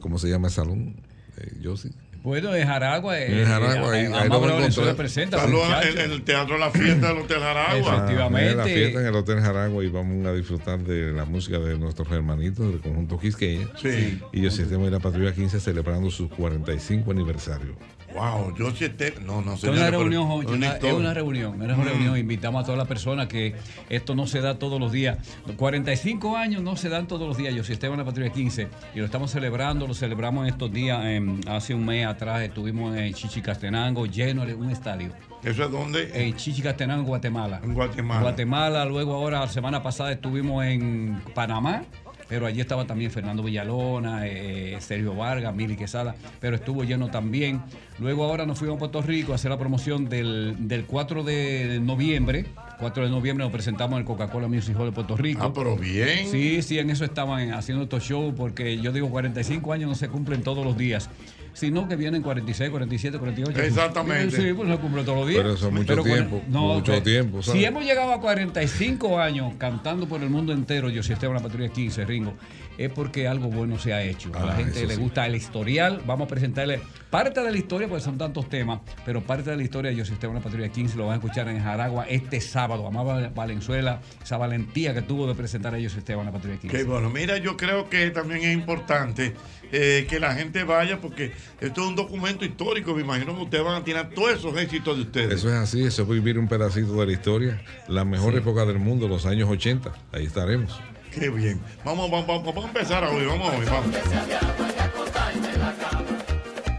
¿Cómo 0.00 0.18
se 0.18 0.28
llama 0.28 0.48
el 0.48 0.54
salón? 0.54 0.96
Eh, 1.36 1.58
Yossi. 1.60 1.90
Bueno, 2.22 2.54
en 2.54 2.66
Jaragua. 2.66 3.18
En 3.18 3.46
Jaragua, 3.46 3.92
ahí- 3.92 4.00
ahí 4.04 4.08
lo 4.10 4.16
Amado 4.16 4.40
van 4.42 4.50
a 4.50 4.54
Valenzuela 4.54 4.90
encontrar. 4.90 4.96
presenta. 4.96 5.38
Saludos 5.38 5.68
muchachos. 5.68 5.94
en, 5.94 6.00
en 6.00 6.10
el 6.12 6.22
Teatro 6.22 6.58
La 6.58 6.70
Fiesta 6.70 7.08
del 7.08 7.18
Hotel 7.18 7.38
Jaragua. 7.40 7.94
Efectivamente. 7.96 8.50
Ah, 8.50 8.54
la 8.56 8.64
fiesta 8.64 9.00
en 9.00 9.06
el 9.06 9.14
Hotel 9.16 9.40
Jaragua 9.40 9.84
y 9.84 9.88
vamos 9.88 10.26
a 10.26 10.32
disfrutar 10.34 10.78
de 10.80 11.12
la 11.12 11.24
música 11.24 11.58
de 11.58 11.78
nuestros 11.78 12.10
hermanitos 12.12 12.70
del 12.70 12.80
conjunto 12.80 13.18
Quisqueya. 13.18 13.68
Sí. 13.80 14.20
Y 14.32 14.44
el 14.44 14.52
sistema 14.52 14.84
de 14.84 14.90
la 14.90 14.98
Patrulla 15.00 15.32
15 15.32 15.60
celebrando 15.60 16.10
su 16.10 16.28
45 16.28 17.10
aniversario. 17.10 17.74
Wow, 18.14 18.54
Josie 18.58 18.86
Esteban. 18.88 19.24
No, 19.26 19.40
no, 19.40 19.54
Es 19.54 19.60
señores, 19.60 19.80
una 19.82 19.90
reunión, 19.90 20.30
una- 20.30 20.76
es 20.76 20.82
una 20.92 21.14
reunión, 21.14 21.54
es 21.62 21.76
una 21.76 21.84
reunión. 21.84 22.16
Invitamos 22.18 22.62
a 22.62 22.64
todas 22.64 22.78
las 22.78 22.88
personas 22.88 23.28
que 23.28 23.54
esto 23.88 24.14
no 24.14 24.26
se 24.26 24.40
da 24.40 24.58
todos 24.58 24.80
los 24.80 24.90
días. 24.92 25.18
45 25.56 26.36
años 26.36 26.62
no 26.62 26.76
se 26.76 26.88
dan 26.88 27.06
todos 27.06 27.28
los 27.28 27.36
días. 27.36 27.54
Yo 27.54 27.62
soy 27.64 27.74
Esteban 27.74 27.98
la 27.98 28.04
Patrulla 28.04 28.30
15 28.30 28.68
y 28.94 28.98
lo 28.98 29.04
estamos 29.04 29.30
celebrando, 29.30 29.86
lo 29.86 29.94
celebramos 29.94 30.46
en 30.46 30.52
estos 30.52 30.72
días. 30.72 31.04
em, 31.04 31.40
hace 31.46 31.74
un 31.74 31.84
mes 31.86 32.06
atrás 32.06 32.42
estuvimos 32.42 32.96
en 32.96 33.14
Chichicastenango, 33.14 34.06
lleno 34.06 34.44
de 34.44 34.54
un 34.54 34.70
estadio. 34.70 35.12
¿Eso 35.42 35.64
es 35.64 35.70
dónde? 35.70 36.10
En 36.14 36.36
Chichicastenango, 36.36 37.04
Guatemala. 37.04 37.60
En 37.62 37.74
Guatemala. 37.74 38.20
Guatemala, 38.22 38.84
luego 38.84 39.14
ahora, 39.14 39.40
la 39.40 39.48
semana 39.48 39.82
pasada 39.82 40.12
estuvimos 40.12 40.64
en 40.64 41.20
Panamá. 41.34 41.82
Pero 42.30 42.46
allí 42.46 42.60
estaba 42.60 42.86
también 42.86 43.10
Fernando 43.10 43.42
Villalona, 43.42 44.26
eh, 44.26 44.76
Sergio 44.80 45.16
Vargas, 45.16 45.52
Mili 45.54 45.76
Quesada, 45.76 46.14
pero 46.38 46.54
estuvo 46.54 46.84
lleno 46.84 47.10
también. 47.10 47.60
Luego 47.98 48.24
ahora 48.24 48.46
nos 48.46 48.58
fuimos 48.58 48.76
a 48.76 48.78
Puerto 48.78 49.02
Rico 49.02 49.32
a 49.32 49.34
hacer 49.34 49.50
la 49.50 49.58
promoción 49.58 50.08
del, 50.08 50.54
del 50.60 50.84
4 50.84 51.24
de 51.24 51.80
noviembre. 51.82 52.46
4 52.78 53.04
de 53.04 53.10
noviembre 53.10 53.44
nos 53.44 53.52
presentamos 53.52 53.94
en 53.94 53.98
el 53.98 54.04
Coca-Cola 54.04 54.46
Music 54.46 54.76
Hall 54.78 54.86
de 54.86 54.92
Puerto 54.92 55.16
Rico. 55.16 55.42
Ah, 55.42 55.52
pero 55.52 55.76
bien. 55.76 56.28
Sí, 56.30 56.62
sí, 56.62 56.78
en 56.78 56.90
eso 56.90 57.04
estaban 57.04 57.52
haciendo 57.52 57.82
estos 57.84 58.04
shows 58.04 58.32
porque 58.36 58.78
yo 58.78 58.92
digo 58.92 59.10
45 59.10 59.72
años 59.72 59.88
no 59.90 59.96
se 59.96 60.08
cumplen 60.08 60.42
todos 60.42 60.64
los 60.64 60.78
días, 60.78 61.10
sino 61.52 61.88
que 61.88 61.96
vienen 61.96 62.22
46, 62.22 62.70
47, 62.70 63.18
48. 63.18 63.60
Exactamente. 63.62 64.36
Sí, 64.36 64.52
pues 64.54 64.68
no 64.68 64.74
se 64.76 64.80
cumple 64.80 65.02
todos 65.04 65.18
los 65.18 65.28
días. 65.28 65.42
Pero 65.42 65.54
eso 65.54 65.66
es 65.68 65.72
mucho 65.72 66.02
tiempo, 66.02 66.42
mucho 66.48 67.02
tiempo, 67.02 67.42
¿sabes? 67.42 67.60
Si 67.60 67.64
hemos 67.66 67.84
llegado 67.84 68.12
a 68.12 68.20
45 68.20 69.18
años 69.18 69.52
cantando 69.58 70.06
por 70.06 70.22
el 70.22 70.30
mundo 70.30 70.52
entero, 70.52 70.88
yo 70.90 71.02
sí 71.02 71.12
Esteban 71.12 71.36
la 71.36 71.42
Patrulla 71.42 71.68
15, 71.68 72.04
Ringo, 72.04 72.34
es 72.78 72.90
porque 72.90 73.28
algo 73.28 73.48
bueno 73.48 73.78
se 73.78 73.92
ha 73.92 74.02
hecho. 74.02 74.30
a 74.34 74.44
la 74.46 74.52
Ah, 74.52 74.56
gente 74.56 74.86
le 74.86 74.94
sí. 74.94 75.00
gusta 75.00 75.26
el 75.26 75.34
historial. 75.36 76.00
Vamos 76.06 76.26
a 76.26 76.28
presentarle 76.28 76.80
parte 77.10 77.40
de 77.42 77.50
la 77.50 77.56
historia, 77.58 77.88
porque 77.88 78.02
son 78.02 78.16
tantos 78.16 78.48
temas, 78.48 78.80
pero 79.04 79.20
parte 79.22 79.50
de 79.50 79.56
la 79.56 79.62
historia 79.62 79.90
de 79.90 79.98
José 79.98 80.14
Esteban 80.14 80.36
la 80.36 80.40
Patrulla 80.42 80.68
15 80.70 80.96
lo 80.96 81.04
van 81.06 81.14
a 81.14 81.16
escuchar 81.16 81.48
en 81.48 81.60
Jaragua 81.62 82.06
este 82.08 82.40
sábado. 82.40 82.86
Amaba 82.86 83.28
Valenzuela, 83.34 84.00
esa 84.22 84.36
valentía 84.38 84.94
que 84.94 85.02
tuvo 85.02 85.26
de 85.26 85.34
presentar 85.34 85.74
a 85.74 85.82
José 85.82 85.98
Esteban 85.98 86.24
la 86.26 86.32
Patrulla 86.32 86.56
15. 86.58 86.76
Qué 86.76 86.84
bueno, 86.84 87.10
mira, 87.10 87.36
yo 87.38 87.56
creo 87.56 87.88
que 87.90 88.10
también 88.10 88.42
es 88.44 88.54
importante 88.54 89.34
eh, 89.72 90.06
que 90.08 90.20
la 90.20 90.34
gente 90.34 90.64
vaya 90.64 91.00
porque 91.00 91.32
esto 91.60 91.82
es 91.82 91.88
un 91.88 91.96
documento 91.96 92.44
histórico. 92.44 92.94
Me 92.94 93.02
imagino 93.02 93.36
que 93.36 93.42
ustedes 93.42 93.64
van 93.64 93.76
a 93.80 93.84
tirar 93.84 94.10
todos 94.10 94.32
esos 94.32 94.56
éxitos 94.56 94.96
de 94.96 95.02
ustedes. 95.02 95.32
Eso 95.32 95.48
es 95.48 95.54
así, 95.54 95.84
eso 95.84 96.02
es 96.02 96.08
vivir 96.08 96.38
un 96.38 96.48
pedacito 96.48 96.92
de 97.00 97.06
la 97.06 97.12
historia. 97.12 97.62
La 97.88 98.04
mejor 98.04 98.34
época 98.36 98.64
del 98.64 98.78
mundo, 98.78 99.08
los 99.08 99.26
años 99.26 99.48
80. 99.48 99.92
Ahí 100.12 100.24
estaremos. 100.24 100.80
Qué 101.12 101.28
bien. 101.28 101.60
Vamos, 101.84 102.10
vamos, 102.10 102.26
vamos, 102.26 102.44
vamos 102.44 102.64
a 102.64 102.68
empezar 102.68 103.04
hoy. 103.04 103.24
Vamos 103.26 103.52
hoy, 103.54 103.66
vamos. 103.66 103.86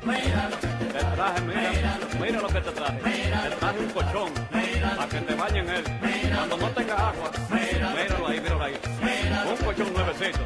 Te 0.02 1.00
traje, 1.16 1.42
mira, 1.42 2.00
mira 2.20 2.42
lo 2.42 2.48
que 2.48 2.62
te 2.62 2.72
traje. 2.72 3.00
Te 3.02 3.56
traje 3.56 3.80
un 3.80 3.90
colchón 3.90 4.34
para 4.96 5.08
que 5.10 5.20
te 5.20 5.36
bañen 5.36 5.70
él. 5.70 5.84
Cuando 6.34 6.58
no 6.58 6.70
tengas 6.70 7.00
agua, 7.00 7.32
míralo 7.52 8.28
ahí, 8.28 8.40
míralo 8.42 8.64
ahí. 8.64 8.74
Un 9.50 9.66
colchón 9.66 9.94
nuevecito 9.94 10.40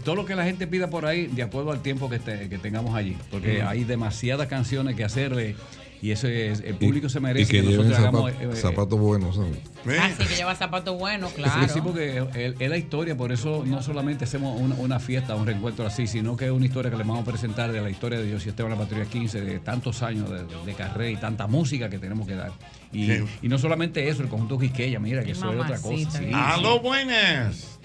todo 0.03 0.15
lo 0.15 0.25
que 0.25 0.35
la 0.35 0.43
gente 0.43 0.67
pida 0.67 0.89
por 0.89 1.05
ahí, 1.05 1.27
de 1.27 1.43
acuerdo 1.43 1.71
al 1.71 1.81
tiempo 1.81 2.09
que, 2.09 2.19
que 2.19 2.57
tengamos 2.57 2.93
allí. 2.95 3.15
Porque 3.31 3.61
hay 3.61 3.85
demasiadas 3.85 4.47
canciones 4.47 4.97
que 4.97 5.05
hacerle 5.05 5.55
y 6.01 6.11
eso 6.11 6.27
es, 6.27 6.61
el 6.61 6.75
público 6.75 7.09
se 7.09 7.17
Y 7.19 7.21
merece 7.21 7.51
que 7.51 7.61
que, 7.61 7.67
nosotros 7.67 7.97
hagamos. 7.99 8.31
zapatos, 8.31 8.41
eh, 8.49 8.49
eh, 8.53 8.61
zapatos 8.61 8.99
buenos, 8.99 9.35
¿sabes? 9.35 9.57
Ah, 9.99 10.09
sí, 10.17 10.25
que 10.27 10.35
lleva 10.35 10.55
zapatos 10.55 10.97
buenos, 10.97 11.31
claro. 11.33 11.63
Sí, 11.67 11.73
sí, 11.73 11.81
porque 11.81 12.23
es, 12.35 12.53
es 12.59 12.69
la 12.69 12.77
historia, 12.77 13.17
por 13.17 13.31
eso 13.31 13.63
no 13.65 13.81
solamente 13.81 14.23
hacemos 14.25 14.59
una, 14.59 14.75
una 14.75 14.99
fiesta, 14.99 15.35
un 15.35 15.45
reencuentro 15.45 15.85
así, 15.85 16.07
sino 16.07 16.37
que 16.37 16.45
es 16.45 16.51
una 16.51 16.65
historia 16.65 16.89
que 16.91 16.97
le 16.97 17.03
vamos 17.03 17.21
a 17.21 17.25
presentar 17.25 17.71
de 17.71 17.81
la 17.81 17.89
historia 17.89 18.19
de 18.19 18.25
Dios 18.25 18.45
y 18.45 18.49
Esteban 18.49 18.71
la 18.71 18.77
Patrulla 18.77 19.05
15, 19.05 19.41
de 19.41 19.59
tantos 19.59 20.01
años 20.03 20.29
de, 20.29 20.43
de 20.65 20.73
carrera 20.73 21.09
y 21.11 21.17
tanta 21.17 21.47
música 21.47 21.89
que 21.89 21.99
tenemos 21.99 22.27
que 22.27 22.35
dar. 22.35 22.51
Y, 22.91 23.05
Sí. 23.07 23.23
y 23.43 23.47
no 23.49 23.57
solamente 23.57 24.07
eso, 24.09 24.23
el 24.23 24.29
conjunto 24.29 24.57
Quisqueya, 24.57 24.99
mira, 24.99 25.23
que 25.23 25.31
eso 25.31 25.51
es 25.51 25.59
otra 25.59 25.79
cosa. 25.81 26.19
sí, 26.19 26.31
Aló, 26.33 26.73
sí. 26.75 26.79
buenas. 26.83 27.78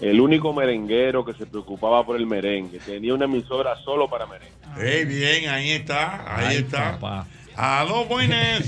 El 0.00 0.20
único 0.20 0.52
merenguero 0.52 1.24
que 1.24 1.34
se 1.34 1.44
preocupaba 1.46 2.04
por 2.06 2.16
el 2.16 2.26
merengue. 2.26 2.78
Tenía 2.78 3.14
una 3.14 3.24
emisora 3.24 3.76
solo 3.84 4.08
para 4.08 4.26
merengue. 4.26 4.54
Ey, 4.78 5.04
bien, 5.04 5.48
ahí 5.50 5.72
está, 5.72 6.36
ahí 6.36 6.46
Ay, 6.50 6.56
está. 6.58 6.92
papá. 6.92 7.26
Aló, 7.56 8.04
buenas. 8.04 8.62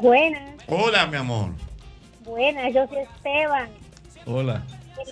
Buenas, 0.00 0.42
Hola, 0.66 1.06
mi 1.06 1.16
amor. 1.16 1.50
buenas, 2.24 2.72
yo 2.74 2.86
soy 2.88 2.98
Esteban, 2.98 3.68
Hola. 4.26 4.62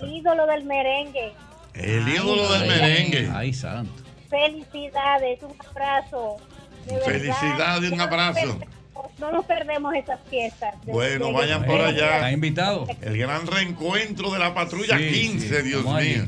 el 0.01 0.09
ídolo 0.11 0.45
del 0.47 0.63
merengue. 0.65 1.33
El 1.73 2.07
ídolo 2.09 2.51
del 2.51 2.67
merengue. 2.67 3.29
Ay, 3.33 3.53
santo. 3.53 3.91
Felicidades, 4.29 5.41
un 5.43 5.55
abrazo. 5.69 6.37
De 6.85 6.93
verdad, 6.95 7.05
Felicidades, 7.05 7.91
un 7.91 8.01
abrazo. 8.01 8.59
No 9.19 9.31
nos 9.31 9.45
perdemos 9.45 9.93
esas 9.95 10.19
fiestas. 10.29 10.75
Bueno, 10.85 11.27
de- 11.27 11.33
vayan 11.33 11.65
por 11.65 11.79
allá. 11.81 12.15
Está 12.15 12.31
invitado. 12.31 12.87
El 13.01 13.17
gran 13.17 13.47
reencuentro 13.47 14.31
de 14.31 14.39
la 14.39 14.53
patrulla 14.53 14.97
Sí, 14.97 15.11
15, 15.11 15.61
sí, 15.61 15.67
Dios 15.69 15.83
mío. 15.85 15.95
allí. 15.95 16.21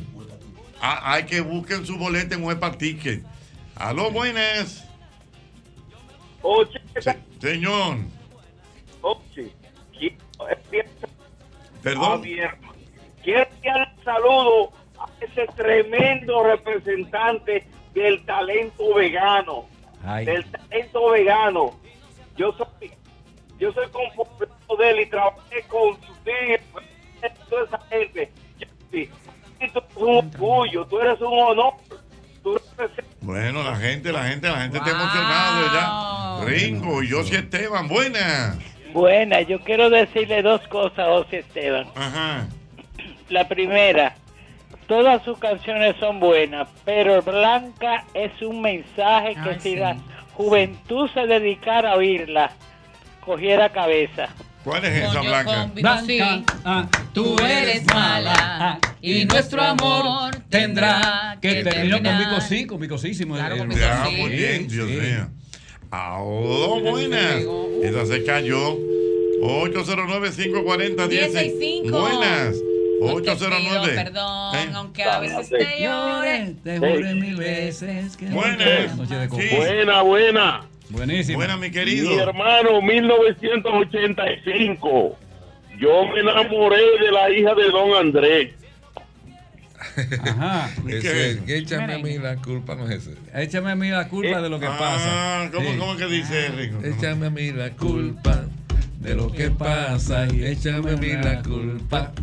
Ah, 0.82 1.14
hay 1.14 1.24
que 1.24 1.42
busquen 1.42 1.86
su 1.86 1.98
boleta 1.98 2.36
en 2.36 2.44
Huepa 2.44 2.72
Ticket. 2.78 3.24
Aló, 3.76 4.12
buenas. 4.12 4.86
Se- 7.00 7.18
señor, 7.42 7.98
Oye, 9.02 9.52
quiero 10.70 10.90
perdón. 11.82 12.22
quiero 13.24 13.48
enviar 13.50 13.94
un 13.98 14.04
saludo 14.04 14.72
a 15.00 15.06
ese 15.22 15.46
tremendo 15.56 16.44
representante 16.44 17.66
del 17.94 18.26
talento 18.26 18.94
vegano. 18.96 19.66
Ay. 20.06 20.26
Del 20.26 20.46
talento 20.46 21.10
vegano. 21.12 21.80
Yo 22.38 22.54
soy, 22.58 22.92
yo 23.60 23.72
soy 23.74 23.88
compañero 23.90 24.78
de 24.78 24.90
él 24.90 25.00
y 25.02 25.06
trabajé 25.08 25.62
con 25.68 25.94
su 26.02 26.14
tío, 26.24 26.82
toda 27.50 27.66
esa 27.66 27.80
gente. 27.90 28.32
Sí, 28.92 29.10
tú 29.60 29.60
eres 29.60 29.74
un 29.96 30.18
orgullo, 30.18 30.86
tú 30.86 31.00
eres 31.00 31.22
un 31.22 31.40
honor. 31.40 31.74
Tú 32.44 32.56
representas 32.56 33.06
Bueno, 33.22 33.64
la 33.64 33.76
gente, 33.78 34.12
la 34.12 34.24
gente, 34.26 34.50
la 34.50 34.62
gente 34.62 34.78
está 34.78 34.90
emocionada 34.92 36.40
ya. 36.42 36.46
Ringo 36.46 37.02
y 37.02 37.10
Josie 37.10 37.38
Esteban, 37.40 37.88
buenas. 37.88 38.58
Buena, 38.92 39.42
yo 39.42 39.60
quiero 39.62 39.90
decirle 39.90 40.42
dos 40.42 40.62
cosas 40.68 41.00
a 41.00 41.06
José 41.06 41.40
Esteban. 41.40 41.88
Ajá. 41.96 42.48
La 43.30 43.48
primera, 43.48 44.16
todas 44.88 45.24
sus 45.24 45.38
canciones 45.40 45.96
son 46.00 46.20
buenas, 46.20 46.68
pero 46.86 47.22
Blanca 47.22 48.04
es 48.14 48.40
un 48.42 48.62
mensaje 48.62 49.36
que 49.36 49.50
Ay, 49.50 49.60
si 49.60 49.70
sí. 49.72 49.76
la 49.78 49.96
juventud 50.34 51.10
se 51.14 51.28
dedicara 51.28 51.92
a 51.92 51.96
oírla, 51.96 52.52
cogiera 53.26 53.70
cabeza. 53.70 54.30
¿Cuál 54.64 54.86
es 54.86 55.04
esa, 55.04 55.20
Blanca? 55.22 55.70
Blanca, 55.74 56.42
ah, 56.64 56.88
tú 57.14 57.36
eres 57.40 57.84
mala 57.94 58.34
ah, 58.38 58.80
y 59.02 59.26
nuestro 59.26 59.62
amor 59.62 60.34
tendrá 60.50 61.38
que 61.42 61.64
terminar. 61.64 62.02
Con 62.02 62.18
Vico 62.18 62.36
eh, 62.36 62.38
eh, 62.40 62.42
sí, 63.14 63.26
con 63.26 63.30
claro. 63.30 63.58
Ya, 63.70 64.10
muy 64.18 64.30
bien, 64.30 64.70
Dios 64.70 64.90
sí. 64.90 64.96
mío. 64.96 65.28
Aló, 65.92 66.80
buenas. 66.80 67.44
Esa 67.84 68.06
se 68.06 68.24
cayó. 68.24 68.78
809-540-165. 69.42 71.92
Buenas. 71.92 72.56
809. 73.12 73.96
Perdón, 73.96 74.56
eh. 74.56 74.70
aunque 74.74 75.04
a 75.04 75.20
veces 75.20 75.50
te 75.50 75.82
llore, 75.82 76.56
te 76.64 76.80
juro 76.80 77.16
mil 77.16 77.36
veces. 77.36 78.18
Que 78.18 78.26
buena, 78.28 78.66
sí. 78.96 79.04
buena, 79.56 80.02
buena. 80.02 80.62
Buenísimo. 80.90 81.38
Buena, 81.40 81.58
mi 81.58 81.72
querido. 81.72 82.12
Mi 82.12 82.20
hermano, 82.20 82.82
1985. 82.82 85.18
Yo 85.80 86.06
me 86.08 86.20
enamoré 86.20 87.00
de 87.00 87.12
la 87.12 87.32
hija 87.32 87.56
de 87.56 87.72
don 87.72 87.96
Andrés. 87.96 88.52
Ajá. 90.24 90.70
Ese, 90.88 91.42
que 91.46 91.58
échame 91.58 91.94
a 91.94 92.00
mí 92.00 92.18
la 92.18 92.38
culpa, 92.38 92.76
no 92.76 92.90
es 92.90 93.08
eso. 93.08 93.12
Échame 93.34 93.72
a 93.72 93.76
mí 93.76 93.90
la 93.90 94.08
culpa 94.08 94.42
de 94.42 94.50
lo 94.50 94.60
que 94.60 94.68
ah, 94.68 94.78
pasa. 94.78 95.52
¿cómo, 95.52 95.72
sí. 95.72 95.78
¿cómo 95.78 95.98
que 95.98 96.06
dice 96.08 96.48
ah, 96.48 96.56
Rico? 96.56 96.80
Échame 96.84 97.28
a 97.28 97.30
mí 97.30 97.52
la 97.52 97.72
culpa 97.72 98.46
de 99.00 99.16
lo 99.16 99.32
que 99.32 99.50
pasa 99.50 100.28
y 100.34 100.46
échame 100.46 100.92
a 100.92 100.96
mí 100.96 101.12
la 101.12 101.42
culpa 101.42 102.14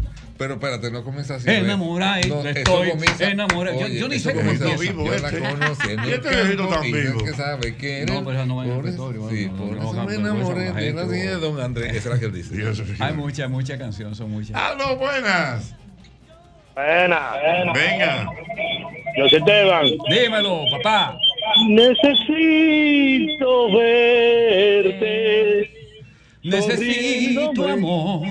pero 0.41 0.55
espérate, 0.55 0.91
no 0.91 1.05
comienza 1.05 1.35
así. 1.35 1.45
¿ves? 1.45 1.59
Enamorado, 1.59 2.27
No, 2.29 2.41
eso 2.41 2.49
estoy 2.49 2.91
comienza- 2.93 3.31
enamorado. 3.31 3.79
Yo- 3.79 3.89
yo 3.89 4.09
ni 4.09 4.19
sé 4.19 4.33
cómo 4.33 4.51
empieza. 4.51 4.75
Yo 4.75 5.05
la 5.05 5.17
este. 5.29 5.39
conocí 5.39 5.91
en 5.91 5.99
¿Y 6.01 6.03
el 6.09 6.15
este 6.15 6.31
campo 6.31 6.69
tan 6.69 6.85
y 6.87 6.93
vivo? 6.93 7.23
que 7.25 7.33
sabe 7.35 7.77
que 7.77 8.07
No, 8.07 8.21
pero 8.25 8.33
esa 8.33 8.47
no 8.47 8.57
va 8.57 8.65
en 8.65 8.71
el 8.71 8.77
repertorio, 8.79 9.29
Sí, 9.29 9.49
no, 9.53 9.57
por 9.59 9.77
no, 9.77 9.83
eso 9.83 9.93
no, 9.93 10.05
me 10.07 10.15
no, 10.15 10.21
enamoré 10.21 10.71
no, 10.71 10.75
de 10.77 10.93
la 10.95 11.05
de 11.05 11.31
don 11.35 11.61
Andrés. 11.61 11.91
Esa 11.95 11.99
es 11.99 12.07
la 12.15 12.19
que 12.19 12.25
él 12.25 12.33
dice. 12.33 12.55
Hay 13.01 13.13
muchas, 13.13 13.51
muchas 13.51 13.79
canciones, 13.79 14.17
son 14.17 14.31
muchas. 14.31 14.57
Aló, 14.57 14.97
buenas. 14.97 15.75
Buena. 16.75 17.33
Venga. 17.75 18.27
Yo 19.19 19.29
soy 19.29 19.41
Esteban. 19.41 19.85
Dímelo, 20.09 20.63
papá. 20.83 21.19
Necesito 21.69 23.73
verte. 23.77 25.71
Necesito 26.43 27.51
tu 27.51 27.69
amor, 27.69 28.23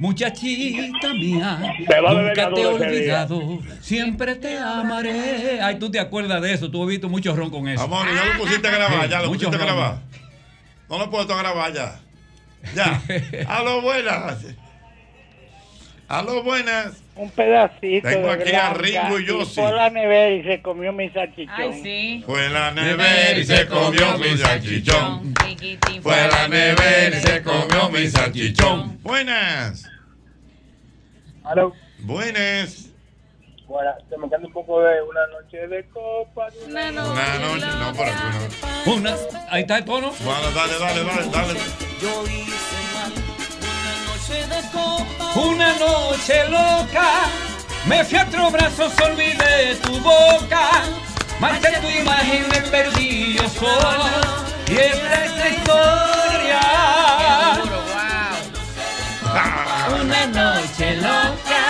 muchachita 0.00 1.12
mía. 1.12 1.76
Te 1.86 2.00
va 2.00 2.10
a 2.10 2.14
beber 2.14 2.36
Nunca 2.36 2.54
te 2.54 2.60
he 2.62 2.66
olvidado, 2.66 3.58
siempre 3.80 4.34
te 4.34 4.58
amaré. 4.58 5.60
Ay, 5.60 5.78
tú 5.78 5.90
te 5.90 6.00
acuerdas 6.00 6.40
de 6.42 6.54
eso, 6.54 6.70
tú 6.70 6.82
has 6.82 6.88
visto 6.88 7.08
mucho 7.08 7.36
ron 7.36 7.50
con 7.50 7.68
eso. 7.68 7.82
Amor, 7.82 8.06
ya 8.12 8.24
lo 8.24 8.42
pusiste 8.42 8.66
a 8.66 8.70
grabar, 8.70 9.08
ya 9.08 9.20
lo 9.20 9.28
Mucho 9.28 9.46
pusiste 9.46 9.62
a 9.62 9.66
grabar. 9.66 9.98
No 10.88 10.98
lo 10.98 11.04
he 11.04 11.08
puesto 11.08 11.34
a 11.34 11.38
grabar 11.38 11.72
ya. 11.72 12.00
Ya. 12.74 13.02
Aló, 13.48 13.82
buenas. 13.82 14.38
Aló, 16.08 16.42
buenas. 16.42 17.02
Un 17.20 17.30
pedacito 17.30 18.08
Tengo 18.08 18.28
de 18.28 18.32
aquí 18.32 18.52
a 18.52 18.72
Ringo 18.72 19.18
y 19.18 19.26
yo, 19.26 19.44
fue 19.44 19.66
a 19.66 19.72
la 19.72 19.90
nevera 19.90 20.30
y 20.30 20.42
se 20.42 20.62
comió 20.62 20.92
mi 20.92 21.10
salchichón. 21.10 21.54
Ay, 21.54 21.82
sí. 21.82 22.22
Fue 22.24 22.48
la 22.48 22.70
nevera 22.72 23.38
y 23.38 23.44
se 23.44 23.66
comió 23.66 24.18
mi 24.18 24.36
salchichón. 24.38 25.34
Fue 26.02 26.28
la 26.28 26.48
nevera 26.48 27.16
y 27.16 27.20
se 27.20 27.42
comió 27.42 27.90
mi 27.90 28.08
salchichón. 28.08 28.98
Buenas. 29.02 29.86
Aló. 31.44 31.74
Buenas. 31.98 32.86
Bueno, 33.66 33.90
se 34.08 34.16
me 34.16 34.28
canta 34.28 34.46
un 34.46 34.52
poco 34.52 34.80
de 34.80 35.02
una 35.02 35.26
noche 35.28 35.68
de 35.68 35.86
copa. 35.90 36.48
Una 36.66 36.90
Una 36.90 37.38
noche, 37.38 37.66
no, 37.78 37.94
por 37.94 38.08
aquí 38.08 38.22
no. 38.86 38.92
Una, 38.94 39.14
ahí 39.50 39.60
está 39.60 39.78
el 39.78 39.84
tono. 39.84 40.12
Bueno, 40.24 40.50
dale, 40.52 40.78
dale, 40.78 41.04
dale, 41.04 41.30
dale. 41.30 41.60
Yo 42.00 42.24
hice 42.24 42.76
mal 42.94 43.39
una 45.34 45.74
noche 45.74 46.48
loca, 46.48 47.28
me 47.86 48.04
fui 48.04 48.18
a 48.18 48.22
otro 48.22 48.50
brazo, 48.50 48.90
olvidé 49.04 49.76
tu 49.82 49.98
boca. 50.00 50.82
Manché 51.40 51.70
tu 51.80 51.88
imagen, 51.88 52.46
me 52.48 52.60
perdí 52.70 53.34
yo 53.34 53.48
solo. 53.48 54.04
Y 54.68 54.76
esta 54.76 55.24
es 55.24 55.36
la 55.36 55.48
historia. 55.48 56.60
Una 60.00 60.26
noche 60.26 60.96
loca, 60.96 61.62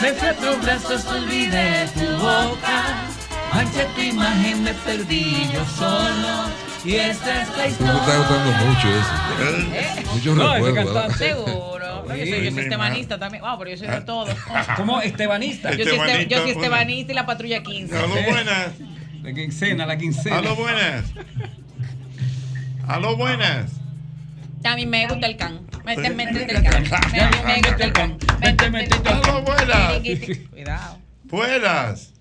me 0.00 0.12
fui 0.12 0.28
a 0.28 0.32
otro 0.32 0.56
brazo, 0.58 1.10
olvidé 1.10 1.88
tu 1.94 2.06
boca. 2.18 3.09
Manché 3.52 3.84
tu 3.94 4.00
imagen, 4.00 4.62
me 4.62 4.72
perdí 4.74 5.48
yo 5.52 5.64
solo. 5.64 6.50
Y 6.84 6.94
esta 6.94 7.42
es 7.42 7.48
la 7.48 7.54
Tú 7.54 7.60
me 7.60 7.68
historia. 7.68 8.00
está 8.00 8.16
gustando 8.18 8.52
mucho 8.64 8.88
eso. 8.88 10.12
Muchos 10.12 10.36
No. 10.36 11.10
Seguro. 11.14 11.80
Yo 12.10 12.16
soy, 12.26 12.44
yo 12.44 12.50
soy 12.50 12.60
estebanista 12.64 13.18
también. 13.20 13.42
Wow, 13.44 13.56
pero 13.58 13.70
yo 13.70 13.76
soy 13.76 13.86
de 13.86 14.00
todo. 14.00 14.26
¿Cómo? 14.76 15.00
Estebanista. 15.00 15.72
Yo 15.74 15.84
soy, 15.84 15.96
este- 15.98 16.26
yo 16.26 16.38
soy 16.38 16.50
estebanista 16.50 17.12
y 17.12 17.14
la 17.14 17.24
patrulla 17.24 17.62
15. 17.62 17.96
Aló, 17.96 18.08
buenas. 18.08 18.68
La 19.22 19.32
quincena, 19.32 19.86
la 19.86 19.96
quincena. 19.96 20.38
Aló, 20.38 20.56
buenas. 20.56 21.04
Aló, 22.88 23.16
buenas. 23.16 23.70
A 24.64 24.74
mí 24.74 24.86
me 24.86 25.06
gusta 25.06 25.26
el 25.28 25.36
can. 25.36 25.60
Mete, 25.84 26.10
mete 26.10 26.42
el 26.52 26.62
can. 26.64 26.74
A 26.92 27.08
mí 27.08 27.18
me 27.46 27.56
gusta 27.62 27.84
el 27.84 27.92
can. 27.92 28.18
Mete, 28.40 28.70
mete 28.70 28.94
el 28.96 29.02
can. 29.02 29.16
Aló, 29.22 29.42
buenas. 29.42 29.92
Cuidado. 30.50 30.98
Buenas. 31.24 32.12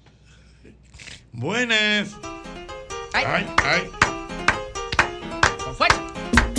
Buenas. 1.31 2.15
Ay. 3.14 3.26
Ay, 3.26 3.47
ay. 3.65 3.81
Con 5.64 5.76
fuerza. 5.76 6.01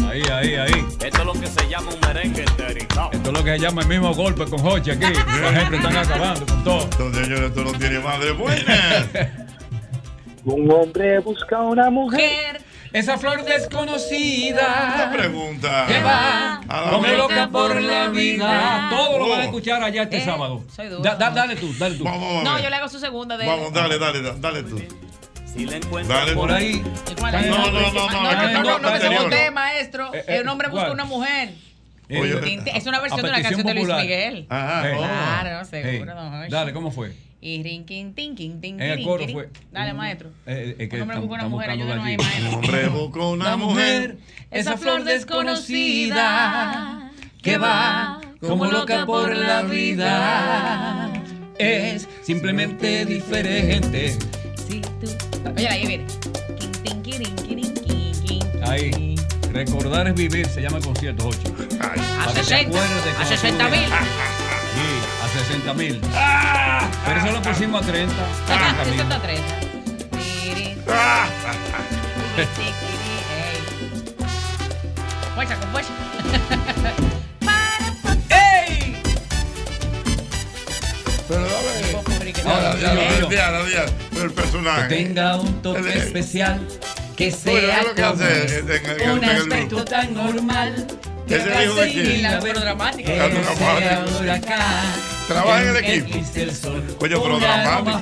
Ahí, 0.08 0.22
ahí, 0.32 0.54
ahí. 0.54 0.86
Esto 1.00 1.18
es 1.20 1.24
lo 1.24 1.32
que 1.32 1.46
se 1.46 1.68
llama 1.68 1.92
un 1.92 2.00
merengue 2.00 2.42
enterizado. 2.42 3.10
Esto 3.12 3.30
es 3.30 3.38
lo 3.38 3.44
que 3.44 3.50
se 3.52 3.58
llama 3.58 3.82
el 3.82 3.88
mismo 3.88 4.14
golpe 4.14 4.44
con 4.46 4.66
Hochi 4.66 4.90
aquí. 4.92 5.12
La 5.42 5.52
gente 5.52 5.76
están 5.76 5.96
acabando 5.96 6.46
con 6.46 6.64
todo. 6.64 6.82
Entonces, 6.82 7.26
señores, 7.26 7.48
esto 7.50 7.64
no 7.64 7.72
tiene 7.72 7.98
madre. 8.00 8.32
Buenas. 8.32 9.06
Un 10.44 10.70
hombre 10.70 11.18
busca 11.20 11.60
una 11.60 11.90
mujer. 11.90 12.62
Esa 12.92 13.18
flor 13.18 13.44
desconocida. 13.44 14.94
Una 14.96 15.12
pregunta. 15.12 15.84
Que 15.86 16.02
va 16.02 16.56
A 16.68 16.80
la 16.86 16.90
como 16.90 17.06
loca 17.06 17.48
por 17.50 17.80
la 17.80 18.08
vida. 18.08 18.88
Todo 18.90 19.18
lo 19.18 19.28
van 19.28 19.40
a 19.40 19.42
Oh. 19.42 19.46
escuchar 19.46 19.82
allá 19.82 20.02
este 20.02 20.18
Eh, 20.18 20.24
sábado. 20.24 20.64
Da- 21.02 21.14
da- 21.14 21.30
dale 21.30 21.56
tú, 21.56 21.72
dale 21.78 21.96
tú. 21.96 22.04
Vamos, 22.04 22.42
No, 22.44 22.58
yo 22.60 22.68
le 22.68 22.76
hago 22.76 22.88
su 22.88 22.98
segunda 22.98 23.36
de. 23.36 23.46
Vamos, 23.46 23.72
dale, 23.72 23.98
dale, 23.98 24.20
dale, 24.22 24.40
dale 24.40 24.62
tú. 24.64 24.82
Si 25.52 25.66
le 25.66 25.76
encuentro 25.78 26.14
Dale 26.16 26.32
Por 26.34 26.52
ahí. 26.52 26.80
¿Cuál 27.18 27.34
es? 27.34 27.46
No, 27.48 27.58
no, 27.58 27.70
no, 27.72 27.80
no, 27.92 28.10
No, 28.10 28.22
la 28.22 28.30
que 28.30 28.36
no, 28.36 28.48
está 28.48 28.62
no, 28.62 28.78
no, 28.78 28.88
anterior. 28.88 29.22
vote, 29.24 29.50
maestro. 29.50 30.14
Eh, 30.14 30.24
eh, 30.28 30.40
Un 30.42 30.48
hombre 30.48 30.68
busca 30.68 30.82
¿cuál? 30.86 30.92
una 30.94 31.04
mujer. 31.04 31.54
Oye, 32.08 32.60
Es 32.74 32.86
una 32.86 33.00
versión 33.00 33.22
de 33.22 33.28
una 33.28 33.42
canción 33.42 33.66
de 33.66 33.74
Luis. 33.74 33.88
Miguel. 33.88 34.46
Ajá. 34.48 34.88
Eh, 34.88 34.94
oh. 34.96 35.00
Claro, 35.00 35.64
seguro, 35.64 35.90
Ey, 35.90 35.98
don 36.04 36.30
Jorge. 36.32 36.48
Dale, 36.50 36.72
¿cómo 36.72 36.90
fue? 36.92 37.12
Y 37.42 37.62
rinquín, 37.62 38.12
tinquín, 38.14 38.60
tin, 38.60 38.80
En 38.80 38.90
el 38.90 38.96
tin, 38.98 39.06
coro 39.06 39.24
tin. 39.24 39.34
fue. 39.34 39.48
Dale, 39.72 39.94
maestro. 39.94 40.28
Eh, 40.46 40.76
eh, 40.78 40.88
que 40.88 40.96
Un 40.96 41.02
hombre 41.02 41.18
busca 41.20 41.34
una 41.36 41.48
mujer, 41.48 41.70
ayúdanos 41.70 42.04
ahí, 42.04 42.16
maestro. 42.18 42.48
Un 42.48 42.54
hombre 42.54 42.88
busca 42.88 43.24
una 43.24 43.56
mujer. 43.56 44.18
Esa 44.50 44.76
flor 44.76 45.04
desconocida 45.04 47.10
que 47.42 47.56
va 47.56 48.20
como 48.40 48.66
loca 48.66 49.06
por 49.06 49.34
la 49.34 49.62
vida. 49.62 51.10
Es 51.58 52.06
simplemente 52.22 53.06
diferente. 53.06 54.18
Sí, 54.68 54.82
tú. 55.00 55.06
Oye, 55.56 55.68
ahí 55.68 55.86
viene. 55.86 56.04
Ahí. 58.62 59.14
Recordar 59.52 60.06
es 60.08 60.14
vivir, 60.14 60.46
se 60.46 60.60
llama 60.62 60.78
el 60.78 60.84
concierto, 60.84 61.26
Hochi. 61.26 61.48
A 61.80 61.88
Para 61.88 61.94
que 62.32 62.34
te 62.34 62.44
60, 62.44 62.68
acuerdes 62.68 63.04
de 63.04 63.10
a 63.10 63.14
cómo 63.14 63.26
60 65.44 65.72
tú 65.72 65.78
mil. 65.78 66.00
a 66.14 66.80
60 66.80 66.90
mil. 66.90 66.98
Pero 67.06 67.20
eso 67.20 67.32
lo 67.32 67.42
pusimos 67.42 67.82
a 67.82 67.86
30. 67.86 68.14
Ah, 68.48 68.74
30 68.76 68.84
mil. 68.84 68.94
63. 69.00 69.40
Tirin, 70.10 70.78
Ah. 70.88 71.26
tirin, 72.36 72.48
tirin, 72.56 73.24
ey. 73.36 73.58
Fuerza, 75.34 75.54
con 75.56 75.68
fuerza. 75.70 75.92
Que 82.32 82.42
Ahora, 82.48 82.74
pero 84.10 84.24
el 84.24 84.30
Que 84.30 84.34
personaje. 84.42 84.88
tenga 84.88 85.36
un 85.36 85.62
toque 85.62 85.98
especial. 85.98 86.66
Que 87.16 87.26
Oye, 87.26 87.32
¿qué 87.44 87.50
sea 87.60 87.80
que 87.94 88.02
como 88.02 88.14
hace 88.14 88.44
es, 88.44 88.52
en- 88.52 88.70
en- 88.70 89.00
en- 89.00 89.10
un 89.10 89.24
en 89.24 89.30
aspecto 89.30 89.84
tan 89.84 90.14
normal. 90.14 90.86
Ni 91.30 92.22
la 92.22 92.40
dramática. 92.40 93.12
La 93.12 93.28
dramática. 93.28 94.58
Trabaja 95.28 95.62
en 95.62 95.68
el 95.68 95.76
equipo. 95.76 96.18
Oye, 96.98 97.16
pero 97.22 97.38
dramático. 97.38 98.00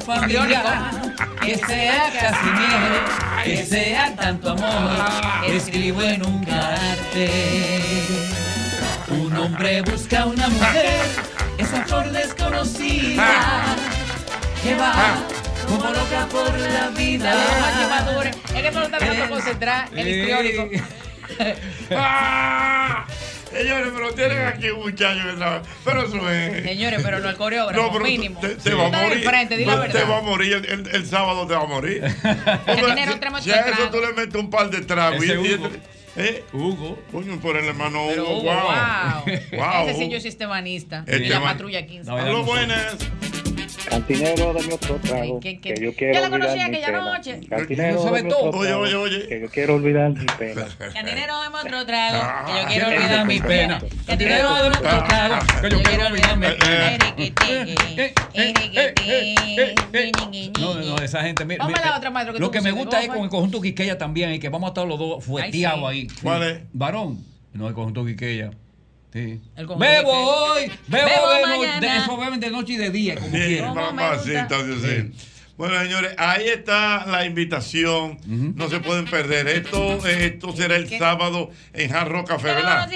Que 1.42 1.56
sea 1.58 2.10
casi 2.18 2.46
miel. 2.50 3.02
Que 3.44 3.66
sea 3.66 4.16
tanto 4.16 4.52
amor. 4.52 4.90
Escribo 5.46 6.02
en 6.02 6.24
un 6.24 6.44
cartel. 6.44 7.30
Un 9.08 9.36
hombre 9.36 9.82
busca 9.82 10.24
una 10.24 10.48
mujer. 10.48 11.06
Esa 11.58 11.84
flor 11.84 12.10
desconocida. 12.10 13.76
Que 14.62 14.74
va 14.74 15.16
como 15.68 15.90
loca 15.90 16.26
por 16.30 16.58
la 16.58 16.88
vida. 16.88 17.34
Es 18.54 18.62
que 18.62 18.70
no 18.70 18.80
lo 18.80 18.86
está 18.86 19.28
concentrar 19.28 19.88
el 19.94 20.08
histriónico. 20.08 20.68
¡Ah! 21.90 23.06
Señores, 23.50 23.88
pero 23.94 24.12
tienen 24.14 24.46
aquí 24.46 24.68
un 24.70 24.80
muchacho 24.80 25.20
que 25.24 25.32
trabaja. 25.36 25.62
Pero 25.84 26.02
eso 26.06 26.30
es. 26.30 26.62
Señores, 26.64 27.00
pero 27.02 27.18
no 27.20 27.28
el 27.30 27.36
coreógrafo, 27.36 27.82
No, 27.82 27.92
pero 27.92 28.04
mínimo. 28.04 28.40
te, 28.40 28.74
va 28.74 28.86
a 28.86 28.90
morir. 28.90 29.24
frente, 29.24 29.56
di 29.56 29.64
la 29.64 29.74
No, 29.74 29.80
verdad. 29.80 30.00
Te 30.00 30.06
va 30.06 30.18
a 30.18 30.22
morir. 30.22 30.52
El, 30.52 30.64
el- 30.66 30.94
el 30.94 31.06
sábado 31.06 31.46
te 31.46 31.54
va 31.54 31.62
a 31.62 31.66
morir. 31.66 32.02
dinero 32.66 33.12
si, 33.14 33.18
tenemos 33.18 33.42
si 33.42 33.50
que 33.50 33.56
a 33.56 33.60
eso 33.68 33.90
tú 33.90 34.00
le 34.00 34.12
metes 34.12 34.34
un 34.34 34.50
par 34.50 34.68
de 34.70 34.82
tragos. 34.82 35.24
Ese 35.24 35.34
y- 35.40 35.46
y- 35.46 35.54
Hugo. 35.54 35.70
¿Eh? 36.16 36.44
Hugo. 36.52 36.98
Coño, 37.10 37.38
por 37.40 37.56
el 37.56 37.64
hermano 37.64 38.06
Hugo. 38.08 38.38
Hugo, 38.38 38.42
wow. 38.42 39.24
wow. 39.24 39.34
Wow. 39.52 39.88
Ese 39.88 39.98
sí 39.98 40.08
yo 40.10 40.20
soy 40.20 40.28
estebanista. 40.28 41.04
Y 41.06 41.18
la 41.28 41.40
patrulla 41.40 41.86
15. 41.86 42.10
No, 42.10 42.20
no 42.26 42.42
buenas. 42.44 42.96
Cantinero, 43.86 44.52
dame 44.52 44.72
otro 44.74 44.96
trago. 44.96 45.40
Que 45.40 45.58
yo 45.80 45.94
quiero 45.94 46.24
olvidar 46.26 46.56
mi 46.56 46.60
aquella 46.62 46.86
pena. 46.86 47.00
noche. 47.00 47.40
Cantinero, 47.48 48.00
otro 48.00 48.12
Oye, 48.12 48.22
trago, 48.28 48.58
oye, 48.82 48.94
oye. 48.94 49.26
Que 49.28 49.40
yo 49.40 49.48
quiero 49.50 49.74
olvidar 49.76 50.10
mi 50.10 50.26
pena. 50.38 50.66
Cantinero, 50.78 51.38
dame 51.38 51.56
otro 51.58 51.86
trago. 51.86 52.18
Ah, 52.20 52.44
Que 52.46 52.60
yo 52.62 52.68
quiero 52.68 52.86
olvidar 52.88 53.26
mi 53.26 53.40
pena. 53.40 53.80
Cantinero, 54.06 54.48
dame 54.50 54.68
otro 54.68 54.88
Ah, 54.88 55.04
trago. 55.08 55.34
ah, 55.34 55.60
Que 55.62 55.70
yo 55.70 55.82
quiero 55.82 56.06
olvidarme. 56.06 56.46
Eh, 56.48 56.98
eh. 58.34 59.74
No, 60.60 60.74
no, 60.74 60.96
esa 60.98 61.22
gente. 61.22 61.44
mira, 61.44 61.64
Vamos 61.64 61.78
a 61.78 61.80
mira, 61.80 61.90
la 61.90 61.98
otra, 61.98 62.10
maestro, 62.10 62.34
que 62.34 62.40
Lo 62.40 62.50
que 62.50 62.60
me 62.60 62.70
gusta 62.72 63.00
es 63.00 63.06
¿cómo 63.08 63.18
con 63.18 63.24
el 63.24 63.30
conjunto 63.30 63.60
Quiqueya 63.60 63.98
también, 63.98 64.32
y 64.34 64.38
que 64.38 64.48
vamos 64.48 64.68
a 64.68 64.70
estar 64.70 64.86
los 64.86 64.98
dos 64.98 65.24
fueteados 65.24 65.88
ahí. 65.88 66.08
¿Cuál 66.22 66.42
es? 66.42 66.60
Varón. 66.72 67.24
No, 67.52 67.68
el 67.68 67.74
conjunto 67.74 68.04
Quiqueya. 68.04 68.50
Sí. 69.12 69.40
Quiqueya. 70.06 70.08
hoy, 70.08 70.72
bebo, 70.86 71.06
Bebo 71.06 71.28
de 71.30 71.40
no- 71.86 72.02
eso 72.04 72.16
beben 72.18 72.40
de 72.40 72.50
noche 72.50 72.72
y 72.74 72.76
de 72.76 72.90
día, 72.90 73.14
como 73.16 73.30
Bien, 73.30 73.46
quieran. 73.46 73.74
¿Cómo 73.74 73.86
me 73.92 74.02
mamacita, 74.02 74.58
mío. 74.58 74.76
Bueno, 75.56 75.80
señores, 75.82 76.14
ahí 76.18 76.46
está 76.48 77.04
la 77.06 77.24
invitación. 77.24 78.18
No 78.26 78.68
se 78.68 78.78
pueden 78.78 79.06
perder. 79.06 79.48
Esto, 79.48 80.06
esto 80.06 80.54
será 80.54 80.76
el 80.76 80.88
¿Qué? 80.88 80.98
sábado 81.00 81.50
en 81.72 81.92
Hard 81.92 82.08
Rock 82.10 82.28
Café, 82.28 82.48
no 82.50 82.54
¿verdad? 82.54 82.86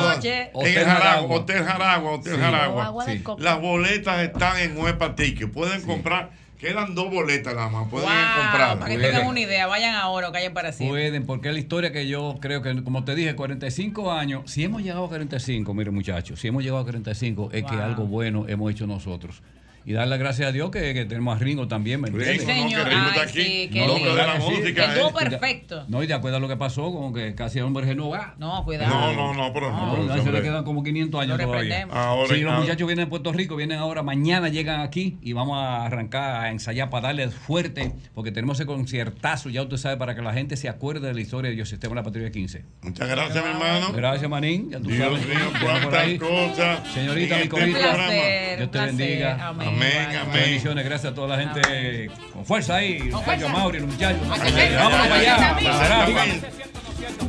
No. 0.00 0.14
noche. 0.14 0.50
En 0.54 0.84
Jaragua. 0.86 1.36
Hotel 1.36 1.64
Jaragua, 1.64 2.12
Hotel 2.12 2.34
Sí. 2.36 2.40
Jaragua. 2.40 3.04
Sí. 3.06 3.22
Las 3.38 3.60
boletas 3.60 4.20
están 4.22 4.58
en 4.60 4.78
Huepa 4.78 5.14
Ticket. 5.14 5.52
Pueden 5.52 5.82
comprar. 5.82 6.30
Quedan 6.58 6.94
dos 6.94 7.10
boletas 7.10 7.54
nada 7.54 7.68
más. 7.68 7.88
Pueden 7.88 8.08
Wow, 8.08 8.16
comprarlas. 8.42 8.76
para 8.78 8.90
que 8.90 8.98
tengan 8.98 9.26
una 9.26 9.40
idea, 9.40 9.66
vayan 9.66 9.94
ahora 9.94 10.28
o 10.30 10.32
callen 10.32 10.54
para 10.54 10.72
siempre. 10.72 11.02
Pueden, 11.02 11.26
porque 11.26 11.48
es 11.48 11.54
la 11.54 11.60
historia 11.60 11.92
que 11.92 12.08
yo 12.08 12.36
creo 12.40 12.62
que, 12.62 12.82
como 12.82 13.04
te 13.04 13.14
dije, 13.14 13.34
45 13.36 14.12
años, 14.12 14.50
si 14.50 14.64
hemos 14.64 14.82
llegado 14.82 15.04
a 15.04 15.08
45, 15.08 15.74
mire 15.74 15.90
muchachos, 15.90 16.40
si 16.40 16.48
hemos 16.48 16.62
llegado 16.62 16.80
a 16.80 16.84
45 16.84 17.50
es 17.52 17.64
que 17.64 17.74
algo 17.74 18.06
bueno 18.06 18.46
hemos 18.48 18.70
hecho 18.70 18.86
nosotros. 18.86 19.42
Y 19.88 19.92
dar 19.92 20.08
las 20.08 20.18
gracias 20.18 20.48
a 20.48 20.52
Dios 20.52 20.72
que, 20.72 20.92
que 20.94 21.04
tenemos 21.04 21.36
a 21.36 21.38
Ringo 21.38 21.68
también, 21.68 22.00
¿me 22.00 22.08
entiendes? 22.08 22.40
Sí, 22.40 22.46
señor. 22.46 22.82
que 22.84 22.90
Ringo 22.90 23.06
está 23.08 23.22
aquí. 23.22 23.32
sí, 23.42 23.70
No, 23.72 23.94
lindo. 23.94 24.16
de 24.16 24.26
la 24.26 24.34
música, 24.34 24.84
El 24.92 24.98
dúo 24.98 25.08
eh. 25.10 25.28
perfecto. 25.30 25.84
No, 25.86 26.02
y 26.02 26.08
de 26.08 26.14
acuerdo 26.14 26.38
a 26.38 26.40
lo 26.40 26.48
que 26.48 26.56
pasó, 26.56 26.90
como 26.92 27.12
que 27.12 27.36
casi 27.36 27.60
el 27.60 27.64
hombre 27.66 27.84
renovado. 27.86 28.34
No, 28.38 28.64
cuidado. 28.64 28.92
No, 28.92 29.12
no, 29.14 29.34
no, 29.34 29.52
pero 29.52 29.70
no. 29.70 29.96
No, 30.04 30.22
se 30.24 30.32
le 30.32 30.42
quedan 30.42 30.64
como 30.64 30.82
500 30.82 31.20
años 31.20 31.38
todavía. 31.40 31.86
Ahora- 31.92 32.34
sí, 32.34 32.40
los 32.40 32.50
ahora- 32.50 32.60
muchachos 32.64 32.84
vienen 32.88 33.04
de 33.04 33.10
Puerto 33.10 33.32
Rico, 33.32 33.54
vienen 33.54 33.78
ahora, 33.78 34.02
mañana 34.02 34.48
llegan 34.48 34.80
aquí 34.80 35.18
y 35.22 35.32
vamos 35.34 35.56
a 35.56 35.84
arrancar 35.86 36.42
a 36.46 36.50
ensayar 36.50 36.90
para 36.90 37.06
darles 37.06 37.32
fuerte, 37.32 37.92
porque 38.12 38.32
tenemos 38.32 38.58
ese 38.58 38.66
conciertazo, 38.66 39.50
ya 39.50 39.62
usted 39.62 39.76
sabe, 39.76 39.98
para 39.98 40.16
que 40.16 40.22
la 40.22 40.32
gente 40.32 40.56
se 40.56 40.68
acuerde 40.68 41.06
de 41.06 41.14
la 41.14 41.20
historia 41.20 41.48
de 41.50 41.54
Dios 41.54 41.68
Sistema 41.68 41.90
de 41.92 42.00
la 42.00 42.02
Patrulla 42.02 42.30
15. 42.32 42.64
Muchas 42.82 43.08
gracias, 43.08 43.44
mi 43.44 43.50
hermano. 43.52 43.92
Gracias, 43.92 44.28
Manín. 44.28 44.68
Ya 44.68 44.80
tú 44.80 44.88
Dios 44.88 44.98
sabes. 45.20 45.28
mío, 45.28 45.52
cuántas 45.62 46.14
cosas. 46.18 46.88
Señorita, 46.92 47.36
mi 47.36 47.42
este 47.42 47.56
placer, 47.56 48.56
Dios 48.58 48.70
te 48.72 48.78
placer. 48.78 48.96
bendiga. 48.96 49.46
Amén. 49.48 49.75
Amén, 49.76 50.16
amén. 50.16 50.32
Bendiciones, 50.32 50.84
gracias 50.84 51.12
a 51.12 51.14
toda 51.14 51.36
la 51.36 51.42
gente 51.48 52.10
con 52.32 52.44
fuerza 52.44 52.76
ahí. 52.76 52.98
Los 53.10 53.22
fuerza. 53.24 53.48
Mauri, 53.48 53.80
los 53.80 53.90
muchachos. 53.90 54.26
Vámonos 54.28 55.08
para 55.08 55.14
allá. 55.14 56.40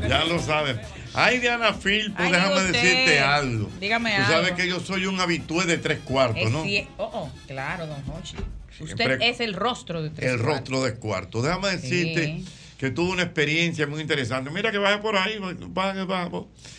Ya 0.07 0.24
lo 0.26 0.40
saben. 0.40 0.80
Ay, 1.14 1.40
Diana 1.40 1.74
Filpo, 1.74 2.15
Ay, 2.22 2.32
déjame 2.32 2.56
usted. 2.56 2.72
decirte 2.74 3.19
algo. 3.19 3.69
Dígame 3.80 4.11
Tú 4.11 4.15
algo. 4.22 4.32
sabes 4.34 4.52
que 4.53 4.68
yo 4.68 4.80
soy 4.80 5.06
un 5.07 5.19
habitué 5.19 5.65
de 5.65 5.78
tres 5.78 5.99
cuartos, 5.99 6.44
Es 6.44 6.52
¿no? 6.52 6.64
cie- 6.64 6.88
oh, 6.98 7.10
oh, 7.11 7.32
claro, 7.48 7.88
don 7.88 8.03
Hochi. 8.11 8.36
Usted 8.80 8.95
Siempre- 8.95 9.30
es 9.30 9.40
el 9.40 9.53
rostro 9.56 10.03
de 10.03 10.11
tres 10.11 10.30
El 10.32 10.38
cuartos. 10.38 10.57
rostro 10.60 10.84
de 10.84 10.94
cuarto. 10.95 11.41
Déjame 11.41 11.69
decirte 11.69 12.26
Sí. 12.26 12.45
que 12.78 12.91
tuve 12.91 13.11
una 13.14 13.24
experiencia 13.24 13.88
muy 13.88 13.99
interesante. 14.02 14.52
Mira 14.52 14.72
que 14.72 14.78
baje 14.78 14.99
por 14.99 15.18
ahí, 15.18 15.40
baje, 15.69 16.03
baje. 16.03 16.30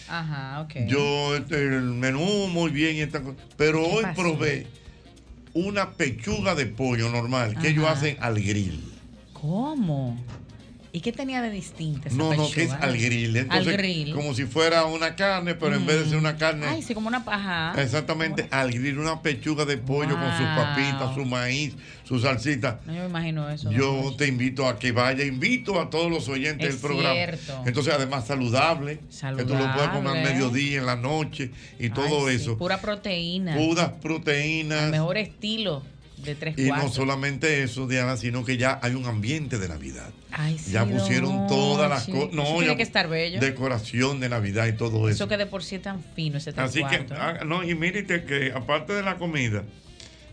Ajá, 0.09 0.61
ok. 0.61 0.75
Yo, 0.87 1.35
este, 1.35 1.57
el 1.57 1.83
menú 1.83 2.47
muy 2.49 2.71
bien 2.71 2.95
y 2.97 3.01
esta 3.01 3.21
cosa. 3.21 3.37
Pero 3.57 3.83
¿Qué 3.83 3.91
hoy 3.97 4.03
pasó? 4.05 4.23
probé 4.23 4.67
una 5.55 5.93
pechuga 5.93 6.55
de 6.55 6.67
pollo 6.67 7.09
normal 7.09 7.59
que 7.59 7.69
ellos 7.69 7.87
hacen 7.87 8.17
al 8.21 8.41
grill. 8.41 8.83
¿Cómo? 9.33 10.17
¿Y 10.99 11.01
qué 11.01 11.13
tenía 11.13 11.41
de 11.41 11.51
distinta 11.51 12.09
esa 12.09 12.17
No, 12.19 12.35
no, 12.35 12.51
que 12.51 12.65
es 12.65 12.73
al 12.73 12.99
grill. 12.99 13.37
Entonces, 13.37 13.69
al 13.69 13.77
grill. 13.77 14.15
como 14.15 14.35
si 14.35 14.47
fuera 14.47 14.85
una 14.85 15.15
carne, 15.15 15.55
pero 15.55 15.77
en 15.77 15.87
vez 15.87 16.01
de 16.01 16.09
ser 16.09 16.19
una 16.19 16.37
carne. 16.37 16.67
Ay, 16.67 16.83
sí, 16.83 16.93
como 16.93 17.07
una 17.07 17.25
paja. 17.25 17.73
Exactamente, 17.81 18.49
al 18.51 18.73
grill, 18.73 18.99
una 18.99 19.23
pechuga 19.23 19.65
de 19.65 19.79
pollo 19.79 20.17
con 20.19 20.37
sus 20.37 20.47
papitas, 20.47 21.15
su 21.15 21.25
maíz, 21.25 21.77
su 22.03 22.19
salsita. 22.19 22.81
No, 22.85 22.95
yo 22.95 23.03
me 23.03 23.07
imagino 23.11 23.49
eso. 23.49 23.71
Yo 23.71 24.13
te 24.19 24.27
invito 24.27 24.67
a 24.67 24.77
que 24.81 24.91
vaya, 24.91 25.25
invito 25.25 25.81
a 25.81 25.89
todos 25.89 26.11
los 26.11 26.29
oyentes 26.29 26.67
Es 26.69 26.75
del 26.75 26.91
programa. 26.91 27.15
cierto. 27.15 27.63
Entonces, 27.65 27.95
además, 27.95 28.27
saludable, 28.27 28.99
que 29.37 29.45
tú 29.45 29.55
lo 29.55 29.73
puedes 29.73 29.91
comer 29.91 29.95
al 29.95 30.25
Saludable. 30.25 30.33
mediodía, 30.35 30.79
en 30.81 30.87
la 30.87 30.97
noche 30.97 31.53
y 31.79 31.91
todo 31.91 32.27
Ay, 32.27 32.39
sí, 32.39 32.43
eso. 32.43 32.59
Pura 32.59 32.81
proteína. 32.81 33.55
Puras 33.57 33.93
El 33.93 34.01
proteínas. 34.01 34.91
mejor 34.91 35.17
estilo 35.17 35.85
de 36.25 36.35
tres 36.35 36.59
Y 36.59 36.69
no 36.71 36.89
solamente 36.91 37.63
eso, 37.63 37.87
Diana, 37.87 38.17
sino 38.17 38.45
que 38.45 38.57
ya 38.57 38.79
hay 38.83 38.95
un 38.95 39.07
ambiente 39.07 39.59
de 39.59 39.69
Navidad. 39.69 40.11
Ay, 40.31 40.59
sí, 40.59 40.73
ya 40.73 40.85
pusieron 40.85 41.47
todas 41.47 41.89
las 41.89 42.07
cosas. 42.07 42.33
No, 42.33 42.45
tiene 42.45 42.67
ya 42.67 42.77
que 42.77 42.83
estar 42.83 43.09
bello. 43.09 43.41
Decoración 43.41 44.21
de 44.21 44.29
Navidad 44.29 44.67
y 44.67 44.73
todo 44.73 45.09
eso. 45.09 45.17
Eso 45.17 45.29
que 45.29 45.37
de 45.37 45.47
por 45.47 45.63
sí 45.63 45.77
es 45.77 45.83
tan 45.83 46.03
fino 46.15 46.39
ese 46.39 46.53
tres 46.53 46.67
Así 46.71 46.81
que, 46.85 47.05
cuartos. 47.07 47.19
ah, 47.21 47.39
no, 47.47 47.63
y 47.63 47.75
mírate 47.75 48.25
que 48.25 48.53
aparte 48.55 48.93
de 48.93 49.03
la 49.03 49.17
comida, 49.17 49.65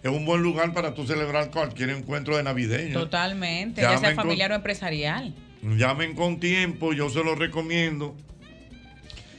es 0.04 0.12
un 0.12 0.26
buen 0.26 0.42
lugar 0.44 0.74
para 0.74 0.94
tú 0.94 1.06
celebrar 1.08 1.50
cualquier 1.52 1.90
encuentro 1.92 2.38
de 2.38 2.44
navideño. 2.44 2.94
Totalmente, 3.00 3.82
ya 3.82 3.98
sea 3.98 4.10
con- 4.16 4.24
familiar 4.26 4.52
o 4.52 4.56
empresarial. 4.56 5.34
Llamen 5.64 6.14
con 6.16 6.40
tiempo, 6.40 6.94
yo 6.94 7.10
se 7.10 7.24
lo 7.24 7.34
recomiendo. 7.36 8.16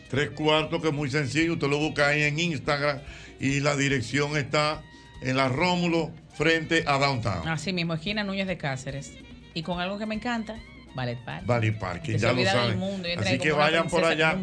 Tres 0.09 0.31
cuartos, 0.31 0.81
que 0.83 0.89
es 0.89 0.95
muy 0.95 1.11
sencillo, 1.11 1.55
usted 1.55 1.69
lo 1.69 1.79
busca 1.79 2.09
ahí 2.09 2.23
en 2.23 2.39
Instagram 2.39 3.01
y 3.41 3.61
la 3.61 3.77
dirección 3.77 4.37
está 4.37 4.83
en 5.21 5.37
la 5.37 5.49
Rómulo 5.49 6.11
frente 6.37 6.85
a 6.87 6.99
Downtown. 6.99 7.49
Así 7.49 7.73
mismo, 7.73 7.95
esquina 7.95 8.25
Núñez 8.25 8.47
de 8.47 8.57
Cáceres. 8.57 9.13
Y 9.55 9.63
con 9.63 9.81
algo 9.81 9.99
que 9.99 10.07
me 10.07 10.15
encanta, 10.15 10.57
Ballet 10.95 11.19
Park. 11.25 11.47
Valley 11.47 11.71
Parking, 11.73 12.13
Que 12.13 12.19
ya 12.19 12.33
lo 12.33 12.45
saben. 12.45 12.79
mundo 12.79 13.09
Así 13.19 13.39
que 13.39 13.53
vayan 13.53 13.87
por 13.87 14.05
allá. 14.05 14.37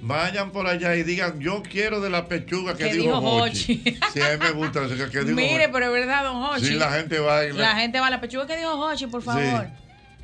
Vayan 0.00 0.50
por 0.50 0.66
allá 0.66 0.96
y 0.96 1.02
digan, 1.02 1.38
yo 1.40 1.62
quiero 1.62 2.00
de 2.00 2.08
la 2.10 2.26
pechuga 2.26 2.74
que 2.74 2.84
Que 2.88 2.94
dijo 2.94 3.18
Hochi. 3.18 3.82
Sí, 4.12 4.20
a 4.20 4.30
mí 4.32 4.38
me 4.38 4.50
gusta 4.52 4.84
eso 4.84 4.96
que 5.10 5.20
dijo 5.20 5.36
Mire, 5.36 5.64
Hochi. 5.64 5.72
pero 5.72 5.86
es 5.86 5.92
verdad, 5.92 6.24
don 6.24 6.42
Hochi. 6.42 6.66
Sí, 6.66 6.74
la 6.74 6.90
gente 6.92 7.18
va 7.18 7.44
y 7.44 7.52
La 7.52 7.76
gente 7.76 8.00
va 8.00 8.06
a 8.06 8.10
la 8.10 8.20
pechuga 8.20 8.46
que 8.46 8.56
dijo 8.56 8.72
Hochi, 8.72 9.06
por 9.06 9.22
favor. 9.22 9.68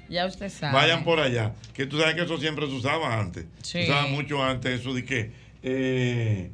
Ya 0.09 0.25
usted 0.27 0.49
sabe. 0.51 0.73
Vayan 0.73 1.05
por 1.05 1.21
allá. 1.21 1.53
Que 1.75 1.85
tú 1.87 1.99
sabes 1.99 2.15
que 2.15 2.23
eso 2.23 2.39
siempre 2.39 2.67
se 2.67 2.73
usaba 2.73 3.19
antes. 3.19 3.45
Sí. 3.63 3.83
Se 3.85 3.85
usaba 3.85 4.07
mucho 4.07 4.43
antes 4.43 4.81
eso 4.81 4.95
de 4.95 5.05
que. 5.05 5.33
Eh, 5.63 6.51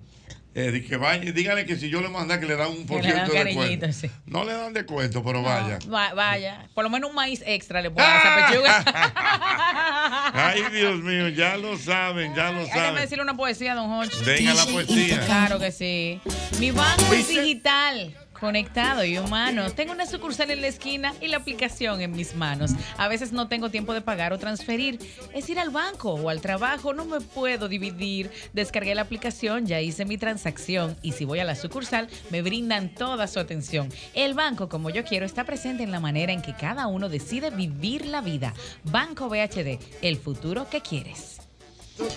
eh, 0.54 0.84
que 0.86 0.96
vayan, 0.96 1.34
díganle 1.34 1.64
que 1.64 1.76
si 1.76 1.88
yo 1.88 2.00
le 2.00 2.08
mandé 2.08 2.38
que 2.38 2.46
le 2.46 2.56
dan 2.56 2.70
un 2.70 2.86
por 2.86 3.02
ciento 3.02 3.32
de 3.32 3.44
descuento. 3.44 3.92
sí. 3.92 4.10
No 4.26 4.44
le 4.44 4.52
dan 4.52 4.72
descuento, 4.72 5.22
pero 5.24 5.42
vaya. 5.42 5.78
Va- 5.92 6.12
vaya, 6.14 6.68
por 6.74 6.84
lo 6.84 6.90
menos 6.90 7.10
un 7.10 7.16
maíz 7.16 7.42
extra 7.46 7.80
le 7.80 7.90
ponen 7.90 8.10
a 8.10 8.18
esa 8.18 8.46
pechuga. 8.48 8.84
Ay, 10.34 10.62
Dios 10.72 11.00
mío, 11.00 11.28
ya 11.28 11.56
lo 11.56 11.76
saben, 11.78 12.34
ya 12.34 12.50
lo 12.52 12.60
Déjame 12.64 12.80
saben. 12.86 13.00
decirle 13.02 13.22
una 13.22 13.36
poesía, 13.36 13.74
don 13.74 13.90
Hochi. 13.90 14.16
Venga 14.24 14.54
la 14.54 14.66
poesía. 14.66 15.24
Claro 15.26 15.58
que 15.58 15.72
sí. 15.72 16.20
Mi 16.58 16.70
banco 16.70 17.12
es 17.14 17.28
digital. 17.28 18.14
Conectado 18.42 19.04
y 19.04 19.18
humano. 19.18 19.70
Tengo 19.70 19.92
una 19.92 20.04
sucursal 20.04 20.50
en 20.50 20.62
la 20.62 20.66
esquina 20.66 21.14
y 21.20 21.28
la 21.28 21.36
aplicación 21.36 22.00
en 22.00 22.10
mis 22.10 22.34
manos. 22.34 22.72
A 22.98 23.06
veces 23.06 23.30
no 23.30 23.46
tengo 23.46 23.70
tiempo 23.70 23.94
de 23.94 24.00
pagar 24.00 24.32
o 24.32 24.38
transferir. 24.40 24.98
Es 25.32 25.48
ir 25.48 25.60
al 25.60 25.70
banco 25.70 26.14
o 26.14 26.28
al 26.28 26.40
trabajo. 26.40 26.92
No 26.92 27.04
me 27.04 27.20
puedo 27.20 27.68
dividir. 27.68 28.32
Descargué 28.52 28.96
la 28.96 29.02
aplicación, 29.02 29.66
ya 29.66 29.80
hice 29.80 30.04
mi 30.06 30.18
transacción 30.18 30.96
y 31.02 31.12
si 31.12 31.24
voy 31.24 31.38
a 31.38 31.44
la 31.44 31.54
sucursal 31.54 32.08
me 32.30 32.42
brindan 32.42 32.92
toda 32.92 33.28
su 33.28 33.38
atención. 33.38 33.88
El 34.12 34.34
banco, 34.34 34.68
como 34.68 34.90
yo 34.90 35.04
quiero, 35.04 35.24
está 35.24 35.44
presente 35.44 35.84
en 35.84 35.92
la 35.92 36.00
manera 36.00 36.32
en 36.32 36.42
que 36.42 36.56
cada 36.56 36.88
uno 36.88 37.08
decide 37.08 37.50
vivir 37.50 38.06
la 38.06 38.22
vida. 38.22 38.54
Banco 38.82 39.28
BHD, 39.28 39.78
el 40.02 40.16
futuro 40.16 40.68
que 40.68 40.80
quieres. 40.80 41.42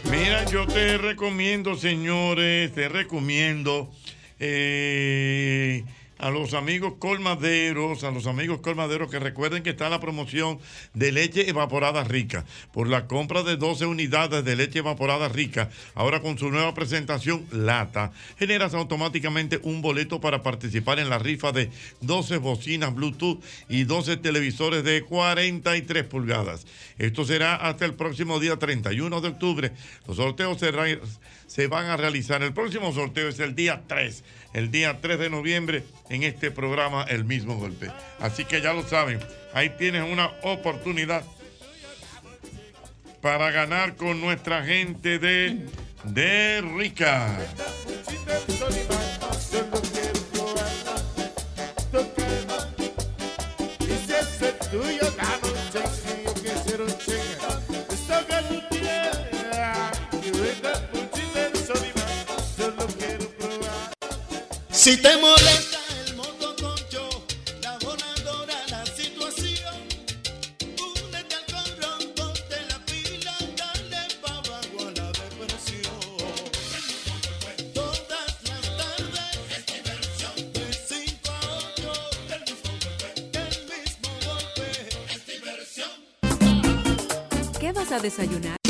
Mira, 0.10 0.44
yo 0.46 0.66
te 0.66 0.98
recomiendo, 0.98 1.76
señores, 1.76 2.74
te 2.74 2.90
recomiendo 2.90 3.92
eh, 4.40 5.84
a 6.18 6.30
los 6.30 6.54
amigos 6.54 6.94
colmaderos, 7.00 8.04
a 8.04 8.12
los 8.12 8.28
amigos 8.28 8.60
colmaderos 8.60 9.10
que 9.10 9.20
recuerden 9.20 9.64
que 9.64 9.72
está 9.72 9.90
la 9.90 10.00
promoción 10.00 10.60
de 10.94 11.12
leche 11.12 11.50
evaporada 11.50 12.04
rica. 12.04 12.46
Por 12.74 12.88
la 12.88 13.08
compra 13.08 13.44
de 13.44 13.58
12 13.58 13.86
unidades 13.86 14.44
de 14.44 14.56
leche 14.56 14.80
evaporada 14.80 15.28
rica, 15.30 15.70
ahora 15.94 16.22
con 16.22 16.38
su 16.38 16.50
nueva 16.50 16.74
presentación 16.74 17.46
lata, 17.52 18.12
generas 18.38 18.74
automáticamente 18.74 19.60
un 19.64 19.82
boleto 19.82 20.22
para 20.22 20.44
participar 20.44 21.00
en 21.00 21.10
la 21.10 21.20
rifa 21.20 21.52
de 21.52 21.70
12 22.02 22.38
bocinas 22.38 22.94
Bluetooth 22.94 23.44
y 23.70 23.84
12 23.84 24.18
televisores 24.18 24.84
de 24.84 25.04
43 25.04 26.04
pulgadas. 26.06 26.66
Esto 26.98 27.26
será 27.26 27.56
hasta 27.56 27.86
el 27.86 27.94
próximo 27.94 28.40
día 28.40 28.58
31 28.58 29.22
de 29.22 29.28
octubre. 29.28 29.72
Los 30.08 30.18
sorteos 30.18 30.58
se, 31.48 31.68
van 31.68 31.88
a 31.88 31.98
realizar. 31.98 32.42
El 32.44 32.54
próximo 32.54 32.94
sorteo 32.94 33.28
es 33.28 33.40
el 33.40 33.56
día 33.56 33.84
3, 33.88 34.24
el 34.56 34.72
día 34.72 35.00
3 35.02 35.20
de 35.20 35.30
noviembre 35.30 35.84
en 36.10 36.24
este 36.24 36.50
programa 36.50 37.04
El 37.04 37.26
mismo 37.26 37.58
golpe. 37.58 37.92
Así 38.22 38.46
que 38.46 38.62
ya 38.62 38.74
lo 38.74 38.88
saben, 38.88 39.20
ahí 39.54 39.70
tienes 39.78 40.10
una 40.10 40.32
oportunidad 40.44 41.24
para 43.22 43.52
ganar 43.52 43.98
con 43.98 44.22
nuestra 44.22 44.64
gente 44.64 45.20
de, 45.20 45.66
de 46.06 46.62
Rica. 46.62 47.38
Si 64.86 64.96
te 64.98 65.18
molesta 65.18 65.80
el 66.06 66.16
moto 66.16 66.56
concho, 66.58 67.26
la 67.64 67.76
voladora, 67.80 68.54
la 68.70 68.86
situación, 68.86 69.82
únete 70.62 71.34
al 71.34 71.46
corrón, 71.52 72.02
ponte 72.16 72.58
la 72.70 72.78
pila, 72.86 73.36
dale 73.58 74.02
pa' 74.22 74.38
abajo 74.38 74.88
a 74.88 74.92
la 74.92 75.12
depresión. 75.12 76.06
Todas 77.74 78.30
las 78.46 78.62
tardes 78.78 79.42
es 79.58 79.66
diversión, 79.74 80.54
de 80.54 80.66
5 80.72 81.32
a 81.32 81.34
8, 81.74 81.94
el 82.36 82.42
mismo 82.42 82.72
golpe, 82.86 83.10
el 83.40 83.58
mismo 83.74 84.10
golpe, 84.28 84.68
es 85.16 85.22
diversión. 85.26 85.96
¿Qué 87.60 87.70
vas 87.72 87.92
a 87.92 87.98
desayunar? 87.98 88.65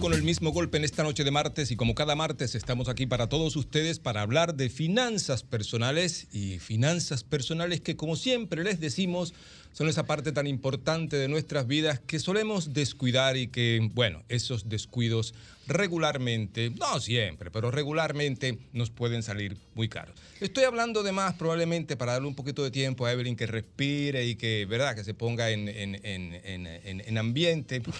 Con 0.00 0.14
el 0.14 0.22
mismo 0.22 0.50
golpe 0.52 0.78
en 0.78 0.84
esta 0.84 1.02
noche 1.02 1.24
de 1.24 1.30
martes 1.30 1.70
y 1.70 1.76
como 1.76 1.94
cada 1.94 2.14
martes 2.16 2.54
estamos 2.54 2.88
aquí 2.88 3.06
para 3.06 3.28
todos 3.28 3.54
ustedes 3.56 3.98
para 3.98 4.22
hablar 4.22 4.54
de 4.54 4.70
finanzas 4.70 5.42
personales 5.42 6.26
y 6.32 6.58
finanzas 6.58 7.22
personales 7.22 7.80
que 7.82 7.96
como 7.96 8.16
siempre 8.16 8.64
les 8.64 8.80
decimos 8.80 9.34
son 9.72 9.88
esa 9.88 10.04
parte 10.06 10.32
tan 10.32 10.46
importante 10.46 11.16
de 11.16 11.28
nuestras 11.28 11.66
vidas 11.66 12.00
que 12.00 12.18
solemos 12.18 12.72
descuidar 12.72 13.36
y 13.36 13.46
que, 13.48 13.88
bueno, 13.94 14.24
esos 14.28 14.68
descuidos 14.68 15.32
regularmente, 15.68 16.70
no 16.70 16.98
siempre, 16.98 17.52
pero 17.52 17.70
regularmente 17.70 18.58
nos 18.72 18.90
pueden 18.90 19.22
salir 19.22 19.56
muy 19.76 19.88
caros. 19.88 20.16
Estoy 20.40 20.64
hablando 20.64 21.04
de 21.04 21.12
más 21.12 21.34
probablemente 21.34 21.96
para 21.96 22.14
darle 22.14 22.26
un 22.26 22.34
poquito 22.34 22.64
de 22.64 22.72
tiempo 22.72 23.06
a 23.06 23.12
Evelyn 23.12 23.36
que 23.36 23.46
respire 23.46 24.26
y 24.26 24.34
que, 24.34 24.66
¿verdad?, 24.68 24.96
que 24.96 25.04
se 25.04 25.14
ponga 25.14 25.50
en, 25.50 25.68
en- 25.68 26.04
en- 26.04 26.34
en- 26.34 26.66
en- 26.66 27.00
en 27.06 27.18
ambiente. 27.18 27.80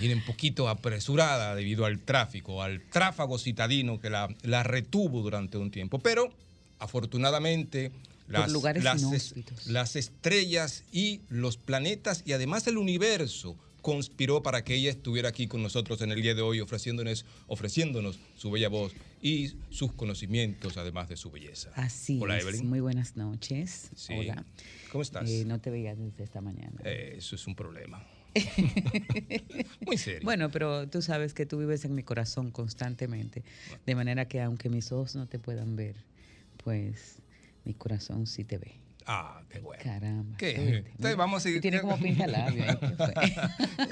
viene 0.00 0.14
un 0.14 0.24
poquito 0.24 0.68
apresurada 0.68 1.54
debido 1.54 1.84
al 1.84 2.00
tráfico, 2.00 2.62
al 2.62 2.82
tráfago 2.90 3.38
citadino 3.38 4.00
que 4.00 4.10
la, 4.10 4.34
la 4.42 4.62
retuvo 4.62 5.20
durante 5.20 5.58
un 5.58 5.70
tiempo. 5.70 5.98
Pero 5.98 6.32
afortunadamente 6.78 7.92
las, 9.66 9.96
estrellas 9.96 10.84
y 10.92 11.20
los 11.28 11.56
planetas 11.56 12.22
y 12.24 12.32
además 12.32 12.66
el 12.66 12.78
universo 12.78 13.56
conspiró 13.82 14.42
para 14.42 14.62
que 14.62 14.74
ella 14.74 14.90
estuviera 14.90 15.30
aquí 15.30 15.46
con 15.46 15.62
nosotros 15.62 16.02
en 16.02 16.12
el 16.12 16.20
día 16.20 16.34
de 16.34 16.42
hoy 16.42 16.60
ofreciéndonos, 16.60 17.24
ofreciéndonos 17.46 18.18
su 18.36 18.50
bella 18.50 18.68
voz 18.68 18.92
y 19.22 19.54
sus 19.70 19.92
conocimientos 19.92 20.76
además 20.76 21.08
de 21.08 21.16
su 21.16 21.30
belleza. 21.30 21.70
Así 21.74 22.18
Hola, 22.20 22.36
es. 22.36 22.42
Evelyn. 22.44 22.68
Muy 22.68 22.80
buenas 22.80 23.16
noches. 23.16 23.90
Sí. 23.96 24.14
Hola. 24.14 24.44
¿Cómo 24.92 25.02
estás? 25.02 25.28
Eh, 25.28 25.44
no 25.46 25.60
te 25.60 25.70
veía 25.70 25.94
desde 25.94 26.24
esta 26.24 26.40
mañana. 26.40 26.80
Eh, 26.84 27.14
eso 27.18 27.36
es 27.36 27.46
un 27.46 27.54
problema. 27.54 28.04
Muy 29.86 29.98
serio. 29.98 30.20
Bueno, 30.24 30.50
pero 30.50 30.88
tú 30.88 31.02
sabes 31.02 31.34
que 31.34 31.46
tú 31.46 31.58
vives 31.58 31.84
en 31.84 31.94
mi 31.94 32.02
corazón 32.02 32.50
constantemente. 32.50 33.42
De 33.86 33.94
manera 33.94 34.26
que 34.28 34.40
aunque 34.40 34.68
mis 34.68 34.92
ojos 34.92 35.16
no 35.16 35.26
te 35.26 35.38
puedan 35.38 35.76
ver, 35.76 35.96
pues 36.62 37.22
mi 37.64 37.74
corazón 37.74 38.26
sí 38.26 38.44
te 38.44 38.58
ve. 38.58 38.79
Ah, 39.06 39.42
qué 39.48 39.58
bueno. 39.58 39.82
Caramba. 39.82 40.36
¿Qué? 40.36 40.84
Entonces 40.86 41.16
vamos 41.16 41.38
a 41.38 41.40
seguir. 41.40 41.58
Tú 41.58 41.62
tienes 41.62 41.80
como 41.80 41.98
pinta 41.98 42.26
labio. 42.26 42.64
¿eh? 42.64 42.78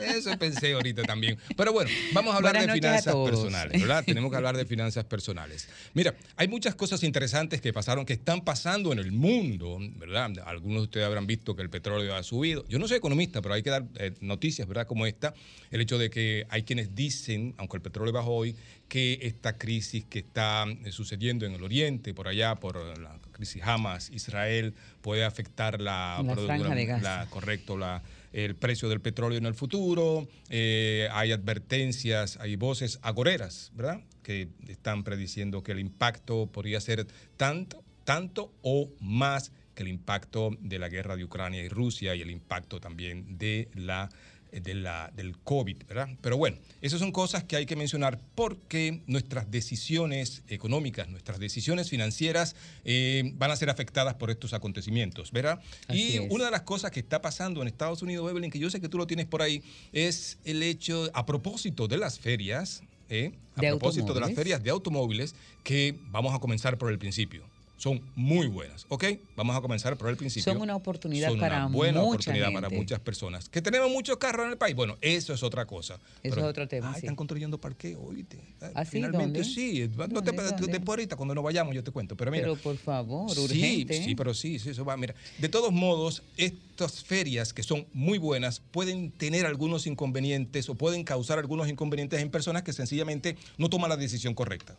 Eso 0.16 0.36
pensé 0.38 0.72
ahorita 0.72 1.02
también. 1.02 1.38
Pero 1.56 1.72
bueno, 1.72 1.90
vamos 2.12 2.34
a 2.34 2.36
hablar 2.38 2.54
Buenas 2.54 2.74
de 2.74 2.80
finanzas 2.80 3.14
personales, 3.14 3.80
¿verdad? 3.80 4.04
Tenemos 4.04 4.30
que 4.30 4.36
hablar 4.36 4.56
de 4.56 4.64
finanzas 4.66 5.04
personales. 5.04 5.68
Mira, 5.94 6.14
hay 6.36 6.48
muchas 6.48 6.74
cosas 6.74 7.02
interesantes 7.02 7.60
que 7.60 7.72
pasaron, 7.72 8.04
que 8.04 8.14
están 8.14 8.42
pasando 8.42 8.92
en 8.92 8.98
el 8.98 9.12
mundo, 9.12 9.78
¿verdad? 9.96 10.30
Algunos 10.44 10.78
de 10.78 10.84
ustedes 10.84 11.06
habrán 11.06 11.26
visto 11.26 11.56
que 11.56 11.62
el 11.62 11.70
petróleo 11.70 12.14
ha 12.14 12.22
subido. 12.22 12.66
Yo 12.68 12.78
no 12.78 12.88
soy 12.88 12.98
economista, 12.98 13.42
pero 13.42 13.54
hay 13.54 13.62
que 13.62 13.70
dar 13.70 13.84
eh, 13.96 14.14
noticias, 14.20 14.66
¿verdad? 14.68 14.86
Como 14.86 15.06
esta, 15.06 15.34
el 15.70 15.80
hecho 15.80 15.98
de 15.98 16.10
que 16.10 16.46
hay 16.50 16.62
quienes 16.62 16.94
dicen, 16.94 17.54
aunque 17.58 17.76
el 17.76 17.82
petróleo 17.82 18.12
bajó 18.12 18.34
hoy, 18.34 18.56
que 18.88 19.18
esta 19.22 19.58
crisis 19.58 20.04
que 20.06 20.20
está 20.20 20.64
eh, 20.84 20.92
sucediendo 20.92 21.44
en 21.46 21.52
el 21.52 21.62
Oriente, 21.62 22.14
por 22.14 22.26
allá, 22.28 22.54
por 22.56 22.76
la 22.98 23.18
crisis 23.32 23.62
Hamas, 23.62 24.10
Israel, 24.10 24.74
puede 25.02 25.24
afectar 25.24 25.80
la, 25.80 26.22
La 26.24 26.34
franja 26.36 26.74
de 26.74 26.86
Gaza. 26.86 27.18
la- 27.24 27.30
correcto, 27.30 27.76
la, 27.76 28.02
el 28.32 28.54
precio 28.56 28.88
del 28.88 29.00
petróleo 29.00 29.36
en 29.38 29.46
el 29.46 29.54
futuro. 29.54 30.26
eh, 30.48 31.08
hay 31.12 31.32
advertencias, 31.32 32.38
hay 32.40 32.56
voces 32.56 32.98
agoreras, 33.02 33.70
¿verdad? 33.74 34.00
Que 34.22 34.48
están 34.68 35.04
prediciendo 35.04 35.62
que 35.62 35.72
el 35.72 35.80
impacto 35.80 36.46
podría 36.46 36.80
ser 36.80 37.06
tanto, 37.36 37.82
tanto 38.04 38.52
o 38.62 38.90
más 39.00 39.52
que 39.74 39.82
el 39.82 39.88
impacto 39.88 40.50
de 40.60 40.78
la 40.78 40.88
guerra 40.88 41.14
de 41.16 41.24
Ucrania 41.24 41.62
y 41.62 41.68
Rusia 41.68 42.14
y 42.14 42.22
el 42.22 42.30
impacto 42.30 42.80
también 42.80 43.38
de 43.38 43.68
la 43.74 44.08
de 44.52 44.74
la, 44.74 45.12
del 45.14 45.36
COVID, 45.38 45.84
¿verdad? 45.88 46.08
Pero 46.20 46.36
bueno, 46.36 46.56
esas 46.80 47.00
son 47.00 47.12
cosas 47.12 47.44
que 47.44 47.56
hay 47.56 47.66
que 47.66 47.76
mencionar 47.76 48.18
porque 48.34 49.02
nuestras 49.06 49.50
decisiones 49.50 50.42
económicas, 50.48 51.08
nuestras 51.08 51.38
decisiones 51.38 51.90
financieras 51.90 52.56
eh, 52.84 53.32
van 53.34 53.50
a 53.50 53.56
ser 53.56 53.70
afectadas 53.70 54.14
por 54.14 54.30
estos 54.30 54.52
acontecimientos, 54.52 55.32
¿verdad? 55.32 55.60
Así 55.86 56.00
y 56.00 56.16
es. 56.16 56.30
una 56.30 56.46
de 56.46 56.50
las 56.50 56.62
cosas 56.62 56.90
que 56.90 57.00
está 57.00 57.20
pasando 57.20 57.62
en 57.62 57.68
Estados 57.68 58.02
Unidos, 58.02 58.30
Evelyn, 58.30 58.50
que 58.50 58.58
yo 58.58 58.70
sé 58.70 58.80
que 58.80 58.88
tú 58.88 58.98
lo 58.98 59.06
tienes 59.06 59.26
por 59.26 59.42
ahí, 59.42 59.62
es 59.92 60.38
el 60.44 60.62
hecho, 60.62 61.10
a 61.14 61.26
propósito 61.26 61.88
de 61.88 61.98
las 61.98 62.18
ferias, 62.18 62.82
¿eh? 63.08 63.32
a 63.56 63.60
De 63.60 63.68
propósito 63.68 64.14
de 64.14 64.20
las 64.20 64.32
ferias 64.34 64.62
de 64.62 64.70
automóviles, 64.70 65.34
que 65.64 65.96
vamos 66.10 66.34
a 66.34 66.38
comenzar 66.38 66.78
por 66.78 66.90
el 66.90 66.98
principio. 66.98 67.44
Son 67.78 68.00
muy 68.16 68.48
buenas, 68.48 68.86
¿ok? 68.88 69.04
Vamos 69.36 69.56
a 69.56 69.60
comenzar 69.60 69.96
por 69.96 70.10
el 70.10 70.16
principio. 70.16 70.52
Son 70.52 70.60
una 70.60 70.74
oportunidad 70.74 71.28
Son 71.30 71.38
para 71.38 71.66
una 71.66 71.76
buena 71.76 72.00
mucha 72.00 72.08
oportunidad 72.10 72.52
para 72.52 72.68
muchas 72.68 72.98
personas. 73.00 73.48
Que 73.48 73.62
tenemos 73.62 73.88
muchos 73.90 74.16
carros 74.18 74.46
en 74.46 74.52
el 74.52 74.58
país. 74.58 74.74
Bueno, 74.74 74.96
eso 75.00 75.32
es 75.32 75.42
otra 75.44 75.64
cosa. 75.64 75.98
Eso 76.24 76.38
es 76.38 76.42
otro 76.44 76.66
tema, 76.66 76.88
Ay, 76.88 76.94
sí. 76.94 76.98
están 77.06 77.14
construyendo 77.14 77.56
parqueo, 77.58 78.00
¿oíste? 78.02 78.40
¿Ah, 78.74 78.84
sí? 78.84 78.90
Finalmente 78.90 79.38
¿Dónde? 79.40 79.44
sí. 79.44 79.88
No 79.96 80.22
te, 80.22 80.32
¿Dónde? 80.32 80.66
después 80.66 80.88
ahorita, 80.88 81.14
cuando 81.16 81.34
nos 81.36 81.44
vayamos, 81.44 81.72
yo 81.74 81.84
te 81.84 81.92
cuento. 81.92 82.16
Pero 82.16 82.32
mira. 82.32 82.42
Pero 82.42 82.56
por 82.56 82.76
favor, 82.76 83.30
Sí, 83.30 83.40
urgente. 83.40 84.02
sí, 84.02 84.14
pero 84.16 84.34
sí, 84.34 84.58
sí, 84.58 84.70
eso 84.70 84.84
va. 84.84 84.96
Mira, 84.96 85.14
de 85.38 85.48
todos 85.48 85.70
modos, 85.72 86.24
estas 86.36 87.04
ferias 87.04 87.52
que 87.52 87.62
son 87.62 87.86
muy 87.92 88.18
buenas 88.18 88.60
pueden 88.72 89.12
tener 89.12 89.46
algunos 89.46 89.86
inconvenientes 89.86 90.68
o 90.68 90.74
pueden 90.74 91.04
causar 91.04 91.38
algunos 91.38 91.68
inconvenientes 91.68 92.20
en 92.20 92.30
personas 92.30 92.64
que 92.64 92.72
sencillamente 92.72 93.36
no 93.56 93.70
toman 93.70 93.88
la 93.88 93.96
decisión 93.96 94.34
correcta. 94.34 94.76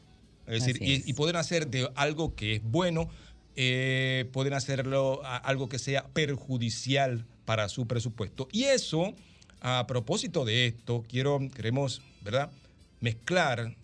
Es 0.50 0.66
decir, 0.66 1.04
y, 1.06 1.14
pueden 1.14 1.36
hacer 1.36 1.68
de 1.68 1.90
algo 1.96 2.36
que 2.36 2.56
es 2.56 2.64
bueno, 2.64 3.10
eh, 3.56 4.28
pueden 4.32 4.54
hacerlo 4.54 5.22
a- 5.26 5.38
algo 5.38 5.70
que 5.70 5.80
sea 5.80 6.08
perjudicial 6.08 7.26
para 7.46 7.70
su 7.70 7.88
presupuesto. 7.88 8.48
Y 8.52 8.64
eso, 8.66 9.14
a 9.62 9.86
propósito 9.88 10.46
de 10.46 10.68
esto, 10.68 11.04
quiero, 11.08 11.40
queremos, 11.56 12.02
¿verdad? 12.22 12.52
Mezclar 13.02 13.76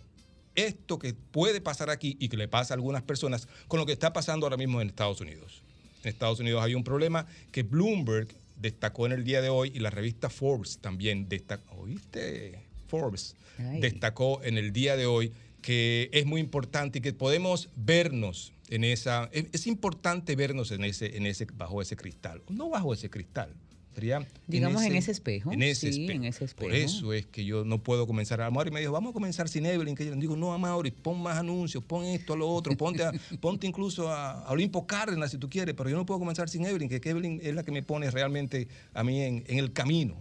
esto 0.56 1.00
que 1.00 1.14
puede 1.14 1.62
pasar 1.62 1.90
aquí 1.90 2.16
y 2.20 2.30
que 2.30 2.38
le 2.38 2.48
pasa 2.48 2.74
a 2.74 2.76
algunas 2.76 3.02
personas 3.04 3.48
con 3.68 3.80
lo 3.80 3.86
que 3.86 3.92
está 3.92 4.14
pasando 4.14 4.46
ahora 4.46 4.58
mismo 4.58 4.82
en 4.82 4.88
Estados 4.88 5.20
Unidos. 5.22 5.62
En 6.04 6.10
Estados 6.10 6.40
Unidos 6.40 6.64
hay 6.64 6.76
un 6.76 6.84
problema 6.84 7.26
que 7.52 7.64
Bloomberg 7.64 8.28
destacó 8.58 9.06
en 9.06 9.12
el 9.12 9.24
día 9.26 9.42
de 9.42 9.50
hoy 9.50 9.72
y 9.76 9.80
la 9.80 9.90
revista 9.90 10.30
Forbes 10.30 10.78
también 10.80 11.28
destacó. 11.28 11.76
¿Oíste? 11.82 12.60
Forbes 12.88 13.36
Ay. 13.58 13.82
destacó 13.82 14.42
en 14.44 14.58
el 14.58 14.72
día 14.72 14.96
de 14.96 15.06
hoy 15.08 15.34
que 15.66 16.12
es 16.14 16.28
muy 16.28 16.42
importante 16.42 17.00
y 17.00 17.02
que 17.02 17.12
podemos 17.12 17.70
vernos 17.76 18.54
en 18.70 18.84
esa. 18.84 19.30
Es, 19.34 19.46
es 19.52 19.66
importante 19.66 20.36
vernos 20.36 20.70
en 20.70 20.84
ese, 20.84 21.18
en 21.18 21.26
ese, 21.26 21.48
bajo 21.58 21.82
ese 21.82 21.96
cristal. 21.96 22.44
No 22.50 22.70
bajo 22.70 22.94
ese 22.94 23.10
cristal. 23.10 23.50
Sería 23.96 24.28
Digamos 24.46 24.84
en 24.84 24.96
ese 24.96 25.10
espejo. 25.12 25.52
En 25.52 25.64
ese 25.64 25.92
Sí, 25.92 26.02
espejo. 26.02 26.20
en 26.20 26.26
ese 26.26 26.46
espejo. 26.46 26.68
Por 26.70 26.76
eso 26.78 27.14
es 27.14 27.26
que 27.26 27.46
yo 27.46 27.66
no 27.66 27.82
puedo 27.82 28.06
comenzar. 28.06 28.42
A 28.42 28.52
Mauri 28.52 28.70
me 28.70 28.80
dijo, 28.80 28.92
vamos 28.92 29.10
a 29.10 29.14
comenzar 29.14 29.50
sin 29.50 29.66
Evelyn. 29.66 29.96
Que 29.96 30.06
yo 30.06 30.14
le 30.14 30.22
digo, 30.22 30.36
no, 30.38 30.56
Mauri, 30.60 30.92
pon 30.92 31.20
más 31.20 31.38
anuncios, 31.40 31.84
pon 31.84 32.06
esto, 32.06 32.36
lo 32.36 32.48
otro, 32.48 32.78
ponte, 32.78 33.04
a- 33.04 33.12
ponte 33.42 33.66
incluso 33.66 34.12
a, 34.12 34.42
a 34.46 34.52
Olimpo 34.52 34.86
Cárdenas 34.86 35.32
si 35.32 35.40
tú 35.40 35.50
quieres, 35.50 35.74
pero 35.74 35.90
yo 35.90 35.96
no 35.96 36.06
puedo 36.06 36.20
comenzar 36.20 36.48
sin 36.48 36.64
Evelyn, 36.66 36.90
que, 36.90 37.02
que 37.02 37.10
Evelyn 37.10 37.40
es 37.42 37.56
la 37.56 37.64
que 37.64 37.72
me 37.72 37.82
pone 37.82 38.12
realmente 38.12 38.68
a 38.94 39.04
mí 39.04 39.20
en, 39.20 39.44
en 39.48 39.58
el 39.58 39.74
camino. 39.74 40.16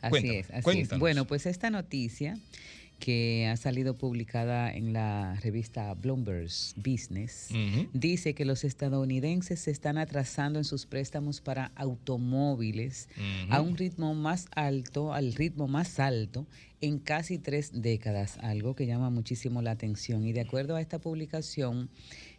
Así 0.00 0.30
es, 0.30 0.50
así 0.50 0.80
es. 0.80 0.98
Bueno, 0.98 1.26
pues 1.26 1.46
esta 1.46 1.70
noticia 1.70 2.36
que 3.02 3.48
ha 3.48 3.56
salido 3.56 3.98
publicada 3.98 4.72
en 4.72 4.92
la 4.92 5.34
revista 5.42 5.92
Bloomberg 5.94 6.48
Business 6.76 7.48
dice 7.92 8.32
que 8.32 8.44
los 8.44 8.62
estadounidenses 8.62 9.58
se 9.58 9.72
están 9.72 9.98
atrasando 9.98 10.60
en 10.60 10.64
sus 10.64 10.86
préstamos 10.86 11.40
para 11.40 11.72
automóviles 11.74 13.08
a 13.50 13.60
un 13.60 13.76
ritmo 13.76 14.14
más 14.14 14.46
alto, 14.54 15.12
al 15.12 15.34
ritmo 15.34 15.66
más 15.66 15.98
alto 15.98 16.46
en 16.80 17.00
casi 17.00 17.38
tres 17.38 17.70
décadas, 17.82 18.38
algo 18.40 18.76
que 18.76 18.86
llama 18.86 19.10
muchísimo 19.10 19.62
la 19.62 19.72
atención. 19.72 20.24
Y 20.24 20.32
de 20.32 20.40
acuerdo 20.40 20.76
a 20.76 20.80
esta 20.80 21.00
publicación, 21.00 21.88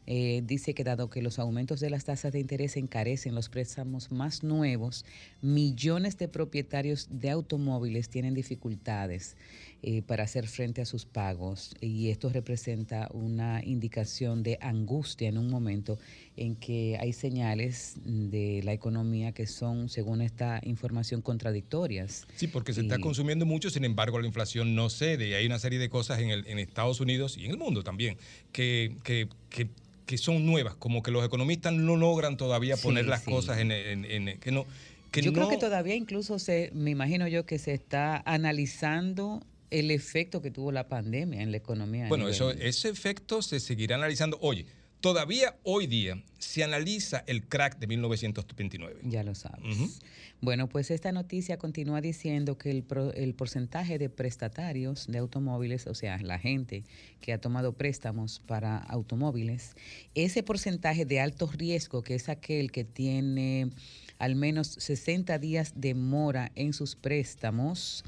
eh, 0.05 0.43
dice 0.45 0.73
que 0.73 0.83
dado 0.83 1.09
que 1.09 1.21
los 1.21 1.39
aumentos 1.39 1.79
de 1.79 1.89
las 1.89 2.03
tasas 2.03 2.33
de 2.33 2.39
interés 2.39 2.75
encarecen 2.75 3.35
los 3.35 3.47
préstamos 3.47 4.11
más 4.11 4.43
nuevos, 4.43 5.05
millones 5.41 6.17
de 6.17 6.27
propietarios 6.27 7.07
de 7.09 7.29
automóviles 7.29 8.09
tienen 8.09 8.33
dificultades 8.33 9.37
eh, 9.85 10.01
para 10.01 10.23
hacer 10.23 10.47
frente 10.47 10.81
a 10.81 10.85
sus 10.85 11.05
pagos 11.05 11.75
y 11.81 12.09
esto 12.09 12.29
representa 12.29 13.09
una 13.13 13.61
indicación 13.65 14.41
de 14.41 14.57
angustia 14.61 15.27
en 15.27 15.37
un 15.37 15.49
momento 15.49 15.99
en 16.37 16.55
que 16.55 16.97
hay 16.99 17.11
señales 17.11 17.95
de 18.05 18.61
la 18.63 18.71
economía 18.71 19.33
que 19.33 19.45
son, 19.45 19.89
según 19.89 20.21
esta 20.21 20.61
información, 20.63 21.21
contradictorias. 21.21 22.25
Sí, 22.35 22.47
porque 22.47 22.73
se 22.73 22.81
está 22.81 22.97
consumiendo 22.99 23.45
mucho, 23.45 23.69
sin 23.69 23.83
embargo, 23.83 24.19
la 24.19 24.25
inflación 24.27 24.73
no 24.73 24.89
cede. 24.89 25.27
Y 25.27 25.33
hay 25.33 25.45
una 25.45 25.59
serie 25.59 25.79
de 25.79 25.89
cosas 25.89 26.19
en, 26.19 26.29
el, 26.29 26.47
en 26.47 26.59
Estados 26.59 27.01
Unidos 27.01 27.37
y 27.37 27.45
en 27.45 27.51
el 27.51 27.57
mundo 27.57 27.83
también 27.83 28.17
que, 28.51 28.95
que, 29.03 29.27
que- 29.49 29.69
que 30.05 30.17
son 30.17 30.45
nuevas, 30.45 30.75
como 30.75 31.01
que 31.01 31.11
los 31.11 31.25
economistas 31.25 31.71
no 31.73 31.95
logran 31.95 32.35
todavía 32.35 32.75
Sí, 32.75 32.83
poner 32.83 33.05
las 33.05 33.23
sí. 33.23 33.29
cosas 33.31 33.59
en, 33.59 33.71
en- 33.71 34.03
en- 34.05 34.37
que 34.39 34.51
no. 34.51 34.65
Que 35.11 35.21
yo 35.21 35.31
creo 35.31 35.47
que 35.47 35.57
todavía 35.57 35.95
incluso 35.95 36.39
se, 36.39 36.71
me 36.73 36.89
imagino 36.91 37.27
yo 37.27 37.45
que 37.45 37.57
se 37.59 37.73
está 37.73 38.21
analizando 38.25 39.41
el 39.79 39.91
efecto 39.91 40.41
que 40.41 40.51
tuvo 40.51 40.71
la 40.71 40.87
pandemia 40.87 41.41
en 41.41 41.51
la 41.51 41.57
economía. 41.57 42.07
Bueno, 42.07 42.27
eso, 42.29 42.51
ese 42.51 42.89
efecto 42.89 43.41
se 43.41 43.59
seguirá 43.59 43.95
analizando. 43.95 44.37
Oye, 44.41 44.65
todavía 45.01 45.55
hoy 45.63 45.87
día 45.87 46.21
se 46.37 46.63
analiza 46.63 47.23
el 47.27 47.43
crack 47.47 47.79
de 47.79 47.87
1929. 47.87 49.01
Ya 49.03 49.23
lo 49.23 49.33
sabes. 49.35 49.99
Bueno, 50.41 50.67
pues 50.69 50.91
esta 50.91 51.11
noticia 51.11 51.57
continúa 51.57 52.01
diciendo 52.01 52.57
que 52.57 52.69
el, 52.69 52.83
pro- 52.83 53.13
el 53.13 53.33
porcentaje 53.33 53.97
de 53.97 54.09
prestatarios 54.09 55.07
de 55.07 55.17
automóviles, 55.17 55.87
o 55.87 55.95
sea, 55.95 56.17
la 56.21 56.37
gente 56.37 56.83
que 57.21 57.31
ha 57.33 57.37
tomado 57.39 57.73
préstamos 57.73 58.41
para 58.45 58.77
automóviles, 58.77 59.75
ese 60.15 60.43
porcentaje 60.43 61.05
de 61.05 61.19
alto 61.21 61.47
riesgo, 61.51 62.01
que 62.03 62.15
es 62.15 62.27
aquel 62.29 62.71
que 62.71 62.83
tiene 62.83 63.69
al 64.19 64.35
menos 64.35 64.67
60 64.67 65.39
días 65.39 65.73
de 65.75 65.95
mora 65.95 66.51
en 66.55 66.73
sus 66.73 66.95
préstamos, 66.95 68.03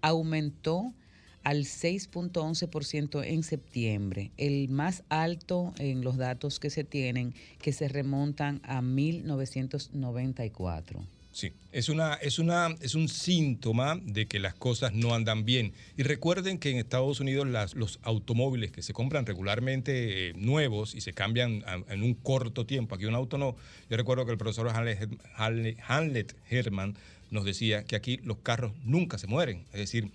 aumentó 0.00 0.94
al 1.42 1.64
6.11% 1.64 3.24
en 3.24 3.42
septiembre, 3.42 4.30
el 4.36 4.68
más 4.68 5.02
alto 5.08 5.72
en 5.78 6.02
los 6.02 6.16
datos 6.16 6.60
que 6.60 6.70
se 6.70 6.84
tienen, 6.84 7.34
que 7.60 7.72
se 7.72 7.88
remontan 7.88 8.60
a 8.64 8.82
1994. 8.82 11.00
Sí, 11.32 11.52
es, 11.70 11.88
una, 11.88 12.14
es, 12.14 12.40
una, 12.40 12.74
es 12.80 12.96
un 12.96 13.08
síntoma 13.08 13.96
de 14.02 14.26
que 14.26 14.40
las 14.40 14.54
cosas 14.54 14.92
no 14.94 15.14
andan 15.14 15.44
bien. 15.44 15.72
Y 15.96 16.02
recuerden 16.02 16.58
que 16.58 16.70
en 16.70 16.78
Estados 16.78 17.20
Unidos 17.20 17.46
las- 17.46 17.76
los 17.76 18.00
automóviles 18.02 18.72
que 18.72 18.82
se 18.82 18.92
compran 18.92 19.24
regularmente 19.26 20.30
eh, 20.30 20.32
nuevos 20.34 20.96
y 20.96 21.02
se 21.02 21.12
cambian 21.12 21.62
en 21.88 22.02
un 22.02 22.14
corto 22.14 22.66
tiempo, 22.66 22.96
aquí 22.96 23.04
un 23.04 23.14
auto 23.14 23.38
no. 23.38 23.54
Yo 23.88 23.96
recuerdo 23.96 24.26
que 24.26 24.32
el 24.32 24.38
profesor 24.38 24.68
Hamlet 25.36 26.36
Herman 26.50 26.96
nos 27.30 27.44
decía 27.44 27.84
que 27.84 27.94
aquí 27.94 28.16
los 28.24 28.38
carros 28.38 28.72
nunca 28.82 29.16
se 29.16 29.28
mueren. 29.28 29.62
Es 29.72 29.78
decir, 29.78 30.10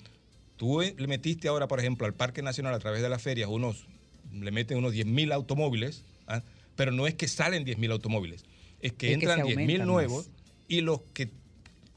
tú 0.58 0.82
eh, 0.82 0.95
le 0.98 1.08
metiste 1.08 1.48
ahora, 1.48 1.67
por 1.67 1.80
ejemplo, 1.80 2.06
al 2.08 2.14
Parque 2.14 2.42
Nacional 2.42 2.74
a 2.74 2.80
través 2.80 3.01
de 3.01 3.09
las 3.09 3.22
ferias, 3.22 3.50
unos, 3.50 3.85
le 4.32 4.51
meten 4.51 4.77
unos 4.77 4.93
10.000 4.93 5.32
automóviles, 5.34 6.03
¿ah? 6.27 6.42
pero 6.75 6.92
no 6.92 7.08
es 7.08 7.14
que 7.16 7.27
salen 7.27 7.66
10.000 7.66 7.92
automóviles, 7.92 8.43
es 8.82 8.93
que 8.93 9.08
Es 9.09 9.14
entran 9.16 9.40
se 9.40 9.43
10.000 9.45 9.59
aumentan 9.61 9.88
nuevos 9.88 10.27
más. 10.27 10.35
y 10.67 10.82
los 10.82 11.01
que 11.14 11.30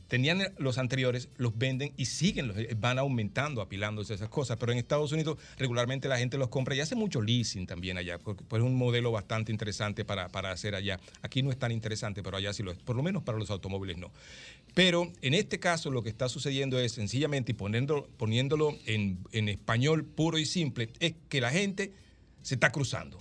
tenían 0.09 0.41
los 0.57 0.79
anteriores 0.79 1.29
los 1.37 1.59
venden 1.59 1.93
y 1.99 2.07
siguen, 2.07 2.49
los- 2.49 2.57
van 2.81 2.99
aumentando, 2.99 3.61
apilándose 3.61 4.15
esas 4.15 4.31
cosas. 4.31 4.57
Pero 4.59 4.73
en 4.73 4.79
Estados 4.79 5.13
Unidos 5.13 5.37
regularmente 5.59 6.09
la 6.09 6.17
gente 6.17 6.39
los 6.39 6.49
compra 6.49 6.75
y 6.75 6.81
hace 6.81 6.95
mucho 6.95 7.21
leasing 7.21 7.67
también 7.67 7.99
allá, 7.99 8.19
porque 8.19 8.43
pues, 8.49 8.63
es 8.63 8.67
un 8.67 8.75
modelo 8.75 9.13
bastante 9.13 9.53
interesante 9.53 10.07
para, 10.07 10.29
para 10.31 10.51
hacer 10.51 10.75
allá. 10.75 10.99
Aquí 11.21 11.43
no 11.43 11.51
es 11.51 11.59
tan 11.59 11.73
interesante, 11.73 12.23
pero 12.23 12.39
allá 12.39 12.55
sí 12.55 12.63
lo 12.63 12.73
es, 12.73 12.79
por 12.79 12.97
lo 12.97 13.03
menos 13.03 13.23
para 13.23 13.37
los 13.37 13.51
automóviles 13.51 13.99
no. 13.99 14.11
Pero 14.75 15.11
en 15.23 15.35
este 15.35 15.59
caso 15.59 15.91
lo 15.91 16.03
que 16.03 16.09
está 16.09 16.29
sucediendo 16.29 16.79
es 16.79 16.93
sencillamente, 16.93 17.53
y 17.53 17.55
poniendo, 17.55 18.09
poniéndolo 18.17 18.77
en, 18.87 19.19
en 19.33 19.49
español 19.49 20.05
puro 20.05 20.39
y 20.39 20.45
simple, 20.47 20.91
es 21.01 21.15
que 21.29 21.41
la 21.41 21.51
gente 21.51 21.93
se 22.43 22.55
está 22.55 22.71
cruzando. 22.71 23.21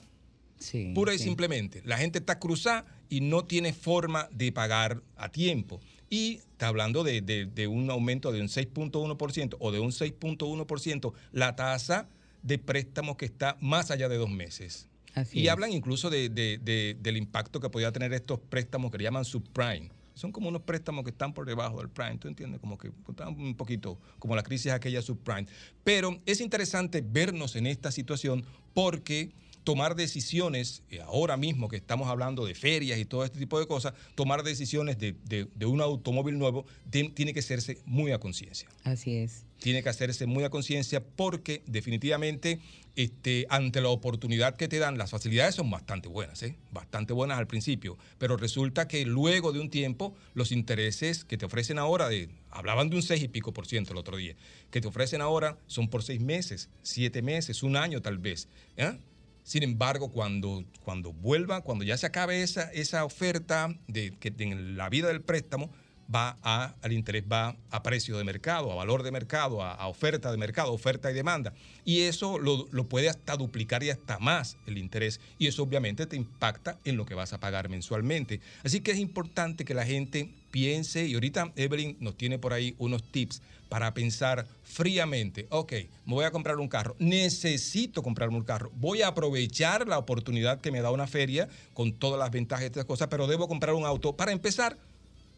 Sí, 0.59 0.91
Pura 0.95 1.13
y 1.13 1.19
simplemente. 1.19 1.81
La 1.85 1.97
gente 1.97 2.17
está 2.19 2.39
cruzada 2.39 2.85
y 3.09 3.21
no 3.21 3.45
tiene 3.45 3.73
forma 3.73 4.27
de 4.31 4.51
pagar 4.51 5.01
a 5.15 5.29
tiempo. 5.29 5.79
Y 6.09 6.35
está 6.37 6.67
hablando 6.69 7.03
de, 7.03 7.21
de- 7.21 7.45
de 7.45 7.67
un 7.67 7.89
aumento 7.91 8.31
de 8.31 8.41
un 8.41 8.47
6.1% 8.47 9.57
o 9.59 9.71
de 9.71 9.79
un 9.79 9.91
6.1% 9.91 11.13
la 11.31 11.55
tasa 11.55 12.07
de 12.43 12.57
préstamos 12.59 13.17
que 13.17 13.25
está 13.25 13.57
más 13.61 13.91
allá 13.91 14.09
de 14.09 14.17
dos 14.17 14.29
meses. 14.29 14.87
Así 15.13 15.39
y 15.39 15.45
es. 15.47 15.49
hablan 15.51 15.73
incluso 15.73 16.09
de- 16.09 16.29
del 16.29 17.17
impacto 17.17 17.59
que 17.59 17.69
podía 17.69 17.91
tener 17.91 18.13
estos 18.13 18.39
préstamos 18.39 18.91
que 18.91 18.97
le 18.99 19.03
llaman 19.03 19.25
subprime. 19.25 19.91
Son 20.17 20.31
como 20.31 20.49
unos 20.49 20.63
préstamos 20.63 21.03
que 21.03 21.11
están 21.11 21.33
por 21.33 21.45
debajo 21.45 21.77
del 21.77 21.89
prime, 21.89 22.17
¿tú 22.17 22.27
entiendes? 22.27 22.59
Como 22.59 22.77
que 22.77 22.91
están 23.09 23.29
un 23.39 23.55
poquito, 23.55 23.99
como 24.19 24.35
la 24.35 24.43
crisis 24.43 24.71
aquella 24.71 25.01
subprime. 25.01 25.47
Pero 25.83 26.19
es 26.25 26.41
interesante 26.41 27.01
vernos 27.05 27.55
en 27.55 27.67
esta 27.67 27.91
situación 27.91 28.43
porque 28.73 29.31
tomar 29.63 29.95
decisiones, 29.95 30.81
ahora 31.05 31.35
mismo 31.37 31.67
que 31.67 31.75
estamos 31.75 32.07
hablando 32.07 32.45
de 32.45 32.55
ferias 32.55 32.97
y 32.99 33.05
todo 33.05 33.25
este 33.25 33.37
tipo 33.39 33.59
de 33.59 33.67
cosas, 33.67 33.93
tomar 34.15 34.41
decisiones 34.43 34.97
de, 34.97 35.13
de- 35.25 35.47
de 35.53 35.65
un 35.65 35.81
automóvil 35.81 36.37
nuevo 36.37 36.65
tiene 36.89 37.33
que 37.33 37.39
hacerse 37.41 37.79
muy 37.85 38.11
a 38.11 38.19
conciencia. 38.19 38.69
Así 38.83 39.15
es. 39.17 39.43
Tiene 39.59 39.83
que 39.83 39.89
hacerse 39.89 40.25
muy 40.27 40.43
a 40.43 40.49
conciencia 40.49 41.03
porque 41.03 41.63
definitivamente 41.65 42.59
este, 42.95 43.45
ante 43.49 43.79
la 43.79 43.89
oportunidad 43.89 44.55
que 44.55 44.67
te 44.67 44.79
dan, 44.79 44.97
las 44.97 45.11
facilidades 45.11 45.55
son 45.55 45.69
bastante 45.69 46.09
buenas, 46.09 46.41
¿eh? 46.41 46.55
bastante 46.71 47.13
buenas 47.13 47.37
al 47.37 47.45
principio, 47.45 47.97
pero 48.17 48.37
resulta 48.37 48.87
que 48.87 49.05
luego 49.05 49.51
de 49.51 49.59
un 49.59 49.69
tiempo 49.69 50.15
los 50.33 50.51
intereses 50.51 51.23
que 51.23 51.37
te 51.37 51.45
ofrecen 51.45 51.77
ahora, 51.77 52.09
de, 52.09 52.29
hablaban 52.49 52.89
de 52.89 52.95
un 52.95 53.03
6 53.03 53.21
y 53.21 53.27
pico 53.27 53.53
por 53.53 53.67
ciento 53.67 53.93
el 53.93 53.99
otro 53.99 54.17
día, 54.17 54.35
que 54.71 54.81
te 54.81 54.87
ofrecen 54.87 55.21
ahora 55.21 55.57
son 55.67 55.89
por 55.89 56.03
seis 56.03 56.19
meses, 56.19 56.69
siete 56.81 57.21
meses, 57.21 57.61
un 57.61 57.75
año 57.75 58.01
tal 58.01 58.17
vez. 58.17 58.47
¿eh? 58.77 58.97
Sin 59.43 59.63
embargo, 59.63 60.11
cuando, 60.11 60.65
cuando 60.83 61.13
vuelva, 61.13 61.61
cuando 61.61 61.85
ya 61.85 61.97
se 61.97 62.07
acabe 62.07 62.41
esa, 62.41 62.71
esa 62.73 63.05
oferta 63.05 63.73
de 63.87 64.11
que 64.19 64.33
en 64.39 64.75
la 64.75 64.89
vida 64.89 65.07
del 65.07 65.21
préstamo, 65.21 65.71
va 66.13 66.37
a, 66.41 66.75
al 66.81 66.93
interés 66.93 67.23
va 67.29 67.55
a 67.69 67.83
precio 67.83 68.17
de 68.17 68.23
mercado, 68.23 68.71
a 68.71 68.75
valor 68.75 69.03
de 69.03 69.11
mercado, 69.11 69.63
a, 69.63 69.87
oferta 69.87 70.31
de 70.31 70.37
mercado, 70.37 70.71
oferta 70.71 71.11
y 71.11 71.13
demanda. 71.13 71.53
Y 71.85 72.01
eso 72.01 72.39
lo, 72.39 72.67
lo 72.71 72.83
puede 72.85 73.09
hasta 73.09 73.35
duplicar 73.35 73.83
y 73.83 73.89
hasta 73.89 74.19
más 74.19 74.57
el 74.65 74.77
interés. 74.77 75.19
Y 75.37 75.47
eso 75.47 75.63
obviamente 75.63 76.05
te 76.05 76.15
impacta 76.15 76.77
en 76.85 76.97
lo 76.97 77.05
que 77.05 77.15
vas 77.15 77.33
a 77.33 77.39
pagar 77.39 77.69
mensualmente. 77.69 78.39
Así 78.63 78.81
que 78.81 78.91
es 78.91 78.99
importante 78.99 79.65
que 79.65 79.73
la 79.73 79.85
gente 79.85 80.29
piense, 80.51 81.05
y 81.05 81.13
ahorita 81.13 81.51
Evelyn 81.55 81.97
nos 81.99 82.17
tiene 82.17 82.39
por 82.39 82.53
ahí 82.53 82.75
unos 82.77 83.03
tips 83.03 83.41
para 83.69 83.93
pensar 83.93 84.47
fríamente, 84.63 85.47
ok, 85.49 85.73
me 86.05 86.13
voy 86.13 86.25
a 86.25 86.31
comprar 86.31 86.57
un 86.57 86.67
carro, 86.67 86.95
necesito 86.99 88.01
comprarme 88.01 88.37
un 88.37 88.43
carro, 88.43 88.71
voy 88.75 89.01
a 89.01 89.07
aprovechar 89.07 89.87
la 89.87 89.97
oportunidad 89.97 90.61
que 90.61 90.71
me 90.71 90.81
da 90.81 90.91
una 90.91 91.07
feria 91.07 91.49
con 91.73 91.93
todas 91.93 92.19
las 92.19 92.31
ventajas 92.31 92.61
de 92.61 92.67
estas 92.67 92.85
cosas, 92.85 93.07
pero 93.09 93.27
debo 93.27 93.47
comprar 93.47 93.75
un 93.75 93.85
auto. 93.85 94.15
Para 94.15 94.31
empezar, 94.31 94.77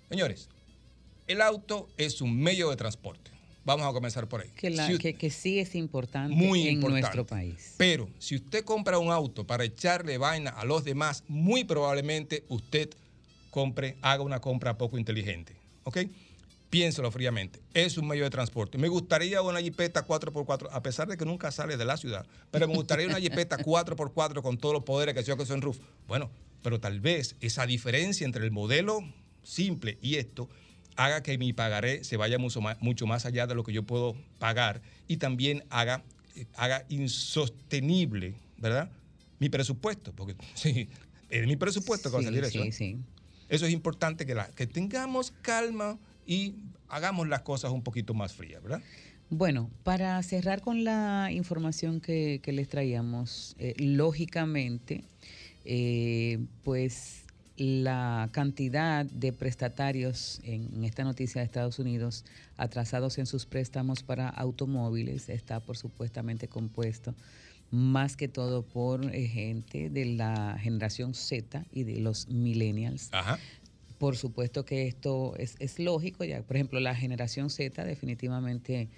señores, 0.09 0.49
el 1.29 1.41
auto 1.41 1.87
es 1.97 2.21
un 2.21 2.37
medio 2.41 2.69
de 2.71 2.75
transporte. 2.75 3.29
Vamos 3.63 3.85
a 3.87 3.93
comenzar 3.93 4.27
por 4.27 4.41
ahí. 4.41 4.49
Que, 4.55 4.71
la- 4.71 4.87
Si 4.87 4.97
que, 4.97 5.13
que 5.13 5.29
sí 5.29 5.59
es 5.59 5.75
importante 5.75 6.35
Muy 6.35 6.63
en 6.67 6.73
importante. 6.75 7.01
nuestro 7.01 7.25
país. 7.27 7.75
Pero 7.77 8.09
si 8.17 8.35
usted 8.35 8.65
compra 8.65 8.97
un 8.97 9.11
auto 9.11 9.45
para 9.45 9.63
echarle 9.63 10.17
vaina 10.17 10.49
a 10.49 10.65
los 10.65 10.83
demás, 10.83 11.23
muy 11.27 11.63
probablemente 11.65 12.43
usted 12.49 12.89
compre, 13.51 13.95
haga 14.01 14.23
una 14.23 14.39
compra 14.41 14.77
poco 14.77 14.97
inteligente. 14.97 15.55
¿Ok? 15.83 15.99
Piénselo 16.71 17.11
fríamente. 17.11 17.59
Es 17.75 17.97
un 17.99 18.07
medio 18.07 18.23
de 18.23 18.29
transporte. 18.31 18.79
Me 18.79 18.87
gustaría 18.87 19.41
una 19.43 19.61
jipeta 19.61 20.05
4x4, 20.07 20.69
a 20.71 20.81
pesar 20.81 21.07
de 21.07 21.17
que 21.17 21.25
nunca 21.25 21.51
sale 21.51 21.77
de 21.77 21.85
la 21.85 21.97
ciudad, 21.97 22.25
pero 22.49 22.67
me 22.67 22.75
gustaría 22.75 23.05
una 23.07 23.19
jipeta 23.19 23.57
4x4 23.63 24.41
con 24.41 24.57
todos 24.57 24.73
los 24.73 24.83
poderes 24.83 25.13
que 25.13 25.23
yo 25.23 25.37
que 25.37 25.45
son 25.45 25.61
roof. 25.61 25.77
Bueno, 26.07 26.31
pero 26.63 26.79
tal 26.79 26.99
vez 27.01 27.35
esa 27.41 27.67
diferencia 27.67 28.25
entre 28.25 28.43
el 28.45 28.51
modelo 28.51 29.01
simple 29.43 29.97
y 30.01 30.15
esto 30.15 30.49
haga 30.99 31.23
que 31.23 31.37
mi 31.37 31.53
pagaré 31.53 32.03
se 32.03 32.17
vaya 32.17 32.37
mucho 32.37 32.59
más, 32.59 32.81
mucho 32.81 33.07
más 33.07 33.25
allá 33.25 33.47
de 33.47 33.55
lo 33.55 33.63
que 33.63 33.71
yo 33.71 33.83
puedo 33.83 34.15
pagar 34.37 34.81
y 35.07 35.15
también 35.15 35.63
haga, 35.69 36.03
eh, 36.35 36.45
haga 36.55 36.85
insostenible, 36.89 38.35
¿verdad? 38.57 38.91
Mi 39.39 39.47
presupuesto, 39.49 40.11
porque 40.13 40.35
sí, 40.55 40.89
es 41.29 41.47
mi 41.47 41.55
presupuesto 41.55 42.09
que 42.09 42.15
va 42.15 42.19
a 42.19 42.23
Sí, 42.23 42.25
salir 42.27 42.43
eso. 42.43 42.61
sí, 42.63 42.67
¿eh? 42.67 42.71
sí. 42.73 42.97
Eso 43.47 43.65
es 43.65 43.71
importante 43.71 44.25
que, 44.25 44.35
la, 44.35 44.47
que 44.51 44.67
tengamos 44.67 45.31
calma 45.41 45.97
y 46.27 46.55
hagamos 46.89 47.29
las 47.29 47.41
cosas 47.41 47.71
un 47.71 47.81
poquito 47.81 48.13
más 48.13 48.33
frías, 48.33 48.61
¿verdad? 48.61 48.81
Bueno, 49.29 49.69
para 49.83 50.21
cerrar 50.23 50.59
con 50.61 50.83
la 50.83 51.29
información 51.31 52.01
que, 52.01 52.41
que 52.43 52.51
les 52.51 52.67
traíamos, 52.67 53.55
eh, 53.57 53.73
lógicamente, 53.77 55.03
eh, 55.65 56.39
pues 56.63 57.23
la 57.59 58.29
cantidad 58.31 59.05
de 59.05 59.33
prestatarios 59.33 60.39
en, 60.43 60.83
esta 60.83 61.03
noticia 61.03 61.41
de 61.41 61.45
Estados 61.45 61.77
Unidos 61.77 62.25
atrasados 62.57 63.17
en 63.17 63.25
sus 63.25 63.45
préstamos 63.45 64.01
para 64.01 64.29
automóviles 64.29 65.29
está 65.29 65.59
por 65.59 65.77
supuestamente 65.77 66.47
compuesto 66.47 67.13
más 67.71 68.15
que 68.15 68.27
todo 68.27 68.63
por 68.63 69.13
eh, 69.13 69.27
gente 69.27 69.89
de 69.89 70.05
la 70.05 70.57
generación 70.59 71.13
Z 71.13 71.65
y 71.71 71.83
de 71.83 71.99
los 71.99 72.27
millennials. 72.29 73.09
Ajá. 73.11 73.37
Por 73.99 74.15
supuesto 74.15 74.65
que 74.65 74.87
esto 74.87 75.35
es, 75.37 75.55
es 75.59 75.77
lógico, 75.77 76.23
ya 76.23 76.41
por 76.41 76.55
ejemplo 76.55 76.79
la 76.79 76.95
generación 76.95 77.49
Z 77.49 77.83
definitivamente 77.83 78.89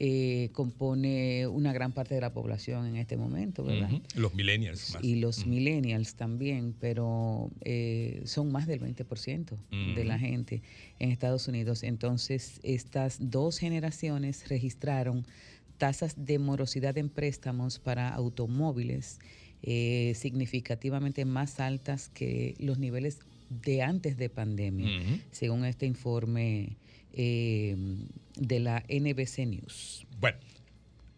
eh, 0.00 0.50
compone 0.52 1.46
una 1.46 1.72
gran 1.72 1.92
parte 1.92 2.16
de 2.16 2.20
la 2.20 2.32
población 2.32 2.86
en 2.86 2.96
este 2.96 3.16
momento, 3.16 3.62
¿verdad? 3.62 3.90
Los 4.16 4.34
millennials 4.34 4.94
más. 4.94 5.04
Y 5.04 5.16
los 5.16 5.46
millennials 5.46 6.16
también, 6.16 6.74
pero 6.80 7.50
eh, 7.60 8.22
son 8.24 8.50
más 8.50 8.66
del 8.66 8.80
20% 8.80 9.56
de 9.94 10.04
la 10.04 10.18
gente 10.18 10.62
en 10.98 11.12
Estados 11.12 11.46
Unidos. 11.46 11.84
Entonces, 11.84 12.58
estas 12.64 13.18
dos 13.20 13.58
generaciones 13.58 14.48
registraron 14.48 15.24
tasas 15.78 16.24
de 16.24 16.38
morosidad 16.38 16.98
en 16.98 17.08
préstamos 17.08 17.78
para 17.78 18.08
automóviles 18.08 19.20
eh, 19.62 20.12
significativamente 20.16 21.24
más 21.24 21.60
altas 21.60 22.08
que 22.08 22.54
los 22.58 22.78
niveles 22.78 23.20
de 23.48 23.82
antes 23.82 24.16
de 24.16 24.28
pandemia, 24.28 24.88
según 25.30 25.64
este 25.64 25.86
informe 25.86 26.76
eh, 27.16 27.76
de 28.36 28.60
la 28.60 28.84
NBC 28.88 29.46
News. 29.46 30.06
Bueno, 30.20 30.38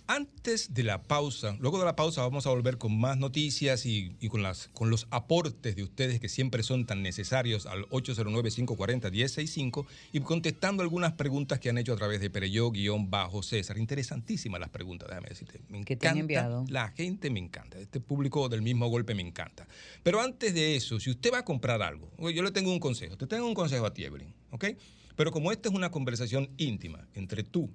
Antes 0.08 0.72
de 0.72 0.84
la 0.84 1.02
pausa, 1.02 1.56
luego 1.58 1.80
de 1.80 1.84
la 1.84 1.96
pausa 1.96 2.22
vamos 2.22 2.46
a 2.46 2.50
volver 2.50 2.78
con 2.78 2.96
más 2.96 3.18
noticias 3.18 3.86
y, 3.86 4.12
y 4.20 4.28
con, 4.28 4.40
las, 4.40 4.68
con 4.68 4.88
los 4.88 5.08
aportes 5.10 5.74
de 5.74 5.82
ustedes 5.82 6.20
que 6.20 6.28
siempre 6.28 6.62
son 6.62 6.86
tan 6.86 7.02
necesarios 7.02 7.66
al 7.66 7.88
809-540-1065 7.88 9.84
y 10.12 10.20
contestando 10.20 10.84
algunas 10.84 11.14
preguntas 11.14 11.58
que 11.58 11.70
han 11.70 11.78
hecho 11.78 11.92
a 11.92 11.96
través 11.96 12.20
de 12.20 12.30
Pereyó-César. 12.30 13.78
Interesantísimas 13.78 14.60
las 14.60 14.70
preguntas, 14.70 15.08
déjame 15.08 15.30
decirte. 15.30 15.60
Me 15.68 15.84
Que 15.84 15.96
te 15.96 16.06
han 16.06 16.18
encanta, 16.18 16.20
enviado. 16.20 16.64
La 16.68 16.88
gente 16.90 17.28
me 17.30 17.40
encanta. 17.40 17.80
Este 17.80 17.98
público 17.98 18.48
del 18.48 18.62
mismo 18.62 18.86
golpe 18.86 19.12
me 19.12 19.22
encanta. 19.22 19.66
Pero 20.04 20.20
antes 20.20 20.54
de 20.54 20.76
eso, 20.76 21.00
si 21.00 21.10
usted 21.10 21.32
va 21.32 21.38
a 21.38 21.44
comprar 21.44 21.82
algo, 21.82 22.12
yo 22.30 22.44
le 22.44 22.52
tengo 22.52 22.70
un 22.70 22.78
consejo. 22.78 23.16
Te 23.16 23.26
tengo 23.26 23.44
un 23.46 23.54
consejo 23.54 23.86
a 23.86 23.92
ti, 23.92 24.04
Evelyn, 24.04 24.32
¿ok? 24.52 24.66
Pero 25.16 25.32
como 25.32 25.50
esta 25.50 25.68
es 25.68 25.74
una 25.74 25.90
conversación 25.90 26.50
íntima 26.58 27.06
entre 27.14 27.42
tú, 27.42 27.70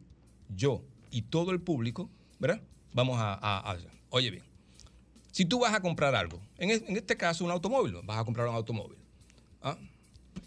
yo 0.56 0.84
y 1.10 1.24
todo 1.24 1.52
el 1.52 1.60
público, 1.60 2.10
¿verdad? 2.40 2.62
Vamos 2.94 3.18
a, 3.20 3.34
a- 3.34 3.78
Oye 4.10 4.30
bien, 4.30 4.44
si 5.32 5.46
tú 5.46 5.60
vas 5.60 5.74
a 5.74 5.82
comprar 5.82 6.14
algo, 6.16 6.40
en, 6.58 6.70
es- 6.72 6.84
en 6.88 6.96
este 6.98 7.18
caso 7.18 7.44
un 7.46 7.52
automóvil, 7.52 7.96
vas 8.04 8.20
a 8.20 8.24
comprar 8.26 8.48
un 8.48 8.56
automóvil, 8.56 8.98
¿ah? 9.62 9.78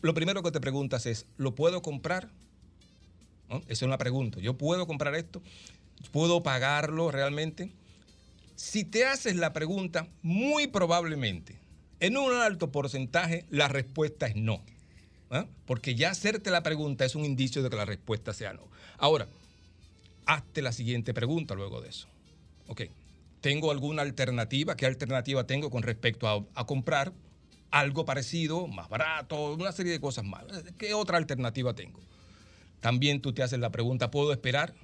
lo 0.03 0.15
primero 0.15 0.43
que 0.43 0.51
te 0.51 0.61
preguntas 0.61 1.07
es, 1.07 1.27
¿lo 1.37 1.55
puedo 1.55 1.83
comprar? 1.83 2.31
Esa 3.49 3.63
es 3.69 3.83
una 3.83 3.99
pregunta. 3.99 4.41
¿Yo 4.41 4.57
puedo 4.57 4.87
comprar 4.87 5.15
esto? 5.15 5.43
¿Puedo 6.13 6.43
pagarlo 6.43 7.11
realmente? 7.11 7.71
Si 8.57 8.85
te 8.85 9.05
haces 9.05 9.37
la 9.37 9.53
pregunta, 9.53 10.07
muy 10.23 10.67
probablemente, 10.67 11.59
en 12.01 12.17
un 12.17 12.33
alto 12.35 12.71
porcentaje, 12.73 13.45
la 13.51 13.69
respuesta 13.69 14.27
es 14.27 14.37
no. 14.37 14.63
¿Ah? 15.31 15.47
Porque 15.67 15.95
ya 15.95 16.11
hacerte 16.11 16.51
la 16.51 16.63
pregunta 16.63 17.05
es 17.05 17.15
un 17.15 17.25
indicio 17.25 17.63
de 17.63 17.71
que 17.71 17.77
la 17.77 17.85
respuesta 17.85 18.33
sea 18.33 18.53
no. 18.53 18.63
Ahora, 18.99 19.27
hazte 20.27 20.63
la 20.63 20.73
siguiente 20.73 21.15
pregunta 21.15 21.55
luego 21.55 21.81
de 21.81 21.91
eso. 21.91 22.09
Ok, 22.69 22.83
¿tengo 23.41 23.71
alguna 23.71 24.03
alternativa? 24.03 24.77
¿Qué 24.77 24.87
alternativa 24.87 25.47
tengo 25.47 25.71
con 25.71 25.83
respecto 25.83 26.29
a, 26.29 26.45
a 26.55 26.67
comprar 26.67 27.13
algo 27.71 28.05
parecido, 28.05 28.67
más 28.67 28.89
barato, 28.89 29.55
una 29.55 29.73
serie 29.73 29.93
de 29.93 30.01
cosas 30.01 30.25
más? 30.25 30.45
¿Qué 30.79 30.95
otra 30.95 31.19
alternativa 31.19 31.75
tengo? 31.75 32.01
También 32.81 33.21
tú 33.21 33.33
te 33.33 33.43
haces 33.43 33.59
la 33.59 33.71
pregunta, 33.71 34.11
¿puedo 34.11 34.33
esperar? 34.33 34.75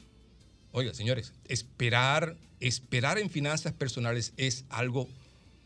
Oiga, 0.73 0.95
señores, 0.95 1.33
esperar, 1.49 2.37
esperar 2.61 3.19
en 3.19 3.29
finanzas 3.29 3.73
personales 3.73 4.33
es 4.37 4.65
algo 4.69 5.09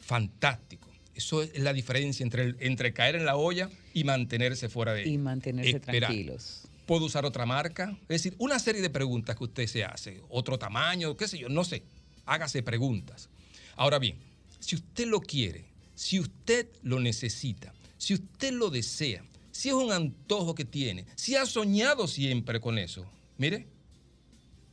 fantástico. 0.01 0.89
Eso 1.15 1.43
es 1.43 1.59
la 1.59 1.73
diferencia 1.73 2.25
entre, 2.25 2.43
el- 2.45 2.57
entre 2.61 2.93
caer 2.93 3.15
en 3.17 3.25
la 3.25 3.37
olla 3.37 3.71
y 3.93 4.05
mantenerse 4.05 4.69
fuera 4.69 4.93
de 4.95 5.03
ella. 5.03 5.11
Y 5.13 5.19
mantenerse 5.19 5.71
Esperar. 5.77 6.11
tranquilos. 6.11 6.63
¿Puedo 6.87 7.07
usar 7.07 7.25
otra 7.25 7.47
marca? 7.47 7.97
Es 8.03 8.23
decir, 8.23 8.35
una 8.39 8.59
serie 8.59 8.83
de 8.83 8.91
preguntas 8.91 9.37
que 9.37 9.45
usted 9.45 9.67
se 9.67 9.85
hace. 9.85 10.21
Otro 10.29 10.59
tamaño, 10.59 11.17
qué 11.17 11.29
sé 11.29 11.39
yo, 11.39 11.49
no 11.49 11.65
sé. 11.65 11.83
Hágase 12.27 12.63
preguntas. 12.63 13.29
Ahora 13.77 13.99
bien, 13.99 14.17
si 14.61 14.77
usted 14.77 15.07
lo 15.07 15.21
quiere, 15.21 15.65
si 15.95 16.19
usted 16.21 16.67
lo 16.83 17.01
necesita, 17.01 17.73
si 17.97 18.15
usted 18.15 18.53
lo 18.53 18.71
desea, 18.71 19.25
si 19.53 19.69
es 19.69 19.75
un 19.75 19.93
antojo 19.93 20.55
que 20.55 20.65
tiene, 20.65 21.07
si 21.15 21.37
ha 21.37 21.47
soñado 21.47 22.07
siempre 22.09 22.61
con 22.61 22.79
eso, 22.79 23.07
mire, 23.39 23.67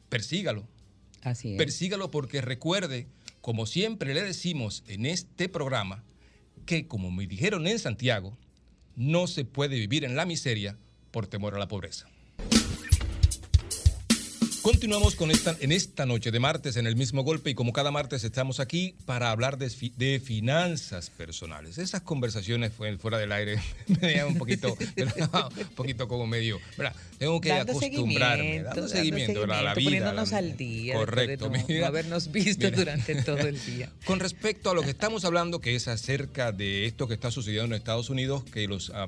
persígalo. 0.10 0.68
Así 1.22 1.52
es. 1.54 1.58
Persígalo 1.58 2.12
porque 2.12 2.42
recuerde, 2.42 3.08
como 3.42 3.66
siempre 3.66 4.14
le 4.14 4.24
decimos 4.24 4.84
en 4.88 5.06
este 5.06 5.48
programa, 5.50 6.04
que 6.66 6.88
como 6.88 7.12
me 7.12 7.28
dijeron 7.28 7.68
en 7.68 7.80
Santiago, 7.80 8.38
no 8.96 9.28
se 9.28 9.46
puede 9.46 9.78
vivir 9.78 10.04
en 10.04 10.16
la 10.16 10.26
miseria 10.26 10.78
por 11.12 11.28
temor 11.28 11.56
a 11.56 11.60
la 11.60 11.68
pobreza. 11.68 12.11
Continuamos 14.62 15.16
con 15.16 15.32
esta, 15.32 15.58
en 15.60 15.72
esta 15.72 16.06
noche 16.06 16.30
de 16.30 16.40
martes 16.40 16.78
en 16.78 16.86
el 16.86 16.96
mismo 16.96 17.24
golpe 17.24 17.50
y 17.50 17.56
como 17.56 17.74
cada 17.74 17.90
martes 17.90 18.24
estamos 18.24 18.60
aquí 18.60 18.94
para 19.06 19.32
hablar 19.32 19.58
de, 19.58 19.72
de 19.98 20.20
finanzas 20.20 21.10
personales. 21.10 21.80
Esas 21.80 22.02
conversaciones 22.02 22.72
fue- 22.72 22.96
fuera 23.00 23.18
del 23.18 23.32
aire 23.32 23.60
me 23.88 24.08
dejan 24.10 24.28
un 24.28 24.38
poquito, 24.38 24.78
un 25.60 25.68
poquito 25.76 26.08
como 26.08 26.28
medio, 26.28 26.60
¿verdad? 26.78 26.96
Tengo 27.18 27.42
que 27.42 27.50
Dando 27.50 27.72
acostumbrarme, 27.72 28.44
seguimiento, 28.44 28.68
dando 28.70 28.82
dando 28.82 28.96
seguimiento, 28.96 29.40
¿verdad? 29.40 29.60
a 29.60 29.64
la 29.64 29.74
vida. 29.74 29.86
poniéndonos 29.88 30.32
la- 30.32 30.38
al 30.38 30.58
día, 30.58 30.94
Correcto. 30.94 31.50
no- 31.50 31.66
no 31.80 31.86
habernos 31.88 32.32
visto 32.32 32.70
durante 32.70 33.16
todo 33.24 33.40
el 33.40 33.66
día. 33.66 33.90
Con 34.06 34.20
respecto 34.20 34.70
a 34.70 34.76
lo 34.76 34.84
que 34.84 34.92
estamos 34.92 35.26
hablando, 35.26 35.60
que 35.60 35.76
es 35.76 35.88
acerca 35.88 36.52
de 36.52 36.86
esto 36.86 37.08
que 37.08 37.16
está 37.16 37.32
sucediendo 37.32 37.66
en 37.74 37.80
Estados 37.80 38.12
Unidos, 38.12 38.44
que 38.44 38.68
los 38.68 38.92
ah, 38.94 39.08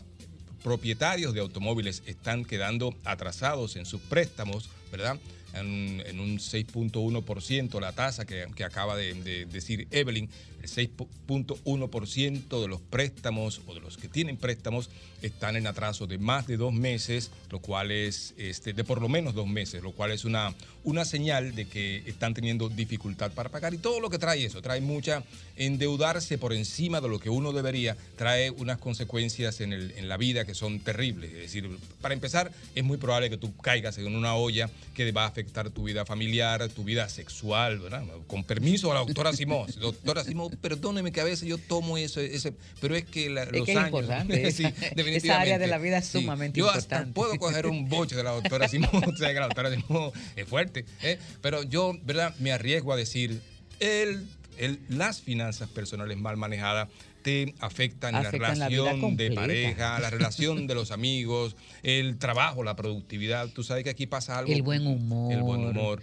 propietarios 0.63 1.35
de 1.35 1.41
automóviles 1.41 2.01
están 2.07 2.43
quedando 2.43 2.95
atrasados 3.05 3.75
en 3.75 3.85
sus 3.85 4.01
préstamos, 4.01 4.67
¿verdad? 4.91 5.19
En, 5.53 6.19
un 6.19 6.39
6.1% 6.39 7.79
la 7.79 7.91
tasa 7.91 8.25
que, 8.25 8.47
que 8.55 8.63
acaba 8.63 8.95
de, 8.95 9.13
de 9.13 9.45
decir 9.45 9.87
Evelyn, 9.91 10.29
el 10.51 10.52
6.1% 10.63 12.61
de 12.61 12.67
los 12.67 12.81
préstamos 12.81 13.61
o 13.67 13.73
de 13.73 13.79
los 13.81 13.97
que 13.97 14.07
tienen 14.07 14.37
préstamos 14.37 14.89
están 15.21 15.55
en 15.55 15.67
atraso 15.67 16.05
de 16.07 16.17
más 16.17 16.47
de 16.47 16.57
dos 16.57 16.73
meses, 16.73 17.31
lo 17.49 17.59
cual 17.59 17.91
es 17.91 18.33
este, 18.37 18.73
de 18.73 18.83
por 18.83 19.01
lo 19.01 19.07
menos 19.07 19.33
dos 19.33 19.47
meses, 19.47 19.81
lo 19.81 19.91
cual 19.93 20.11
es 20.11 20.25
una, 20.25 20.53
una 20.83 21.05
señal 21.05 21.55
de 21.55 21.65
que 21.65 22.03
están 22.05 22.33
teniendo 22.33 22.67
dificultad 22.67 23.31
para 23.31 23.49
pagar. 23.49 23.73
Y 23.73 23.77
todo 23.77 24.01
lo 24.01 24.09
que 24.09 24.17
trae 24.19 24.43
eso, 24.43 24.61
trae 24.61 24.81
mucha 24.81 25.23
endeudarse 25.55 26.37
por 26.37 26.51
encima 26.51 26.99
de 26.99 27.07
lo 27.07 27.19
que 27.19 27.29
uno 27.29 27.53
debería, 27.53 27.95
trae 28.17 28.51
unas 28.51 28.79
consecuencias 28.79 29.61
en, 29.61 29.71
el- 29.71 29.91
en 29.95 30.09
la 30.09 30.17
vida 30.17 30.43
que 30.45 30.53
son 30.55 30.79
terribles. 30.81 31.31
Es 31.31 31.37
decir, 31.43 31.69
para 32.01 32.13
empezar, 32.13 32.51
es 32.75 32.83
muy 32.83 32.97
probable 32.97 33.29
que 33.29 33.37
tú 33.37 33.55
caigas 33.57 33.97
en 33.97 34.13
una 34.13 34.35
olla 34.35 34.69
que 34.93 35.09
va 35.13 35.23
a 35.23 35.27
afectar 35.27 35.69
tu 35.69 35.83
vida 35.83 36.05
familiar, 36.05 36.67
tu 36.69 36.83
vida 36.83 37.07
sexual, 37.07 37.79
¿verdad? 37.79 38.03
Con 38.27 38.43
permiso 38.43 38.91
a 38.91 38.95
la 38.95 38.99
doctora 39.01 39.31
Simón. 39.31 39.67
Doctora 39.79 40.23
Simón, 40.25 40.52
perdóneme 40.57 41.11
que 41.11 41.21
a 41.21 41.23
veces 41.23 41.47
yo 41.47 41.57
tomo 41.57 41.97
eso, 41.97 42.19
ese, 42.21 42.53
pero 42.81 42.95
es 42.95 43.05
que 43.05 43.29
la- 43.29 43.43
Es 43.43 43.51
los 43.51 43.65
que 43.65 43.71
es 43.71 43.77
años. 43.77 43.87
importante. 43.89 44.51
Sí, 44.51 44.63
definitivamente. 44.63 45.17
Esa 45.27 45.39
área 45.41 45.57
de 45.59 45.67
la 45.67 45.77
vida 45.77 45.97
es 45.97 46.05
Sí. 46.05 46.19
sumamente 46.21 46.59
yo 46.59 46.65
importante. 46.67 46.95
hasta 46.95 47.13
puedo 47.13 47.37
coger 47.37 47.67
un 47.67 47.89
boche 47.89 48.15
de 48.15 48.23
la 48.23 48.31
doctora 48.31 48.67
Simón, 48.67 48.89
o 49.13 49.15
sea 49.17 49.29
que 49.33 49.39
la 49.39 49.45
doctora 49.47 49.71
Simón 49.73 50.11
es 50.35 50.47
fuerte, 50.47 50.85
¿eh? 51.01 51.19
pero 51.41 51.63
yo, 51.63 51.93
¿verdad? 52.03 52.35
Me 52.39 52.51
arriesgo 52.51 52.93
a 52.93 52.95
decir, 52.97 53.41
el, 53.79 54.27
el- 54.57 54.79
las 54.89 55.21
finanzas 55.21 55.69
personales 55.69 56.17
mal 56.17 56.37
manejadas 56.37 56.89
te 57.23 57.55
afectan, 57.59 58.11
la 58.13 58.29
relación 58.31 59.15
de 59.15 59.31
pareja, 59.31 59.97
la 59.99 60.09
relación 60.09 60.67
de 60.67 60.75
los 60.75 60.91
amigos, 60.91 61.55
el 61.81 62.17
trabajo, 62.17 62.63
la 62.63 62.75
productividad. 62.75 63.47
Tú 63.47 63.63
sabes 63.63 63.85
que 63.85 63.89
aquí 63.89 64.07
pasa 64.07 64.37
algo. 64.39 64.51
El 64.51 64.61
buen 64.61 64.85
humor. 64.85 65.31
El 65.31 65.41
buen 65.41 65.65
humor. 65.65 66.01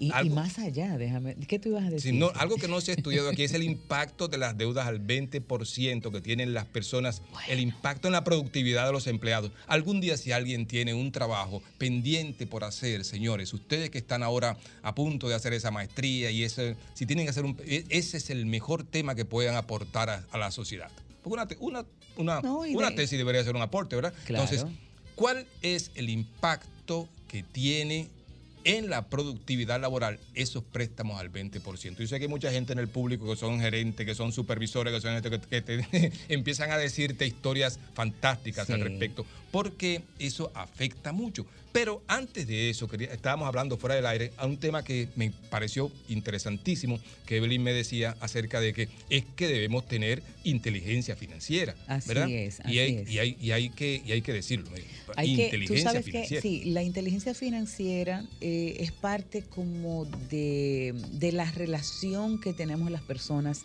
Y, 0.00 0.10
más 0.30 0.58
allá, 0.60 0.96
déjame. 0.96 1.34
¿Qué 1.34 1.58
tú 1.58 1.70
ibas 1.70 1.84
a 1.84 1.90
decir? 1.90 2.14
No, 2.14 2.30
algo 2.36 2.54
que 2.56 2.68
no 2.68 2.80
se 2.80 2.92
ha 2.92 2.94
estudiado 2.94 3.28
aquí 3.28 3.42
es 3.42 3.52
el 3.52 3.64
impacto 3.64 4.28
de 4.28 4.38
las 4.38 4.56
deudas 4.56 4.86
al 4.86 5.04
20% 5.04 6.12
que 6.12 6.20
tienen 6.20 6.54
las 6.54 6.66
personas, 6.66 7.22
el 7.48 7.58
impacto 7.60 8.06
en 8.06 8.12
la 8.12 8.22
productividad 8.22 8.86
de 8.86 8.92
los 8.92 9.06
empleados. 9.08 9.50
Algún 9.66 10.00
día 10.00 10.16
si 10.16 10.30
alguien 10.32 10.66
tiene 10.66 10.94
un 10.94 11.10
trabajo 11.10 11.62
pendiente 11.78 12.46
por 12.46 12.62
hacer, 12.64 13.04
señores, 13.04 13.52
ustedes 13.52 13.90
que 13.90 13.98
están 13.98 14.22
ahora 14.22 14.56
a 14.82 14.94
punto 14.94 15.28
de 15.28 15.34
hacer 15.34 15.52
esa 15.52 15.70
maestría 15.72 16.30
y 16.30 16.44
ese, 16.44 16.76
si 16.94 17.04
tienen 17.06 17.26
que 17.26 17.30
hacer 17.30 17.44
un, 17.44 17.56
e- 17.66 17.84
ese 17.88 18.18
es 18.18 18.30
el 18.30 18.46
mejor 18.46 18.84
tema 18.84 19.14
que 19.16 19.24
puedan 19.24 19.56
aportar 19.56 20.10
a, 20.10 20.24
a 20.30 20.38
la 20.38 20.50
sociedad. 20.52 20.90
Porque 21.24 21.56
una, 21.60 21.82
una, 21.82 21.86
una, 22.16 22.40
No, 22.40 22.60
una 22.60 22.90
de- 22.90 22.96
tesis 22.96 23.18
debería 23.18 23.42
ser 23.42 23.56
un 23.56 23.62
aporte, 23.62 23.96
¿verdad? 23.96 24.14
Claro. 24.26 24.44
Entonces, 24.44 24.66
¿cuál 25.16 25.44
es 25.62 25.90
el 25.96 26.08
impacto 26.08 27.08
que 27.26 27.42
tiene 27.42 28.08
en 28.68 28.90
la 28.90 29.08
productividad 29.08 29.80
laboral 29.80 30.20
esos 30.34 30.62
préstamos 30.62 31.18
al 31.18 31.32
20%. 31.32 31.96
Yo 31.96 32.06
sé 32.06 32.18
que 32.18 32.26
hay 32.26 32.28
mucha 32.28 32.52
gente 32.52 32.74
en 32.74 32.78
el 32.78 32.88
público 32.88 33.26
que 33.30 33.34
son 33.34 33.60
gerentes, 33.60 34.04
que 34.04 34.14
son 34.14 34.30
supervisores, 34.30 34.92
que 34.92 35.00
son 35.00 35.14
gente 35.14 35.30
que, 35.30 35.40
que 35.40 35.62
te 35.62 36.12
empiezan 36.28 36.70
a 36.70 36.76
decirte 36.76 37.26
historias 37.26 37.80
fantásticas 37.94 38.68
al 38.68 38.82
respecto, 38.82 39.24
porque 39.50 40.02
eso 40.18 40.50
afecta 40.54 41.12
mucho. 41.12 41.46
Pero 41.70 42.02
antes 42.08 42.46
de 42.46 42.70
eso, 42.70 42.88
quería- 42.88 43.12
estábamos 43.12 43.46
hablando 43.46 43.76
fuera 43.76 43.94
del 43.94 44.06
aire 44.06 44.32
a 44.38 44.46
un 44.46 44.56
tema 44.56 44.82
que 44.82 45.08
me 45.16 45.30
pareció 45.50 45.92
interesantísimo, 46.08 46.98
que 47.26 47.36
Evelyn 47.36 47.62
me 47.62 47.72
decía 47.72 48.16
acerca 48.20 48.58
de 48.60 48.72
que 48.72 48.88
es 49.10 49.24
que 49.36 49.46
debemos 49.48 49.86
tener 49.86 50.22
inteligencia 50.44 51.14
financiera. 51.14 51.74
Así 51.86 52.08
¿verdad? 52.08 52.30
es, 52.30 52.58
y, 52.60 52.62
así 52.62 52.78
hay, 52.78 52.94
es. 52.96 53.10
y, 53.10 53.18
hay, 53.18 53.36
y, 53.40 53.50
hay 53.52 53.70
que, 53.70 54.02
y 54.04 54.12
hay 54.12 54.22
que 54.22 54.32
decirlo. 54.32 54.70
Hay 55.16 55.36
que, 55.36 55.42
tú 55.50 55.54
inteligencia 55.56 55.84
sabes 55.90 56.04
que 56.06 56.10
financiera. 56.12 56.42
sí, 56.42 56.64
la 56.64 56.82
inteligencia 56.82 57.34
financiera 57.34 58.24
eh, 58.40 58.76
es 58.80 58.90
parte 58.92 59.42
como 59.42 60.06
de, 60.30 60.94
de 61.12 61.32
la 61.32 61.50
relación 61.52 62.40
que 62.40 62.54
tenemos 62.54 62.90
las 62.90 63.02
personas 63.02 63.62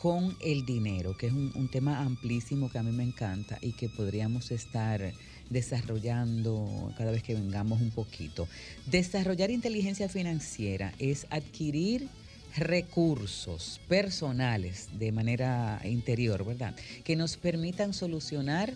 con 0.00 0.36
el 0.40 0.64
dinero, 0.64 1.16
que 1.16 1.26
es 1.26 1.32
un, 1.32 1.68
tema 1.68 2.00
amplísimo 2.00 2.70
que 2.70 2.78
a 2.78 2.84
mí 2.84 2.92
me 2.92 3.02
encanta 3.02 3.58
y 3.60 3.72
que 3.72 3.88
podríamos 3.88 4.52
estar 4.52 5.12
desarrollando 5.50 6.94
cada 6.96 7.10
vez 7.10 7.24
que 7.24 7.34
vengamos 7.34 7.80
un 7.80 7.90
poquito. 7.90 8.46
Desarrollar 8.86 9.50
inteligencia 9.50 10.08
financiera 10.08 10.94
es 11.00 11.26
adquirir 11.30 12.08
recursos 12.56 13.80
personales 13.88 14.88
de 14.92 15.10
manera 15.10 15.80
interior, 15.84 16.46
¿verdad? 16.46 16.76
Que 17.02 17.16
nos 17.16 17.36
permitan 17.36 17.92
solucionar 17.92 18.72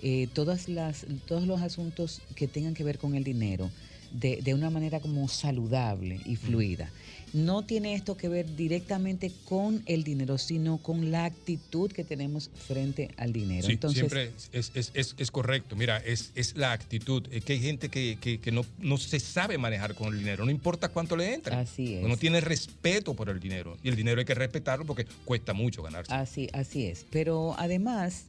eh, 0.00 0.28
todas 0.32 0.68
las, 0.68 1.06
todos 1.26 1.44
los 1.44 1.60
asuntos 1.60 2.22
que 2.36 2.46
tengan 2.46 2.74
que 2.74 2.84
ver 2.84 2.98
con 2.98 3.16
el 3.16 3.24
dinero 3.24 3.68
de 4.12 4.52
una 4.52 4.68
manera 4.68 5.00
como 5.00 5.26
saludable 5.26 6.20
y 6.26 6.36
fluida. 6.36 6.90
No 7.32 7.62
tiene 7.62 7.94
esto 7.94 8.16
que 8.16 8.28
ver 8.28 8.56
directamente 8.56 9.32
con 9.46 9.82
el 9.86 10.04
dinero, 10.04 10.36
sino 10.36 10.78
con 10.78 11.10
la 11.10 11.24
actitud 11.24 11.90
que 11.90 12.04
tenemos 12.04 12.50
frente 12.66 13.10
al 13.16 13.32
dinero. 13.32 13.66
Sí, 13.66 13.72
Entonces, 13.72 13.98
siempre 14.00 14.32
es, 14.52 14.70
es- 14.74 14.90
es- 14.94 15.14
es 15.16 15.30
correcto. 15.30 15.74
Mira, 15.74 15.96
es, 15.98 16.30
es 16.34 16.56
la 16.56 16.72
actitud. 16.72 17.26
Es 17.30 17.44
que 17.44 17.54
hay 17.54 17.60
gente 17.60 17.88
que, 17.88 18.18
que- 18.20 18.38
que 18.38 18.52
no, 18.52 18.66
no 18.78 18.98
se 18.98 19.18
sabe 19.18 19.56
manejar 19.56 19.94
con 19.94 20.12
el 20.12 20.18
dinero, 20.18 20.44
no 20.44 20.50
importa 20.50 20.90
cuánto 20.90 21.16
le 21.16 21.32
entra. 21.32 21.60
Así 21.60 21.94
es. 21.94 22.02
No 22.06 22.16
tiene 22.18 22.40
respeto 22.42 23.14
por 23.14 23.30
el 23.30 23.40
dinero. 23.40 23.78
Y 23.82 23.88
el 23.88 23.96
dinero 23.96 24.18
hay 24.18 24.26
que 24.26 24.34
respetarlo 24.34 24.84
porque 24.84 25.06
cuesta 25.24 25.54
mucho 25.54 25.82
ganarse. 25.82 26.12
Así, 26.12 26.48
así 26.52 26.84
es. 26.86 27.06
Pero 27.10 27.54
además 27.58 28.24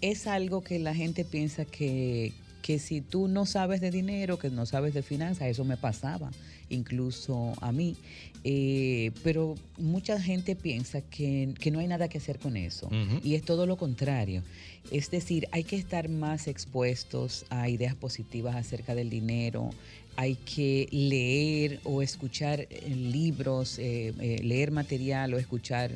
es 0.00 0.26
algo 0.26 0.62
que 0.62 0.78
la 0.78 0.94
gente 0.94 1.26
piensa 1.26 1.66
que, 1.66 2.32
que 2.62 2.78
si 2.78 3.00
tú 3.00 3.28
no 3.28 3.46
sabes 3.46 3.80
de 3.80 3.90
dinero, 3.90 4.38
que 4.38 4.50
no 4.50 4.66
sabes 4.66 4.94
de 4.94 5.02
finanzas, 5.02 5.48
eso 5.48 5.64
me 5.64 5.76
pasaba, 5.76 6.30
incluso 6.68 7.52
a 7.60 7.72
mí. 7.72 7.96
Eh, 8.42 9.12
pero 9.22 9.54
mucha 9.76 10.20
gente 10.20 10.56
piensa 10.56 11.02
que, 11.02 11.54
que 11.60 11.70
no 11.70 11.78
hay 11.78 11.86
nada 11.86 12.08
que 12.08 12.18
hacer 12.18 12.38
con 12.38 12.56
eso. 12.56 12.88
Y 13.22 13.34
es 13.34 13.42
todo 13.42 13.66
lo 13.66 13.76
contrario. 13.76 14.42
Es 14.90 15.10
decir, 15.10 15.46
hay 15.52 15.64
que 15.64 15.76
estar 15.76 16.08
más 16.08 16.48
expuestos 16.48 17.44
a 17.50 17.68
ideas 17.68 17.94
positivas 17.94 18.56
acerca 18.56 18.94
del 18.94 19.10
dinero. 19.10 19.70
Hay 20.16 20.34
que 20.34 20.88
leer 20.90 21.80
o 21.84 22.02
escuchar 22.02 22.66
eh, 22.68 22.90
libros, 22.90 23.78
eh, 23.78 24.12
eh, 24.18 24.40
leer 24.42 24.72
material 24.72 25.32
o 25.32 25.38
escuchar 25.38 25.92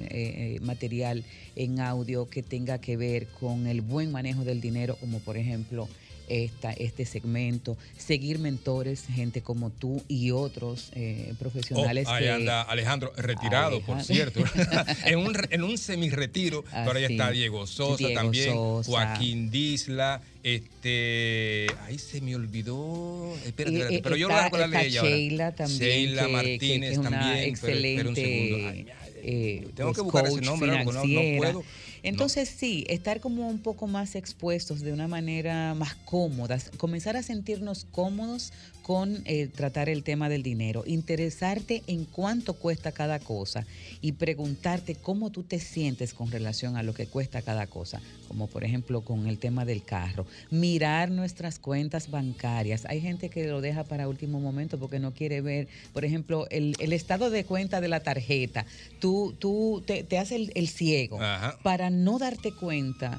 material 0.62 1.24
en 1.56 1.80
audio 1.80 2.28
que 2.28 2.42
tenga 2.42 2.78
que 2.78 2.96
ver 2.96 3.26
con 3.26 3.66
el 3.66 3.80
buen 3.80 4.12
manejo 4.12 4.44
del 4.44 4.60
dinero, 4.60 4.96
como 4.96 5.18
por 5.18 5.36
ejemplo 5.36 5.88
esta, 6.28 6.72
este 6.72 7.04
segmento, 7.06 7.76
seguir 7.98 8.38
mentores, 8.38 9.04
gente 9.12 9.42
como 9.42 9.70
tú 9.70 10.02
y 10.08 10.30
otros 10.30 10.90
eh, 10.94 11.32
profesionales. 11.38 12.06
Oh, 12.08 12.12
ahí 12.12 12.24
que- 12.24 12.30
anda 12.30 12.62
Alejandro, 12.62 13.12
retirado, 13.16 13.80
por 13.82 14.02
cierto. 14.02 14.40
en 15.04 15.18
un, 15.18 15.36
en 15.50 15.62
un 15.62 15.78
semi-retiro. 15.78 16.64
pero 16.70 16.92
ahí 16.92 17.04
está 17.04 17.30
Diego 17.30 17.66
Sosa 17.66 17.98
Diego 18.06 18.14
también, 18.20 18.52
Sosa. 18.52 18.90
Joaquín 18.90 19.50
Disla, 19.50 20.22
este... 20.42 21.66
Ahí 21.84 21.98
se 21.98 22.20
me 22.20 22.34
olvidó. 22.36 23.34
Espérate, 23.44 23.76
Eh, 23.76 23.80
espérate, 23.80 23.94
eh, 23.96 24.00
pero 24.02 24.16
yo 24.16 24.28
lo 24.28 24.34
está- 24.38 24.58
la 24.58 24.64
está 24.64 24.82
ley 24.82 24.96
ahora. 24.96 25.10
Sheila 25.10 25.54
también, 25.54 25.80
Sheila 25.80 26.22
que- 26.22 26.26
que- 26.26 26.32
Martínez 26.32 26.88
que 26.88 26.92
es 26.92 26.98
una 26.98 27.10
también. 27.10 27.54
pero 27.60 27.74
espera 27.76 28.08
un 28.08 28.14
segundo. 28.16 28.56
excelente 28.56 28.92
Ay, 28.92 29.04
eh, 29.26 29.68
tengo 29.74 29.92
que 29.92 30.02
pues, 30.02 30.12
buscar 30.12 30.26
ese 30.26 30.40
nombre, 30.42 30.84
¿no? 30.84 31.38
Puedo. 31.38 31.64
Entonces 32.04 32.50
sí, 32.50 32.84
estar 32.88 33.20
como 33.20 33.48
un 33.48 33.58
poco 33.58 33.86
más 33.86 34.14
expuestos 34.14 34.80
de 34.80 34.92
una 34.92 35.08
manera 35.08 35.72
más 35.72 35.94
cómoda, 35.94 36.58
comenzar 36.76 37.16
a 37.16 37.22
sentirnos 37.22 37.86
cómodos 37.90 38.52
con 38.84 39.22
eh, 39.24 39.48
tratar 39.48 39.88
el 39.88 40.04
tema 40.04 40.28
del 40.28 40.42
dinero, 40.42 40.84
interesarte 40.86 41.82
en 41.86 42.04
cuánto 42.04 42.52
cuesta 42.52 42.92
cada 42.92 43.18
cosa 43.18 43.64
y 44.02 44.12
preguntarte 44.12 44.94
cómo 44.94 45.30
tú 45.30 45.42
te 45.42 45.58
sientes 45.58 46.12
con 46.12 46.30
relación 46.30 46.76
a 46.76 46.82
lo 46.82 46.92
que 46.92 47.06
cuesta 47.06 47.40
cada 47.40 47.66
cosa, 47.66 48.02
como 48.28 48.46
por 48.46 48.62
ejemplo 48.62 49.00
con 49.00 49.26
el 49.26 49.38
tema 49.38 49.64
del 49.64 49.82
carro, 49.82 50.26
mirar 50.50 51.10
nuestras 51.10 51.58
cuentas 51.58 52.10
bancarias. 52.10 52.84
Hay 52.84 53.00
gente 53.00 53.30
que 53.30 53.46
lo 53.46 53.62
deja 53.62 53.84
para 53.84 54.06
último 54.06 54.38
momento 54.38 54.78
porque 54.78 54.98
no 54.98 55.14
quiere 55.14 55.40
ver, 55.40 55.66
por 55.94 56.04
ejemplo, 56.04 56.46
el, 56.50 56.76
el 56.78 56.92
estado 56.92 57.30
de 57.30 57.44
cuenta 57.44 57.80
de 57.80 57.88
la 57.88 58.00
tarjeta. 58.00 58.66
Tú, 59.00 59.34
tú 59.38 59.82
te, 59.86 60.04
te 60.04 60.18
haces 60.18 60.32
el, 60.32 60.52
el 60.54 60.68
ciego 60.68 61.22
Ajá. 61.22 61.58
para 61.62 61.88
no 61.88 62.18
darte 62.18 62.52
cuenta 62.52 63.18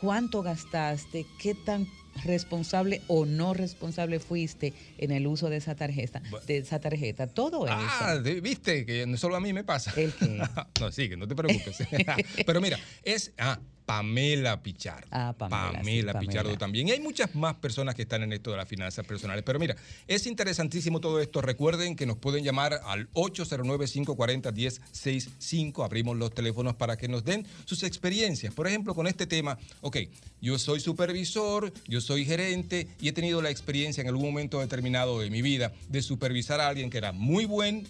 cuánto 0.00 0.42
gastaste, 0.42 1.24
qué 1.38 1.54
tan 1.54 1.86
responsable 2.24 3.02
o 3.08 3.26
no 3.26 3.54
responsable 3.54 4.20
fuiste 4.20 4.72
en 4.98 5.10
el 5.10 5.26
uso 5.26 5.50
de 5.50 5.56
esa 5.56 5.74
tarjeta, 5.74 6.22
de 6.46 6.58
esa 6.58 6.80
tarjeta, 6.80 7.26
todo 7.26 7.66
eso. 7.66 7.76
Ah, 7.76 8.18
viste 8.42 8.86
que 8.86 9.06
no 9.06 9.16
solo 9.16 9.36
a 9.36 9.40
mí 9.40 9.52
me 9.52 9.64
pasa. 9.64 9.92
¿El 9.96 10.12
qué? 10.12 10.42
no, 10.80 10.92
sí, 10.92 11.08
que 11.08 11.16
no 11.16 11.26
te 11.26 11.34
preocupes. 11.34 11.78
Pero 12.46 12.60
mira, 12.60 12.78
es 13.02 13.32
ah, 13.38 13.58
Pamela 13.86 14.62
Pichardo. 14.62 15.06
Ah, 15.10 15.34
Pamela, 15.36 15.82
sí, 15.84 16.02
Pamela. 16.02 16.20
Pichardo 16.20 16.56
también. 16.56 16.88
Y 16.88 16.92
hay 16.92 17.00
muchas 17.00 17.34
más 17.34 17.56
personas 17.56 17.94
que 17.94 18.00
están 18.02 18.22
en 18.22 18.32
esto 18.32 18.50
de 18.50 18.56
las 18.56 18.66
finanzas 18.68 19.06
personales. 19.06 19.44
Pero 19.44 19.58
mira, 19.58 19.76
es 20.06 20.26
interesantísimo 20.26 21.00
todo 21.00 21.20
esto. 21.20 21.42
Recuerden 21.42 21.96
que 21.96 22.06
nos 22.06 22.16
pueden 22.16 22.44
llamar 22.44 22.80
al 22.84 23.10
809-540-1065. 23.12 25.84
Abrimos 25.84 26.16
los 26.16 26.32
teléfonos 26.32 26.76
para 26.76 26.96
que 26.96 27.08
nos 27.08 27.24
den 27.24 27.46
sus 27.66 27.82
experiencias. 27.82 28.54
Por 28.54 28.66
ejemplo, 28.66 28.94
con 28.94 29.06
este 29.06 29.26
tema, 29.26 29.58
ok, 29.82 29.98
yo 30.40 30.58
soy 30.58 30.80
supervisor, 30.80 31.70
yo 31.86 32.00
soy 32.00 32.24
gerente 32.24 32.88
y 33.00 33.08
he 33.08 33.12
tenido 33.12 33.42
la 33.42 33.50
experiencia 33.50 34.00
en 34.00 34.08
algún 34.08 34.24
momento 34.24 34.60
determinado 34.60 35.20
de 35.20 35.28
mi 35.30 35.42
vida 35.42 35.74
de 35.88 36.00
supervisar 36.00 36.60
a 36.60 36.68
alguien 36.68 36.88
que 36.90 36.96
era 36.98 37.12
muy 37.12 37.44
buen 37.44 37.86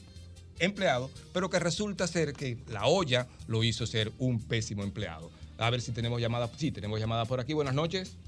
empleado, 0.59 1.11
pero 1.33 1.51
que 1.51 1.59
resulta 1.59 2.07
ser 2.07 2.33
que 2.33 2.59
la 2.69 2.87
olla 2.87 3.27
lo 3.47 3.65
hizo 3.65 3.87
ser 3.87 4.13
un 4.19 4.41
pésimo 4.41 4.83
empleado. 4.83 5.31
A 5.65 5.71
ver 5.71 5.81
si 5.81 5.93
tenemos 5.93 6.21
llamada. 6.21 6.51
Sí, 6.59 6.71
tenemos 6.71 7.01
llamada 7.01 7.25
por 7.25 7.41
aquí. 7.41 7.55
Buenas 7.55 7.75
noches. 7.75 8.19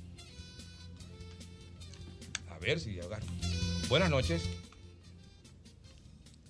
A 2.49 2.59
ver 2.59 2.81
si 2.81 2.99
agarro. 2.99 3.27
Buenas 3.91 4.09
noches. 4.09 4.45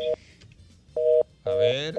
A 1.44 1.50
ver. 1.50 1.94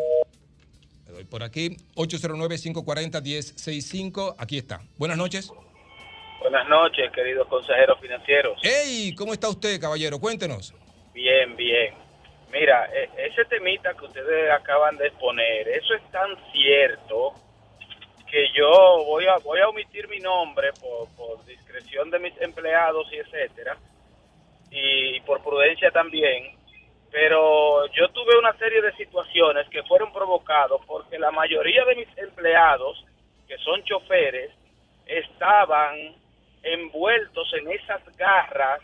Le 1.06 1.12
doy 1.14 1.26
por 1.26 1.44
aquí. 1.44 1.78
809-540-1065. 1.96 4.36
Aquí 4.38 4.58
está. 4.58 4.82
Buenas 4.98 5.18
noches. 5.18 5.52
Buenas 6.42 6.68
noches, 6.70 7.12
queridos 7.12 7.48
consejeros 7.48 8.00
financieros. 8.00 8.60
¡Ey! 8.64 9.16
¿Cómo 9.16 9.34
está 9.34 9.50
usted, 9.50 9.82
caballero? 9.82 10.20
Cuéntenos. 10.20 10.72
Bien, 11.14 11.56
bien. 11.56 11.96
Mira, 12.52 12.88
e- 12.94 13.10
ese 13.26 13.44
temita 13.46 13.96
que 13.96 14.06
ustedes 14.06 14.52
acaban 14.52 14.98
de 14.98 15.08
exponer, 15.08 15.68
eso 15.68 15.96
es 15.96 16.04
tan 16.12 16.30
cierto 16.52 17.34
que 18.30 18.50
yo 18.56 18.70
voy 19.06 19.26
a 19.26 19.38
voy 19.38 19.60
a 19.62 19.70
omitir 19.70 20.08
mi 20.08 20.20
nombre 20.20 20.72
por, 20.80 21.10
por 21.16 21.44
discreción 21.46 22.12
de 22.12 22.20
mis 22.20 22.40
empleados 22.42 23.08
y 23.12 23.16
etcétera 23.18 23.76
y 24.72 25.20
por 25.22 25.44
prudencia 25.44 25.92
también 25.92 26.58
pero 27.12 27.88
yo 27.94 28.10
tuve 28.10 28.38
una 28.38 28.56
serie 28.58 28.82
de 28.82 28.94
situaciones 28.94 29.68
que 29.70 29.84
fueron 29.84 30.12
provocados 30.12 30.82
porque 30.86 31.18
la 31.18 31.32
mayoría 31.32 31.86
de 31.86 31.96
mis 31.96 32.18
empleados 32.18 33.04
que 33.48 33.58
son 33.60 33.84
choferes 33.84 34.52
estaban 35.06 36.16
envueltos 36.64 37.52
en 37.54 37.72
esas 37.72 38.02
garras 38.18 38.82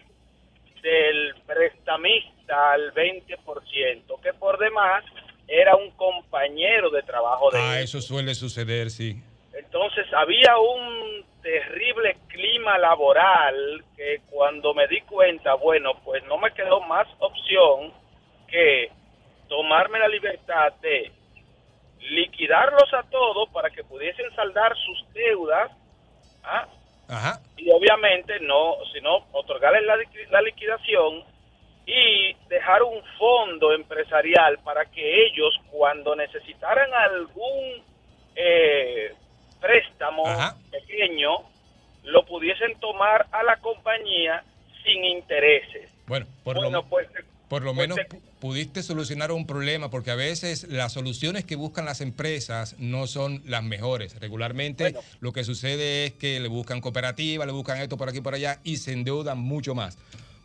del 0.81 1.35
prestamista 1.45 2.71
al 2.71 2.93
20%, 2.93 4.21
que 4.21 4.33
por 4.33 4.57
demás 4.57 5.03
era 5.47 5.75
un 5.75 5.91
compañero 5.91 6.89
de 6.89 7.03
trabajo 7.03 7.51
de 7.51 7.59
Ah, 7.59 7.81
eso 7.81 8.01
suele 8.01 8.33
suceder, 8.35 8.89
sí. 8.89 9.21
Entonces 9.53 10.05
había 10.13 10.57
un 10.57 11.25
terrible 11.43 12.17
clima 12.29 12.77
laboral 12.77 13.83
que 13.95 14.21
cuando 14.31 14.73
me 14.73 14.87
di 14.87 15.01
cuenta, 15.01 15.53
bueno, 15.55 15.91
pues 16.03 16.23
no 16.25 16.37
me 16.37 16.51
quedó 16.53 16.81
más 16.81 17.07
opción 17.19 17.93
que 18.47 18.89
tomarme 19.47 19.99
la 19.99 20.07
libertad 20.07 20.73
de 20.81 21.11
liquidarlos 21.99 22.91
a 22.93 23.03
todos 23.03 23.49
para 23.49 23.69
que 23.69 23.83
pudiesen 23.83 24.33
saldar 24.35 24.75
sus 24.77 25.13
deudas 25.13 25.71
¿ah? 26.43 26.67
Ajá. 27.07 27.39
y 27.57 27.69
obviamente 27.71 28.39
no, 28.41 28.75
sino 28.93 29.27
otorgarles 29.31 29.83
la, 29.83 29.97
la 30.31 30.41
liquidación 30.41 31.23
y 31.85 32.33
dejar 32.47 32.83
un 32.83 33.01
fondo 33.17 33.73
empresarial 33.73 34.59
para 34.59 34.85
que 34.85 35.25
ellos 35.25 35.53
cuando 35.71 36.15
necesitaran 36.15 36.93
algún 36.93 37.83
eh, 38.35 39.13
préstamo 39.67 40.23
pequeño 40.71 41.29
lo 42.03 42.25
pudiesen 42.25 42.77
tomar 42.81 43.27
a 43.31 43.43
la 43.43 43.57
compañía 43.61 44.43
sin 44.83 45.05
intereses. 45.05 45.89
Bueno, 46.05 46.27
por 46.43 46.57
Bueno, 46.57 46.69
lo, 46.71 46.83
pues 46.89 47.07
por 47.47 47.63
lo 47.63 47.73
pues 47.73 47.87
menos 47.87 47.95
te- 47.97 48.09
pu- 48.09 48.21
pudiste 48.41 48.83
solucionar 48.83 49.31
un 49.31 49.47
problema, 49.47 49.89
porque 49.89 50.11
a 50.11 50.15
veces 50.15 50.67
las 50.69 50.91
soluciones 50.91 51.45
que 51.45 51.55
buscan 51.55 51.85
las 51.85 52.01
empresas 52.01 52.75
no 52.77 53.07
son 53.07 53.41
las 53.45 53.63
mejores. 53.63 54.19
Regularmente 54.19 54.93
lo 55.21 55.31
que 55.31 55.43
sucede 55.45 56.05
es 56.07 56.13
que 56.13 56.39
le 56.41 56.49
buscan 56.49 56.81
cooperativa, 56.81 57.45
le 57.45 57.53
buscan 57.53 57.79
esto 57.79 57.95
por 57.95 58.09
aquí 58.09 58.17
y 58.17 58.21
por 58.21 58.33
allá 58.33 58.59
y 58.65 58.77
se 58.77 58.91
endeudan 58.91 59.39
mucho 59.39 59.75
más. 59.75 59.97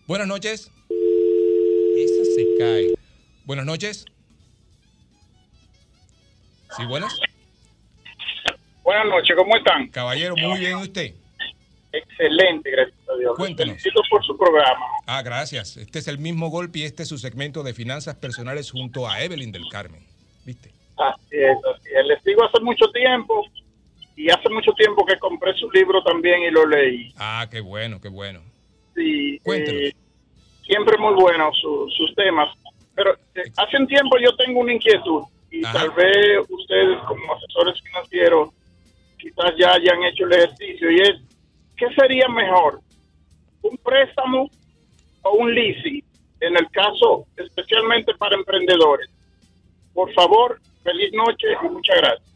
Buenas 0.07 0.29
noches. 0.29 0.71
Esa 1.97 2.25
se 2.37 2.47
cae. 2.59 2.95
Buenas 3.45 3.67
noches. 3.67 4.05
Sí, 6.77 6.85
buenas. 6.87 7.19
Buenas 8.89 9.05
noches, 9.05 9.37
¿cómo 9.37 9.55
están? 9.55 9.89
Caballero, 9.89 10.35
muy 10.35 10.61
bien, 10.61 10.79
¿y 10.79 10.83
usted? 10.83 11.13
Excelente, 11.93 12.71
gracias 12.71 12.97
a 13.07 13.19
Dios. 13.19 13.37
Cuéntenos. 13.37 13.73
Felicito 13.83 14.01
por 14.09 14.25
su 14.25 14.35
programa. 14.39 14.81
Ah, 15.07 15.21
gracias. 15.21 15.77
Este 15.77 15.99
es 15.99 16.09
el 16.09 16.17
mismo 16.17 16.49
golpe 16.49 16.79
y 16.79 16.83
este 16.85 17.03
es 17.03 17.09
su 17.11 17.19
segmento 17.19 17.63
de 17.63 17.75
finanzas 17.75 18.15
personales 18.15 18.71
junto 18.71 19.07
a 19.07 19.23
Evelyn 19.23 19.53
del 19.53 19.69
Carmen. 19.71 20.01
¿Viste? 20.47 20.71
Así 20.97 21.37
es, 21.37 21.59
así 21.71 21.89
es. 22.01 22.07
Les 22.07 22.23
sigo 22.23 22.43
hace 22.45 22.61
mucho 22.63 22.87
tiempo 22.91 23.45
y 24.17 24.31
hace 24.31 24.49
mucho 24.49 24.73
tiempo 24.73 25.05
que 25.05 25.19
compré 25.19 25.53
su 25.59 25.71
libro 25.71 26.03
también 26.03 26.45
y 26.45 26.51
lo 26.51 26.65
leí. 26.65 27.13
Ah, 27.19 27.47
qué 27.51 27.61
bueno, 27.61 28.01
qué 28.01 28.09
bueno. 28.09 28.41
Sí, 28.95 29.39
Cuéntenos. 29.45 29.83
eh, 29.83 29.93
siempre 30.65 30.97
muy 30.97 31.13
buenos 31.13 31.55
su- 31.61 31.91
sus 31.95 32.15
temas. 32.15 32.57
Pero 32.95 33.13
eh, 33.35 33.53
hace 33.55 33.77
un 33.77 33.87
tiempo 33.87 34.17
yo 34.19 34.35
tengo 34.37 34.61
una 34.61 34.73
inquietud 34.73 35.25
y 35.51 35.63
Ajá. 35.63 35.75
tal 35.81 35.91
vez 35.91 36.39
ustedes 36.49 36.99
como 37.07 37.35
asesores 37.35 37.83
financieros 37.83 38.49
quizás 39.19 39.53
ya 39.59 39.73
hayan 39.73 40.03
hecho 40.05 40.25
el 40.25 40.33
ejercicio 40.33 40.91
y 40.91 41.01
es, 41.01 41.21
¿qué 41.77 41.87
sería 41.99 42.29
mejor? 42.29 42.81
¿Un 43.63 43.77
préstamo 43.79 44.51
o 45.23 45.31
un 45.37 45.55
leasing? 45.55 46.03
En 46.41 46.57
el 46.57 46.71
caso, 46.71 47.27
especialmente 47.37 48.15
para 48.15 48.37
emprendedores. 48.37 49.11
Por 49.93 50.13
favor, 50.15 50.61
feliz 50.85 51.13
noche 51.13 51.47
y 51.63 51.69
muchas 51.69 51.97
gracias. 51.99 52.29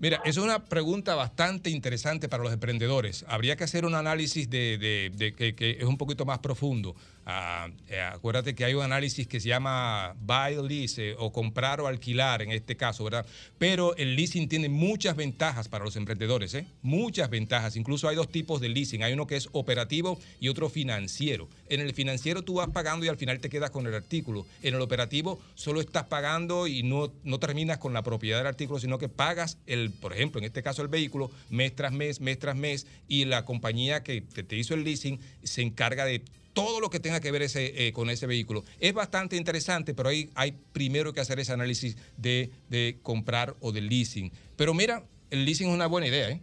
Mira, 0.00 0.20
es 0.24 0.36
una 0.36 0.64
pregunta 0.64 1.16
bastante 1.16 1.70
interesante 1.70 2.28
para 2.28 2.44
los 2.44 2.52
emprendedores. 2.52 3.24
Habría 3.28 3.56
que 3.56 3.64
hacer 3.64 3.84
un 3.84 3.96
análisis 3.96 4.48
de, 4.48 4.78
de- 4.78 5.32
que 5.34 5.70
es 5.70 5.82
un 5.84 5.98
poquito 5.98 6.24
más 6.24 6.38
profundo. 6.38 6.94
Ah, 7.30 7.68
eh, 7.88 8.00
acuérdate 8.00 8.54
que 8.54 8.64
hay 8.64 8.72
un 8.72 8.82
análisis 8.82 9.26
que 9.26 9.38
se 9.38 9.50
llama 9.50 10.14
buy 10.18 10.66
lease 10.66 11.10
eh, 11.10 11.16
o 11.18 11.30
comprar 11.30 11.78
o 11.78 11.86
alquilar 11.86 12.40
en 12.40 12.52
este 12.52 12.74
caso, 12.74 13.04
¿verdad? 13.04 13.26
Pero 13.58 13.94
el 13.96 14.16
leasing 14.16 14.48
tiene 14.48 14.70
muchas 14.70 15.14
ventajas 15.14 15.68
para 15.68 15.84
los 15.84 15.96
emprendedores, 15.96 16.54
¿eh? 16.54 16.64
Muchas 16.80 17.28
ventajas. 17.28 17.76
Incluso 17.76 18.08
hay 18.08 18.16
dos 18.16 18.30
tipos 18.30 18.62
de 18.62 18.70
leasing. 18.70 19.02
Hay 19.02 19.12
uno 19.12 19.26
que 19.26 19.36
es 19.36 19.50
operativo 19.52 20.18
y 20.40 20.48
otro 20.48 20.70
financiero. 20.70 21.50
En 21.68 21.82
el 21.82 21.92
financiero 21.92 22.40
tú 22.40 22.54
vas 22.54 22.70
pagando 22.70 23.04
y 23.04 23.10
al 23.10 23.18
final 23.18 23.40
te 23.40 23.50
quedas 23.50 23.68
con 23.68 23.86
el 23.86 23.92
artículo. 23.92 24.46
En 24.62 24.76
el 24.76 24.80
operativo 24.80 25.38
solo 25.54 25.82
estás 25.82 26.04
pagando 26.04 26.66
y 26.66 26.82
no, 26.82 27.12
no 27.24 27.38
terminas 27.38 27.76
con 27.76 27.92
la 27.92 28.02
propiedad 28.02 28.38
del 28.38 28.46
artículo, 28.46 28.80
sino 28.80 28.96
que 28.96 29.10
pagas 29.10 29.58
el, 29.66 29.90
por 29.90 30.14
ejemplo, 30.14 30.38
en 30.38 30.46
este 30.46 30.62
caso 30.62 30.80
el 30.80 30.88
vehículo, 30.88 31.30
mes 31.50 31.76
tras 31.76 31.92
mes, 31.92 32.22
mes 32.22 32.38
tras 32.38 32.56
mes, 32.56 32.86
y 33.06 33.26
la 33.26 33.44
compañía 33.44 34.02
que 34.02 34.22
te, 34.22 34.44
te 34.44 34.56
hizo 34.56 34.72
el 34.72 34.82
leasing 34.82 35.20
se 35.42 35.60
encarga 35.60 36.06
de 36.06 36.22
todo 36.58 36.80
lo 36.80 36.90
que 36.90 36.98
tenga 36.98 37.20
que 37.20 37.30
ver 37.30 37.42
ese, 37.42 37.86
eh, 37.86 37.92
con 37.92 38.10
ese 38.10 38.26
vehículo. 38.26 38.64
Es 38.80 38.92
bastante 38.92 39.36
interesante, 39.36 39.94
pero 39.94 40.08
hay, 40.08 40.28
hay 40.34 40.56
primero 40.72 41.12
que 41.12 41.20
hacer 41.20 41.38
ese 41.38 41.52
análisis 41.52 41.96
de, 42.16 42.50
de 42.68 42.98
comprar 43.04 43.54
o 43.60 43.70
de 43.70 43.80
leasing. 43.80 44.32
Pero 44.56 44.74
mira, 44.74 45.04
el 45.30 45.44
leasing 45.44 45.68
es 45.68 45.74
una 45.74 45.86
buena 45.86 46.08
idea. 46.08 46.30
¿eh? 46.30 46.40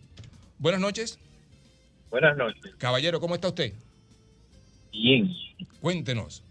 Buenas 0.57 0.79
noches. 0.79 1.19
Buenas 2.09 2.37
noches. 2.37 2.75
Caballero, 2.77 3.19
¿cómo 3.19 3.35
está 3.35 3.49
usted? 3.49 3.73
Bien. 4.93 5.29
Cuéntenos. 5.81 6.43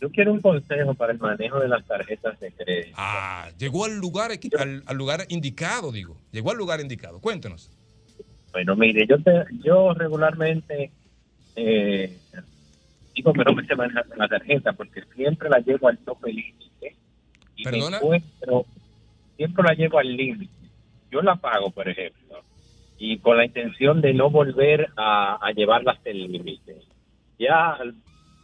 Yo 0.00 0.08
quiero 0.10 0.32
un 0.32 0.40
consejo 0.40 0.94
para 0.94 1.12
el 1.12 1.18
manejo 1.18 1.58
de 1.58 1.66
las 1.66 1.84
tarjetas 1.84 2.38
de 2.38 2.52
crédito. 2.52 2.94
Ah, 2.96 3.50
llegó 3.58 3.86
al 3.86 3.98
lugar, 3.98 4.30
al, 4.56 4.84
al 4.86 4.96
lugar 4.96 5.26
indicado, 5.30 5.90
digo. 5.90 6.16
Llegó 6.30 6.52
al 6.52 6.58
lugar 6.58 6.80
indicado. 6.80 7.18
Cuéntenos. 7.18 7.72
Bueno, 8.52 8.76
mire, 8.76 9.04
yo 9.08 9.20
te, 9.20 9.32
yo 9.64 9.94
regularmente 9.94 10.92
eh, 11.56 12.16
digo 13.18 13.32
que 13.32 13.42
no 13.44 13.52
me 13.52 13.66
sé 13.66 13.74
manejar 13.74 14.06
con 14.08 14.18
la 14.18 14.28
tarjeta 14.28 14.72
porque 14.72 15.02
siempre 15.14 15.48
la 15.50 15.58
llevo 15.58 15.88
al 15.88 15.98
tope 15.98 16.32
límite. 16.32 16.94
Y 17.56 17.64
me 17.64 17.70
¿Perdona? 17.72 17.96
encuentro- 17.98 18.64
siempre 19.36 19.64
la 19.64 19.74
llevo 19.74 19.98
al 19.98 20.16
límite. 20.16 20.52
Yo 21.10 21.20
la 21.22 21.34
pago, 21.36 21.70
por 21.70 21.88
ejemplo, 21.88 22.40
y 22.98 23.18
con 23.18 23.36
la 23.36 23.44
intención 23.44 24.00
de 24.00 24.14
no 24.14 24.30
volver 24.30 24.88
a, 24.96 25.38
a 25.44 25.50
llevarla 25.52 25.92
hasta 25.92 26.10
el 26.10 26.30
límite. 26.30 26.76
Ya 27.38 27.76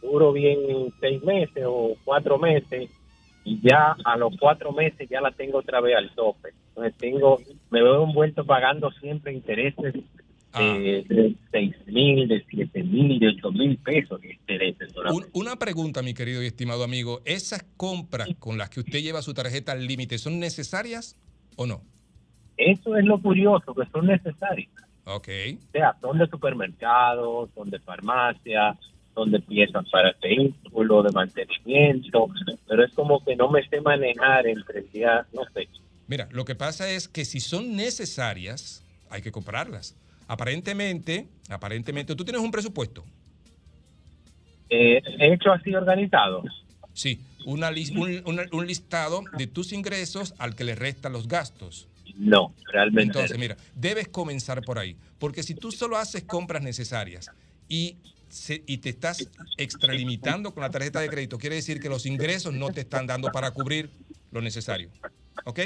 duro 0.01 0.33
bien 0.33 0.59
seis 0.99 1.23
meses 1.23 1.63
o 1.65 1.95
cuatro 2.03 2.37
meses 2.37 2.89
y 3.43 3.59
ya 3.61 3.95
a 4.03 4.17
los 4.17 4.35
cuatro 4.39 4.71
meses 4.71 5.07
ya 5.09 5.21
la 5.21 5.31
tengo 5.31 5.59
otra 5.59 5.79
vez 5.79 5.95
al 5.95 6.09
tope. 6.15 6.49
Entonces 6.69 6.95
tengo, 6.97 7.39
me 7.69 7.81
veo 7.81 8.03
envuelto 8.03 8.43
pagando 8.45 8.91
siempre 8.91 9.31
intereses 9.33 9.93
de, 10.63 11.03
de 11.07 11.35
seis 11.51 11.75
mil, 11.87 12.27
de 12.27 12.43
siete 12.49 12.83
mil, 12.83 13.19
de 13.19 13.29
ocho 13.29 13.51
mil 13.51 13.77
pesos 13.77 14.21
de 14.21 14.33
intereses. 14.33 14.93
Un- 15.11 15.25
una 15.33 15.57
pregunta, 15.57 16.01
mi 16.01 16.13
querido 16.13 16.41
y 16.43 16.47
estimado 16.47 16.83
amigo. 16.83 17.21
¿Esas 17.25 17.63
compras 17.77 18.29
con 18.39 18.57
las 18.57 18.69
que 18.69 18.79
usted 18.81 18.99
lleva 19.01 19.21
su 19.21 19.33
tarjeta 19.33 19.71
al 19.73 19.85
límite 19.85 20.17
son 20.17 20.39
necesarias 20.39 21.15
o 21.55 21.65
no? 21.65 21.81
Eso 22.57 22.95
es 22.95 23.03
lo 23.05 23.19
curioso, 23.21 23.73
que 23.73 23.83
son 23.91 24.07
necesarias. 24.07 24.69
Ok. 25.05 25.27
O 25.67 25.71
sea, 25.71 25.95
son 26.01 26.17
de 26.17 26.27
supermercados, 26.27 27.49
son 27.53 27.69
de 27.69 27.79
farmacia, 27.79 28.77
son 29.13 29.31
de 29.31 29.39
piezas 29.39 29.85
para 29.91 30.09
el 30.09 30.15
vehículo, 30.21 31.03
de 31.03 31.11
mantenimiento, 31.11 32.27
pero 32.67 32.83
es 32.83 32.93
como 32.93 33.23
que 33.23 33.35
no 33.35 33.49
me 33.49 33.61
sé 33.67 33.81
manejar 33.81 34.47
entre 34.47 34.79
el 34.79 34.91
día, 34.91 35.25
no 35.33 35.41
sé. 35.53 35.67
Mira, 36.07 36.27
lo 36.31 36.45
que 36.45 36.55
pasa 36.55 36.89
es 36.89 37.07
que 37.07 37.25
si 37.25 37.39
son 37.39 37.75
necesarias, 37.75 38.83
hay 39.09 39.21
que 39.21 39.31
comprarlas. 39.31 39.95
Aparentemente, 40.27 41.27
aparentemente, 41.49 42.15
tú 42.15 42.23
tienes 42.25 42.41
un 42.41 42.49
presupuesto. 42.51 43.03
Eh, 44.69 45.01
he 45.19 45.33
hecho 45.33 45.51
así 45.51 45.73
organizado. 45.75 46.43
Sí, 46.93 47.19
una 47.45 47.69
un, 47.69 48.21
una- 48.25 48.45
un 48.51 48.65
listado 48.65 49.23
de 49.37 49.45
tus 49.47 49.71
ingresos 49.73 50.33
al 50.39 50.55
que 50.55 50.63
le 50.63 50.73
restan 50.75 51.13
los 51.13 51.27
gastos. 51.27 51.87
No, 52.15 52.55
realmente. 52.71 53.03
Entonces, 53.03 53.37
mira, 53.37 53.57
debes 53.75 54.07
comenzar 54.07 54.61
por 54.63 54.79
ahí. 54.79 54.95
Porque 55.19 55.43
si 55.43 55.53
tú 55.53 55.71
solo 55.71 55.97
haces 55.97 56.23
compras 56.23 56.63
necesarias 56.63 57.29
y, 57.67 57.97
se- 58.29 58.63
y 58.65 58.77
te 58.77 58.89
estás 58.89 59.29
extralimitando 59.57 60.51
con 60.53 60.61
la 60.61 60.69
tarjeta 60.71 61.01
de 61.01 61.09
crédito, 61.09 61.37
quiere 61.37 61.57
decir 61.57 61.79
que 61.79 61.89
los 61.89 62.05
ingresos 62.05 62.53
no 62.53 62.71
te 62.71 62.81
están 62.81 63.05
dando 63.05 63.31
para 63.31 63.51
cubrir 63.51 63.89
lo 64.31 64.41
necesario. 64.41 64.89
¿Ok? 65.43 65.59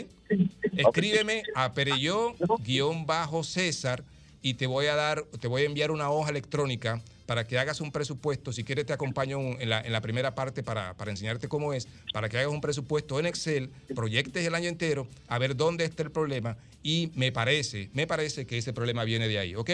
Escríbeme 0.76 1.44
a 1.56 1.72
Pereyó-César 1.74 4.04
y 4.42 4.56
te 4.56 4.68
voy 4.68 4.88
a 4.88 4.95
dar, 4.95 5.24
te 5.40 5.48
voy 5.48 5.64
a 5.64 5.66
enviar 5.66 5.92
una 5.92 6.09
hoja 6.09 6.30
electrónica 6.30 7.01
para 7.26 7.45
que 7.45 7.59
hagas 7.59 7.82
un 7.82 7.92
presupuesto. 7.92 8.51
Si 8.51 8.64
quieres, 8.64 8.85
te 8.85 8.93
acompaño 8.93 9.40
en 9.59 9.69
la, 9.69 9.82
en 9.82 9.92
la 9.92 10.01
primera 10.01 10.34
parte 10.34 10.64
para, 10.64 10.95
para 10.95 11.11
enseñarte 11.11 11.48
cómo 11.48 11.74
es, 11.74 11.88
para 12.11 12.27
que 12.30 12.38
hagas 12.40 12.51
un 12.51 12.61
presupuesto 12.61 13.19
en 13.19 13.27
Excel, 13.27 13.69
proyectes 13.95 14.45
el 14.45 14.56
año 14.56 14.68
entero, 14.68 15.08
a 15.27 15.38
ver 15.38 15.56
dónde 15.56 15.85
está 15.85 16.03
el 16.03 16.11
problema. 16.11 16.58
Y 16.82 17.11
me 17.16 17.32
parece, 17.32 17.90
me 17.93 18.08
parece 18.08 18.48
que 18.48 18.58
ese 18.58 18.74
problema 18.74 19.03
viene 19.03 19.27
de 19.27 19.38
ahí, 19.38 19.56
¿ok? 19.56 19.72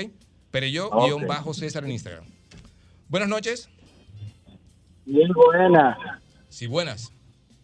Pereyó-César 0.51 1.85
en 1.85 1.91
Instagram. 1.91 2.25
Buenas 3.07 3.29
noches. 3.29 3.69
Bien 5.05 5.31
buena. 5.31 6.21
Sí, 6.49 6.67
buenas. 6.67 7.11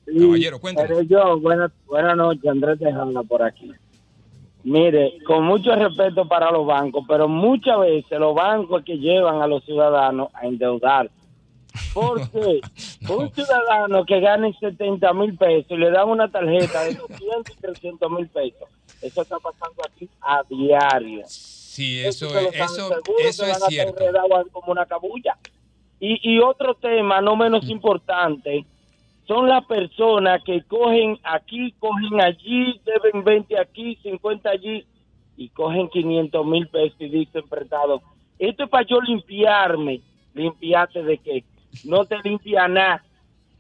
Sí, 0.06 0.20
Caballero, 0.20 0.60
cuéntanos. 0.60 0.90
Pero 0.90 1.02
yo, 1.02 1.40
buenas 1.40 1.72
buena 1.86 2.16
noches, 2.16 2.46
Andrés 2.46 2.80
Tejada 2.80 3.24
por 3.24 3.42
aquí. 3.44 3.72
Mire, 4.64 5.18
con 5.26 5.44
mucho 5.44 5.76
respeto 5.76 6.28
para 6.28 6.52
los 6.52 6.66
bancos, 6.66 7.04
pero 7.08 7.28
muchas 7.28 7.80
veces 7.80 8.20
los 8.20 8.36
bancos 8.36 8.82
es 8.82 8.86
que 8.86 8.98
llevan 8.98 9.42
a 9.42 9.48
los 9.48 9.64
ciudadanos 9.66 10.30
a 10.34 10.46
endeudar. 10.46 11.10
Porque 11.94 12.62
un 13.10 13.34
ciudadano 13.34 14.06
que 14.06 14.20
gane 14.20 14.54
70 14.60 15.14
mil 15.14 15.36
pesos 15.36 15.72
y 15.72 15.78
le 15.78 15.90
dan 15.90 16.10
una 16.10 16.30
tarjeta 16.30 16.84
de 16.84 16.96
200 16.96 17.58
y 17.58 17.62
300 17.62 18.12
mil 18.12 18.28
pesos, 18.28 18.70
eso 19.02 19.22
está 19.22 19.40
pasando 19.40 19.82
aquí 19.90 20.08
a 20.22 20.44
diario. 20.48 21.24
Sí, 21.26 22.02
eso, 22.02 22.30
se 22.30 22.34
lo 22.34 22.50
es, 22.50 22.56
eso, 22.56 23.02
eso 23.20 23.46
es 23.46 23.64
cierto. 23.68 24.04
como 24.52 24.72
una 24.74 24.86
cabulla. 24.86 25.38
Y, 26.00 26.20
y 26.34 26.40
otro 26.40 26.76
tema 26.76 27.22
no 27.22 27.36
menos 27.36 27.70
importante 27.70 28.66
son 29.32 29.48
las 29.48 29.64
personas 29.66 30.44
que 30.44 30.62
cogen 30.64 31.18
aquí, 31.24 31.74
cogen 31.80 32.20
allí, 32.20 32.82
deben 32.84 33.24
20 33.24 33.58
aquí, 33.62 33.98
50 34.04 34.50
allí 34.50 34.86
y 35.38 35.48
cogen 35.48 35.88
500 35.88 36.46
mil 36.46 36.68
pesos 36.68 36.98
y 37.00 37.08
dicen 37.08 37.48
prestado. 37.48 38.02
Esto 38.38 38.66
es 38.66 38.70
para 38.70 38.86
yo 38.86 39.00
limpiarme. 39.00 40.02
¿Limpiarte 40.34 41.02
de 41.04 41.18
qué? 41.18 41.46
No 41.86 42.04
te 42.04 42.18
limpia 42.22 42.68
nada. 42.68 43.06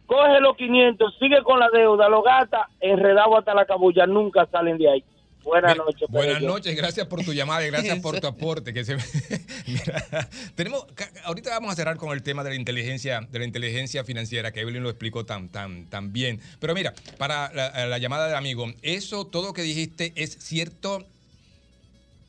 Coge 0.07 0.41
los 0.41 0.57
500, 0.57 1.17
sigue 1.17 1.41
con 1.41 1.57
la 1.57 1.69
deuda, 1.69 2.09
lo 2.09 2.21
gasta, 2.21 2.67
enredado 2.81 3.37
hasta 3.37 3.53
la 3.53 3.63
cabulla, 3.63 4.05
nunca 4.05 4.45
salen 4.47 4.77
de 4.77 4.89
ahí. 4.89 5.03
Buenas 5.43 5.75
noches. 5.75 6.07
Buenas 6.09 6.41
noches, 6.41 6.75
gracias 6.75 7.07
por 7.07 7.23
tu 7.23 7.33
llamada 7.33 7.65
y 7.65 7.71
gracias 7.71 7.99
por 7.99 8.19
tu 8.19 8.27
aporte. 8.27 8.73
Que 8.73 8.85
se, 8.85 8.95
Mira, 9.67 10.29
tenemos, 10.55 10.85
ahorita 11.23 11.49
vamos 11.49 11.71
a 11.71 11.75
cerrar 11.75 11.97
con 11.97 12.11
el 12.11 12.21
tema 12.21 12.43
de 12.43 12.51
la 12.51 12.55
inteligencia, 12.55 13.21
de 13.21 13.39
la 13.39 13.45
inteligencia 13.45 14.03
financiera, 14.03 14.51
que 14.51 14.61
Evelyn 14.61 14.83
lo 14.83 14.89
explicó 14.89 15.25
tan, 15.25 15.49
tan, 15.49 15.89
tan 15.89 16.13
bien. 16.13 16.39
Pero 16.59 16.73
mira, 16.73 16.93
para 17.17 17.51
la, 17.53 17.87
la 17.87 17.97
llamada 17.97 18.27
del 18.27 18.35
amigo, 18.35 18.71
eso 18.81 19.25
todo 19.25 19.53
que 19.53 19.63
dijiste 19.63 20.13
es 20.15 20.37
cierto, 20.39 21.05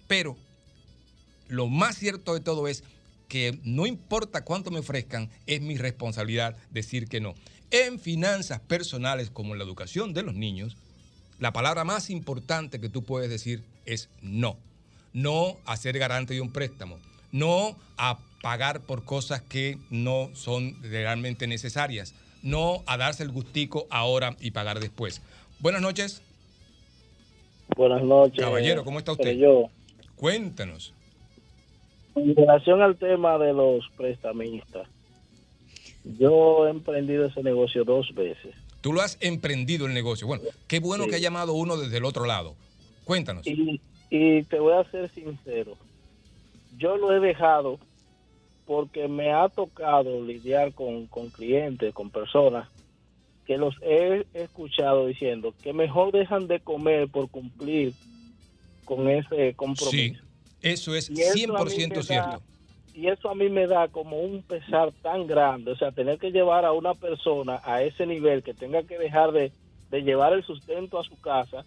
pero 0.06 0.36
lo 1.48 1.68
más 1.68 1.96
cierto 1.96 2.34
de 2.34 2.40
todo 2.40 2.66
es 2.66 2.82
que 3.28 3.58
no 3.62 3.86
importa 3.86 4.44
cuánto 4.44 4.70
me 4.70 4.80
ofrezcan, 4.80 5.30
es 5.46 5.60
mi 5.60 5.76
responsabilidad 5.76 6.56
decir 6.70 7.08
que 7.08 7.20
no. 7.20 7.34
En 7.70 7.98
finanzas 7.98 8.60
personales 8.60 9.30
como 9.30 9.52
en 9.54 9.58
la 9.58 9.64
educación 9.64 10.12
de 10.12 10.22
los 10.22 10.34
niños, 10.34 10.76
La 11.42 11.52
palabra 11.52 11.82
más 11.82 12.08
importante 12.08 12.80
que 12.80 12.88
tú 12.88 13.02
puedes 13.02 13.28
decir 13.28 13.64
es 13.84 14.08
no. 14.22 14.56
No 15.12 15.56
a 15.66 15.76
ser 15.76 15.98
garante 15.98 16.34
de 16.34 16.40
un 16.40 16.52
préstamo. 16.52 17.00
No 17.32 17.74
a 17.98 18.20
pagar 18.42 18.82
por 18.82 19.04
cosas 19.04 19.42
que 19.42 19.76
no 19.90 20.30
son 20.34 20.80
realmente 20.84 21.48
necesarias. 21.48 22.14
No 22.44 22.84
a 22.86 22.96
darse 22.96 23.24
el 23.24 23.32
gustico 23.32 23.88
ahora 23.90 24.36
y 24.38 24.52
pagar 24.52 24.78
después. 24.78 25.20
Buenas 25.58 25.82
noches. 25.82 26.22
Buenas 27.76 28.04
noches. 28.04 28.38
Caballero, 28.38 28.84
¿cómo 28.84 29.00
está 29.00 29.10
usted? 29.10 29.32
Yo, 29.32 29.68
Cuéntanos. 30.14 30.94
en 32.14 32.36
relación 32.36 32.82
al 32.82 32.96
tema 32.98 33.36
de 33.38 33.52
los 33.52 33.84
prestamistas, 33.96 34.86
yo 36.04 36.68
he 36.68 36.70
emprendido 36.70 37.26
ese 37.26 37.42
negocio 37.42 37.82
dos 37.82 38.14
veces. 38.14 38.54
Tú 38.82 38.92
lo 38.92 39.00
has 39.00 39.16
emprendido 39.20 39.86
el 39.86 39.94
negocio. 39.94 40.26
Bueno, 40.26 40.42
qué 40.68 40.80
bueno 40.80 41.04
Sí. 41.04 41.10
que 41.10 41.16
ha 41.16 41.20
llamado 41.20 41.54
uno 41.54 41.76
desde 41.78 41.96
el 41.96 42.04
otro 42.04 42.26
lado. 42.26 42.54
Cuéntanos. 43.04 43.46
Y, 43.46 43.80
y 44.10 44.42
te 44.42 44.58
voy 44.58 44.74
a 44.74 44.84
ser 44.90 45.10
sincero, 45.14 45.76
yo 46.76 46.96
lo 46.98 47.12
he 47.16 47.20
dejado 47.20 47.78
porque 48.66 49.08
me 49.08 49.32
ha 49.32 49.48
tocado 49.48 50.22
lidiar 50.22 50.72
con, 50.74 51.06
con 51.06 51.30
clientes, 51.30 51.94
con 51.94 52.10
personas 52.10 52.68
que 53.46 53.56
los 53.56 53.74
he 53.82 54.24
escuchado 54.34 55.06
diciendo 55.06 55.52
que 55.62 55.72
mejor 55.72 56.12
dejan 56.12 56.46
de 56.46 56.60
comer 56.60 57.08
por 57.08 57.28
cumplir 57.28 57.92
con 58.84 59.08
ese 59.08 59.54
compromiso. 59.54 59.90
Sí, 59.90 60.14
eso 60.60 60.94
es 60.94 61.10
Y 61.10 61.22
eso 61.22 61.56
a 61.56 61.64
mí 61.64 61.70
100% 61.70 61.96
me 61.96 62.02
cierto. 62.02 62.30
da- 62.30 62.40
y 62.94 63.08
eso 63.08 63.30
a 63.30 63.34
mí 63.34 63.48
me 63.48 63.66
da 63.66 63.88
como 63.88 64.18
un 64.20 64.42
pesar 64.42 64.92
tan 65.02 65.26
grande, 65.26 65.72
o 65.72 65.76
sea, 65.76 65.92
tener 65.92 66.18
que 66.18 66.30
llevar 66.30 66.64
a 66.64 66.72
una 66.72 66.94
persona 66.94 67.60
a 67.64 67.82
ese 67.82 68.06
nivel 68.06 68.42
que 68.42 68.54
tenga 68.54 68.82
que 68.82 68.98
dejar 68.98 69.32
de, 69.32 69.52
de 69.90 70.02
llevar 70.02 70.32
el 70.32 70.44
sustento 70.44 70.98
a 70.98 71.04
su 71.04 71.18
casa 71.20 71.64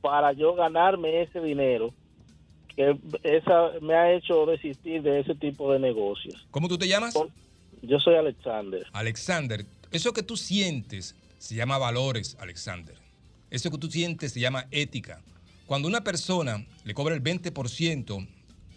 para 0.00 0.32
yo 0.32 0.54
ganarme 0.54 1.22
ese 1.22 1.40
dinero, 1.40 1.92
que 2.74 2.96
esa 3.22 3.72
me 3.80 3.94
ha 3.94 4.12
hecho 4.12 4.46
desistir 4.46 5.02
de 5.02 5.20
ese 5.20 5.34
tipo 5.34 5.72
de 5.72 5.78
negocios. 5.78 6.46
¿Cómo 6.50 6.68
tú 6.68 6.78
te 6.78 6.88
llamas? 6.88 7.14
Yo 7.82 7.98
soy 8.00 8.14
Alexander. 8.14 8.86
Alexander, 8.92 9.64
eso 9.90 10.12
que 10.12 10.22
tú 10.22 10.36
sientes 10.36 11.14
se 11.38 11.54
llama 11.54 11.78
valores, 11.78 12.36
Alexander. 12.40 12.94
Eso 13.50 13.70
que 13.70 13.78
tú 13.78 13.90
sientes 13.90 14.32
se 14.32 14.40
llama 14.40 14.66
ética. 14.70 15.20
Cuando 15.66 15.88
una 15.88 16.02
persona 16.02 16.64
le 16.84 16.94
cobra 16.94 17.14
el 17.14 17.22
20% 17.22 18.26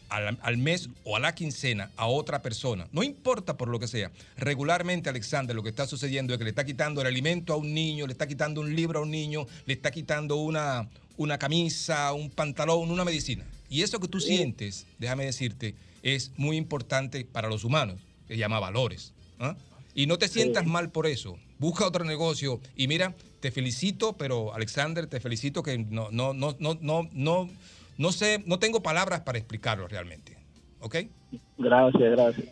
al, 0.09 0.38
al 0.41 0.57
mes 0.57 0.89
o 1.03 1.15
a 1.15 1.19
la 1.19 1.35
quincena 1.35 1.91
a 1.95 2.07
otra 2.07 2.41
persona, 2.41 2.88
no 2.91 3.03
importa 3.03 3.57
por 3.57 3.67
lo 3.67 3.79
que 3.79 3.88
sea, 3.88 4.11
regularmente, 4.38 5.09
Alexander, 5.09 5.55
lo 5.55 5.63
que 5.63 5.69
está 5.69 5.88
sucediendo 5.88 6.33
es 6.33 6.38
que 6.38 6.43
le 6.43 6.51
está 6.51 6.65
quitando 6.65 7.01
el 7.01 7.07
alimento 7.07 7.53
a 7.53 7.57
un 7.57 7.73
niño, 7.73 8.07
le 8.07 8.13
está 8.13 8.27
quitando 8.27 8.61
un 8.61 8.75
libro 8.75 8.99
a 8.99 9.01
un 9.03 9.11
niño, 9.11 9.45
le 9.65 9.73
está 9.73 9.91
quitando 9.91 10.38
una, 10.38 10.89
una 11.17 11.38
camisa, 11.38 12.13
un 12.13 12.29
pantalón, 12.29 12.91
una 12.91 13.03
medicina. 13.03 13.45
Y 13.69 13.83
eso 13.83 13.99
que 13.99 14.07
tú 14.07 14.19
sientes, 14.19 14.88
déjame 14.97 15.25
decirte, 15.25 15.75
es 16.01 16.31
muy 16.38 16.57
importante 16.57 17.25
para 17.25 17.49
los 17.49 17.63
humanos. 17.63 17.99
Se 18.27 18.38
llama 18.38 18.59
valores. 18.59 19.13
¿ah? 19.39 19.55
Y 19.93 20.07
no 20.07 20.17
te 20.17 20.27
sientas 20.27 20.65
mal 20.65 20.89
por 20.89 21.07
eso. 21.07 21.38
Busca 21.59 21.85
otro 21.85 22.05
negocio. 22.05 22.61
Y 22.75 22.88
mira, 22.88 23.15
te 23.41 23.51
felicito, 23.51 24.13
pero 24.13 24.53
Alexander, 24.53 25.07
te 25.07 25.19
felicito 25.19 25.61
que 25.61 25.77
no, 25.77 26.09
no, 26.11 26.33
no, 26.33 26.55
no, 26.59 26.77
no, 26.81 27.09
no, 27.11 27.49
no 27.99 28.11
sé, 28.11 28.43
no 28.47 28.57
tengo 28.57 28.81
palabras 28.81 29.21
para 29.21 29.37
explicarlo 29.37 29.87
realmente. 29.87 30.37
¿Ok? 30.79 30.95
Gracias, 31.57 32.11
gracias. 32.11 32.47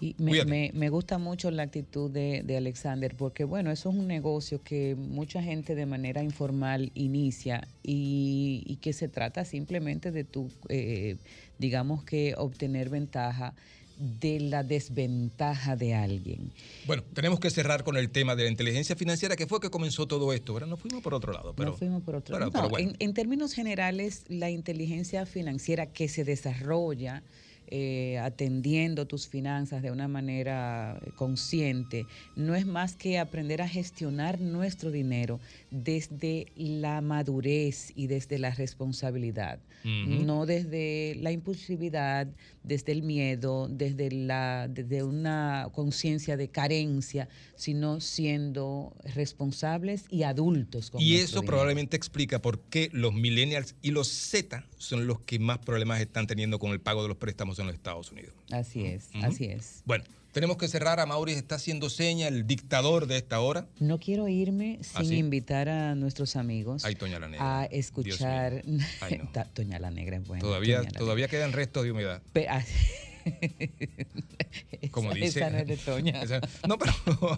Y 0.00 0.16
me, 0.18 0.32
me- 0.46 0.70
me 0.74 0.88
gusta 0.88 1.18
mucho 1.18 1.48
la 1.52 1.62
actitud 1.62 2.10
de, 2.10 2.42
de 2.44 2.56
Alexander 2.56 3.14
porque, 3.16 3.44
bueno, 3.44 3.70
eso 3.70 3.90
es 3.90 3.94
un 3.94 4.08
negocio 4.08 4.60
que 4.62 4.96
mucha 4.96 5.40
gente 5.42 5.74
de 5.76 5.86
manera 5.86 6.24
informal 6.24 6.90
inicia 6.94 7.68
y, 7.84 8.64
y 8.66 8.76
que 8.78 8.92
se 8.92 9.08
trata 9.08 9.44
simplemente 9.44 10.10
de 10.10 10.24
tu, 10.24 10.50
eh, 10.70 11.18
digamos 11.58 12.02
que 12.02 12.34
obtener 12.36 12.88
ventaja 12.88 13.54
de 13.98 14.40
la 14.40 14.62
desventaja 14.62 15.76
de 15.76 15.94
alguien. 15.94 16.52
Bueno, 16.86 17.02
tenemos 17.14 17.40
que 17.40 17.50
cerrar 17.50 17.84
con 17.84 17.96
el 17.96 18.10
tema 18.10 18.36
de 18.36 18.44
la 18.44 18.50
inteligencia 18.50 18.96
financiera, 18.96 19.36
que 19.36 19.46
fue 19.46 19.60
que 19.60 19.70
comenzó 19.70 20.06
todo 20.06 20.32
esto. 20.32 20.54
¿verdad? 20.54 20.68
Nos 20.68 20.80
fuimos 20.80 21.02
por 21.02 21.14
otro 21.14 21.32
lado. 21.32 21.54
Pero, 21.54 21.70
no 21.70 21.76
fuimos 21.76 22.02
por 22.02 22.16
otro 22.16 22.38
lado. 22.38 22.50
pero 22.50 22.64
No, 22.64 22.70
bueno. 22.70 22.90
en, 22.90 22.96
en 22.98 23.14
términos 23.14 23.52
generales, 23.52 24.24
la 24.28 24.50
inteligencia 24.50 25.26
financiera 25.26 25.86
que 25.86 26.08
se 26.08 26.24
desarrolla 26.24 27.22
eh, 27.68 28.18
atendiendo 28.18 29.06
tus 29.08 29.26
finanzas 29.26 29.82
de 29.82 29.90
una 29.90 30.06
manera 30.06 31.00
consciente 31.16 32.06
no 32.36 32.54
es 32.54 32.64
más 32.64 32.94
que 32.94 33.18
aprender 33.18 33.60
a 33.60 33.66
gestionar 33.66 34.40
nuestro 34.40 34.92
dinero 34.92 35.40
desde 35.72 36.46
la 36.54 37.00
madurez 37.00 37.92
y 37.96 38.06
desde 38.06 38.38
la 38.38 38.52
responsabilidad. 38.52 39.58
No 39.86 40.46
desde 40.46 41.14
la 41.20 41.30
impulsividad, 41.30 42.26
desde 42.64 42.90
el 42.90 43.02
miedo, 43.02 43.68
desde, 43.70 44.10
la, 44.10 44.66
desde 44.68 45.04
una 45.04 45.68
conciencia 45.72 46.36
de 46.36 46.48
carencia, 46.48 47.28
sino 47.54 48.00
siendo 48.00 48.92
responsables 49.14 50.04
y 50.10 50.24
adultos. 50.24 50.90
Con 50.90 51.00
Y 51.00 51.14
eso 51.16 51.36
dinero. 51.36 51.46
probablemente 51.46 51.96
explica 51.96 52.42
por 52.42 52.58
qué 52.58 52.90
los 52.92 53.14
millennials 53.14 53.76
y 53.80 53.92
los 53.92 54.08
Z 54.08 54.66
son 54.76 55.06
los 55.06 55.20
que 55.20 55.38
más 55.38 55.58
problemas 55.58 56.00
están 56.00 56.26
teniendo 56.26 56.58
con 56.58 56.72
el 56.72 56.80
pago 56.80 57.02
de 57.02 57.08
los 57.08 57.16
préstamos 57.16 57.58
en 57.60 57.66
los 57.66 57.74
Estados 57.74 58.10
Unidos. 58.10 58.32
Así 58.50 58.84
es, 58.84 59.08
así 59.22 59.44
es. 59.44 59.82
Bueno, 59.84 60.04
tenemos 60.36 60.58
que 60.58 60.68
cerrar. 60.68 61.00
A 61.00 61.06
Mauri 61.06 61.32
está 61.32 61.54
haciendo 61.54 61.88
seña, 61.88 62.28
el 62.28 62.46
dictador 62.46 63.06
de 63.06 63.16
esta 63.16 63.40
hora. 63.40 63.64
No 63.80 63.98
quiero 63.98 64.28
irme 64.28 64.78
sin 64.82 65.00
¿Ah, 65.00 65.04
sí? 65.06 65.16
invitar 65.16 65.70
a 65.70 65.94
nuestros 65.94 66.36
amigos 66.36 66.84
Ay, 66.84 66.94
Toña 66.94 67.18
la 67.18 67.26
Negra. 67.28 67.60
a 67.60 67.64
escuchar. 67.64 68.62
Ay, 69.00 69.22
no. 69.34 69.44
Toña 69.54 69.78
la 69.78 69.90
Negra 69.90 70.18
es 70.18 70.26
buena. 70.28 70.42
todavía, 70.42 70.82
todavía 70.84 71.28
quedan 71.28 71.54
restos 71.54 71.84
de 71.84 71.92
humedad. 71.92 72.20
Pe- 72.34 72.48
ah, 72.50 72.62
Como 74.90 75.10
esa- 75.12 75.18
dice. 75.18 75.38
esa 75.40 75.50
no 75.50 75.58
es 75.58 75.66
de 75.66 75.76
Toña. 75.76 76.12
Esa- 76.22 76.40
no, 76.66 76.78
pero. 76.78 76.92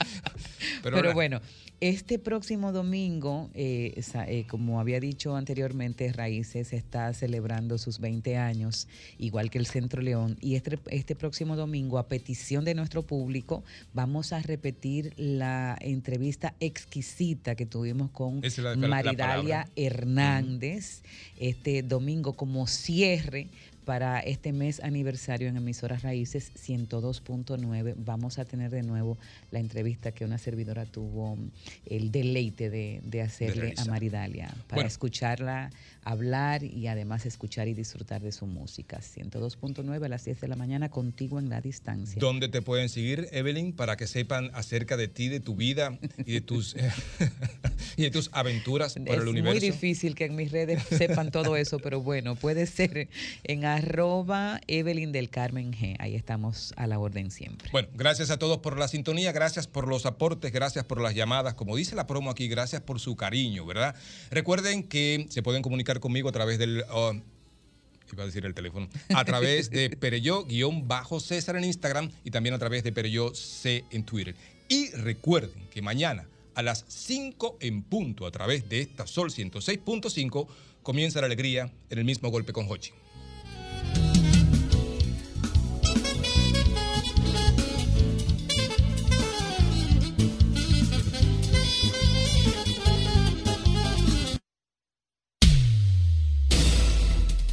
Pero, 0.81 1.13
bueno, 1.13 1.41
este 1.79 2.19
próximo 2.19 2.71
domingo, 2.71 3.49
eh, 3.53 3.93
esa- 3.97 4.27
eh, 4.29 4.45
como 4.47 4.79
había 4.79 4.99
dicho 4.99 5.35
anteriormente, 5.35 6.11
Raíces 6.11 6.73
está 6.73 7.11
celebrando 7.13 7.77
sus 7.77 7.99
20 7.99 8.37
años, 8.37 8.87
igual 9.17 9.49
que 9.49 9.57
el 9.57 9.65
Centro 9.67 10.01
León. 10.01 10.37
Y 10.41 10.55
este, 10.55 10.79
este 10.89 11.15
próximo 11.15 11.55
domingo, 11.55 11.97
a 11.97 12.07
petición 12.07 12.65
de 12.65 12.73
nuestro 12.75 13.01
público, 13.03 13.63
vamos 13.93 14.31
a 14.33 14.41
repetir 14.41 15.13
la 15.17 15.75
entrevista 15.81 16.53
exquisita 16.59 17.55
que 17.55 17.65
tuvimos 17.65 18.11
con 18.11 18.41
la- 18.41 18.75
la 18.75 18.87
Maridalia. 18.87 19.67
Hernández 19.75 21.01
este 21.39 21.81
domingo 21.83 22.33
como 22.33 22.67
cierre 22.67 23.47
para 23.85 24.19
este 24.19 24.51
mes 24.51 24.81
aniversario 24.83 25.47
en 25.47 25.57
Emisoras 25.57 26.01
Raíces 26.01 26.51
102.9. 26.55 27.93
Vamos 27.97 28.39
a 28.39 28.45
tener 28.45 28.71
de 28.71 28.81
nuevo 28.81 29.17
la 29.51 29.59
entrevista 29.59 30.11
que 30.11 30.25
una 30.25 30.37
servidora 30.37 30.85
tuvo 30.85 31.37
el 31.85 32.11
deleite 32.11 32.69
de, 32.69 33.01
de 33.03 33.21
hacerle 33.21 33.73
a. 33.77 33.85
Maridalia 33.85 34.47
para 34.67 34.75
Bueno. 34.75 34.87
escucharla 34.87 35.69
hablar 36.05 36.63
y 36.63 36.87
además 36.87 37.25
escuchar 37.25 37.67
y 37.67 37.73
disfrutar 37.73 38.21
de 38.21 38.31
su 38.31 38.45
música. 38.45 38.99
102.9 38.99 40.05
a 40.05 40.07
las 40.07 40.23
10 40.23 40.39
de 40.39 40.47
la 40.47 40.55
mañana 40.55 40.89
contigo 40.89 41.39
en 41.39 41.49
la 41.49 41.61
distancia. 41.61 42.19
¿Dónde 42.19 42.47
te 42.47 42.61
pueden 42.61 42.89
seguir, 42.89 43.27
Evelyn, 43.31 43.73
para 43.73 43.97
que 43.97 44.05
sepan 44.05 44.51
acerca 44.53 44.97
de 44.97 45.07
ti, 45.07 45.29
de 45.29 45.39
tu 45.39 45.55
vida 45.55 45.97
y 46.25 46.33
de 46.33 46.41
tus, 46.41 46.75
y 47.97 48.03
de 48.03 48.11
tus 48.11 48.29
aventuras 48.33 48.93
por 48.93 49.07
es 49.07 49.13
el 49.15 49.21
muy 49.21 49.29
universo? 49.31 49.65
difícil 49.65 50.13
que 50.13 50.25
en 50.25 50.35
mis 50.35 50.51
redes 50.51 50.83
sepan 50.83 51.31
todo 51.31 51.57
eso, 51.57 51.79
pero 51.79 52.01
bueno, 52.01 52.35
puede 52.35 52.67
ser 52.67 53.09
en 53.43 53.65
arroba 53.65 54.61
Evelyn 54.67 55.11
del 55.11 55.29
Carmen 55.29 55.73
G. 55.73 55.95
Ahí 55.97 56.15
estamos 56.15 56.73
a 56.77 56.85
la 56.85 56.99
orden 56.99 57.31
siempre. 57.31 57.69
Bueno, 57.71 57.87
gracias 57.95 58.29
a 58.29 58.37
todos 58.37 58.59
por 58.59 58.77
la 58.77 58.87
sintonía, 58.87 59.31
gracias 59.31 59.65
por 59.65 59.87
los 59.87 60.05
aportes, 60.05 60.51
gracias 60.51 60.85
por 60.85 61.01
las 61.01 61.15
llamadas. 61.15 61.55
Como 61.55 61.75
dice 61.75 61.95
la 61.95 62.05
promo 62.05 62.29
aquí, 62.29 62.47
gracias 62.47 62.83
por 62.83 62.99
su 62.99 63.15
cariño, 63.15 63.65
¿verdad? 63.65 63.95
Recuerden 64.29 64.83
que 64.83 65.25
se 65.29 65.41
pueden 65.41 65.63
comunicar 65.99 66.25
conmigo 66.25 66.29
a 66.29 66.31
través 66.31 66.57
del. 66.59 66.83
oh, 66.91 67.13
iba 68.11 68.23
a 68.23 68.25
decir 68.25 68.45
el 68.45 68.53
teléfono. 68.53 68.87
A 69.13 69.25
través 69.25 69.69
de 69.69 69.89
Pereyó-César 69.99 71.55
en 71.57 71.65
Instagram 71.65 72.11
y 72.23 72.31
también 72.31 72.55
a 72.55 72.59
través 72.59 72.83
de 72.83 72.91
Pereyó 72.91 73.33
C 73.33 73.83
en 73.91 74.03
Twitter. 74.03 74.35
Y 74.67 74.91
recuerden 74.91 75.67
que 75.69 75.81
mañana 75.81 76.27
a 76.55 76.61
las 76.61 76.85
5 76.87 77.57
en 77.59 77.83
punto, 77.83 78.25
a 78.25 78.31
través 78.31 78.67
de 78.69 78.79
esta 78.81 79.05
Sol 79.05 79.29
106.5, 79.29 80.47
comienza 80.83 81.19
la 81.19 81.27
alegría 81.27 81.71
en 81.89 81.97
el 81.97 82.05
mismo 82.05 82.29
golpe 82.29 82.53
con 82.53 82.69
Hochi. 82.69 82.91